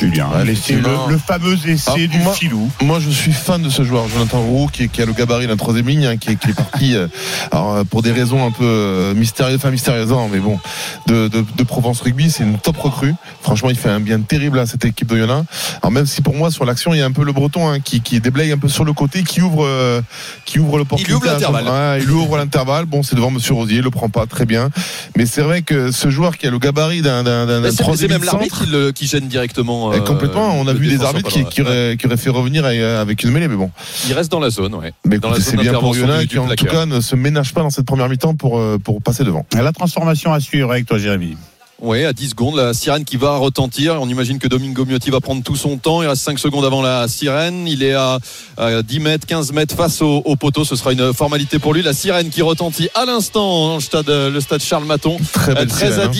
Julien, 0.00 0.28
le, 0.44 1.12
le 1.12 1.18
fameux 1.18 1.56
essai 1.66 1.90
Ah, 1.94 2.06
du 2.06 2.18
moi- 2.18 2.32
filou. 2.34 2.70
Moi, 2.82 2.98
je 3.00 3.08
suis 3.10 3.32
fan 3.32 3.62
de 3.62 3.70
ce 3.70 3.82
joueur, 3.82 4.06
Jonathan 4.08 4.40
Roux, 4.42 4.68
qui, 4.72 4.88
qui 4.88 5.00
a 5.00 5.06
le 5.06 5.12
gabarit 5.12 5.46
de 5.46 5.50
la 5.50 5.56
troisième 5.56 5.88
ligne, 5.88 6.06
hein, 6.06 6.16
qui, 6.16 6.30
est- 6.32 6.36
qui 6.36 6.50
est 6.50 6.54
parti, 6.54 6.94
euh, 6.94 7.08
alors, 7.50 7.74
euh, 7.74 7.84
pour 7.84 8.02
des 8.02 8.12
raisons 8.12 8.44
un 8.46 8.50
peu 8.50 8.64
euh, 8.64 9.14
mystérieuses, 9.14 9.56
enfin 9.56 9.70
mystérieuses, 9.70 10.12
hein, 10.12 10.28
mais 10.30 10.38
bon, 10.38 10.58
de, 11.06 11.28
de, 11.28 11.44
de 11.56 11.62
Provence 11.62 12.00
Rugby, 12.00 12.30
c'est 12.30 12.44
une 12.44 12.58
top 12.58 12.76
recrue. 12.78 13.14
Franchement, 13.42 13.70
il 13.70 13.76
fait 13.76 13.88
un 13.88 14.00
bien 14.00 14.20
terrible 14.20 14.58
à 14.58 14.66
cette 14.66 14.84
équipe 14.84 15.08
de 15.08 15.16
Yona. 15.18 15.44
Alors 15.82 15.92
même 15.92 16.06
si 16.06 16.20
pour 16.20 16.34
moi, 16.34 16.50
sur 16.50 16.64
l'action, 16.64 16.92
il 16.92 16.98
y 16.98 17.02
a 17.02 17.06
un 17.06 17.12
peu 17.12 17.24
le 17.24 17.32
Breton 17.32 17.68
hein, 17.70 17.80
qui, 17.80 18.00
qui 18.00 18.20
déblaye 18.20 18.52
un 18.52 18.58
peu 18.58 18.68
sur 18.68 18.84
le 18.84 18.92
côté, 18.92 19.22
qui 19.22 19.40
ouvre, 19.40 19.64
euh, 19.64 20.02
qui 20.44 20.58
ouvre 20.58 20.78
l'opportunité. 20.78 21.12
Il 21.12 21.16
ouvre 21.16 21.26
l'intervalle. 21.26 21.64
Ouais, 21.68 22.02
il 22.02 22.10
ouvre 22.10 22.36
l'intervalle. 22.36 22.84
Bon, 22.84 23.02
c'est 23.02 23.16
devant 23.16 23.30
Monsieur 23.30 23.54
Rosier, 23.54 23.78
il 23.78 23.82
le 23.84 23.90
prend 23.90 24.08
pas 24.08 24.26
très 24.26 24.44
bien. 24.46 24.70
Mais 25.16 25.26
c'est 25.26 25.42
vrai 25.42 25.62
que 25.62 25.90
ce 25.90 26.10
joueur 26.10 26.36
qui 26.36 26.46
a 26.46 26.50
le 26.50 26.58
gabarit 26.58 27.02
d'un 27.02 27.22
d'un- 27.22 27.46
d'un- 27.46 27.46
d'un 27.46 27.60
Mais 27.60 27.70
C'est 27.70 27.82
troisième 27.82 28.10
même 28.10 28.20
ligne 28.22 28.30
l'arbitre 28.30 28.64
le- 28.70 28.92
qui 28.92 29.06
gêne 29.06 29.26
directement. 29.28 29.85
Et 29.92 29.98
euh, 29.98 30.00
complètement, 30.00 30.54
on 30.58 30.66
a 30.66 30.72
vu 30.72 30.88
des 30.88 31.02
arbitres 31.02 31.30
qui, 31.30 31.44
qui, 31.44 31.62
auraient, 31.62 31.96
qui 31.98 32.06
auraient 32.06 32.16
fait 32.16 32.30
revenir 32.30 32.64
euh, 32.64 33.00
avec 33.00 33.22
une 33.22 33.30
mêlée, 33.30 33.48
mais 33.48 33.56
bon. 33.56 33.70
Il 34.06 34.14
reste 34.14 34.30
dans 34.30 34.40
la 34.40 34.50
zone, 34.50 34.74
ouais. 34.74 34.92
Mais 35.04 35.18
Dans 35.18 35.30
la 35.30 35.36
écoutez, 35.36 35.50
zone 35.50 35.60
c'est 35.60 35.70
bien 35.70 35.78
pour 35.78 35.96
Yona 35.96 36.26
qui 36.26 36.38
en 36.38 36.48
tout 36.48 36.64
cas 36.66 36.86
ne 36.86 37.00
se 37.00 37.16
ménage 37.16 37.52
pas 37.52 37.62
dans 37.62 37.70
cette 37.70 37.86
première 37.86 38.08
mi-temps 38.08 38.34
pour, 38.34 38.58
euh, 38.58 38.78
pour 38.82 39.02
passer 39.02 39.24
devant. 39.24 39.46
La 39.54 39.72
transformation 39.72 40.32
à 40.32 40.40
suivre 40.40 40.70
avec 40.70 40.86
toi, 40.86 40.98
Jérémy. 40.98 41.36
Oui, 41.78 42.04
à 42.06 42.14
10 42.14 42.30
secondes, 42.30 42.56
la 42.56 42.72
sirène 42.72 43.04
qui 43.04 43.18
va 43.18 43.36
retentir. 43.36 44.00
On 44.00 44.08
imagine 44.08 44.38
que 44.38 44.48
Domingo 44.48 44.86
Miotti 44.86 45.10
va 45.10 45.20
prendre 45.20 45.42
tout 45.42 45.56
son 45.56 45.76
temps. 45.76 46.02
Il 46.02 46.08
reste 46.08 46.22
5 46.22 46.38
secondes 46.38 46.64
avant 46.64 46.80
la 46.80 47.06
sirène. 47.06 47.68
Il 47.68 47.82
est 47.82 47.92
à, 47.92 48.18
à 48.56 48.82
10 48.82 49.00
mètres, 49.00 49.26
15 49.26 49.52
mètres 49.52 49.74
face 49.74 50.00
au, 50.00 50.22
au 50.24 50.36
poteau. 50.36 50.64
Ce 50.64 50.74
sera 50.74 50.92
une 50.92 51.12
formalité 51.12 51.58
pour 51.58 51.74
lui. 51.74 51.82
La 51.82 51.92
sirène 51.92 52.30
qui 52.30 52.40
retentit 52.40 52.88
à 52.94 53.04
l'instant 53.04 53.68
dans 53.68 53.74
le 53.74 53.80
stade, 53.80 54.08
le 54.08 54.40
stade 54.40 54.62
Charles 54.62 54.86
Maton. 54.86 55.18
Très 55.34 55.54
belle 55.54 55.68
13 55.68 55.78
sirène, 55.78 56.00
à 56.00 56.04
hein. 56.04 56.10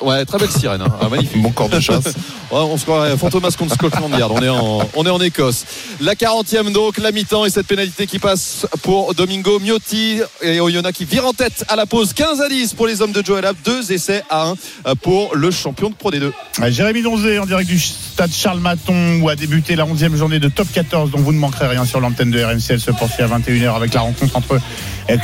10. 0.00 0.06
Ouais, 0.06 0.24
très 0.24 0.38
belle 0.38 0.50
sirène. 0.50 0.82
hein. 0.82 0.88
Ah, 1.00 1.08
magnifique. 1.08 1.42
Bon 1.42 1.50
corps 1.50 1.68
de 1.68 1.80
chasse. 1.80 2.04
Ouais, 2.48 2.60
on 2.60 2.76
se 2.76 2.84
croirait 2.84 3.16
Fantomas 3.16 3.56
contre 3.58 3.74
Scotland 3.74 4.08
Yard. 4.16 4.30
On 4.32 4.40
est 4.40 4.48
en, 4.48 4.78
on 4.94 5.04
est 5.04 5.10
en 5.10 5.20
Écosse. 5.20 5.64
La 6.00 6.14
40e 6.14 6.70
donc, 6.70 6.96
la 6.98 7.10
mi-temps 7.10 7.44
et 7.44 7.50
cette 7.50 7.66
pénalité 7.66 8.06
qui 8.06 8.20
passe 8.20 8.68
pour 8.82 9.14
Domingo 9.14 9.58
Miotti 9.58 10.20
et 10.42 10.60
Oyonnax 10.60 10.96
qui 10.96 11.04
vire 11.06 11.26
en 11.26 11.32
tête 11.32 11.64
à 11.66 11.74
la 11.74 11.86
pause 11.86 12.12
15 12.12 12.40
à 12.42 12.48
10 12.48 12.74
pour 12.74 12.86
les 12.86 13.02
hommes 13.02 13.10
de 13.10 13.20
Joel 13.26 13.44
Ab. 13.46 13.56
Deux 13.64 13.90
essais 13.90 14.22
à 14.30 14.52
1 14.84 14.94
pour 15.02 15.34
le 15.34 15.50
champion 15.50 15.90
de 15.90 15.96
Pro 15.96 16.12
D2. 16.12 16.30
Euh, 16.60 16.70
Jérémy 16.70 17.02
Donzé 17.02 17.40
en 17.40 17.46
direct 17.46 17.68
du 17.68 17.80
stade 17.80 18.30
Charles 18.32 18.60
Maton 18.60 19.18
où 19.22 19.28
a 19.28 19.34
débuté 19.34 19.74
la 19.74 19.84
11e 19.84 20.14
journée 20.14 20.38
de 20.38 20.48
top 20.48 20.68
14 20.72 21.10
dont 21.10 21.18
vous 21.18 21.32
ne 21.32 21.38
manquerez 21.38 21.66
rien 21.66 21.84
sur 21.84 21.98
l'antenne 21.98 22.30
de 22.30 22.40
RMC. 22.40 22.60
Elle 22.70 22.80
se 22.80 22.92
poursuit 22.92 23.24
à 23.24 23.26
21h 23.26 23.74
avec 23.74 23.92
la 23.92 24.02
rencontre 24.02 24.36
entre 24.36 24.52
euh, 24.52 24.58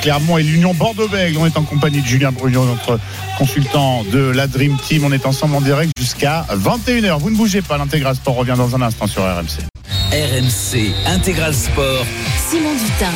Clermont 0.01 0.39
et 0.39 0.43
l'Union 0.43 0.75
Bordeaux-Bègles. 0.75 1.39
On 1.39 1.47
est 1.47 1.57
en 1.57 1.63
compagnie 1.63 2.01
de 2.01 2.07
Julien 2.07 2.33
Brugnot, 2.33 2.65
notre 2.65 2.99
consultant 3.39 4.05
de 4.05 4.19
la 4.19 4.47
Dream 4.47 4.77
Team. 4.87 5.05
On 5.05 5.13
est 5.13 5.27
ensemble 5.27 5.57
en 5.57 5.61
direct 5.61 5.93
jusqu'à 5.99 6.47
21h. 6.53 7.19
Vous 7.19 7.31
ne 7.31 7.37
bougez 7.37 7.63
pas, 7.63 7.79
l'intégral 7.79 8.15
sport 8.17 8.37
revient 8.37 8.55
dans 8.57 8.75
un 8.77 8.83
instant 8.83 9.07
sur 9.07 9.23
RMC. 9.23 9.67
RMC 10.13 10.93
Intégral 11.07 11.55
Sport. 11.55 12.05
Simon 12.51 12.75
Dutin. 12.75 13.13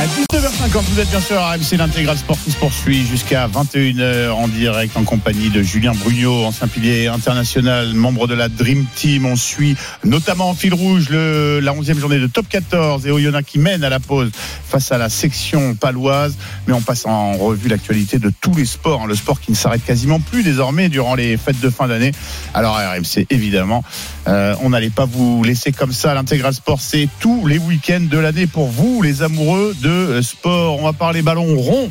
À 0.00 0.06
19h50, 0.06 0.82
vous 0.92 0.98
êtes 0.98 1.10
bien 1.10 1.20
sûr 1.20 1.38
à 1.38 1.52
RMC, 1.52 1.76
l'intégral 1.76 2.16
sport 2.16 2.38
qui 2.42 2.50
se 2.50 2.56
poursuit 2.56 3.04
jusqu'à 3.04 3.46
21h 3.48 4.30
en 4.30 4.48
direct 4.48 4.96
en 4.96 5.04
compagnie 5.04 5.50
de 5.50 5.60
Julien 5.60 5.92
Brugnot, 5.92 6.46
ancien 6.46 6.68
pilier 6.68 7.08
international, 7.08 7.92
membre 7.92 8.26
de 8.26 8.32
la 8.32 8.48
Dream 8.48 8.86
Team. 8.94 9.26
On 9.26 9.36
suit 9.36 9.76
notamment 10.02 10.48
en 10.48 10.54
fil 10.54 10.72
rouge 10.72 11.10
le, 11.10 11.60
la 11.60 11.74
11e 11.74 11.98
journée 11.98 12.18
de 12.18 12.26
top 12.26 12.48
14 12.48 13.06
et 13.06 13.10
Oyonnax 13.10 13.46
qui 13.46 13.58
mène 13.58 13.84
à 13.84 13.90
la 13.90 14.00
pause 14.00 14.30
face 14.66 14.90
à 14.90 14.96
la 14.96 15.10
section 15.10 15.74
paloise. 15.74 16.34
Mais 16.66 16.72
on 16.72 16.80
passe 16.80 17.04
en 17.04 17.32
revue 17.32 17.68
l'actualité 17.68 18.18
de 18.18 18.32
tous 18.40 18.54
les 18.54 18.64
sports, 18.64 19.02
hein, 19.02 19.06
le 19.06 19.14
sport 19.14 19.38
qui 19.38 19.50
ne 19.50 19.56
s'arrête 19.56 19.84
quasiment 19.84 20.18
plus 20.18 20.42
désormais 20.42 20.88
durant 20.88 21.14
les 21.14 21.36
fêtes 21.36 21.60
de 21.60 21.68
fin 21.68 21.88
d'année. 21.88 22.12
Alors 22.54 22.74
à 22.74 22.92
RMC, 22.92 23.26
évidemment, 23.28 23.84
euh, 24.28 24.54
on 24.62 24.70
n'allait 24.70 24.90
pas 24.90 25.06
vous 25.06 25.42
laisser 25.44 25.72
comme 25.72 25.92
ça. 25.92 26.14
L'intégral 26.14 26.52
sport, 26.54 26.80
c'est 26.80 27.08
tous 27.20 27.46
les 27.46 27.58
week-ends 27.58 28.06
de 28.10 28.18
l'année 28.18 28.46
pour 28.46 28.68
vous, 28.68 29.02
les 29.02 29.22
amoureux 29.22 29.74
de 29.82 29.88
euh, 29.88 30.22
sport. 30.22 30.78
On 30.80 30.84
va 30.84 30.92
parler 30.92 31.22
ballon 31.22 31.56
rond, 31.56 31.90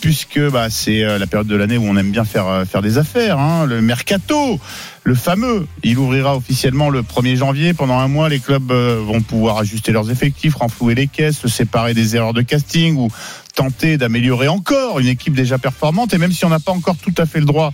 puisque 0.00 0.40
bah, 0.50 0.68
c'est 0.70 1.02
euh, 1.02 1.18
la 1.18 1.26
période 1.26 1.46
de 1.46 1.56
l'année 1.56 1.76
où 1.76 1.84
on 1.84 1.96
aime 1.96 2.10
bien 2.10 2.24
faire, 2.24 2.64
faire 2.70 2.82
des 2.82 2.98
affaires. 2.98 3.38
hein. 3.38 3.66
Le 3.66 3.80
mercato, 3.82 4.58
le 5.04 5.14
fameux, 5.14 5.66
il 5.82 5.98
ouvrira 5.98 6.36
officiellement 6.36 6.88
le 6.88 7.02
1er 7.02 7.36
janvier. 7.36 7.74
Pendant 7.74 7.98
un 7.98 8.08
mois, 8.08 8.28
les 8.28 8.40
clubs 8.40 8.72
vont 8.72 9.20
pouvoir 9.20 9.58
ajuster 9.58 9.92
leurs 9.92 10.10
effectifs, 10.10 10.54
renflouer 10.56 10.94
les 10.94 11.06
caisses, 11.06 11.38
se 11.38 11.48
séparer 11.48 11.94
des 11.94 12.16
erreurs 12.16 12.34
de 12.34 12.42
casting 12.42 12.96
ou 12.96 13.08
tenter 13.56 13.96
d'améliorer 13.96 14.46
encore 14.46 15.00
une 15.00 15.08
équipe 15.08 15.34
déjà 15.34 15.58
performante. 15.58 16.14
Et 16.14 16.18
même 16.18 16.30
si 16.30 16.44
on 16.44 16.48
n'a 16.50 16.60
pas 16.60 16.70
encore 16.72 16.96
tout 16.96 17.14
à 17.18 17.26
fait 17.26 17.40
le 17.40 17.46
droit 17.46 17.72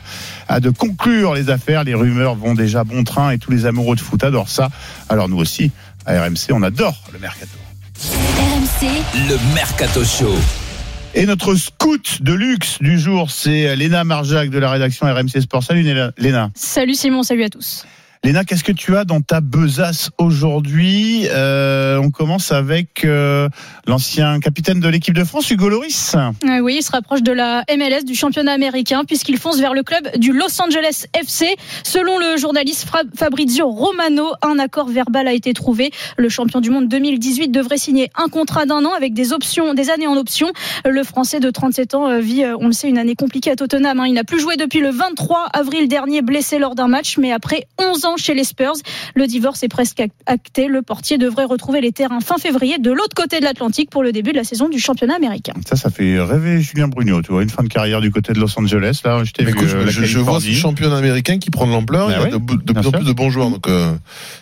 à 0.49 0.61
de 0.61 0.71
conclure 0.71 1.35
les 1.35 1.51
affaires, 1.51 1.85
les 1.85 1.95
rumeurs 1.95 2.35
vont 2.37 2.55
déjà 2.55 2.85
bon 2.85 3.05
train 3.05 3.33
et 3.33 3.39
tous 3.39 3.51
les 3.51 3.67
amoureux 3.67 3.97
de 3.97 4.01
foot 4.01 4.25
adorent 4.25 4.49
ça. 4.49 4.71
Alors 5.11 5.29
nous 5.29 5.37
aussi, 5.37 5.71
à 6.07 6.19
RMC, 6.23 6.53
on 6.53 6.63
adore 6.63 7.03
le 7.13 7.19
mercato. 7.19 7.59
RMC, 8.01 8.87
Le 9.29 9.55
Mercato 9.55 10.03
Show. 10.05 10.35
Et 11.15 11.27
notre 11.27 11.55
scout 11.57 12.23
de 12.23 12.33
luxe 12.33 12.79
du 12.81 12.99
jour, 12.99 13.31
c'est 13.31 13.77
Léna 13.77 14.03
Marjac 14.03 14.49
de 14.49 14.59
la 14.59 14.71
rédaction 14.71 15.07
RMC 15.13 15.43
Sport. 15.43 15.63
Salut 15.63 15.83
Léna- 15.83 16.11
Léna. 16.17 16.51
Salut 16.55 16.95
Simon, 16.95 17.23
salut 17.23 17.45
à 17.45 17.51
tous. 17.51 17.85
Léna, 18.25 18.45
qu'est-ce 18.45 18.63
que 18.63 18.71
tu 18.71 18.97
as 18.97 19.05
dans 19.05 19.21
ta 19.21 19.41
besace 19.41 20.11
aujourd'hui? 20.17 21.27
Euh, 21.33 21.97
On 22.01 22.13
commence 22.13 22.53
avec 22.53 23.05
euh, 23.05 23.49
l'ancien 23.89 24.39
capitaine 24.39 24.79
de 24.79 24.89
l'équipe 24.89 25.13
de 25.13 25.25
France, 25.25 25.51
Hugo 25.51 25.69
Loris. 25.69 26.15
Euh, 26.45 26.61
oui, 26.61 26.77
il 26.79 26.83
se 26.85 26.93
rapproche 26.93 27.23
de 27.25 27.33
la 27.33 27.65
MLS, 27.77 28.05
du 28.05 28.15
championnat 28.15 28.53
américain, 28.53 29.03
puisqu'il 29.05 29.39
fonce 29.39 29.59
vers 29.59 29.75
le 29.75 29.83
club 29.83 30.09
du 30.19 30.33
Los 30.33 30.63
Angeles 30.63 31.07
FC. 31.19 31.57
Selon 31.83 32.17
le 32.21 32.37
journaliste 32.37 32.87
Fabrizio 33.17 33.69
Romano, 33.69 34.35
un 34.43 34.61
accord 34.61 34.87
verbal 34.89 35.27
a 35.27 35.33
été 35.33 35.53
trouvé. 35.53 35.91
Le 36.17 36.29
champion 36.29 36.61
du 36.61 36.71
monde 36.71 36.87
2018 36.87 37.49
devrait 37.49 37.77
signer 37.77 38.09
un 38.15 38.29
contrat 38.29 38.67
d'un 38.67 38.85
an 38.85 38.93
avec 38.97 39.15
des 39.15 39.33
options, 39.33 39.75
des 39.75 39.91
années 39.91 40.07
en 40.07 40.17
option. 40.17 40.53
Le 40.85 41.03
Français 41.03 41.41
de 41.41 41.51
37 41.51 41.97
ans 41.97 42.21
vit, 42.21 42.45
on 42.61 42.69
le 42.69 42.73
sait, 42.73 42.89
une 42.89 42.99
année 42.99 43.17
compliquée 43.17 43.51
à 43.51 43.57
Tottenham. 43.57 43.99
hein. 43.99 44.07
Il 44.07 44.15
n'a 44.15 44.23
plus 44.23 44.39
joué 44.39 44.57
depuis 44.57 44.79
le 44.79 44.91
23 44.91 45.47
avril 45.53 45.89
dernier, 45.89 46.23
blessé 46.23 46.61
lors 46.61 46.77
d'un 46.77 46.87
match, 46.87 47.19
mais 47.19 47.33
après 47.33 47.67
11 47.81 48.05
ans 48.05 48.12
chez 48.17 48.35
les 48.35 48.45
Spurs, 48.45 48.73
le 49.15 49.27
divorce 49.27 49.63
est 49.63 49.69
presque 49.69 49.99
ac- 49.99 50.11
acté. 50.27 50.67
Le 50.69 50.83
portier 50.83 51.19
devrait 51.19 51.45
retrouver 51.45 51.81
les 51.81 51.93
terrains 51.93 52.21
fin 52.21 52.37
février 52.39 52.79
de 52.79 52.91
l'autre 52.91 53.15
côté 53.15 53.39
de 53.41 53.45
l'Atlantique 53.45 53.91
pour 53.91 54.03
le 54.03 54.13
début 54.13 54.33
de 54.33 54.37
la 54.37 54.45
saison 54.45 54.69
du 54.69 54.79
championnat 54.79 55.17
américain. 55.17 55.53
Ça, 55.69 55.77
ça 55.77 55.91
fait 55.91 56.21
rêver 56.21 56.61
Julien 56.61 56.89
Brugnot. 56.89 57.23
Tu 57.23 57.33
vois, 57.33 57.43
une 57.43 57.51
fin 57.51 57.63
de 57.63 57.69
carrière 57.69 58.01
du 58.01 58.11
côté 58.11 58.33
de 58.33 58.41
Los 58.41 58.59
Angeles. 58.59 59.01
Là, 59.05 59.23
je 59.25 59.45
vu 59.45 59.51
écoute, 59.51 59.69
euh, 59.75 59.87
je, 59.89 60.05
je 60.05 60.19
vois 60.19 60.41
ce 60.41 60.51
championnat 60.53 60.97
américain 60.97 61.39
qui 61.39 61.51
prend 61.51 61.67
de 61.67 61.73
l'ampleur. 61.73 62.09
Bah 62.09 62.15
il 62.27 62.31
y 62.33 62.35
a 62.35 62.39
de, 62.39 62.63
de 62.63 62.73
plus 62.73 62.87
en 62.87 62.91
plus 62.93 63.05
de 63.07 63.13
bons 63.13 63.31
joueurs. 63.31 63.51
Donc, 63.51 63.69
euh, 63.69 63.93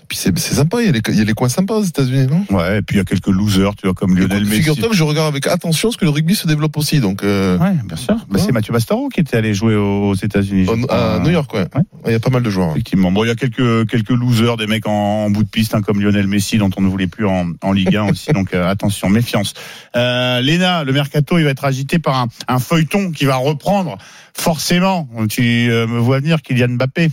puis 0.09 0.18
c'est 0.18 0.36
sympa. 0.38 0.78
Il 0.80 0.86
y, 0.86 0.88
a 0.88 0.92
les, 0.92 1.01
il 1.09 1.18
y 1.18 1.20
a 1.20 1.24
les 1.24 1.32
coins 1.34 1.48
sympas 1.48 1.74
aux 1.76 1.82
États-Unis, 1.84 2.26
non? 2.28 2.44
Ouais, 2.56 2.78
et 2.78 2.82
puis 2.82 2.97
il 2.97 2.98
y 2.98 3.01
a 3.01 3.05
quelques 3.05 3.28
losers, 3.28 3.74
tu 3.76 3.86
vois, 3.86 3.94
comme 3.94 4.16
Lionel 4.16 4.44
Messi. 4.44 4.56
Figure-toi 4.56 4.88
que 4.88 4.94
je 4.97 5.05
regarde 5.05 5.28
avec 5.28 5.47
attention 5.47 5.88
parce 5.88 5.97
que 5.97 6.05
le 6.05 6.10
rugby 6.10 6.34
se 6.34 6.47
développe 6.47 6.76
aussi. 6.76 7.01
Donc, 7.01 7.22
euh, 7.22 7.59
Ouais, 7.59 7.72
bien 7.84 7.97
sûr. 7.97 8.16
Bah, 8.28 8.38
c'est 8.38 8.52
Mathieu 8.52 8.72
Bastaro 8.72 9.09
qui 9.09 9.20
était 9.20 9.36
allé 9.36 9.55
jouer 9.55 9.76
aux 9.76 10.14
États-Unis. 10.14 10.66
à 10.88 11.18
New 11.20 11.30
York, 11.30 11.52
ouais. 11.55 11.66
Il 12.06 12.12
y 12.12 12.14
a 12.14 12.20
pas 12.20 12.30
mal 12.30 12.42
de 12.42 12.51
joueurs. 12.51 12.70
Effectivement. 12.70 13.12
Bon, 13.12 13.24
il 13.24 13.28
y 13.28 13.30
a 13.30 13.34
quelques 13.34 13.60
quelques 13.89 14.11
losers, 14.11 14.57
des 14.57 14.66
mecs 14.66 14.87
en, 14.87 15.24
en 15.24 15.31
bout 15.31 15.45
de 15.45 15.49
piste, 15.49 15.74
hein, 15.74 15.82
comme 15.82 16.01
Lionel 16.01 16.27
Messi, 16.27 16.59
dont 16.59 16.70
on 16.77 16.82
ne 16.82 16.89
voulait 16.89 17.07
plus 17.07 17.27
en, 17.27 17.53
en 17.62 17.73
Ligue 17.73 17.97
1 17.97 18.11
aussi. 18.11 18.32
Donc 18.32 18.55
euh, 18.55 18.69
attention, 18.69 19.09
méfiance. 19.09 19.55
Euh, 19.97 20.41
Léna, 20.41 20.85
le 20.85 20.93
mercato, 20.93 21.39
il 21.39 21.45
va 21.45 21.51
être 21.51 21.65
agité 21.65 21.99
par 21.99 22.16
un, 22.16 22.28
un 22.49 22.59
feuilleton 22.59 23.11
qui 23.11 23.24
va 23.24 23.37
reprendre 23.37 23.99
forcément. 24.35 25.09
Tu 25.28 25.70
euh, 25.70 25.87
me 25.87 25.99
vois 25.99 26.20
venir, 26.20 26.43
Kylian 26.43 26.70
Mbappé. 26.70 27.11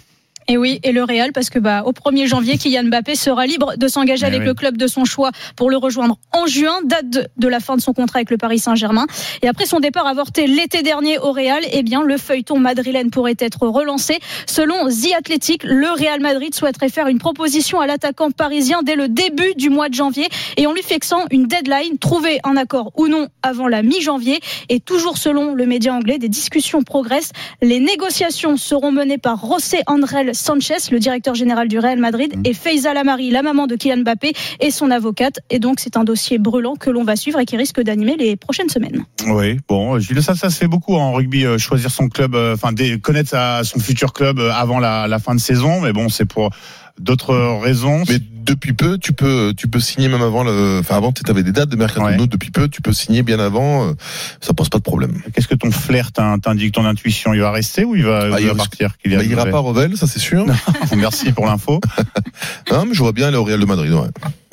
Et 0.49 0.57
oui, 0.57 0.79
et 0.83 0.93
le 0.93 1.03
Real, 1.03 1.33
parce 1.33 1.49
que 1.49 1.59
bah, 1.59 1.83
au 1.85 1.91
1er 1.91 2.25
janvier, 2.25 2.57
Kylian 2.57 2.85
Mbappé 2.85 3.15
sera 3.15 3.45
libre 3.45 3.75
de 3.75 3.87
s'engager 3.89 4.23
Eh 4.23 4.27
avec 4.29 4.39
oui. 4.41 4.45
le 4.45 4.53
club 4.53 4.77
de 4.77 4.87
son 4.87 5.03
choix 5.03 5.31
pour 5.57 5.69
le 5.69 5.75
rejoindre 5.75 6.17
en 6.31 6.47
juin, 6.47 6.79
date 6.85 7.09
de, 7.09 7.27
de 7.37 7.47
la 7.49 7.59
fin 7.59 7.75
de 7.75 7.81
son 7.81 7.91
contrat 7.91 8.19
avec 8.19 8.31
le 8.31 8.37
Paris 8.37 8.59
Saint-Germain. 8.59 9.07
Et 9.41 9.49
après 9.49 9.65
son 9.65 9.81
départ 9.81 10.07
avorté 10.07 10.47
l'été 10.47 10.83
dernier 10.83 11.19
au 11.19 11.33
Real, 11.33 11.63
eh 11.73 11.83
bien, 11.83 12.01
le 12.01 12.17
feuilleton 12.17 12.59
madrilène 12.59 13.11
pourrait 13.11 13.35
être 13.39 13.67
relancé. 13.67 14.19
Selon 14.45 14.87
The 14.87 15.15
Athletic, 15.17 15.63
le 15.65 15.89
Real 15.89 16.21
Madrid 16.21 16.55
souhaiterait 16.55 16.87
faire 16.89 17.07
une 17.07 17.19
proposition 17.19 17.81
à 17.81 17.87
l'attaquant 17.87 18.31
parisien 18.31 18.83
dès 18.83 18.95
le 18.95 19.09
début 19.09 19.53
du 19.57 19.69
mois 19.69 19.89
de 19.89 19.95
janvier 19.95 20.29
et 20.55 20.65
en 20.65 20.71
lui 20.71 20.83
fixant 20.83 21.25
une 21.29 21.47
deadline, 21.47 21.97
trouver 21.99 22.39
un 22.45 22.55
accord 22.55 22.91
ou 22.95 23.09
non 23.09 23.27
avant 23.43 23.67
la 23.67 23.81
mi-janvier. 23.83 24.39
Et 24.69 24.79
toujours 24.79 25.17
selon 25.17 25.55
le 25.55 25.65
média 25.65 25.93
anglais, 25.93 26.19
des 26.19 26.29
discussions 26.29 26.83
progressent. 26.83 27.31
Les 27.61 27.81
négociations 27.81 28.55
seront 28.55 28.93
menées 28.93 29.17
par 29.17 29.45
José 29.45 29.79
Andrés 29.87 30.23
Sanchez, 30.37 30.75
le 30.91 30.99
directeur 30.99 31.35
général 31.35 31.67
du 31.67 31.79
Real 31.79 31.99
Madrid, 31.99 32.33
et 32.45 32.53
Faiza 32.53 32.93
Lamari, 32.93 33.29
la 33.31 33.41
maman 33.41 33.67
de 33.67 33.75
Kylian 33.75 33.97
Mbappé, 33.97 34.33
et 34.59 34.71
son 34.71 34.91
avocate. 34.91 35.39
Et 35.49 35.59
donc, 35.59 35.79
c'est 35.79 35.97
un 35.97 36.03
dossier 36.03 36.37
brûlant 36.37 36.75
que 36.75 36.89
l'on 36.89 37.03
va 37.03 37.15
suivre 37.15 37.39
et 37.39 37.45
qui 37.45 37.57
risque 37.57 37.81
d'animer 37.81 38.15
les 38.17 38.35
prochaines 38.35 38.69
semaines. 38.69 39.05
Oui, 39.27 39.57
bon, 39.67 39.99
Gilles, 39.99 40.21
ça, 40.23 40.35
ça 40.35 40.49
se 40.49 40.57
fait 40.57 40.67
beaucoup 40.67 40.95
en 40.95 41.11
rugby, 41.13 41.45
euh, 41.45 41.57
choisir 41.57 41.91
son 41.91 42.07
club, 42.09 42.35
euh, 42.35 42.53
enfin, 42.53 42.73
connaître 43.01 43.29
sa- 43.29 43.63
son 43.63 43.79
futur 43.79 44.13
club 44.13 44.39
euh, 44.39 44.51
avant 44.53 44.79
la, 44.79 45.07
la 45.07 45.19
fin 45.19 45.33
de 45.35 45.39
saison, 45.39 45.81
mais 45.81 45.91
bon, 45.93 46.09
c'est 46.09 46.25
pour 46.25 46.51
d'autres 46.99 47.35
raisons. 47.61 48.03
Mais 48.09 48.19
depuis 48.47 48.73
peu, 48.73 48.97
tu 48.97 49.13
peux, 49.13 49.53
tu 49.55 49.67
peux 49.67 49.79
signer 49.79 50.07
même 50.07 50.21
avant 50.21 50.43
le, 50.43 50.79
enfin 50.79 50.95
avant, 50.97 51.11
tu 51.11 51.21
avais 51.29 51.43
des 51.43 51.51
dates 51.51 51.69
de 51.69 51.75
mercato. 51.75 52.07
Nous, 52.17 52.27
Depuis 52.27 52.49
peu, 52.51 52.67
tu 52.67 52.81
peux 52.81 52.93
signer 52.93 53.21
bien 53.21 53.39
avant. 53.39 53.87
euh, 53.89 53.93
Ça 54.41 54.53
pose 54.53 54.69
pas 54.69 54.77
de 54.77 54.83
problème. 54.83 55.21
Qu'est-ce 55.33 55.47
que 55.47 55.55
ton 55.55 55.69
flair 55.71 56.11
t'in- 56.11 56.39
t'indique, 56.39 56.73
ton 56.73 56.85
intuition? 56.85 57.33
Il 57.33 57.41
va 57.41 57.51
rester 57.51 57.83
ou 57.83 57.95
il 57.95 58.03
va, 58.03 58.29
Ah, 58.33 58.39
il 58.39 58.47
va 58.47 58.55
partir 58.55 58.89
Bah, 58.89 58.95
il 59.03 59.11
ira 59.31 59.43
Mbappé 59.43 59.51
pas 59.51 59.57
à 59.57 59.61
Revel, 59.61 59.97
ça 59.97 60.07
c'est 60.07 60.19
sûr. 60.19 60.45
Merci 60.97 61.31
pour 61.33 61.45
l'info. 61.45 61.79
non, 62.71 62.85
mais 62.85 62.93
je 62.93 62.99
vois 62.99 63.11
bien 63.11 63.27
aller 63.27 63.37
au 63.37 63.43
Real 63.43 63.59
de 63.59 63.65
Madrid. 63.65 63.91
Ouais. 63.91 64.07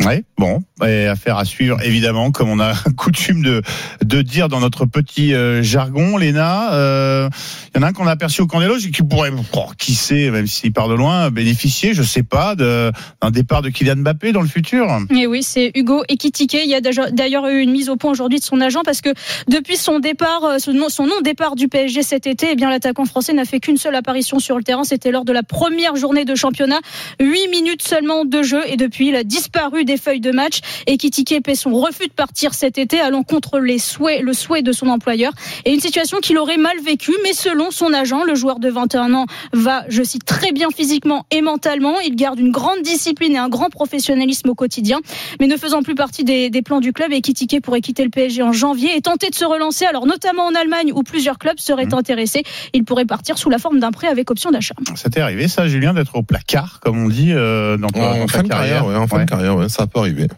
Ouais, 0.05 0.25
bon, 0.37 0.63
et 0.87 1.07
affaire 1.07 1.39
à 1.39 1.45
suivre 1.47 1.79
évidemment, 1.83 2.31
comme 2.31 2.51
on 2.51 2.61
a 2.61 2.75
coutume 2.97 3.43
de 3.43 3.63
de 4.05 4.21
dire 4.23 4.49
dans 4.49 4.61
notre 4.61 4.85
petit 4.87 5.33
euh, 5.33 5.63
jargon, 5.63 6.17
Léna. 6.19 6.75
euh, 6.75 7.31
Il 7.75 7.79
y 7.79 7.81
en 7.81 7.87
a 7.87 7.89
un 7.91 7.93
qu'on 7.93 8.07
a 8.07 8.11
aperçu 8.11 8.43
au 8.43 8.47
et 8.47 8.91
qui 8.91 9.03
pourrait, 9.03 9.31
oh, 9.55 9.67
qui 9.79 9.95
sait, 9.95 10.31
même 10.31 10.47
s'il 10.47 10.73
part 10.73 10.89
de 10.89 10.95
loin, 10.95 11.31
bénéficier, 11.31 11.95
je 11.95 12.03
sais 12.03 12.23
pas, 12.25 12.55
d'un 12.57 12.91
départ 13.31 13.63
de 13.63 13.71
Kylian 13.85 13.97
Mbappé 13.97 14.33
dans 14.33 14.41
le 14.41 14.49
futur. 14.49 14.89
Et 15.11 15.27
oui, 15.27 15.43
c'est 15.43 15.71
Hugo 15.75 16.05
Ekitike. 16.09 16.55
Il 16.55 16.71
y 16.71 16.75
a 16.75 16.81
d'ailleurs 16.81 17.47
eu 17.49 17.61
une 17.61 17.71
mise 17.71 17.91
au 17.91 17.97
point 17.97 18.11
aujourd'hui 18.11 18.39
de 18.39 18.45
son 18.45 18.61
agent 18.63 18.83
parce 18.83 19.03
que 19.03 19.11
depuis 19.47 19.77
son 19.77 19.99
départ, 19.99 20.45
euh, 20.45 20.59
son 20.59 21.07
non-départ 21.07 21.55
du 21.55 21.69
PSG 21.69 22.03
cet 22.03 22.27
été, 22.27 22.49
eh 22.53 22.55
bien 22.55 22.71
l'attaquant 22.71 23.05
français 23.05 23.35
n'a 23.35 23.45
fait 23.45 23.61
qu'une 23.61 23.77
seule 23.77 23.95
apparition 23.95 24.39
sur 24.39 24.57
le 24.57 24.65
terrain. 24.65 24.85
C'était 24.85 25.11
lors 25.11 25.25
de 25.25 25.33
la 25.33 25.43
première 25.43 25.97
journée 25.97 26.25
de 26.25 26.35
championnat. 26.35 26.81
Huit 27.21 27.49
minutes 27.49 27.83
seulement 27.83 28.25
de 28.25 28.43
jeu 28.43 28.63
et 28.67 28.77
depuis, 28.77 29.09
il 29.09 29.17
a 29.17 29.25
disparu 29.25 29.85
des 29.85 29.99
feuilles 29.99 30.21
de 30.21 30.33
match. 30.33 30.61
Ekitike 30.87 31.43
paie 31.43 31.55
son 31.55 31.75
refus 31.75 32.07
de 32.07 32.13
partir 32.13 32.55
cet 32.55 32.79
été 32.79 33.01
allant 33.01 33.23
contre 33.23 33.59
les 33.59 33.79
souhaits, 33.79 34.23
le 34.23 34.33
souhait 34.33 34.63
de 34.63 34.73
son 34.73 34.89
employeur 34.89 35.33
et 35.67 35.75
une 35.75 35.81
situation 35.81 36.19
qu'il 36.21 36.39
aurait 36.39 36.57
mal 36.57 36.81
vécue. 36.83 37.15
Mais 37.23 37.35
selon 37.35 37.71
son 37.71 37.93
agent, 37.93 38.25
le 38.25 38.35
joueur 38.35 38.61
de 38.61 38.71
21 38.71 39.13
ans 39.13 39.27
va, 39.53 39.85
je 39.89 40.03
cite, 40.03 40.25
très 40.25 40.53
bien 40.53 40.69
physiquement 40.75 41.27
et 41.31 41.43
mentalement. 41.43 42.01
Il 42.01 42.17
garde 42.17 42.39
une 42.39 42.51
grande 42.51 42.81
discipline 42.83 43.35
et 43.35 43.39
un 43.39 43.51
grand 43.51 43.71
professionnalisme 43.75 44.49
au 44.49 44.55
quotidien 44.55 45.01
mais 45.41 45.47
ne 45.47 45.57
faisant 45.57 45.83
plus 45.83 45.95
partie 45.95 46.25
des, 46.25 46.49
des 46.51 46.63
plans 46.63 46.81
du 46.81 46.93
club 46.93 47.13
et 47.13 47.17
Ekitike 47.17 47.61
pourrait 47.63 47.81
quitter 47.83 48.05
le 48.05 48.11
PSG 48.11 48.43
en 48.43 48.53
janvier 48.53 48.97
et 48.97 49.01
tenter 49.01 49.29
de 49.31 49.35
se 49.35 49.45
relancer, 49.45 49.85
alors 49.85 50.07
notamment 50.07 50.47
en 50.47 50.55
Allemagne 50.55 50.93
où 50.95 51.03
plusieurs 51.03 51.39
clubs 51.39 51.59
seraient 51.59 51.85
Mmh. 51.87 51.95
intéressés. 51.95 52.43
Il 52.73 52.85
pourrait 52.85 53.05
partir 53.05 53.37
sous 53.37 53.51
la 53.51 53.59
forme 53.59 53.79
d'un 53.81 53.91
prêt 53.91 54.07
avec 54.09 54.31
option 54.31 54.51
d'achat. 54.51 54.75
Ça 54.95 55.11
t'est 55.11 55.21
arrivé, 55.21 55.49
ça, 55.49 55.67
Julien, 55.69 55.93
d'être 55.93 56.17
au 56.17 56.23
placard, 56.23 56.81
comme 56.81 56.99
on 57.05 57.09
dit, 57.09 57.33
euh, 57.33 57.77
dans, 57.77 57.89
ta- 57.89 58.01
En 58.01 58.19
dans 58.21 58.27
ta 58.27 58.33
fin 58.39 58.43
de 58.43 58.49
carrière, 58.49 58.87
ouais, 58.87 58.97
en 58.97 59.07
fin 59.07 59.17
Ouais. 59.19 59.25
de 59.25 59.29
carrière, 59.31 59.57
ouais, 59.57 59.69
ça 59.69 59.87
peut 59.87 59.99
arriver. 59.99 60.29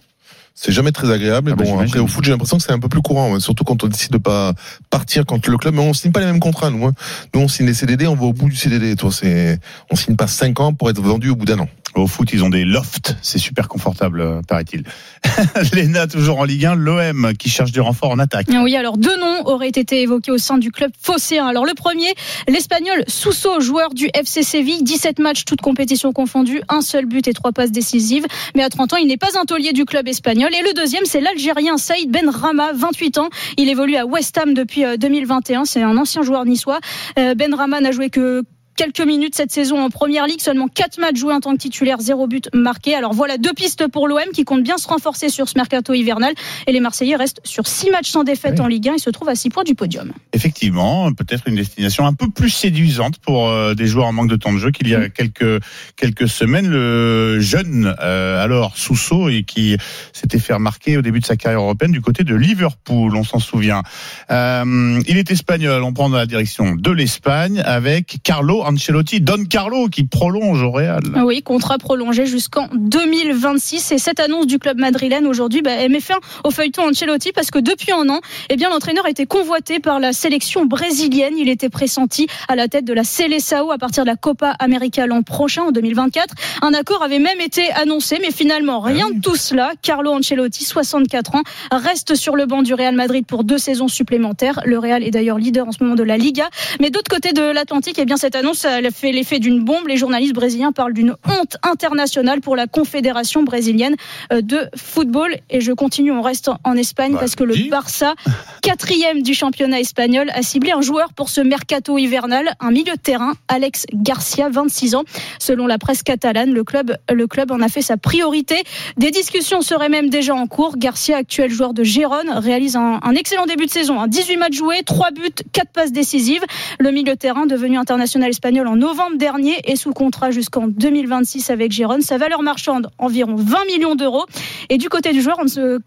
C'est 0.54 0.72
jamais 0.72 0.90
très 0.90 1.10
agréable. 1.10 1.50
Ah 1.52 1.56
bah, 1.56 1.64
bon, 1.64 1.78
après, 1.78 1.98
au 1.98 2.06
foot, 2.06 2.24
j'ai 2.24 2.30
l'impression 2.30 2.56
que 2.56 2.62
c'est 2.62 2.72
un 2.72 2.78
peu 2.78 2.88
plus 2.88 3.02
courant, 3.02 3.30
ouais, 3.32 3.40
surtout 3.40 3.62
quand 3.64 3.84
on 3.84 3.88
décide 3.88 4.12
de 4.12 4.18
pas 4.18 4.54
partir 4.88 5.26
quand 5.26 5.46
le 5.46 5.58
club, 5.58 5.74
mais 5.74 5.82
on 5.82 5.92
signe 5.92 6.12
pas 6.12 6.20
les 6.20 6.26
mêmes 6.26 6.40
contrats, 6.40 6.70
nous. 6.70 6.86
hein. 6.86 6.94
Nous, 7.34 7.42
on 7.42 7.48
signe 7.48 7.66
les 7.66 7.74
CDD, 7.74 8.06
on 8.06 8.14
va 8.14 8.24
au 8.24 8.32
bout 8.32 8.48
du 8.48 8.56
CDD. 8.56 8.96
Toi, 8.96 9.10
c'est, 9.12 9.58
on 9.90 9.96
signe 9.96 10.16
pas 10.16 10.26
5 10.26 10.58
ans 10.60 10.72
pour 10.72 10.88
être 10.88 11.00
vendu 11.00 11.28
au 11.28 11.36
bout 11.36 11.44
d'un 11.44 11.58
an. 11.58 11.68
Au 11.94 12.06
foot, 12.06 12.28
ils 12.32 12.44
ont 12.44 12.50
des 12.50 12.64
lofts, 12.64 13.16
c'est 13.22 13.38
super 13.38 13.68
confortable, 13.68 14.20
euh, 14.20 14.42
paraît-il. 14.46 14.82
Léna, 15.72 16.06
toujours 16.06 16.38
en 16.40 16.44
Ligue 16.44 16.66
1, 16.66 16.74
l'OM 16.74 17.32
qui 17.38 17.48
cherche 17.48 17.72
du 17.72 17.80
renfort 17.80 18.10
en 18.10 18.18
attaque. 18.18 18.48
Ah 18.52 18.60
Oui, 18.62 18.76
alors 18.76 18.98
deux 18.98 19.16
noms 19.18 19.46
auraient 19.46 19.68
été 19.68 20.02
évoqués 20.02 20.30
au 20.30 20.36
sein 20.38 20.58
du 20.58 20.70
club 20.70 20.90
phocéen. 21.00 21.46
Alors 21.46 21.64
le 21.64 21.72
premier, 21.74 22.12
l'Espagnol 22.48 23.02
Sousso, 23.08 23.60
joueur 23.60 23.94
du 23.94 24.10
FC 24.12 24.42
Séville, 24.42 24.82
17 24.82 25.18
matchs, 25.20 25.44
toutes 25.46 25.62
compétitions 25.62 26.12
confondues, 26.12 26.60
un 26.68 26.82
seul 26.82 27.06
but 27.06 27.26
et 27.28 27.32
trois 27.32 27.52
passes 27.52 27.72
décisives. 27.72 28.26
Mais 28.54 28.62
à 28.62 28.68
30 28.68 28.92
ans, 28.92 28.96
il 28.96 29.06
n'est 29.06 29.16
pas 29.16 29.38
un 29.40 29.44
taulier 29.44 29.72
du 29.72 29.84
club 29.84 30.06
espagnol. 30.06 30.50
Et 30.54 30.62
le 30.62 30.74
deuxième, 30.74 31.04
c'est 31.06 31.20
l'Algérien 31.20 31.78
Saïd 31.78 32.10
Ben 32.10 32.28
Rama, 32.28 32.72
28 32.74 33.18
ans. 33.18 33.28
Il 33.56 33.68
évolue 33.68 33.96
à 33.96 34.04
West 34.04 34.36
Ham 34.38 34.52
depuis 34.52 34.84
euh, 34.84 34.96
2021. 34.96 35.64
C'est 35.64 35.82
un 35.82 35.96
ancien 35.96 36.22
joueur 36.22 36.44
niçois. 36.44 36.80
Euh, 37.18 37.34
Ben 37.34 37.54
Rama 37.54 37.80
n'a 37.80 37.92
joué 37.92 38.10
que 38.10 38.42
quelques 38.76 39.00
minutes 39.00 39.34
cette 39.34 39.50
saison 39.50 39.82
en 39.82 39.90
première 39.90 40.26
ligue, 40.26 40.40
seulement 40.40 40.68
4 40.68 41.00
matchs 41.00 41.16
joués 41.16 41.34
en 41.34 41.40
tant 41.40 41.52
que 41.52 41.58
titulaire, 41.58 42.00
zéro 42.00 42.26
but 42.26 42.48
marqué. 42.54 42.94
Alors 42.94 43.14
voilà 43.14 43.38
deux 43.38 43.52
pistes 43.52 43.88
pour 43.88 44.06
l'OM 44.06 44.28
qui 44.32 44.44
compte 44.44 44.62
bien 44.62 44.78
se 44.78 44.86
renforcer 44.86 45.28
sur 45.28 45.48
ce 45.48 45.54
mercato 45.56 45.94
hivernal 45.94 46.34
et 46.66 46.72
les 46.72 46.80
Marseillais 46.80 47.16
restent 47.16 47.40
sur 47.44 47.66
6 47.66 47.90
matchs 47.90 48.10
sans 48.10 48.24
défaite 48.24 48.60
en 48.60 48.66
Ligue 48.66 48.88
1 48.88 48.94
et 48.94 48.98
se 48.98 49.10
trouvent 49.10 49.28
à 49.28 49.34
6 49.34 49.48
points 49.50 49.64
du 49.64 49.74
podium. 49.74 50.12
Effectivement, 50.32 51.12
peut-être 51.12 51.48
une 51.48 51.56
destination 51.56 52.06
un 52.06 52.12
peu 52.12 52.28
plus 52.28 52.50
séduisante 52.50 53.18
pour 53.18 53.48
euh, 53.48 53.74
des 53.74 53.86
joueurs 53.86 54.06
en 54.06 54.12
manque 54.12 54.28
de 54.28 54.36
temps 54.36 54.52
de 54.52 54.58
jeu 54.58 54.70
qu'il 54.70 54.88
y 54.88 54.94
a 54.94 55.08
quelques 55.08 55.62
quelques 55.96 56.28
semaines. 56.28 56.68
Le 56.68 57.40
jeune, 57.40 57.94
euh, 58.00 58.42
alors 58.42 58.76
Sousso, 58.76 59.28
et 59.28 59.42
qui 59.42 59.76
s'était 60.12 60.38
fait 60.38 60.52
remarquer 60.52 60.98
au 60.98 61.02
début 61.02 61.20
de 61.20 61.26
sa 61.26 61.36
carrière 61.36 61.60
européenne 61.60 61.92
du 61.92 62.02
côté 62.02 62.24
de 62.24 62.34
Liverpool, 62.34 63.16
on 63.16 63.24
s'en 63.24 63.38
souvient. 63.38 63.82
Euh, 64.30 65.00
il 65.08 65.16
est 65.16 65.30
espagnol, 65.30 65.82
on 65.82 65.92
prend 65.92 66.10
dans 66.10 66.16
la 66.16 66.26
direction 66.26 66.74
de 66.74 66.90
l'Espagne 66.90 67.62
avec 67.64 68.18
Carlo 68.22 68.65
Ancelotti, 68.66 69.20
Don 69.20 69.44
Carlo, 69.44 69.88
qui 69.88 70.04
prolonge 70.04 70.62
au 70.62 70.70
Real. 70.70 71.02
Oui, 71.24 71.42
contrat 71.42 71.78
prolongé 71.78 72.26
jusqu'en 72.26 72.68
2026. 72.74 73.92
Et 73.92 73.98
cette 73.98 74.20
annonce 74.20 74.46
du 74.46 74.58
club 74.58 74.78
madrilène 74.78 75.26
aujourd'hui 75.26 75.62
bah, 75.62 75.70
elle 75.72 75.92
met 75.92 76.00
fin 76.00 76.16
au 76.44 76.50
feuilleton 76.50 76.88
Ancelotti 76.88 77.32
parce 77.32 77.50
que 77.50 77.58
depuis 77.58 77.92
un 77.92 78.08
an, 78.08 78.20
eh 78.50 78.56
bien, 78.56 78.70
l'entraîneur 78.70 79.06
était 79.06 79.26
convoité 79.26 79.78
par 79.78 80.00
la 80.00 80.12
sélection 80.12 80.66
brésilienne. 80.66 81.34
Il 81.38 81.48
était 81.48 81.68
pressenti 81.68 82.26
à 82.48 82.56
la 82.56 82.68
tête 82.68 82.84
de 82.84 82.92
la 82.92 83.04
Seleção 83.04 83.70
à 83.70 83.78
partir 83.78 84.04
de 84.04 84.08
la 84.08 84.16
Copa 84.16 84.50
América 84.58 85.06
l'an 85.06 85.22
prochain, 85.22 85.62
en 85.64 85.72
2024. 85.72 86.34
Un 86.62 86.74
accord 86.74 87.02
avait 87.02 87.18
même 87.18 87.40
été 87.40 87.70
annoncé, 87.72 88.18
mais 88.20 88.32
finalement, 88.32 88.80
rien 88.80 89.10
de 89.10 89.20
tout 89.20 89.36
cela. 89.36 89.72
Carlo 89.82 90.12
Ancelotti, 90.12 90.64
64 90.64 91.36
ans, 91.36 91.42
reste 91.70 92.14
sur 92.14 92.36
le 92.36 92.46
banc 92.46 92.62
du 92.62 92.74
Real 92.74 92.94
Madrid 92.94 93.24
pour 93.26 93.44
deux 93.44 93.58
saisons 93.58 93.88
supplémentaires. 93.88 94.60
Le 94.64 94.78
Real 94.78 95.02
est 95.02 95.10
d'ailleurs 95.10 95.38
leader 95.38 95.68
en 95.68 95.72
ce 95.72 95.82
moment 95.82 95.94
de 95.94 96.02
la 96.02 96.16
Liga. 96.16 96.48
Mais 96.80 96.90
d'autre 96.90 97.10
côté 97.10 97.32
de 97.32 97.42
l'Atlantique, 97.42 97.98
eh 97.98 98.04
bien, 98.04 98.16
cette 98.16 98.34
annonce 98.34 98.55
elle 98.64 98.86
a 98.86 98.90
fait 98.90 99.12
l'effet 99.12 99.38
d'une 99.38 99.62
bombe. 99.62 99.86
Les 99.88 99.96
journalistes 99.96 100.34
brésiliens 100.34 100.72
parlent 100.72 100.92
d'une 100.94 101.14
honte 101.28 101.56
internationale 101.62 102.40
pour 102.40 102.56
la 102.56 102.66
Confédération 102.66 103.42
brésilienne 103.42 103.96
euh, 104.32 104.40
de 104.40 104.68
football. 104.76 105.36
Et 105.50 105.60
je 105.60 105.72
continue, 105.72 106.12
on 106.12 106.22
reste 106.22 106.50
en 106.64 106.74
Espagne 106.76 107.12
Bah, 107.12 107.18
parce 107.20 107.34
que 107.36 107.44
le 107.44 107.54
Barça, 107.70 108.14
quatrième 108.62 109.22
du 109.22 109.34
championnat 109.34 109.80
espagnol, 109.80 110.30
a 110.34 110.42
ciblé 110.42 110.72
un 110.72 110.80
joueur 110.80 111.12
pour 111.12 111.28
ce 111.28 111.40
mercato 111.40 111.98
hivernal, 111.98 112.54
un 112.60 112.70
milieu 112.70 112.94
de 112.94 113.00
terrain, 113.00 113.34
Alex 113.48 113.84
Garcia, 113.92 114.48
26 114.48 114.94
ans. 114.94 115.04
Selon 115.38 115.66
la 115.66 115.78
presse 115.78 116.02
catalane, 116.02 116.52
le 116.52 116.64
club, 116.64 116.96
le 117.12 117.26
club 117.26 117.50
en 117.50 117.60
a 117.60 117.68
fait 117.68 117.82
sa 117.82 117.96
priorité. 117.96 118.62
Des 118.96 119.10
discussions 119.10 119.60
seraient 119.60 119.88
même 119.88 120.08
déjà 120.08 120.34
en 120.34 120.46
cours. 120.46 120.76
Garcia, 120.76 121.16
actuel 121.18 121.50
joueur 121.50 121.74
de 121.74 121.84
Gérone, 121.84 122.30
réalise 122.30 122.76
un, 122.76 123.00
un 123.02 123.14
excellent 123.14 123.46
début 123.46 123.66
de 123.66 123.70
saison. 123.70 124.00
hein. 124.00 124.06
18 124.08 124.36
matchs 124.36 124.54
joués, 124.56 124.82
3 124.84 125.10
buts, 125.10 125.30
4 125.52 125.70
passes 125.70 125.92
décisives. 125.92 126.42
Le 126.78 126.90
milieu 126.90 127.12
de 127.12 127.18
terrain, 127.18 127.46
devenu 127.46 127.76
international 127.78 128.30
espagnol 128.30 128.45
en 128.46 128.76
novembre 128.76 129.16
dernier, 129.16 129.54
est 129.64 129.76
sous 129.76 129.92
contrat 129.92 130.30
jusqu'en 130.30 130.68
2026 130.68 131.50
avec 131.50 131.72
Gérone. 131.72 132.00
Sa 132.00 132.16
valeur 132.16 132.42
marchande, 132.42 132.88
environ 132.98 133.34
20 133.34 133.64
millions 133.66 133.94
d'euros. 133.96 134.24
Et 134.68 134.78
du 134.78 134.88
côté 134.88 135.12
du 135.12 135.20
joueur, 135.20 135.38
on 135.40 135.44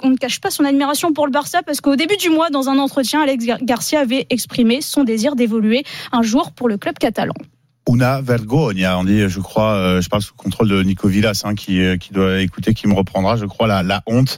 ne, 0.09 0.15
cache 0.17 0.41
pas 0.41 0.49
son 0.49 0.65
admiration 0.65 1.13
pour 1.13 1.25
le 1.25 1.31
Barça 1.31 1.63
parce 1.63 1.81
qu'au 1.81 1.95
début 1.95 2.17
du 2.17 2.29
mois, 2.29 2.49
dans 2.49 2.69
un 2.69 2.77
entretien, 2.77 3.21
Alex 3.21 3.45
Gar- 3.45 3.59
Garcia 3.61 4.01
avait 4.01 4.27
exprimé 4.29 4.81
son 4.81 5.03
désir 5.03 5.35
d'évoluer 5.35 5.83
un 6.11 6.21
jour 6.21 6.51
pour 6.51 6.67
le 6.67 6.77
club 6.77 6.97
catalan. 6.99 7.33
Una 7.89 8.21
vergogna, 8.21 8.99
on 8.99 9.03
dit, 9.03 9.27
je 9.27 9.39
crois, 9.39 9.73
euh, 9.73 9.99
je 9.99 10.09
parle 10.09 10.21
sous 10.21 10.35
contrôle 10.35 10.69
de 10.69 10.83
Nico 10.83 11.07
Villas, 11.07 11.41
hein, 11.43 11.55
qui, 11.55 11.81
euh, 11.81 11.97
qui 11.97 12.13
doit 12.13 12.39
écouter, 12.39 12.75
qui 12.75 12.87
me 12.87 12.93
reprendra, 12.93 13.35
je 13.35 13.45
crois, 13.45 13.65
la, 13.65 13.81
la 13.81 14.03
honte 14.05 14.37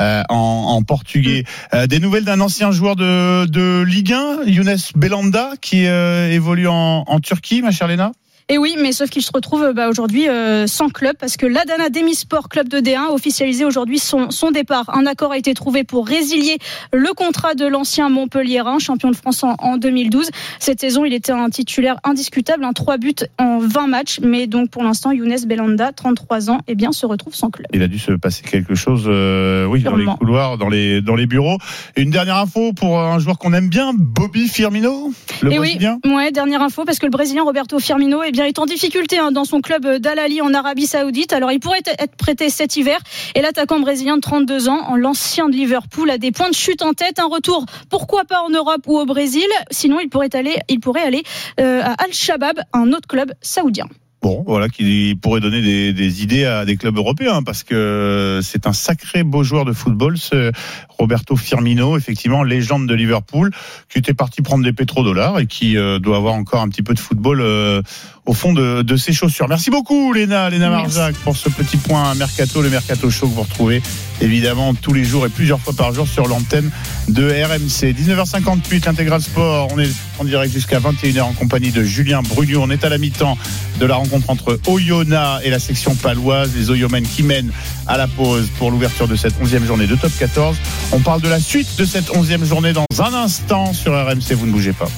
euh, 0.00 0.24
en, 0.28 0.34
en 0.34 0.82
portugais. 0.82 1.44
Euh, 1.74 1.86
des 1.86 2.00
nouvelles 2.00 2.24
d'un 2.24 2.40
ancien 2.40 2.72
joueur 2.72 2.96
de, 2.96 3.46
de 3.46 3.82
Ligue 3.82 4.12
1, 4.12 4.46
Younes 4.46 4.76
Belanda, 4.96 5.52
qui 5.60 5.86
euh, 5.86 6.28
évolue 6.32 6.66
en, 6.66 7.04
en 7.06 7.20
Turquie, 7.20 7.62
ma 7.62 7.70
chère 7.70 7.86
Léna? 7.86 8.10
Et 8.50 8.56
oui, 8.56 8.76
mais 8.80 8.92
sauf 8.92 9.10
qu'il 9.10 9.22
se 9.22 9.30
retrouve 9.32 9.72
bah, 9.74 9.90
aujourd'hui 9.90 10.26
euh, 10.26 10.66
sans 10.66 10.88
club 10.88 11.16
parce 11.20 11.36
que 11.36 11.44
l'Adana 11.44 11.90
Demisport 11.90 12.48
Club 12.48 12.68
de 12.68 12.78
D1 12.78 13.08
a 13.08 13.12
officialisé 13.12 13.66
aujourd'hui 13.66 13.98
son, 13.98 14.30
son 14.30 14.50
départ. 14.50 14.88
Un 14.96 15.04
accord 15.04 15.32
a 15.32 15.38
été 15.38 15.52
trouvé 15.52 15.84
pour 15.84 16.06
résilier 16.06 16.56
le 16.92 17.12
contrat 17.12 17.54
de 17.54 17.66
l'ancien 17.66 18.08
Montpellierin, 18.08 18.78
champion 18.78 19.10
de 19.10 19.16
France 19.16 19.44
en, 19.44 19.54
en 19.58 19.76
2012. 19.76 20.30
Cette 20.60 20.80
saison, 20.80 21.04
il 21.04 21.12
était 21.12 21.32
un 21.32 21.50
titulaire 21.50 21.96
indiscutable, 22.04 22.64
un 22.64 22.72
3 22.72 22.96
buts 22.96 23.14
en 23.38 23.58
20 23.58 23.86
matchs. 23.86 24.20
Mais 24.22 24.46
donc 24.46 24.70
pour 24.70 24.82
l'instant, 24.82 25.12
Younes 25.12 25.44
Belanda, 25.46 25.92
33 25.92 26.50
ans, 26.50 26.58
eh 26.68 26.74
bien, 26.74 26.92
se 26.92 27.04
retrouve 27.04 27.34
sans 27.34 27.50
club. 27.50 27.66
Il 27.74 27.82
a 27.82 27.88
dû 27.88 27.98
se 27.98 28.12
passer 28.12 28.44
quelque 28.44 28.74
chose, 28.74 29.04
euh, 29.06 29.66
oui, 29.66 29.82
dans 29.82 29.94
les 29.94 30.06
couloirs, 30.06 30.56
dans 30.56 30.70
les 30.70 31.02
dans 31.02 31.16
les 31.16 31.26
bureaux. 31.26 31.58
Et 31.96 32.02
une 32.02 32.10
dernière 32.10 32.36
info 32.36 32.72
pour 32.72 32.98
un 32.98 33.18
joueur 33.18 33.38
qu'on 33.38 33.52
aime 33.52 33.68
bien, 33.68 33.92
Bobby 33.94 34.48
Firmino, 34.48 35.12
le 35.42 35.52
Et 35.52 35.58
oui, 35.58 35.76
Brésilien. 35.76 35.98
ouais, 36.06 36.32
dernière 36.32 36.62
info 36.62 36.86
parce 36.86 36.98
que 36.98 37.04
le 37.04 37.10
Brésilien 37.10 37.42
Roberto 37.42 37.78
Firmino 37.78 38.22
eh 38.24 38.30
bien, 38.30 38.37
est 38.46 38.58
en 38.58 38.66
difficulté 38.66 39.18
hein, 39.18 39.32
dans 39.32 39.44
son 39.44 39.60
club 39.60 39.86
d'Al 39.98 40.18
Ahly 40.18 40.40
en 40.40 40.54
Arabie 40.54 40.86
Saoudite. 40.86 41.32
Alors 41.32 41.52
il 41.52 41.60
pourrait 41.60 41.82
être 41.86 42.16
prêté 42.16 42.50
cet 42.50 42.76
hiver 42.76 42.98
et 43.34 43.40
l'attaquant 43.40 43.80
brésilien 43.80 44.16
de 44.16 44.20
32 44.20 44.68
ans, 44.68 44.80
en 44.88 44.96
l'ancien 44.96 45.48
de 45.48 45.54
Liverpool, 45.54 46.10
a 46.10 46.18
des 46.18 46.32
points 46.32 46.50
de 46.50 46.54
chute 46.54 46.82
en 46.82 46.92
tête. 46.92 47.18
Un 47.18 47.28
retour, 47.28 47.64
pourquoi 47.90 48.24
pas 48.24 48.42
en 48.42 48.50
Europe 48.50 48.82
ou 48.86 48.98
au 48.98 49.06
Brésil 49.06 49.46
Sinon, 49.70 50.00
il 50.00 50.08
pourrait 50.08 50.34
aller, 50.34 50.56
pourrait 50.82 51.02
aller 51.02 51.22
euh, 51.60 51.82
à 51.82 51.94
Al 52.02 52.12
Shabab, 52.12 52.60
un 52.72 52.92
autre 52.92 53.08
club 53.08 53.32
saoudien. 53.40 53.86
Bon, 54.20 54.42
voilà, 54.46 54.68
qui 54.68 55.16
pourrait 55.22 55.38
donner 55.38 55.62
des, 55.62 55.92
des 55.92 56.24
idées 56.24 56.44
à 56.44 56.64
des 56.64 56.76
clubs 56.76 56.96
européens, 56.96 57.44
parce 57.44 57.62
que 57.62 58.40
c'est 58.42 58.66
un 58.66 58.72
sacré 58.72 59.22
beau 59.22 59.44
joueur 59.44 59.64
de 59.64 59.72
football, 59.72 60.18
ce 60.18 60.50
Roberto 60.98 61.36
Firmino, 61.36 61.96
effectivement, 61.96 62.42
légende 62.42 62.88
de 62.88 62.94
Liverpool, 62.94 63.52
qui 63.88 63.98
était 63.98 64.14
parti 64.14 64.42
prendre 64.42 64.64
des 64.64 64.72
pétrodollars 64.72 65.38
et 65.38 65.46
qui 65.46 65.76
euh, 65.76 66.00
doit 66.00 66.16
avoir 66.16 66.34
encore 66.34 66.62
un 66.62 66.68
petit 66.68 66.82
peu 66.82 66.94
de 66.94 66.98
football 66.98 67.40
euh, 67.40 67.80
au 68.26 68.34
fond 68.34 68.52
de, 68.52 68.82
de 68.82 68.96
ses 68.96 69.12
chaussures. 69.12 69.46
Merci 69.46 69.70
beaucoup, 69.70 70.12
Léna, 70.12 70.50
Léna. 70.50 70.68
Marzac, 70.70 71.14
pour 71.18 71.36
ce 71.36 71.48
petit 71.48 71.76
point 71.76 72.12
mercato, 72.16 72.60
le 72.60 72.70
mercato 72.70 73.10
show 73.10 73.28
que 73.28 73.34
vous 73.34 73.42
retrouvez 73.42 73.80
évidemment 74.20 74.74
tous 74.74 74.92
les 74.92 75.04
jours 75.04 75.26
et 75.26 75.28
plusieurs 75.28 75.60
fois 75.60 75.72
par 75.72 75.92
jour 75.92 76.06
sur 76.06 76.26
l'antenne 76.26 76.70
de 77.08 77.24
RMC. 77.28 77.92
19h58, 77.92 78.86
l'intégral 78.86 79.22
sport. 79.22 79.68
On 79.72 79.78
est 79.78 79.90
en 80.18 80.24
direct 80.24 80.52
jusqu'à 80.52 80.80
21h 80.80 81.22
en 81.22 81.32
compagnie 81.32 81.70
de 81.70 81.82
Julien 81.82 82.22
Brugnon. 82.22 82.62
On 82.64 82.70
est 82.70 82.84
à 82.84 82.88
la 82.88 82.98
mi-temps 82.98 83.36
de 83.78 83.86
la 83.86 83.94
rencontre 83.96 84.30
entre 84.30 84.58
Oyonnax 84.66 85.44
et 85.44 85.50
la 85.50 85.58
section 85.58 85.94
paloise. 85.94 86.52
Les 86.56 86.70
Oyomens 86.70 87.06
qui 87.06 87.22
mènent 87.22 87.50
à 87.86 87.96
la 87.96 88.06
pause 88.08 88.48
pour 88.58 88.70
l'ouverture 88.70 89.08
de 89.08 89.16
cette 89.16 89.40
11e 89.40 89.64
journée 89.64 89.86
de 89.86 89.96
top 89.96 90.12
14. 90.18 90.56
On 90.92 91.00
parle 91.00 91.20
de 91.20 91.28
la 91.28 91.40
suite 91.40 91.76
de 91.78 91.84
cette 91.84 92.10
11e 92.10 92.44
journée 92.44 92.72
dans 92.72 92.86
un 92.98 93.14
instant 93.14 93.72
sur 93.72 93.92
RMC. 93.92 94.34
Vous 94.34 94.46
ne 94.46 94.52
bougez 94.52 94.72
pas. 94.72 94.88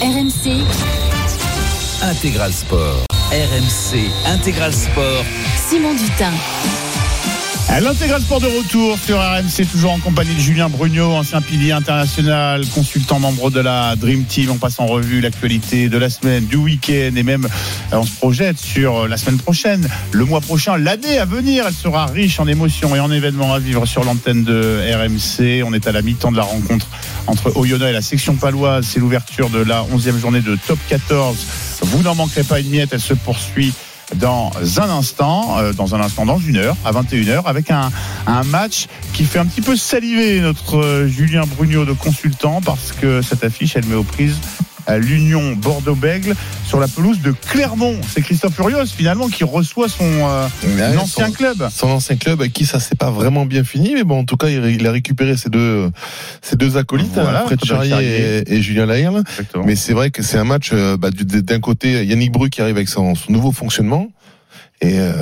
RMC, 0.00 0.64
Intégral 2.02 2.52
Sport. 2.52 3.04
RMC 3.30 4.10
Intégral 4.26 4.74
Sport. 4.74 5.24
Simon 5.68 5.94
Dutin. 5.94 6.32
L'intégral 7.80 8.20
sport 8.20 8.40
de 8.40 8.46
retour 8.46 8.98
sur 8.98 9.18
RMC, 9.18 9.66
toujours 9.70 9.92
en 9.92 9.98
compagnie 9.98 10.34
de 10.34 10.40
Julien 10.40 10.68
Brugnot, 10.68 11.12
ancien 11.12 11.40
pilier 11.40 11.72
international, 11.72 12.64
consultant 12.68 13.18
membre 13.18 13.50
de 13.50 13.60
la 13.60 13.96
Dream 13.96 14.24
Team. 14.24 14.50
On 14.50 14.58
passe 14.58 14.78
en 14.78 14.86
revue 14.86 15.20
l'actualité 15.20 15.88
de 15.88 15.98
la 15.98 16.10
semaine, 16.10 16.44
du 16.44 16.56
week-end 16.56 17.12
et 17.16 17.22
même 17.22 17.46
euh, 17.92 17.96
on 17.96 18.04
se 18.04 18.14
projette 18.14 18.58
sur 18.58 18.98
euh, 18.98 19.08
la 19.08 19.16
semaine 19.16 19.38
prochaine, 19.38 19.88
le 20.12 20.24
mois 20.24 20.40
prochain, 20.40 20.76
l'année 20.76 21.18
à 21.18 21.24
venir. 21.24 21.64
Elle 21.66 21.74
sera 21.74 22.06
riche 22.06 22.38
en 22.38 22.46
émotions 22.46 22.94
et 22.94 23.00
en 23.00 23.10
événements 23.10 23.52
à 23.52 23.58
vivre 23.58 23.84
sur 23.86 24.04
l'antenne 24.04 24.44
de 24.44 24.78
RMC. 24.94 25.64
On 25.64 25.72
est 25.72 25.86
à 25.86 25.92
la 25.92 26.02
mi-temps 26.02 26.30
de 26.30 26.36
la 26.36 26.44
rencontre 26.44 26.86
entre 27.26 27.56
Oyonnax 27.56 27.90
et 27.90 27.94
la 27.94 28.02
section 28.02 28.36
paloise. 28.36 28.86
C'est 28.86 29.00
l'ouverture 29.00 29.50
de 29.50 29.58
la 29.58 29.82
11e 29.84 30.20
journée 30.20 30.40
de 30.40 30.56
top 30.66 30.78
14. 30.88 31.36
Vous 31.82 32.02
n'en 32.02 32.14
manquerez 32.14 32.44
pas 32.44 32.60
une 32.60 32.70
miette, 32.70 32.90
elle 32.92 33.00
se 33.00 33.14
poursuit 33.14 33.72
dans 34.14 34.50
un 34.78 34.90
instant, 34.90 35.58
euh, 35.58 35.72
dans 35.72 35.94
un 35.94 36.00
instant, 36.00 36.26
dans 36.26 36.38
une 36.38 36.56
heure, 36.56 36.76
à 36.84 36.92
21h, 36.92 37.44
avec 37.46 37.70
un, 37.70 37.90
match 38.44 38.86
qui 39.12 39.24
fait 39.24 39.38
un 39.38 39.46
petit 39.46 39.60
peu 39.60 39.76
saliver 39.76 40.40
notre 40.40 40.78
euh, 40.78 41.06
Julien 41.06 41.44
Brugnot 41.46 41.84
de 41.84 41.92
consultant, 41.92 42.60
parce 42.64 42.92
que 42.92 43.22
cette 43.22 43.44
affiche, 43.44 43.76
elle 43.76 43.86
met 43.86 43.94
aux 43.94 44.02
prises 44.02 44.38
l'Union 44.98 45.52
Bordeaux-Bègle 45.56 46.34
sur 46.66 46.80
la 46.80 46.88
pelouse 46.88 47.20
de 47.20 47.32
Clermont. 47.32 47.96
C'est 48.08 48.22
Christophe 48.22 48.54
Furios, 48.54 48.86
finalement, 48.86 49.28
qui 49.28 49.44
reçoit 49.44 49.88
son 49.88 50.04
euh, 50.04 50.46
Ouais, 50.64 50.96
ancien 50.96 51.26
son- 51.26 51.32
club. 51.32 51.68
Son 51.70 51.88
ancien 51.88 52.16
club, 52.16 52.40
avec 52.40 52.52
qui 52.52 52.66
ça 52.66 52.80
s'est 52.80 52.94
pas 52.96 53.10
vraiment 53.10 53.46
bien 53.46 53.64
fini, 53.64 53.94
mais 53.94 54.04
bon, 54.04 54.20
en 54.20 54.24
tout 54.24 54.36
cas, 54.36 54.48
il, 54.48 54.64
il 54.66 54.86
a 54.86 54.92
récupéré 54.92 55.36
ses 55.36 55.48
deux, 55.50 55.90
ses 56.40 56.56
deux 56.56 56.76
acolytes, 56.76 57.12
Voilà, 57.14 57.42
Fred 57.46 57.64
Charrier 57.64 58.40
et, 58.48 58.54
et 58.54 58.62
Julien. 58.62 58.82
Exactement. 58.82 59.64
Mais 59.64 59.76
c'est 59.76 59.92
vrai 59.92 60.10
que 60.10 60.22
c'est 60.22 60.38
un 60.38 60.44
match, 60.44 60.70
euh, 60.72 60.96
bah, 60.96 61.10
du- 61.10 61.24
d'un 61.24 61.60
côté, 61.60 62.04
Yannick 62.04 62.32
Bru 62.32 62.50
qui 62.50 62.60
arrive 62.60 62.76
avec 62.76 62.88
son, 62.88 63.14
son 63.14 63.32
nouveau 63.32 63.52
fonctionnement. 63.52 64.08
Et, 64.80 64.98
euh, 64.98 65.12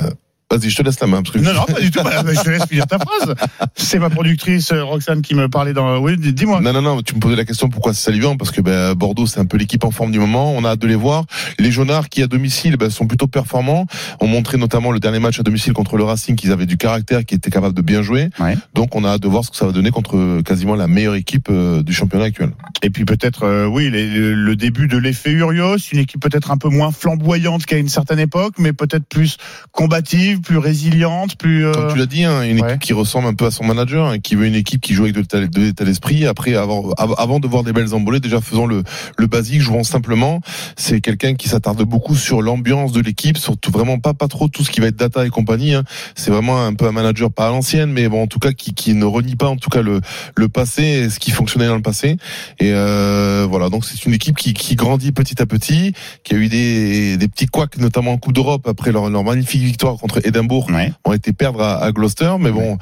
vas-y, 0.51 0.69
je 0.69 0.75
te 0.77 0.83
laisse 0.83 0.99
la 0.99 1.07
main. 1.07 1.21
Parce 1.23 1.33
que 1.35 1.39
Non, 1.39 1.53
non, 1.53 1.65
pas 1.65 1.79
du 1.79 1.89
tout. 1.91 2.01
Bah, 2.03 2.23
bah, 2.23 2.31
je 2.33 2.41
te 2.41 2.49
laisse 2.49 2.65
finir 2.65 2.85
ta 2.87 2.97
phrase. 2.99 3.35
C'est 3.75 3.99
ma 3.99 4.09
productrice 4.09 4.71
euh, 4.71 4.83
Roxane 4.83 5.21
qui 5.21 5.33
me 5.35 5.47
parlait 5.49 5.73
dans. 5.73 5.99
Oui, 5.99 6.17
dis-moi. 6.17 6.61
Non, 6.61 6.73
non, 6.73 6.81
non, 6.81 7.01
tu 7.01 7.15
me 7.15 7.19
posais 7.19 7.35
la 7.35 7.45
question 7.45 7.69
pourquoi 7.69 7.93
c'est 7.93 8.03
salivant 8.03 8.37
Parce 8.37 8.51
que 8.51 8.61
ben, 8.61 8.93
Bordeaux, 8.93 9.25
c'est 9.27 9.39
un 9.39 9.45
peu 9.45 9.57
l'équipe 9.57 9.83
en 9.83 9.91
forme 9.91 10.11
du 10.11 10.19
moment. 10.19 10.53
On 10.55 10.63
a 10.65 10.69
hâte 10.71 10.79
de 10.79 10.87
les 10.87 10.95
voir. 10.95 11.25
Les 11.59 11.71
Jaunards, 11.71 12.09
qui 12.09 12.21
à 12.23 12.27
domicile 12.27 12.77
ben, 12.77 12.89
sont 12.89 13.07
plutôt 13.07 13.27
performants, 13.27 13.85
ont 14.19 14.27
montré 14.27 14.57
notamment 14.57 14.91
le 14.91 14.99
dernier 14.99 15.19
match 15.19 15.39
à 15.39 15.43
domicile 15.43 15.73
contre 15.73 15.97
le 15.97 16.03
Racing 16.03 16.35
qu'ils 16.35 16.51
avaient 16.51 16.65
du 16.65 16.77
caractère, 16.77 17.25
qui 17.25 17.35
étaient 17.35 17.51
capables 17.51 17.75
de 17.75 17.81
bien 17.81 18.01
jouer. 18.01 18.29
Ouais. 18.39 18.57
Donc 18.73 18.95
on 18.95 19.03
a 19.03 19.09
hâte 19.09 19.21
de 19.21 19.27
voir 19.27 19.43
ce 19.45 19.51
que 19.51 19.57
ça 19.57 19.65
va 19.65 19.71
donner 19.71 19.91
contre 19.91 20.17
euh, 20.17 20.41
quasiment 20.41 20.75
la 20.75 20.87
meilleure 20.87 21.15
équipe 21.15 21.47
euh, 21.49 21.81
du 21.83 21.93
championnat 21.93 22.25
actuel. 22.25 22.51
Et 22.83 22.89
puis 22.89 23.05
peut-être, 23.05 23.43
euh, 23.43 23.65
oui, 23.67 23.89
les- 23.89 24.07
le 24.33 24.55
début 24.55 24.87
de 24.87 24.97
l'effet 24.97 25.31
Urios, 25.31 25.77
une 25.91 25.99
équipe 25.99 26.21
peut-être 26.21 26.51
un 26.51 26.57
peu 26.57 26.69
moins 26.69 26.91
flamboyante 26.91 27.65
qu'à 27.65 27.77
une 27.77 27.89
certaine 27.89 28.19
époque, 28.19 28.55
mais 28.57 28.73
peut-être 28.73 29.05
plus 29.07 29.37
combative, 29.71 30.40
plus 30.41 30.57
résiliente, 30.57 31.35
plus. 31.37 31.65
euh, 31.65 31.71
Comme 31.71 31.93
tu 31.93 31.97
l'as 31.97 32.05
dit, 32.05 32.23
hein, 32.23 32.43
une 32.43 32.61
ouais. 32.61 32.69
équipe 32.71 32.81
qui 32.81 32.93
ressemble 32.93 33.27
un 33.27 33.33
peu 33.33 33.45
à 33.45 33.51
son 33.51 33.63
manager, 33.63 34.07
hein, 34.07 34.19
qui 34.19 34.35
veut 34.35 34.45
une 34.45 34.55
équipe 34.55 34.81
qui 34.81 34.93
joue 34.93 35.03
avec 35.03 35.15
de 35.15 35.21
l'état- 35.21 35.39
de 35.47 35.61
l'état 35.61 35.85
d'esprit. 35.85 36.25
Après, 36.25 36.55
avant, 36.55 36.91
av- 36.97 37.15
avant 37.17 37.39
de 37.39 37.47
voir 37.47 37.63
des 37.63 37.73
belles 37.73 37.93
embolées, 37.93 38.19
déjà 38.19 38.41
faisons 38.41 38.65
le, 38.65 38.83
le 39.17 39.27
basique, 39.27 39.61
jouons 39.61 39.83
simplement. 39.83 40.41
C'est 40.75 41.01
quelqu'un 41.01 41.35
qui 41.35 41.49
s'attarde 41.49 41.81
beaucoup 41.83 42.15
sur 42.15 42.41
l'ambiance 42.41 42.91
de 42.91 43.01
l'équipe, 43.01 43.37
surtout 43.37 43.71
vraiment 43.71 43.99
pas 43.99 44.13
pas 44.13 44.27
trop 44.27 44.47
tout 44.47 44.63
ce 44.63 44.71
qui 44.71 44.79
va 44.81 44.87
être 44.87 44.95
data 44.97 45.25
et 45.25 45.29
compagnie. 45.29 45.73
hein. 45.73 45.83
C'est 46.15 46.31
vraiment 46.31 46.65
un 46.65 46.73
peu 46.73 46.85
un 46.87 46.91
manager 46.91 47.31
pas 47.31 47.47
à 47.47 47.49
l'ancienne, 47.51 47.91
mais 47.91 48.07
bon, 48.09 48.23
en 48.23 48.27
tout 48.27 48.39
cas 48.39 48.51
qui, 48.51 48.73
qui 48.73 48.93
ne 48.93 49.05
renie 49.05 49.35
pas 49.35 49.47
en 49.47 49.57
tout 49.57 49.69
cas 49.69 49.81
le, 49.81 50.01
le 50.35 50.49
passé, 50.49 50.83
et 50.83 51.09
ce 51.09 51.19
qui 51.19 51.31
fonctionnait 51.31 51.67
dans 51.67 51.75
le 51.75 51.81
passé. 51.81 52.17
Et 52.59 52.71
euh, 52.73 53.47
voilà, 53.49 53.69
donc 53.69 53.85
c'est 53.85 54.05
une 54.05 54.13
équipe 54.13 54.37
qui, 54.37 54.53
qui 54.53 54.75
grandit 54.75 55.11
petit 55.11 55.41
à 55.41 55.45
petit, 55.45 55.93
qui 56.23 56.33
a 56.33 56.37
eu 56.37 56.47
des, 56.49 57.17
des 57.17 57.27
petits 57.27 57.45
couacs, 57.47 57.77
notamment 57.77 58.11
en 58.11 58.17
Coupe 58.17 58.33
d'Europe 58.33 58.67
après 58.67 58.91
leur, 58.91 59.09
leur 59.09 59.23
magnifique 59.23 59.61
victoire 59.61 59.97
contre 59.97 60.19
Édimbourg 60.31 60.67
Ouais. 60.71 60.91
ont 61.05 61.13
été 61.13 61.33
perdre 61.33 61.61
à, 61.61 61.83
à 61.83 61.91
Gloucester, 61.91 62.33
mais 62.39 62.51
bon, 62.51 62.77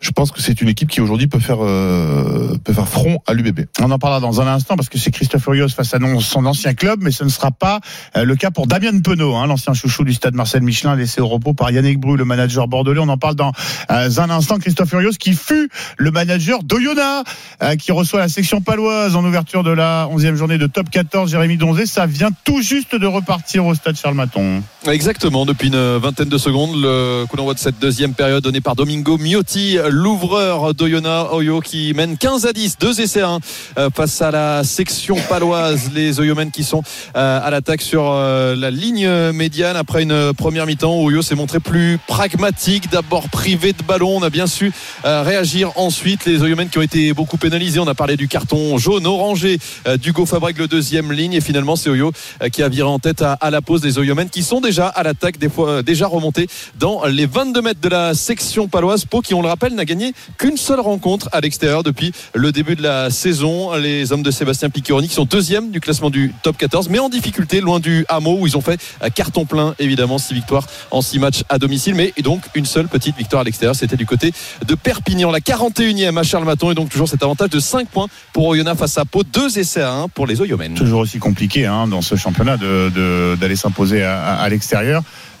je 0.00 0.10
pense 0.10 0.30
que 0.32 0.40
c'est 0.40 0.60
une 0.60 0.68
équipe 0.68 0.88
qui 0.88 1.00
aujourd'hui 1.00 1.26
peut 1.26 1.38
faire 1.38 1.58
euh, 1.62 2.56
peut 2.62 2.72
faire 2.72 2.88
front 2.88 3.18
à 3.26 3.34
l'UBB. 3.34 3.60
On 3.80 3.90
en 3.90 3.98
parlera 3.98 4.20
dans 4.20 4.40
un 4.40 4.46
instant 4.46 4.76
parce 4.76 4.88
que 4.88 4.98
c'est 4.98 5.10
Christophe 5.10 5.42
Furios 5.42 5.68
face 5.68 5.92
à 5.94 5.98
son 6.20 6.46
ancien 6.46 6.74
club, 6.74 7.00
mais 7.02 7.10
ce 7.10 7.24
ne 7.24 7.28
sera 7.28 7.50
pas 7.50 7.80
euh, 8.16 8.24
le 8.24 8.36
cas 8.36 8.50
pour 8.50 8.66
Damien 8.66 9.00
Penaud, 9.00 9.34
hein, 9.34 9.46
l'ancien 9.46 9.74
chouchou 9.74 10.04
du 10.04 10.14
stade 10.14 10.34
Marcel 10.34 10.62
Michelin, 10.62 10.94
laissé 10.96 11.20
au 11.20 11.28
repos 11.28 11.54
par 11.54 11.70
Yannick 11.70 11.98
Bru, 11.98 12.16
le 12.16 12.24
manager 12.24 12.68
bordelais. 12.68 13.00
On 13.00 13.08
en 13.08 13.18
parle 13.18 13.34
dans 13.34 13.52
euh, 13.90 14.10
un 14.18 14.30
instant. 14.30 14.58
Christophe 14.58 14.88
Furios 14.90 15.12
qui 15.18 15.34
fut 15.34 15.68
le 15.96 16.10
manager 16.10 16.62
d'Oyonnax, 16.62 17.30
qui 17.78 17.92
reçoit 17.92 18.20
la 18.20 18.28
section 18.28 18.60
paloise 18.60 19.16
en 19.16 19.24
ouverture 19.24 19.62
de 19.62 19.70
la 19.70 20.08
11e 20.12 20.34
journée 20.36 20.58
de 20.58 20.66
top 20.66 20.90
14. 20.90 21.30
Jérémy 21.30 21.56
Donzé, 21.56 21.86
ça 21.86 22.06
vient 22.06 22.30
tout 22.44 22.62
juste 22.62 22.94
de 22.94 23.06
repartir 23.06 23.66
au 23.66 23.74
stade 23.74 23.96
Charles 23.96 24.14
Maton. 24.14 24.62
Exactement, 24.86 25.46
depuis 25.46 25.68
une 25.68 25.96
vingtaine 25.96 26.28
de 26.28 26.36
secondes, 26.36 26.72
le 26.74 27.24
coup 27.26 27.38
d'envoi 27.38 27.54
de 27.54 27.58
cette 27.58 27.78
deuxième 27.78 28.12
période 28.12 28.44
donné 28.44 28.60
par 28.60 28.76
Domingo 28.76 29.16
Miotti, 29.16 29.78
l'ouvreur 29.88 30.74
d'Oyonnax, 30.74 31.32
Oyo 31.32 31.60
qui 31.60 31.94
mène 31.94 32.18
15 32.18 32.44
à 32.44 32.52
10, 32.52 32.76
deux 32.78 33.00
essais 33.00 33.22
à 33.22 33.30
un, 33.30 33.38
euh, 33.78 33.88
face 33.88 34.20
à 34.20 34.30
la 34.30 34.62
section 34.62 35.16
paloise, 35.26 35.90
les 35.94 36.20
Oyomen 36.20 36.50
qui 36.50 36.64
sont 36.64 36.82
euh, 37.16 37.40
à 37.42 37.50
l'attaque 37.50 37.80
sur 37.80 38.10
euh, 38.10 38.54
la 38.54 38.70
ligne 38.70 39.08
médiane. 39.32 39.74
Après 39.74 40.02
une 40.02 40.34
première 40.34 40.66
mi-temps 40.66 41.00
Oyo 41.00 41.22
s'est 41.22 41.34
montré 41.34 41.60
plus 41.60 41.98
pragmatique, 42.06 42.90
d'abord 42.90 43.30
privé 43.30 43.72
de 43.72 43.82
ballon, 43.82 44.18
on 44.18 44.22
a 44.22 44.28
bien 44.28 44.46
su 44.46 44.70
réagir 45.02 45.72
ensuite, 45.76 46.26
les 46.26 46.42
Oyomen 46.42 46.68
qui 46.68 46.76
ont 46.76 46.82
été 46.82 47.14
beaucoup 47.14 47.38
pénalisés, 47.38 47.80
on 47.80 47.88
a 47.88 47.94
parlé 47.94 48.18
du 48.18 48.28
carton 48.28 48.76
jaune 48.76 49.06
orangé 49.06 49.58
d'Hugo 49.98 50.26
Fabreg 50.26 50.58
le 50.58 50.68
deuxième 50.68 51.10
ligne. 51.10 51.32
Et 51.32 51.40
finalement 51.40 51.76
c'est 51.76 51.88
Oyo 51.88 52.12
qui 52.52 52.62
a 52.62 52.68
viré 52.68 52.88
en 52.88 52.98
tête 52.98 53.22
à, 53.22 53.32
à 53.32 53.50
la 53.50 53.62
pause. 53.62 53.80
Des 53.80 53.98
Oyomen 53.98 54.28
qui 54.28 54.42
sont 54.42 54.60
déjà 54.60 54.73
déjà 54.74 54.88
à 54.88 55.04
l'attaque, 55.04 55.38
des 55.38 55.48
fois 55.48 55.84
déjà 55.84 56.08
remonté 56.08 56.48
dans 56.80 57.04
les 57.04 57.26
22 57.26 57.62
mètres 57.62 57.80
de 57.80 57.88
la 57.88 58.12
section 58.12 58.66
paloise. 58.66 59.04
Pau 59.04 59.20
qui, 59.20 59.32
on 59.32 59.40
le 59.40 59.46
rappelle, 59.46 59.72
n'a 59.76 59.84
gagné 59.84 60.12
qu'une 60.36 60.56
seule 60.56 60.80
rencontre 60.80 61.28
à 61.30 61.40
l'extérieur 61.40 61.84
depuis 61.84 62.10
le 62.34 62.50
début 62.50 62.74
de 62.74 62.82
la 62.82 63.08
saison. 63.10 63.72
Les 63.74 64.10
hommes 64.12 64.24
de 64.24 64.32
Sébastien 64.32 64.70
Piccioni 64.70 65.06
qui 65.06 65.14
sont 65.14 65.26
deuxième 65.26 65.70
du 65.70 65.78
classement 65.78 66.10
du 66.10 66.34
top 66.42 66.56
14, 66.56 66.88
mais 66.88 66.98
en 66.98 67.08
difficulté, 67.08 67.60
loin 67.60 67.78
du 67.78 68.04
hameau 68.08 68.36
où 68.40 68.48
ils 68.48 68.56
ont 68.56 68.60
fait 68.60 68.80
carton 69.14 69.44
plein, 69.44 69.76
évidemment, 69.78 70.18
six 70.18 70.34
victoires 70.34 70.66
en 70.90 71.02
six 71.02 71.20
matchs 71.20 71.44
à 71.48 71.60
domicile, 71.60 71.94
mais 71.94 72.12
donc 72.24 72.42
une 72.56 72.66
seule 72.66 72.88
petite 72.88 73.16
victoire 73.16 73.42
à 73.42 73.44
l'extérieur. 73.44 73.76
C'était 73.76 73.96
du 73.96 74.06
côté 74.06 74.32
de 74.66 74.74
Perpignan, 74.74 75.30
la 75.30 75.38
41e 75.38 76.18
à 76.18 76.24
Charles 76.24 76.46
Maton, 76.46 76.72
et 76.72 76.74
donc 76.74 76.88
toujours 76.88 77.08
cet 77.08 77.22
avantage 77.22 77.50
de 77.50 77.60
5 77.60 77.86
points 77.86 78.08
pour 78.32 78.46
Oyonnax 78.46 78.76
face 78.76 78.98
à 78.98 79.04
Pau, 79.04 79.22
2 79.22 79.56
essais 79.56 79.82
à 79.82 79.92
1 79.92 80.08
pour 80.08 80.26
les 80.26 80.40
Oyomènes. 80.40 80.74
Toujours 80.74 80.98
aussi 81.00 81.20
compliqué 81.20 81.64
hein, 81.64 81.86
dans 81.86 82.02
ce 82.02 82.16
championnat 82.16 82.56
d'aller 82.56 83.36
de, 83.36 83.54
s'imposer 83.54 84.02
à, 84.02 84.34
à 84.34 84.48
l'extérieur. 84.48 84.63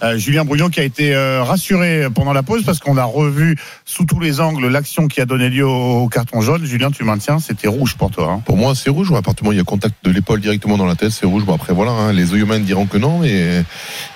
Euh, 0.02 0.18
Julien 0.18 0.44
Brouillon 0.44 0.68
qui 0.68 0.80
a 0.80 0.82
été 0.82 1.14
euh, 1.14 1.42
rassuré 1.42 2.08
pendant 2.14 2.32
la 2.32 2.42
pause 2.42 2.64
parce 2.64 2.78
qu'on 2.78 2.96
a 2.96 3.04
revu 3.04 3.56
sous 3.84 4.04
tous 4.04 4.20
les 4.20 4.40
angles 4.40 4.66
l'action 4.68 5.08
qui 5.08 5.20
a 5.20 5.26
donné 5.26 5.48
lieu 5.48 5.66
au, 5.66 6.08
carton 6.08 6.40
jaune. 6.40 6.64
Julien, 6.64 6.90
tu 6.90 7.04
maintiens, 7.04 7.38
c'était 7.38 7.68
rouge 7.68 7.94
pour 7.96 8.10
toi. 8.10 8.32
Hein. 8.32 8.42
Pour 8.44 8.56
moi, 8.56 8.74
c'est 8.74 8.90
rouge. 8.90 9.12
À 9.12 9.20
il 9.52 9.56
y 9.56 9.60
a 9.60 9.64
contact 9.64 9.94
de 10.04 10.10
l'épaule 10.10 10.40
directement 10.40 10.76
dans 10.76 10.86
la 10.86 10.96
tête, 10.96 11.10
c'est 11.10 11.26
rouge. 11.26 11.44
Bon, 11.44 11.54
après, 11.54 11.72
voilà, 11.72 11.92
hein, 11.92 12.12
les 12.12 12.24
diront 12.64 12.86
que 12.86 12.98
non, 12.98 13.20
mais 13.20 13.64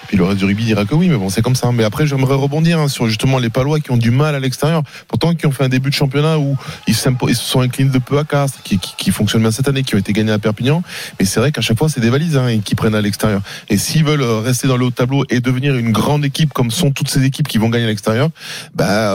puis 0.09 0.17
le 0.17 0.25
reste 0.25 0.39
du 0.39 0.47
rugby 0.47 0.65
dira 0.65 0.87
que 0.87 0.95
oui, 0.95 1.09
mais 1.09 1.19
bon, 1.19 1.29
c'est 1.29 1.43
comme 1.43 1.55
ça. 1.55 1.71
Mais 1.71 1.85
après, 1.85 2.07
j'aimerais 2.07 2.35
rebondir 2.35 2.81
hein, 2.81 2.89
sur 2.89 3.07
justement 3.07 3.39
les 3.39 3.51
Palois 3.51 3.79
qui 3.79 3.91
ont 3.91 3.99
du 3.99 4.11
mal 4.11 4.35
à 4.35 4.41
l'extérieur. 4.41 4.83
Pourtant, 5.07 5.35
qui 5.35 5.47
ont 5.47 5.53
fait 5.53 5.65
un 5.65 5.69
début 5.69 5.91
de 5.91 5.95
championnat 5.95 6.39
où 6.39 6.57
ils, 6.87 6.95
se 6.95 7.11
sont 7.35 7.61
inclinés 7.61 7.91
de 7.91 7.99
peu 7.99 8.19
à 8.19 8.25
Castres, 8.25 8.63
qui, 8.65 8.79
qui, 8.79 8.95
qui 8.97 9.11
fonctionnent 9.11 9.43
bien 9.43 9.51
cette 9.51 9.69
année, 9.69 9.83
qui 9.83 9.95
ont 9.95 9.99
été 9.99 10.15
gagnés 10.15 10.33
à 10.33 10.39
Perpignan. 10.39 10.83
Mais 11.21 11.27
c'est 11.27 11.41
vrai 11.41 11.53
qu'à 11.53 11.61
chaque 11.61 11.77
fois, 11.77 11.91
c'est 11.91 12.01
des 12.01 12.09
valises 12.09 12.39
hein, 12.39 12.59
qui 12.65 12.75
prennent 12.75 12.95
à 12.95 13.03
l'extérieur. 13.03 13.43
Et 13.69 13.77
s'ils 13.77 14.03
veulent 14.03 14.23
rester 14.23 14.67
dans 14.67 14.79
le 14.79 14.87
haut 14.87 14.91
tableau 14.91 15.27
et 15.29 15.41
devenir 15.41 15.77
une 15.77 15.93
grande 15.93 16.25
équipe, 16.25 16.55
comme 16.55 16.71
sont 16.71 16.91
toutes 16.91 17.11
ces 17.11 17.25
équipes 17.25 17.47
qui 17.47 17.59
vont 17.59 17.69
gagner 17.69 17.85
à 17.85 17.89
l'extérieur, 17.89 18.31
bah, 18.75 19.15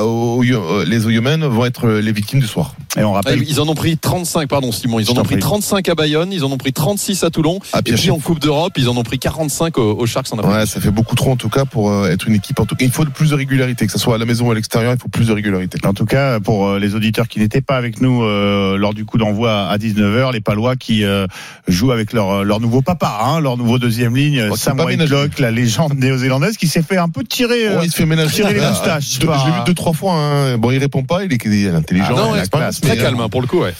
les 0.86 1.06
Oyomènes 1.08 1.46
vont 1.46 1.66
être 1.66 1.90
les 1.90 2.12
victimes 2.12 2.40
du 2.40 2.48
soir. 2.48 2.76
Et 2.98 3.04
on 3.04 3.14
rappelle. 3.14 3.44
Ils 3.48 3.60
en 3.60 3.68
ont 3.68 3.74
pris 3.74 3.98
35, 3.98 4.48
pardon, 4.48 4.72
Simon. 4.72 5.00
Ils 5.00 5.10
en 5.10 5.18
ont 5.18 5.24
pris 5.24 5.40
35 5.40 5.90
à 5.90 5.96
Bayonne, 5.96 6.32
ils 6.32 6.44
en 6.44 6.52
ont 6.52 6.58
pris 6.58 6.72
36 6.72 7.24
à 7.24 7.32
Toulon. 7.32 7.58
Ah, 7.74 7.80
et 7.84 7.94
puis 7.94 8.12
en 8.12 8.20
Coupe 8.20 8.40
d'Europe, 8.40 8.74
ils 8.78 8.90
en 8.90 8.96
ont 8.96 9.04
pris 9.04 9.18
45 9.18 9.80
aux, 9.80 9.94
aux 9.94 10.06
Sharks 10.06 10.32
en 10.32 10.38
Afrique. 10.38 10.54
Ouais, 10.54 10.66
fait 10.84 10.92
beaucoup 10.92 11.16
trop 11.16 11.32
en 11.32 11.36
tout 11.36 11.50
cas 11.50 11.66
pour 11.66 11.92
euh, 11.92 12.10
être 12.10 12.28
une 12.28 12.36
équipe. 12.36 12.60
En 12.60 12.66
tout 12.66 12.76
cas, 12.76 12.86
il 12.86 12.92
faut 12.92 13.04
plus 13.06 13.32
de 13.32 13.36
régularité, 13.36 13.86
que 13.86 13.92
ce 13.92 13.98
soit 14.00 14.16
à 14.16 14.18
la 14.18 14.26
maison 14.26 14.48
ou 14.48 14.52
à 14.52 14.56
l'extérieur, 14.56 14.94
il 14.94 15.00
faut 15.00 15.08
plus 15.10 15.28
de 15.28 15.34
régularité. 15.34 15.78
En 15.86 15.94
tout 15.94 16.06
cas, 16.06 16.40
pour 16.40 16.68
euh, 16.68 16.80
les 16.80 16.96
auditeurs 16.96 17.28
qui 17.28 17.40
n'étaient 17.40 17.62
pas 17.62 17.78
avec 17.78 18.02
nous 18.02 18.24
euh, 18.24 18.78
lors 18.78 18.94
du 18.94 19.06
coup 19.06 19.18
d'envoi 19.18 19.68
à 19.68 19.78
19h, 19.78 20.32
les 20.34 20.42
Palois 20.42 20.76
qui 20.76 21.04
euh, 21.04 21.26
jouent 21.68 21.92
avec 21.92 22.14
leur, 22.14 22.44
leur 22.44 22.60
nouveau 22.60 22.82
papa, 22.82 23.20
hein, 23.24 23.40
leur 23.40 23.58
nouveau 23.58 23.80
deuxième 23.80 24.16
ligne, 24.16 24.48
Oh, 24.52 24.56
Sam 24.56 24.80
Whitelock, 24.80 25.40
la 25.40 25.52
légende 25.52 25.94
néo-zélandaise, 25.96 26.58
qui 26.58 26.68
s'est 26.68 26.84
fait 26.84 26.98
un 26.98 27.10
peu 27.10 27.24
tirer, 27.24 27.70
Oh, 27.78 27.82
il 27.84 27.90
se 27.92 27.96
fait 27.98 28.06
ménager. 28.06 28.36
tirer 28.36 28.54
les 28.54 28.60
Ah, 28.62 28.70
moustaches. 28.70 29.20
Je, 29.22 29.26
par- 29.26 29.40
je 29.40 29.52
l'ai 29.52 29.58
vu 29.58 29.64
deux 29.66 29.74
trois 29.74 29.94
fois. 29.94 30.14
Hein. 30.14 30.58
Bon, 30.58 30.72
il 30.72 30.78
répond 30.80 31.04
pas. 31.04 31.24
Il 31.24 31.32
est, 31.34 31.46
il 31.46 31.66
est 31.66 31.70
intelligent. 31.70 32.08
Ah 32.12 32.22
non, 32.22 32.30
il 32.32 32.34
a 32.34 32.38
l'expérience, 32.38 32.82
très 32.82 32.98
calme 32.98 33.20
hein, 33.20 33.30
pour 33.30 33.42
le 33.42 33.48
coup, 33.48 33.60
ouais. 33.62 33.74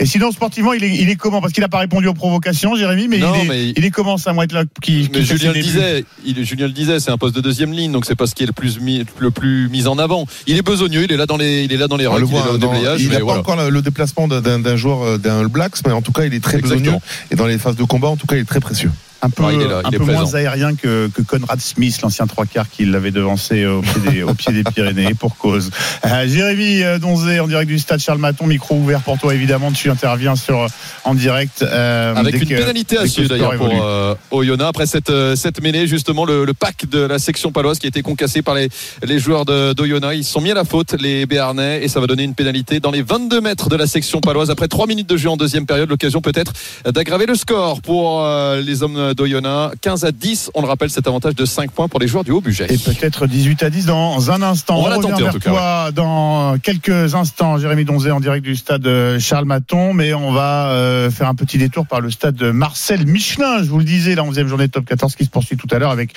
Et 0.00 0.06
sinon, 0.06 0.32
sportivement, 0.32 0.72
il 0.72 0.82
est, 0.82 0.94
il 0.96 1.08
est 1.10 1.16
comment? 1.16 1.40
Parce 1.40 1.52
qu'il 1.52 1.60
n'a 1.62 1.68
pas 1.68 1.78
répondu 1.78 2.08
aux 2.08 2.14
provocations, 2.14 2.74
Jérémy, 2.74 3.08
mais, 3.08 3.18
Non, 3.18 3.32
il, 3.36 3.40
est, 3.44 3.48
mais- 3.48 3.72
il 3.76 3.84
est 3.84 3.90
comment 3.90 4.16
Sam 4.16 4.36
Whitelock 4.38 4.66
qui, 4.80 5.08
qui 5.08 5.22
Julien 5.24 5.52
le 5.52 5.60
disait, 5.62 6.04
il, 6.24 6.44
Julien 6.44 6.66
le 6.66 6.72
disait, 6.72 6.98
c'est 6.98 7.10
un 7.10 7.18
poste 7.18 7.36
de 7.36 7.40
deuxième 7.40 7.72
ligne, 7.72 7.92
donc 7.92 8.04
c'est 8.06 8.16
pas 8.16 8.26
ce 8.26 8.34
qui 8.34 8.42
est 8.42 8.46
le 8.46 8.52
plus 8.52 8.80
mis, 8.80 9.04
le 9.18 9.30
plus 9.30 9.68
mis 9.68 9.86
en 9.86 9.98
avant. 9.98 10.26
Il 10.46 10.56
est 10.56 10.62
besogneux, 10.62 11.04
il 11.04 11.12
est 11.12 11.16
là 11.16 11.26
dans 11.26 11.36
les, 11.36 11.64
il 11.64 11.72
est 11.72 11.76
là 11.76 11.86
dans 11.88 11.96
les 11.96 12.04
le 12.04 12.10
il 12.10 12.16
est 12.16 12.24
voit 12.24 12.40
là 12.40 12.52
au 12.52 12.58
dans- 12.58 12.72
déblayage, 12.72 13.02
il 13.02 13.10
n'a 13.10 13.18
pas 13.18 13.24
voilà. 13.24 13.40
encore 13.40 13.56
le, 13.56 13.68
le 13.70 13.82
déplacement 13.82 14.26
d'un- 14.28 14.76
joueur 14.76 15.02
euh, 15.02 15.18
d'un 15.18 15.44
Blacks, 15.44 15.76
mais 15.86 15.92
en 15.92 16.02
tout 16.02 16.12
cas, 16.12 16.24
il 16.24 16.34
est 16.34 16.40
très 16.42 16.58
Exactement. 16.58 16.80
besogneux. 16.84 17.00
Et 17.30 17.36
dans 17.36 17.46
les 17.46 17.58
phases 17.58 17.76
de 17.76 17.84
combat, 17.84 18.08
en 18.08 18.16
tout 18.16 18.26
cas, 18.26 18.36
il 18.36 18.40
est 18.40 18.44
très 18.44 18.60
précieux. 18.60 18.90
Un 19.22 19.30
peu, 19.30 19.44
il 19.52 19.60
est 19.62 19.68
là, 19.68 19.80
un 19.84 19.90
peu 19.90 19.98
moins 19.98 20.22
présent. 20.22 20.34
aérien 20.36 20.74
que, 20.74 21.08
que 21.14 21.22
Conrad 21.22 21.60
Smith, 21.60 22.00
l'ancien 22.02 22.26
trois 22.26 22.44
quarts 22.46 22.68
qui 22.68 22.84
l'avait 22.84 23.10
devancé 23.12 23.66
au 23.66 23.80
pied 23.80 24.10
des, 24.10 24.22
au 24.24 24.34
pied 24.34 24.52
des 24.52 24.64
Pyrénées, 24.64 25.14
pour 25.18 25.36
cause. 25.36 25.70
Euh, 26.04 26.26
Jérémy 26.26 26.82
euh, 26.82 26.98
Donzé, 26.98 27.38
en 27.40 27.46
direct 27.46 27.68
du 27.68 27.78
stade 27.78 28.00
Charles 28.00 28.18
Maton, 28.18 28.46
micro 28.46 28.74
ouvert 28.76 29.00
pour 29.00 29.18
toi 29.18 29.34
évidemment, 29.34 29.70
tu 29.72 29.90
interviens 29.90 30.34
sur, 30.36 30.66
en 31.04 31.14
direct. 31.14 31.62
euh, 31.62 32.14
Avec 32.16 32.34
une 32.34 32.48
que- 32.48 32.54
pénalité 32.56 32.98
à 32.98 33.06
suivre 33.06 33.32
le 33.32 33.38
d'ailleurs 33.38 33.56
pour 33.56 33.68
euh, 33.84 34.14
Oyonnax. 34.30 34.68
Après 34.68 34.86
cette, 34.86 35.10
euh, 35.10 35.36
cette 35.36 35.62
mêlée, 35.62 35.86
justement, 35.86 36.24
le, 36.24 36.44
le 36.44 36.54
pack 36.54 36.88
de 36.90 36.98
la 37.00 37.18
section 37.18 37.52
paloise 37.52 37.78
qui 37.78 37.86
a 37.86 37.88
été 37.88 38.02
concassé 38.02 38.42
par 38.42 38.54
les, 38.54 38.68
les 39.04 39.18
joueurs 39.18 39.44
d'Oyonnax. 39.44 40.16
Ils 40.16 40.24
se 40.24 40.32
sont 40.32 40.40
mis 40.40 40.50
à 40.50 40.54
la 40.54 40.64
faute, 40.64 40.94
les 41.00 41.26
Béarnais, 41.26 41.84
et 41.84 41.88
ça 41.88 42.00
va 42.00 42.06
donner 42.06 42.24
une 42.24 42.34
pénalité 42.34 42.80
dans 42.80 42.90
les 42.90 43.02
22 43.02 43.40
mètres 43.40 43.68
de 43.68 43.76
la 43.76 43.86
section 43.86 44.20
paloise. 44.20 44.50
Après 44.50 44.68
3 44.68 44.86
minutes 44.86 45.08
de 45.08 45.16
jeu 45.16 45.28
en 45.30 45.36
deuxième 45.36 45.66
période, 45.66 45.88
l'occasion 45.88 46.20
peut-être 46.20 46.52
d'aggraver 46.86 47.26
le 47.26 47.34
score 47.34 47.80
pour 47.82 48.24
euh, 48.24 48.60
les 48.60 48.82
hommes 48.82 49.11
d'Oyonnax. 49.14 49.76
15 49.80 50.04
à 50.04 50.12
10, 50.12 50.50
on 50.54 50.62
le 50.62 50.68
rappelle, 50.68 50.90
cet 50.90 51.06
avantage 51.06 51.34
de 51.34 51.44
5 51.44 51.70
points 51.70 51.88
pour 51.88 52.00
les 52.00 52.08
joueurs 52.08 52.24
du 52.24 52.30
haut 52.30 52.40
budget. 52.40 52.66
Et 52.72 52.78
peut-être 52.78 53.26
18 53.26 53.62
à 53.62 53.70
10 53.70 53.86
dans 53.86 54.30
un 54.30 54.42
instant. 54.42 54.78
On 54.78 54.82
va 54.82 54.96
revient 54.96 55.08
tenter, 55.08 55.22
en 55.22 55.26
vers 55.26 55.32
tout 55.32 55.40
cas, 55.40 55.50
toi 55.50 55.90
dans 55.92 56.58
quelques 56.58 57.14
instants, 57.14 57.58
Jérémy 57.58 57.84
Donzé 57.84 58.10
en 58.10 58.20
direct 58.20 58.44
du 58.44 58.56
stade 58.56 58.86
euh, 58.86 59.18
Charles 59.18 59.44
Maton, 59.44 59.92
mais 59.92 60.14
on 60.14 60.32
va 60.32 60.68
euh, 60.70 61.10
faire 61.10 61.28
un 61.28 61.34
petit 61.34 61.58
détour 61.58 61.86
par 61.86 62.00
le 62.00 62.10
stade 62.10 62.34
de 62.34 62.50
Marcel 62.50 63.06
Michelin. 63.06 63.62
Je 63.62 63.68
vous 63.68 63.78
le 63.78 63.84
disais, 63.84 64.14
la 64.14 64.22
11e 64.22 64.46
journée 64.46 64.66
de 64.66 64.72
top 64.72 64.84
14 64.84 65.16
qui 65.16 65.24
se 65.24 65.30
poursuit 65.30 65.56
tout 65.56 65.68
à 65.70 65.78
l'heure 65.78 65.90
avec 65.90 66.14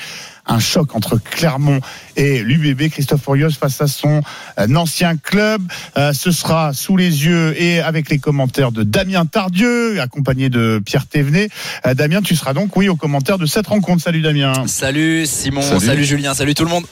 un 0.48 0.60
choc 0.60 0.96
entre 0.96 1.18
Clermont 1.18 1.80
et 2.16 2.44
l'UBB. 2.44 2.90
Christophe 2.90 3.24
Furios 3.24 3.52
face 3.52 3.82
à 3.82 3.88
son 3.88 4.22
euh, 4.60 4.76
ancien 4.76 5.18
club. 5.18 5.62
Euh, 5.98 6.14
ce 6.14 6.32
sera 6.32 6.74
sous 6.74 6.98
les 6.98 7.26
yeux 7.26 7.60
et 7.62 7.80
avec 7.82 8.10
les 8.10 8.20
commentaires 8.20 8.72
de 8.72 8.84
Damien 8.84 9.26
Tardieu, 9.26 10.00
accompagné 10.02 10.50
de 10.50 10.82
Pierre 10.86 11.08
Thévenet. 11.08 11.50
Euh, 11.86 11.94
Damien, 11.94 12.22
tu 12.22 12.36
seras 12.36 12.54
donc, 12.54 12.76
oui, 12.76 12.90
aux 12.90 12.96
commentaires 12.96 13.38
de 13.38 13.46
cette 13.46 13.68
rencontre. 13.68 14.04
Salut 14.04 14.22
Damien. 14.22 14.68
Salut 14.68 15.26
Simon, 15.26 15.62
Salut. 15.62 15.86
salut, 15.86 16.06
Julien, 16.06 16.34
salut 16.34 16.54
tout 16.54 16.64
le 16.64 16.70
monde. 16.70 16.86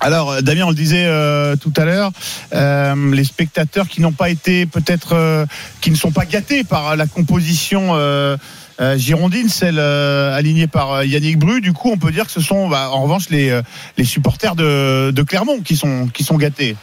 Alors, 0.00 0.42
Damien, 0.42 0.66
on 0.66 0.70
le 0.70 0.74
disait 0.74 1.06
euh, 1.06 1.56
tout 1.56 1.72
à 1.76 1.84
l'heure, 1.84 2.10
euh, 2.52 3.14
les 3.14 3.24
spectateurs 3.24 3.88
qui 3.88 4.00
n'ont 4.00 4.12
pas 4.12 4.28
été 4.28 4.66
peut-être, 4.66 5.14
euh, 5.14 5.46
qui 5.80 5.90
ne 5.90 5.96
sont 5.96 6.10
pas 6.10 6.24
gâtés 6.26 6.64
par 6.64 6.96
la 6.96 7.06
composition 7.06 7.94
euh, 8.80 8.96
girondine, 8.98 9.48
celle 9.48 9.78
euh, 9.78 10.34
alignée 10.36 10.66
par 10.66 10.92
euh, 10.92 11.04
Yannick 11.06 11.38
Bru. 11.38 11.60
Du 11.60 11.72
coup, 11.72 11.90
on 11.90 11.96
peut 11.98 12.10
dire 12.10 12.26
que 12.26 12.32
ce 12.32 12.40
sont, 12.40 12.68
bah, 12.68 12.90
en 12.92 13.02
revanche, 13.02 13.24
les, 13.30 13.60
les 13.96 14.04
supporters 14.04 14.54
de, 14.56 15.10
de 15.10 15.22
Clermont 15.22 15.60
qui 15.60 15.76
sont, 15.76 16.08
qui 16.12 16.24
sont 16.24 16.36
gâtés. 16.36 16.76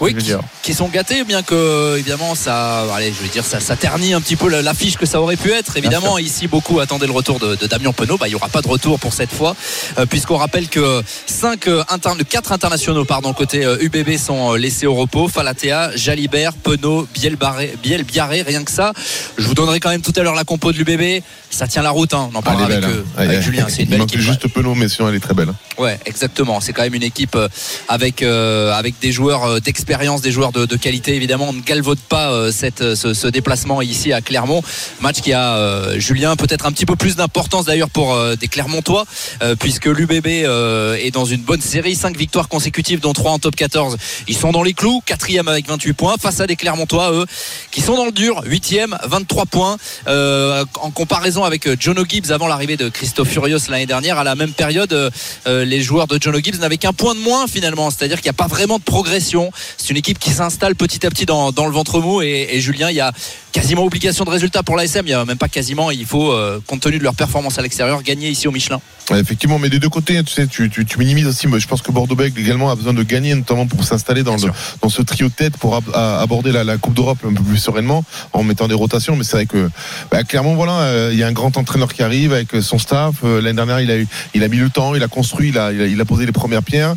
Oui, 0.00 0.14
qui, 0.62 0.74
sont 0.74 0.88
gâtés, 0.88 1.24
bien 1.24 1.42
que 1.42 1.96
évidemment 1.98 2.34
ça, 2.34 2.84
allez, 2.94 3.12
je 3.16 3.22
vais 3.22 3.28
dire 3.28 3.44
ça, 3.44 3.60
ça 3.60 3.76
ternit 3.76 4.14
un 4.14 4.20
petit 4.20 4.36
peu 4.36 4.48
la- 4.48 4.62
l'affiche 4.62 4.96
que 4.96 5.06
ça 5.06 5.20
aurait 5.20 5.36
pu 5.36 5.50
être. 5.52 5.76
Évidemment, 5.76 6.18
ici 6.18 6.46
beaucoup 6.48 6.80
attendaient 6.80 7.06
le 7.06 7.12
retour 7.12 7.38
de, 7.38 7.54
de 7.56 7.66
Damien 7.66 7.92
Penaud. 7.92 8.16
Bah, 8.16 8.28
il 8.28 8.32
y 8.32 8.34
aura 8.34 8.48
pas 8.48 8.62
de 8.62 8.68
retour 8.68 8.98
pour 8.98 9.12
cette 9.12 9.32
fois, 9.32 9.54
euh, 9.98 10.06
puisqu'on 10.06 10.36
rappelle 10.36 10.68
que 10.68 11.02
cinq, 11.26 11.68
euh, 11.68 11.82
interne- 11.88 12.24
quatre 12.24 12.52
internationaux, 12.52 13.04
pardon, 13.04 13.32
côté 13.32 13.64
UBB 13.80 14.16
sont 14.18 14.54
laissés 14.54 14.86
au 14.86 14.94
repos. 14.94 15.28
Falatea, 15.28 15.94
Jalibert, 15.96 16.52
Penaud, 16.54 17.06
Biel, 17.14 17.36
Biel 17.82 18.04
Biarré, 18.04 18.42
rien 18.42 18.64
que 18.64 18.70
ça. 18.70 18.92
Je 19.36 19.46
vous 19.46 19.54
donnerai 19.54 19.80
quand 19.80 19.90
même 19.90 20.02
tout 20.02 20.12
à 20.16 20.22
l'heure 20.22 20.34
la 20.34 20.44
compo 20.44 20.72
de 20.72 20.78
l'UBB. 20.78 21.22
Ça 21.50 21.66
tient 21.68 21.82
la 21.82 21.90
route, 21.90 22.12
hein. 22.12 22.28
on 22.34 22.38
en 22.38 22.42
Ah, 22.44 22.52
est 22.52 22.62
avec, 22.64 22.80
belle, 22.80 22.84
euh, 22.90 23.02
hein. 23.16 23.18
avec 23.18 23.36
Ouais, 23.38 23.42
Julien. 23.42 23.66
C'est 23.68 23.82
une 23.82 23.88
Il 23.88 23.90
belle 23.90 24.02
équipe. 24.02 24.20
juste 24.20 24.48
Penaud, 24.48 24.74
mais 24.74 24.88
sinon, 24.88 25.08
elle 25.08 25.14
est 25.14 25.20
très 25.20 25.34
belle. 25.34 25.52
Ouais, 25.78 25.98
exactement. 26.06 26.60
C'est 26.60 26.72
quand 26.72 26.82
même 26.82 26.94
une 26.94 27.02
équipe 27.02 27.34
euh, 27.36 27.48
avec 27.88 28.22
euh, 28.22 28.72
avec 28.72 28.98
des 29.00 29.12
joueurs 29.12 29.44
euh, 29.44 29.60
d'expérience, 29.60 30.20
des 30.22 30.30
joueurs 30.32 30.52
de, 30.52 30.66
de 30.66 30.76
qualité. 30.76 31.14
Évidemment, 31.14 31.46
on 31.48 31.52
ne 31.52 31.60
galvaude 31.60 31.98
pas 32.08 32.30
euh, 32.30 32.50
cette 32.52 32.80
euh, 32.82 32.94
ce, 32.96 33.14
ce 33.14 33.26
déplacement 33.28 33.80
ici 33.82 34.12
à 34.12 34.20
Clermont. 34.20 34.62
Match 35.00 35.20
qui 35.20 35.32
a 35.32 35.56
euh, 35.56 35.98
Julien 35.98 36.36
peut-être 36.36 36.66
un 36.66 36.72
petit 36.72 36.86
peu 36.86 36.96
plus 36.96 37.16
d'importance 37.16 37.64
d'ailleurs 37.66 37.90
pour 37.90 38.14
euh, 38.14 38.36
des 38.36 38.48
Clermontois, 38.48 39.04
euh, 39.42 39.54
puisque 39.54 39.86
l'UBB 39.86 40.26
euh, 40.44 40.94
est 40.96 41.10
dans 41.10 41.24
une 41.24 41.42
bonne 41.42 41.60
série, 41.60 41.94
5 41.94 42.16
victoires 42.16 42.48
consécutives, 42.48 43.00
dont 43.00 43.12
3 43.12 43.32
en 43.32 43.38
top 43.38 43.54
14. 43.56 43.96
Ils 44.28 44.36
sont 44.36 44.52
dans 44.52 44.62
les 44.62 44.74
clous, 44.74 45.02
quatrième 45.06 45.48
avec 45.48 45.68
28 45.68 45.92
points, 45.92 46.14
face 46.20 46.40
à 46.40 46.46
des 46.46 46.56
Clermontois, 46.56 47.12
eux, 47.12 47.26
qui 47.70 47.80
sont 47.80 47.96
dans 47.96 48.06
le 48.06 48.12
dur, 48.12 48.42
huitième, 48.46 48.96
23 49.06 49.46
points. 49.46 49.76
Euh, 50.08 50.64
en 50.80 50.90
comparaison 50.90 51.35
avec 51.44 51.66
euh, 51.66 51.76
Jono 51.78 52.04
Gibbs 52.08 52.30
avant 52.30 52.46
l'arrivée 52.46 52.76
de 52.76 52.88
Christophe 52.88 53.28
Furios 53.28 53.58
l'année 53.68 53.86
dernière, 53.86 54.18
à 54.18 54.24
la 54.24 54.34
même 54.34 54.52
période, 54.52 54.92
euh, 54.92 55.10
euh, 55.46 55.64
les 55.64 55.80
joueurs 55.80 56.06
de 56.06 56.18
Jono 56.20 56.38
Gibbs 56.38 56.58
n'avaient 56.58 56.78
qu'un 56.78 56.92
point 56.92 57.14
de 57.14 57.20
moins 57.20 57.46
finalement, 57.46 57.90
c'est-à-dire 57.90 58.18
qu'il 58.18 58.26
n'y 58.26 58.36
a 58.36 58.38
pas 58.44 58.46
vraiment 58.46 58.78
de 58.78 58.84
progression. 58.84 59.50
C'est 59.76 59.90
une 59.90 59.96
équipe 59.96 60.18
qui 60.18 60.30
s'installe 60.30 60.74
petit 60.74 61.04
à 61.06 61.10
petit 61.10 61.26
dans, 61.26 61.50
le 61.50 61.72
ventre 61.72 62.00
mou. 62.00 62.22
Et, 62.22 62.60
Julien, 62.60 62.90
il 62.90 62.96
y 62.96 63.00
a 63.00 63.12
quasiment 63.52 63.84
obligation 63.84 64.24
de 64.24 64.30
résultat 64.30 64.62
pour 64.62 64.76
l'ASM, 64.76 65.02
il 65.04 65.08
n'y 65.08 65.12
a 65.12 65.24
même 65.24 65.38
pas 65.38 65.48
quasiment, 65.48 65.90
il 65.90 66.06
faut, 66.06 66.34
compte 66.66 66.80
tenu 66.80 66.98
de 66.98 67.04
leur 67.04 67.14
performance 67.14 67.58
à 67.58 67.62
l'extérieur, 67.62 68.02
gagner 68.02 68.28
ici 68.28 68.48
au 68.48 68.52
Michelin. 68.52 68.80
Effectivement, 69.14 69.60
mais 69.60 69.68
des 69.68 69.78
deux 69.78 69.88
côtés, 69.88 70.20
tu 70.24 70.32
sais, 70.32 70.48
tu, 70.48 70.68
tu, 70.68 70.84
tu 70.84 70.98
minimises 70.98 71.28
aussi. 71.28 71.46
Moi, 71.46 71.60
je 71.60 71.68
pense 71.68 71.80
que 71.80 71.92
Bordeaux-Bègles 71.92 72.40
également 72.40 72.72
a 72.72 72.74
besoin 72.74 72.92
de 72.92 73.04
gagner, 73.04 73.36
notamment 73.36 73.66
pour 73.66 73.84
s'installer 73.84 74.24
dans, 74.24 74.34
le, 74.34 74.50
dans 74.82 74.88
ce 74.88 75.00
trio 75.00 75.28
de 75.28 75.32
tête 75.32 75.56
pour 75.58 75.76
ab- 75.76 75.94
aborder 75.94 76.50
la, 76.50 76.64
la 76.64 76.76
Coupe 76.76 76.94
d'Europe 76.94 77.18
un 77.24 77.32
peu 77.32 77.42
plus 77.44 77.56
sereinement 77.58 78.04
en 78.32 78.42
mettant 78.42 78.66
des 78.66 78.74
rotations. 78.74 79.14
Mais 79.14 79.22
c'est 79.22 79.36
vrai 79.36 79.46
que, 79.46 79.70
bah, 80.10 80.24
clairement, 80.24 80.56
voilà, 80.56 80.80
euh, 80.80 81.10
il 81.12 81.18
y 81.20 81.22
a 81.22 81.28
un 81.28 81.32
grand 81.32 81.56
entraîneur 81.56 81.94
qui 81.94 82.02
arrive 82.02 82.32
avec 82.32 82.48
son 82.60 82.80
staff. 82.80 83.14
Euh, 83.22 83.40
L'année 83.40 83.54
dernière, 83.54 83.80
il 83.80 83.92
a 83.92 83.96
eu, 83.96 84.08
il 84.34 84.42
a 84.42 84.48
mis 84.48 84.56
le 84.56 84.70
temps, 84.70 84.96
il 84.96 85.02
a 85.04 85.08
construit, 85.08 85.50
il 85.50 85.58
a, 85.58 85.72
il 85.72 85.80
a, 85.82 85.86
il 85.86 86.00
a 86.00 86.04
posé 86.04 86.26
les 86.26 86.32
premières 86.32 86.64
pierres. 86.64 86.94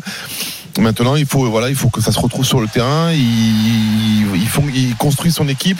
Maintenant, 0.80 1.14
il 1.14 1.26
faut 1.26 1.48
voilà, 1.50 1.68
il 1.68 1.76
faut 1.76 1.90
que 1.90 2.00
ça 2.00 2.10
se 2.10 2.18
retrouve 2.18 2.44
sur 2.44 2.60
le 2.60 2.66
terrain. 2.66 3.12
Ils, 3.12 3.70
construisent 4.98 5.34
son 5.34 5.48
équipe. 5.48 5.78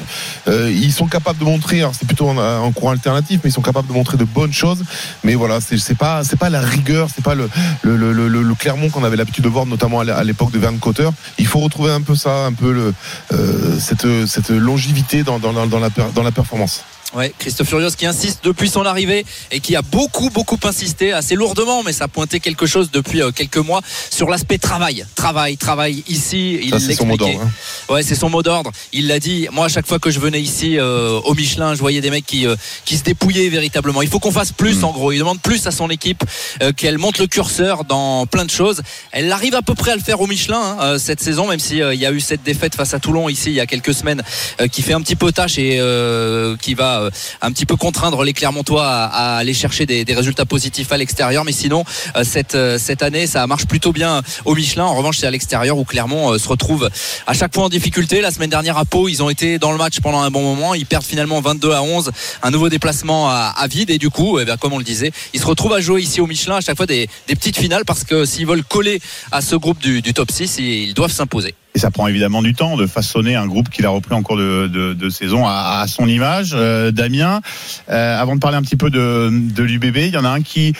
Euh, 0.49 0.71
ils 0.73 0.93
sont 0.93 1.07
capables 1.07 1.39
de 1.39 1.45
montrer. 1.45 1.81
Alors 1.81 1.95
c'est 1.95 2.07
plutôt 2.07 2.29
en, 2.29 2.39
en 2.39 2.73
courant 2.73 2.93
alternatif, 2.93 3.41
mais 3.43 3.51
ils 3.51 3.53
sont 3.53 3.63
capables 3.63 3.89
de 3.89 3.93
montrer 3.93 4.17
de 4.17 4.25
bonnes 4.25 4.53
choses. 4.53 4.83
Mais 5.25 5.35
voilà, 5.35 5.61
c'est 5.61 5.95
pas 5.97 6.23
pas 6.39 6.51
la 6.51 6.61
rigueur, 6.61 7.09
c'est 7.15 7.25
pas 7.25 7.35
le 7.35 7.49
le, 7.83 7.97
le, 7.97 8.13
le, 8.13 8.29
le 8.29 8.55
Clermont 8.55 8.89
qu'on 8.91 9.05
avait 9.05 9.17
l'habitude 9.17 9.45
de 9.45 9.49
voir, 9.49 9.67
notamment 9.67 10.01
à 10.01 10.25
l'époque 10.25 10.53
de 10.53 10.59
Verne 10.59 10.79
Cotter. 10.79 11.09
Il 11.39 11.47
faut 11.47 11.61
retrouver 11.61 11.91
un 11.91 12.03
peu 12.03 12.15
ça, 12.15 12.47
un 12.47 12.53
peu 12.53 12.93
euh, 13.33 13.79
cette 13.79 14.07
cette 14.27 14.51
longévité 14.51 15.23
dans 15.23 15.39
la 15.39 15.91
dans 16.15 16.23
la 16.23 16.33
performance. 16.33 16.85
Ouais, 17.15 17.33
Christophe 17.39 17.69
Furios 17.69 17.91
qui 17.91 18.07
insiste 18.07 18.41
depuis 18.45 18.69
son 18.69 18.85
arrivée 18.87 19.25
et 19.51 19.61
qui 19.61 19.75
a 19.77 19.83
beaucoup 19.83 20.31
beaucoup 20.31 20.59
insisté 20.65 21.13
assez 21.13 21.35
lourdement, 21.35 21.83
mais 21.83 21.93
ça 21.93 22.05
a 22.05 22.09
pointé 22.09 22.41
quelque 22.41 22.67
chose 22.67 22.91
depuis 22.91 23.23
euh, 23.23 23.33
quelques 23.33 23.57
mois 23.57 23.81
sur 24.11 24.29
l'aspect 24.31 24.59
travail, 24.59 25.05
travail, 25.15 25.57
travail 25.57 26.05
ici. 26.09 26.61
Il 26.63 26.81
c'est 26.81 26.95
son 26.95 27.07
mot 27.07 27.17
d'ordre, 27.17 27.41
hein. 27.43 27.51
Ouais, 27.93 28.03
c'est 28.03 28.15
son 28.15 28.31
mot 28.31 28.43
d'ordre. 28.43 28.71
Il 28.93 29.09
l'a 29.09 29.19
dit. 29.19 29.49
Moi, 29.53 29.67
à 29.67 29.69
chaque 29.69 29.87
fois 29.87 29.99
que 29.99 30.11
je 30.11 30.21
venais 30.21 30.41
ici 30.41 30.79
euh, 30.79 31.21
au 31.25 31.35
Michelin, 31.35 31.75
je 31.75 31.81
voyais 31.81 32.01
des 32.01 32.11
mecs 32.11 32.27
qui 32.27 32.47
euh, 32.47 32.57
qui 32.85 32.97
se 32.97 33.03
dépouillaient 33.03 33.49
véritablement. 33.49 34.03
Il 34.03 34.09
faut 34.09 34.21
qu'on 34.21 34.33
fasse 34.33 34.53
plus, 34.53 34.85
en 34.85 34.93
gros. 34.93 35.13
Il 35.13 35.19
demande 35.19 35.41
plus 35.41 35.67
à 35.67 35.71
son 35.71 35.91
équipe, 35.91 36.23
euh, 36.63 36.73
qu'elle 36.73 36.99
monte 36.99 37.19
le 37.19 37.27
curseur 37.27 37.85
dans 37.85 38.27
plein 38.27 38.45
de 38.45 38.51
choses. 38.51 38.83
Elle 39.13 39.31
arrive 39.33 39.55
à 39.55 39.63
peu 39.63 39.75
près 39.75 39.93
à 39.93 39.97
le 39.97 40.03
faire 40.03 40.21
au 40.21 40.27
Michelin 40.27 40.77
hein, 40.81 40.99
cette 40.99 41.21
saison, 41.21 41.49
même 41.49 41.61
si 41.61 41.79
il 41.79 42.01
y 42.01 42.07
a 42.07 42.13
eu 42.13 42.21
cette 42.21 42.43
défaite 42.43 42.75
face 42.75 42.95
à 42.95 43.01
Toulon 43.01 43.29
ici 43.29 43.51
il 43.51 43.55
y 43.55 43.61
a 43.61 43.67
quelques 43.67 43.95
semaines, 43.95 44.23
euh, 44.61 44.69
qui 44.69 44.83
fait 44.83 44.93
un 44.93 45.01
petit 45.01 45.17
peu 45.17 45.33
tâche 45.33 45.59
et 45.59 45.79
euh, 45.81 46.57
qui 46.57 46.75
va 46.75 47.00
euh, 47.01 47.11
un 47.41 47.53
petit 47.53 47.67
peu 47.67 47.77
contraindre 47.77 48.23
les 48.23 48.33
Clermontois 48.33 48.87
à, 48.87 49.37
aller 49.37 49.55
chercher 49.55 49.87
des, 49.87 50.05
résultats 50.15 50.45
positifs 50.45 50.93
à 50.93 50.97
l'extérieur. 50.97 51.45
Mais 51.45 51.53
sinon, 51.53 51.85
euh, 52.17 52.25
cette 52.25 52.55
euh, 52.55 52.79
cette 52.79 53.03
année, 53.03 53.27
ça 53.27 53.47
marche 53.47 53.67
plutôt 53.67 53.93
bien 53.93 54.23
au 54.45 54.55
Michelin. 54.55 54.85
En 54.85 54.95
revanche, 54.95 55.19
c'est 55.19 55.27
à 55.27 55.31
l'extérieur 55.31 55.79
où 55.79 55.85
Clermont 55.85 56.37
se 56.39 56.49
retrouve 56.49 56.91
à 57.27 57.35
chaque 57.35 57.55
fois 57.55 57.65
en 57.65 57.69
difficulté. 57.69 58.21
La 58.21 58.31
semaine 58.31 58.51
dernière 58.51 58.77
à 58.77 58.85
Pau, 58.85 59.09
ils 59.09 59.23
ont 59.23 59.31
été 59.31 59.59
dans 59.59 59.73
le 59.73 59.79
match 59.79 60.01
pendant 60.01 60.21
un 60.21 60.31
bon 60.31 60.43
moment. 60.43 60.75
Ils 60.75 60.87
perdent 60.87 61.05
finalement 61.05 61.41
22 61.41 61.73
à 61.73 61.83
11. 61.83 62.11
Un 62.43 62.51
nouveau 62.51 62.69
déplacement 62.69 63.31
à, 63.31 63.67
vide 63.69 63.91
et 63.91 63.99
du 63.99 64.11
coup, 64.11 64.39
eh 64.39 64.47
comme 64.59 64.73
on 64.73 64.79
le 64.79 64.85
disait, 64.85 65.13
ils 65.33 65.41
se 65.41 65.47
retrouvent 65.47 65.75
à 65.75 65.81
jouer 65.81 66.03
ici 66.03 66.21
au 66.21 66.27
Michelin 66.27 66.57
à 66.57 66.61
chaque 66.61 66.77
fois 66.77 66.87
des, 66.87 67.09
des 67.29 67.35
petites 67.35 67.57
finales 67.57 67.85
parce 67.85 68.05
que 68.05 68.25
s'ils 68.25 68.47
veulent 68.47 68.65
coller 68.65 69.01
à 69.33 69.41
ce 69.41 69.57
groupe 69.57 69.79
du, 69.79 70.03
du 70.03 70.13
top 70.13 70.31
6, 70.31 70.59
ils 70.59 70.95
doivent 70.95 71.13
s'imposer. 71.13 71.55
Et 71.75 71.79
ça 71.79 71.91
prend 71.91 72.09
évidemment 72.09 72.43
du 72.43 72.55
temps 72.55 72.77
de 72.77 72.87
façonner 72.87 73.37
un 73.37 73.47
groupe 73.47 73.69
qu'il 73.69 73.87
a 73.87 73.91
repris 73.91 74.15
en 74.15 74.23
cours 74.23 74.37
de, 74.37 75.09
saison 75.11 75.47
à, 75.47 75.85
son 75.87 76.07
image. 76.09 76.51
Euh, 76.55 76.91
Damien, 76.91 77.41
euh, 77.89 78.21
avant 78.21 78.35
de 78.35 78.41
parler 78.41 78.57
un 78.57 78.63
petit 78.63 78.77
peu 78.77 78.91
de, 78.91 79.63
l'UBB, 79.63 79.97
il 79.97 80.15
y 80.15 80.17
en 80.17 80.25
a 80.25 80.31
un 80.31 80.43
qui 80.43 80.75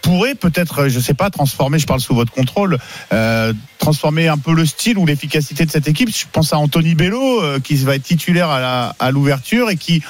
pourrait 0.00 0.34
peut-être, 0.34 0.88
je 0.88 0.98
sais 0.98 1.12
pas, 1.12 1.28
transformer, 1.28 1.78
je 1.78 1.86
parle 1.86 2.00
sous 2.00 2.14
votre 2.14 2.32
contrôle, 2.32 2.78
euh, 3.12 3.52
transformer 3.78 4.28
un 4.28 4.38
peu 4.38 4.54
le 4.54 4.64
style 4.64 4.96
ou 4.96 5.04
l'efficacité 5.04 5.66
de 5.66 5.70
cette 5.70 5.88
équipe. 5.88 6.08
Je 6.08 6.24
pense 6.32 6.54
à 6.54 6.58
Anthony 6.58 6.94
Bello, 6.94 7.42
qui 7.62 7.76
va 7.76 7.96
être 7.96 8.02
titulaire 8.02 8.48
à 8.48 8.60
la- 8.60 8.96
à 8.98 9.10
l'ouverture 9.10 9.68
et 9.68 9.76
qui 9.76 10.02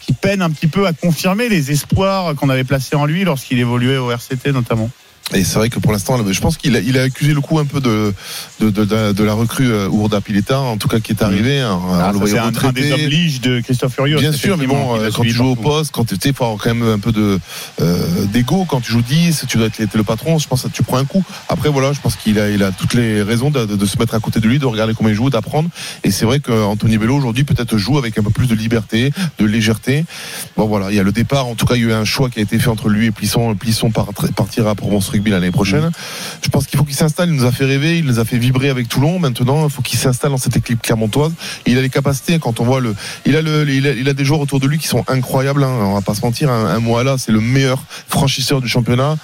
qui 0.00 0.14
peine 0.14 0.40
un 0.40 0.48
petit 0.48 0.68
peu 0.68 0.86
à 0.86 0.94
confirmer 0.94 1.50
les 1.50 1.70
espoirs 1.70 2.34
qu'on 2.34 2.48
avait 2.48 2.64
placés 2.64 2.96
en 2.96 3.04
lui 3.04 3.24
lorsqu'il 3.24 3.58
évoluait 3.58 3.98
au 3.98 4.10
RCT 4.10 4.52
notamment. 4.52 4.88
Et 5.34 5.44
c'est 5.44 5.56
vrai 5.58 5.68
que 5.68 5.78
pour 5.78 5.92
l'instant, 5.92 6.16
je 6.30 6.40
pense 6.40 6.56
qu'il 6.56 6.74
a, 6.74 6.80
il 6.80 6.96
a 6.98 7.02
accusé 7.02 7.34
le 7.34 7.40
coup 7.42 7.58
un 7.58 7.66
peu 7.66 7.80
de, 7.80 8.14
de, 8.60 8.70
de, 8.70 9.12
de- 9.12 9.24
la 9.24 9.34
recrue 9.34 9.70
euh, 9.70 9.86
Ourda 9.88 10.22
Pileta, 10.22 10.58
en 10.58 10.78
tout 10.78 10.88
cas 10.88 11.00
qui 11.00 11.12
est 11.12 11.22
arrivé. 11.22 11.60
hein. 11.60 11.78
Ah, 12.00 12.12
c'est 12.26 12.38
un, 12.38 12.50
des 12.72 12.92
hommes 12.92 13.00
liges 13.10 13.40
de 13.42 13.60
Christophe 13.60 13.92
Furios. 13.94 14.20
Bien 14.20 14.32
sûr, 14.32 14.56
mais 14.56 14.66
bon, 14.66 14.96
euh, 14.96 15.10
quand 15.14 15.22
tu 15.22 15.28
joues 15.34 15.44
au 15.48 15.54
poste, 15.62 15.90
quand 15.92 16.06
tu 16.06 16.16
sais, 16.18 16.32
faut 16.32 16.44
avoir 16.44 16.58
quand 16.58 16.74
même 16.74 16.88
un 16.88 16.98
peu 16.98 17.12
de 17.12 17.38
euh, 17.82 18.24
d'ego. 18.32 18.64
Quand 18.66 18.80
tu 18.80 18.90
joues 18.90 19.02
10, 19.02 19.44
tu 19.48 19.58
dois 19.58 19.66
être 19.66 19.94
le 19.94 20.02
patron. 20.02 20.38
Je 20.38 20.48
pense 20.48 20.62
que 20.62 20.68
tu 20.68 20.82
prends 20.82 20.96
un 20.96 21.04
coup. 21.04 21.22
Après, 21.50 21.68
voilà, 21.68 21.92
je 21.92 22.00
pense 22.00 22.16
qu'il 22.16 22.38
a, 22.38 22.48
il 22.48 22.62
a 22.62 22.70
toutes 22.72 22.94
les 22.94 23.20
raisons 23.22 23.50
de, 23.50 23.66
de- 23.66 23.86
se 23.86 23.98
mettre 23.98 24.14
à 24.14 24.20
côté 24.20 24.40
de 24.40 24.48
lui, 24.48 24.58
de 24.58 24.64
regarder 24.66 24.94
comment 24.94 25.10
il 25.10 25.14
joue, 25.14 25.28
d'apprendre. 25.28 25.68
Et 26.04 26.10
c'est 26.10 26.24
vrai 26.24 26.40
qu'Anthony 26.40 26.96
Bello 26.96 27.16
aujourd'hui 27.16 27.44
peut-être 27.44 27.76
joue 27.76 27.98
avec 27.98 28.16
un 28.16 28.22
peu 28.22 28.30
plus 28.30 28.46
de 28.46 28.54
liberté, 28.54 29.12
de 29.38 29.44
légèreté. 29.44 30.06
Bon, 30.56 30.66
voilà, 30.66 30.90
il 30.90 30.96
y 30.96 31.00
a 31.00 31.02
le 31.02 31.12
départ. 31.12 31.46
En 31.48 31.54
tout 31.54 31.66
cas, 31.66 31.74
il 31.74 31.82
y 31.82 31.84
a 31.84 31.88
eu 31.88 31.92
un 31.92 32.04
choix 32.06 32.30
qui 32.30 32.38
a 32.38 32.42
été 32.42 32.58
fait 32.58 32.68
entre 32.68 32.88
lui 32.88 33.06
et 33.06 33.10
Plisson. 33.10 33.54
Plisson 33.54 33.90
part- 33.90 34.08
partira 34.34 34.74
pour 34.74 34.90
Mons 34.90 35.00
Rugby 35.18 35.30
l'année 35.30 35.50
prochaine. 35.50 35.90
Je 36.42 36.48
pense 36.48 36.66
qu'il 36.66 36.78
faut 36.78 36.84
qu'il 36.84 36.94
s'installe. 36.94 37.28
Il 37.28 37.34
nous 37.34 37.44
a 37.44 37.52
fait 37.52 37.64
rêver, 37.64 37.98
il 37.98 38.04
nous 38.04 38.18
a 38.18 38.24
fait 38.24 38.38
vibrer 38.38 38.68
avec 38.70 38.88
Toulon. 38.88 39.18
Maintenant, 39.18 39.66
il 39.66 39.70
faut 39.70 39.82
qu'il 39.82 39.98
s'installe 39.98 40.30
dans 40.30 40.36
cette 40.38 40.56
équipe 40.56 40.80
clermontoise. 40.80 41.32
Et 41.66 41.72
il 41.72 41.78
a 41.78 41.82
les 41.82 41.90
capacités. 41.90 42.38
Quand 42.38 42.60
on 42.60 42.64
voit 42.64 42.80
le, 42.80 42.94
il 43.26 43.36
a 43.36 43.42
le, 43.42 43.68
il 43.68 43.86
a, 43.86 43.92
il 43.92 44.08
a 44.08 44.14
des 44.14 44.24
joueurs 44.24 44.40
autour 44.40 44.60
de 44.60 44.66
lui 44.66 44.78
qui 44.78 44.86
sont 44.86 45.04
incroyables. 45.08 45.62
Hein. 45.64 45.70
On 45.80 45.94
va 45.94 46.00
pas 46.00 46.14
se 46.14 46.20
mentir. 46.22 46.50
Un, 46.50 46.66
un 46.66 46.78
Moala, 46.78 47.16
c'est 47.18 47.32
le 47.32 47.40
meilleur 47.40 47.82
franchisseur 48.08 48.60
du 48.60 48.68
championnat. 48.68 49.16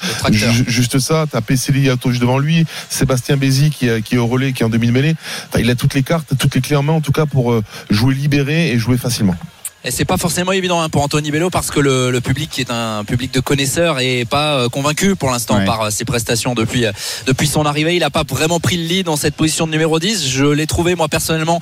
Juste 0.66 0.99
ça. 0.99 1.27
T'as 1.31 1.41
Pesseli 1.41 1.85
juste 1.85 2.21
devant 2.21 2.39
lui. 2.39 2.66
Sébastien 2.91 3.37
Bézi 3.37 3.71
qui, 3.71 3.87
est- 3.89 4.03
qui 4.03 4.16
est 4.16 4.19
au 4.19 4.27
relais, 4.27 4.53
qui 4.53 4.62
est 4.62 4.66
en 4.66 4.71
demi-mêlée. 4.71 5.15
Enfin, 5.49 5.61
il 5.61 5.71
a 5.71 5.75
toutes 5.75 5.95
les 5.95 6.03
cartes, 6.03 6.33
toutes 6.39 6.55
les 6.55 6.61
clés 6.61 6.77
en 6.77 6.83
main, 6.83 6.93
en 6.95 7.01
tout 7.01 7.12
cas, 7.12 7.27
pour 7.27 7.53
euh, 7.53 7.62
jouer 7.91 8.15
libéré 8.15 8.71
et 8.71 8.79
jouer 8.79 8.99
facilement. 8.99 9.37
Et 9.86 9.90
c'est 9.90 10.06
pas 10.06 10.16
forcément 10.16 10.52
évident 10.52 10.81
hein, 10.81 10.89
pour 10.89 11.02
Anthony 11.02 11.31
Bello 11.31 11.51
parce 11.51 11.70
que 11.70 11.78
le, 11.78 12.11
le 12.11 12.20
public 12.23 12.48
qui 12.51 12.62
est 12.62 12.70
un 12.70 13.05
public 13.05 13.32
de 13.35 13.40
connaisseurs 13.40 14.01
est 14.01 14.24
pas 14.24 14.55
euh, 14.55 14.69
convaincu 14.70 15.15
pour 15.15 15.31
l'instant 15.31 15.59
Ouais. 15.59 15.66
par 15.66 15.82
euh, 15.82 15.90
ses 15.90 16.06
prestations 16.06 16.55
depuis 16.55 16.86
euh, 16.86 16.93
depuis 17.27 17.47
son 17.47 17.66
arrivée. 17.66 17.94
Il 17.94 18.02
a 18.02 18.09
pas 18.11 18.23
vraiment 18.27 18.61
pris 18.61 18.77
le 18.78 18.85
lead 18.85 19.06
dans 19.06 19.16
cette 19.16 19.35
position 19.35 19.66
de 19.66 19.73
numéro 19.73 19.98
10. 19.98 20.27
Je 20.27 20.47
l'ai 20.47 20.66
trouvé 20.66 20.94
moi 20.94 21.09
personnellement 21.09 21.61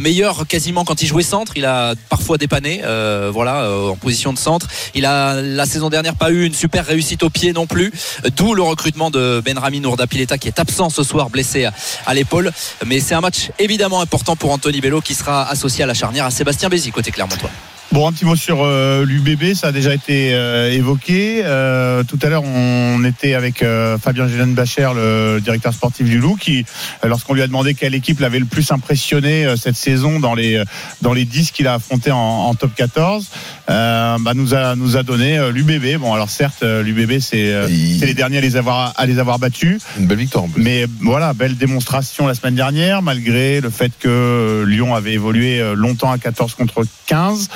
meilleur 0.00 0.46
quasiment 0.46 0.84
quand 0.84 1.02
il 1.02 1.06
jouait 1.08 1.24
centre. 1.24 1.52
Il 1.56 1.64
a 1.66 1.94
parfois 2.08 2.38
dépanné, 2.38 2.82
euh, 2.84 3.30
voilà, 3.32 3.62
euh, 3.64 3.88
en 3.90 3.96
position 3.96 4.32
de 4.32 4.38
centre. 4.38 4.68
Il 4.94 5.04
a 5.04 5.42
la 5.42 5.66
saison 5.66 5.90
dernière 5.90 6.14
pas 6.14 6.30
eu 6.30 6.44
une 6.46 6.54
super 6.54 6.86
réussite 6.86 7.22
au 7.24 7.30
pied 7.30 7.52
non 7.52 7.66
plus. 7.66 7.92
D'où 8.36 8.54
le 8.54 8.62
recrutement 8.62 9.10
de 9.10 9.42
Benrami 9.44 9.80
Nourda 9.80 10.06
Pileta 10.06 10.38
qui 10.38 10.46
est 10.48 10.60
absent 10.60 10.90
ce 10.90 11.02
soir, 11.02 11.28
blessé 11.28 11.64
à, 11.64 11.72
à 12.06 12.14
l'épaule. 12.14 12.52
Mais 12.86 13.00
c'est 13.00 13.14
un 13.14 13.20
match 13.20 13.50
évidemment 13.58 14.00
important 14.00 14.36
pour 14.36 14.52
Anthony 14.52 14.80
Bello 14.80 15.00
qui 15.00 15.14
sera 15.14 15.48
associé 15.50 15.82
à 15.82 15.86
la 15.88 15.94
charnière 15.94 16.24
à 16.24 16.30
Sébastien 16.30 16.68
Bézi 16.68 16.92
côté 16.92 17.10
Clermontois. 17.10 17.50
Bon, 17.92 18.08
un 18.08 18.12
petit 18.12 18.24
mot 18.24 18.34
sur 18.34 18.64
euh, 18.64 19.04
l'UBB, 19.04 19.54
ça 19.54 19.68
a 19.68 19.72
déjà 19.72 19.94
été 19.94 20.34
euh, 20.34 20.72
évoqué. 20.72 21.42
Euh, 21.44 22.02
tout 22.02 22.18
à 22.22 22.28
l'heure, 22.28 22.42
on 22.42 23.04
était 23.04 23.34
avec 23.34 23.62
euh, 23.62 23.98
Fabien 23.98 24.26
Gélène 24.26 24.54
Bacher, 24.54 24.88
le 24.96 25.38
directeur 25.40 25.72
sportif 25.72 26.08
du 26.08 26.18
Loup, 26.18 26.34
qui, 26.34 26.64
euh, 27.04 27.08
lorsqu'on 27.08 27.34
lui 27.34 27.42
a 27.42 27.46
demandé 27.46 27.74
quelle 27.74 27.94
équipe 27.94 28.18
l'avait 28.18 28.40
le 28.40 28.46
plus 28.46 28.72
impressionné 28.72 29.46
euh, 29.46 29.54
cette 29.56 29.76
saison 29.76 30.18
dans 30.18 30.34
les 30.34 30.60
dans 31.02 31.12
les 31.12 31.24
10 31.24 31.52
qu'il 31.52 31.68
a 31.68 31.74
affronté 31.74 32.10
en, 32.10 32.18
en 32.18 32.54
top 32.54 32.74
14, 32.74 33.28
euh, 33.70 34.16
bah, 34.20 34.32
nous 34.34 34.54
a 34.54 34.74
nous 34.74 34.96
a 34.96 35.04
donné 35.04 35.38
euh, 35.38 35.52
l'UBB. 35.52 36.00
Bon, 36.00 36.12
alors 36.14 36.30
certes, 36.30 36.64
l'UBB 36.64 37.20
c'est 37.20 37.52
euh, 37.52 37.68
c'est 37.68 38.06
les 38.06 38.14
derniers 38.14 38.38
à 38.38 38.40
les 38.40 38.56
avoir 38.56 38.92
à 38.96 39.06
les 39.06 39.20
avoir 39.20 39.38
battus. 39.38 39.80
Une 40.00 40.06
belle 40.06 40.18
victoire. 40.18 40.44
en 40.44 40.48
plus. 40.48 40.62
Mais 40.62 40.86
voilà, 41.00 41.32
belle 41.32 41.56
démonstration 41.56 42.26
la 42.26 42.34
semaine 42.34 42.56
dernière, 42.56 43.02
malgré 43.02 43.60
le 43.60 43.70
fait 43.70 43.92
que 44.00 44.64
Lyon 44.66 44.96
avait 44.96 45.12
évolué 45.12 45.62
longtemps 45.76 46.10
à 46.10 46.18
14 46.18 46.54
contre 46.56 46.84
15. 47.06 47.50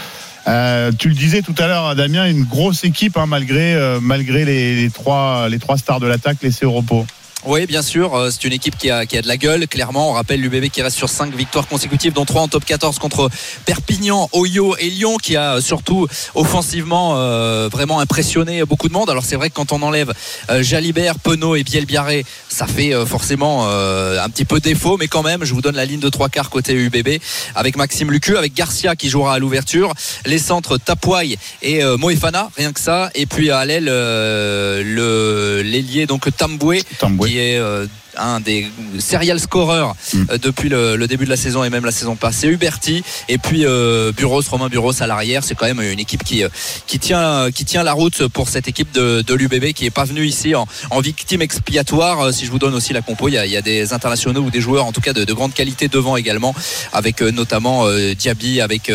Euh, 0.49 0.93
tu 0.99 1.09
le 1.09 1.15
disais 1.15 1.43
tout 1.43 1.55
à 1.59 1.67
l'heure, 1.67 1.95
Damien, 1.95 2.27
une 2.27 2.45
grosse 2.45 2.85
équipe 2.85 3.17
hein, 3.19 3.27
malgré 3.27 3.75
euh, 3.75 4.01
les 4.01 4.91
trois 4.91 5.49
les 5.49 5.59
trois 5.59 5.77
stars 5.77 6.01
de 6.01 6.07
l'attaque 6.07 6.39
laissées 6.43 6.65
au 6.65 6.73
repos. 6.73 7.07
Oui, 7.45 7.67
bien 7.67 7.83
sûr. 7.83 8.15
euh, 8.17 8.31
C'est 8.31 8.45
une 8.45 8.53
équipe 8.53 8.77
qui 8.77 8.91
a, 8.91 9.07
qui 9.07 9.17
a 9.17 9.23
de 9.23 9.29
la 9.29 9.37
gueule. 9.37 9.69
Clairement, 9.69 10.11
on 10.11 10.13
rappelle 10.15 10.41
l'UBB 10.41 10.71
qui 10.71 10.83
reste 10.83 10.97
sur 10.97 11.09
5 11.09 11.33
victoires 11.35 11.69
consécutives, 11.69 12.13
dont 12.13 12.25
3 12.25 12.43
en 12.43 12.49
top 12.49 12.65
14 12.65 12.99
contre 12.99 13.31
Perpignan, 13.65 14.29
Oyo 14.33 14.77
et 14.79 14.91
Lyon, 14.91 15.17
qui 15.23 15.37
a 15.37 15.55
euh, 15.55 15.61
surtout 15.61 16.09
offensivement 16.35 17.15
euh, 17.17 17.69
vraiment 17.71 18.01
impressionné 18.01 18.65
beaucoup 18.65 18.89
de 18.89 18.93
monde. 18.93 19.09
Alors 19.09 19.25
c'est 19.25 19.37
vrai 19.37 19.51
que 19.51 19.55
quand 19.55 19.71
on 19.73 19.83
enlève 19.83 20.13
euh, 20.51 20.65
Jalibert, 20.65 21.19
Penaud 21.21 21.55
et 21.55 21.63
Bielbiaré, 21.63 22.25
ça 22.49 22.67
fait 22.67 22.93
euh, 22.93 23.07
forcément 23.07 23.67
euh, 23.69 24.21
un 24.23 24.29
petit 24.31 24.45
peu 24.45 24.59
défaut, 24.59 24.97
mais 24.99 25.07
quand 25.07 25.23
même, 25.23 25.45
je 25.45 25.55
vous 25.55 25.63
donne 25.63 25.77
la 25.77 25.85
ligne 25.85 26.01
de 26.01 26.09
trois 26.09 26.29
quarts 26.29 26.51
côté 26.51 26.75
UBB 26.75 27.21
avec 27.55 27.77
Maxime 27.77 28.11
Lucu, 28.11 28.37
avec 28.37 28.53
Garcia 28.53 28.97
qui 28.97 29.09
jouera 29.09 29.35
à 29.35 29.39
l'ouverture, 29.39 29.95
les 30.27 30.39
centres 30.39 30.77
Tapouaille 30.77 31.37
et 31.63 31.85
Moefana, 31.99 32.51
rien 32.57 32.73
que 32.73 32.81
ça, 32.81 33.11
et 33.15 33.27
puis 33.27 33.51
à 33.51 33.65
l'aile 33.65 33.85
le 33.85 35.63
l'ailier 35.65 36.07
donc 36.07 36.29
Tamboué 36.37 36.83
Tamboué. 36.99 37.28
Qui 37.29 37.39
est 37.39 37.59
euh, 37.59 37.87
un 38.19 38.41
des 38.41 38.69
serial 38.99 39.39
scorers 39.41 39.95
euh, 40.15 40.39
depuis 40.39 40.69
le, 40.69 40.97
le 40.97 41.07
début 41.07 41.25
de 41.25 41.31
la 41.31 41.37
saison 41.37 41.65
et 41.65 41.71
même 41.71 41.85
la 41.85 41.93
saison 41.93 42.17
passée. 42.17 42.49
Huberti 42.49 43.03
et 43.29 43.39
puis 43.39 43.65
euh, 43.67 44.13
Buros, 44.13 44.43
Romain 44.51 44.69
Buros 44.69 45.03
à 45.03 45.07
l'arrière. 45.07 45.43
C'est 45.45 45.55
quand 45.55 45.67
même 45.67 45.81
une 45.81 45.99
équipe 46.01 46.25
qui 46.25 46.43
euh, 46.45 46.49
qui 46.87 46.99
tient 46.99 47.51
qui 47.51 47.65
tient 47.65 47.83
la 47.83 47.93
route 47.93 48.27
pour 48.29 48.49
cette 48.49 48.69
équipe 48.69 48.93
de, 48.93 49.23
de 49.23 49.35
l'UBB 49.35 49.73
qui 49.73 49.87
est 49.87 49.91
pas 49.91 50.05
venue 50.05 50.25
ici 50.27 50.55
en, 50.55 50.67
en 50.91 51.01
victime 51.01 51.43
expiatoire. 51.43 52.21
Euh, 52.21 52.33
Si 52.33 52.47
je 52.47 52.51
vous 52.51 52.59
donne 52.59 52.75
aussi 52.75 52.93
la 52.93 53.03
compo, 53.03 53.29
il 53.29 53.35
y 53.35 53.39
a, 53.39 53.47
il 53.47 53.53
y 53.53 53.57
a 53.57 53.63
des 53.63 53.93
internationaux 53.93 54.41
ou 54.43 54.51
des 54.51 54.61
joueurs 54.61 54.87
en 54.87 54.93
tout 54.93 55.01
cas 55.01 55.13
de, 55.13 55.25
de 55.25 55.33
grande 55.33 55.53
qualité 55.55 55.89
devant 55.89 56.17
également, 56.17 56.55
avec 56.93 57.21
euh, 57.23 57.31
notamment 57.31 57.87
euh, 57.87 58.15
Diaby, 58.15 58.61
avec 58.61 58.91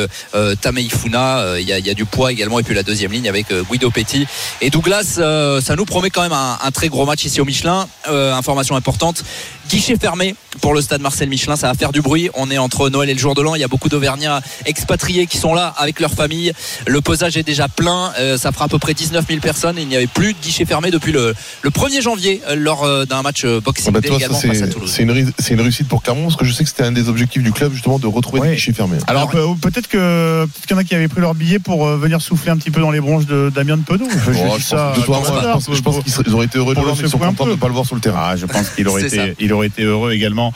Tamei 0.62 0.90
Funa. 0.90 1.40
Euh, 1.40 1.62
Il 1.62 1.68
y, 1.68 1.74
a, 1.74 1.80
il 1.80 1.86
y 1.86 1.90
a 1.90 1.94
du 1.94 2.06
poids 2.06 2.32
également 2.32 2.60
et 2.60 2.64
puis 2.64 2.76
la 2.76 2.84
deuxième 2.84 3.12
ligne 3.12 3.30
avec 3.30 3.48
Guido 3.70 3.90
Petit 3.92 4.26
et 4.62 4.70
Douglas. 4.70 5.20
ça 5.68 5.76
nous 5.76 5.86
promet 5.86 6.10
quand 6.10 6.24
même 6.24 6.34
un, 6.46 6.58
un 6.68 6.72
très 6.72 6.90
gros 6.90 7.06
match 7.06 7.24
ici 7.26 7.40
au 7.42 7.46
Michelin. 7.46 7.88
Information 8.10 8.76
importante. 8.76 9.13
Nederland. 9.14 9.24
Guichet 9.70 9.98
fermé 9.98 10.36
pour 10.62 10.74
le 10.74 10.82
stade 10.82 11.02
Marcel 11.02 11.30
Michelin. 11.30 11.56
Ça 11.56 11.68
va 11.68 11.74
faire 11.74 11.92
du 11.92 12.02
bruit. 12.02 12.30
On 12.36 12.50
est 12.52 12.58
entre 12.58 12.90
Noël 12.90 13.10
et 13.10 13.14
le 13.14 13.20
jour 13.20 13.34
de 13.36 13.42
l'an. 13.42 13.56
Il 13.56 13.62
y 13.62 13.64
a 13.64 13.68
beaucoup 13.68 13.90
d'Auvergnats 13.90 14.42
expatriés 14.66 15.28
qui 15.28 15.38
sont 15.38 15.54
là 15.54 15.74
avec 15.78 16.00
leur 16.00 16.12
famille. 16.12 16.54
Le 16.88 17.02
posage 17.02 17.38
est 17.38 17.44
déjà 17.44 17.68
plein. 17.68 18.12
Euh, 18.20 18.38
ça 18.38 18.52
fera 18.52 18.66
à 18.66 18.68
peu 18.68 18.80
près 18.80 18.94
19 18.94 19.26
000 19.28 19.40
personnes. 19.40 19.76
Il 19.80 19.88
n'y 19.88 19.96
avait 19.96 20.08
plus 20.08 20.34
de 20.34 20.38
guichet 20.42 20.66
fermé 20.66 20.92
depuis 20.92 21.12
le, 21.12 21.34
le 21.62 21.70
1er 21.70 22.02
janvier 22.02 22.42
euh, 22.50 22.56
lors 22.56 22.84
euh, 22.84 23.06
d'un 23.06 23.22
match 23.22 23.46
Boxing 23.46 23.92
bah, 23.92 24.02
Day 24.02 24.08
toi, 24.10 24.20
ça, 24.20 24.26
également 24.26 24.40
face 24.40 24.50
à 24.62 24.66
c'est 24.66 24.70
Toulouse. 24.72 24.92
c'est 24.96 25.04
une, 25.04 25.12
ré- 25.12 25.26
c'est 25.40 25.54
une 25.54 25.62
réussite 25.62 25.88
pour 25.88 26.04
Clermont 26.04 26.24
parce 26.24 26.36
que 26.36 26.46
je 26.46 26.54
sais 26.54 26.64
que 26.64 26.70
c'était 26.70 26.84
un 26.84 26.92
des 26.92 27.10
objectifs 27.10 27.42
du 27.44 27.52
club 27.52 27.74
justement 27.74 28.00
de 28.00 28.08
retrouver 28.08 28.42
des 28.42 28.56
guichets 28.56 28.74
fermés. 28.74 28.98
Alors, 29.08 29.30
peut-être 29.30 29.88
que 29.88 30.46
peut-être 30.46 30.68
qu'il 30.68 30.72
y 30.72 30.74
en 30.76 30.82
a 30.82 30.84
qui 30.84 30.96
avaient 30.96 31.08
pris 31.08 31.22
leur 31.22 31.34
billet 31.36 31.60
pour 31.60 31.86
venir 31.88 32.22
souffler 32.22 32.52
un 32.52 32.58
petit 32.58 32.72
peu 32.72 32.82
dans 32.82 32.92
les 32.92 33.00
bronches 33.02 33.26
de 33.26 33.52
Damien 33.54 33.78
de 33.78 33.84
Penaud. 33.84 34.08
Je, 34.10 34.32
Oh, 34.44 35.82
pense 35.84 36.06
je 36.16 36.22
qu'ils 36.24 36.34
auraient 36.34 36.46
été 36.46 36.58
heureux 36.58 36.74
de 36.74 36.80
le 36.80 36.86
voir, 36.86 36.96
mais 36.98 37.04
ils 37.04 37.10
sont 37.10 37.18
contents 37.18 37.46
de 37.46 37.52
ne 37.52 37.56
pas 37.56 37.68
le 37.68 37.74
voir 37.74 37.86
sur 37.86 37.96
le 37.96 38.02
terrain. 38.02 38.20
Ah, 38.32 38.36
je 38.36 38.46
pense 38.46 38.70
qu'il 38.76 38.88
aurait 38.88 39.04
été. 39.06 39.34
Il 39.54 39.56
aurait 39.56 39.68
été 39.68 39.84
heureux 39.84 40.12
également 40.14 40.52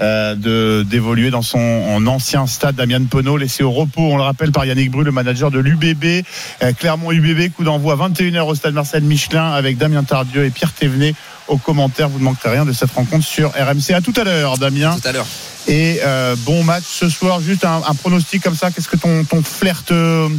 euh, 0.00 0.34
de 0.34 0.82
d'évoluer 0.82 1.30
dans 1.30 1.40
son 1.40 1.58
en 1.58 2.06
ancien 2.06 2.46
stade 2.46 2.76
Damien 2.76 3.04
Penaud, 3.04 3.38
laissé 3.38 3.62
au 3.62 3.70
repos, 3.70 4.02
on 4.02 4.16
le 4.16 4.22
rappelle 4.22 4.52
par 4.52 4.66
Yannick 4.66 4.90
Bru, 4.90 5.04
le 5.04 5.10
manager 5.10 5.50
de 5.50 5.58
l'UBB, 5.58 6.24
euh, 6.62 6.72
Clermont 6.78 7.12
UBB, 7.12 7.50
coup 7.52 7.64
d'envoi 7.64 7.96
21h 7.96 8.42
au 8.42 8.54
stade 8.54 8.74
Marcel 8.74 9.04
Michelin 9.04 9.52
avec 9.52 9.78
Damien 9.78 10.04
Tardieu 10.04 10.44
et 10.44 10.50
Pierre 10.50 10.72
Thévenet 10.72 11.14
aux 11.48 11.56
commentaires. 11.56 12.10
Vous 12.10 12.18
ne 12.18 12.24
manquerez 12.24 12.50
rien 12.50 12.66
de 12.66 12.72
cette 12.72 12.90
rencontre 12.90 13.24
sur 13.24 13.50
RMC. 13.50 13.94
À 13.94 14.02
tout 14.02 14.12
à 14.16 14.24
l'heure, 14.24 14.58
Damien. 14.58 14.96
Tout 15.00 15.08
à 15.08 15.12
l'heure. 15.12 15.26
Et 15.68 16.00
euh, 16.04 16.34
bon 16.40 16.64
match 16.64 16.84
ce 16.86 17.08
soir. 17.08 17.40
Juste 17.40 17.64
un, 17.64 17.82
un 17.86 17.94
pronostic 17.94 18.42
comme 18.42 18.56
ça. 18.56 18.70
Qu'est-ce 18.70 18.88
que 18.88 18.96
ton, 18.96 19.24
ton 19.24 19.42
flair 19.42 19.82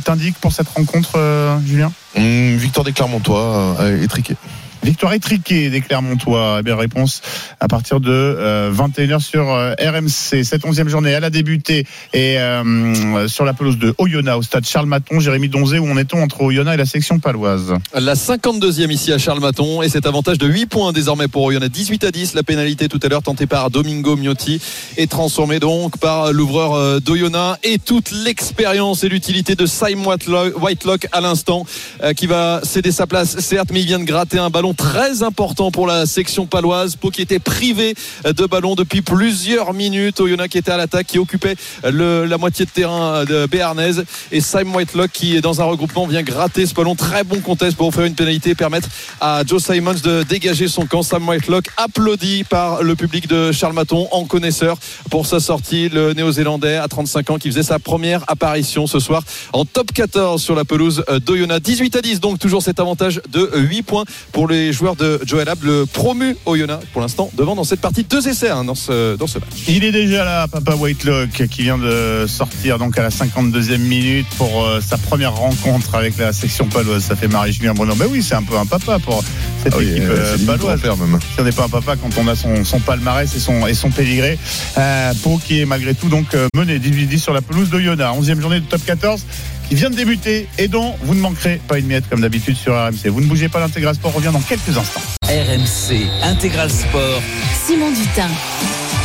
t'indique 0.04 0.36
pour 0.40 0.52
cette 0.52 0.70
rencontre, 0.70 1.14
euh, 1.16 1.58
Julien? 1.66 1.92
Hum, 2.16 2.56
victoire 2.58 2.84
des 2.84 2.92
Clermontois 2.92 3.78
euh, 3.80 4.04
étriquée. 4.04 4.36
Victoire 4.84 5.14
étriquée 5.14 5.70
des 5.70 5.82
Clermontois. 5.82 6.58
Eh 6.60 6.64
bien, 6.64 6.76
réponse 6.76 7.22
à 7.60 7.68
partir 7.68 8.00
de 8.00 8.12
euh, 8.12 8.72
21h 8.74 9.20
sur 9.22 9.50
euh, 9.50 9.74
RMC. 9.80 10.44
Cette 10.44 10.66
onzième 10.66 10.90
journée, 10.90 11.12
elle 11.12 11.24
a 11.24 11.30
débuté 11.30 11.86
et 12.14 12.38
euh, 12.38 13.28
sur 13.28 13.46
la 13.46 13.54
pelouse 13.54 13.78
de 13.78 13.96
Oyonnax 13.98 14.38
au 14.38 14.42
stade 14.42 14.66
Charles 14.66 14.88
Maton. 14.88 15.20
Jérémy 15.20 15.48
Donzé, 15.48 15.80
où 15.80 15.90
en 15.90 15.98
est-on 15.98 16.22
entre 16.22 16.42
Oyonnax 16.42 16.74
et 16.76 16.78
la 16.78 16.86
section 16.86 17.20
paloise? 17.20 17.74
La 17.94 18.16
52e 18.16 18.92
ici 18.92 19.14
à 19.14 19.18
Charles 19.18 19.40
Maton 19.40 19.82
et 19.82 19.90
cet 19.90 20.06
avantage 20.06 20.38
de 20.38 20.48
8 20.48 20.66
points 20.66 20.92
désormais 20.92 21.28
pour 21.28 21.44
Oyonnax 21.44 21.72
18 21.72 22.04
à 22.04 22.12
10 22.12 22.34
la 22.34 22.44
pénalité 22.44 22.90
tout 22.90 23.00
à 23.04 23.08
l'heure 23.08 23.24
tentée 23.24 23.48
par 23.48 23.70
Domingo 23.70 24.16
Miotti 24.16 24.62
est 24.98 25.10
transformée 25.10 25.60
donc 25.60 25.98
par 25.98 26.34
l'ouvreur 26.34 26.74
euh, 26.74 27.00
d'Oyonnax 27.00 27.60
et 27.64 27.80
toute 27.80 28.12
l'expérience 28.12 29.04
et 29.04 29.10
l'utilité 29.10 29.56
de 29.56 29.66
Simon 29.66 30.16
Whitelock, 30.62 31.08
à 31.12 31.22
l'instant 31.22 31.66
euh, 32.04 32.14
qui 32.14 32.28
va 32.28 32.60
céder 32.64 32.92
sa 32.92 33.08
place 33.08 33.40
certes 33.40 33.70
mais 33.72 33.82
il 33.82 33.86
vient 33.86 34.00
de 34.00 34.04
gratter 34.04 34.40
un 34.40 34.50
très 34.74 35.24
important 35.24 35.72
pour 35.72 35.88
la 35.88 36.06
section 36.06 36.46
paloise. 36.46 36.96
Pau 36.96 37.10
qui 37.10 37.22
était 37.22 37.40
privé 37.40 37.96
de 38.26 38.46
ballon 38.46 38.76
depuis 38.76 39.02
plusieurs 39.02 39.74
minutes. 39.74 40.20
Oyonnax 40.20 40.52
qui 40.52 40.58
était 40.58 40.72
à 40.72 40.78
l'attaque 40.78 41.08
qui 41.08 41.20
occupait 41.20 41.56
la 41.84 42.38
moitié 42.38 42.66
de 42.66 42.72
terrain 42.72 43.26
de 43.26 43.46
Béarnaise. 43.46 44.06
Et 44.32 44.42
Simon 44.42 44.76
Whitelock 44.76 45.12
qui 45.12 45.36
est 45.36 45.42
dans 45.42 45.62
un 45.62 45.66
regroupement 45.66 46.08
vient 46.08 46.24
gratter 46.24 46.66
ce 46.66 46.74
ballon. 46.74 46.96
Très 46.96 47.24
bon 47.24 47.40
contest 47.40 47.78
pour 47.78 47.88
offrir 47.88 48.06
une 48.06 48.16
pénalité 48.16 48.52
et 48.52 48.56
permettre 48.56 48.90
à 49.22 49.44
Joe 49.46 49.64
Simons 49.64 49.96
de 50.04 50.24
dégager 50.24 50.68
son 50.68 50.86
camp. 50.86 51.04
Sam 51.04 51.28
Whitelock 51.28 51.66
applaudi 51.78 52.44
par 52.44 52.84
le 52.84 52.96
public 52.96 53.28
de 53.28 53.52
Charles 53.52 53.74
Maton 53.74 54.08
en 54.12 54.26
connaisseur 54.26 54.78
pour 55.10 55.26
sa 55.26 55.40
sortie. 55.40 55.90
Le 55.90 56.14
néo-zélandais 56.14 56.78
à 56.78 56.88
35 56.88 57.30
ans 57.32 57.38
qui 57.38 57.50
faisait 57.50 57.64
sa 57.64 57.80
première 57.80 58.24
apparition 58.28 58.88
ce 58.88 59.00
soir 59.00 59.24
en 59.52 59.66
top 59.66 59.92
14 59.92 60.42
sur 60.42 60.56
la 60.56 60.66
pelouse 60.66 61.04
d'Oyonnax. 61.26 61.62
18 61.62 61.96
à 61.96 62.02
10 62.02 62.20
donc 62.20 62.40
toujours 62.40 62.62
cet 62.62 62.80
avantage 62.80 63.22
de 63.30 63.50
8 63.54 63.84
points 63.84 64.06
pour 64.32 64.48
les 64.48 64.63
joueurs 64.72 64.96
de 64.96 65.20
Joel 65.26 65.50
Ab 65.50 65.64
le 65.64 65.86
promu 65.86 66.36
Oyonnax 66.46 66.86
pour 66.94 67.02
l'instant 67.02 67.30
devant 67.36 67.56
dans 67.56 67.64
cette 67.64 67.82
partie 67.82 68.04
deux 68.04 68.28
essais 68.28 68.50
hein, 68.50 68.64
dans 68.64 68.76
ce 68.76 69.16
dans 69.18 69.28
ce 69.28 69.40
match 69.40 69.50
Il 69.68 69.84
est 69.84 69.92
déjà 69.92 70.24
là, 70.24 70.48
Papa 70.48 70.76
Whitelock, 70.76 71.48
qui 71.50 71.64
vient 71.64 71.78
de 71.78 72.26
sortir 72.28 72.78
donc 72.80 72.98
à 72.98 73.04
la 73.04 73.10
52e 73.10 73.78
minute 73.80 74.28
pour 74.38 74.64
euh, 74.66 74.80
sa 74.82 74.98
première 74.98 75.34
rencontre 75.36 75.96
avec 75.96 76.18
la 76.18 76.32
section 76.34 76.68
paloise. 76.68 77.04
Ça 77.04 77.16
fait 77.16 77.28
Marie-Julien 77.28 77.74
Bruno. 77.74 77.96
Mais 77.98 78.06
oui, 78.06 78.22
c'est 78.24 78.36
un 78.36 78.44
peu 78.44 78.58
un 78.58 78.66
papa 78.66 79.00
pour 79.00 79.24
cette 79.64 79.74
Ah 79.74 79.78
oui, 79.80 79.90
équipe 79.90 80.04
euh, 80.04 80.36
euh, 80.36 80.46
paloise. 80.46 80.80
grand-père, 80.82 80.98
même. 80.98 81.20
Si 81.20 81.40
on 81.42 81.44
n'est 81.44 81.52
pas 81.52 81.66
un 81.66 81.70
papa 81.70 81.96
quand 81.96 82.10
on 82.18 82.28
a 82.28 82.36
son, 82.36 82.64
son 82.64 82.80
palmarès 82.80 83.34
et 83.36 83.40
son, 83.40 83.66
et 83.68 83.74
son 83.74 83.90
pédigré. 83.90 84.38
Euh, 84.78 85.14
Pau 85.24 85.40
qui 85.44 85.60
est 85.62 85.66
malgré 85.66 85.94
tout 85.96 86.10
donc 86.10 86.34
euh, 86.36 86.48
mené 86.56 86.80
18-10 86.80 87.18
sur 87.20 87.34
la 87.34 87.42
pelouse 87.42 87.70
de 87.70 87.80
Yona. 87.80 88.12
11e 88.14 88.40
journée 88.40 88.60
de 88.60 88.66
top 88.66 88.84
14 88.86 89.22
qui 89.68 89.76
vient 89.76 89.90
de 89.90 89.96
débuter 89.96 90.48
et 90.58 90.68
dont 90.68 90.96
vous 91.02 91.16
ne 91.16 91.22
manquerez 91.22 91.60
pas 91.68 91.80
une 91.80 91.88
miette 91.88 92.08
comme 92.10 92.22
d'habitude 92.22 92.58
sur 92.58 92.74
RMC. 92.74 93.08
Vous 93.08 93.22
ne 93.22 93.28
bougez 93.28 93.50
pas, 93.50 93.60
l'intégral 93.60 93.96
sport 93.96 94.14
revient 94.14 94.32
dans 94.32 94.42
quelques 94.42 94.78
instants. 94.78 95.02
RMC 95.24 96.08
Intégral 96.24 96.70
Sport. 96.70 97.22
Simon 97.66 97.92
Dutin. 97.92 98.30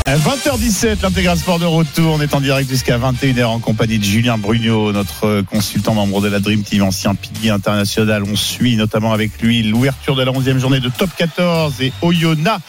À 0.04 0.16
20h17, 0.16 1.02
l'intégral 1.02 1.36
sport 1.36 1.58
de 1.58 1.66
retour. 1.66 2.14
On 2.14 2.20
est 2.22 2.34
en 2.34 2.40
direct 2.40 2.70
jusqu'à 2.70 2.98
21h 2.98 3.44
en 3.44 3.58
compagnie 3.58 3.98
de 3.98 4.04
Julien 4.04 4.38
Brugnot, 4.38 4.92
notre 4.92 5.26
euh, 5.26 5.42
consultant 5.42 5.92
membre 5.92 6.22
de 6.22 6.28
la 6.28 6.40
Dream 6.40 6.62
Team, 6.62 6.82
ancien 6.82 7.14
pilier 7.14 7.50
international. 7.50 8.22
On 8.22 8.34
suit 8.34 8.76
notamment 8.76 9.12
avec 9.12 9.40
lui 9.42 9.62
l'ouverture 9.62 10.16
de 10.16 10.22
la 10.22 10.32
11e 10.32 10.58
journée 10.58 10.80
de 10.80 10.88
top 10.88 11.10
14 11.16 11.82
et 11.82 11.92
Oyonnax 12.00 12.62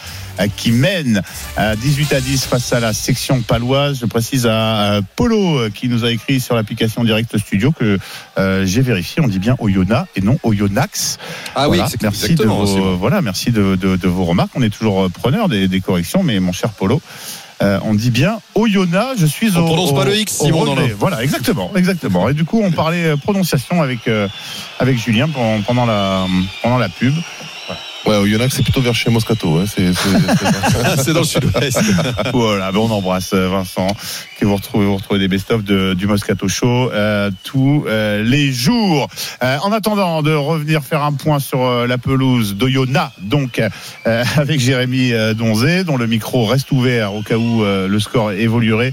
qui 0.56 0.72
mène 0.72 1.22
à 1.56 1.76
18 1.76 2.12
à 2.12 2.20
10 2.20 2.44
face 2.46 2.72
à 2.72 2.80
la 2.80 2.92
section 2.92 3.40
paloise. 3.42 3.98
Je 4.00 4.06
précise 4.06 4.46
à 4.46 4.92
euh, 4.94 5.02
Polo 5.16 5.58
euh, 5.58 5.70
qui 5.70 5.88
nous 5.88 6.04
a 6.04 6.10
écrit 6.10 6.40
sur 6.40 6.54
l'application 6.54 7.04
Direct 7.04 7.36
Studio 7.38 7.72
que 7.72 7.98
euh, 8.38 8.64
j'ai 8.66 8.82
vérifié. 8.82 9.22
On 9.22 9.28
dit 9.28 9.38
bien 9.38 9.56
Oyonnax 9.58 10.08
et 10.16 10.20
non 10.20 10.38
Oyonnax. 10.42 11.18
Ah 11.54 11.68
oui, 11.68 11.76
Voilà. 11.78 11.90
merci 12.02 12.34
de 12.34 12.44
vos, 12.44 12.64
bon. 12.64 12.96
voilà, 12.96 13.22
merci 13.22 13.50
de, 13.50 13.76
de- 13.76 13.96
de 13.96 14.08
vos 14.08 14.24
remarques. 14.24 14.50
On 14.54 14.62
est 14.62 14.70
toujours 14.70 15.02
euh, 15.04 15.08
preneur 15.08 15.48
des, 15.48 15.68
des 15.68 15.80
corrections, 15.80 16.22
mais 16.22 16.40
mon 16.40 16.52
cher 16.52 16.70
Polo, 16.70 17.00
euh, 17.62 17.78
on 17.84 17.92
dit 17.94 18.10
bien 18.10 18.38
Oyonnax. 18.54 19.20
Je 19.20 19.26
suis 19.26 19.50
On 19.56 19.60
au. 19.60 19.66
prononce 19.66 19.90
au- 19.90 19.94
pas 19.94 20.04
le 20.06 20.16
X, 20.16 20.32
Simon, 20.32 20.64
dans 20.64 20.74
le- 20.74 20.94
Voilà, 20.98 21.22
exactement, 21.22 21.70
exactement. 21.76 22.28
Et 22.28 22.34
du 22.34 22.44
coup, 22.44 22.60
on 22.64 22.70
parlait 22.72 23.04
euh, 23.04 23.16
prononciation 23.16 23.82
avec 23.82 24.08
euh, 24.08 24.28
avec 24.78 24.98
Julien 24.98 25.28
pendant 25.66 25.84
la 25.86 26.26
pendant 26.62 26.78
la 26.78 26.88
pub. 26.88 27.14
Ouais, 28.06 28.16
Oyonnax, 28.16 28.54
c'est 28.56 28.62
plutôt 28.62 28.80
vers 28.80 28.94
chez 28.94 29.10
Moscato. 29.10 29.58
hein, 29.58 29.64
c'est- 31.04 31.12
dans 31.12 31.20
le 31.20 31.24
sud-ouest. 31.26 31.80
voilà, 32.32 32.72
ben 32.72 32.78
on 32.78 32.90
embrasse 32.90 33.32
euh, 33.34 33.48
Vincent, 33.48 33.86
que 34.38 34.46
vous 34.46 34.56
retrouvez, 34.56 34.86
vous 34.86 34.96
retrouvez 34.96 35.20
des 35.20 35.28
best-of 35.28 35.62
de, 35.64 35.92
du 35.94 36.06
Moscato 36.06 36.48
Show 36.48 36.90
euh, 36.92 37.30
tous 37.44 37.84
euh, 37.88 38.22
les 38.24 38.52
jours. 38.52 39.08
Euh, 39.42 39.58
en 39.62 39.70
attendant 39.72 40.22
de 40.22 40.32
revenir 40.34 40.82
faire 40.82 41.02
un 41.02 41.12
point 41.12 41.38
sur 41.40 41.62
euh, 41.62 41.86
la 41.86 41.98
pelouse 41.98 42.54
d'Oyonnax, 42.54 43.12
donc 43.20 43.58
euh, 44.06 44.24
avec 44.36 44.60
Jérémy 44.60 45.12
Donzé, 45.36 45.84
dont 45.84 45.96
le 45.98 46.06
micro 46.06 46.46
reste 46.46 46.72
ouvert 46.72 47.14
au 47.14 47.22
cas 47.22 47.36
où 47.36 47.62
euh, 47.64 47.86
le 47.86 48.00
score 48.00 48.32
évoluerait. 48.32 48.92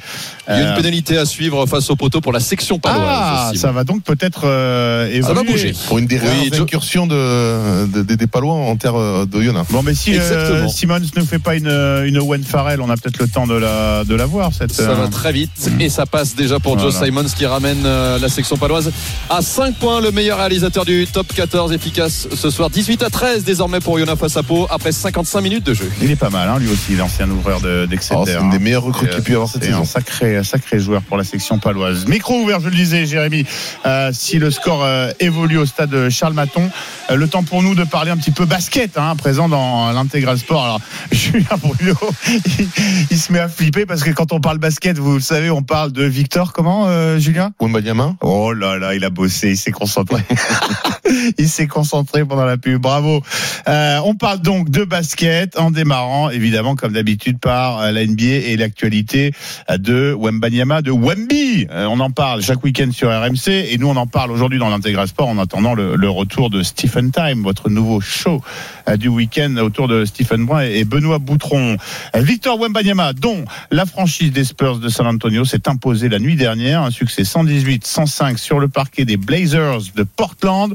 Il 0.50 0.54
y 0.56 0.60
a 0.62 0.70
une 0.70 0.76
pénalité 0.76 1.18
à 1.18 1.26
suivre 1.26 1.66
face 1.66 1.90
au 1.90 1.96
poteau 1.98 2.22
pour 2.22 2.32
la 2.32 2.40
section 2.40 2.80
paloise. 2.80 3.04
ah, 3.10 3.52
ça 3.56 3.72
va 3.74 3.84
donc 3.84 4.04
peut-être 4.04 4.46
euh, 4.46 5.06
Ça 5.22 5.34
va 5.34 5.42
évoluer. 5.42 5.52
bouger. 5.52 5.74
Pour 5.88 5.98
une 5.98 6.08
des 6.08 6.20
Oui, 6.20 6.26
rares 6.26 6.44
Joe- 6.54 6.62
incursions 6.62 7.06
de, 7.08 7.86
de- 7.88 8.02
des- 8.04 8.16
des 8.16 8.28
Palois 8.28 8.54
en 8.54 8.76
terre 8.78 8.96
euh, 9.00 9.26
d'Oyonnax. 9.26 9.72
Bon, 9.72 9.84
mais 9.84 9.94
si 9.94 10.18
euh. 10.18 10.68
Simons 10.68 11.00
ne 11.00 11.24
fait 11.24 11.40
pas 11.40 11.56
une, 11.56 11.68
une 11.68 12.18
Owen 12.18 12.44
Farrell, 12.44 12.82
on 12.82 12.90
a 12.90 12.98
peut-être 12.98 13.20
le 13.20 13.28
temps 13.28 13.48
de 13.48 13.56
la, 13.56 14.04
de 14.04 14.16
la 14.16 14.26
voir. 14.26 14.52
Cette, 14.54 14.74
Ça 14.74 14.84
euh, 14.84 14.96
va 14.96 15.08
très 15.08 15.32
vite 15.32 15.52
et 15.80 15.90
ça 15.90 16.06
passe 16.06 16.36
déjà 16.36 16.60
pour 16.60 16.78
Joe. 16.80 16.96
Simons 16.96 17.26
qui 17.36 17.46
ramène 17.46 17.84
euh, 17.86 18.20
la 18.20 18.30
section 18.30 18.58
paloise 18.58 18.92
à 19.30 19.42
5 19.42 19.76
points. 19.76 20.02
Le 20.02 20.12
meilleur 20.12 20.40
réalisateur 20.40 20.86
du 20.86 21.08
top 21.12 21.34
14 21.34 21.74
efficace 21.74 22.28
ce 22.34 22.50
soir. 22.50 22.70
18 22.70 23.04
à 23.04 23.10
13 23.10 23.44
désormais 23.44 23.80
pour 23.80 24.00
Yona 24.00 24.16
face 24.16 24.38
à 24.38 24.44
Pau 24.44 24.68
après 24.70 24.92
55 24.92 25.42
minutes 25.42 25.66
de 25.66 25.74
jeu. 25.74 25.92
Il 26.02 26.12
est 26.12 26.16
pas 26.16 26.30
mal, 26.30 26.50
hein, 26.50 26.60
lui 26.60 26.70
aussi, 26.70 26.96
l'ancien 26.96 27.30
ouvreur 27.30 27.62
de- 27.62 27.86
d'Exeter. 27.86 28.16
Oh, 28.18 28.24
c'est 28.26 28.36
une 28.36 28.50
des 28.50 28.58
hein. 28.58 28.60
meilleures 28.60 28.84
recrues 28.84 29.08
qu'il 29.08 29.18
a 29.18 29.22
pu 29.22 29.32
y 29.32 29.36
avoir 29.36 29.50
cette 29.50 29.64
saison. 29.64 29.82
un 29.82 29.86
sacré, 29.86 30.38
un 30.38 30.44
sacré 30.44 30.80
joueur 30.80 31.02
pour 31.02 31.18
la 31.18 31.24
section 31.24 31.60
paloise. 31.60 32.06
Micro 32.08 32.42
ouvert, 32.42 32.60
je 32.60 32.70
le 32.70 32.76
disais, 32.76 33.06
Jérémy. 33.06 33.46
Euh, 33.86 34.12
si 34.14 34.40
le 34.40 34.52
score 34.52 34.84
euh, 34.84 35.12
évolue 35.20 35.58
au 35.58 35.66
stade 35.66 36.10
Charles 36.10 36.34
Maton, 36.34 36.70
euh, 37.10 37.16
le 37.16 37.28
temps 37.28 37.44
pour 37.44 37.64
nous 37.64 37.76
de 37.76 37.84
parler 37.84 38.12
un 38.12 38.18
petit 38.18 38.32
peu 38.32 38.46
basket, 38.46 38.87
hein, 38.96 39.16
présent 39.16 39.50
dans 39.50 39.92
l'intégral 39.92 40.38
sport. 40.38 40.64
Alors, 40.64 40.82
Julien 41.12 41.58
Bruno, 41.62 41.96
il, 42.28 42.68
il 43.12 43.18
se 43.18 43.32
met 43.32 43.40
à 43.40 43.50
flipper 43.50 43.86
parce 43.86 44.04
que 44.04 44.12
quand 44.12 44.32
on 44.32 44.40
parle 44.40 44.58
basket, 44.58 44.98
vous 44.98 45.16
le 45.16 45.20
savez, 45.20 45.50
on 45.50 45.64
parle 45.64 45.92
de 45.92 46.04
Victor. 46.04 46.54
Comment, 46.54 46.86
euh, 46.88 47.20
Julien? 47.20 47.52
Wembanyama 47.60 48.16
Oh 48.22 48.54
là 48.54 48.78
là, 48.78 48.96
il 48.96 49.04
a 49.04 49.10
bossé, 49.10 49.50
il 49.50 49.58
s'est 49.58 49.72
concentré. 49.72 50.22
il 51.38 51.50
s'est 51.50 51.68
concentré 51.68 52.26
pendant 52.26 52.46
la 52.46 52.58
pub. 52.58 52.82
Bravo. 52.82 53.22
Euh, 53.68 54.00
on 54.06 54.16
parle 54.16 54.40
donc 54.40 54.70
de 54.70 54.84
basket 54.84 55.58
en 55.58 55.72
démarrant, 55.72 56.30
évidemment, 56.30 56.76
comme 56.76 56.94
d'habitude, 56.94 57.40
par 57.40 57.82
euh, 57.82 57.92
la 57.92 58.06
NBA 58.06 58.24
et 58.24 58.58
l'actualité 58.58 59.32
euh, 59.70 59.78
de 59.78 60.16
Wembanyama, 60.18 60.82
de 60.82 60.92
Wemby. 60.92 61.68
Euh, 61.72 61.86
on 61.86 62.00
en 62.00 62.12
parle 62.12 62.42
chaque 62.42 62.64
week-end 62.64 62.92
sur 62.92 63.10
RMC 63.10 63.50
et 63.50 63.78
nous, 63.78 63.88
on 63.88 63.96
en 63.96 64.08
parle 64.08 64.32
aujourd'hui 64.32 64.60
dans 64.60 64.70
l'intégral 64.70 65.08
sport 65.08 65.28
en 65.28 65.38
attendant 65.38 65.74
le, 65.74 65.96
le 65.96 66.10
retour 66.10 66.50
de 66.50 66.64
Stephen 66.64 67.12
Time, 67.12 67.44
votre 67.44 67.70
nouveau 67.70 68.02
show 68.02 68.42
du 68.96 69.10
week-end 69.10 69.58
autour 69.58 69.88
de 69.88 70.06
Stephen 70.06 70.46
Brun 70.46 70.62
et, 70.62 70.86
Benoît 70.86 71.20
Boutron. 71.20 71.76
Euh, 72.16 72.22
Victor 72.22 72.58
Wembanyama, 72.60 73.14
dont 73.14 73.44
la 73.72 73.86
franchise 73.86 74.32
des 74.32 74.46
Spurs 74.46 74.80
de 74.80 74.88
San 74.88 75.08
Antonio 75.08 75.44
s'est 75.44 75.68
imposée 75.68 76.08
la 76.08 76.20
nuit 76.20 76.36
dernière, 76.36 76.84
un 76.84 76.92
succès 76.92 77.24
118-105 77.24 78.38
sur 78.38 78.60
le 78.60 78.70
parquet 78.70 79.04
des 79.04 79.18
Blazers 79.18 79.82
de 79.96 80.04
Portland. 80.04 80.74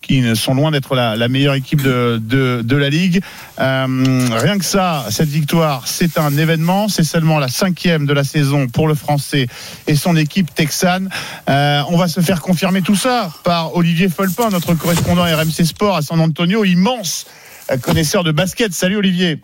qui 0.00 0.20
ne 0.20 0.34
sont 0.34 0.54
loin 0.54 0.72
d'être 0.72 0.96
la, 0.96 1.28
meilleure 1.28 1.54
équipe 1.54 1.80
de, 1.80 2.20
de, 2.20 2.62
de 2.64 2.76
la 2.76 2.90
ligue. 2.90 3.22
Euh, 3.60 3.86
rien 4.32 4.58
que 4.58 4.64
ça, 4.64 5.06
cette 5.10 5.28
victoire, 5.28 5.86
c'est 5.86 6.18
un 6.18 6.36
événement. 6.36 6.88
C'est 6.88 7.04
seulement 7.04 7.38
la 7.38 7.46
cinquième 7.46 8.04
de 8.04 8.12
la 8.12 8.24
saison 8.24 8.66
pour 8.66 8.88
le 8.88 8.96
Français 8.96 9.46
et 9.86 9.94
son 9.94 10.16
équipe 10.16 10.52
texane. 10.52 11.08
Euh, 11.48 11.82
on 11.88 11.96
va 11.96 12.08
se 12.08 12.20
faire 12.20 12.40
confirmer 12.40 12.82
tout 12.82 12.96
ça 12.96 13.30
par 13.44 13.76
Olivier 13.76 14.08
Folpin, 14.08 14.50
notre 14.50 14.74
correspondant 14.74 15.22
RMC 15.22 15.64
Sport 15.64 15.96
à 15.96 16.02
San 16.02 16.18
Antonio, 16.18 16.64
immense 16.64 17.26
euh, 17.28 17.41
connaisseur 17.78 18.24
de 18.24 18.32
basket. 18.32 18.72
Salut 18.72 18.96
Olivier. 18.96 19.38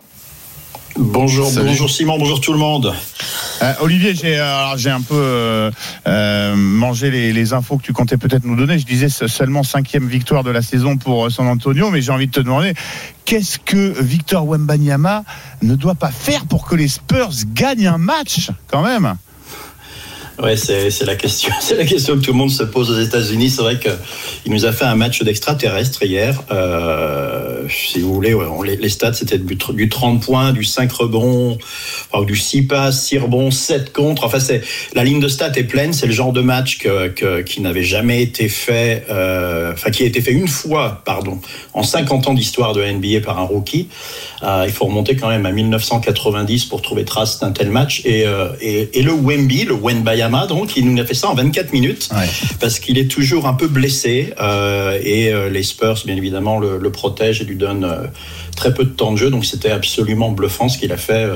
Bonjour, 0.97 1.51
bonjour 1.53 1.89
Simon, 1.89 2.17
bonjour 2.17 2.41
tout 2.41 2.51
le 2.51 2.59
monde. 2.59 2.93
Euh, 3.61 3.73
Olivier, 3.81 4.15
j'ai 4.15 4.39
euh, 4.39 4.75
j'ai 4.75 4.89
un 4.89 5.01
peu 5.01 5.15
euh, 5.15 5.71
euh, 6.07 6.55
mangé 6.55 7.11
les, 7.11 7.31
les 7.31 7.53
infos 7.53 7.77
que 7.77 7.83
tu 7.83 7.93
comptais 7.93 8.17
peut-être 8.17 8.43
nous 8.43 8.55
donner. 8.55 8.79
Je 8.79 8.85
disais 8.85 9.09
seulement 9.09 9.63
cinquième 9.63 10.07
victoire 10.07 10.43
de 10.43 10.51
la 10.51 10.61
saison 10.61 10.97
pour 10.97 11.31
San 11.31 11.47
Antonio, 11.47 11.89
mais 11.89 12.01
j'ai 12.01 12.11
envie 12.11 12.27
de 12.27 12.31
te 12.31 12.39
demander 12.39 12.73
qu'est-ce 13.25 13.59
que 13.59 14.01
Victor 14.01 14.47
Wembanyama 14.47 15.23
ne 15.61 15.75
doit 15.75 15.95
pas 15.95 16.11
faire 16.11 16.45
pour 16.45 16.67
que 16.67 16.75
les 16.75 16.87
Spurs 16.87 17.31
gagnent 17.53 17.87
un 17.87 17.97
match 17.97 18.49
quand 18.67 18.81
même? 18.81 19.15
Ouais, 20.41 20.55
c'est 20.55 21.05
la 21.05 21.15
question, 21.15 21.51
c'est 21.61 21.75
la 21.75 21.85
question 21.85 22.15
que 22.15 22.21
tout 22.21 22.31
le 22.31 22.37
monde 22.37 22.51
se 22.51 22.63
pose 22.63 22.89
aux 22.91 22.99
États-Unis. 22.99 23.49
C'est 23.49 23.61
vrai 23.61 23.77
que 23.77 23.89
il 24.45 24.53
nous 24.53 24.65
a 24.65 24.71
fait 24.71 24.85
un 24.85 24.95
match 24.95 25.21
d'extraterrestre 25.21 26.03
hier. 26.03 26.41
Euh, 26.51 27.63
si 27.69 27.99
vous 27.99 28.13
voulez, 28.13 28.35
les, 28.79 28.89
stats 28.89 29.13
c'était 29.13 29.37
du, 29.37 29.55
du 29.55 29.89
30 29.89 30.23
points, 30.23 30.53
du 30.53 30.63
5 30.63 30.91
rebonds, 30.91 31.57
du 32.25 32.35
6 32.35 32.63
passes, 32.63 33.03
6 33.05 33.17
rebonds, 33.19 33.51
7 33.51 33.91
contre. 33.91 34.23
Enfin, 34.23 34.39
c'est 34.39 34.61
la 34.93 35.03
ligne 35.03 35.19
de 35.19 35.27
stats 35.27 35.51
est 35.55 35.63
pleine. 35.63 35.91
C'est 35.91 36.07
le 36.07 36.13
genre 36.13 36.31
de 36.31 36.41
match 36.41 36.79
qui 37.45 37.61
n'avait 37.61 37.83
jamais 37.83 38.21
été 38.21 38.47
fait, 38.47 39.05
euh, 39.09 39.73
enfin 39.73 39.91
qui 39.91 40.03
a 40.03 40.05
été 40.05 40.21
fait 40.21 40.31
une 40.31 40.47
fois, 40.47 41.01
pardon, 41.05 41.39
en 41.73 41.83
50 41.83 42.27
ans 42.27 42.33
d'histoire 42.33 42.73
de 42.73 42.83
NBA 42.83 43.21
par 43.25 43.39
un 43.39 43.43
rookie. 43.43 43.89
Euh, 44.43 44.63
il 44.65 44.71
faut 44.71 44.85
remonter 44.85 45.15
quand 45.15 45.27
même 45.27 45.45
à 45.45 45.51
1990 45.51 46.65
pour 46.65 46.81
trouver 46.81 47.03
trace 47.03 47.39
d'un 47.39 47.51
tel 47.51 47.69
match. 47.69 48.01
Et, 48.05 48.23
le 48.23 49.11
Wemby, 49.11 49.65
le 49.65 49.73
Donc, 50.47 50.77
il 50.77 50.85
nous 50.89 51.01
a 51.01 51.05
fait 51.05 51.13
ça 51.13 51.29
en 51.29 51.33
24 51.35 51.73
minutes 51.73 52.09
parce 52.59 52.79
qu'il 52.79 52.97
est 52.97 53.09
toujours 53.09 53.47
un 53.47 53.53
peu 53.53 53.67
blessé. 53.67 54.33
euh, 54.39 54.97
et 55.03 55.33
euh, 55.33 55.49
les 55.49 55.63
Spurs, 55.63 56.01
bien 56.05 56.15
évidemment, 56.15 56.59
le, 56.59 56.77
le 56.77 56.91
protègent 56.91 57.41
et 57.41 57.45
lui 57.45 57.55
donnent 57.55 57.83
euh, 57.85 58.07
très 58.55 58.73
peu 58.73 58.83
de 58.83 58.89
temps 58.89 59.11
de 59.11 59.17
jeu. 59.17 59.29
Donc, 59.29 59.45
c'était 59.45 59.71
absolument 59.71 60.31
bluffant 60.31 60.69
ce 60.69 60.77
qu'il 60.77 60.91
a 60.91 60.97
fait. 60.97 61.27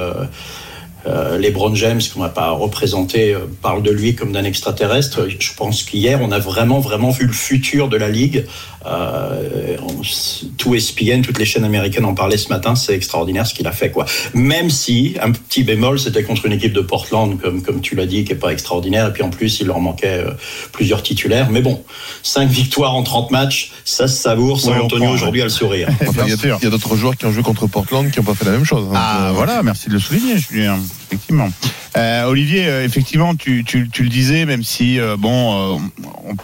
Euh, 1.06 1.38
LeBron 1.38 1.76
James, 1.76 2.00
qu'on 2.14 2.22
va 2.22 2.30
pas 2.30 2.52
représenter, 2.52 3.34
euh, 3.34 3.40
parle 3.62 3.84
de 3.84 3.92
lui 3.92 4.16
comme 4.16 4.32
d'un 4.32 4.46
extraterrestre. 4.46 5.28
Je 5.38 5.54
pense 5.54 5.84
qu'hier, 5.84 6.20
on 6.22 6.32
a 6.32 6.40
vraiment, 6.40 6.80
vraiment 6.80 7.10
vu 7.10 7.26
le 7.28 7.34
futur 7.34 7.90
de 7.90 7.98
la 7.98 8.08
ligue. 8.08 8.46
Euh, 8.86 9.78
on- 9.82 10.02
tout 10.58 10.76
ESPN, 10.76 11.22
toutes 11.22 11.40
les 11.40 11.46
chaînes 11.46 11.64
américaines 11.64 12.06
en 12.06 12.14
parlaient 12.14 12.38
ce 12.38 12.50
matin. 12.50 12.76
C'est 12.76 12.94
extraordinaire 12.94 13.48
ce 13.48 13.54
qu'il 13.54 13.66
a 13.68 13.72
fait, 13.72 13.90
quoi. 13.92 14.06
Même 14.34 14.70
si, 14.70 15.16
un 15.22 15.32
petit 15.32 15.64
bémol, 15.64 16.00
c'était 16.00 16.24
contre 16.24 16.46
une 16.46 16.52
équipe 16.54 16.74
de 16.74 16.82
Portland, 16.82 17.40
comme, 17.40 17.62
comme 17.62 17.80
tu 17.82 17.96
l'as 17.96 18.06
dit, 18.06 18.24
qui 18.26 18.34
est 18.34 18.36
pas 18.36 18.52
extraordinaire. 18.52 19.08
Et 19.08 19.14
puis 19.14 19.24
en 19.24 19.30
plus, 19.30 19.60
il 19.62 19.68
leur 19.68 19.80
manquait 19.80 20.20
euh, 20.26 20.32
plusieurs 20.74 21.02
titulaires. 21.04 21.50
Mais 21.50 21.62
bon, 21.62 21.82
cinq 22.22 22.50
victoires 22.50 22.94
en 22.96 23.04
30 23.04 23.32
matchs, 23.32 23.72
ça 23.86 24.08
se 24.08 24.22
savoure. 24.22 24.60
San 24.60 24.74
on 24.74 24.86
Antonio 24.86 25.10
aujourd'hui 25.10 25.40
ouais. 25.40 25.44
a 25.44 25.46
le 25.46 25.50
sourire. 25.52 25.88
Enfin, 26.08 26.24
il 26.26 26.32
y 26.32 26.34
a, 26.34 26.58
il 26.62 26.64
y 26.64 26.68
a 26.68 26.70
d'autres 26.70 26.96
joueurs 26.96 27.16
qui 27.16 27.26
ont 27.26 27.32
joué 27.32 27.44
contre 27.44 27.68
Portland 27.68 28.10
qui 28.12 28.20
n'ont 28.20 28.26
pas 28.26 28.36
fait 28.36 28.46
la 28.46 28.52
même 28.52 28.66
chose. 28.66 28.86
hein. 28.90 28.96
Ah 28.96 29.32
voilà, 29.34 29.64
merci 29.64 29.88
de 29.88 29.94
le 29.94 30.00
souligner, 30.00 30.38
Julien. 30.38 30.78
Effectivement. 31.08 31.50
Euh, 31.96 32.26
Olivier, 32.26 32.68
euh, 32.68 32.84
effectivement, 32.86 33.36
tu, 33.36 33.64
tu, 33.64 33.90
tu 33.92 34.04
le 34.04 34.10
disais, 34.10 34.46
même 34.46 34.64
si 34.64 35.00
euh, 35.00 35.16
bon, 35.18 35.76
euh, 35.76 35.78
on, 36.28 36.36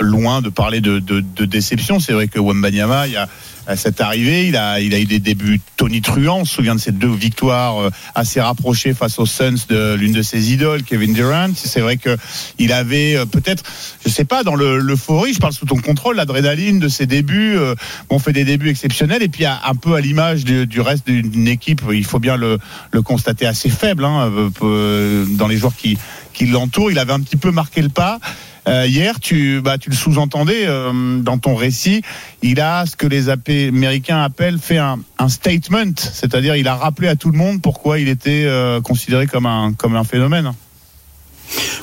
loin 0.00 0.40
de 0.42 0.48
parler 0.48 0.80
de, 0.80 0.98
déception, 1.44 2.00
c'est 2.00 2.12
vrai 2.12 2.28
que 2.28 2.38
Wembanyama, 2.38 3.08
il 3.08 3.16
a 3.16 3.28
à 3.68 3.76
cette 3.76 4.00
arrivée, 4.00 4.48
il 4.48 4.56
a, 4.56 4.80
il 4.80 4.94
a 4.94 4.98
eu 4.98 5.04
des 5.04 5.18
débuts 5.18 5.60
tonitruants. 5.76 6.38
On 6.40 6.44
se 6.46 6.54
souvient 6.54 6.74
de 6.74 6.80
ces 6.80 6.90
deux 6.90 7.12
victoires 7.12 7.78
euh, 7.82 7.90
assez 8.14 8.40
rapprochées 8.40 8.94
face 8.94 9.18
aux 9.18 9.26
Suns 9.26 9.66
de 9.68 9.94
l'une 9.94 10.14
de 10.14 10.22
ses 10.22 10.54
idoles, 10.54 10.82
Kevin 10.82 11.12
Durant. 11.12 11.50
C'est 11.54 11.82
vrai 11.82 11.98
que 11.98 12.16
il 12.58 12.72
avait 12.72 13.14
euh, 13.16 13.26
peut-être, 13.26 13.62
je 14.04 14.08
sais 14.10 14.24
pas, 14.24 14.42
dans 14.42 14.54
le- 14.54 14.78
l'euphorie, 14.78 15.34
je 15.34 15.38
parle 15.38 15.52
sous 15.52 15.66
ton 15.66 15.76
contrôle, 15.76 16.16
l'adrénaline 16.16 16.78
de 16.78 16.88
ses 16.88 17.04
débuts. 17.04 17.56
euh, 17.58 17.74
on 18.08 18.18
fait 18.18 18.32
des 18.32 18.44
débuts 18.44 18.70
exceptionnels 18.70 19.22
et 19.22 19.28
puis 19.28 19.44
un 19.44 19.74
peu 19.74 19.94
à 19.94 20.00
l'image 20.00 20.44
du, 20.44 20.80
reste 20.80 21.06
d'une 21.06 21.46
équipe, 21.46 21.82
il 21.92 22.04
faut 22.04 22.20
bien 22.20 22.38
le, 22.38 22.58
constater 23.04 23.46
assez 23.46 23.68
faible 23.68 24.04
hein, 24.06 24.32
dans 24.60 25.46
les 25.46 25.58
joueurs 25.58 25.76
qui, 25.76 25.98
qui 26.32 26.46
l'entourent. 26.46 26.90
Il 26.90 26.98
avait 26.98 27.12
un 27.12 27.20
petit 27.20 27.36
peu 27.36 27.50
marqué 27.50 27.82
le 27.82 27.90
pas. 27.90 28.18
Euh, 28.66 28.86
hier, 28.86 29.20
tu, 29.20 29.60
bah, 29.60 29.78
tu 29.78 29.90
le 29.90 29.96
sous-entendais 29.96 30.66
euh, 30.66 31.18
dans 31.20 31.38
ton 31.38 31.54
récit. 31.54 32.02
Il 32.42 32.60
a 32.60 32.86
ce 32.86 32.96
que 32.96 33.06
les 33.06 33.28
AP 33.28 33.48
américains 33.68 34.22
appellent 34.22 34.58
fait 34.58 34.78
un, 34.78 34.98
statement, 35.28 35.92
c'est-à-dire 35.96 36.56
il 36.56 36.68
a 36.68 36.74
rappelé 36.74 37.08
à 37.08 37.16
tout 37.16 37.30
le 37.30 37.36
monde 37.36 37.60
pourquoi 37.60 37.98
il 37.98 38.08
était 38.08 38.44
euh, 38.46 38.80
considéré 38.80 39.26
comme 39.26 39.46
un, 39.46 39.72
comme 39.72 39.96
un 39.96 40.04
phénomène. 40.04 40.52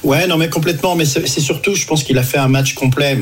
Ouais, 0.04 0.28
non, 0.28 0.38
mais 0.38 0.50
complètement. 0.50 0.96
Mais 0.96 1.06
c'est 1.06 1.28
surtout, 1.28 1.76
je 1.76 1.86
pense 1.86 2.04
qu'il 2.04 2.18
a 2.18 2.24
fait 2.24 2.38
un 2.38 2.48
match 2.48 2.74
complet. 2.74 3.18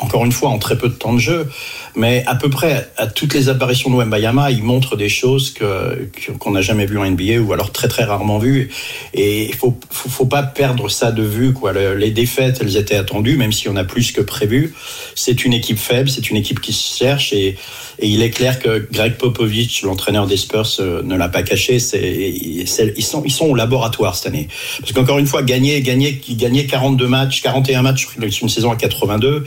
Encore 0.00 0.24
une 0.24 0.30
fois, 0.32 0.50
en 0.50 0.58
très 0.58 0.78
peu 0.78 0.88
de 0.88 0.94
temps 0.94 1.12
de 1.12 1.18
jeu, 1.18 1.48
mais 1.96 2.22
à 2.26 2.36
peu 2.36 2.48
près 2.50 2.88
à 2.96 3.08
toutes 3.08 3.34
les 3.34 3.48
apparitions 3.48 3.90
de 3.90 3.96
Wembayama, 3.96 4.50
il 4.52 4.62
montre 4.62 4.94
des 4.96 5.08
choses 5.08 5.50
que 5.52 6.08
qu'on 6.38 6.52
n'a 6.52 6.60
jamais 6.60 6.86
vues 6.86 6.98
en 6.98 7.04
NBA 7.10 7.40
ou 7.40 7.52
alors 7.52 7.72
très 7.72 7.88
très 7.88 8.04
rarement 8.04 8.38
vues. 8.38 8.70
Et 9.12 9.48
il 9.48 9.54
faut, 9.54 9.76
faut 9.90 10.26
pas 10.26 10.44
perdre 10.44 10.88
ça 10.88 11.10
de 11.10 11.24
vue. 11.24 11.52
Quoi. 11.52 11.72
Le- 11.72 11.94
les 11.96 12.12
défaites, 12.12 12.58
elles 12.60 12.76
étaient 12.76 12.94
attendues, 12.94 13.36
même 13.36 13.50
si 13.52 13.68
on 13.68 13.74
a 13.74 13.84
plus 13.84 14.12
que 14.12 14.20
prévu. 14.20 14.72
C'est 15.16 15.44
une 15.44 15.52
équipe 15.52 15.78
faible, 15.78 16.08
c'est 16.08 16.30
une 16.30 16.36
équipe 16.36 16.60
qui 16.60 16.72
se 16.72 16.96
cherche 16.96 17.32
et, 17.32 17.56
et 17.98 18.08
il 18.08 18.22
est 18.22 18.30
clair 18.30 18.58
que 18.58 18.86
Greg 18.92 19.14
Popovich, 19.16 19.82
l'entraîneur 19.82 20.26
des 20.26 20.36
Spurs, 20.36 20.68
euh, 20.80 21.02
ne 21.02 21.16
l'a 21.16 21.28
pas 21.28 21.42
caché. 21.42 21.78
C'est, 21.78 22.30
ils 22.30 22.66
sont 22.66 23.22
ils 23.24 23.32
sont 23.32 23.46
au 23.46 23.54
laboratoire 23.54 24.14
cette 24.14 24.26
année. 24.26 24.48
Parce 24.80 24.92
qu'encore 24.92 25.18
une 25.18 25.26
fois, 25.26 25.42
gagner 25.42 25.80
gagner 25.82 26.20
gagner 26.30 26.66
42 26.66 27.06
matchs, 27.06 27.42
41 27.42 27.82
matchs 27.82 28.08
sur 28.30 28.42
une 28.44 28.48
saison 28.48 28.70
à 28.70 28.76
82 28.76 29.44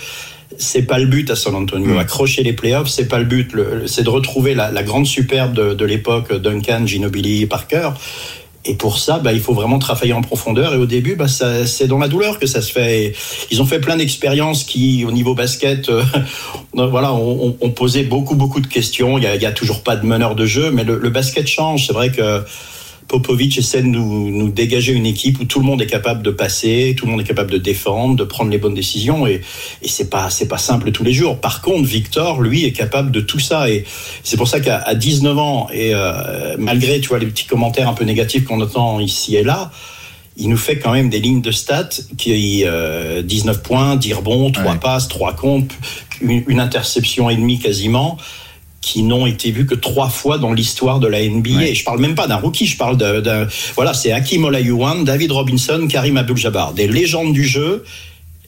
c'est 0.57 0.83
pas 0.83 0.99
le 0.99 1.05
but 1.05 1.29
à 1.31 1.35
San 1.35 1.55
Antonio. 1.55 1.97
Accrocher 1.97 2.43
les 2.43 2.53
playoffs, 2.53 2.89
c'est 2.89 3.07
pas 3.07 3.19
le 3.19 3.25
but. 3.25 3.55
C'est 3.87 4.03
de 4.03 4.09
retrouver 4.09 4.53
la, 4.53 4.69
la 4.69 4.83
grande 4.83 5.07
superbe 5.07 5.53
de, 5.53 5.73
de 5.73 5.85
l'époque, 5.85 6.33
Duncan, 6.33 6.85
Ginobili, 6.85 7.45
Parker. 7.45 7.91
Et 8.63 8.75
pour 8.75 8.99
ça, 8.99 9.17
bah, 9.17 9.33
il 9.33 9.39
faut 9.39 9.53
vraiment 9.53 9.79
travailler 9.79 10.13
en 10.13 10.21
profondeur. 10.21 10.73
Et 10.73 10.77
au 10.77 10.85
début, 10.85 11.15
bah, 11.15 11.25
c'est 11.27 11.87
dans 11.87 11.97
la 11.97 12.07
douleur 12.07 12.37
que 12.39 12.45
ça 12.45 12.61
se 12.61 12.71
fait. 12.71 13.13
Ils 13.49 13.59
ont 13.61 13.65
fait 13.65 13.79
plein 13.79 13.97
d'expériences 13.97 14.63
qui, 14.63 15.03
au 15.03 15.11
niveau 15.11 15.33
basket, 15.33 15.89
euh, 15.89 16.03
voilà, 16.73 17.11
on, 17.13 17.57
on- 17.59 17.69
posait 17.71 18.03
beaucoup, 18.03 18.35
beaucoup 18.35 18.61
de 18.61 18.67
questions. 18.67 19.17
Il 19.17 19.23
y 19.23 19.45
a, 19.45 19.49
a 19.49 19.51
toujours 19.51 19.81
pas 19.81 19.95
de 19.95 20.05
meneur 20.05 20.35
de 20.35 20.45
jeu, 20.45 20.69
mais 20.71 20.83
le, 20.83 20.99
le 20.99 21.09
basket 21.09 21.47
change. 21.47 21.87
C'est 21.87 21.93
vrai 21.93 22.11
que 22.11 22.43
Popovic 23.11 23.57
essaie 23.57 23.81
de 23.81 23.87
nous, 23.87 24.31
nous 24.31 24.49
dégager 24.49 24.93
une 24.93 25.05
équipe 25.05 25.41
où 25.41 25.43
tout 25.43 25.59
le 25.59 25.65
monde 25.65 25.81
est 25.81 25.87
capable 25.87 26.23
de 26.23 26.31
passer, 26.31 26.95
tout 26.97 27.05
le 27.05 27.11
monde 27.11 27.19
est 27.19 27.25
capable 27.25 27.51
de 27.51 27.57
défendre, 27.57 28.15
de 28.15 28.23
prendre 28.23 28.49
les 28.49 28.57
bonnes 28.57 28.73
décisions 28.73 29.27
et, 29.27 29.41
et 29.81 29.87
c'est 29.89 30.09
pas 30.09 30.29
c'est 30.29 30.47
pas 30.47 30.57
simple 30.57 30.93
tous 30.93 31.03
les 31.03 31.11
jours. 31.11 31.41
Par 31.41 31.61
contre, 31.61 31.83
Victor, 31.83 32.39
lui, 32.39 32.63
est 32.63 32.71
capable 32.71 33.11
de 33.11 33.19
tout 33.19 33.39
ça 33.39 33.69
et 33.69 33.83
c'est 34.23 34.37
pour 34.37 34.47
ça 34.47 34.61
qu'à 34.61 34.77
à 34.77 34.95
19 34.95 35.37
ans 35.37 35.67
et 35.73 35.93
euh, 35.93 36.55
malgré 36.57 37.01
tu 37.01 37.09
vois 37.09 37.19
les 37.19 37.25
petits 37.25 37.45
commentaires 37.45 37.89
un 37.89 37.93
peu 37.93 38.05
négatifs 38.05 38.45
qu'on 38.45 38.61
entend 38.61 39.01
ici 39.01 39.35
et 39.35 39.43
là, 39.43 39.71
il 40.37 40.47
nous 40.47 40.55
fait 40.55 40.79
quand 40.79 40.93
même 40.93 41.09
des 41.09 41.19
lignes 41.19 41.41
de 41.41 41.51
stats 41.51 41.89
qui 42.17 42.63
euh, 42.65 43.21
19 43.23 43.61
points, 43.61 43.97
10 43.97 44.13
rebonds, 44.13 44.51
3 44.51 44.75
passes, 44.75 45.09
3 45.09 45.33
comptes, 45.35 45.73
une, 46.21 46.45
une 46.47 46.61
interception 46.61 47.29
et 47.29 47.35
demie 47.35 47.59
quasiment 47.59 48.17
qui 48.81 49.03
n'ont 49.03 49.27
été 49.27 49.51
vus 49.51 49.65
que 49.67 49.75
trois 49.75 50.09
fois 50.09 50.39
dans 50.39 50.53
l'histoire 50.53 50.99
de 50.99 51.07
la 51.07 51.21
NBA. 51.21 51.49
Et 51.69 51.75
je 51.75 51.83
parle 51.83 51.99
même 51.99 52.15
pas 52.15 52.27
d'un 52.27 52.37
rookie, 52.37 52.65
je 52.65 52.77
parle 52.77 52.97
d'un, 52.97 53.21
d'un- 53.21 53.47
voilà, 53.75 53.93
c'est 53.93 54.11
Hakim 54.11 54.43
Olajuwon, 54.45 55.03
David 55.03 55.31
Robinson, 55.31 55.87
Karim 55.87 56.17
Abdul-Jabbar, 56.17 56.73
des 56.73 56.87
légendes 56.87 57.31
du 57.33 57.45
jeu. 57.45 57.83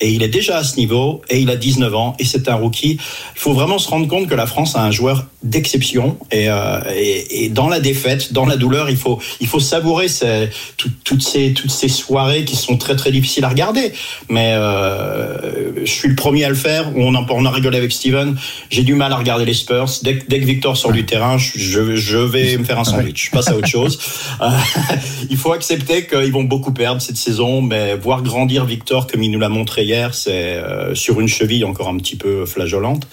Et 0.01 0.10
il 0.10 0.23
est 0.23 0.27
déjà 0.30 0.57
à 0.57 0.64
ce 0.64 0.76
niveau, 0.77 1.22
et 1.30 1.39
il 1.39 1.49
a 1.51 1.55
19 1.55 1.93
ans, 1.95 2.15
et 2.19 2.26
c'est 2.26 2.49
un 2.49 2.55
rookie. 2.55 2.93
Il 3.35 3.39
faut 3.39 3.53
vraiment 3.53 3.77
se 3.77 3.88
rendre 3.88 4.07
compte 4.07 4.27
que 4.27 4.34
la 4.35 4.47
France 4.47 4.76
a 4.76 4.84
un 4.84 4.91
joueur 4.91 5.27
d'exception, 5.44 6.18
et, 6.32 6.49
euh, 6.49 6.80
et, 6.95 7.45
et 7.45 7.49
dans 7.49 7.68
la 7.68 7.80
défaite, 7.80 8.34
dans 8.34 8.45
la 8.45 8.56
douleur, 8.56 8.90
il 8.90 8.98
faut, 8.98 9.20
il 9.41 9.48
faut 9.48 9.60
savourer 9.60 10.07
ces, 10.07 10.49
tout- 10.78 10.90
toutes, 11.03 11.22
ces, 11.22 11.53
toutes 11.53 11.72
ces 11.72 11.90
soirées 11.90 12.45
qui 12.45 12.56
sont 12.56 12.78
très 12.78 12.95
très 12.95 13.11
difficiles 13.11 13.44
à 13.44 13.49
regarder. 13.49 13.91
Mais 14.30 14.53
euh, 14.53 15.86
je 15.86 15.91
suis 15.91 16.07
le 16.10 16.15
premier 16.15 16.45
à 16.45 16.49
le 16.49 16.56
faire. 16.56 16.91
On 16.95 17.14
en, 17.15 17.26
on 17.30 17.45
a 17.45 17.52
rigolé 17.52 17.78
avec 17.78 17.91
Steven. 17.91 18.38
J'ai 18.70 18.84
du 18.84 18.95
mal 18.95 19.11
à 19.11 19.18
regarder 19.18 19.45
les 19.45 19.53
Spurs. 19.53 19.90
Dès, 20.02 20.20
dès 20.28 20.40
que 20.40 20.45
Victor 20.45 20.78
sort 20.78 20.91
du 20.94 21.06
terrain, 21.06 21.38
je, 21.38 21.95
je, 21.95 22.18
vais 22.18 22.57
me 22.57 22.64
faire 22.64 22.80
un 22.80 22.84
sandwich. 22.84 23.26
Je 23.26 23.32
passe 23.32 23.49
à 23.49 23.56
autre 23.56 23.68
chose. 23.68 23.99
Euh, 24.41 24.49
il 25.30 25.38
faut 25.38 25.52
accepter 25.52 26.07
qu'ils 26.07 26.32
vont 26.32 26.44
beaucoup 26.44 26.72
perdre 26.72 27.02
cette 27.02 27.18
saison, 27.18 27.61
mais 27.61 27.95
voir 27.95 28.24
grandir 28.24 28.65
Victor 28.65 29.07
comme 29.07 29.24
il 29.24 29.32
nous 29.32 29.40
l'a 29.40 29.49
montré 29.49 29.84
hier, 29.84 30.14
c'est 30.14 30.32
euh, 30.56 30.95
sur 30.95 31.20
une 31.20 31.28
cheville 31.28 31.65
encore 31.65 31.90
un 31.90 31.98
petit 31.98 32.15
peu 32.15 32.45
flageolante, 32.45 33.07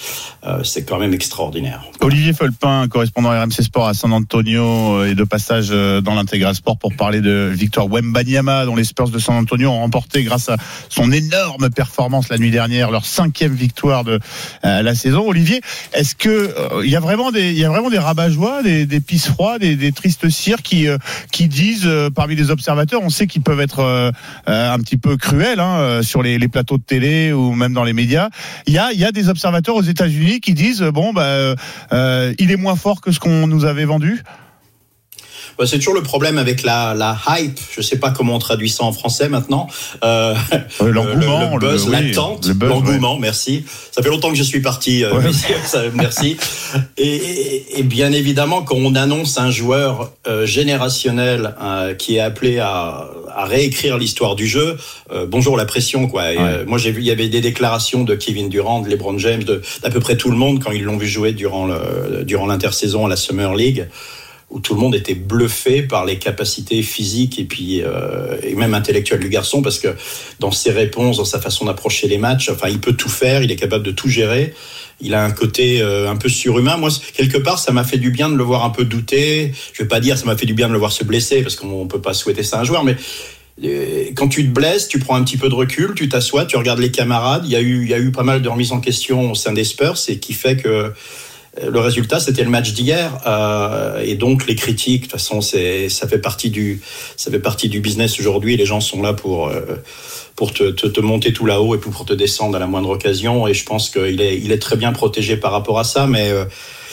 euh, 0.46 0.62
c'est 0.62 0.84
quand 0.84 0.98
même 0.98 1.14
extraordinaire. 1.14 1.82
Folpin, 2.34 2.86
correspondant 2.88 3.30
RMC 3.30 3.62
Sport 3.62 3.88
à 3.88 3.94
San 3.94 4.12
Antonio 4.12 5.04
et 5.04 5.14
de 5.14 5.24
passage 5.24 5.68
euh, 5.70 6.00
dans 6.00 6.14
l'intégral 6.14 6.54
sport 6.54 6.78
pour 6.78 6.94
parler 6.94 7.20
de 7.20 7.50
Victor 7.52 7.90
Wembanyama 7.90 8.66
dont 8.66 8.76
les 8.76 8.84
Spurs 8.84 9.08
de 9.08 9.18
San 9.18 9.36
Antonio 9.36 9.70
ont 9.70 9.80
remporté 9.80 10.22
grâce 10.22 10.48
à 10.48 10.56
son 10.88 11.10
énorme 11.12 11.70
performance 11.70 12.28
la 12.28 12.38
nuit 12.38 12.50
dernière 12.50 12.90
leur 12.90 13.06
cinquième 13.06 13.54
victoire 13.54 14.04
de 14.04 14.20
euh, 14.64 14.82
la 14.82 14.94
saison. 14.94 15.26
Olivier, 15.26 15.60
est-ce 15.92 16.14
que 16.14 16.28
euh, 16.28 16.82
il 16.84 16.90
y 16.90 16.96
a 16.96 17.00
vraiment 17.00 17.32
des 17.32 17.50
il 17.50 17.58
y 17.58 17.64
a 17.64 17.68
vraiment 17.70 17.90
des 17.90 17.98
rabat-joie, 17.98 18.62
des, 18.62 18.86
des 18.86 19.00
pisses 19.00 19.28
froides, 19.28 19.62
des, 19.62 19.76
des 19.76 19.92
tristes 19.92 20.28
cires 20.28 20.62
qui 20.62 20.88
euh, 20.88 20.98
qui 21.32 21.48
disent 21.48 21.86
euh, 21.86 22.10
parmi 22.10 22.36
les 22.36 22.50
observateurs, 22.50 23.00
on 23.02 23.10
sait 23.10 23.26
qu'ils 23.26 23.42
peuvent 23.42 23.60
être 23.60 23.80
euh, 23.80 24.10
euh, 24.48 24.72
un 24.72 24.78
petit 24.78 24.96
peu 24.96 25.16
cruels 25.16 25.60
hein, 25.60 25.78
euh, 25.78 26.02
sur 26.02 26.22
les, 26.22 26.38
les 26.38 26.48
plateaux 26.48 26.78
de 26.78 26.82
télé 26.82 27.32
ou 27.32 27.52
même 27.52 27.72
dans 27.72 27.84
les 27.84 27.92
médias. 27.92 28.28
Il 28.66 28.74
y 28.74 28.78
a 28.78 28.92
il 28.92 28.98
y 29.00 29.04
a 29.04 29.12
des 29.12 29.28
observateurs 29.28 29.76
aux 29.76 29.82
États-Unis 29.82 30.40
qui 30.40 30.54
disent 30.54 30.82
bon 30.82 31.12
bah 31.12 31.54
euh, 32.10 32.34
il 32.38 32.50
est 32.50 32.56
moins 32.56 32.76
fort 32.76 33.00
que 33.00 33.12
ce 33.12 33.18
qu'on 33.20 33.46
nous 33.46 33.64
avait 33.64 33.84
vendu. 33.84 34.22
Bah, 35.58 35.66
c'est 35.66 35.76
toujours 35.78 35.94
le 35.94 36.02
problème 36.02 36.38
avec 36.38 36.62
la, 36.62 36.94
la 36.94 37.18
hype. 37.28 37.58
Je 37.76 37.82
sais 37.82 37.98
pas 37.98 38.10
comment 38.12 38.34
on 38.36 38.38
traduit 38.38 38.70
ça 38.70 38.84
en 38.84 38.92
français 38.92 39.28
maintenant. 39.28 39.66
Euh, 40.02 40.34
l'engouement, 40.80 41.56
le, 41.56 41.66
le 41.66 41.72
buzz, 41.72 41.86
le- 41.86 41.92
l'attente, 41.92 42.48
l'engouement. 42.62 43.18
Merci. 43.18 43.64
Ça 43.92 44.00
fait 44.02 44.08
longtemps 44.08 44.30
que 44.30 44.36
je 44.36 44.42
suis 44.42 44.60
parti. 44.62 45.04
Euh, 45.04 45.10
merci. 45.94 46.36
Et, 46.96 47.06
et- 47.16 47.78
et 47.80 47.82
bien 47.82 48.12
évidemment, 48.12 48.62
quand 48.62 48.76
on 48.76 48.94
annonce 48.94 49.36
un 49.38 49.50
joueur 49.50 50.12
euh, 50.26 50.46
générationnel 50.46 51.54
qui 51.98 52.16
est 52.16 52.20
appelé 52.20 52.58
à, 52.60 53.06
à 53.34 53.44
réécrire 53.44 53.98
l'histoire 53.98 54.34
du 54.34 54.46
jeu, 54.46 54.76
euh, 55.12 55.26
bonjour 55.26 55.56
la 55.56 55.64
pression 55.64 56.08
quoi. 56.08 56.22
Euh, 56.22 56.64
moi 56.66 56.78
j'ai 56.78 56.92
vu, 56.92 57.00
il 57.00 57.06
y 57.06 57.10
avait 57.10 57.28
des 57.28 57.40
déclarations 57.40 58.04
de 58.04 58.14
Kevin 58.14 58.48
Durant, 58.48 58.80
de 58.80 58.88
LeBron 58.88 59.18
James, 59.18 59.42
d'à 59.44 59.90
peu 59.90 60.00
près 60.00 60.16
tout 60.16 60.30
le 60.30 60.36
monde 60.36 60.62
quand 60.62 60.72
ils 60.72 60.82
l'ont 60.82 60.96
vu 60.96 61.06
jouer 61.06 61.32
durant 61.32 61.66
le, 61.66 62.24
durant 62.24 62.46
l'intersaison 62.46 63.06
à 63.06 63.08
la 63.08 63.16
Summer 63.16 63.54
League 63.54 63.88
où 64.50 64.58
tout 64.58 64.74
le 64.74 64.80
monde 64.80 64.94
était 64.94 65.14
bluffé 65.14 65.82
par 65.82 66.04
les 66.04 66.18
capacités 66.18 66.82
physiques 66.82 67.38
et 67.38 67.44
puis 67.44 67.82
euh, 67.82 68.36
et 68.42 68.54
même 68.54 68.74
intellectuelles 68.74 69.20
du 69.20 69.28
garçon 69.28 69.62
parce 69.62 69.78
que 69.78 69.94
dans 70.40 70.50
ses 70.50 70.72
réponses, 70.72 71.18
dans 71.18 71.24
sa 71.24 71.40
façon 71.40 71.64
d'approcher 71.64 72.08
les 72.08 72.18
matchs, 72.18 72.50
enfin 72.50 72.68
il 72.68 72.80
peut 72.80 72.94
tout 72.94 73.08
faire, 73.08 73.42
il 73.42 73.50
est 73.50 73.56
capable 73.56 73.84
de 73.84 73.92
tout 73.92 74.08
gérer. 74.08 74.52
Il 75.00 75.14
a 75.14 75.24
un 75.24 75.30
côté 75.30 75.80
euh, 75.80 76.10
un 76.10 76.16
peu 76.16 76.28
surhumain. 76.28 76.76
Moi, 76.76 76.90
quelque 77.14 77.38
part, 77.38 77.58
ça 77.58 77.72
m'a 77.72 77.84
fait 77.84 77.96
du 77.96 78.10
bien 78.10 78.28
de 78.28 78.36
le 78.36 78.44
voir 78.44 78.64
un 78.64 78.70
peu 78.70 78.84
douter. 78.84 79.52
Je 79.72 79.82
vais 79.82 79.88
pas 79.88 80.00
dire 80.00 80.18
ça 80.18 80.26
m'a 80.26 80.36
fait 80.36 80.46
du 80.46 80.54
bien 80.54 80.68
de 80.68 80.72
le 80.72 80.78
voir 80.78 80.92
se 80.92 81.04
blesser 81.04 81.42
parce 81.42 81.56
qu'on 81.56 81.86
peut 81.86 82.00
pas 82.00 82.14
souhaiter 82.14 82.42
ça 82.42 82.58
à 82.58 82.60
un 82.60 82.64
joueur, 82.64 82.84
mais 82.84 82.96
euh, 83.64 84.10
quand 84.14 84.28
tu 84.28 84.44
te 84.44 84.50
blesses, 84.50 84.88
tu 84.88 84.98
prends 84.98 85.16
un 85.16 85.24
petit 85.24 85.36
peu 85.36 85.48
de 85.48 85.54
recul, 85.54 85.94
tu 85.94 86.08
t'assois, 86.08 86.44
tu 86.44 86.56
regardes 86.56 86.80
les 86.80 86.90
camarades. 86.90 87.42
Il 87.44 87.50
y 87.50 87.56
a 87.56 87.60
eu, 87.60 87.82
il 87.82 87.90
y 87.90 87.94
a 87.94 87.98
eu 87.98 88.10
pas 88.10 88.22
mal 88.22 88.42
de 88.42 88.48
remises 88.48 88.72
en 88.72 88.80
question 88.80 89.30
au 89.30 89.34
sein 89.34 89.52
des 89.52 89.64
Spurs, 89.64 89.98
et 90.08 90.18
qui 90.18 90.34
fait 90.34 90.56
que 90.56 90.68
euh, 90.68 90.90
le 91.68 91.80
résultat, 91.80 92.20
c'était 92.20 92.44
le 92.44 92.50
match 92.50 92.72
d'hier, 92.72 93.10
et 94.04 94.14
donc 94.14 94.46
les 94.46 94.54
critiques. 94.54 95.02
De 95.02 95.06
toute 95.06 95.12
façon, 95.12 95.40
ça 95.40 96.08
fait 96.08 96.18
partie 96.18 96.48
du, 96.48 96.80
ça 97.16 97.30
fait 97.30 97.40
partie 97.40 97.68
du 97.68 97.80
business 97.80 98.20
aujourd'hui. 98.20 98.56
Les 98.56 98.66
gens 98.66 98.80
sont 98.80 99.02
là 99.02 99.14
pour 99.14 99.50
pour 100.36 100.52
te, 100.52 100.70
te, 100.70 100.86
te 100.86 101.00
monter 101.00 101.32
tout 101.32 101.46
là-haut 101.46 101.74
et 101.74 101.78
pour 101.78 102.04
te 102.04 102.12
descendre 102.12 102.56
à 102.56 102.58
la 102.58 102.66
moindre 102.66 102.90
occasion. 102.90 103.46
Et 103.46 103.54
je 103.54 103.64
pense 103.64 103.90
qu'il 103.90 104.20
est, 104.20 104.38
il 104.38 104.52
est 104.52 104.58
très 104.58 104.76
bien 104.76 104.92
protégé 104.92 105.36
par 105.36 105.52
rapport 105.52 105.78
à 105.78 105.84
ça, 105.84 106.06
mais 106.06 106.30
euh, 106.30 106.44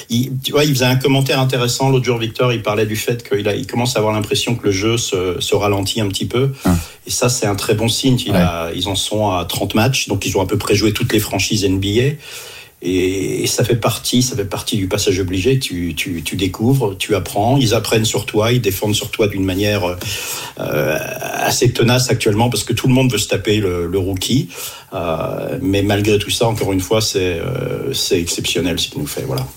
il, 0.10 0.32
tu 0.44 0.52
vois, 0.52 0.64
il 0.64 0.74
faisait 0.74 0.86
un 0.86 0.96
commentaire 0.96 1.40
intéressant 1.40 1.90
l'autre 1.90 2.06
jour, 2.06 2.18
Victor. 2.18 2.54
Il 2.54 2.62
parlait 2.62 2.86
du 2.86 2.96
fait 2.96 3.28
qu'il 3.28 3.48
a, 3.48 3.56
il 3.56 3.68
commence 3.68 3.96
à 3.96 4.00
avoir 4.00 4.14
l'impression 4.14 4.56
que 4.56 4.66
le 4.66 4.72
jeu 4.72 4.98
se, 4.98 5.40
se 5.40 5.56
ralentit 5.56 6.02
un 6.02 6.08
petit 6.08 6.26
peu. 6.26 6.52
Et 7.06 7.12
ça, 7.12 7.30
c'est 7.30 7.46
un 7.46 7.56
très 7.56 7.74
bon 7.74 7.88
signe. 7.88 8.18
Il 8.26 8.36
a, 8.36 8.72
ils 8.76 8.88
en 8.88 8.96
sont 8.96 9.32
à 9.32 9.46
30 9.46 9.76
matchs, 9.76 10.08
donc 10.08 10.26
ils 10.26 10.38
ont 10.38 10.42
à 10.42 10.46
peu 10.46 10.58
près 10.58 10.76
joué 10.76 10.94
toutes 10.94 11.14
les 11.14 11.20
franchises 11.20 11.68
NBA. 11.68 12.16
Et, 12.82 13.48
ça 13.48 13.64
fait 13.64 13.76
partie, 13.76 14.22
ça 14.22 14.36
fait 14.36 14.46
partie 14.46 14.78
du 14.78 14.88
passage 14.88 15.20
obligé. 15.20 15.58
Tu, 15.58 15.96
tu, 15.96 16.22
tu 16.24 16.36
découvres, 16.36 16.96
tu 16.98 17.16
apprends, 17.16 17.58
ils 17.58 17.74
apprennent 17.74 18.06
sur 18.06 18.26
toi, 18.26 18.52
ils 18.52 18.62
défendent 18.62 18.96
sur 18.96 19.10
toi 19.10 19.28
d'une 19.28 19.44
manière 19.44 19.98
euh, 20.60 20.98
assez 21.34 21.72
tenace 21.72 22.12
actuellement 22.12 22.50
parce 22.50 22.64
que 22.64 22.74
tout 22.74 22.88
le 22.88 22.94
monde 22.94 23.12
veut 23.12 23.18
se 23.18 23.28
taper 23.28 23.58
le, 23.58 23.88
le 23.88 23.98
rookie. 23.98 24.50
Euh, 24.94 25.58
mais 25.62 25.82
malgré 25.82 26.20
tout 26.20 26.30
ça, 26.30 26.48
encore 26.48 26.72
une 26.72 26.82
fois, 26.82 27.02
c'est 27.02 27.40
euh, 27.40 27.94
exceptionnel 28.12 28.80
ce 28.80 28.90
qu'il 28.90 29.00
nous 29.00 29.08
fait. 29.08 29.24
Voilà. 29.24 29.48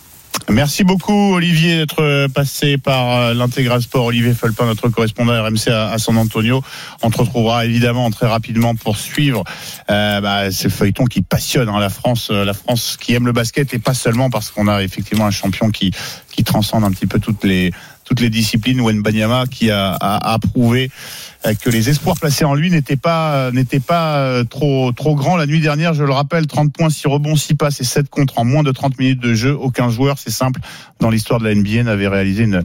Merci 0.49 0.85
beaucoup 0.85 1.35
Olivier 1.35 1.79
d'être 1.79 2.27
passé 2.29 2.79
par 2.79 3.17
euh, 3.17 3.35
l'intégral 3.35 3.83
sport. 3.83 4.07
Olivier 4.07 4.35
Folpin, 4.35 4.67
notre 4.67 4.89
correspondant 4.89 5.33
RMC 5.33 5.69
à, 5.69 5.99
San 5.99 6.17
Antonio. 6.17 6.63
On 7.03 7.11
te 7.11 7.19
retrouvera 7.19 7.67
évidemment 7.67 8.11
très 8.11 8.27
rapidement 8.27 8.75
pour 8.75 8.97
suivre 8.97 9.45
euh, 9.91 10.21
bah, 10.21 10.51
ce 10.51 10.69
feuilleton 10.69 11.05
qui 11.05 11.23
passionne 11.23 11.69
hein, 11.69 11.79
la 11.79 11.91
France, 11.91 12.29
euh, 12.31 12.45
la 12.45 12.55
France 12.55 12.97
qui 13.01 13.15
aime 13.15 13.27
le 13.27 13.33
basket 13.33 13.73
et 13.75 13.79
pas 13.79 13.95
seulement 13.95 14.31
parce 14.31 14.51
qu'on 14.51 14.69
a 14.69 14.83
effectivement 14.83 15.27
un 15.27 15.31
champion 15.31 15.71
qui 15.71 15.93
qui 16.31 16.45
transcende 16.45 16.85
un 16.85 16.91
petit 16.91 17.07
peu 17.07 17.19
toutes 17.21 17.45
les 17.45 17.73
toutes 18.05 18.21
les 18.21 18.31
disciplines. 18.31 18.81
Wen 18.81 19.03
Banyama 19.03 19.45
qui 19.47 19.71
a, 19.71 19.93
a, 19.93 20.33
a 20.33 20.39
prouvé 20.39 20.91
euh, 20.91 21.30
que 21.61 21.71
les 21.71 21.89
espoirs 21.89 22.17
placés 22.19 22.45
en 22.45 22.55
lui 22.55 22.71
n'étaient 22.71 22.97
pas 22.97 23.51
n'étaient 23.51 23.81
pas 23.81 24.19
euh, 24.19 24.45
trop 24.45 24.93
trop 24.93 25.15
grands 25.15 25.37
la 25.37 25.47
nuit 25.47 25.61
dernière. 25.61 25.95
Je 25.95 26.05
le 26.05 26.13
rappelle, 26.13 26.47
30 26.47 26.73
points, 26.73 26.91
6 26.91 27.09
rebonds, 27.09 27.37
6 27.37 27.55
passes 27.55 27.81
et 27.81 27.85
7 27.85 28.09
contre 28.11 28.39
en 28.39 28.45
moins 28.45 28.63
de 28.63 28.71
30 28.71 28.99
minutes 28.99 29.21
de 29.21 29.35
jeu. 29.35 29.57
Aucun 29.59 29.89
joueur, 29.89 30.19
c'est 30.19 30.31
simple, 30.31 30.61
dans 31.01 31.11
l'histoire 31.11 31.41
de 31.41 31.49
la 31.49 31.55
NBA 31.55 31.85
n'avait 31.85 32.09
réalisé 32.09 32.45
une 32.45 32.63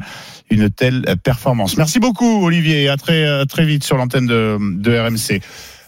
une 0.52 0.70
telle 0.70 1.06
euh, 1.08 1.16
performance. 1.16 1.78
Merci 1.78 2.00
beaucoup 2.00 2.46
Olivier 2.46 2.90
à 2.90 2.98
très 2.98 3.26
euh, 3.26 3.46
très 3.46 3.66
vite 3.66 3.84
sur 3.84 3.98
l'antenne 3.98 4.28
de, 4.28 4.58
de 4.60 4.98
RMC. 4.98 5.42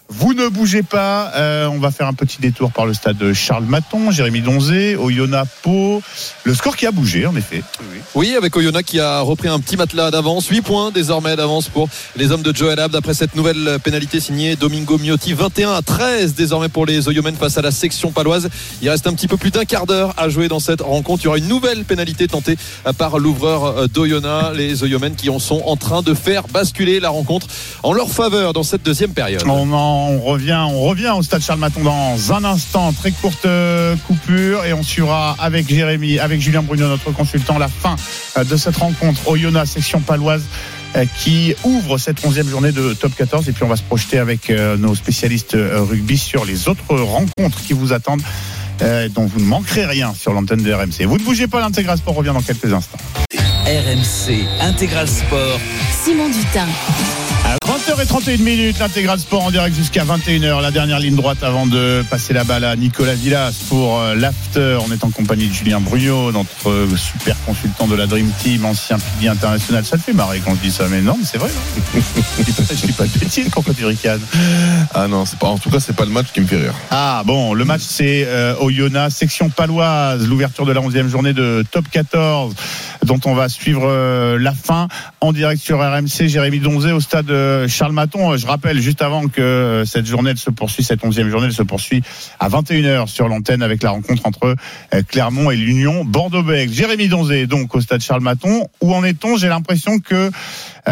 Vous 0.10 0.34
ne 0.34 0.48
bougez 0.48 0.84
pas, 0.84 1.32
euh, 1.36 1.68
on 1.68 1.80
va 1.80 1.92
faire 1.92 2.08
un 2.08 2.14
petit 2.14 2.38
détour 2.40 2.72
par 2.72 2.86
le 2.86 2.94
stade 2.94 3.18
de 3.18 3.34
Charles 3.34 3.66
Maton, 3.66 4.10
Jérémy 4.10 4.40
Donzé, 4.40 4.96
Oyonnax 4.96 5.50
Pau. 5.62 6.02
Le 6.46 6.54
score 6.54 6.78
qui 6.78 6.86
a 6.86 6.92
bougé 6.92 7.26
en 7.26 7.36
effet. 7.36 7.62
Oui, 8.16 8.34
avec 8.38 8.56
Oyonnax 8.56 8.90
qui 8.90 9.02
a 9.02 9.20
repris 9.20 9.50
un 9.50 9.60
petit 9.60 9.76
matelas 9.76 10.10
d'avance. 10.10 10.48
8 10.48 10.62
points 10.62 10.92
désormais 10.92 11.36
d'avance 11.36 11.68
pour 11.68 11.90
les 12.16 12.32
hommes 12.32 12.42
de 12.42 12.56
Joel 12.56 12.80
Abd 12.80 12.96
après 12.96 13.14
cette 13.14 13.36
nouvelle 13.36 13.80
pénalité 13.84 14.22
signée 14.22 14.56
Domingo 14.56 14.98
Miotti. 14.98 15.34
21 15.34 15.74
à 15.74 15.82
13 15.82 16.36
désormais 16.36 16.70
pour 16.70 16.86
les 16.86 17.10
Oyomens 17.10 17.36
face 17.38 17.58
à 17.58 17.62
la 17.62 17.72
section 17.72 18.12
paloise. 18.12 18.48
Il 18.82 18.90
reste 18.90 19.08
un 19.08 19.14
petit 19.14 19.28
peu 19.28 19.36
plus 19.36 19.52
d'un 19.52 19.66
quart 19.66 19.88
d'heure 19.88 20.14
à 20.16 20.30
jouer 20.30 20.48
dans 20.48 20.60
cette 20.60 20.82
rencontre. 20.82 21.24
Il 21.24 21.26
y 21.26 21.28
aura 21.28 21.38
une 21.38 21.50
nouvelle 21.50 21.84
pénalité 21.84 22.30
tentée 22.30 22.58
par 22.98 23.20
l'ouvreur 23.20 23.90
d'Oyonnax. 23.90 24.56
Les 24.56 24.84
Oyomens 24.84 25.16
qui 25.18 25.30
en 25.30 25.40
sont 25.40 25.64
en 25.66 25.76
train 25.76 26.02
de 26.02 26.14
faire 26.14 26.48
basculer 26.48 27.02
la 27.02 27.10
rencontre 27.10 27.48
en 27.84 27.92
leur 27.92 28.10
faveur 28.10 28.54
dans 28.54 28.64
cette 28.64 28.84
deuxième 28.84 29.12
période. 29.12 29.44
On 29.98 30.20
revient, 30.20 30.66
on 30.70 30.82
revient 30.82 31.12
au 31.18 31.22
stade 31.22 31.42
Charles 31.42 31.60
Maton 31.60 31.84
dans 31.84 32.34
un 32.34 32.44
instant. 32.44 32.94
Très 32.94 33.12
courte 33.12 33.46
euh, 33.46 33.96
coupure 34.08 34.66
et 34.66 34.74
on 34.74 34.84
suivra 34.84 35.36
avec 35.40 35.70
Jérémy, 35.70 36.20
avec 36.20 36.42
Julien 36.42 36.62
Bruno, 36.62 36.88
notre 36.88 37.12
consultant, 37.12 37.58
la 37.58 37.68
fin 37.68 37.96
euh, 38.38 38.44
de 38.44 38.56
cette 38.56 38.78
rencontre 38.78 39.28
Oyonnax 39.28 39.72
section 39.72 40.00
paloise 40.02 40.44
euh, 40.96 41.06
qui 41.20 41.54
ouvre 41.64 41.98
cette 41.98 42.22
11e 42.22 42.50
journée 42.50 42.72
de 42.72 42.94
top 42.94 43.16
14 43.16 43.50
et 43.50 43.52
puis 43.52 43.64
on 43.64 43.68
va 43.68 43.76
se 43.76 43.84
projeter 43.84 44.20
avec 44.20 44.50
nos 44.50 44.96
spécialistes 44.96 45.56
rugby 45.56 46.18
sur 46.18 46.46
les 46.46 46.68
autres 46.68 46.96
rencontres 46.96 47.62
qui 47.62 47.74
vous 47.74 47.94
attendent 47.94 48.24
euh, 48.82 49.10
dont 49.10 49.26
vous 49.26 49.40
ne 49.40 49.46
manquerez 49.46 49.86
rien 49.86 50.14
sur 50.14 50.34
l'antenne 50.34 50.62
de 50.62 50.72
RMC. 50.72 51.06
Vous 51.06 51.18
ne 51.18 51.24
bougez 51.24 51.48
pas, 51.48 51.60
l'intégral 51.60 51.98
sport 51.98 52.16
revient 52.16 52.34
dans 52.34 52.42
quelques 52.42 52.72
instants. 52.72 52.98
RMC 53.66 54.46
Intégral 54.62 55.08
Sport. 55.08 55.60
Simon 56.04 56.30
Dutin. 56.30 56.68
À 57.78 57.80
20h31 57.80 58.42
minutes, 58.42 58.80
l'intégral 58.80 59.20
sport 59.20 59.46
en 59.46 59.52
direct 59.52 59.76
jusqu'à 59.76 60.04
21h. 60.04 60.62
La 60.64 60.72
dernière 60.72 61.00
ligne 61.00 61.16
droite 61.16 61.38
avant 61.44 61.68
de 61.68 62.04
passer 62.10 62.34
la 62.34 62.44
balle 62.44 62.64
à 62.64 62.76
Nicolas 62.76 63.14
Villas 63.14 63.54
pour 63.70 64.00
euh, 64.00 64.16
l'after. 64.16 64.80
On 64.84 64.92
est 64.92 65.04
en 65.04 65.12
compagnie 65.12 65.48
de 65.48 65.54
Julien 65.54 65.80
Brugnot, 65.80 66.32
notre 66.32 66.70
euh, 66.70 66.90
super 66.98 67.36
consultant 67.46 67.86
de 67.86 67.96
la 67.96 68.08
Dream 68.08 68.32
Team, 68.42 68.66
ancien 68.66 68.98
pilier 68.98 69.30
international. 69.30 69.86
Ça 69.86 69.98
te 69.98 70.02
fait 70.02 70.14
marrer 70.14 70.42
quand 70.44 70.56
je 70.56 70.62
dis 70.62 70.72
ça, 70.72 70.88
mais 70.90 71.02
non, 71.02 71.18
mais 71.20 71.26
c'est 71.26 71.38
vrai. 71.38 71.50
non 71.94 72.02
je 72.42 72.86
dis 72.88 72.94
pas, 72.94 73.06
de 73.06 73.20
bêtises, 73.20 73.50
pourquoi 73.52 73.76
tu 73.76 73.86
ricanes 73.86 74.22
Ah 74.96 75.08
non, 75.08 75.26
c'est 75.26 75.38
pas, 75.38 75.48
en 75.48 75.60
tout 75.60 75.70
cas, 75.70 75.80
c'est 75.80 75.96
pas 75.96 76.06
le 76.06 76.12
match 76.12 76.28
qui 76.34 76.42
me 76.42 76.48
fait 76.48 76.58
rire. 76.58 76.74
Ah 76.90 77.22
bon, 77.26 77.54
le 77.54 77.64
match 77.64 77.84
c'est 77.88 78.26
euh, 78.26 78.56
Oyonnax, 78.60 79.16
section 79.16 79.50
paloise, 79.50 80.28
l'ouverture 80.28 80.66
de 80.66 80.72
la 80.72 80.82
11e 80.82 81.10
journée 81.10 81.34
de 81.34 81.64
Top 81.72 81.86
14 81.92 82.56
dont 83.08 83.20
on 83.26 83.34
va 83.34 83.50
suivre 83.50 83.84
euh, 83.86 84.38
la 84.40 84.54
fin 84.54 84.88
en 85.22 85.34
direct 85.34 85.62
sur 85.62 85.80
RMC. 85.80 86.28
Jérémy 86.28 86.60
Donzé 86.60 86.92
au 86.92 87.00
stade 87.00 87.30
euh, 87.32 87.67
Charles 87.68 87.94
Maton. 87.94 88.34
Euh, 88.34 88.38
Je 88.38 88.48
rappelle 88.48 88.80
juste 88.80 89.02
avant 89.02 89.28
que 89.28 89.42
euh, 89.42 89.86
cette 89.86 90.06
journée 90.06 90.36
se 90.36 90.50
poursuit, 90.50 90.84
cette 90.84 91.02
11e 91.02 91.30
journée 91.30 91.52
se 91.52 91.64
poursuit 91.64 92.04
à 92.40 92.50
21h 92.50 93.08
sur 93.08 93.28
l'antenne 93.28 93.62
avec 93.62 93.84
la 93.84 93.92
rencontre 93.92 94.26
entre 94.26 94.56
euh, 94.94 95.02
Clermont 95.08 95.52
et 95.52 95.56
l'Union 95.56 96.06
Bordeaux-Bègles. 96.06 96.74
Jérémy 96.74 97.08
Donzé 97.08 97.48
donc 97.48 97.76
au 97.76 97.82
stade 97.82 98.02
Charles 98.02 98.22
Maton. 98.22 98.68
Où 98.82 98.94
en 98.94 99.04
est-on? 99.04 99.38
J'ai 99.38 99.50
l'impression 99.50 100.00
que 100.00 100.32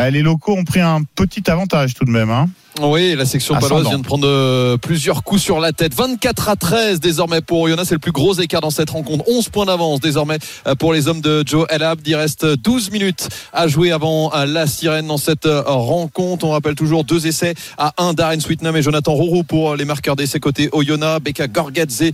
les 0.09 0.21
locaux 0.21 0.57
ont 0.57 0.65
pris 0.65 0.81
un 0.81 1.03
petit 1.15 1.49
avantage 1.49 1.93
tout 1.93 2.03
de 2.03 2.11
même. 2.11 2.29
Hein 2.29 2.49
Oui, 2.81 3.15
la 3.15 3.25
section 3.25 3.55
paloise 3.55 3.87
vient 3.87 3.99
de 3.99 4.03
prendre 4.03 4.27
euh, 4.27 4.75
plusieurs 4.75 5.23
coups 5.23 5.41
sur 5.41 5.61
la 5.61 5.71
tête. 5.71 5.93
24 5.93 6.49
à 6.49 6.55
13 6.57 6.99
désormais 6.99 7.39
pour 7.39 7.61
Oyonnax. 7.61 7.87
C'est 7.87 7.95
le 7.95 7.99
plus 7.99 8.11
gros 8.11 8.33
écart 8.33 8.59
dans 8.59 8.69
cette 8.69 8.89
rencontre. 8.89 9.23
11 9.29 9.47
points 9.47 9.65
d'avance 9.65 10.01
désormais 10.01 10.39
euh, 10.67 10.75
pour 10.75 10.91
les 10.91 11.07
hommes 11.07 11.21
de 11.21 11.41
Joe 11.45 11.65
Elab. 11.69 11.99
Il 12.05 12.15
reste 12.15 12.45
12 12.45 12.91
minutes 12.91 13.29
à 13.53 13.69
jouer 13.69 13.93
avant 13.93 14.33
euh, 14.33 14.45
la 14.45 14.67
sirène 14.67 15.07
dans 15.07 15.17
cette 15.17 15.45
rencontre. 15.45 16.45
On 16.45 16.51
rappelle 16.51 16.75
toujours 16.75 17.05
deux 17.05 17.27
essais 17.27 17.53
à 17.77 17.93
1 17.97 18.13
Darren 18.13 18.41
Sweetnam 18.41 18.75
et 18.75 18.81
Jonathan 18.81 19.13
Rourou 19.13 19.43
pour 19.43 19.77
les 19.77 19.85
marqueurs 19.85 20.17
d'essais 20.17 20.41
côté 20.41 20.67
Oyonnax. 20.73 21.23
Becca 21.23 21.47
Gorgadze 21.47 22.11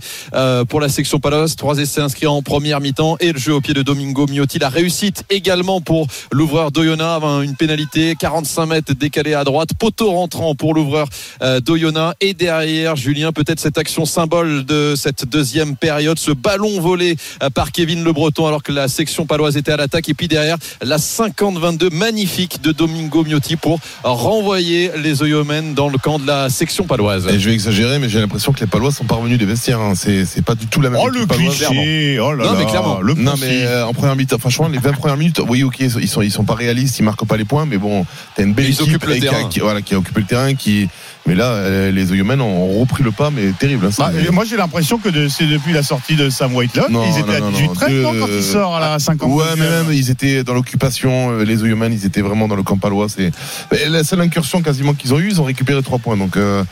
pour 0.68 0.80
la 0.80 0.88
section 0.88 1.18
paloise. 1.18 1.56
Trois 1.56 1.78
essais 1.78 2.00
inscrits 2.00 2.28
en 2.28 2.40
première 2.40 2.80
mi-temps 2.80 3.16
et 3.18 3.32
le 3.32 3.38
jeu 3.38 3.54
au 3.54 3.60
pied 3.60 3.74
de 3.74 3.82
Domingo 3.82 4.26
Miotti. 4.28 4.60
La 4.60 4.68
réussite 4.68 5.24
également 5.28 5.80
pour 5.80 6.06
l'ouvreur 6.30 6.70
d'Oyonnax. 6.70 7.24
Une 7.42 7.56
pénalité 7.56 8.14
45 8.16 8.66
mètres 8.66 8.92
décalé 8.94 9.34
à 9.34 9.42
droite. 9.42 9.70
Poteau 9.76 10.12
rentrant 10.12 10.51
pour 10.54 10.74
l'ouvreur 10.74 11.08
euh, 11.42 11.60
d'Oyonnax. 11.60 12.16
Et 12.20 12.34
derrière, 12.34 12.96
Julien, 12.96 13.32
peut-être 13.32 13.60
cette 13.60 13.78
action 13.78 14.04
symbole 14.04 14.64
de 14.64 14.94
cette 14.96 15.24
deuxième 15.28 15.76
période. 15.76 16.18
Ce 16.18 16.30
ballon 16.30 16.80
volé 16.80 17.16
euh, 17.42 17.50
par 17.50 17.72
Kevin 17.72 18.02
Le 18.04 18.12
Breton 18.12 18.46
alors 18.46 18.62
que 18.62 18.72
la 18.72 18.88
section 18.88 19.26
paloise 19.26 19.56
était 19.56 19.72
à 19.72 19.76
l'attaque. 19.76 20.08
Et 20.08 20.14
puis 20.14 20.28
derrière, 20.28 20.56
la 20.82 20.96
50-22 20.98 21.92
magnifique 21.94 22.60
de 22.62 22.72
Domingo 22.72 23.24
Miotti 23.24 23.56
pour 23.56 23.80
renvoyer 24.02 24.90
les 25.02 25.22
Oyomens 25.22 25.74
dans 25.74 25.88
le 25.88 25.98
camp 25.98 26.18
de 26.18 26.26
la 26.26 26.48
section 26.50 26.84
paloise. 26.84 27.26
Et 27.28 27.38
je 27.38 27.48
vais 27.48 27.54
exagérer, 27.54 27.98
mais 27.98 28.08
j'ai 28.08 28.20
l'impression 28.20 28.52
que 28.52 28.60
les 28.60 28.66
Palois 28.66 28.92
sont 28.92 29.04
parvenus 29.04 29.38
des 29.38 29.44
vestiaires. 29.46 29.80
hein. 29.80 29.94
C'est, 29.94 30.24
c'est 30.24 30.42
pas 30.42 30.54
du 30.54 30.66
tout 30.66 30.80
la 30.80 30.90
même 30.90 31.00
Oh, 31.02 31.08
le 31.08 31.26
cliché. 31.26 32.18
Oh 32.20 32.32
là 32.34 32.44
Non, 32.44 32.54
mais 32.58 32.66
clairement. 32.66 33.00
Le 33.00 33.14
Non 33.14 33.34
mais 33.40 33.64
euh, 33.64 33.86
en 33.86 33.92
première 33.94 34.16
mi-temps, 34.16 34.38
franchement 34.38 34.68
les 34.68 34.78
20 34.78 34.92
premières 34.92 35.16
minutes, 35.16 35.40
oui 35.48 35.62
ok 35.62 35.76
ils 35.80 36.08
sont 36.08 36.22
ils 36.22 36.30
sont 36.30 36.44
pas 36.44 36.54
réalistes, 36.54 36.98
ils 36.98 37.02
marquent 37.02 37.26
pas 37.26 37.36
les 37.36 37.44
points, 37.44 37.66
mais 37.66 37.78
bon 37.78 38.04
t'as 38.36 38.42
une 38.44 38.52
belle 38.52 38.66
Ils 38.68 38.80
équipe 38.80 39.04
le 39.04 39.18
terrain. 39.20 39.48
qui, 39.48 39.60
voilà, 39.60 39.82
qui 39.82 39.94
a 39.94 39.98
occupé 39.98 40.20
le 40.20 40.26
terrain, 40.26 40.41
qui 40.54 40.88
mais 41.26 41.34
là 41.34 41.44
euh, 41.46 41.90
les 41.90 42.10
Oyomens 42.12 42.40
ont 42.40 42.80
repris 42.80 43.02
le 43.02 43.10
pas, 43.12 43.30
mais 43.30 43.52
terrible. 43.52 43.86
Hein, 43.86 43.90
Bah, 43.98 44.10
moi 44.32 44.44
j'ai 44.44 44.56
l'impression 44.56 44.98
que 44.98 45.08
de- 45.08 45.28
c'est 45.28 45.46
depuis 45.46 45.72
la 45.72 45.82
sortie 45.82 46.16
de 46.16 46.30
Sam 46.30 46.54
Whitelock, 46.54 46.90
Non, 46.90 47.04
ils 47.04 47.18
étaient 47.20 47.40
non, 47.40 47.46
à 47.48 47.50
non, 47.50 47.50
18 47.50 47.66
non, 47.68 47.74
13 47.74 47.90
de- 47.92 48.02
non, 48.02 48.12
quand 48.20 48.26
il 48.34 48.42
sort 48.42 48.76
à 48.76 48.80
la 48.80 48.98
50 48.98 49.30
Ouais, 49.30 49.44
mais 49.56 49.68
même 49.68 49.86
ils 49.92 50.10
étaient 50.10 50.42
dans 50.44 50.54
l'occupation, 50.54 51.30
euh, 51.32 51.44
les 51.44 51.62
Oyomens, 51.62 51.92
ils 51.92 52.04
étaient 52.06 52.22
vraiment 52.22 52.48
dans 52.48 52.56
le 52.56 52.62
camp 52.62 52.76
palois. 52.78 53.06
C'est 53.08 53.30
la 53.88 54.04
seule 54.04 54.20
incursion 54.20 54.62
quasiment 54.62 54.94
qu'ils 54.94 55.14
ont 55.14 55.18
eu, 55.20 55.28
ils 55.28 55.40
ont 55.40 55.44
récupéré 55.44 55.82
trois 55.82 55.98
points. 55.98 56.16
Donc 56.16 56.36
euh, 56.36 56.64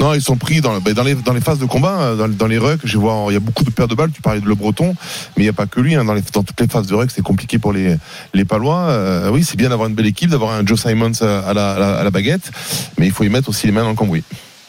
non, 0.00 0.14
ils 0.14 0.22
sont 0.22 0.36
pris 0.36 0.60
dans, 0.60 0.78
ben, 0.80 0.94
dans 0.94 1.02
les 1.04 1.14
dans 1.14 1.32
les 1.32 1.40
phases 1.40 1.58
de 1.58 1.66
combat, 1.66 1.98
euh, 2.00 2.16
dans, 2.16 2.28
dans 2.28 2.46
les 2.46 2.58
rucks. 2.58 2.80
Je 2.84 2.98
vois, 2.98 3.26
il 3.28 3.34
y 3.34 3.36
a 3.36 3.40
beaucoup 3.40 3.64
de 3.64 3.70
paires 3.70 3.88
de 3.88 3.94
balles. 3.94 4.10
Tu 4.12 4.22
parlais 4.22 4.40
de 4.40 4.46
Le 4.46 4.54
Breton, 4.54 4.94
mais 5.36 5.42
il 5.42 5.46
n'y 5.46 5.48
a 5.50 5.52
pas 5.52 5.66
que 5.66 5.80
lui. 5.80 5.94
hein, 5.94 6.04
dans, 6.04 6.14
les, 6.14 6.22
dans 6.32 6.42
toutes 6.42 6.60
les 6.60 6.68
phases 6.68 6.86
de 6.86 6.94
ruck, 6.94 7.10
c'est 7.14 7.22
compliqué 7.22 7.58
pour 7.58 7.72
les 7.72 7.96
les 8.34 8.44
palois. 8.44 8.88
Euh, 8.88 9.30
oui, 9.30 9.44
c'est 9.44 9.56
bien 9.56 9.68
d'avoir 9.68 9.88
une 9.88 9.94
belle 9.94 10.06
équipe, 10.06 10.30
d'avoir 10.30 10.52
un 10.52 10.64
Joe 10.64 10.80
Simons 10.80 11.12
à 11.22 11.52
la, 11.52 11.72
à 11.72 11.78
la, 11.78 11.98
à 11.98 12.04
la 12.04 12.10
baguette, 12.10 12.50
mais 12.98 13.06
il 13.06 13.12
faut 13.12 13.24
y 13.24 13.28
mettre 13.28 13.48
aussi 13.48 13.66
les 13.66 13.72
mains 13.72 13.82
dans 13.82 13.90
le 13.90 13.94
cambouis. 13.98 14.24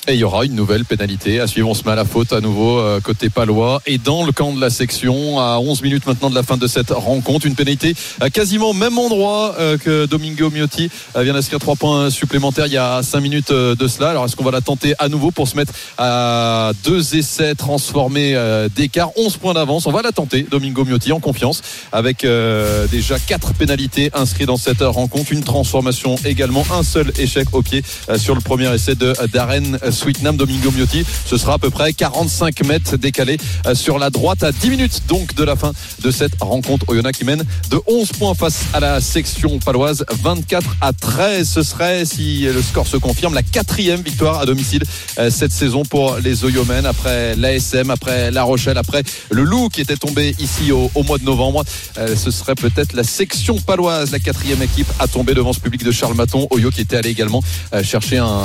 Et 0.08 0.14
il 0.14 0.20
y 0.20 0.24
aura 0.24 0.46
une 0.46 0.56
nouvelle 0.56 0.86
pénalité 0.86 1.40
à 1.40 1.46
suivre. 1.46 1.70
On 1.70 1.74
se 1.74 1.84
met 1.84 1.92
à 1.92 1.96
la 1.96 2.06
faute 2.06 2.34
à 2.34 2.42
nouveau 2.42 2.80
euh, 2.80 3.00
côté 3.00 3.30
palois 3.30 3.82
et 3.86 3.98
dans 3.98 4.26
le 4.26 4.32
camp 4.32 4.54
de 4.54 4.62
la 4.62 4.70
section 4.70 5.40
à 5.40 5.60
11 5.60 5.84
minutes 5.84 6.08
maintenant 6.08 6.30
de 6.30 6.36
la 6.36 6.42
fin 6.42 6.58
de 6.58 6.68
cette 6.68 6.90
rencontre. 6.90 7.46
Une 7.46 7.56
pénalité 7.56 7.94
à 8.20 8.30
quasiment 8.30 8.70
au 8.72 8.74
même 8.74 8.98
endroit 8.98 9.56
euh, 9.60 9.78
que 9.78 10.06
Domingo 10.06 10.50
Miotti 10.50 10.90
euh, 11.16 11.22
vient 11.24 11.34
d'inscrire 11.34 11.60
trois 11.60 11.76
points 11.76 12.10
supplémentaires 12.10 12.66
il 12.68 12.74
y 12.74 12.78
a 12.78 13.04
5 13.04 13.20
minutes 13.20 13.52
euh, 13.52 13.76
de 13.76 13.88
cela. 13.88 14.10
Alors 14.10 14.26
est-ce 14.26 14.36
qu'on 14.36 14.44
va 14.44 14.52
la 14.52 14.62
tenter 14.62 14.96
à 15.00 15.10
nouveau 15.10 15.32
pour 15.32 15.48
se 15.48 15.56
mettre 15.56 15.74
à 15.98 16.72
deux 16.84 17.16
essais 17.16 17.54
transformés 17.54 18.36
euh, 18.36 18.70
d'écart? 18.74 19.12
11 19.18 19.38
points 19.38 19.54
d'avance. 19.54 19.86
On 19.86 19.92
va 19.92 20.02
la 20.02 20.12
tenter, 20.12 20.48
Domingo 20.50 20.86
Miotti 20.86 21.12
en 21.12 21.20
confiance 21.20 21.62
avec 21.92 22.24
euh, 22.24 22.88
déjà 22.88 23.18
quatre 23.20 23.54
pénalités 23.54 24.10
inscrites 24.14 24.48
dans 24.48 24.58
cette 24.58 24.82
rencontre. 24.82 25.32
Une 25.32 25.44
transformation 25.44 26.16
également, 26.26 26.66
un 26.72 26.84
seul 26.84 27.12
échec 27.18 27.48
au 27.54 27.62
pied 27.62 27.84
euh, 28.10 28.18
sur 28.18 28.36
le 28.36 28.42
premier 28.42 28.74
essai 28.74 28.96
de 28.96 29.08
euh, 29.08 29.28
Darren 29.28 29.78
Sweetnam, 30.00 30.38
Domingo 30.38 30.72
Miotti. 30.72 31.06
Ce 31.26 31.38
sera 31.38 31.54
à 31.56 31.58
peu 31.58 31.70
près 31.70 31.94
45 31.94 32.64
mètres 32.66 32.96
décalé 32.98 33.38
euh, 33.66 33.76
sur 33.76 34.00
la 34.00 34.10
droite 34.10 34.44
à 34.44 34.52
10 34.52 34.70
minutes 34.70 35.02
donc 35.08 35.36
de 35.36 35.44
la 35.44 35.56
fin 35.56 35.74
de 36.02 36.12
cette 36.12 36.42
rencontre. 36.42 36.86
Oyonnax 36.88 37.18
qui 37.18 37.26
mène 37.26 37.44
de 37.70 37.80
11 37.88 38.12
points 38.14 38.34
face 38.34 38.62
à 38.74 38.80
la 38.80 39.02
section 39.02 39.60
paloise, 39.60 40.06
24 40.24 40.78
à 40.82 40.94
13. 40.94 41.50
Ce 41.50 41.64
serait, 41.64 42.06
si 42.06 42.42
le 42.44 42.62
score 42.62 42.88
se 42.88 42.98
confirme, 42.98 43.34
la 43.34 43.44
quatrième 43.44 44.02
victoire 44.02 44.40
à 44.40 44.46
domicile 44.46 44.84
euh, 45.18 45.30
cette 45.30 45.52
saison 45.52 45.84
pour 45.84 46.18
les 46.18 46.46
Oyomens 46.46 46.86
après 46.86 47.36
l'ASM, 47.36 47.90
après 47.90 48.32
La 48.32 48.44
Rochelle, 48.44 48.78
après 48.78 49.04
le 49.30 49.44
Loup 49.44 49.70
qui 49.70 49.82
était 49.82 49.98
tombé 49.98 50.34
ici 50.40 50.72
au, 50.72 50.90
mois 51.04 51.18
de 51.18 51.24
novembre. 51.26 51.64
Euh, 51.98 52.16
ce 52.16 52.32
serait 52.32 52.56
peut-être 52.56 52.94
la 52.94 53.04
section 53.04 53.60
paloise, 53.60 54.12
la 54.12 54.20
quatrième 54.20 54.62
équipe 54.62 54.88
à 55.00 55.08
tomber 55.08 55.34
devant 55.34 55.52
ce 55.54 55.60
public 55.60 55.84
de 55.84 55.92
Charles 55.92 56.16
Maton. 56.16 56.48
Oyo 56.52 56.70
qui 56.72 56.82
était 56.82 56.96
allé 56.98 57.10
également 57.10 57.42
chercher 57.84 58.18
un- 58.18 58.44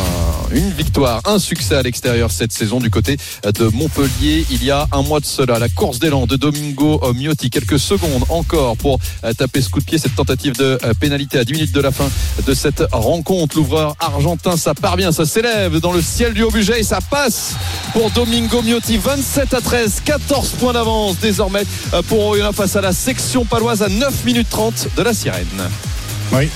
une 0.53 0.71
victoire, 0.73 1.21
succès 1.39 1.77
à 1.77 1.83
l'extérieur 1.83 2.31
cette 2.31 2.53
saison 2.53 2.79
du 2.79 2.91
côté 2.91 3.17
de 3.45 3.67
Montpellier. 3.69 4.47
Il 4.51 4.65
y 4.65 4.71
a 4.71 4.87
un 4.93 5.03
mois 5.03 5.21
de 5.21 5.27
cela, 5.27 5.59
la 5.59 5.69
course 5.69 5.99
d'élan 5.99 6.27
de 6.27 6.37
Domingo 6.37 7.01
euh, 7.03 7.13
Miotti. 7.13 7.51
Quelques 7.51 7.79
secondes 7.79 8.25
encore 8.29 8.77
pour 8.77 8.99
euh, 9.25 9.33
taper 9.33 9.61
ce 9.61 9.69
coup 9.69 9.81
de 9.81 9.85
pied, 9.85 9.99
cette 9.99 10.15
tentative 10.15 10.55
de 10.57 10.79
euh, 10.85 10.95
pénalité 10.99 11.39
à 11.39 11.45
10 11.45 11.53
minutes 11.53 11.73
de 11.73 11.81
la 11.81 11.91
fin 11.91 12.09
de 12.47 12.55
cette 12.55 12.83
rencontre. 12.93 13.57
L'ouvreur 13.57 13.97
argentin, 14.01 14.57
ça 14.57 14.75
parvient, 14.75 15.13
ça 15.13 15.27
s'élève 15.27 15.81
dans 15.81 15.93
le 15.93 16.03
ciel 16.03 16.35
du 16.35 16.43
haut 16.43 16.51
budget 16.51 16.81
et 16.81 16.85
ça 16.85 17.01
passe 17.01 17.55
pour 17.93 18.11
Domingo 18.11 18.63
Miotti. 18.63 18.99
27 18.99 19.55
à 19.55 19.61
13, 19.61 20.03
14 20.05 20.49
points 20.61 20.73
d'avance 20.73 21.19
désormais 21.21 21.65
euh, 21.93 22.03
pour 22.03 22.27
Oyonnax 22.27 22.57
face 22.57 22.77
à 22.77 22.81
la 22.81 22.93
section 22.93 23.45
paloise 23.45 23.83
à 23.83 23.89
9 23.89 24.25
minutes 24.25 24.49
30 24.51 24.89
de 24.97 25.03
la 25.03 25.15
sirène. 25.15 25.47
Oui, 26.33 26.49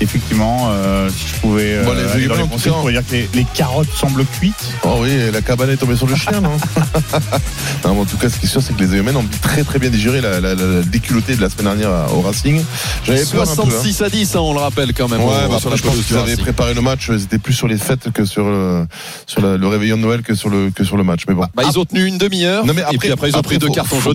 effectivement, 0.00 0.68
euh, 0.70 1.08
si 1.08 1.28
je 1.34 1.40
pouvais 1.40 1.74
euh, 1.74 1.84
Bon, 1.84 1.92
les 1.92 2.04
aller 2.10 2.26
dans 2.26 2.34
les 2.36 2.42
conseils, 2.48 2.72
je 2.72 2.78
pourrais 2.78 2.92
dire 2.92 3.06
que 3.06 3.12
les, 3.12 3.28
les 3.34 3.44
carottes 3.54 3.88
semblent 3.94 4.24
cuites. 4.24 4.54
Oh 4.84 4.98
oui, 5.00 5.10
la 5.32 5.40
cabane 5.42 5.70
est 5.70 5.76
tombée 5.76 5.96
sur 5.96 6.06
le 6.06 6.14
chien, 6.16 6.40
non 6.40 6.50
Non, 7.84 7.94
mais 7.94 8.00
en 8.00 8.04
tout 8.04 8.16
cas, 8.16 8.28
ce 8.28 8.38
qui 8.38 8.46
est 8.46 8.48
sûr, 8.48 8.62
c'est 8.62 8.74
que 8.76 8.82
les 8.82 8.90
Oyomens 8.92 9.16
ont 9.16 9.24
très 9.42 9.62
très 9.62 9.78
bien 9.78 9.90
digéré 9.90 10.20
la, 10.20 10.40
la, 10.40 10.54
la, 10.54 10.64
la 10.66 10.82
déculottée 10.82 11.36
de 11.36 11.40
la 11.40 11.48
semaine 11.50 11.76
dernière 11.76 11.90
au 12.14 12.20
Racing. 12.22 12.62
J'avais 13.04 13.24
peur 13.24 13.42
un 13.42 13.54
peu, 13.56 13.62
hein. 13.62 13.64
66 13.70 14.02
à 14.02 14.10
10, 14.10 14.36
hein, 14.36 14.40
on 14.40 14.52
le 14.54 14.60
rappelle 14.60 14.92
quand 14.94 15.08
même. 15.08 15.20
Ouais, 15.20 15.26
bah 15.48 15.58
sur 15.58 15.68
après, 15.68 15.70
la 15.70 15.76
je 15.76 15.82
pense 15.82 15.96
qu'ils 16.04 16.16
avaient 16.16 16.36
préparé 16.36 16.74
le 16.74 16.80
match. 16.80 17.08
Ils 17.10 17.22
étaient 17.22 17.38
plus 17.38 17.52
sur 17.54 17.68
les 17.68 17.76
fêtes 17.78 18.10
que 18.12 18.24
sur 18.24 18.44
le, 18.48 18.86
sur 19.26 19.40
la- 19.42 19.56
le 19.56 19.66
réveillon 19.68 19.96
de 19.96 20.02
Noël 20.02 20.22
que 20.22 20.34
sur 20.34 20.48
le, 20.48 20.70
que 20.70 20.84
sur 20.84 20.96
le 20.96 21.04
match. 21.04 21.22
Mais 21.28 21.34
bon. 21.34 21.44
Bah, 21.54 21.62
ils 21.70 21.78
ont 21.78 21.84
tenu 21.84 22.04
une 22.06 22.18
demi-heure. 22.18 22.64
Non, 22.66 22.72
mais 22.74 22.82
et 22.92 22.98
puis 22.98 23.10
après, 23.10 23.30
ils 23.30 23.36
ont 23.36 23.42
pris 23.42 23.58
deux 23.58 23.68
cartons 23.68 23.96
faut 23.96 24.12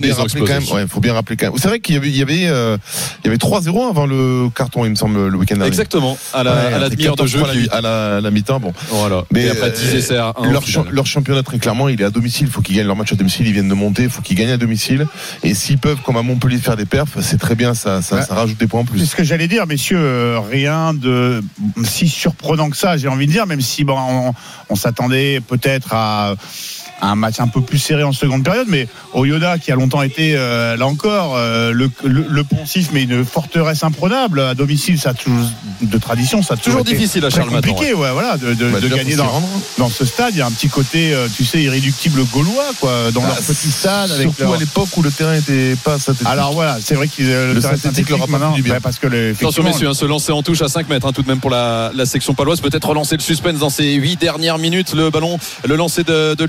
Ouais, 0.72 0.86
faut 0.88 1.00
bien 1.00 1.14
rappeler 1.14 1.36
quand 1.36 1.46
même. 1.46 1.54
C'est 1.58 1.68
vrai 1.68 1.80
qu'il 1.80 1.94
y 1.94 1.98
avait, 1.98 2.08
il 2.08 2.16
y 2.16 2.22
avait, 2.22 2.46
euh, 2.46 2.76
il 3.24 3.26
y 3.26 3.28
avait 3.28 3.36
3-0 3.38 3.88
avant 3.88 4.06
le 4.06 4.48
carton, 4.54 4.84
il 4.84 4.90
me 4.90 4.94
semble, 4.96 5.28
le 5.28 5.36
week-end 5.36 5.56
dernier. 5.56 5.69
Exactement, 5.70 6.18
à 6.34 6.42
la, 6.42 6.52
Ouais, 6.52 6.58
à 6.74 6.78
la 6.78 6.88
c'est 6.90 6.96
demi-heure 6.96 7.16
de 7.16 7.26
jeu. 7.26 7.38
14 7.40 7.50
à 7.50 7.54
la, 7.54 7.60
qui- 7.62 7.68
à 7.70 7.80
la, 7.80 8.16
à 8.16 8.20
la 8.20 8.30
mi-temps. 8.30 8.60
Bon. 8.60 8.72
Voilà. 8.90 9.24
Mais 9.32 9.44
et 9.44 9.50
après 9.50 9.70
10 9.70 9.94
essais 9.94 10.16
à 10.16 10.32
1. 10.36 10.50
leur, 10.50 10.66
cha- 10.66 10.84
leur 10.90 11.06
championnat 11.06 11.42
très 11.42 11.58
clairement 11.58 11.88
il 11.88 12.00
est 12.00 12.04
à 12.04 12.10
domicile 12.10 12.46
il 12.48 12.52
faut 12.52 12.60
qu'ils 12.60 12.76
gagnent 12.76 12.86
leur 12.86 12.96
match 12.96 13.12
à 13.12 13.16
domicile 13.16 13.46
ils 13.46 13.52
viennent 13.52 13.68
de 13.68 13.74
monter 13.74 14.02
il 14.04 14.10
faut 14.10 14.22
qu'ils 14.22 14.36
gagnent 14.36 14.50
à 14.52 14.56
domicile 14.56 15.06
et 15.42 15.54
s'ils 15.54 15.78
peuvent 15.78 16.00
comme 16.04 16.16
à 16.16 16.22
Montpellier 16.22 16.58
faire 16.58 16.76
des 16.76 16.84
perfs 16.86 17.18
c'est 17.20 17.38
très 17.38 17.54
bien 17.54 17.74
ça, 17.74 18.02
ça, 18.02 18.16
Ouais. 18.16 18.22
ça 18.22 18.34
rajoute 18.34 18.58
des 18.58 18.66
points 18.66 18.80
en 18.80 18.84
C'est 18.84 18.90
plus 18.90 19.06
ce 19.06 19.16
que 19.16 19.24
j'allais 19.24 19.48
dire, 19.48 19.66
messieurs. 19.66 19.98
euh, 20.00 20.40
rien 20.40 20.92
de 20.94 21.42
si 21.84 22.08
surprenant 22.08 22.68
que 22.70 22.76
ça, 22.76 22.96
j'ai 22.96 23.08
envie 23.08 23.26
de 23.26 23.32
dire, 23.32 23.46
même 23.46 23.60
si 23.60 23.84
bon, 23.84 23.96
on, 23.98 24.34
on 24.68 24.74
s'attendait 24.74 25.40
peut-être 25.40 25.88
à 25.92 26.34
un 27.02 27.14
match 27.14 27.40
un 27.40 27.48
peu 27.48 27.60
plus 27.60 27.78
serré 27.78 28.02
en 28.04 28.12
seconde 28.12 28.44
période, 28.44 28.66
mais 28.68 28.88
Oyoda 29.14 29.58
qui 29.58 29.72
a 29.72 29.74
longtemps 29.74 30.02
été 30.02 30.34
euh, 30.36 30.76
là 30.76 30.86
encore 30.86 31.34
euh, 31.36 31.72
le, 31.72 31.90
le, 32.04 32.24
le 32.28 32.44
poncif, 32.44 32.90
mais 32.92 33.02
une 33.04 33.24
forteresse 33.24 33.82
imprenable 33.84 34.40
à 34.40 34.54
domicile, 34.54 34.98
ça 34.98 35.10
a 35.10 35.14
toujours 35.14 35.48
de 35.82 35.98
tradition, 35.98 36.42
ça 36.42 36.54
a 36.54 36.56
toujours, 36.56 36.80
Toujours 36.80 36.86
été 36.88 36.96
difficile 36.98 37.24
à 37.24 37.30
Charles 37.30 37.50
Maton, 37.50 37.68
compliqué, 37.72 37.94
ouais, 37.94 38.10
voilà, 38.12 38.36
de, 38.36 38.54
de, 38.54 38.68
Bah, 38.70 38.78
gagner 38.94 39.16
dans, 39.16 39.42
dans 39.78 39.88
ce 39.88 40.04
stade. 40.04 40.34
Il 40.34 40.38
y 40.38 40.42
a 40.42 40.46
un 40.46 40.50
petit 40.50 40.68
côté, 40.68 41.14
euh, 41.14 41.26
tu 41.34 41.44
sais, 41.44 41.62
irréductible 41.62 42.22
gaulois, 42.26 42.70
quoi, 42.80 43.10
dans 43.12 43.22
leur 43.22 43.36
petit 43.36 43.70
stade 43.70 44.10
avec 44.12 44.26
surtout 44.28 44.42
leur- 44.42 44.54
à 44.54 44.58
l'époque 44.58 44.88
où 44.96 45.02
le 45.02 45.10
terrain 45.10 45.34
était 45.34 45.76
pas 45.82 45.98
synthétique 45.98 46.26
Alors 46.28 46.52
voilà, 46.52 46.78
c'est 46.84 46.94
vrai 46.94 47.08
qu'ils 47.08 47.26
euh, 47.30 47.48
Le 47.48 47.54
le 47.54 47.60
terrain 47.62 47.76
synthétique 47.76 48.10
leur 48.10 48.22
a 48.22 48.26
pas 48.26 48.32
maintenant, 48.32 48.50
fait 48.50 48.56
du 48.56 48.62
bien. 48.62 48.74
ouais, 48.74 48.80
parce 48.80 48.98
que 48.98 49.06
le, 49.06 49.30
Attention 49.38 49.62
messieurs, 49.62 49.88
hein, 49.88 49.94
se 49.94 50.04
lancer 50.04 50.32
en 50.32 50.42
touche 50.42 50.60
à 50.62 50.68
5 50.68 50.88
mètres 50.88 51.06
hein, 51.06 51.12
tout 51.12 51.22
de 51.22 51.28
même 51.28 51.40
pour 51.40 51.50
la, 51.50 51.90
la 51.94 52.04
section 52.06 52.34
paloise. 52.34 52.60
Peut-être 52.60 52.88
relancer 52.88 53.16
le 53.16 53.22
suspense 53.22 53.58
dans 53.58 53.70
ces 53.70 53.92
8 53.94 54.16
dernières 54.20 54.58
minutes. 54.58 54.92
Le 54.94 55.10
ballon, 55.10 55.38
le 55.66 55.76
lancer 55.76 56.04
de, 56.04 56.34
de 56.34 56.44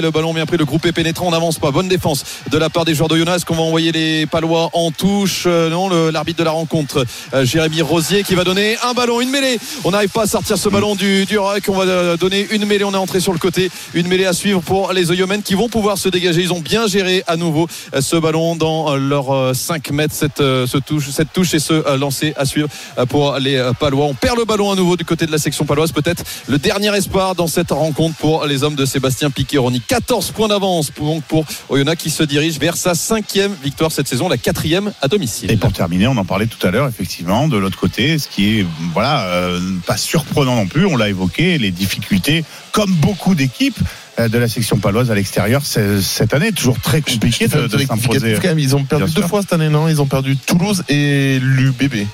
Le 0.00 0.10
ballon 0.10 0.34
bien 0.34 0.46
pris, 0.46 0.56
le 0.56 0.64
groupe 0.64 0.84
est 0.86 0.92
pénétrant, 0.92 1.28
on 1.28 1.30
n'avance 1.30 1.58
pas. 1.58 1.70
Bonne 1.70 1.88
défense 1.88 2.24
de 2.50 2.58
la 2.58 2.70
part 2.70 2.84
des 2.84 2.94
joueurs 2.94 3.08
de 3.08 3.16
Jonas. 3.16 3.42
Qu'on 3.46 3.54
va 3.54 3.62
envoyer 3.62 3.92
les 3.92 4.26
palois 4.26 4.70
en 4.72 4.90
touche 4.90 5.44
Euh, 5.46 5.68
Non, 5.70 5.88
l'arbitre 6.10 6.38
de 6.38 6.44
la 6.44 6.50
rencontre, 6.50 7.04
euh, 7.32 7.44
Jérémy 7.44 7.82
Rosier, 7.82 8.22
qui 8.22 8.34
va 8.34 8.44
donner 8.44 8.76
un 8.82 8.92
ballon, 8.92 9.20
une 9.20 9.30
mêlée. 9.30 9.58
On 9.84 9.90
n'arrive 9.90 10.10
pas 10.10 10.22
à 10.22 10.26
sortir 10.26 10.58
ce 10.58 10.68
ballon 10.68 10.94
du, 10.94 11.24
du. 11.26 11.38
On 11.38 11.44
va 11.44 11.84
euh, 11.84 12.16
donner 12.16 12.46
une 12.50 12.64
mêlée. 12.66 12.84
On 12.84 12.92
est 12.92 12.96
entré 12.96 13.20
sur 13.20 13.32
le 13.32 13.38
côté. 13.38 13.70
Une 13.94 14.08
mêlée 14.08 14.26
à 14.26 14.32
suivre 14.32 14.60
pour 14.60 14.92
les 14.92 15.10
Oyomens 15.10 15.42
qui 15.42 15.54
vont 15.54 15.68
pouvoir 15.68 15.98
se 15.98 16.08
dégager. 16.08 16.42
Ils 16.42 16.52
ont 16.52 16.60
bien 16.60 16.86
géré 16.86 17.22
à 17.26 17.36
nouveau 17.36 17.66
ce 17.98 18.16
ballon 18.16 18.56
dans 18.56 18.96
leurs 18.96 19.54
5 19.54 19.90
mètres. 19.90 20.14
Cette, 20.14 20.38
ce 20.38 20.78
touche, 20.78 21.10
cette 21.10 21.32
touche 21.32 21.54
et 21.54 21.58
ce 21.58 21.96
lancer 21.96 22.34
à 22.36 22.44
suivre 22.44 22.68
pour 23.08 23.36
les 23.38 23.70
Palois. 23.78 24.06
On 24.06 24.14
perd 24.14 24.38
le 24.38 24.44
ballon 24.44 24.70
à 24.70 24.76
nouveau 24.76 24.96
du 24.96 25.04
côté 25.04 25.26
de 25.26 25.32
la 25.32 25.38
section 25.38 25.64
paloise. 25.64 25.92
Peut-être 25.92 26.24
le 26.48 26.58
dernier 26.58 26.94
espoir 26.96 27.34
dans 27.34 27.46
cette 27.46 27.70
rencontre 27.70 28.16
pour 28.16 28.46
les 28.46 28.62
hommes 28.64 28.74
de 28.74 28.84
Sébastien 28.84 29.30
Piquet. 29.30 29.58
14 29.86 30.30
points 30.32 30.48
d'avance 30.48 30.90
pour, 30.90 31.22
pour 31.22 31.44
Oyonnax 31.68 32.02
qui 32.02 32.10
se 32.10 32.22
dirige 32.22 32.58
vers 32.58 32.76
sa 32.76 32.94
cinquième 32.94 33.52
victoire 33.62 33.92
cette 33.92 34.08
saison, 34.08 34.28
la 34.28 34.36
quatrième 34.38 34.92
à 35.02 35.08
domicile. 35.08 35.50
Et 35.50 35.56
pour 35.56 35.72
terminer, 35.72 36.06
on 36.06 36.16
en 36.16 36.24
parlait 36.24 36.46
tout 36.46 36.64
à 36.66 36.70
l'heure, 36.70 36.88
effectivement, 36.88 37.48
de 37.48 37.56
l'autre 37.56 37.78
côté, 37.78 38.18
ce 38.18 38.28
qui 38.28 38.60
est 38.60 38.66
voilà 38.92 39.24
euh, 39.26 39.60
pas 39.86 39.96
surprenant 39.96 40.56
non 40.56 40.66
plus. 40.66 40.86
On 40.86 40.96
l'a 40.96 41.08
évoqué, 41.08 41.58
les 41.58 41.70
difficultés, 41.70 42.44
comme 42.72 42.92
beaucoup 42.92 43.34
d'équipes 43.34 43.78
euh, 44.18 44.28
de 44.28 44.38
la 44.38 44.48
section 44.48 44.78
paloise 44.78 45.10
à 45.10 45.14
l'extérieur 45.14 45.62
c'est- 45.64 46.00
cette 46.00 46.34
année, 46.34 46.52
toujours 46.52 46.80
très 46.80 47.00
compliqué 47.02 47.48
de, 47.48 47.66
de 47.66 47.78
s'imposer. 47.78 48.34
Quand 48.40 48.48
même, 48.48 48.58
ils 48.58 48.76
ont 48.76 48.84
perdu 48.84 49.12
deux 49.12 49.22
fois 49.22 49.40
cette 49.42 49.52
année, 49.54 49.68
non? 49.68 49.88
Ils 49.88 50.00
ont 50.00 50.06
perdu 50.06 50.36
Toulouse 50.36 50.82
et 50.88 51.38
l'UBB. 51.40 52.06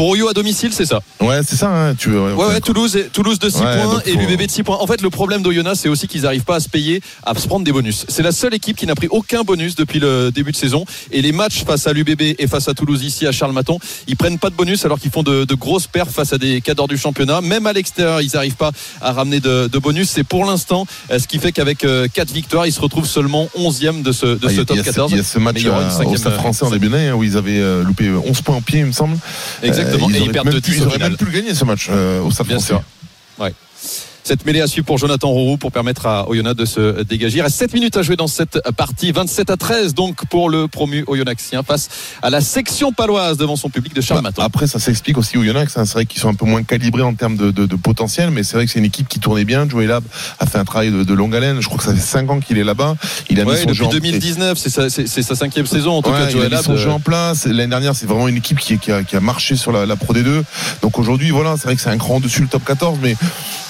Pour 0.00 0.08
Oyo 0.08 0.28
à 0.28 0.32
domicile, 0.32 0.70
c'est 0.72 0.86
ça. 0.86 1.00
Ouais, 1.20 1.40
c'est 1.46 1.56
ça. 1.56 1.68
Hein, 1.68 1.94
tu, 1.94 2.08
Ouais, 2.08 2.32
ouais, 2.32 2.60
Toulouse, 2.62 2.96
et- 2.96 3.04
Toulouse 3.12 3.38
de 3.38 3.50
6 3.50 3.58
Ouais, 3.60 3.82
points 3.82 4.00
et 4.06 4.12
l'UBB 4.12 4.46
de 4.46 4.50
6 4.50 4.62
points. 4.62 4.78
En 4.80 4.86
fait, 4.86 5.02
le 5.02 5.10
problème 5.10 5.42
d'Oyonnax, 5.42 5.78
c'est 5.78 5.90
aussi 5.90 6.08
qu'ils 6.08 6.22
n'arrivent 6.22 6.44
pas 6.44 6.54
à 6.56 6.60
se 6.60 6.70
payer, 6.70 7.02
à 7.22 7.34
se 7.34 7.46
prendre 7.46 7.66
des 7.66 7.70
bonus. 7.72 8.06
C'est 8.08 8.22
la 8.22 8.32
seule 8.32 8.54
équipe 8.54 8.78
qui 8.78 8.86
n'a 8.86 8.94
pris 8.94 9.08
aucun 9.10 9.42
bonus 9.42 9.74
depuis 9.74 9.98
le 10.00 10.30
début 10.32 10.52
de 10.52 10.56
saison. 10.56 10.86
Et 11.12 11.20
les 11.20 11.32
matchs 11.32 11.64
face 11.66 11.86
à 11.86 11.92
l'UBB 11.92 12.34
et 12.38 12.46
face 12.46 12.66
à 12.68 12.72
Toulouse 12.72 13.04
ici 13.04 13.26
à 13.26 13.32
Charles-Maton, 13.32 13.78
ils 14.08 14.16
prennent 14.16 14.38
pas 14.38 14.48
de 14.48 14.54
bonus 14.54 14.86
alors 14.86 14.98
qu'ils 14.98 15.10
font 15.10 15.22
de, 15.22 15.44
de 15.44 15.54
grosses 15.54 15.86
perfs 15.86 16.12
face 16.14 16.32
à 16.32 16.38
des 16.38 16.62
cadors 16.62 16.88
du 16.88 16.96
championnat. 16.96 17.42
Même 17.42 17.66
à 17.66 17.74
l'extérieur, 17.74 18.22
ils 18.22 18.30
n'arrivent 18.32 18.56
pas 18.56 18.70
à 19.02 19.12
ramener 19.12 19.40
de, 19.40 19.66
de 19.68 19.78
bonus. 19.78 20.08
C'est 20.08 20.24
pour 20.24 20.46
l'instant 20.46 20.86
euh, 21.10 21.18
ce 21.18 21.28
qui 21.28 21.38
fait 21.38 21.52
qu'avec 21.52 21.80
4 22.14 22.32
victoires, 22.32 22.66
ils 22.66 22.72
se 22.72 22.80
retrouvent 22.80 23.04
seulement 23.06 23.50
11e 23.54 24.00
de 24.00 24.12
ce, 24.12 24.24
de 24.24 24.46
Ah, 24.46 24.48
ce 24.48 24.60
top 24.62 24.70
il 24.70 24.76
y 24.78 24.80
a 24.80 24.84
ce- 24.84 24.88
14. 24.92 25.12
Il 25.12 25.18
y 25.18 25.20
a 25.20 25.24
ce 25.24 25.38
match 25.38 25.62
euh, 25.66 25.90
cinquième, 25.90 26.14
au 26.14 26.16
Stade 26.16 26.32
euh, 26.32 26.38
français 26.38 26.64
en 26.64 26.70
début 26.70 26.88
d'année 26.88 27.08
hein, 27.08 27.16
où 27.16 27.22
ils 27.22 27.36
avaient 27.36 27.60
euh, 27.60 27.84
loupé 27.84 28.08
11 28.10 28.40
points 28.40 28.56
au 28.56 28.62
pied, 28.62 28.78
il 28.78 28.86
me 28.86 28.92
semble. 28.92 29.18
Exactement. 29.62 29.89
Euh, 29.94 30.08
Et 30.14 30.18
ils 30.20 30.30
perdent 30.32 30.46
même 30.46 30.54
de 30.54 30.60
pu- 30.60 30.70
10 30.70 30.76
Ils 30.76 30.82
au 30.82 30.86
auraient 30.86 30.94
final. 30.94 31.10
même 31.10 31.18
pu 31.18 31.24
le 31.24 31.30
gagner 31.32 31.54
ce 31.54 31.64
match 31.64 31.88
euh, 31.90 32.20
au 32.22 32.30
Stade 32.30 32.46
Bien 32.46 32.56
français. 32.58 32.74
sûr. 32.74 32.82
Ouais. 33.38 33.52
Cette 34.30 34.46
mêlée 34.46 34.60
à 34.60 34.68
suivre 34.68 34.86
pour 34.86 34.96
Jonathan 34.96 35.28
Roux 35.30 35.56
pour 35.56 35.72
permettre 35.72 36.06
à 36.06 36.28
Oyonnax 36.28 36.54
de 36.56 36.64
se 36.64 37.02
dégager. 37.02 37.38
Il 37.38 37.42
reste 37.42 37.56
7 37.56 37.74
minutes 37.74 37.96
à 37.96 38.02
jouer 38.02 38.14
dans 38.14 38.28
cette 38.28 38.60
partie. 38.76 39.10
27 39.10 39.50
à 39.50 39.56
13 39.56 39.92
donc 39.92 40.24
pour 40.26 40.48
le 40.48 40.68
promu 40.68 41.02
Oyonnaxien 41.08 41.64
face 41.64 41.88
à 42.22 42.30
la 42.30 42.40
section 42.40 42.92
paloise 42.92 43.38
devant 43.38 43.56
son 43.56 43.70
public 43.70 43.92
de 43.92 44.00
Charles 44.00 44.22
Maton. 44.22 44.40
Après, 44.42 44.68
ça 44.68 44.78
s'explique 44.78 45.18
aussi 45.18 45.36
au 45.36 45.42
Yonax. 45.42 45.76
hein. 45.76 45.84
C'est 45.84 45.94
vrai 45.94 46.06
qu'ils 46.06 46.20
sont 46.20 46.28
un 46.28 46.34
peu 46.34 46.46
moins 46.46 46.62
calibrés 46.62 47.02
en 47.02 47.12
termes 47.14 47.36
de, 47.36 47.50
de- 47.50 47.66
de 47.66 47.74
potentiel, 47.74 48.30
mais 48.30 48.44
c'est 48.44 48.54
vrai 48.54 48.66
que 48.66 48.70
c'est 48.70 48.78
une 48.78 48.84
équipe 48.84 49.08
qui 49.08 49.18
tournait 49.18 49.44
bien. 49.44 49.68
Joey 49.68 49.86
Lab 49.88 50.04
a 50.38 50.46
fait 50.46 50.58
un 50.58 50.64
travail 50.64 50.92
de, 50.92 51.02
de 51.02 51.12
longue 51.14 51.34
haleine. 51.34 51.60
Je 51.60 51.66
crois 51.66 51.78
que 51.78 51.84
ça 51.84 51.92
fait 51.92 51.98
5 52.00 52.30
ans 52.30 52.38
qu'il 52.38 52.56
est 52.56 52.62
là-bas. 52.62 52.94
Il 53.30 53.40
a 53.40 53.44
mis 53.44 53.56
son 53.56 53.62
depuis 53.64 53.74
jeu 53.74 53.84
en- 53.86 53.88
2019, 53.90 54.56
c'est 54.56 54.70
sa, 55.22 55.34
cinquième 55.34 55.66
saison 55.66 55.94
en 55.94 56.02
tout 56.02 56.10
Ouais, 56.10 56.18
cas. 56.20 56.30
il 56.30 56.40
a 56.40 56.44
mis 56.44 56.50
Lab, 56.50 56.62
son 56.64 56.74
euh, 56.74 56.76
jeu 56.76 56.90
en 56.92 57.00
place. 57.00 57.46
L'année 57.46 57.66
dernière, 57.66 57.96
c'est 57.96 58.06
vraiment 58.06 58.28
une 58.28 58.36
équipe 58.36 58.60
qui, 58.60 58.78
qui 58.78 58.92
a, 58.92 59.02
qui 59.02 59.16
a 59.16 59.20
marché 59.20 59.56
sur 59.56 59.72
la, 59.72 59.86
la 59.86 59.96
Pro 59.96 60.14
D2. 60.14 60.44
Donc 60.82 61.00
aujourd'hui, 61.00 61.30
voilà, 61.30 61.56
c'est 61.56 61.64
vrai 61.64 61.74
que 61.74 61.82
c'est 61.82 61.90
un 61.90 61.98
cran 61.98 62.18
au-dessus 62.18 62.42
le 62.42 62.46
top 62.48 62.64
14, 62.64 63.00
mais 63.02 63.16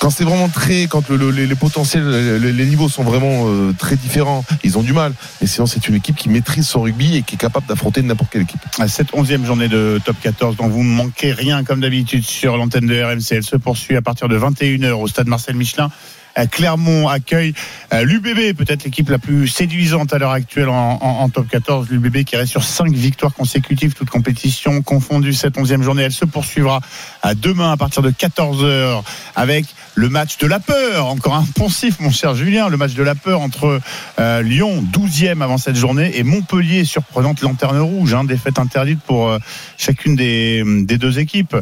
quand 0.00 0.10
c'est 0.10 0.24
vraiment 0.24 0.49
quand 0.88 1.08
le- 1.08 1.16
le- 1.16 1.30
les, 1.30 1.54
potentiels, 1.54 2.36
les, 2.40 2.66
niveaux 2.66 2.88
sont 2.88 3.02
vraiment 3.02 3.46
euh, 3.46 3.72
très 3.78 3.96
différents, 3.96 4.44
ils 4.64 4.78
ont 4.78 4.82
du 4.82 4.92
mal. 4.92 5.12
Mais 5.40 5.46
sinon, 5.46 5.66
c'est 5.66 5.88
une 5.88 5.94
équipe 5.94 6.16
qui 6.16 6.28
maîtrise 6.28 6.66
son 6.66 6.82
rugby 6.82 7.16
et 7.16 7.22
qui 7.22 7.34
est 7.34 7.38
capable 7.38 7.66
d'affronter 7.66 8.02
n'importe 8.02 8.30
quelle 8.30 8.42
équipe. 8.42 8.60
Cette 8.86 9.14
onzième 9.14 9.44
journée 9.44 9.68
de 9.68 10.00
top 10.04 10.16
14 10.22 10.56
dont 10.56 10.68
vous 10.68 10.82
ne 10.82 10.88
manquez 10.94 11.32
rien 11.32 11.64
comme 11.64 11.80
d'habitude 11.80 12.24
sur 12.24 12.56
l'antenne 12.56 12.86
de 12.86 13.02
RMC. 13.02 13.32
Elle 13.32 13.42
se 13.42 13.56
poursuit 13.56 13.96
à 13.96 14.02
partir 14.02 14.28
de 14.28 14.38
21h 14.38 14.92
au 14.92 15.06
stade 15.06 15.26
Marcel 15.26 15.56
Michelin. 15.56 15.90
Euh, 16.38 16.46
Clermont 16.46 17.08
accueille 17.08 17.54
euh, 17.92 18.04
l'UBB, 18.04 18.56
peut-être 18.56 18.84
l'équipe 18.84 19.08
la 19.08 19.18
plus 19.18 19.48
séduisante 19.48 20.12
à 20.12 20.18
l'heure 20.18 20.30
actuelle 20.30 20.68
en, 20.68 21.28
top 21.28 21.48
14. 21.48 21.88
L'UBB 21.90 22.24
qui 22.24 22.36
reste 22.36 22.52
sur 22.52 22.62
cinq 22.62 22.92
victoires 22.92 23.34
consécutives, 23.34 23.94
toutes 23.94 24.10
compétitions 24.10 24.80
confondues. 24.82 25.32
Cette 25.32 25.58
onzième 25.58 25.82
journée, 25.82 26.02
elle 26.04 26.12
se 26.12 26.24
poursuivra 26.24 26.80
à 27.22 27.34
demain 27.34 27.72
à 27.72 27.76
partir 27.76 28.02
de 28.02 28.10
14h 28.10 29.02
avec 29.34 29.66
le 29.94 30.08
match 30.08 30.38
de 30.38 30.46
la 30.46 30.60
peur. 30.60 31.06
Encore 31.06 31.34
un 31.34 31.44
poncif, 31.54 32.00
mon 32.00 32.10
cher 32.10 32.34
Julien. 32.34 32.68
Le 32.68 32.76
match 32.76 32.94
de 32.94 33.02
la 33.02 33.14
peur 33.14 33.40
entre 33.40 33.80
euh, 34.18 34.42
Lyon, 34.42 34.84
12e 34.92 35.42
avant 35.42 35.58
cette 35.58 35.76
journée, 35.76 36.18
et 36.18 36.22
Montpellier, 36.22 36.84
surprenante 36.84 37.42
lanterne 37.42 37.78
rouge. 37.78 38.14
Hein, 38.14 38.24
défaite 38.24 38.58
interdite 38.58 39.00
pour 39.00 39.28
euh, 39.28 39.38
chacune 39.76 40.16
des, 40.16 40.62
des 40.84 40.98
deux 40.98 41.18
équipes. 41.18 41.56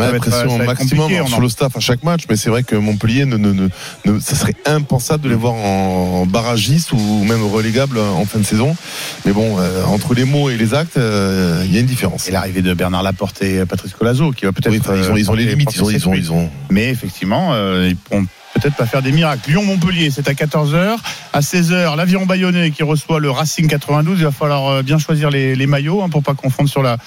Ouais, 0.00 0.06
ça 0.10 0.18
pression 0.18 0.60
être 0.60 0.66
maximum 0.66 1.12
on 1.22 1.26
sur 1.26 1.38
en- 1.38 1.40
le 1.40 1.48
staff 1.48 1.76
à 1.76 1.80
chaque 1.80 2.02
match, 2.02 2.22
mais 2.28 2.36
c'est 2.36 2.50
vrai 2.50 2.62
que 2.62 2.74
Montpellier, 2.76 3.24
ne, 3.24 3.36
ne, 3.36 3.52
ne, 3.52 3.68
ne- 4.04 4.18
ça 4.20 4.34
serait 4.34 4.54
impensable 4.66 5.24
de 5.24 5.28
les 5.28 5.34
voir 5.34 5.54
en 5.54 6.26
barragiste 6.26 6.92
ou 6.92 7.24
même 7.24 7.42
relégable 7.44 7.98
en 7.98 8.24
fin 8.24 8.38
de 8.38 8.44
saison. 8.44 8.76
Mais 9.24 9.32
bon, 9.32 9.58
euh, 9.58 9.84
entre 9.84 10.14
les 10.14 10.24
mots 10.24 10.50
et 10.50 10.56
les 10.56 10.74
actes, 10.74 10.96
euh, 10.96 11.62
il 11.64 11.72
y 11.72 11.76
a 11.76 11.80
une 11.80 11.86
différence. 11.86 12.28
Et 12.28 12.32
l'arrivée 12.32 12.62
de 12.62 12.74
Bernard 12.74 13.02
Laporte 13.02 13.42
et 13.42 13.64
Patrice 13.66 13.92
Colazo, 13.92 14.32
qui 14.32 14.44
va 14.46 14.52
peut-être. 14.52 14.70
Oui, 14.72 14.80
enfin, 14.80 14.94
ils 14.96 15.10
ont- 15.10 15.16
ils 15.16 15.30
ont 15.30 15.34
les 15.34 15.44
porter- 15.44 15.50
limites, 15.50 15.74
ils 15.74 15.82
ont- 15.84 15.90
ils 15.90 16.08
ont- 16.08 16.14
ils 16.14 16.32
ont- 16.32 16.50
Mais 16.70 16.88
effectivement, 16.88 17.50
euh, 17.52 17.88
ils 17.88 17.96
pourront 17.96 18.24
peut-être 18.54 18.76
pas 18.76 18.86
faire 18.86 19.02
des 19.02 19.12
miracles. 19.12 19.50
Lyon-Montpellier, 19.50 20.10
c'est 20.10 20.28
à 20.28 20.32
14h. 20.32 20.96
À 21.32 21.40
16h, 21.40 21.96
l'Aviron 21.96 22.26
Bayonnais 22.26 22.70
qui 22.70 22.82
reçoit 22.82 23.20
le 23.20 23.30
Racing 23.30 23.66
92. 23.66 24.18
Il 24.18 24.24
va 24.24 24.30
falloir 24.30 24.68
euh, 24.68 24.82
bien 24.82 24.98
choisir 24.98 25.30
les, 25.30 25.66
maillots 25.66 26.02
hein, 26.02 26.08
pour 26.08 26.22
pas 26.22 26.34
confondre 26.34 26.68
sur 26.68 26.82
la, 26.82 26.98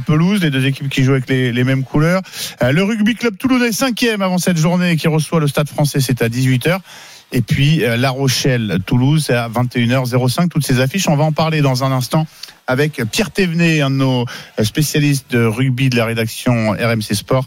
pelouse. 0.00 0.40
Les 0.42 0.50
deux 0.50 0.66
équipes 0.66 0.88
qui 0.88 1.02
jouent 1.02 1.12
avec 1.12 1.28
les, 1.28 1.52
les 1.52 1.64
mêmes 1.64 1.84
couleurs. 1.84 2.22
Euh, 2.62 2.72
le 2.72 2.82
Rugby 2.82 3.14
Club 3.14 3.36
Toulouse, 3.36 3.68
cinquième 3.72 4.22
avant 4.22 4.38
cette 4.38 4.56
journée, 4.56 4.96
qui 4.96 5.08
reçoit 5.08 5.40
le 5.40 5.48
Stade 5.48 5.68
français, 5.68 6.00
c'est 6.00 6.22
à 6.22 6.28
18h. 6.28 6.78
Et 7.32 7.40
puis 7.42 7.84
euh, 7.84 7.96
La 7.96 8.10
Rochelle, 8.10 8.78
Toulouse, 8.86 9.30
à 9.30 9.48
21h05. 9.48 10.48
Toutes 10.48 10.66
ces 10.66 10.80
affiches, 10.80 11.08
on 11.08 11.16
va 11.16 11.24
en 11.24 11.32
parler 11.32 11.62
dans 11.62 11.82
un 11.84 11.92
instant 11.92 12.26
avec 12.68 13.02
Pierre 13.10 13.32
Thévenet, 13.32 13.80
un 13.80 13.90
de 13.90 13.96
nos 13.96 14.24
spécialistes 14.62 15.30
de 15.32 15.44
rugby 15.44 15.90
de 15.90 15.96
la 15.96 16.04
rédaction 16.04 16.70
RMC 16.70 17.12
Sport, 17.14 17.46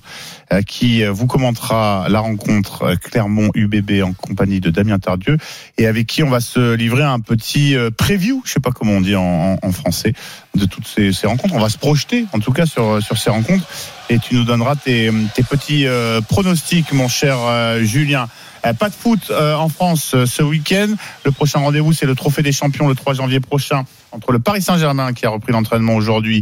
euh, 0.51 0.61
qui 0.61 1.03
euh, 1.03 1.11
vous 1.11 1.25
commentera 1.25 2.07
la 2.09 2.19
rencontre 2.19 2.83
euh, 2.83 2.95
Clermont-UBB 2.97 4.03
en 4.03 4.11
compagnie 4.13 4.59
de 4.59 4.69
Damien 4.69 4.99
Tardieu 4.99 5.37
et 5.77 5.87
avec 5.87 6.05
qui 6.07 6.21
on 6.21 6.29
va 6.29 6.41
se 6.41 6.73
livrer 6.75 7.03
un 7.03 7.21
petit 7.21 7.75
euh, 7.75 7.89
preview, 7.91 8.41
je 8.45 8.51
sais 8.51 8.59
pas 8.59 8.71
comment 8.71 8.91
on 8.91 9.01
dit 9.01 9.15
en, 9.15 9.57
en- 9.61 9.71
français, 9.71 10.13
de 10.53 10.65
toutes 10.65 10.85
ces, 10.87 11.13
ces 11.13 11.27
rencontres. 11.27 11.55
On 11.55 11.59
va 11.59 11.69
se 11.69 11.77
projeter, 11.77 12.25
en 12.33 12.39
tout 12.39 12.51
cas, 12.51 12.65
sur, 12.65 13.01
sur 13.01 13.17
ces 13.17 13.29
rencontres 13.29 13.65
et 14.09 14.19
tu 14.19 14.35
nous 14.35 14.43
donneras 14.43 14.75
tes, 14.75 15.11
tes 15.33 15.43
petits 15.43 15.87
euh, 15.87 16.19
pronostics, 16.21 16.91
mon 16.91 17.07
cher 17.07 17.37
euh, 17.39 17.81
Julien. 17.83 18.27
Euh, 18.65 18.73
Pas 18.73 18.89
de 18.89 18.95
foot 18.95 19.29
euh, 19.29 19.55
en 19.55 19.69
France 19.69 20.13
euh, 20.15 20.25
ce 20.25 20.41
week-end. 20.41 20.87
Le 21.23 21.31
prochain 21.31 21.59
rendez-vous, 21.59 21.93
c'est 21.93 22.05
le 22.05 22.15
Trophée 22.15 22.41
des 22.41 22.51
Champions 22.51 22.87
le 22.87 22.95
3 22.95 23.13
janvier 23.13 23.39
prochain 23.39 23.85
entre 24.11 24.31
le 24.31 24.39
Paris 24.39 24.61
Saint-Germain 24.61 25.13
qui 25.13 25.25
a 25.25 25.29
repris 25.29 25.51
l'entraînement 25.51 25.95
aujourd'hui 25.95 26.41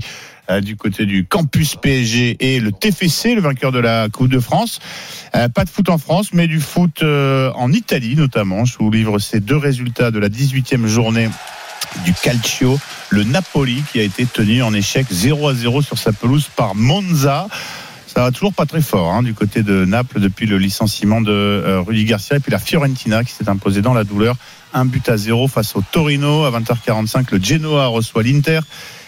euh, 0.49 0.61
du 0.61 0.75
côté 0.75 1.05
du 1.05 1.25
campus 1.25 1.75
PSG 1.75 2.37
et 2.39 2.59
le 2.59 2.71
TFC, 2.71 3.35
le 3.35 3.41
vainqueur 3.41 3.71
de 3.71 3.79
la 3.79 4.09
Coupe 4.09 4.29
de 4.29 4.39
France. 4.39 4.79
Pas 5.31 5.65
de 5.65 5.69
foot 5.69 5.89
en 5.89 5.97
France, 5.97 6.27
mais 6.33 6.45
du 6.45 6.59
foot 6.59 7.01
en 7.01 7.71
Italie 7.71 8.15
notamment. 8.15 8.65
Je 8.65 8.77
vous 8.77 8.91
livre 8.91 9.17
ces 9.17 9.39
deux 9.39 9.57
résultats 9.57 10.11
de 10.11 10.19
la 10.19 10.29
18e 10.29 10.85
journée 10.85 11.27
du 12.05 12.13
Calcio, 12.13 12.79
le 13.09 13.23
Napoli 13.23 13.83
qui 13.91 13.99
a 13.99 14.03
été 14.03 14.27
tenu 14.27 14.61
en 14.61 14.73
échec 14.75 15.07
0 15.09 15.49
à 15.49 15.55
0 15.55 15.81
sur 15.81 15.97
sa 15.97 16.13
pelouse 16.13 16.49
par 16.55 16.75
Monza. 16.75 17.47
Ça 18.13 18.21
va 18.21 18.29
toujours 18.29 18.53
pas 18.53 18.67
très 18.67 18.83
fort 18.83 19.11
hein, 19.11 19.23
du 19.23 19.33
côté 19.33 19.63
de 19.63 19.85
Naples 19.85 20.19
depuis 20.19 20.45
le 20.45 20.59
licenciement 20.59 21.19
de 21.19 21.31
euh, 21.31 21.81
Rudy 21.81 22.05
Garcia 22.05 22.37
et 22.37 22.39
puis 22.39 22.51
la 22.51 22.59
Fiorentina 22.59 23.23
qui 23.23 23.31
s'est 23.31 23.49
imposée 23.49 23.81
dans 23.81 23.95
la 23.95 24.03
douleur. 24.03 24.35
Un 24.71 24.85
but 24.85 25.09
à 25.09 25.17
zéro 25.17 25.47
face 25.47 25.75
au 25.75 25.81
Torino 25.81 26.45
à 26.45 26.51
20h45. 26.51 27.25
Le 27.31 27.43
Genoa 27.43 27.87
reçoit 27.87 28.21
l'Inter 28.21 28.59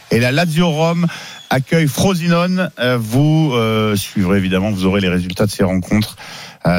et 0.09 0.19
la 0.19 0.31
Lazio 0.31 0.71
Rome 0.71 1.05
accueille 1.51 1.87
Frosinone. 1.87 2.71
Euh, 2.79 2.97
vous 2.99 3.51
euh, 3.53 3.95
suivrez 3.95 4.39
évidemment, 4.39 4.71
vous 4.71 4.87
aurez 4.87 5.01
les 5.01 5.09
résultats 5.09 5.45
de 5.45 5.51
ces 5.51 5.63
rencontres 5.63 6.15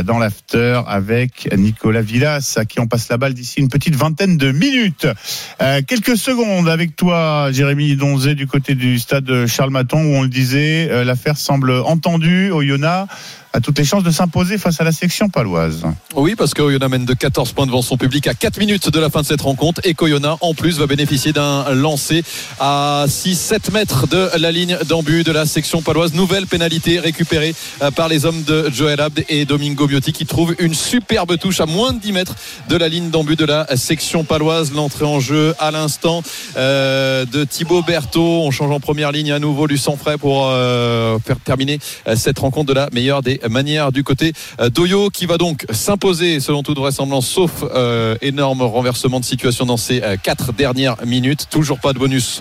dans 0.05 0.19
l'after 0.19 0.81
avec 0.87 1.49
Nicolas 1.57 2.03
Villas 2.03 2.55
à 2.57 2.65
qui 2.65 2.81
on 2.81 2.87
passe 2.87 3.09
la 3.09 3.19
balle 3.19 3.35
d'ici 3.35 3.61
une 3.61 3.69
petite 3.69 3.95
vingtaine 3.95 4.37
de 4.37 4.53
minutes. 4.53 5.07
Euh, 5.63 5.81
quelques 5.87 6.17
secondes 6.17 6.69
avec 6.69 6.97
toi, 6.97 7.51
Jérémy 7.53 7.97
Donzé, 7.97 8.35
du 8.35 8.47
côté 8.47 8.75
du 8.75 8.99
stade 8.99 9.47
Charles 9.47 9.71
Maton, 9.71 9.99
où 9.99 10.17
on 10.17 10.23
le 10.23 10.29
disait, 10.29 10.89
euh, 10.91 11.05
l'affaire 11.05 11.37
semble 11.37 11.71
entendue. 11.71 12.51
Oyonnax 12.51 13.09
a 13.57 13.61
toutes 13.61 13.79
les 13.79 13.85
chances 13.85 14.03
de 14.03 14.11
s'imposer 14.11 14.59
face 14.59 14.83
à 14.83 14.85
la 14.85 14.93
section 14.93 15.31
paloise. 15.31 15.83
Oui, 16.15 16.35
parce 16.37 16.53
que 16.53 16.61
Oyonnax 16.61 16.91
mène 16.91 17.05
de 17.07 17.15
14 17.15 17.53
points 17.53 17.65
devant 17.65 17.81
son 17.81 17.97
public 17.97 18.27
à 18.27 18.35
4 18.35 18.59
minutes 18.59 18.91
de 18.91 19.01
la 19.01 19.09
fin 19.09 19.23
de 19.23 19.27
cette 19.27 19.41
rencontre 19.41 19.81
et 19.85 19.95
qu'Oyonnax, 19.95 20.37
en 20.43 20.53
plus, 20.53 20.79
va 20.79 20.87
bénéficier 20.87 21.33
d'un 21.33 21.73
lancer 21.73 22.23
à 22.61 23.07
6-7 23.09 23.73
mètres 23.73 24.07
de 24.09 24.29
la 24.39 24.53
ligne 24.53 24.77
d'embut 24.87 25.25
de 25.25 25.33
la 25.33 25.47
section 25.47 25.81
paloise. 25.81 26.13
Nouvelle 26.13 26.47
pénalité 26.47 27.01
récupérée 27.01 27.55
euh, 27.81 27.91
par 27.91 28.09
les 28.09 28.27
hommes 28.27 28.43
de 28.43 28.71
Joël 28.71 29.01
Abd 29.01 29.25
et 29.31 29.47
Domingo 29.47 29.87
Biotti 29.87 30.13
qui 30.13 30.27
trouvent 30.27 30.55
une 30.59 30.75
superbe 30.75 31.39
touche 31.39 31.61
à 31.61 31.67
moins 31.67 31.95
de 31.95 31.99
10 31.99 32.13
mètres 32.13 32.35
de 32.69 32.77
la 32.77 32.89
ligne 32.89 33.09
d'embut 33.09 33.37
de 33.37 33.47
la 33.47 33.67
section 33.77 34.23
paloise. 34.23 34.73
L'entrée 34.75 35.07
en 35.07 35.19
jeu 35.19 35.55
à 35.59 35.71
l'instant 35.71 36.23
euh, 36.59 37.25
de 37.25 37.45
Thibaut 37.45 37.83
Berthaud. 37.83 38.43
On 38.45 38.51
change 38.51 38.71
en 38.71 38.81
première 38.81 39.13
ligne 39.13 39.33
à 39.33 39.39
nouveau 39.39 39.67
sang 39.77 39.97
frais 39.97 40.19
pour 40.19 40.47
euh, 40.47 41.19
faire 41.25 41.39
terminer 41.41 41.79
cette 42.15 42.39
rencontre 42.39 42.67
de 42.67 42.75
la 42.75 42.89
meilleure 42.93 43.23
des 43.23 43.41
manières 43.49 43.93
du 43.93 44.05
côté 44.05 44.33
euh, 44.61 44.71
d'Oyo 44.71 45.11
qui 45.11 45.27
va 45.27 45.39
donc 45.39 45.67
s'imposer 45.71 46.41
selon 46.41 46.63
toute 46.63 46.79
vraisemblance 46.79 47.27
sauf 47.27 47.63
euh, 47.63 48.17
énorme 48.23 48.63
renversement 48.63 49.21
de 49.21 49.25
situation 49.25 49.67
dans 49.67 49.77
ces 49.77 50.03
euh, 50.03 50.17
quatre 50.17 50.53
dernières 50.53 50.97
minutes. 51.05 51.49
Toujours 51.51 51.81
pas 51.81 51.93
de 51.93 51.99
bonus. 51.99 52.41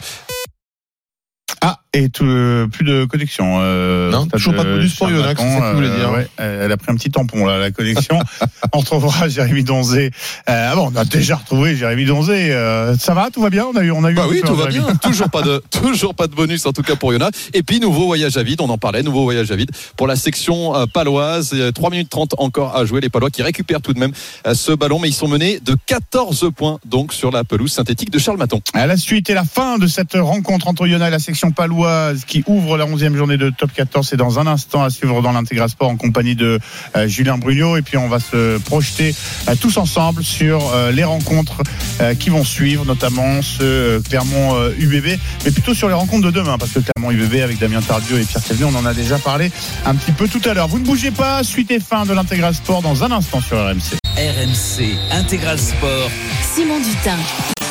Ah, 1.62 1.80
Et 1.96 2.10
tout, 2.10 2.26
euh, 2.26 2.68
plus 2.68 2.84
de 2.84 3.06
connexion. 3.06 3.60
Euh, 3.62 4.12
Non, 4.12 4.28
toujours 4.28 4.54
pas 4.54 4.66
de 4.66 4.74
bonus 4.74 4.96
pour 4.96 5.10
Yonax, 5.10 5.42
c'est 5.42 5.50
ça 5.50 5.60
que 5.60 5.70
vous 5.70 5.76
voulez 5.76 5.90
dire. 5.90 6.12
ouais, 6.12 6.28
elle 6.38 6.70
a 6.70 6.76
pris 6.76 6.92
un 6.92 6.96
petit 6.96 7.10
tampon 7.10 7.46
là, 7.46 7.58
la 7.58 7.72
connexion. 7.72 8.20
on 8.74 8.80
retrouvera 8.80 9.30
Jérémy 9.30 9.64
Donzé. 9.64 10.12
Euh, 10.50 10.70
ah 10.72 10.76
bon, 10.76 10.92
on 10.94 10.96
a 10.98 11.06
déjà 11.06 11.38
retrouvé 11.38 11.78
Jérémy 11.78 12.04
Donzé. 12.04 12.52
Euh, 12.52 12.98
ça 12.98 13.14
va, 13.14 13.30
tout 13.32 13.42
va 13.42 13.50
bien 13.50 13.66
On 13.74 13.78
a 13.78 13.82
eu, 13.82 13.92
on 13.92 14.04
a 14.04 14.12
eu. 14.12 14.16
Bah 14.16 14.26
oui, 14.30 14.42
tout 14.46 14.56
va 14.56 14.68
bien. 14.68 14.84
toujours 15.02 15.30
pas 15.30 15.42
de, 15.42 15.64
toujours 15.72 16.16
pas 16.16 16.28
de 16.28 16.36
bonus 16.36 16.66
en 16.66 16.74
tout 16.74 16.82
cas 16.82 16.98
pour 16.98 17.14
Yona. 17.14 17.30
Et 17.54 17.64
puis 17.64 17.80
nouveau 17.80 18.08
voyage 18.08 18.36
à 18.36 18.44
vide, 18.44 18.60
on 18.60 18.68
en 18.68 18.78
parlait, 18.78 19.02
nouveau 19.02 19.24
voyage 19.24 19.50
à 19.52 19.56
vide 19.56 19.72
pour 19.96 20.08
la 20.08 20.18
section 20.18 20.76
euh, 20.76 20.88
paloise. 20.88 21.52
Euh, 21.54 21.72
3 21.72 21.92
minutes 21.92 22.10
30 22.10 22.36
encore 22.40 22.76
à 22.76 22.84
jouer. 22.84 23.00
Les 23.00 23.10
Palois 23.10 23.30
qui 23.30 23.42
récupèrent 23.42 23.82
tout 23.82 23.94
de 23.94 24.00
même 24.00 24.12
euh, 24.48 24.54
ce 24.54 24.74
ballon, 24.74 25.00
mais 25.00 25.08
ils 25.08 25.14
sont 25.14 25.30
menés 25.30 25.62
de 25.64 25.78
14 25.86 26.52
points 26.54 26.80
donc 26.86 27.14
sur 27.14 27.32
la 27.32 27.46
pelouse 27.46 27.72
synthétique 27.72 28.10
de 28.12 28.20
Charles 28.20 28.38
Maton. 28.38 28.62
À 28.74 28.86
la 28.86 28.98
suite 28.98 29.30
et 29.30 29.34
la 29.34 29.46
fin 29.46 29.78
de 29.78 29.88
cette 29.88 30.16
rencontre 30.16 30.68
entre 30.68 30.88
Yona 30.88 31.08
et 31.08 31.12
la 31.12 31.20
section 31.20 31.52
paloise 31.52 31.85
qui 32.28 32.44
ouvre 32.48 32.78
la 32.78 32.86
11e 32.86 33.16
journée 33.16 33.38
de 33.38 33.50
top 33.50 33.72
14. 33.74 34.08
C'est 34.08 34.18
dans 34.18 34.40
un 34.40 34.48
instant 34.48 34.84
à 34.84 34.90
suivre 34.90 35.22
dans 35.22 35.32
l'Intégral 35.32 35.70
Sport 35.70 35.90
en 35.90 35.98
compagnie 35.98 36.36
de 36.36 36.60
euh, 36.96 37.08
Julien 37.08 37.38
Brugnot. 37.38 37.78
Et 37.78 37.82
puis 37.82 37.98
on 37.98 38.08
va 38.08 38.20
se 38.20 38.58
projeter 38.60 39.16
euh, 39.48 39.56
tous 39.60 39.78
ensemble 39.78 40.24
sur 40.24 40.72
euh, 40.74 40.92
les 40.92 41.04
rencontres 41.04 41.62
euh, 42.02 42.16
qui 42.16 42.30
vont 42.30 42.44
suivre, 42.44 42.86
notamment 42.86 43.42
ce 43.42 43.64
euh, 43.64 44.02
Clermont 44.02 44.56
euh, 44.56 44.72
UBB, 44.78 45.20
mais 45.46 45.52
plutôt 45.52 45.74
sur 45.74 45.88
les 45.88 45.94
rencontres 45.94 46.26
de 46.26 46.32
demain, 46.32 46.58
parce 46.58 46.72
que 46.72 46.80
Clermont 46.80 47.12
UBB 47.12 47.42
avec 47.42 47.60
Damien 47.60 47.82
Tardieu 47.82 48.20
et 48.20 48.24
Pierre 48.24 48.44
Calvi, 48.44 48.64
on 48.64 48.76
en 48.76 48.86
a 48.86 48.94
déjà 48.94 49.18
parlé 49.18 49.52
un 49.86 49.96
petit 49.96 50.12
peu 50.12 50.28
tout 50.28 50.42
à 50.46 50.54
l'heure. 50.54 50.68
Vous 50.68 50.80
ne 50.80 50.86
bougez 50.86 51.12
pas, 51.12 51.44
suite 51.44 51.72
et 51.72 51.80
fin 51.80 52.06
de 52.06 52.14
l'Intégral 52.14 52.54
Sport 52.54 52.82
dans 52.82 53.04
un 53.04 53.12
instant 53.12 53.42
sur 53.42 53.58
RMC. 53.58 53.98
RMC 54.18 54.96
Intégral 55.12 55.60
Sport. 55.60 56.10
Simon 56.54 56.80
Dutin. 56.80 57.65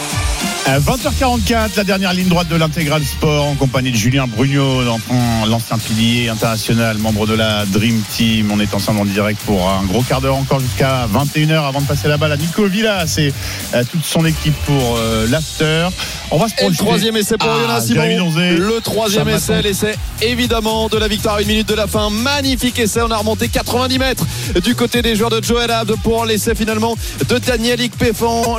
À 0.66 0.78
20h44, 0.80 1.76
la 1.76 1.84
dernière 1.84 2.14
ligne 2.14 2.28
droite 2.28 2.48
de 2.48 2.56
l'intégral 2.56 3.04
sport 3.04 3.44
en 3.44 3.54
compagnie 3.54 3.90
de 3.92 3.96
Julien 3.96 4.26
Brugnot, 4.26 4.80
l'ancien 5.46 5.76
pilier 5.76 6.30
international, 6.30 6.96
membre 6.96 7.26
de 7.26 7.34
la 7.34 7.66
Dream 7.66 8.00
Team. 8.16 8.50
On 8.50 8.58
est 8.58 8.72
ensemble 8.72 9.00
en 9.00 9.04
direct 9.04 9.38
pour 9.44 9.68
un 9.68 9.84
gros 9.84 10.00
quart 10.00 10.22
d'heure 10.22 10.36
encore 10.36 10.60
jusqu'à 10.60 11.06
21h 11.12 11.68
avant 11.68 11.82
de 11.82 11.86
passer 11.86 12.08
la 12.08 12.16
balle 12.16 12.32
à 12.32 12.38
Nico 12.38 12.64
Villas 12.66 13.14
et 13.18 13.30
euh, 13.74 13.84
toute 13.90 14.06
son 14.06 14.24
équipe 14.24 14.54
pour 14.64 14.96
euh, 14.96 15.26
l'after. 15.28 15.88
On 16.30 16.38
va 16.38 16.48
se 16.48 16.54
Et 16.54 16.56
le 16.56 16.62
projeter. 16.68 16.84
troisième 16.84 17.16
essai 17.18 17.36
pour 17.36 17.50
Ah, 17.50 17.80
Jérémy 17.86 18.14
Simon. 18.14 18.32
Le 18.56 18.80
troisième 18.80 19.28
essai, 19.28 19.60
l'essai 19.60 19.94
évidemment 20.22 20.88
de 20.88 20.96
la 20.96 21.08
victoire 21.08 21.34
à 21.36 21.42
une 21.42 21.48
minute 21.48 21.68
de 21.68 21.74
la 21.74 21.86
fin. 21.86 22.08
Magnifique 22.08 22.78
essai. 22.78 23.02
On 23.02 23.10
a 23.10 23.18
remonté 23.18 23.48
90 23.48 23.98
mètres 23.98 24.24
du 24.64 24.74
côté 24.74 25.02
des 25.02 25.14
joueurs 25.14 25.30
de 25.30 25.42
Joel 25.44 25.70
Abd 25.70 25.92
pour 26.02 26.24
l'essai 26.24 26.54
finalement 26.54 26.96
de 27.28 27.36
Daniel 27.36 27.74
Péfan. 27.90 28.56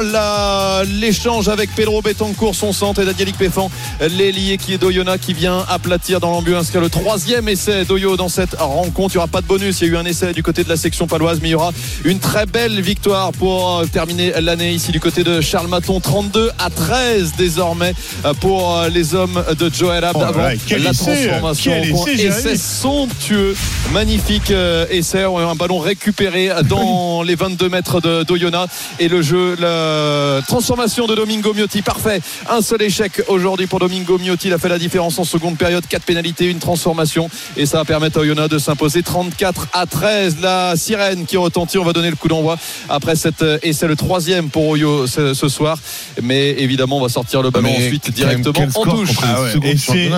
L'échange 1.00 1.48
avec 1.50 1.74
Pedro 1.74 1.95
Betancourt, 2.02 2.56
son 2.56 2.74
centre, 2.74 3.02
et 3.02 3.06
Daniel 3.06 3.34
Péfan, 3.34 3.70
l'ailier 4.02 4.58
qui 4.58 4.74
est 4.74 4.78
d'Oyona 4.78 5.18
qui 5.18 5.34
vient 5.34 5.66
aplatir 5.68 6.20
dans 6.20 6.32
l'ambulance. 6.32 6.64
inscrire 6.66 6.82
le 6.82 6.90
troisième 6.90 7.50
essai 7.50 7.86
d'Oyo 7.86 8.18
dans 8.18 8.30
cette 8.30 8.56
rencontre. 8.56 9.16
Il 9.16 9.18
n'y 9.18 9.24
aura 9.24 9.28
pas 9.28 9.42
de 9.42 9.48
bonus. 9.48 9.82
Il 9.82 9.88
y 9.88 9.90
a 9.90 9.94
eu 9.94 9.98
un 9.98 10.06
essai 10.06 10.34
du 10.34 10.44
côté 10.44 10.64
de 10.64 10.70
la 10.70 10.78
section 10.78 11.08
paloise, 11.08 11.40
mais 11.42 11.50
il 11.50 11.52
y 11.52 11.56
aura 11.56 11.72
une 12.04 12.20
très 12.20 12.46
belle 12.46 12.82
victoire 12.82 13.32
pour 13.32 13.80
euh, 13.80 13.86
terminer 13.86 14.34
l'année 14.42 14.72
ici 14.72 14.92
du 14.92 15.00
côté 15.00 15.24
de 15.24 15.42
Charles 15.42 15.68
Maton. 15.68 16.00
32 16.00 16.52
à 16.60 16.70
13 16.70 17.34
désormais 17.38 17.94
euh, 18.26 18.34
pour 18.34 18.78
euh, 18.78 18.90
les 18.90 19.16
hommes 19.16 19.44
de 19.58 19.70
Joel 19.74 20.04
Abd 20.04 20.18
Oh 20.20 20.24
avant 20.24 20.42
la 20.44 20.94
transformation. 20.94 21.74
essai, 22.08 22.58
somptueux, 22.58 23.56
magnifique 23.94 24.52
essai, 24.90 25.24
un 25.24 25.56
ballon 25.56 25.80
récupéré 25.80 26.50
dans 26.68 27.24
les 27.24 27.36
22 27.36 27.70
mètres 27.70 28.02
de 28.02 28.24
d'Oyona 28.24 28.68
et 29.00 29.08
le 29.08 29.22
jeu, 29.22 29.56
la 29.60 30.42
transformation 30.48 31.08
de 31.08 31.16
Domingo 31.16 31.54
Miotti, 31.54 31.82
parfait. 31.86 32.22
Un 32.50 32.62
seul 32.62 32.82
échec 32.82 33.22
aujourd'hui 33.28 33.68
pour 33.68 33.80
Domingo 33.80 34.18
Miotti, 34.18 34.48
il 34.48 34.54
a 34.54 34.58
fait 34.58 34.68
la 34.70 34.78
différence 34.80 35.18
en 35.20 35.24
seconde 35.24 35.58
période, 35.58 35.86
4 35.88 36.04
pénalités, 36.04 36.50
une 36.50 36.60
transformation 36.60 37.30
et 37.56 37.66
ça 37.66 37.78
va 37.78 37.86
permettre 37.86 38.18
à 38.18 38.22
Oyona 38.22 38.48
de 38.48 38.58
s'imposer 38.58 39.04
34 39.04 39.68
à 39.74 39.86
13. 39.86 40.38
La 40.42 40.76
sirène 40.76 41.26
qui 41.26 41.38
retentit, 41.38 41.78
on 41.78 41.86
va 41.86 41.94
donner 41.94 42.10
le 42.10 42.16
coup 42.16 42.28
d'envoi 42.28 42.58
après 42.90 43.16
cette 43.16 43.42
euh, 43.44 43.58
essai, 43.64 43.88
le 43.88 43.96
troisième 43.96 44.50
pour 44.50 44.68
Oyo 44.68 45.08
ce, 45.08 45.34
ce 45.34 45.48
soir, 45.48 45.78
mais 46.22 46.52
évidemment 46.58 46.98
on 46.98 47.02
va 47.02 47.10
sortir 47.10 47.42
le 47.42 47.52
ballon 47.52 47.70
Mais 47.72 47.86
ensuite 47.86 48.12
directement 48.12 48.54
quel 48.54 48.68
en 48.68 48.72
score 48.72 48.96
touche. 48.96 49.10
Ah 49.24 49.42
ouais, 49.44 49.52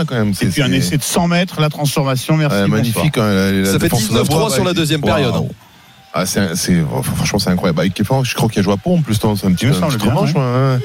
quand 0.08 0.16
même. 0.16 0.34
Et 0.42 0.46
puis 0.48 0.62
un 0.62 0.72
essai 0.72 0.98
de 0.98 1.04
100 1.04 1.28
mètres, 1.28 1.60
la 1.62 1.70
transformation, 1.70 2.38
merci. 2.38 2.56
Ouais, 2.58 2.68
magnifique. 2.68 3.18
hein, 3.18 3.34
la- 3.34 3.52
la 3.52 3.66
Ça 3.66 3.72
fait 3.74 3.80
défense 3.80 4.04
19-3 4.10 4.14
d'Abois, 4.14 4.50
sur 4.52 4.64
la 4.64 4.74
deuxième 4.74 5.02
période. 5.02 5.34
Ah, 6.20 6.26
c'est, 6.26 6.56
c'est- 6.56 6.84
franchement, 7.04 7.38
c'est 7.38 7.52
incroyable. 7.52 7.80
Avec 7.82 7.94
Kefan, 7.94 8.24
je 8.24 8.34
crois 8.34 8.50
qu'il 8.50 8.60
a 8.60 8.64
joué 8.64 8.74
à 8.74 8.78
Pont 8.78 8.98
en 8.98 9.02
plus, 9.04 9.14
c'est 9.14 9.26
un 9.28 9.36
petit, 9.36 9.66
Il 9.66 9.70
me 9.70 9.74
un 9.84 9.88
petit 9.98 9.98
bien, 10.00 10.14
ouais. 10.24 10.80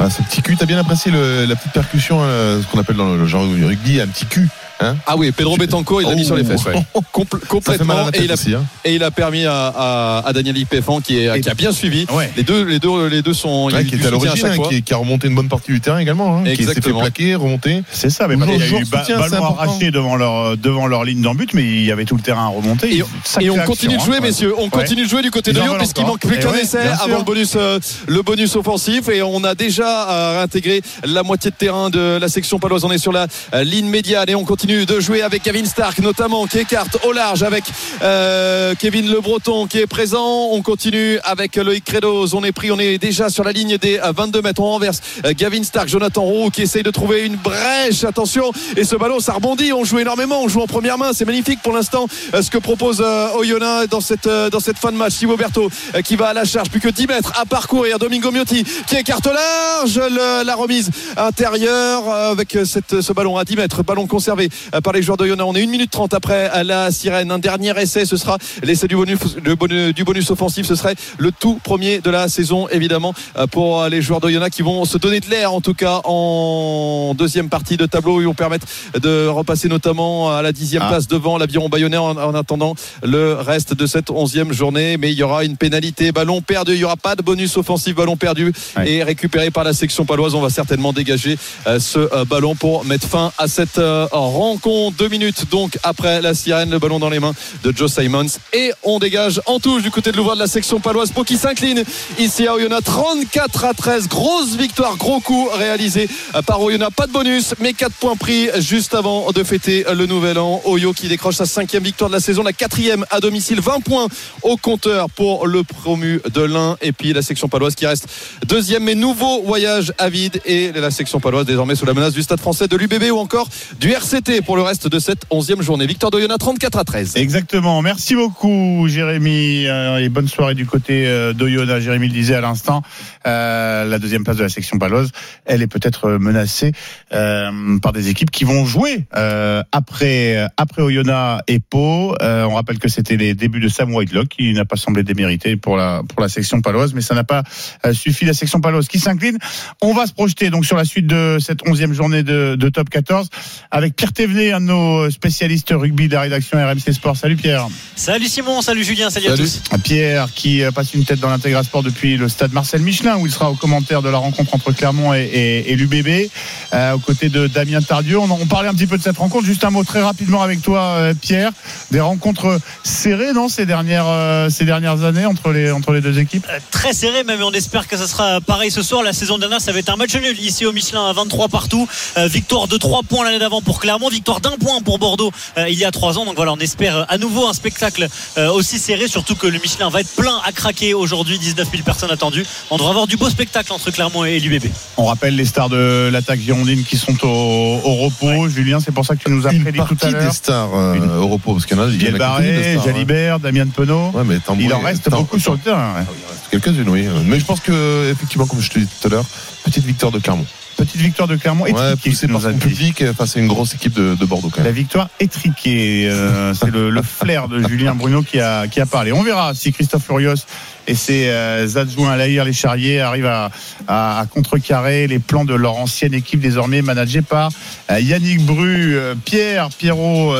Ah, 0.00 0.10
ce 0.10 0.22
petit 0.22 0.42
cul, 0.42 0.56
t'as 0.56 0.66
bien 0.66 0.78
apprécié 0.78 1.12
le- 1.12 1.44
la 1.44 1.54
petite 1.54 1.72
percussion, 1.72 2.18
ce 2.20 2.66
qu'on 2.66 2.80
appelle 2.80 2.96
dans 2.96 3.14
le 3.14 3.24
genre 3.26 3.46
du 3.46 3.64
rugby, 3.64 4.00
un 4.00 4.08
petit 4.08 4.26
cul. 4.26 4.48
Hein 4.80 4.96
Ah 5.06 5.16
oui, 5.16 5.30
Pedro 5.32 5.56
Betancourt, 5.56 6.02
il 6.02 6.08
l'a 6.08 6.14
mis 6.14 6.24
sur 6.24 6.36
les 6.36 6.44
fesses. 6.44 6.64
ouais. 6.64 6.72
Compl- 7.12 7.62
Ça 7.64 7.72
fait 7.74 7.84
mal 7.84 7.98
à 7.98 8.04
complètement. 8.04 8.04
la 8.04 8.08
Et 8.08 8.12
tête 8.12 8.22
il, 8.24 8.30
a, 8.30 8.34
aussi, 8.34 8.54
hein. 8.54 8.64
et 8.84 8.94
il 8.94 9.02
a 9.04 9.10
permis 9.10 9.44
à, 9.46 9.66
à, 9.68 10.22
à 10.26 10.32
Daniel 10.32 10.54
Péfan 10.66 11.00
qui, 11.00 11.18
est, 11.18 11.40
qui 11.40 11.48
a 11.50 11.54
bien 11.54 11.72
suivi. 11.72 12.06
Les 12.36 12.42
deux, 12.42 12.64
les 12.64 12.78
deux, 12.78 13.06
les 13.08 13.22
deux 13.22 13.34
sont. 13.34 13.70
Ouais, 13.72 13.84
qui 13.84 13.94
était 13.96 14.06
à 14.06 14.10
l'origine, 14.10 14.46
hein, 14.46 14.56
qui, 14.68 14.82
qui 14.82 14.94
a 14.94 14.96
remonté 14.96 15.28
une 15.28 15.34
bonne 15.34 15.48
partie 15.48 15.72
du 15.72 15.80
terrain 15.80 15.98
également, 15.98 16.38
hein, 16.38 16.44
qui 16.54 16.64
s'est 16.64 16.74
fait 16.74 16.92
plaquer, 16.92 17.34
remonter. 17.34 17.82
C'est 17.92 18.10
ça, 18.10 18.26
mais 18.28 18.34
Toujours 18.36 18.54
il 18.54 18.58
y 18.60 18.62
a 18.62 18.66
eu 18.80 18.84
soutien, 18.86 19.18
ballon 19.18 19.44
arraché 19.44 19.90
devant 19.90 20.16
leur, 20.16 20.56
devant 20.56 20.86
leur 20.86 21.04
ligne 21.04 21.20
d'en 21.22 21.34
but, 21.34 21.54
mais 21.54 21.62
il 21.62 21.84
y 21.84 21.92
avait 21.92 22.04
tout 22.04 22.16
le 22.16 22.22
terrain 22.22 22.44
à 22.46 22.48
remonter. 22.48 22.92
Et, 22.96 23.02
et 23.44 23.50
on 23.50 23.58
continue 23.64 23.96
de 23.96 24.02
jouer, 24.02 24.20
messieurs. 24.20 24.54
On 24.58 24.68
continue 24.68 25.04
de 25.04 25.08
jouer 25.08 25.22
du 25.22 25.30
côté 25.30 25.52
de 25.52 25.60
Lyon, 25.60 25.74
puisqu'il 25.78 26.04
manque 26.06 26.20
plus 26.20 26.36
Eh 26.38 26.42
qu'un 26.42 26.54
essai 26.54 26.78
avant 27.00 27.18
le 27.18 27.24
bonus, 27.24 27.52
euh, 27.56 27.78
le 28.08 28.22
bonus 28.22 28.56
offensif. 28.56 29.08
Et 29.08 29.22
on 29.22 29.44
a 29.44 29.54
déjà 29.54 30.08
euh, 30.10 30.38
réintégré 30.38 30.82
la 31.04 31.22
moitié 31.22 31.50
de 31.50 31.56
terrain 31.56 31.90
de 31.90 32.18
la 32.20 32.28
section 32.28 32.58
paloise. 32.58 32.84
On 32.84 32.90
est 32.92 32.98
sur 32.98 33.12
la 33.12 33.26
euh, 33.54 33.64
ligne 33.64 33.86
médiane 33.88 34.28
et 34.28 34.34
on 34.34 34.44
continue 34.44 34.71
de 34.72 35.00
jouer 35.00 35.22
avec 35.22 35.44
Gavin 35.44 35.64
Stark, 35.64 35.98
notamment, 35.98 36.46
qui 36.46 36.58
écarte 36.58 36.96
au 37.04 37.12
large 37.12 37.42
avec 37.42 37.64
euh, 38.02 38.74
Kevin 38.78 39.10
Le 39.10 39.20
Breton 39.20 39.66
qui 39.66 39.78
est 39.78 39.86
présent. 39.86 40.48
On 40.50 40.62
continue 40.62 41.18
avec 41.24 41.56
Loïc 41.56 41.84
Credos. 41.84 42.34
On 42.34 42.42
est 42.42 42.52
pris, 42.52 42.70
on 42.70 42.78
est 42.78 42.96
déjà 42.96 43.28
sur 43.28 43.44
la 43.44 43.52
ligne 43.52 43.76
des 43.76 43.98
euh, 43.98 44.12
22 44.16 44.40
mètres. 44.40 44.62
On 44.62 44.70
renverse 44.70 45.00
euh, 45.26 45.32
Gavin 45.36 45.62
Stark, 45.62 45.88
Jonathan 45.88 46.22
Roux 46.22 46.50
qui 46.50 46.62
essaye 46.62 46.82
de 46.82 46.90
trouver 46.90 47.26
une 47.26 47.36
brèche. 47.36 48.04
Attention. 48.04 48.50
Et 48.76 48.84
ce 48.84 48.96
ballon, 48.96 49.20
ça 49.20 49.34
rebondit. 49.34 49.72
On 49.72 49.84
joue 49.84 49.98
énormément. 49.98 50.42
On 50.42 50.48
joue 50.48 50.60
en 50.60 50.66
première 50.66 50.96
main. 50.96 51.12
C'est 51.12 51.26
magnifique 51.26 51.60
pour 51.62 51.74
l'instant 51.74 52.06
euh, 52.32 52.40
ce 52.40 52.50
que 52.50 52.58
propose 52.58 53.02
euh, 53.04 53.36
Oyonnax 53.36 53.88
dans 53.90 54.00
cette, 54.00 54.26
euh, 54.26 54.48
dans 54.48 54.60
cette 54.60 54.78
fin 54.78 54.90
de 54.90 54.96
match. 54.96 55.14
Thibaut 55.18 55.36
euh, 55.36 56.00
qui 56.02 56.16
va 56.16 56.28
à 56.28 56.32
la 56.32 56.44
charge. 56.44 56.70
Plus 56.70 56.80
que 56.80 56.88
10 56.88 57.08
mètres 57.08 57.32
à 57.38 57.44
parcourir. 57.44 57.98
Domingo 57.98 58.30
Miotti 58.30 58.64
qui 58.86 58.96
écarte 58.96 59.26
au 59.26 59.32
large. 59.32 60.00
La 60.44 60.54
remise 60.54 60.90
intérieure 61.16 62.08
euh, 62.08 62.32
avec 62.32 62.56
euh, 62.56 62.64
cette, 62.64 63.00
ce 63.00 63.12
ballon 63.12 63.36
à 63.36 63.44
10 63.44 63.56
mètres. 63.56 63.82
Ballon 63.82 64.06
conservé 64.06 64.44
euh, 64.44 64.48
par 64.82 64.92
les 64.92 65.02
joueurs 65.02 65.16
d'Oyonnax. 65.16 65.48
On 65.48 65.54
est 65.54 65.62
1 65.62 65.66
minute 65.66 65.90
30 65.90 66.14
après 66.14 66.50
euh, 66.54 66.62
la 66.64 66.90
sirène. 66.90 67.30
Un 67.30 67.38
dernier 67.38 67.72
essai. 67.80 68.04
Ce 68.04 68.16
sera 68.16 68.38
l'essai 68.62 68.86
du 68.88 68.96
bonus, 68.96 69.18
le 69.44 69.54
bonus- 69.54 69.94
du 69.94 70.04
bonus 70.04 70.30
offensif. 70.30 70.66
Ce 70.66 70.74
serait 70.74 70.94
le 71.18 71.30
tout 71.32 71.58
premier 71.62 72.00
de 72.00 72.10
la 72.10 72.28
saison, 72.28 72.68
évidemment, 72.68 73.14
euh, 73.36 73.46
pour 73.46 73.82
euh, 73.82 73.88
les 73.88 74.02
joueurs 74.02 74.20
d'Oyonnax 74.20 74.54
qui 74.56 74.62
vont 74.62 74.84
se 74.84 74.98
donner 74.98 75.20
de 75.20 75.28
l'air, 75.30 75.52
en 75.52 75.60
tout 75.60 75.74
cas, 75.74 76.00
en 76.04 77.14
deuxième 77.16 77.48
partie 77.48 77.76
de 77.76 77.86
tableau. 77.86 78.20
Ils 78.20 78.24
vont 78.26 78.34
permettre 78.34 78.66
de 79.00 79.26
repasser 79.26 79.68
notamment 79.68 80.30
à 80.34 80.42
la 80.42 80.52
dixième 80.52 80.82
Ah. 80.84 80.88
place 80.88 81.06
devant 81.08 81.38
l'aviron 81.38 81.68
bayonnais 81.68 81.96
en, 81.96 82.16
en 82.16 82.34
attendant 82.34 82.74
le 83.02 83.34
reste 83.34 83.74
de 83.74 83.86
cette 83.86 84.10
onzième 84.10 84.52
journée. 84.52 84.96
Mais 84.96 85.12
il 85.12 85.18
y 85.18 85.22
aura 85.22 85.44
une 85.44 85.56
pénalité. 85.56 86.12
Ballon 86.12 86.40
perdu. 86.42 86.72
Il 86.72 86.78
n'y 86.78 86.84
aura 86.84 86.96
pas 86.96 87.14
de 87.16 87.22
bonus 87.22 87.56
offensif. 87.56 87.94
Ballon 87.94 88.16
perdu 88.16 88.52
et 88.84 89.02
récupéré 89.02 89.50
par 89.50 89.64
la 89.64 89.72
section 89.72 90.04
paloise. 90.04 90.34
On 90.34 90.40
va 90.40 90.50
certainement 90.50 90.92
dégager 90.92 91.38
euh, 91.66 91.78
ce 91.78 91.98
euh, 91.98 92.24
ballon 92.24 92.54
pour 92.54 92.84
mettre 92.84 93.06
fin 93.06 93.32
à 93.38 93.48
cette 93.48 93.78
euh, 93.78 94.06
rencontre. 94.42 94.96
Deux 94.96 95.08
minutes 95.08 95.48
donc 95.50 95.78
après 95.84 96.20
la 96.20 96.34
sirène. 96.34 96.70
Le 96.70 96.80
ballon 96.80 96.98
dans 96.98 97.10
les 97.10 97.20
mains 97.20 97.34
de 97.62 97.72
Joe 97.74 97.92
Simons. 97.92 98.26
Et 98.52 98.72
on 98.82 98.98
dégage 98.98 99.40
en 99.46 99.60
touche 99.60 99.82
du 99.82 99.90
côté 99.90 100.10
de 100.10 100.16
l'ouvrage 100.16 100.38
de 100.38 100.42
la 100.42 100.48
section 100.48 100.80
paloise. 100.80 101.12
Pau 101.12 101.22
qui 101.22 101.36
s'incline 101.36 101.84
ici 102.18 102.46
à 102.48 102.54
Oyonnax. 102.54 102.82
34 102.82 103.64
à 103.64 103.74
13. 103.74 104.08
Grosse 104.08 104.56
victoire, 104.56 104.96
gros 104.96 105.20
coup 105.20 105.48
réalisé 105.54 106.08
par 106.46 106.60
Oyonnax. 106.60 106.92
Pas 106.96 107.06
de 107.06 107.12
bonus, 107.12 107.54
mais 107.60 107.72
4 107.72 107.92
points 107.92 108.16
pris 108.16 108.48
juste 108.58 108.94
avant 108.94 109.30
de 109.30 109.44
fêter 109.44 109.84
le 109.94 110.06
nouvel 110.06 110.38
an. 110.38 110.60
Oyo 110.64 110.92
qui 110.92 111.06
décroche 111.06 111.36
sa 111.36 111.46
cinquième 111.46 111.84
victoire 111.84 112.10
de 112.10 112.14
la 112.14 112.20
saison, 112.20 112.42
la 112.42 112.52
quatrième 112.52 113.06
à 113.10 113.20
domicile. 113.20 113.60
20 113.60 113.80
points 113.80 114.08
au 114.42 114.56
compteur 114.56 115.08
pour 115.10 115.46
le 115.46 115.62
promu 115.62 116.20
de 116.34 116.42
l'Ain. 116.42 116.76
Et 116.82 116.90
puis 116.90 117.12
la 117.12 117.22
section 117.22 117.48
paloise 117.48 117.76
qui 117.76 117.86
reste 117.86 118.08
deuxième, 118.46 118.82
mais 118.82 118.96
nouveau 118.96 119.42
voyage 119.42 119.92
à 119.98 120.08
vide. 120.08 120.40
Et 120.44 120.72
la 120.72 120.90
section 120.90 121.20
paloise 121.20 121.46
désormais 121.46 121.76
sous 121.76 121.86
la 121.86 121.94
menace 121.94 122.14
du 122.14 122.22
stade 122.22 122.40
français 122.40 122.66
de 122.66 122.76
l'UBB 122.76 123.12
ou 123.12 123.18
encore 123.18 123.48
du 123.78 123.92
RCT 123.92 124.31
RMC 124.32 124.42
pour 124.42 124.56
le 124.56 124.62
reste 124.62 124.88
de 124.88 124.98
cette 124.98 125.28
11e 125.30 125.62
journée. 125.62 125.86
Victor 125.86 126.10
d'Oyonnax 126.10 126.38
34 126.38 126.78
à 126.78 126.84
13. 126.84 127.16
Exactement. 127.16 127.82
Merci 127.82 128.14
beaucoup, 128.14 128.86
Jérémy. 128.88 129.66
Euh, 129.66 129.98
et 129.98 130.08
bonne 130.08 130.28
soirée 130.28 130.54
du 130.54 130.66
côté 130.66 131.06
euh, 131.06 131.32
d'Oyonnax. 131.32 131.84
Jérémy 131.84 132.08
le 132.08 132.12
disait 132.12 132.34
à 132.34 132.40
l'instant. 132.40 132.82
Euh, 133.26 133.84
la 133.84 133.98
deuxième 133.98 134.24
place 134.24 134.36
de 134.36 134.42
la 134.42 134.48
section 134.48 134.78
paloise, 134.78 135.10
elle 135.44 135.62
est 135.62 135.66
peut-être 135.66 136.12
menacée 136.12 136.72
euh, 137.12 137.78
par 137.80 137.92
des 137.92 138.08
équipes 138.08 138.30
qui 138.30 138.44
vont 138.44 138.64
jouer 138.64 139.06
euh, 139.16 139.62
après 139.72 140.46
après 140.56 140.82
Oyonnax 140.82 141.42
et 141.48 141.60
Pau. 141.60 142.14
Euh, 142.22 142.44
on 142.44 142.54
rappelle 142.54 142.78
que 142.78 142.88
c'était 142.88 143.16
les 143.16 143.34
débuts 143.34 143.60
de 143.60 143.68
Sam 143.68 143.94
Whitelock 143.94 144.28
qui 144.28 144.52
n'a 144.52 144.64
pas 144.64 144.76
semblé 144.76 145.02
démérité 145.02 145.56
pour 145.56 145.76
la 145.76 146.02
pour 146.08 146.20
la 146.20 146.28
section 146.28 146.60
paloise, 146.60 146.94
mais 146.94 147.00
ça 147.00 147.14
n'a 147.14 147.24
pas 147.24 147.42
euh, 147.86 147.92
suffi. 147.92 148.24
La 148.24 148.34
section 148.34 148.60
paloise 148.60 148.88
qui 148.88 148.98
s'incline. 148.98 149.38
On 149.80 149.92
va 149.92 150.06
se 150.06 150.12
projeter 150.12 150.50
donc 150.50 150.64
sur 150.64 150.76
la 150.76 150.84
suite 150.84 151.06
de 151.06 151.38
cette 151.40 151.66
onzième 151.68 151.92
journée 151.92 152.22
de, 152.22 152.56
de 152.56 152.68
Top 152.68 152.88
14 152.88 153.28
avec 153.70 153.96
Pierre 153.96 154.12
Thévenet, 154.22 154.52
un 154.52 154.60
de 154.60 154.66
nos 154.66 155.10
spécialistes 155.10 155.74
rugby 155.76 156.06
de 156.06 156.14
la 156.14 156.20
rédaction 156.20 156.56
RMC 156.56 156.92
Sport. 156.92 157.16
Salut 157.16 157.34
Pierre. 157.34 157.66
Salut 157.96 158.28
Simon, 158.28 158.62
salut 158.62 158.84
Julien, 158.84 159.10
salut, 159.10 159.26
à 159.26 159.36
tous. 159.36 159.60
Pierre 159.82 160.28
qui 160.32 160.62
euh, 160.62 160.70
passe 160.70 160.94
une 160.94 161.04
tête 161.04 161.18
dans 161.18 161.28
l'intégral 161.28 161.64
sport 161.64 161.82
depuis 161.82 162.16
le 162.16 162.28
stade 162.28 162.52
Marcel 162.52 162.82
Michelin 162.82 163.16
où 163.16 163.26
il 163.26 163.32
sera 163.32 163.50
au 163.50 163.56
commentaire 163.56 164.00
de 164.00 164.08
la 164.08 164.18
rencontre 164.18 164.54
entre 164.54 164.70
Clermont 164.70 165.12
et, 165.12 165.24
et, 165.24 165.72
et 165.72 165.74
l'UBB 165.74 166.30
euh, 166.72 166.92
aux 166.92 167.00
côtés 167.00 167.30
de 167.30 167.48
Damien 167.48 167.82
Tardieu. 167.82 168.16
On, 168.16 168.30
on, 168.30 168.46
parlait 168.46 168.68
un 168.68 168.74
petit 168.74 168.86
peu 168.86 168.96
de 168.96 169.02
cette 169.02 169.16
rencontre. 169.16 169.44
Juste 169.44 169.64
un 169.64 169.70
mot 169.70 169.82
très 169.82 170.00
rapidement 170.00 170.40
avec 170.40 170.62
toi 170.62 170.82
euh, 170.98 171.14
Pierre. 171.20 171.50
Des 171.90 172.00
rencontres 172.00 172.60
serrées 172.84 173.32
non 173.32 173.48
ces 173.48 173.66
dernières 173.66 174.06
euh, 174.06 174.50
ces 174.50 174.64
dernières 174.64 175.02
années 175.02 175.26
entre 175.26 175.50
les 175.50 175.72
entre 175.72 175.92
les 175.92 176.00
deux 176.00 176.20
équipes? 176.20 176.46
Euh, 176.48 176.60
très 176.70 176.92
serré 176.92 177.24
même. 177.24 177.42
On 177.42 177.50
espère 177.50 177.88
que 177.88 177.96
ça 177.96 178.06
sera 178.06 178.40
pareil 178.40 178.70
ce 178.70 178.82
soir. 178.82 179.02
La 179.02 179.12
saison 179.12 179.38
dernière 179.38 179.60
ça 179.60 179.72
va 179.72 179.80
être 179.80 179.92
un 179.92 179.96
match 179.96 180.14
nul 180.14 180.38
ici 180.38 180.64
au 180.64 180.72
Michelin 180.72 181.08
à 181.08 181.12
23 181.12 181.48
partout. 181.48 181.88
Euh, 182.18 182.28
victoire 182.28 182.68
de 182.68 182.76
3 182.76 183.02
points 183.02 183.24
l'année 183.24 183.40
d'avant 183.40 183.62
pour 183.62 183.80
Clermont. 183.80 184.10
Victoire 184.12 184.40
d'un 184.40 184.56
point 184.56 184.80
pour 184.82 184.98
Bordeaux 184.98 185.32
il 185.56 185.74
y 185.74 185.84
a 185.84 185.90
3 185.90 186.18
ans. 186.18 186.24
Donc 186.24 186.36
voilà, 186.36 186.52
on 186.52 186.58
espère 186.58 187.06
à 187.08 187.18
nouveau 187.18 187.46
un 187.48 187.52
spectacle 187.52 188.08
aussi 188.54 188.78
serré. 188.78 189.08
Surtout 189.08 189.34
que 189.34 189.46
le 189.46 189.58
Michelin 189.58 189.88
va 189.90 190.00
être 190.00 190.14
plein 190.14 190.40
à 190.44 190.52
craquer 190.52 190.94
aujourd'hui. 190.94 191.38
19 191.38 191.68
000 191.70 191.82
personnes 191.82 192.10
attendues. 192.10 192.44
On 192.70 192.76
devra 192.76 192.90
avoir 192.90 193.06
du 193.06 193.16
beau 193.16 193.28
spectacle 193.30 193.72
entre 193.72 193.90
Clermont 193.90 194.24
et 194.24 194.38
l'UBB. 194.38 194.66
On 194.96 195.06
rappelle 195.06 195.36
les 195.36 195.44
stars 195.44 195.68
de 195.68 196.08
l'attaque 196.12 196.40
girondine 196.40 196.84
qui 196.84 196.96
sont 196.96 197.16
au, 197.24 197.80
au 197.84 197.94
repos. 197.96 198.26
Ouais. 198.26 198.50
Julien, 198.50 198.80
c'est 198.80 198.92
pour 198.92 199.04
ça 199.04 199.16
que 199.16 199.22
tu 199.24 199.30
nous 199.30 199.46
as 199.46 199.50
prédit 199.50 199.78
tout 199.88 199.96
à 200.02 200.10
l'heure. 200.10 200.24
des 200.24 200.34
stars 200.34 200.74
euh, 200.74 200.94
Une... 200.94 201.10
au 201.10 201.28
repos, 201.28 201.52
parce 201.54 201.66
qu'il 201.66 201.76
y 201.76 201.80
en 201.80 201.84
a. 201.84 201.86
Biel 201.88 202.16
Barré, 202.16 202.78
Jalibert, 202.84 203.36
ouais. 203.36 203.40
Damien 203.42 203.66
Penaud. 203.66 204.10
Ouais, 204.14 204.24
mais 204.24 204.38
il 204.60 204.72
en 204.72 204.80
reste 204.80 205.10
beaucoup 205.10 205.38
sur 205.38 205.52
le 205.52 205.58
terrain. 205.58 205.94
Ouais. 205.94 206.04
Quelques-unes, 206.50 206.88
oui. 206.88 207.06
Mais 207.24 207.40
je 207.40 207.44
pense 207.44 207.60
que, 207.60 208.10
effectivement, 208.10 208.46
comme 208.46 208.60
je 208.60 208.70
te 208.70 208.78
disais 208.78 208.90
tout 209.00 209.08
à 209.08 209.10
l'heure, 209.10 209.24
petite 209.64 209.84
victoire 209.84 210.12
de 210.12 210.18
Clermont. 210.18 210.46
Petite 210.84 211.00
victoire 211.00 211.28
de 211.28 211.36
Clermont 211.36 211.64
ouais, 211.64 211.96
poussée 212.02 212.26
par 212.26 212.40
son 212.40 212.54
public 212.54 213.12
face 213.12 213.36
à 213.36 213.40
une 213.40 213.46
grosse 213.46 213.74
équipe 213.74 213.92
de, 213.94 214.16
de 214.16 214.24
Bordeaux. 214.24 214.48
Quand 214.50 214.58
même. 214.58 214.66
La 214.66 214.72
victoire 214.72 215.10
étriquée, 215.20 216.08
euh, 216.08 216.54
c'est 216.54 216.70
le, 216.70 216.90
le, 216.90 217.02
flair 217.02 217.46
de 217.46 217.62
Julien 217.68 217.94
Bruno 217.94 218.22
qui 218.22 218.40
a, 218.40 218.66
qui 218.66 218.80
a 218.80 218.86
parlé. 218.86 219.12
On 219.12 219.22
verra 219.22 219.54
si 219.54 219.72
Christophe 219.72 220.04
Furios 220.04 220.44
et 220.86 220.94
ses 220.94 221.28
euh, 221.28 221.68
adjoints 221.76 222.16
Laïr 222.16 222.44
les 222.44 222.52
Charriers 222.52 223.00
arrivent 223.00 223.26
à, 223.26 223.50
à, 223.86 224.20
à, 224.20 224.26
contrecarrer 224.26 225.06
les 225.06 225.18
plans 225.18 225.44
de 225.44 225.54
leur 225.54 225.76
ancienne 225.76 226.14
équipe 226.14 226.40
désormais 226.40 226.82
managée 226.82 227.22
par 227.22 227.50
euh, 227.90 228.00
Yannick 228.00 228.44
Bru, 228.44 228.96
euh, 228.96 229.14
Pierre, 229.24 229.68
Pierrot. 229.70 230.34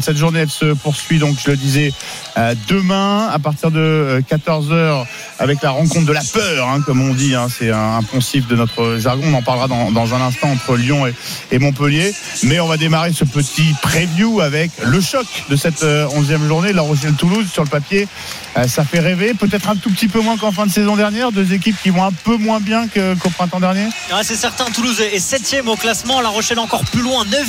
cette 0.00 0.16
journée 0.16 0.40
elle 0.40 0.50
se 0.50 0.74
poursuit 0.74 1.18
donc 1.18 1.36
je 1.44 1.50
le 1.50 1.56
disais 1.56 1.92
demain 2.68 3.28
à 3.32 3.38
partir 3.38 3.70
de 3.70 4.22
14h 4.28 5.04
avec 5.38 5.62
la 5.62 5.70
rencontre 5.70 6.06
de 6.06 6.12
la 6.12 6.22
peur, 6.32 6.68
hein, 6.68 6.80
comme 6.84 7.00
on 7.00 7.14
dit. 7.14 7.34
Hein, 7.34 7.46
c'est 7.48 7.70
un, 7.70 8.02
poncif 8.02 8.46
de 8.48 8.56
notre 8.56 8.98
jargon. 8.98 9.22
On 9.26 9.34
en 9.34 9.42
parlera 9.42 9.68
dans, 9.68 10.14
un 10.14 10.20
instant 10.20 10.50
entre 10.50 10.76
Lyon 10.76 11.06
et, 11.06 11.14
et, 11.52 11.58
Montpellier. 11.58 12.12
Mais 12.44 12.60
on 12.60 12.66
va 12.66 12.76
démarrer 12.76 13.12
ce 13.12 13.24
petit 13.24 13.74
preview 13.82 14.40
avec 14.40 14.70
le 14.84 15.00
choc 15.00 15.26
de 15.48 15.56
cette 15.56 15.82
11e 15.82 16.46
journée, 16.46 16.72
La 16.72 16.82
Rochelle-Toulouse 16.82 17.46
sur 17.52 17.62
le 17.62 17.70
papier. 17.70 18.08
ça 18.66 18.84
fait 18.84 19.00
rêver, 19.00 19.34
peut-être 19.34 19.68
un 19.68 19.73
tout 19.76 19.90
petit 19.90 20.08
peu 20.08 20.20
moins 20.20 20.36
qu'en 20.36 20.52
fin 20.52 20.66
de 20.66 20.72
saison 20.72 20.96
dernière. 20.96 21.32
Deux 21.32 21.52
équipes 21.52 21.76
qui 21.82 21.90
vont 21.90 22.04
un 22.04 22.12
peu 22.12 22.36
moins 22.36 22.60
bien 22.60 22.86
qu'au 22.88 23.14
qu 23.14 23.30
printemps 23.30 23.60
dernier. 23.60 23.88
C'est 24.22 24.36
certain, 24.36 24.64
Toulouse 24.66 25.00
est 25.00 25.18
7 25.18 25.62
au 25.66 25.76
classement. 25.76 26.20
La 26.20 26.28
Rochelle 26.28 26.58
encore 26.58 26.84
plus 26.84 27.02
loin, 27.02 27.24
9 27.24 27.44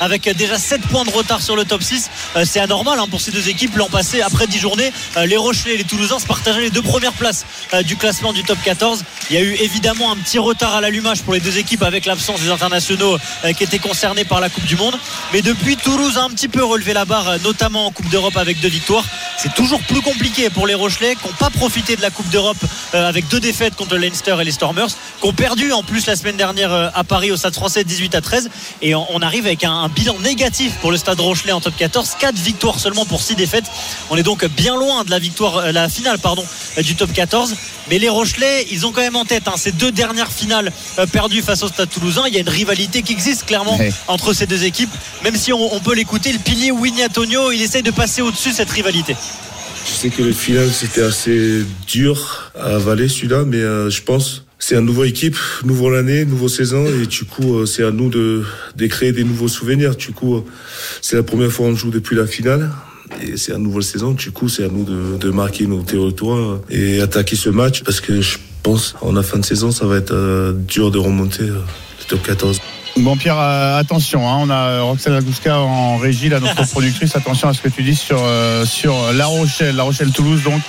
avec 0.00 0.28
déjà 0.36 0.58
7 0.58 0.80
points 0.82 1.04
de 1.04 1.10
retard 1.10 1.42
sur 1.42 1.56
le 1.56 1.64
top 1.64 1.82
6. 1.82 2.10
Euh, 2.36 2.44
c'est 2.44 2.60
anormal 2.60 2.98
hein, 2.98 3.06
pour 3.10 3.20
ces 3.20 3.30
deux 3.30 3.48
équipes. 3.48 3.76
L'an 3.76 3.88
passé, 3.88 4.22
après 4.22 4.46
10 4.46 4.58
journées, 4.58 4.92
euh, 5.16 5.26
les 5.26 5.36
Rochelais 5.36 5.74
et 5.74 5.76
les 5.76 5.84
Toulousains 5.84 6.18
se 6.18 6.26
partageaient 6.26 6.60
les 6.60 6.70
deux 6.70 6.82
premières 6.82 7.12
places 7.12 7.44
euh, 7.72 7.82
du 7.82 7.96
classement 7.96 8.32
du 8.32 8.42
top 8.44 8.58
14. 8.64 9.04
Il 9.30 9.36
y 9.36 9.38
a 9.38 9.42
eu 9.42 9.54
évidemment 9.60 10.12
un 10.12 10.16
petit 10.16 10.38
retard 10.38 10.74
à 10.74 10.80
l'allumage 10.80 11.22
pour 11.22 11.34
les 11.34 11.40
deux 11.40 11.58
équipes 11.58 11.82
avec 11.82 12.06
l'absence 12.06 12.40
des 12.40 12.50
internationaux 12.50 13.16
qui 13.56 13.64
étaient 13.64 13.78
concernés 13.78 14.24
par 14.24 14.40
la 14.40 14.48
Coupe 14.48 14.64
du 14.64 14.76
Monde. 14.76 14.98
Mais 15.32 15.42
depuis, 15.42 15.76
Toulouse 15.76 16.18
a 16.18 16.24
un 16.24 16.30
petit 16.30 16.48
peu 16.48 16.62
relevé 16.64 16.92
la 16.92 17.04
barre, 17.04 17.38
notamment 17.42 17.86
en 17.86 17.90
Coupe 17.90 18.08
d'Europe 18.10 18.36
avec 18.36 18.60
deux 18.60 18.68
victoires. 18.68 19.04
C'est 19.38 19.54
toujours 19.54 19.80
plus 19.82 20.02
compliqué 20.02 20.50
pour 20.50 20.66
les 20.66 20.74
Rochelais 20.74 21.16
qui 21.16 21.26
n'ont 21.26 21.34
pas 21.34 21.50
profité 21.64 21.96
de 21.96 22.02
la 22.02 22.10
Coupe 22.10 22.28
d'Europe 22.28 22.58
euh, 22.94 23.08
avec 23.08 23.26
deux 23.28 23.40
défaites 23.40 23.74
contre 23.74 23.94
le 23.94 24.02
Leinster 24.02 24.36
et 24.38 24.44
les 24.44 24.52
Stormers, 24.52 24.88
qui 24.88 25.26
ont 25.26 25.32
perdu 25.32 25.72
en 25.72 25.82
plus 25.82 26.04
la 26.04 26.14
semaine 26.14 26.36
dernière 26.36 26.70
euh, 26.70 26.90
à 26.94 27.04
Paris 27.04 27.30
au 27.30 27.38
Stade 27.38 27.54
Français 27.54 27.84
18 27.84 28.14
à 28.14 28.20
13. 28.20 28.50
Et 28.82 28.94
on, 28.94 29.22
arrive 29.22 29.46
avec 29.46 29.64
un, 29.64 29.72
un, 29.72 29.88
bilan 29.88 30.18
négatif 30.18 30.74
pour 30.82 30.90
le 30.90 30.98
Stade 30.98 31.18
Rochelet 31.20 31.52
en 31.52 31.62
top 31.62 31.74
14, 31.74 32.16
4 32.18 32.34
victoires 32.34 32.78
seulement 32.78 33.06
pour 33.06 33.22
6 33.22 33.36
défaites. 33.36 33.64
On 34.10 34.18
est 34.18 34.22
donc 34.22 34.44
bien 34.44 34.76
loin 34.76 35.04
de 35.04 35.10
la 35.10 35.18
victoire, 35.18 35.56
euh, 35.56 35.72
la 35.72 35.88
finale 35.88 36.18
pardon, 36.18 36.44
du 36.76 36.96
top 36.96 37.10
14. 37.14 37.54
Mais 37.88 37.98
les 37.98 38.10
Rochelais, 38.10 38.66
ils 38.70 38.84
ont 38.84 38.92
quand 38.92 39.00
même 39.00 39.16
en 39.16 39.24
tête 39.24 39.48
hein, 39.48 39.54
ces 39.56 39.72
deux 39.72 39.90
dernières 39.90 40.32
finales 40.32 40.70
perdues 41.12 41.40
face 41.40 41.62
au 41.62 41.68
Stade 41.68 41.88
Toulousain. 41.88 42.24
Il 42.26 42.34
y 42.34 42.36
a 42.36 42.40
une 42.40 42.48
rivalité 42.48 43.00
qui 43.00 43.12
existe 43.14 43.46
clairement 43.46 43.78
entre 44.06 44.34
ces 44.34 44.46
deux 44.46 44.64
équipes. 44.64 44.90
Même 45.22 45.36
si 45.36 45.50
on, 45.50 45.74
on 45.74 45.80
peut 45.80 45.94
l'écouter, 45.94 46.30
le 46.32 46.38
pilier 46.38 46.70
Winnie 46.70 47.04
Antonio, 47.04 47.52
il 47.52 47.62
essaye 47.62 47.82
de 47.82 47.90
passer 47.90 48.20
au-dessus 48.20 48.50
de 48.50 48.54
cette 48.54 48.70
rivalité. 48.70 49.16
Je 49.84 49.90
sais 49.90 50.10
que 50.10 50.22
le 50.22 50.32
final 50.32 50.70
c'était 50.70 51.02
assez 51.02 51.62
dur 51.86 52.50
à 52.54 52.76
avaler 52.76 53.08
celui-là, 53.08 53.44
mais 53.44 53.58
euh, 53.58 53.90
je 53.90 54.02
pense 54.02 54.44
c'est 54.58 54.76
une 54.76 54.86
nouvelle 54.86 55.10
équipe, 55.10 55.36
nouvelle 55.64 55.96
année, 55.96 56.24
nouvelle 56.24 56.48
saison, 56.48 56.86
et 56.86 57.06
du 57.06 57.24
coup 57.24 57.58
euh, 57.58 57.66
c'est 57.66 57.84
à 57.84 57.90
nous 57.90 58.08
de, 58.08 58.44
de, 58.76 58.86
créer 58.86 59.12
des 59.12 59.24
nouveaux 59.24 59.48
souvenirs. 59.48 59.94
Du 59.94 60.12
coup, 60.12 60.42
c'est 61.02 61.16
la 61.16 61.22
première 61.22 61.50
fois 61.50 61.66
qu'on 61.66 61.76
joue 61.76 61.90
depuis 61.90 62.16
la 62.16 62.26
finale. 62.26 62.70
Et 63.22 63.36
c'est 63.36 63.52
une 63.52 63.62
nouvelle 63.62 63.82
saison, 63.82 64.12
du 64.12 64.30
coup 64.30 64.48
c'est 64.48 64.64
à 64.64 64.68
nous 64.68 64.84
de, 64.84 65.18
de, 65.18 65.30
marquer 65.30 65.66
nos 65.66 65.82
territoires 65.82 66.60
et 66.70 67.00
attaquer 67.00 67.36
ce 67.36 67.50
match 67.50 67.82
parce 67.82 68.00
que 68.00 68.20
je 68.20 68.38
pense 68.62 68.94
en 69.02 69.12
la 69.12 69.22
fin 69.22 69.38
de 69.38 69.44
saison 69.44 69.70
ça 69.70 69.86
va 69.86 69.98
être 69.98 70.14
euh, 70.14 70.52
dur 70.52 70.90
de 70.90 70.98
remonter 70.98 71.42
euh, 71.42 71.60
le 72.00 72.04
top 72.08 72.22
14. 72.22 72.60
Bon 72.96 73.16
Pierre, 73.16 73.38
euh, 73.38 73.78
attention, 73.78 74.28
hein, 74.28 74.38
on 74.40 74.50
a 74.50 74.80
Roxane 74.82 75.14
Agouska 75.14 75.58
en 75.58 75.96
régie, 75.96 76.28
là, 76.28 76.38
notre 76.38 76.64
productrice. 76.70 77.16
Attention 77.16 77.48
à 77.48 77.54
ce 77.54 77.60
que 77.60 77.68
tu 77.68 77.82
dis 77.82 77.96
sur 77.96 78.22
euh, 78.22 78.64
sur 78.64 79.12
La 79.12 79.26
Rochelle, 79.26 79.74
La 79.74 79.82
Rochelle 79.82 80.12
Toulouse, 80.12 80.44
donc 80.44 80.62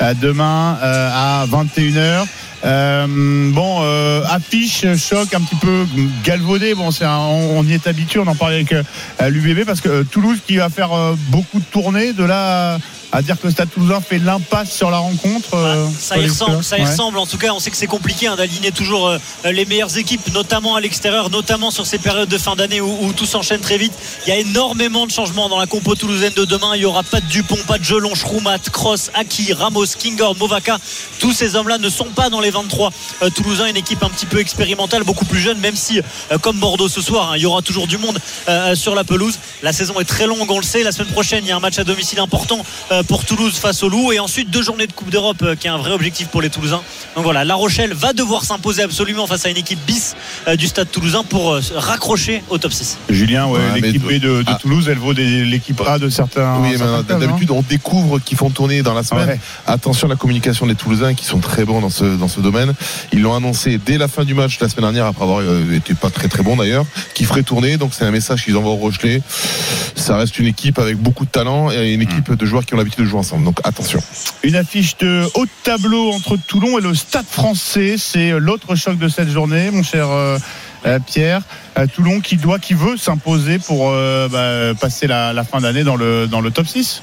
euh, 0.00 0.14
demain 0.14 0.78
à 0.80 1.44
21h. 1.46 2.24
Euh, 2.64 3.50
bon, 3.52 3.80
euh, 3.82 4.22
affiche, 4.30 4.86
choc 4.96 5.34
un 5.34 5.40
petit 5.40 5.56
peu 5.56 5.84
galvaudé. 6.22 6.74
Bon, 6.74 6.92
c'est 6.92 7.04
on, 7.04 7.58
on, 7.58 7.64
y 7.64 7.72
est 7.72 7.88
habitué. 7.88 8.20
On 8.20 8.28
en 8.28 8.36
parlait 8.36 8.56
avec 8.56 8.72
euh, 8.72 9.28
l'UBB 9.28 9.64
parce 9.66 9.80
que 9.80 10.04
Toulouse 10.04 10.38
qui 10.46 10.56
va 10.58 10.68
faire 10.68 10.90
beaucoup 11.30 11.58
de 11.58 11.64
tournées 11.64 12.12
de 12.12 12.22
là 12.24 12.78
à 13.12 13.20
dire 13.20 13.38
que 13.38 13.46
le 13.46 13.52
Stade 13.52 13.70
Toulousain 13.70 14.00
fait 14.00 14.18
l'impasse 14.18 14.74
sur 14.74 14.90
la 14.90 14.96
rencontre. 14.96 15.50
Ah, 15.52 15.76
ça 15.98 16.16
y 16.16 16.26
ressemble, 16.26 16.64
ça 16.64 16.78
y 16.78 16.80
ouais. 16.80 16.88
ressemble. 16.88 17.18
En 17.18 17.26
tout 17.26 17.36
cas, 17.36 17.52
on 17.52 17.60
sait 17.60 17.70
que 17.70 17.76
c'est 17.76 17.86
compliqué 17.86 18.26
hein, 18.26 18.36
d'aligner 18.36 18.72
toujours 18.72 19.08
euh, 19.08 19.18
les 19.44 19.66
meilleures 19.66 19.98
équipes, 19.98 20.32
notamment 20.32 20.76
à 20.76 20.80
l'extérieur, 20.80 21.28
notamment 21.28 21.70
sur 21.70 21.86
ces 21.86 21.98
périodes 21.98 22.30
de 22.30 22.38
fin 22.38 22.56
d'année 22.56 22.80
où, 22.80 22.96
où, 23.02 23.12
tout 23.12 23.26
s'enchaîne 23.26 23.60
très 23.60 23.76
vite. 23.76 23.92
Il 24.26 24.30
y 24.30 24.32
a 24.32 24.38
énormément 24.38 25.06
de 25.06 25.10
changements 25.10 25.50
dans 25.50 25.58
la 25.58 25.66
compo 25.66 25.94
toulousaine 25.94 26.32
de 26.32 26.46
demain. 26.46 26.72
Il 26.74 26.82
y 26.82 26.84
aura 26.86 27.02
pas 27.02 27.20
de 27.20 27.26
Dupont, 27.26 27.58
pas 27.66 27.76
de 27.78 27.84
Gelon, 27.84 28.14
Schroumat, 28.14 28.58
Cross, 28.72 29.10
Aki, 29.12 29.52
Ramos, 29.52 29.86
Kingor, 29.98 30.34
Movaca. 30.36 30.78
Tous 31.18 31.32
ces 31.32 31.54
hommes-là 31.54 31.76
ne 31.76 31.90
sont 31.90 32.06
pas 32.06 32.30
dans 32.30 32.40
les 32.40 32.50
23 32.50 32.90
euh, 33.22 33.30
toulousains. 33.30 33.66
Une 33.66 33.76
équipe 33.76 34.02
un 34.02 34.08
petit 34.08 34.26
peu 34.26 34.38
expérimentale, 34.38 35.04
beaucoup 35.04 35.26
plus 35.26 35.40
jeune, 35.40 35.58
même 35.58 35.76
si, 35.76 36.00
euh, 36.00 36.38
comme 36.38 36.58
Bordeaux 36.58 36.88
ce 36.88 37.02
soir, 37.02 37.32
hein, 37.32 37.36
il 37.36 37.42
y 37.42 37.46
aura 37.46 37.60
toujours 37.60 37.86
du 37.86 37.98
monde 37.98 38.18
euh, 38.48 38.74
sur 38.74 38.94
la 38.94 39.04
pelouse. 39.04 39.38
La 39.62 39.74
saison 39.74 40.00
est 40.00 40.04
très 40.04 40.26
longue, 40.26 40.50
on 40.50 40.58
le 40.58 40.64
sait. 40.64 40.82
La 40.82 40.92
semaine 40.92 41.12
prochaine, 41.12 41.44
il 41.44 41.48
y 41.48 41.52
a 41.52 41.56
un 41.56 41.60
match 41.60 41.78
à 41.78 41.84
domicile 41.84 42.18
important 42.20 42.64
pour 43.02 43.24
Toulouse 43.24 43.56
face 43.58 43.82
au 43.82 43.88
Loup 43.88 44.12
et 44.12 44.18
ensuite 44.18 44.50
deux 44.50 44.62
journées 44.62 44.86
de 44.86 44.92
Coupe 44.92 45.10
d'Europe 45.10 45.38
euh, 45.42 45.54
qui 45.54 45.66
est 45.66 45.70
un 45.70 45.78
vrai 45.78 45.92
objectif 45.92 46.28
pour 46.28 46.42
les 46.42 46.50
Toulousains. 46.50 46.82
Donc 47.14 47.24
voilà, 47.24 47.44
La 47.44 47.54
Rochelle 47.54 47.94
va 47.94 48.12
devoir 48.12 48.44
s'imposer 48.44 48.82
absolument 48.82 49.26
face 49.26 49.46
à 49.46 49.50
une 49.50 49.56
équipe 49.56 49.78
bis 49.86 50.14
euh, 50.48 50.56
du 50.56 50.66
Stade 50.66 50.90
Toulousain 50.90 51.24
pour 51.24 51.52
euh, 51.52 51.60
raccrocher 51.74 52.42
au 52.50 52.58
top 52.58 52.72
6. 52.72 52.98
Julien, 53.10 53.46
ouais, 53.46 53.58
ouais, 53.58 53.80
l'équipe 53.80 54.02
B 54.02 54.12
de, 54.12 54.42
de 54.42 54.44
ah. 54.46 54.58
Toulouse, 54.60 54.88
elle 54.88 54.98
vaut 54.98 55.12
l'équipe 55.12 55.80
A 55.86 55.98
de 55.98 56.08
certains. 56.08 56.58
Oui, 56.60 56.76
mais 56.78 57.18
d'habitude 57.18 57.50
on 57.50 57.62
découvre 57.62 58.18
qu'ils 58.18 58.36
font 58.36 58.50
tourner 58.50 58.82
dans 58.82 58.94
la 58.94 59.02
semaine. 59.02 59.28
Ouais. 59.28 59.40
Attention 59.66 60.06
à 60.06 60.10
la 60.10 60.16
communication 60.16 60.66
des 60.66 60.74
Toulousains 60.74 61.14
qui 61.14 61.24
sont 61.24 61.40
très 61.40 61.64
bons 61.64 61.80
dans 61.80 61.90
ce 61.90 62.04
dans 62.04 62.28
ce 62.28 62.40
domaine. 62.40 62.72
Ils 63.12 63.22
l'ont 63.22 63.34
annoncé 63.34 63.78
dès 63.84 63.98
la 63.98 64.08
fin 64.08 64.24
du 64.24 64.34
match 64.34 64.58
la 64.60 64.68
semaine 64.68 64.84
dernière 64.84 65.06
après 65.06 65.24
avoir 65.24 65.42
été 65.72 65.94
pas 65.94 66.10
très 66.10 66.28
très 66.28 66.42
bon 66.42 66.56
d'ailleurs, 66.56 66.84
qui 67.14 67.24
ferait 67.24 67.42
tourner. 67.42 67.76
Donc 67.76 67.92
c'est 67.92 68.04
un 68.04 68.10
message 68.10 68.44
qu'ils 68.44 68.56
envoient 68.56 68.72
au 68.72 68.76
Rochelet. 68.76 69.22
Ça 69.94 70.16
reste 70.16 70.38
une 70.38 70.46
équipe 70.46 70.78
avec 70.78 70.96
beaucoup 70.96 71.24
de 71.24 71.30
talent 71.30 71.70
et 71.70 71.92
une 71.92 72.02
équipe 72.02 72.32
de 72.32 72.46
joueurs 72.46 72.64
qui 72.64 72.74
ont 72.74 72.76
l'habitude 72.76 72.91
de 72.96 73.04
jouer 73.04 73.20
ensemble. 73.20 73.44
Donc 73.44 73.58
attention. 73.64 74.00
Une 74.42 74.56
affiche 74.56 74.96
de 74.98 75.24
haut 75.34 75.46
tableau 75.62 76.12
entre 76.12 76.36
Toulon 76.36 76.78
et 76.78 76.82
le 76.82 76.94
Stade 76.94 77.26
français. 77.26 77.96
C'est 77.98 78.30
l'autre 78.38 78.74
choc 78.74 78.98
de 78.98 79.08
cette 79.08 79.28
journée, 79.28 79.70
mon 79.70 79.82
cher 79.82 80.08
euh, 80.10 80.38
Euh, 80.84 80.98
Pierre, 80.98 81.42
euh, 81.78 81.86
Toulon 81.86 82.20
qui 82.20 82.36
doit, 82.36 82.58
qui 82.58 82.74
veut 82.74 82.96
s'imposer 82.96 83.58
pour 83.58 83.90
euh, 83.90 84.28
bah, 84.28 84.76
passer 84.80 85.06
la, 85.06 85.32
la 85.32 85.44
fin 85.44 85.60
d'année 85.60 85.84
dans 85.84 85.96
le, 85.96 86.26
dans 86.26 86.40
le 86.40 86.50
top 86.50 86.66
6 86.66 87.02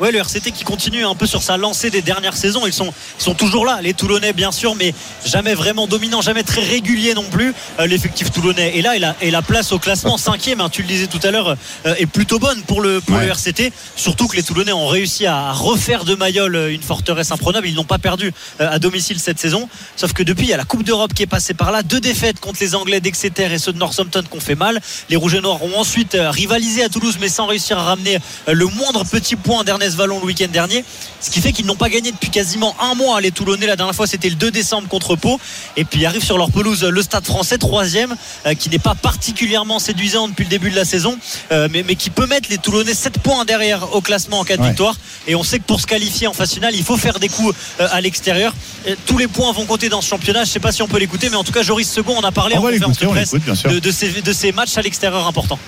Ouais, 0.00 0.12
le 0.12 0.18
RCT 0.18 0.52
qui 0.52 0.62
continue 0.62 1.04
un 1.04 1.16
peu 1.16 1.26
sur 1.26 1.42
sa 1.42 1.56
lancée 1.56 1.90
des 1.90 2.02
dernières 2.02 2.36
saisons. 2.36 2.66
Ils 2.66 2.72
sont, 2.72 2.92
ils 3.18 3.22
sont 3.22 3.34
toujours 3.34 3.66
là, 3.66 3.80
les 3.82 3.94
Toulonnais 3.94 4.32
bien 4.32 4.52
sûr, 4.52 4.76
mais 4.76 4.94
jamais 5.24 5.54
vraiment 5.54 5.88
dominants, 5.88 6.20
jamais 6.20 6.44
très 6.44 6.62
réguliers 6.62 7.14
non 7.14 7.24
plus. 7.24 7.52
Euh, 7.80 7.86
L'effectif 7.86 8.30
toulonnais 8.30 8.78
est 8.78 8.82
là 8.82 8.94
et 8.94 9.00
la, 9.00 9.16
et 9.20 9.32
la 9.32 9.42
place 9.42 9.72
au 9.72 9.80
classement 9.80 10.16
cinquième, 10.16 10.60
hein, 10.60 10.68
tu 10.70 10.82
le 10.82 10.88
disais 10.88 11.08
tout 11.08 11.18
à 11.24 11.32
l'heure, 11.32 11.56
euh, 11.86 11.94
est 11.96 12.06
plutôt 12.06 12.38
bonne 12.38 12.62
pour 12.62 12.80
le, 12.80 13.00
pour 13.00 13.16
le 13.18 13.26
RCT. 13.26 13.72
Surtout 13.96 14.28
que 14.28 14.36
les 14.36 14.44
Toulonnais 14.44 14.72
ont 14.72 14.86
réussi 14.86 15.26
à 15.26 15.52
refaire 15.52 16.04
de 16.04 16.14
Mayol 16.14 16.54
euh, 16.54 16.72
une 16.72 16.82
forteresse 16.82 17.32
imprenable. 17.32 17.66
Ils 17.66 17.74
n'ont 17.74 17.84
pas 17.84 17.98
perdu 17.98 18.32
euh, 18.60 18.70
à 18.70 18.78
domicile 18.78 19.18
cette 19.18 19.40
saison. 19.40 19.68
Sauf 19.96 20.12
que 20.12 20.22
depuis, 20.22 20.46
il 20.46 20.50
y 20.50 20.54
a 20.54 20.56
la 20.56 20.64
Coupe 20.64 20.84
d'Europe 20.84 21.12
qui 21.12 21.24
est 21.24 21.26
passée 21.26 21.54
par 21.54 21.72
là. 21.72 21.82
Deux 21.82 22.00
défaites 22.00 22.38
contre 22.38 22.58
les 22.60 22.76
Anglais 22.76 23.00
d'Exeter 23.00 23.52
et 23.52 23.58
ceux 23.58 23.72
de 23.72 23.78
Northampton 23.78 24.22
qui 24.30 24.36
ont 24.36 24.40
fait 24.40 24.54
mal. 24.54 24.80
Les 25.08 25.16
Rouges 25.16 25.34
et 25.34 25.40
Noirs 25.40 25.62
ont 25.64 25.76
ensuite 25.76 26.16
rivalisé 26.16 26.84
à 26.84 26.88
Toulouse, 26.88 27.16
mais 27.20 27.28
sans 27.28 27.46
réussir 27.46 27.78
à 27.78 27.82
ramener 27.82 28.18
le 28.46 28.66
moindre 28.66 29.04
petit 29.04 29.34
point 29.34 29.64
Vallon 29.94 30.20
le 30.20 30.26
week-end 30.26 30.48
dernier. 30.50 30.84
Ce 31.20 31.30
qui 31.30 31.40
fait 31.40 31.52
qu'ils 31.52 31.66
n'ont 31.66 31.76
pas 31.76 31.88
gagné 31.88 32.12
depuis 32.12 32.30
quasiment 32.30 32.74
un 32.80 32.94
mois 32.94 33.20
les 33.20 33.30
Toulonnais. 33.30 33.66
La 33.66 33.76
dernière 33.76 33.94
fois, 33.94 34.06
c'était 34.06 34.28
le 34.28 34.36
2 34.36 34.50
décembre 34.50 34.88
contre 34.88 35.16
Pau. 35.16 35.40
Et 35.76 35.84
puis 35.84 36.04
arrive 36.06 36.24
sur 36.24 36.38
leur 36.38 36.50
pelouse 36.50 36.84
le 36.84 37.02
Stade 37.02 37.24
français, 37.24 37.58
troisième, 37.58 38.14
euh, 38.46 38.54
qui 38.54 38.70
n'est 38.70 38.78
pas 38.78 38.94
particulièrement 38.94 39.78
séduisant 39.78 40.28
depuis 40.28 40.44
le 40.44 40.50
début 40.50 40.70
de 40.70 40.76
la 40.76 40.84
saison, 40.84 41.18
euh, 41.52 41.68
mais, 41.70 41.82
mais 41.82 41.94
qui 41.96 42.10
peut 42.10 42.26
mettre 42.26 42.48
les 42.50 42.58
Toulonnais 42.58 42.94
7 42.94 43.18
points 43.18 43.44
derrière 43.44 43.94
au 43.94 44.00
classement 44.00 44.40
en 44.40 44.44
cas 44.44 44.56
de 44.56 44.62
victoire. 44.62 44.96
Et 45.26 45.34
on 45.34 45.42
sait 45.42 45.58
que 45.58 45.64
pour 45.64 45.80
se 45.80 45.86
qualifier 45.86 46.26
en 46.26 46.32
phase 46.32 46.52
finale, 46.52 46.74
il 46.74 46.84
faut 46.84 46.96
faire 46.96 47.18
des 47.18 47.28
coups 47.28 47.54
euh, 47.80 47.88
à 47.90 48.00
l'extérieur. 48.00 48.54
Euh, 48.86 48.94
Tous 49.06 49.18
les 49.18 49.28
points 49.28 49.52
vont 49.52 49.66
compter 49.66 49.88
dans 49.88 50.00
ce 50.00 50.08
championnat. 50.08 50.44
Je 50.44 50.48
ne 50.48 50.52
sais 50.52 50.60
pas 50.60 50.72
si 50.72 50.82
on 50.82 50.88
peut 50.88 50.98
l'écouter, 50.98 51.28
mais 51.30 51.36
en 51.36 51.44
tout 51.44 51.52
cas, 51.52 51.62
Joris 51.62 51.90
Second 51.90 52.16
en 52.16 52.22
a 52.22 52.32
parlé 52.32 52.56
On 52.56 52.60
en 52.60 52.62
conférence 52.62 52.98
de 52.98 53.06
on 53.06 53.10
presse 53.10 53.32
de 53.32 53.90
ces, 53.90 54.22
de 54.22 54.32
ces 54.32 54.52
matchs 54.52 54.76
à 54.76 54.82
l'extérieur 54.82 55.26
importants. 55.26 55.58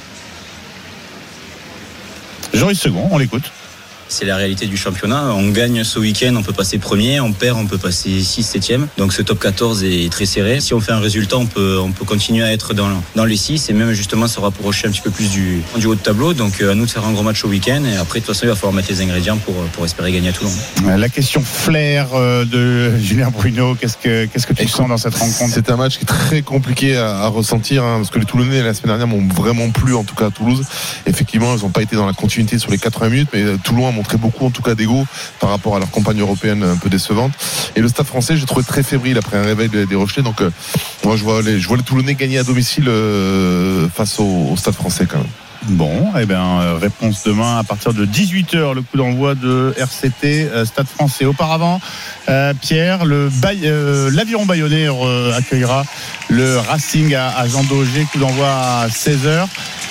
Joris 2.55 2.79
Second, 2.79 3.09
on 3.11 3.19
l'écoute. 3.19 3.45
C'est 4.11 4.25
la 4.25 4.37
réalité 4.37 4.67
du 4.67 4.77
championnat. 4.77 5.33
On 5.37 5.51
gagne 5.51 5.85
ce 5.85 6.01
week-end, 6.01 6.35
on 6.37 6.43
peut 6.43 6.53
passer 6.53 6.79
premier. 6.79 7.21
On 7.21 7.33
perd, 7.33 7.57
on 7.57 7.67
peut 7.67 7.79
passer 7.79 8.21
6 8.21 8.43
7 8.43 8.73
Donc 8.99 9.13
ce 9.13 9.23
top 9.23 9.39
14 9.39 9.85
est 9.85 10.11
très 10.11 10.27
serré. 10.27 10.61
Si 10.61 10.75
on 10.75 10.81
fait 10.81 10.91
un 10.91 10.99
résultat, 10.99 11.37
on 11.37 11.47
peut, 11.47 11.79
on 11.81 11.93
peut 11.93 12.05
continuer 12.05 12.43
à 12.43 12.53
être 12.53 12.75
dans, 12.75 12.89
dans 13.15 13.25
les 13.25 13.37
6 13.37 13.71
et 13.71 13.73
même 13.73 13.93
justement 13.93 14.27
se 14.27 14.41
rapprocher 14.41 14.89
un 14.89 14.91
petit 14.91 15.01
peu 15.01 15.11
plus 15.11 15.31
du, 15.31 15.63
du 15.77 15.87
haut 15.87 15.95
de 15.95 16.01
tableau. 16.01 16.35
Donc 16.35 16.61
euh, 16.61 16.73
à 16.73 16.75
nous 16.75 16.87
de 16.87 16.91
faire 16.91 17.05
un 17.05 17.13
gros 17.13 17.23
match 17.23 17.45
au 17.45 17.49
week-end. 17.49 17.85
Et 17.85 17.97
après, 17.97 18.19
de 18.19 18.25
toute 18.25 18.35
façon, 18.35 18.47
il 18.47 18.49
va 18.49 18.57
falloir 18.57 18.73
mettre 18.73 18.91
les 18.91 19.01
ingrédients 19.01 19.39
pour, 19.39 19.55
pour 19.73 19.85
espérer 19.85 20.11
gagner 20.11 20.31
à 20.31 20.33
Toulon. 20.33 20.51
La 20.85 21.09
question 21.09 21.41
flair 21.41 22.09
euh, 22.13 22.45
de 22.45 22.99
Julien 22.99 23.31
Bruno, 23.31 23.77
qu'est-ce 23.77 23.97
que, 23.97 24.27
qu'est-ce 24.27 24.49
que 24.49 24.55
tu 24.55 24.67
sens 24.67 24.89
dans 24.89 24.99
cette 24.99 25.15
rencontre? 25.15 25.55
C'est 25.55 25.71
un 25.71 25.77
match 25.77 25.99
qui 25.99 26.03
est 26.03 26.07
très 26.07 26.43
compliqué 26.43 26.97
à, 26.97 27.21
à 27.21 27.29
ressentir 27.29 27.85
hein, 27.85 27.99
parce 27.99 28.11
que 28.11 28.19
les 28.19 28.25
Toulonnais 28.25 28.63
la 28.63 28.75
semaine 28.75 28.99
dernière 28.99 29.07
m'ont 29.07 29.27
vraiment 29.33 29.71
plu 29.71 29.95
en 29.95 30.03
tout 30.03 30.17
cas 30.17 30.27
à 30.27 30.31
Toulouse. 30.31 30.65
Effectivement, 31.07 31.55
ils 31.57 31.63
n'ont 31.63 31.71
pas 31.71 31.83
été 31.83 31.95
dans 31.95 32.07
la 32.07 32.13
continuité 32.13 32.59
sur 32.59 32.73
les 32.73 32.79
80 32.79 33.09
minutes, 33.09 33.29
mais 33.33 33.43
euh, 33.43 33.57
Toulon 33.63 33.87
a 33.87 33.93
montré 34.01 34.17
beaucoup 34.17 34.47
en 34.47 34.51
tout 34.51 34.63
cas 34.63 34.75
d'ego 34.75 35.05
par 35.41 35.51
rapport 35.51 35.77
à 35.77 35.79
leur 35.79 35.91
compagne 35.91 36.21
européenne 36.21 36.63
un 36.63 36.77
peu 36.77 36.89
décevante. 36.89 37.33
Et 37.77 37.81
le 37.81 37.89
Stade 37.89 38.07
Français, 38.07 38.35
j'ai 38.35 38.47
trouvé 38.47 38.65
très 38.65 38.83
fébrile 38.83 39.19
après 39.19 39.37
un 39.37 39.43
réveil 39.43 39.69
des, 39.69 39.95
Rochelais. 39.95 40.23
Donc 40.23 40.41
euh, 40.41 40.51
moi, 41.05 41.17
je 41.17 41.23
vois 41.23 41.43
les, 41.43 41.61
je 41.61 41.69
vois 41.69 41.77
les 41.77 41.83
Toulonnais 41.83 42.15
gagner 42.15 42.39
à 42.39 42.43
domicile 42.43 42.87
euh, 42.89 43.89
face 43.95 44.19
au, 44.19 44.55
Stade 44.57 44.75
Français 44.75 45.07
quand 45.07 45.19
même. 45.19 45.27
Bon, 45.69 46.07
eh 46.19 46.25
bien, 46.25 46.61
euh, 46.61 46.79
réponse 46.81 47.23
demain 47.25 47.59
à 47.59 47.63
partir 47.65 47.93
de 47.93 48.07
18h, 48.07 48.75
le 48.75 48.81
coup 48.81 48.97
d'envoi 48.97 49.35
de 49.35 49.75
RCT 49.77 50.49
Stade 50.65 50.87
français. 50.87 51.27
Auparavant, 51.27 51.83
Pierre, 52.63 53.05
Bay- 53.05 53.59
euh, 53.65 54.11
l'aviron 54.15 54.47
bayonnais 54.47 54.89
accueillera 55.37 55.85
le 56.31 56.57
Racing 56.57 57.15
à, 57.15 57.37
à 57.37 57.47
Jean 57.47 57.65
Daugé, 57.65 58.07
coup 58.11 58.19
d'envoi 58.19 58.49
à 58.49 58.89
16h. 58.89 59.47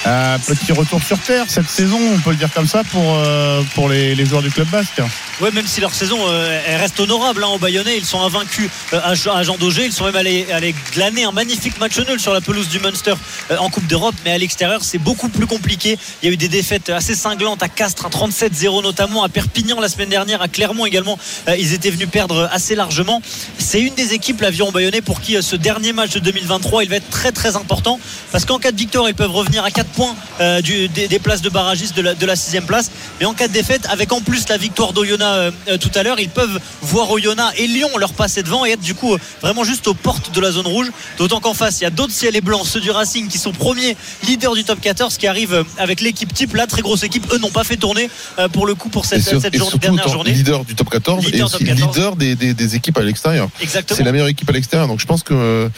Euh, 0.08 0.38
petit 0.38 0.72
retour 0.72 1.04
sur 1.04 1.20
terre 1.20 1.46
cette 1.50 1.70
saison, 1.70 2.00
on 2.14 2.20
peut 2.20 2.30
le 2.30 2.38
dire 2.38 2.52
comme 2.54 2.68
ça 2.68 2.84
pour, 2.86 3.16
euh, 3.18 3.62
pour 3.76 3.90
les, 3.90 4.26
joueurs 4.26 4.42
du 4.42 4.50
club 4.50 4.68
basque. 4.70 5.02
Ouais, 5.42 5.52
même 5.52 5.68
si 5.68 5.82
leur 5.82 5.94
saison 5.94 6.18
euh, 6.28 6.62
elle 6.66 6.80
reste 6.80 7.00
honorable 7.02 7.44
hein, 7.44 7.50
au 7.50 7.58
Bayonnais, 7.58 7.98
ils 7.98 8.06
sont 8.06 8.22
invaincus 8.22 8.70
euh, 8.94 9.02
à, 9.04 9.14
Jean- 9.14 9.36
à 9.36 9.44
Daugé. 9.44 9.86
Ils 9.86 9.92
sont 9.92 10.06
même 10.06 10.16
allés, 10.16 10.48
allés 10.54 10.74
glaner 10.94 11.26
un 11.26 11.32
magnifique 11.34 11.78
match 11.80 11.98
nul 12.00 12.20
sur 12.20 12.34
la 12.34 12.40
pelouse 12.40 12.70
du 12.70 12.80
Munster 12.80 13.14
en 13.58 13.70
Coupe 13.70 13.88
d'Europe, 13.88 14.16
mais 14.24 14.32
à 14.32 14.38
l'extérieur 14.38 14.84
c'est 14.84 15.00
beaucoup 15.00 15.28
plus 15.28 15.48
compliqué. 15.48 15.98
Il 16.22 16.28
y 16.28 16.30
a 16.30 16.34
eu 16.34 16.38
des 16.38 16.48
défaites 16.48 16.90
assez 16.90 17.14
cinglantes 17.16 17.62
à 17.62 17.68
Castres, 17.68 18.06
un 18.06 18.10
37-0 18.10 18.82
notamment, 18.82 19.24
à 19.24 19.30
Perpignan 19.30 19.82
la 19.82 19.90
semaine 19.90 20.10
dernière, 20.10 20.42
à 20.42 20.48
Clermont 20.48 20.86
également. 20.86 21.20
Ils 21.58 21.74
étaient 21.74 21.90
venus 21.90 22.10
perdre 22.10 22.48
assez 22.54 22.76
largement. 22.76 23.22
C'est 23.58 23.82
une 23.82 23.96
des 23.96 24.14
équipes, 24.14 24.40
l'aviron 24.42 24.72
Bayonnais, 24.72 25.02
pour 25.02 25.20
qui 25.20 25.42
ce 25.42 25.56
dernier 25.58 25.92
match 25.92 26.12
de 26.12 26.20
2023 26.20 26.84
il 26.84 26.90
va 26.90 26.96
être 26.98 27.10
très 27.10 27.32
très 27.32 27.58
important 27.58 28.00
parce 28.32 28.46
qu'en 28.46 28.60
cas 28.60 28.72
de 28.72 28.78
victoire 28.78 29.10
ils 29.10 29.16
peuvent 29.16 29.32
revenir 29.32 29.64
à 29.64 29.72
4 29.72 29.89
points 29.90 30.16
euh, 30.40 30.62
du- 30.62 30.88
des, 30.88 31.08
des 31.08 31.20
places 31.20 31.42
de 31.42 31.50
barragistes 31.50 31.96
de 31.96 32.02
la, 32.02 32.14
de 32.16 32.26
la 32.26 32.36
sixième 32.36 32.66
place, 32.66 32.90
mais 33.20 33.26
en 33.26 33.34
cas 33.34 33.48
de 33.48 33.54
défaite, 33.54 33.86
avec 33.90 34.12
en 34.14 34.22
plus 34.22 34.48
la 34.50 34.58
victoire 34.58 34.94
d'Oyonnax 34.94 35.30
euh, 35.38 35.52
euh, 35.70 35.78
tout 35.78 35.92
à 35.96 36.04
l'heure, 36.04 36.20
ils 36.20 36.30
peuvent 36.30 36.60
voir 36.82 37.10
Oyonnax 37.12 37.60
et 37.60 37.68
Lyon 37.68 37.90
leur 37.98 38.14
passer 38.14 38.44
devant 38.44 38.66
et 38.66 38.72
être 38.72 38.82
du 38.82 38.96
coup 38.96 39.14
euh, 39.14 39.18
vraiment 39.42 39.64
juste 39.64 39.88
aux 39.88 39.94
portes 39.94 40.34
de 40.34 40.40
la 40.42 40.52
zone 40.52 40.68
rouge. 40.68 40.88
D'autant 41.18 41.40
qu'en 41.40 41.54
face, 41.54 41.80
il 41.82 41.84
y 41.84 41.88
a 41.88 41.90
d'autres 41.90 42.14
ciels 42.14 42.36
et 42.36 42.42
blancs, 42.42 42.66
ceux 42.66 42.80
du 42.82 42.92
Racing 42.92 43.28
qui 43.28 43.38
sont 43.38 43.52
premiers 43.52 43.98
leaders 44.28 44.56
du 44.56 44.64
top 44.64 44.80
14 44.80 45.18
qui 45.18 45.28
arrivent 45.28 45.64
avec 45.78 46.02
l'équipe 46.02 46.34
type, 46.34 46.56
la 46.56 46.68
très 46.68 46.82
grosse 46.82 47.04
équipe. 47.04 47.26
Eux 47.34 47.38
n'ont 47.40 47.50
pas 47.52 47.64
fait 47.64 47.78
tourner 47.78 48.10
pour 48.54 48.66
le 48.68 48.76
coup 48.76 48.90
pour 48.90 49.06
cette, 49.06 49.20
et, 49.20 49.30
sur- 49.30 49.42
cette 49.42 49.54
dernière 49.80 50.08
journée. 50.08 50.32
leader 50.32 50.64
du 50.66 50.76
top 50.76 50.90
14 50.90 51.26
Leader 51.26 51.40
et 51.40 51.44
aussi 51.44 51.58
top 51.58 51.68
14. 51.68 51.96
leader 51.96 52.16
des, 52.16 52.36
des, 52.36 52.54
des 52.54 52.76
équipes 52.76 52.98
à 52.98 53.02
l'extérieur. 53.02 53.50
Exactement. 53.62 53.98
C'est 53.98 54.04
la 54.04 54.12
meilleure 54.12 54.28
équipe 54.28 54.50
à 54.50 54.54
l'extérieur. 54.54 54.88
Donc 54.88 55.00
je 55.00 55.06
pense 55.06 55.24
que 55.24 55.70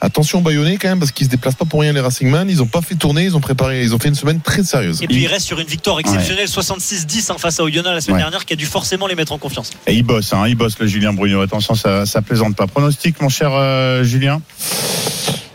attention 0.00 0.40
Bayonnais 0.40 0.76
quand 0.76 0.88
même 0.88 0.98
parce 0.98 1.12
qu'ils 1.12 1.26
se 1.26 1.30
déplacent 1.30 1.54
pas 1.54 1.64
pour 1.64 1.80
rien 1.80 1.92
les 1.92 2.00
Racingman. 2.00 2.48
Ils 2.48 2.62
ont 2.62 2.66
pas 2.66 2.80
fait 2.82 2.94
tourner, 2.94 3.24
ils 3.24 3.36
ont 3.36 3.40
préparé, 3.40 3.55
ils 3.72 3.94
ont 3.94 3.98
fait 3.98 4.08
une 4.08 4.14
semaine 4.14 4.40
très 4.40 4.62
sérieuse. 4.62 5.02
Et 5.02 5.06
puis 5.06 5.22
il 5.22 5.26
reste 5.26 5.46
sur 5.46 5.58
une 5.60 5.66
victoire 5.66 5.98
exceptionnelle 6.00 6.46
66-10 6.46 7.32
hein, 7.32 7.36
face 7.38 7.60
à 7.60 7.64
Oyonnax 7.64 7.94
la 7.94 8.00
semaine 8.00 8.16
Ouais. 8.16 8.22
dernière 8.22 8.44
qui 8.44 8.52
a 8.52 8.56
dû 8.56 8.66
forcément 8.66 9.06
les 9.06 9.14
mettre 9.14 9.32
en 9.32 9.38
confiance. 9.38 9.70
Et 9.86 9.94
il 9.94 10.02
bosse, 10.02 10.32
hein, 10.32 10.44
il 10.48 10.54
bosse 10.54 10.78
le 10.78 10.86
Julien 10.86 11.12
Bruno. 11.12 11.40
Attention, 11.40 11.74
ça, 11.74 12.06
ça 12.06 12.22
plaisante 12.22 12.56
pas. 12.56 12.66
Pronostic, 12.66 13.20
mon 13.20 13.28
cher 13.28 13.50
euh, 13.52 14.02
Julien 14.04 14.40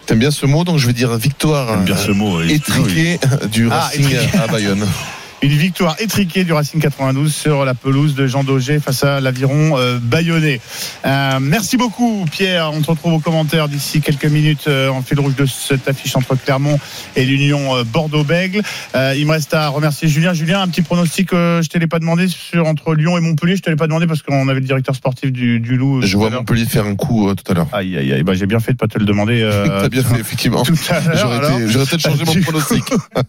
T'aimes 0.05 0.19
bien 0.19 0.31
ce 0.31 0.45
mot, 0.45 0.63
donc 0.63 0.77
je 0.77 0.88
vais 0.88 0.93
dire 0.93 1.15
victoire 1.15 1.77
bien 1.83 1.95
ce 1.95 2.11
mot, 2.11 2.39
oui. 2.39 2.51
étriquée 2.53 3.19
du 3.51 3.69
Ah, 3.71 3.81
Racing 3.85 4.01
étriquée. 4.11 4.38
à 4.38 4.47
Bayonne. 4.47 4.85
Une 5.43 5.49
victoire 5.57 5.95
étriquée 5.99 6.43
du 6.43 6.53
Racing 6.53 6.79
92 6.79 7.33
sur 7.33 7.65
la 7.65 7.73
pelouse 7.73 8.13
de 8.13 8.27
Jean 8.27 8.43
Daugé 8.43 8.79
face 8.79 9.03
à 9.03 9.19
l'aviron 9.19 9.75
euh, 9.75 9.97
bayonnais. 9.99 10.61
Euh, 11.03 11.39
merci 11.41 11.77
beaucoup 11.77 12.25
Pierre. 12.31 12.69
On 12.71 12.79
te 12.81 12.91
retrouve 12.91 13.13
aux 13.13 13.19
commentaires 13.19 13.67
d'ici 13.67 14.01
quelques 14.01 14.25
minutes 14.25 14.65
euh, 14.67 14.89
en 14.89 15.01
fil 15.01 15.19
rouge 15.19 15.35
de 15.35 15.47
cette 15.47 15.87
affiche 15.87 16.15
entre 16.15 16.35
Clermont 16.35 16.79
et 17.15 17.25
l'Union 17.25 17.75
euh, 17.75 17.83
Bordeaux-Bègle. 17.83 18.61
Euh, 18.95 19.15
il 19.17 19.25
me 19.25 19.31
reste 19.31 19.55
à 19.55 19.67
remercier 19.69 20.07
Julien. 20.07 20.33
Julien, 20.33 20.61
un 20.61 20.67
petit 20.67 20.83
pronostic, 20.83 21.33
euh, 21.33 21.63
je 21.63 21.69
te 21.69 21.77
l'ai 21.79 21.87
pas 21.87 21.97
demandé 21.97 22.27
sur 22.27 22.67
entre 22.67 22.93
Lyon 22.93 23.17
et 23.17 23.21
Montpellier. 23.21 23.55
Je 23.55 23.63
te 23.63 23.69
l'ai 23.71 23.75
pas 23.75 23.87
demandé 23.87 24.05
parce 24.05 24.21
qu'on 24.21 24.47
avait 24.47 24.59
le 24.59 24.65
directeur 24.67 24.93
sportif 24.95 25.31
du, 25.31 25.59
du 25.59 25.75
Loup. 25.75 26.01
euh, 26.03 26.05
Je 26.05 26.17
vois. 26.17 26.29
Montpellier 26.29 26.65
faire 26.65 26.85
un 26.85 26.95
coup 26.95 27.27
euh, 27.29 27.33
tout 27.33 27.51
à 27.51 27.55
l'heure. 27.55 27.67
Aïe 27.73 27.97
aïe 27.97 28.13
aïe. 28.13 28.21
Bah, 28.21 28.35
j'ai 28.35 28.45
bien 28.45 28.59
fait 28.59 28.73
de 28.73 28.77
pas 28.77 28.87
te 28.87 28.99
le 28.99 29.05
demander. 29.05 29.41
euh, 29.41 29.65
T'as 29.81 29.89
bien 29.89 30.03
fait 30.03 30.19
effectivement. 30.19 30.61
tout 30.61 30.75
à 30.91 30.99
l'heure. 30.99 31.57
J'aurais 31.67 31.85
peut-être 31.87 31.99
changé 32.01 32.23
mon 32.27 32.41
pronostic. 32.41 32.83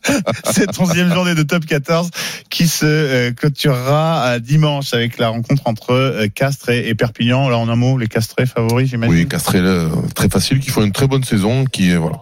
cette 0.52 0.73
11e 0.76 1.15
journée 1.15 1.34
de 1.34 1.42
top 1.42 1.65
14 1.65 2.02
qui 2.51 2.69
se 2.69 2.85
euh, 2.85 3.33
clôturera 3.33 4.25
euh, 4.27 4.39
dimanche 4.39 4.95
avec 4.95 5.19
la 5.19 5.29
rencontre 5.29 5.63
entre 5.67 5.93
euh, 5.93 6.29
Castres 6.29 6.71
et, 6.71 6.95
Perpignan. 6.95 7.49
Là, 7.49 7.59
en 7.59 7.69
un 7.69 7.77
mot, 7.77 7.99
les 7.99 8.09
Castrés 8.09 8.47
favoris, 8.47 8.89
j'imagine. 8.89 9.15
Oui, 9.15 9.29
Castré, 9.29 9.59
euh, 9.59 9.89
très 10.15 10.29
facile, 10.29 10.61
qui 10.61 10.71
font 10.71 10.83
une 10.83 10.93
très 10.93 11.07
bonne 11.07 11.25
saison, 11.25 11.65
qui 11.65 11.95
voilà. 11.95 12.19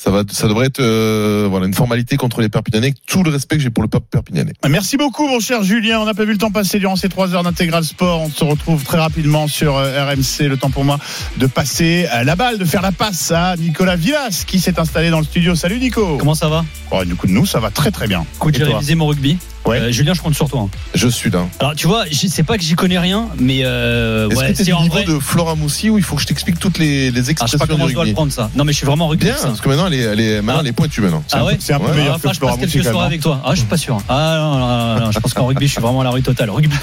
Ça 0.00 0.12
va, 0.12 0.22
ça 0.30 0.46
devrait 0.46 0.66
être 0.66 0.78
euh, 0.78 1.48
voilà 1.50 1.66
une 1.66 1.74
formalité 1.74 2.16
contre 2.16 2.40
les 2.40 2.48
Perpignanais. 2.48 2.86
avec 2.86 3.04
Tout 3.04 3.24
le 3.24 3.32
respect 3.32 3.56
que 3.56 3.62
j'ai 3.62 3.70
pour 3.70 3.82
le 3.82 3.88
peuple 3.88 4.06
perpignanais. 4.08 4.52
Merci 4.68 4.96
beaucoup, 4.96 5.26
mon 5.26 5.40
cher 5.40 5.64
Julien. 5.64 5.98
On 5.98 6.04
n'a 6.04 6.14
pas 6.14 6.24
vu 6.24 6.30
le 6.30 6.38
temps 6.38 6.52
passer 6.52 6.78
durant 6.78 6.94
ces 6.94 7.08
trois 7.08 7.34
heures 7.34 7.42
d'intégral 7.42 7.82
sport. 7.82 8.20
On 8.20 8.30
se 8.30 8.44
retrouve 8.44 8.84
très 8.84 8.98
rapidement 8.98 9.48
sur 9.48 9.76
euh, 9.76 10.04
RMC. 10.04 10.46
Le 10.46 10.56
temps 10.56 10.70
pour 10.70 10.84
moi 10.84 11.00
de 11.36 11.46
passer 11.48 12.06
la 12.24 12.36
balle, 12.36 12.58
de 12.58 12.64
faire 12.64 12.80
la 12.82 12.92
passe 12.92 13.32
à 13.32 13.56
Nicolas 13.56 13.96
Villas 13.96 14.44
qui 14.46 14.60
s'est 14.60 14.78
installé 14.78 15.10
dans 15.10 15.18
le 15.18 15.24
studio. 15.24 15.56
Salut 15.56 15.80
Nico. 15.80 16.16
Comment 16.16 16.36
ça 16.36 16.48
va? 16.48 16.64
Oh, 16.92 17.04
Du 17.04 17.16
coup, 17.16 17.26
nous, 17.26 17.44
ça 17.44 17.58
va 17.58 17.70
très 17.72 17.90
très 17.90 18.06
bien. 18.06 18.24
Écoute, 18.36 18.54
j'ai 18.56 18.62
révisé 18.62 18.94
mon 18.94 19.08
rugby. 19.08 19.36
Euh, 19.66 19.90
Julien, 19.92 20.14
je 20.14 20.22
compte 20.22 20.34
sur 20.34 20.48
toi. 20.48 20.60
hein. 20.62 20.68
Je 20.94 21.08
suis 21.08 21.30
là. 21.30 21.46
Alors, 21.60 21.74
tu 21.74 21.86
vois, 21.86 22.04
je 22.10 22.26
sais 22.26 22.42
pas 22.42 22.56
que 22.56 22.62
j'y 22.62 22.74
connais 22.74 22.98
rien, 22.98 23.28
mais 23.38 23.60
euh, 23.64 24.28
Est-ce 24.30 24.38
ouais, 24.38 24.44
que 24.46 24.48
t'es 24.52 24.56
c'est 24.56 24.64
du 24.64 24.72
en 24.72 24.82
niveau 24.82 24.94
vrai. 24.94 25.04
de 25.04 25.18
Flora 25.18 25.54
Moussi 25.56 25.90
ou 25.90 25.98
il 25.98 26.04
faut 26.04 26.16
que 26.16 26.22
je 26.22 26.26
t'explique 26.26 26.58
toutes 26.58 26.78
les, 26.78 27.10
les 27.10 27.18
Ah, 27.20 27.20
je 27.20 27.24
sais 27.24 27.32
expressions 27.32 27.58
pas 27.58 27.66
comment 27.66 27.84
du 27.84 27.90
je 27.90 27.94
dois 27.94 28.04
le 28.04 28.08
rugby 28.08 28.14
prendre 28.14 28.32
ça. 28.32 28.50
Non, 28.56 28.64
mais 28.64 28.72
je 28.72 28.78
suis 28.78 28.86
vraiment 28.86 29.08
rugby. 29.08 29.26
Bien, 29.26 29.36
ça. 29.36 29.48
parce 29.48 29.60
que 29.60 29.68
maintenant 29.68 29.86
elle 29.88 29.94
est, 29.94 29.98
elle 29.98 30.20
est, 30.20 30.40
maintenant, 30.42 30.60
elle 30.62 30.68
est 30.68 30.72
pointue 30.72 31.00
maintenant. 31.02 31.22
Ah 31.32 31.44
ouais 31.44 31.56
C'est 31.60 31.74
un 31.74 31.80
peu 31.80 31.90
Ouais, 31.90 31.96
meilleur 31.96 32.14
ah, 32.14 32.18
que 32.18 32.26
enfin, 32.26 32.32
je 32.32 32.38
Flora 32.38 32.56
Moussi, 32.56 32.78
quand 32.78 32.92
même. 32.92 32.96
avec 32.96 33.20
toi. 33.20 33.42
Ah, 33.44 33.50
je 33.52 33.56
suis 33.58 33.66
pas 33.66 33.76
sûr. 33.76 33.98
Ah 34.08 34.36
non, 34.38 34.58
non, 34.58 34.68
non, 35.00 35.06
non, 35.06 35.12
je 35.12 35.18
pense 35.20 35.34
qu'en 35.34 35.46
rugby, 35.46 35.66
je 35.66 35.72
suis 35.72 35.80
vraiment 35.82 36.00
à 36.00 36.04
la 36.04 36.10
rue 36.10 36.22
totale. 36.22 36.50
Rugby. 36.50 36.74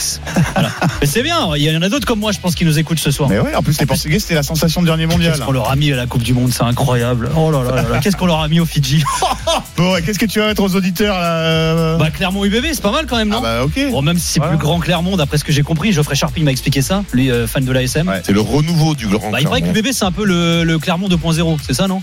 Voilà. 0.54 0.70
Mais 1.02 1.08
c'est 1.08 1.24
bien. 1.24 1.56
Il 1.56 1.64
y 1.64 1.76
en 1.76 1.82
a 1.82 1.90
d'autres 1.90 2.06
comme 2.06 2.20
moi, 2.20 2.32
je 2.32 2.40
pense, 2.40 2.54
qui 2.56 2.66
nous 2.66 2.78
écoutent 2.78 3.00
ce 3.00 3.10
soir. 3.12 3.30
Mais 3.30 3.40
ouais, 3.40 3.56
en 3.56 3.64
plus, 3.64 3.80
les 3.80 3.86
Portugais, 3.88 4.20
c'était 4.20 4.36
la 4.36 4.44
sensation 4.44 4.82
de 4.82 4.86
dernier 4.88 5.06
mondial. 5.08 5.32
Qu'est-ce 5.34 5.44
qu'on 5.45 5.52
leur 5.52 5.70
a 5.72 5.76
mis 5.76 5.92
à 5.92 5.95
la 5.95 6.06
Coupe 6.06 6.24
du 6.24 6.34
Monde, 6.34 6.52
c'est 6.52 6.64
incroyable. 6.64 7.30
Oh 7.36 7.50
là 7.52 7.64
là 7.64 7.76
là 7.76 7.82
là. 7.90 8.00
Qu'est-ce 8.00 8.16
qu'on 8.16 8.26
leur 8.28 8.40
a 8.42 8.48
mis 8.48 8.60
au 8.60 8.66
Fidji 8.66 9.04
Bon, 9.78 9.94
ouais, 9.94 10.02
qu'est-ce 10.02 10.20
que 10.20 10.26
tu 10.26 10.40
vas 10.40 10.48
mettre 10.48 10.64
aux 10.64 10.76
auditeurs 10.76 11.18
là 11.20 11.38
euh 11.40 11.98
Bah 11.98 12.10
Clermont 12.12 12.45
UBB, 12.45 12.65
c'est 12.74 12.82
pas 12.82 12.92
mal 12.92 13.06
quand 13.08 13.18
même, 13.18 13.30
non 13.30 13.38
Ah 13.40 13.60
bah 13.60 13.64
ok. 13.66 13.92
Bon, 13.92 14.02
même 14.02 14.18
si 14.18 14.27
c'est 14.34 14.40
Voilà. 14.40 14.56
plus 14.56 14.61
grand 14.66 14.80
Clermont, 14.80 15.18
d'après 15.18 15.38
ce 15.38 15.44
que 15.44 15.52
j'ai 15.52 15.64
compris, 15.64 15.92
Geoffrey 15.92 16.16
Charpie 16.16 16.44
m'a 16.44 16.52
expliqué 16.52 16.82
ça, 16.82 17.03
lui 17.14 17.30
euh, 17.32 17.48
fan 17.48 17.64
de 17.66 17.72
l'ASM. 17.72 18.11
C'est 18.24 18.32
le 18.34 18.42
renouveau 18.42 18.95
du 18.95 19.08
grand. 19.08 19.30
Bah, 19.32 19.40
il 19.42 19.45
paraît 19.48 19.61
que 19.61 19.66
Clermont. 19.68 19.82
l'UBB 19.88 19.94
c'est 19.94 20.06
un 20.06 20.11
peu 20.11 20.26
le, 20.26 20.64
le 20.64 20.80
Clermont 20.80 21.08
2.0, 21.10 21.58
c'est 21.66 21.74
ça 21.74 21.88
non? 21.88 22.02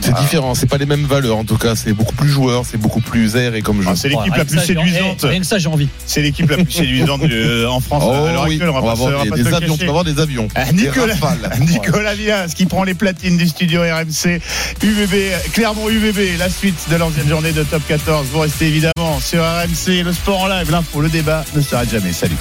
C'est 0.00 0.14
différent, 0.16 0.54
c'est 0.54 0.66
pas 0.68 0.78
les 0.78 0.86
mêmes 0.86 1.04
valeurs 1.04 1.36
en 1.36 1.44
tout 1.44 1.56
cas, 1.58 1.74
c'est 1.76 1.92
beaucoup 1.92 2.14
plus 2.14 2.28
joueur, 2.28 2.64
c'est 2.64 2.78
beaucoup 2.78 3.00
plus 3.00 3.36
aéré 3.36 3.60
comme 3.62 3.82
jeu. 3.82 3.88
Ah, 3.90 3.96
c'est 3.96 4.08
l'équipe 4.08 4.32
Ouais, 4.32 4.38
la 4.38 4.44
plus 4.44 4.58
ça, 4.58 4.64
séduisante. 4.66 5.20
eh, 5.24 5.26
Rien 5.26 5.40
que 5.40 5.46
ça, 5.46 5.58
j'ai 5.58 5.68
envie. 5.68 5.88
C'est 6.06 6.22
l'équipe 6.22 6.48
la 6.50 6.56
plus 6.56 6.70
séduisante 6.72 7.22
euh, 7.24 7.66
en 7.66 7.80
France 7.80 8.04
Oh 8.06 8.10
à 8.12 8.32
l'heure 8.32 8.44
oui, 8.44 8.54
actuelle. 8.54 8.70
on 8.70 8.72
va 8.72 8.78
avoir 8.78 8.96
des, 9.24 9.46
avions, 9.54 9.76
vas 9.76 9.84
avoir 9.86 10.04
des 10.04 10.18
avions. 10.20 10.48
Ah, 10.54 10.64
Des 10.72 10.84
Nicolas. 10.84 11.14
Nicolas 11.60 12.14
Vias 12.14 12.48
qui 12.54 12.66
prend 12.66 12.84
les 12.84 12.94
platines 12.94 13.36
du 13.36 13.46
studio 13.48 13.82
RMC 13.82 14.40
UVB, 14.82 15.52
Clermont 15.52 15.88
UVB, 15.90 16.38
la 16.38 16.48
suite 16.48 16.78
de 16.90 16.96
l'ancienne 16.96 17.28
journée 17.28 17.52
de 17.52 17.62
Top 17.64 17.82
14. 17.86 18.26
Vous 18.32 18.40
restez 18.40 18.66
évidemment 18.68 19.18
sur 19.20 19.42
RMC, 19.42 20.02
le 20.04 20.12
sport 20.12 20.40
en 20.42 20.48
live, 20.48 20.70
l'info, 20.70 21.00
le 21.00 21.08
débat 21.10 21.44
ne 21.54 21.60
s'arrête 21.60 21.90
jamais. 21.90 22.12
Salut. 22.12 22.36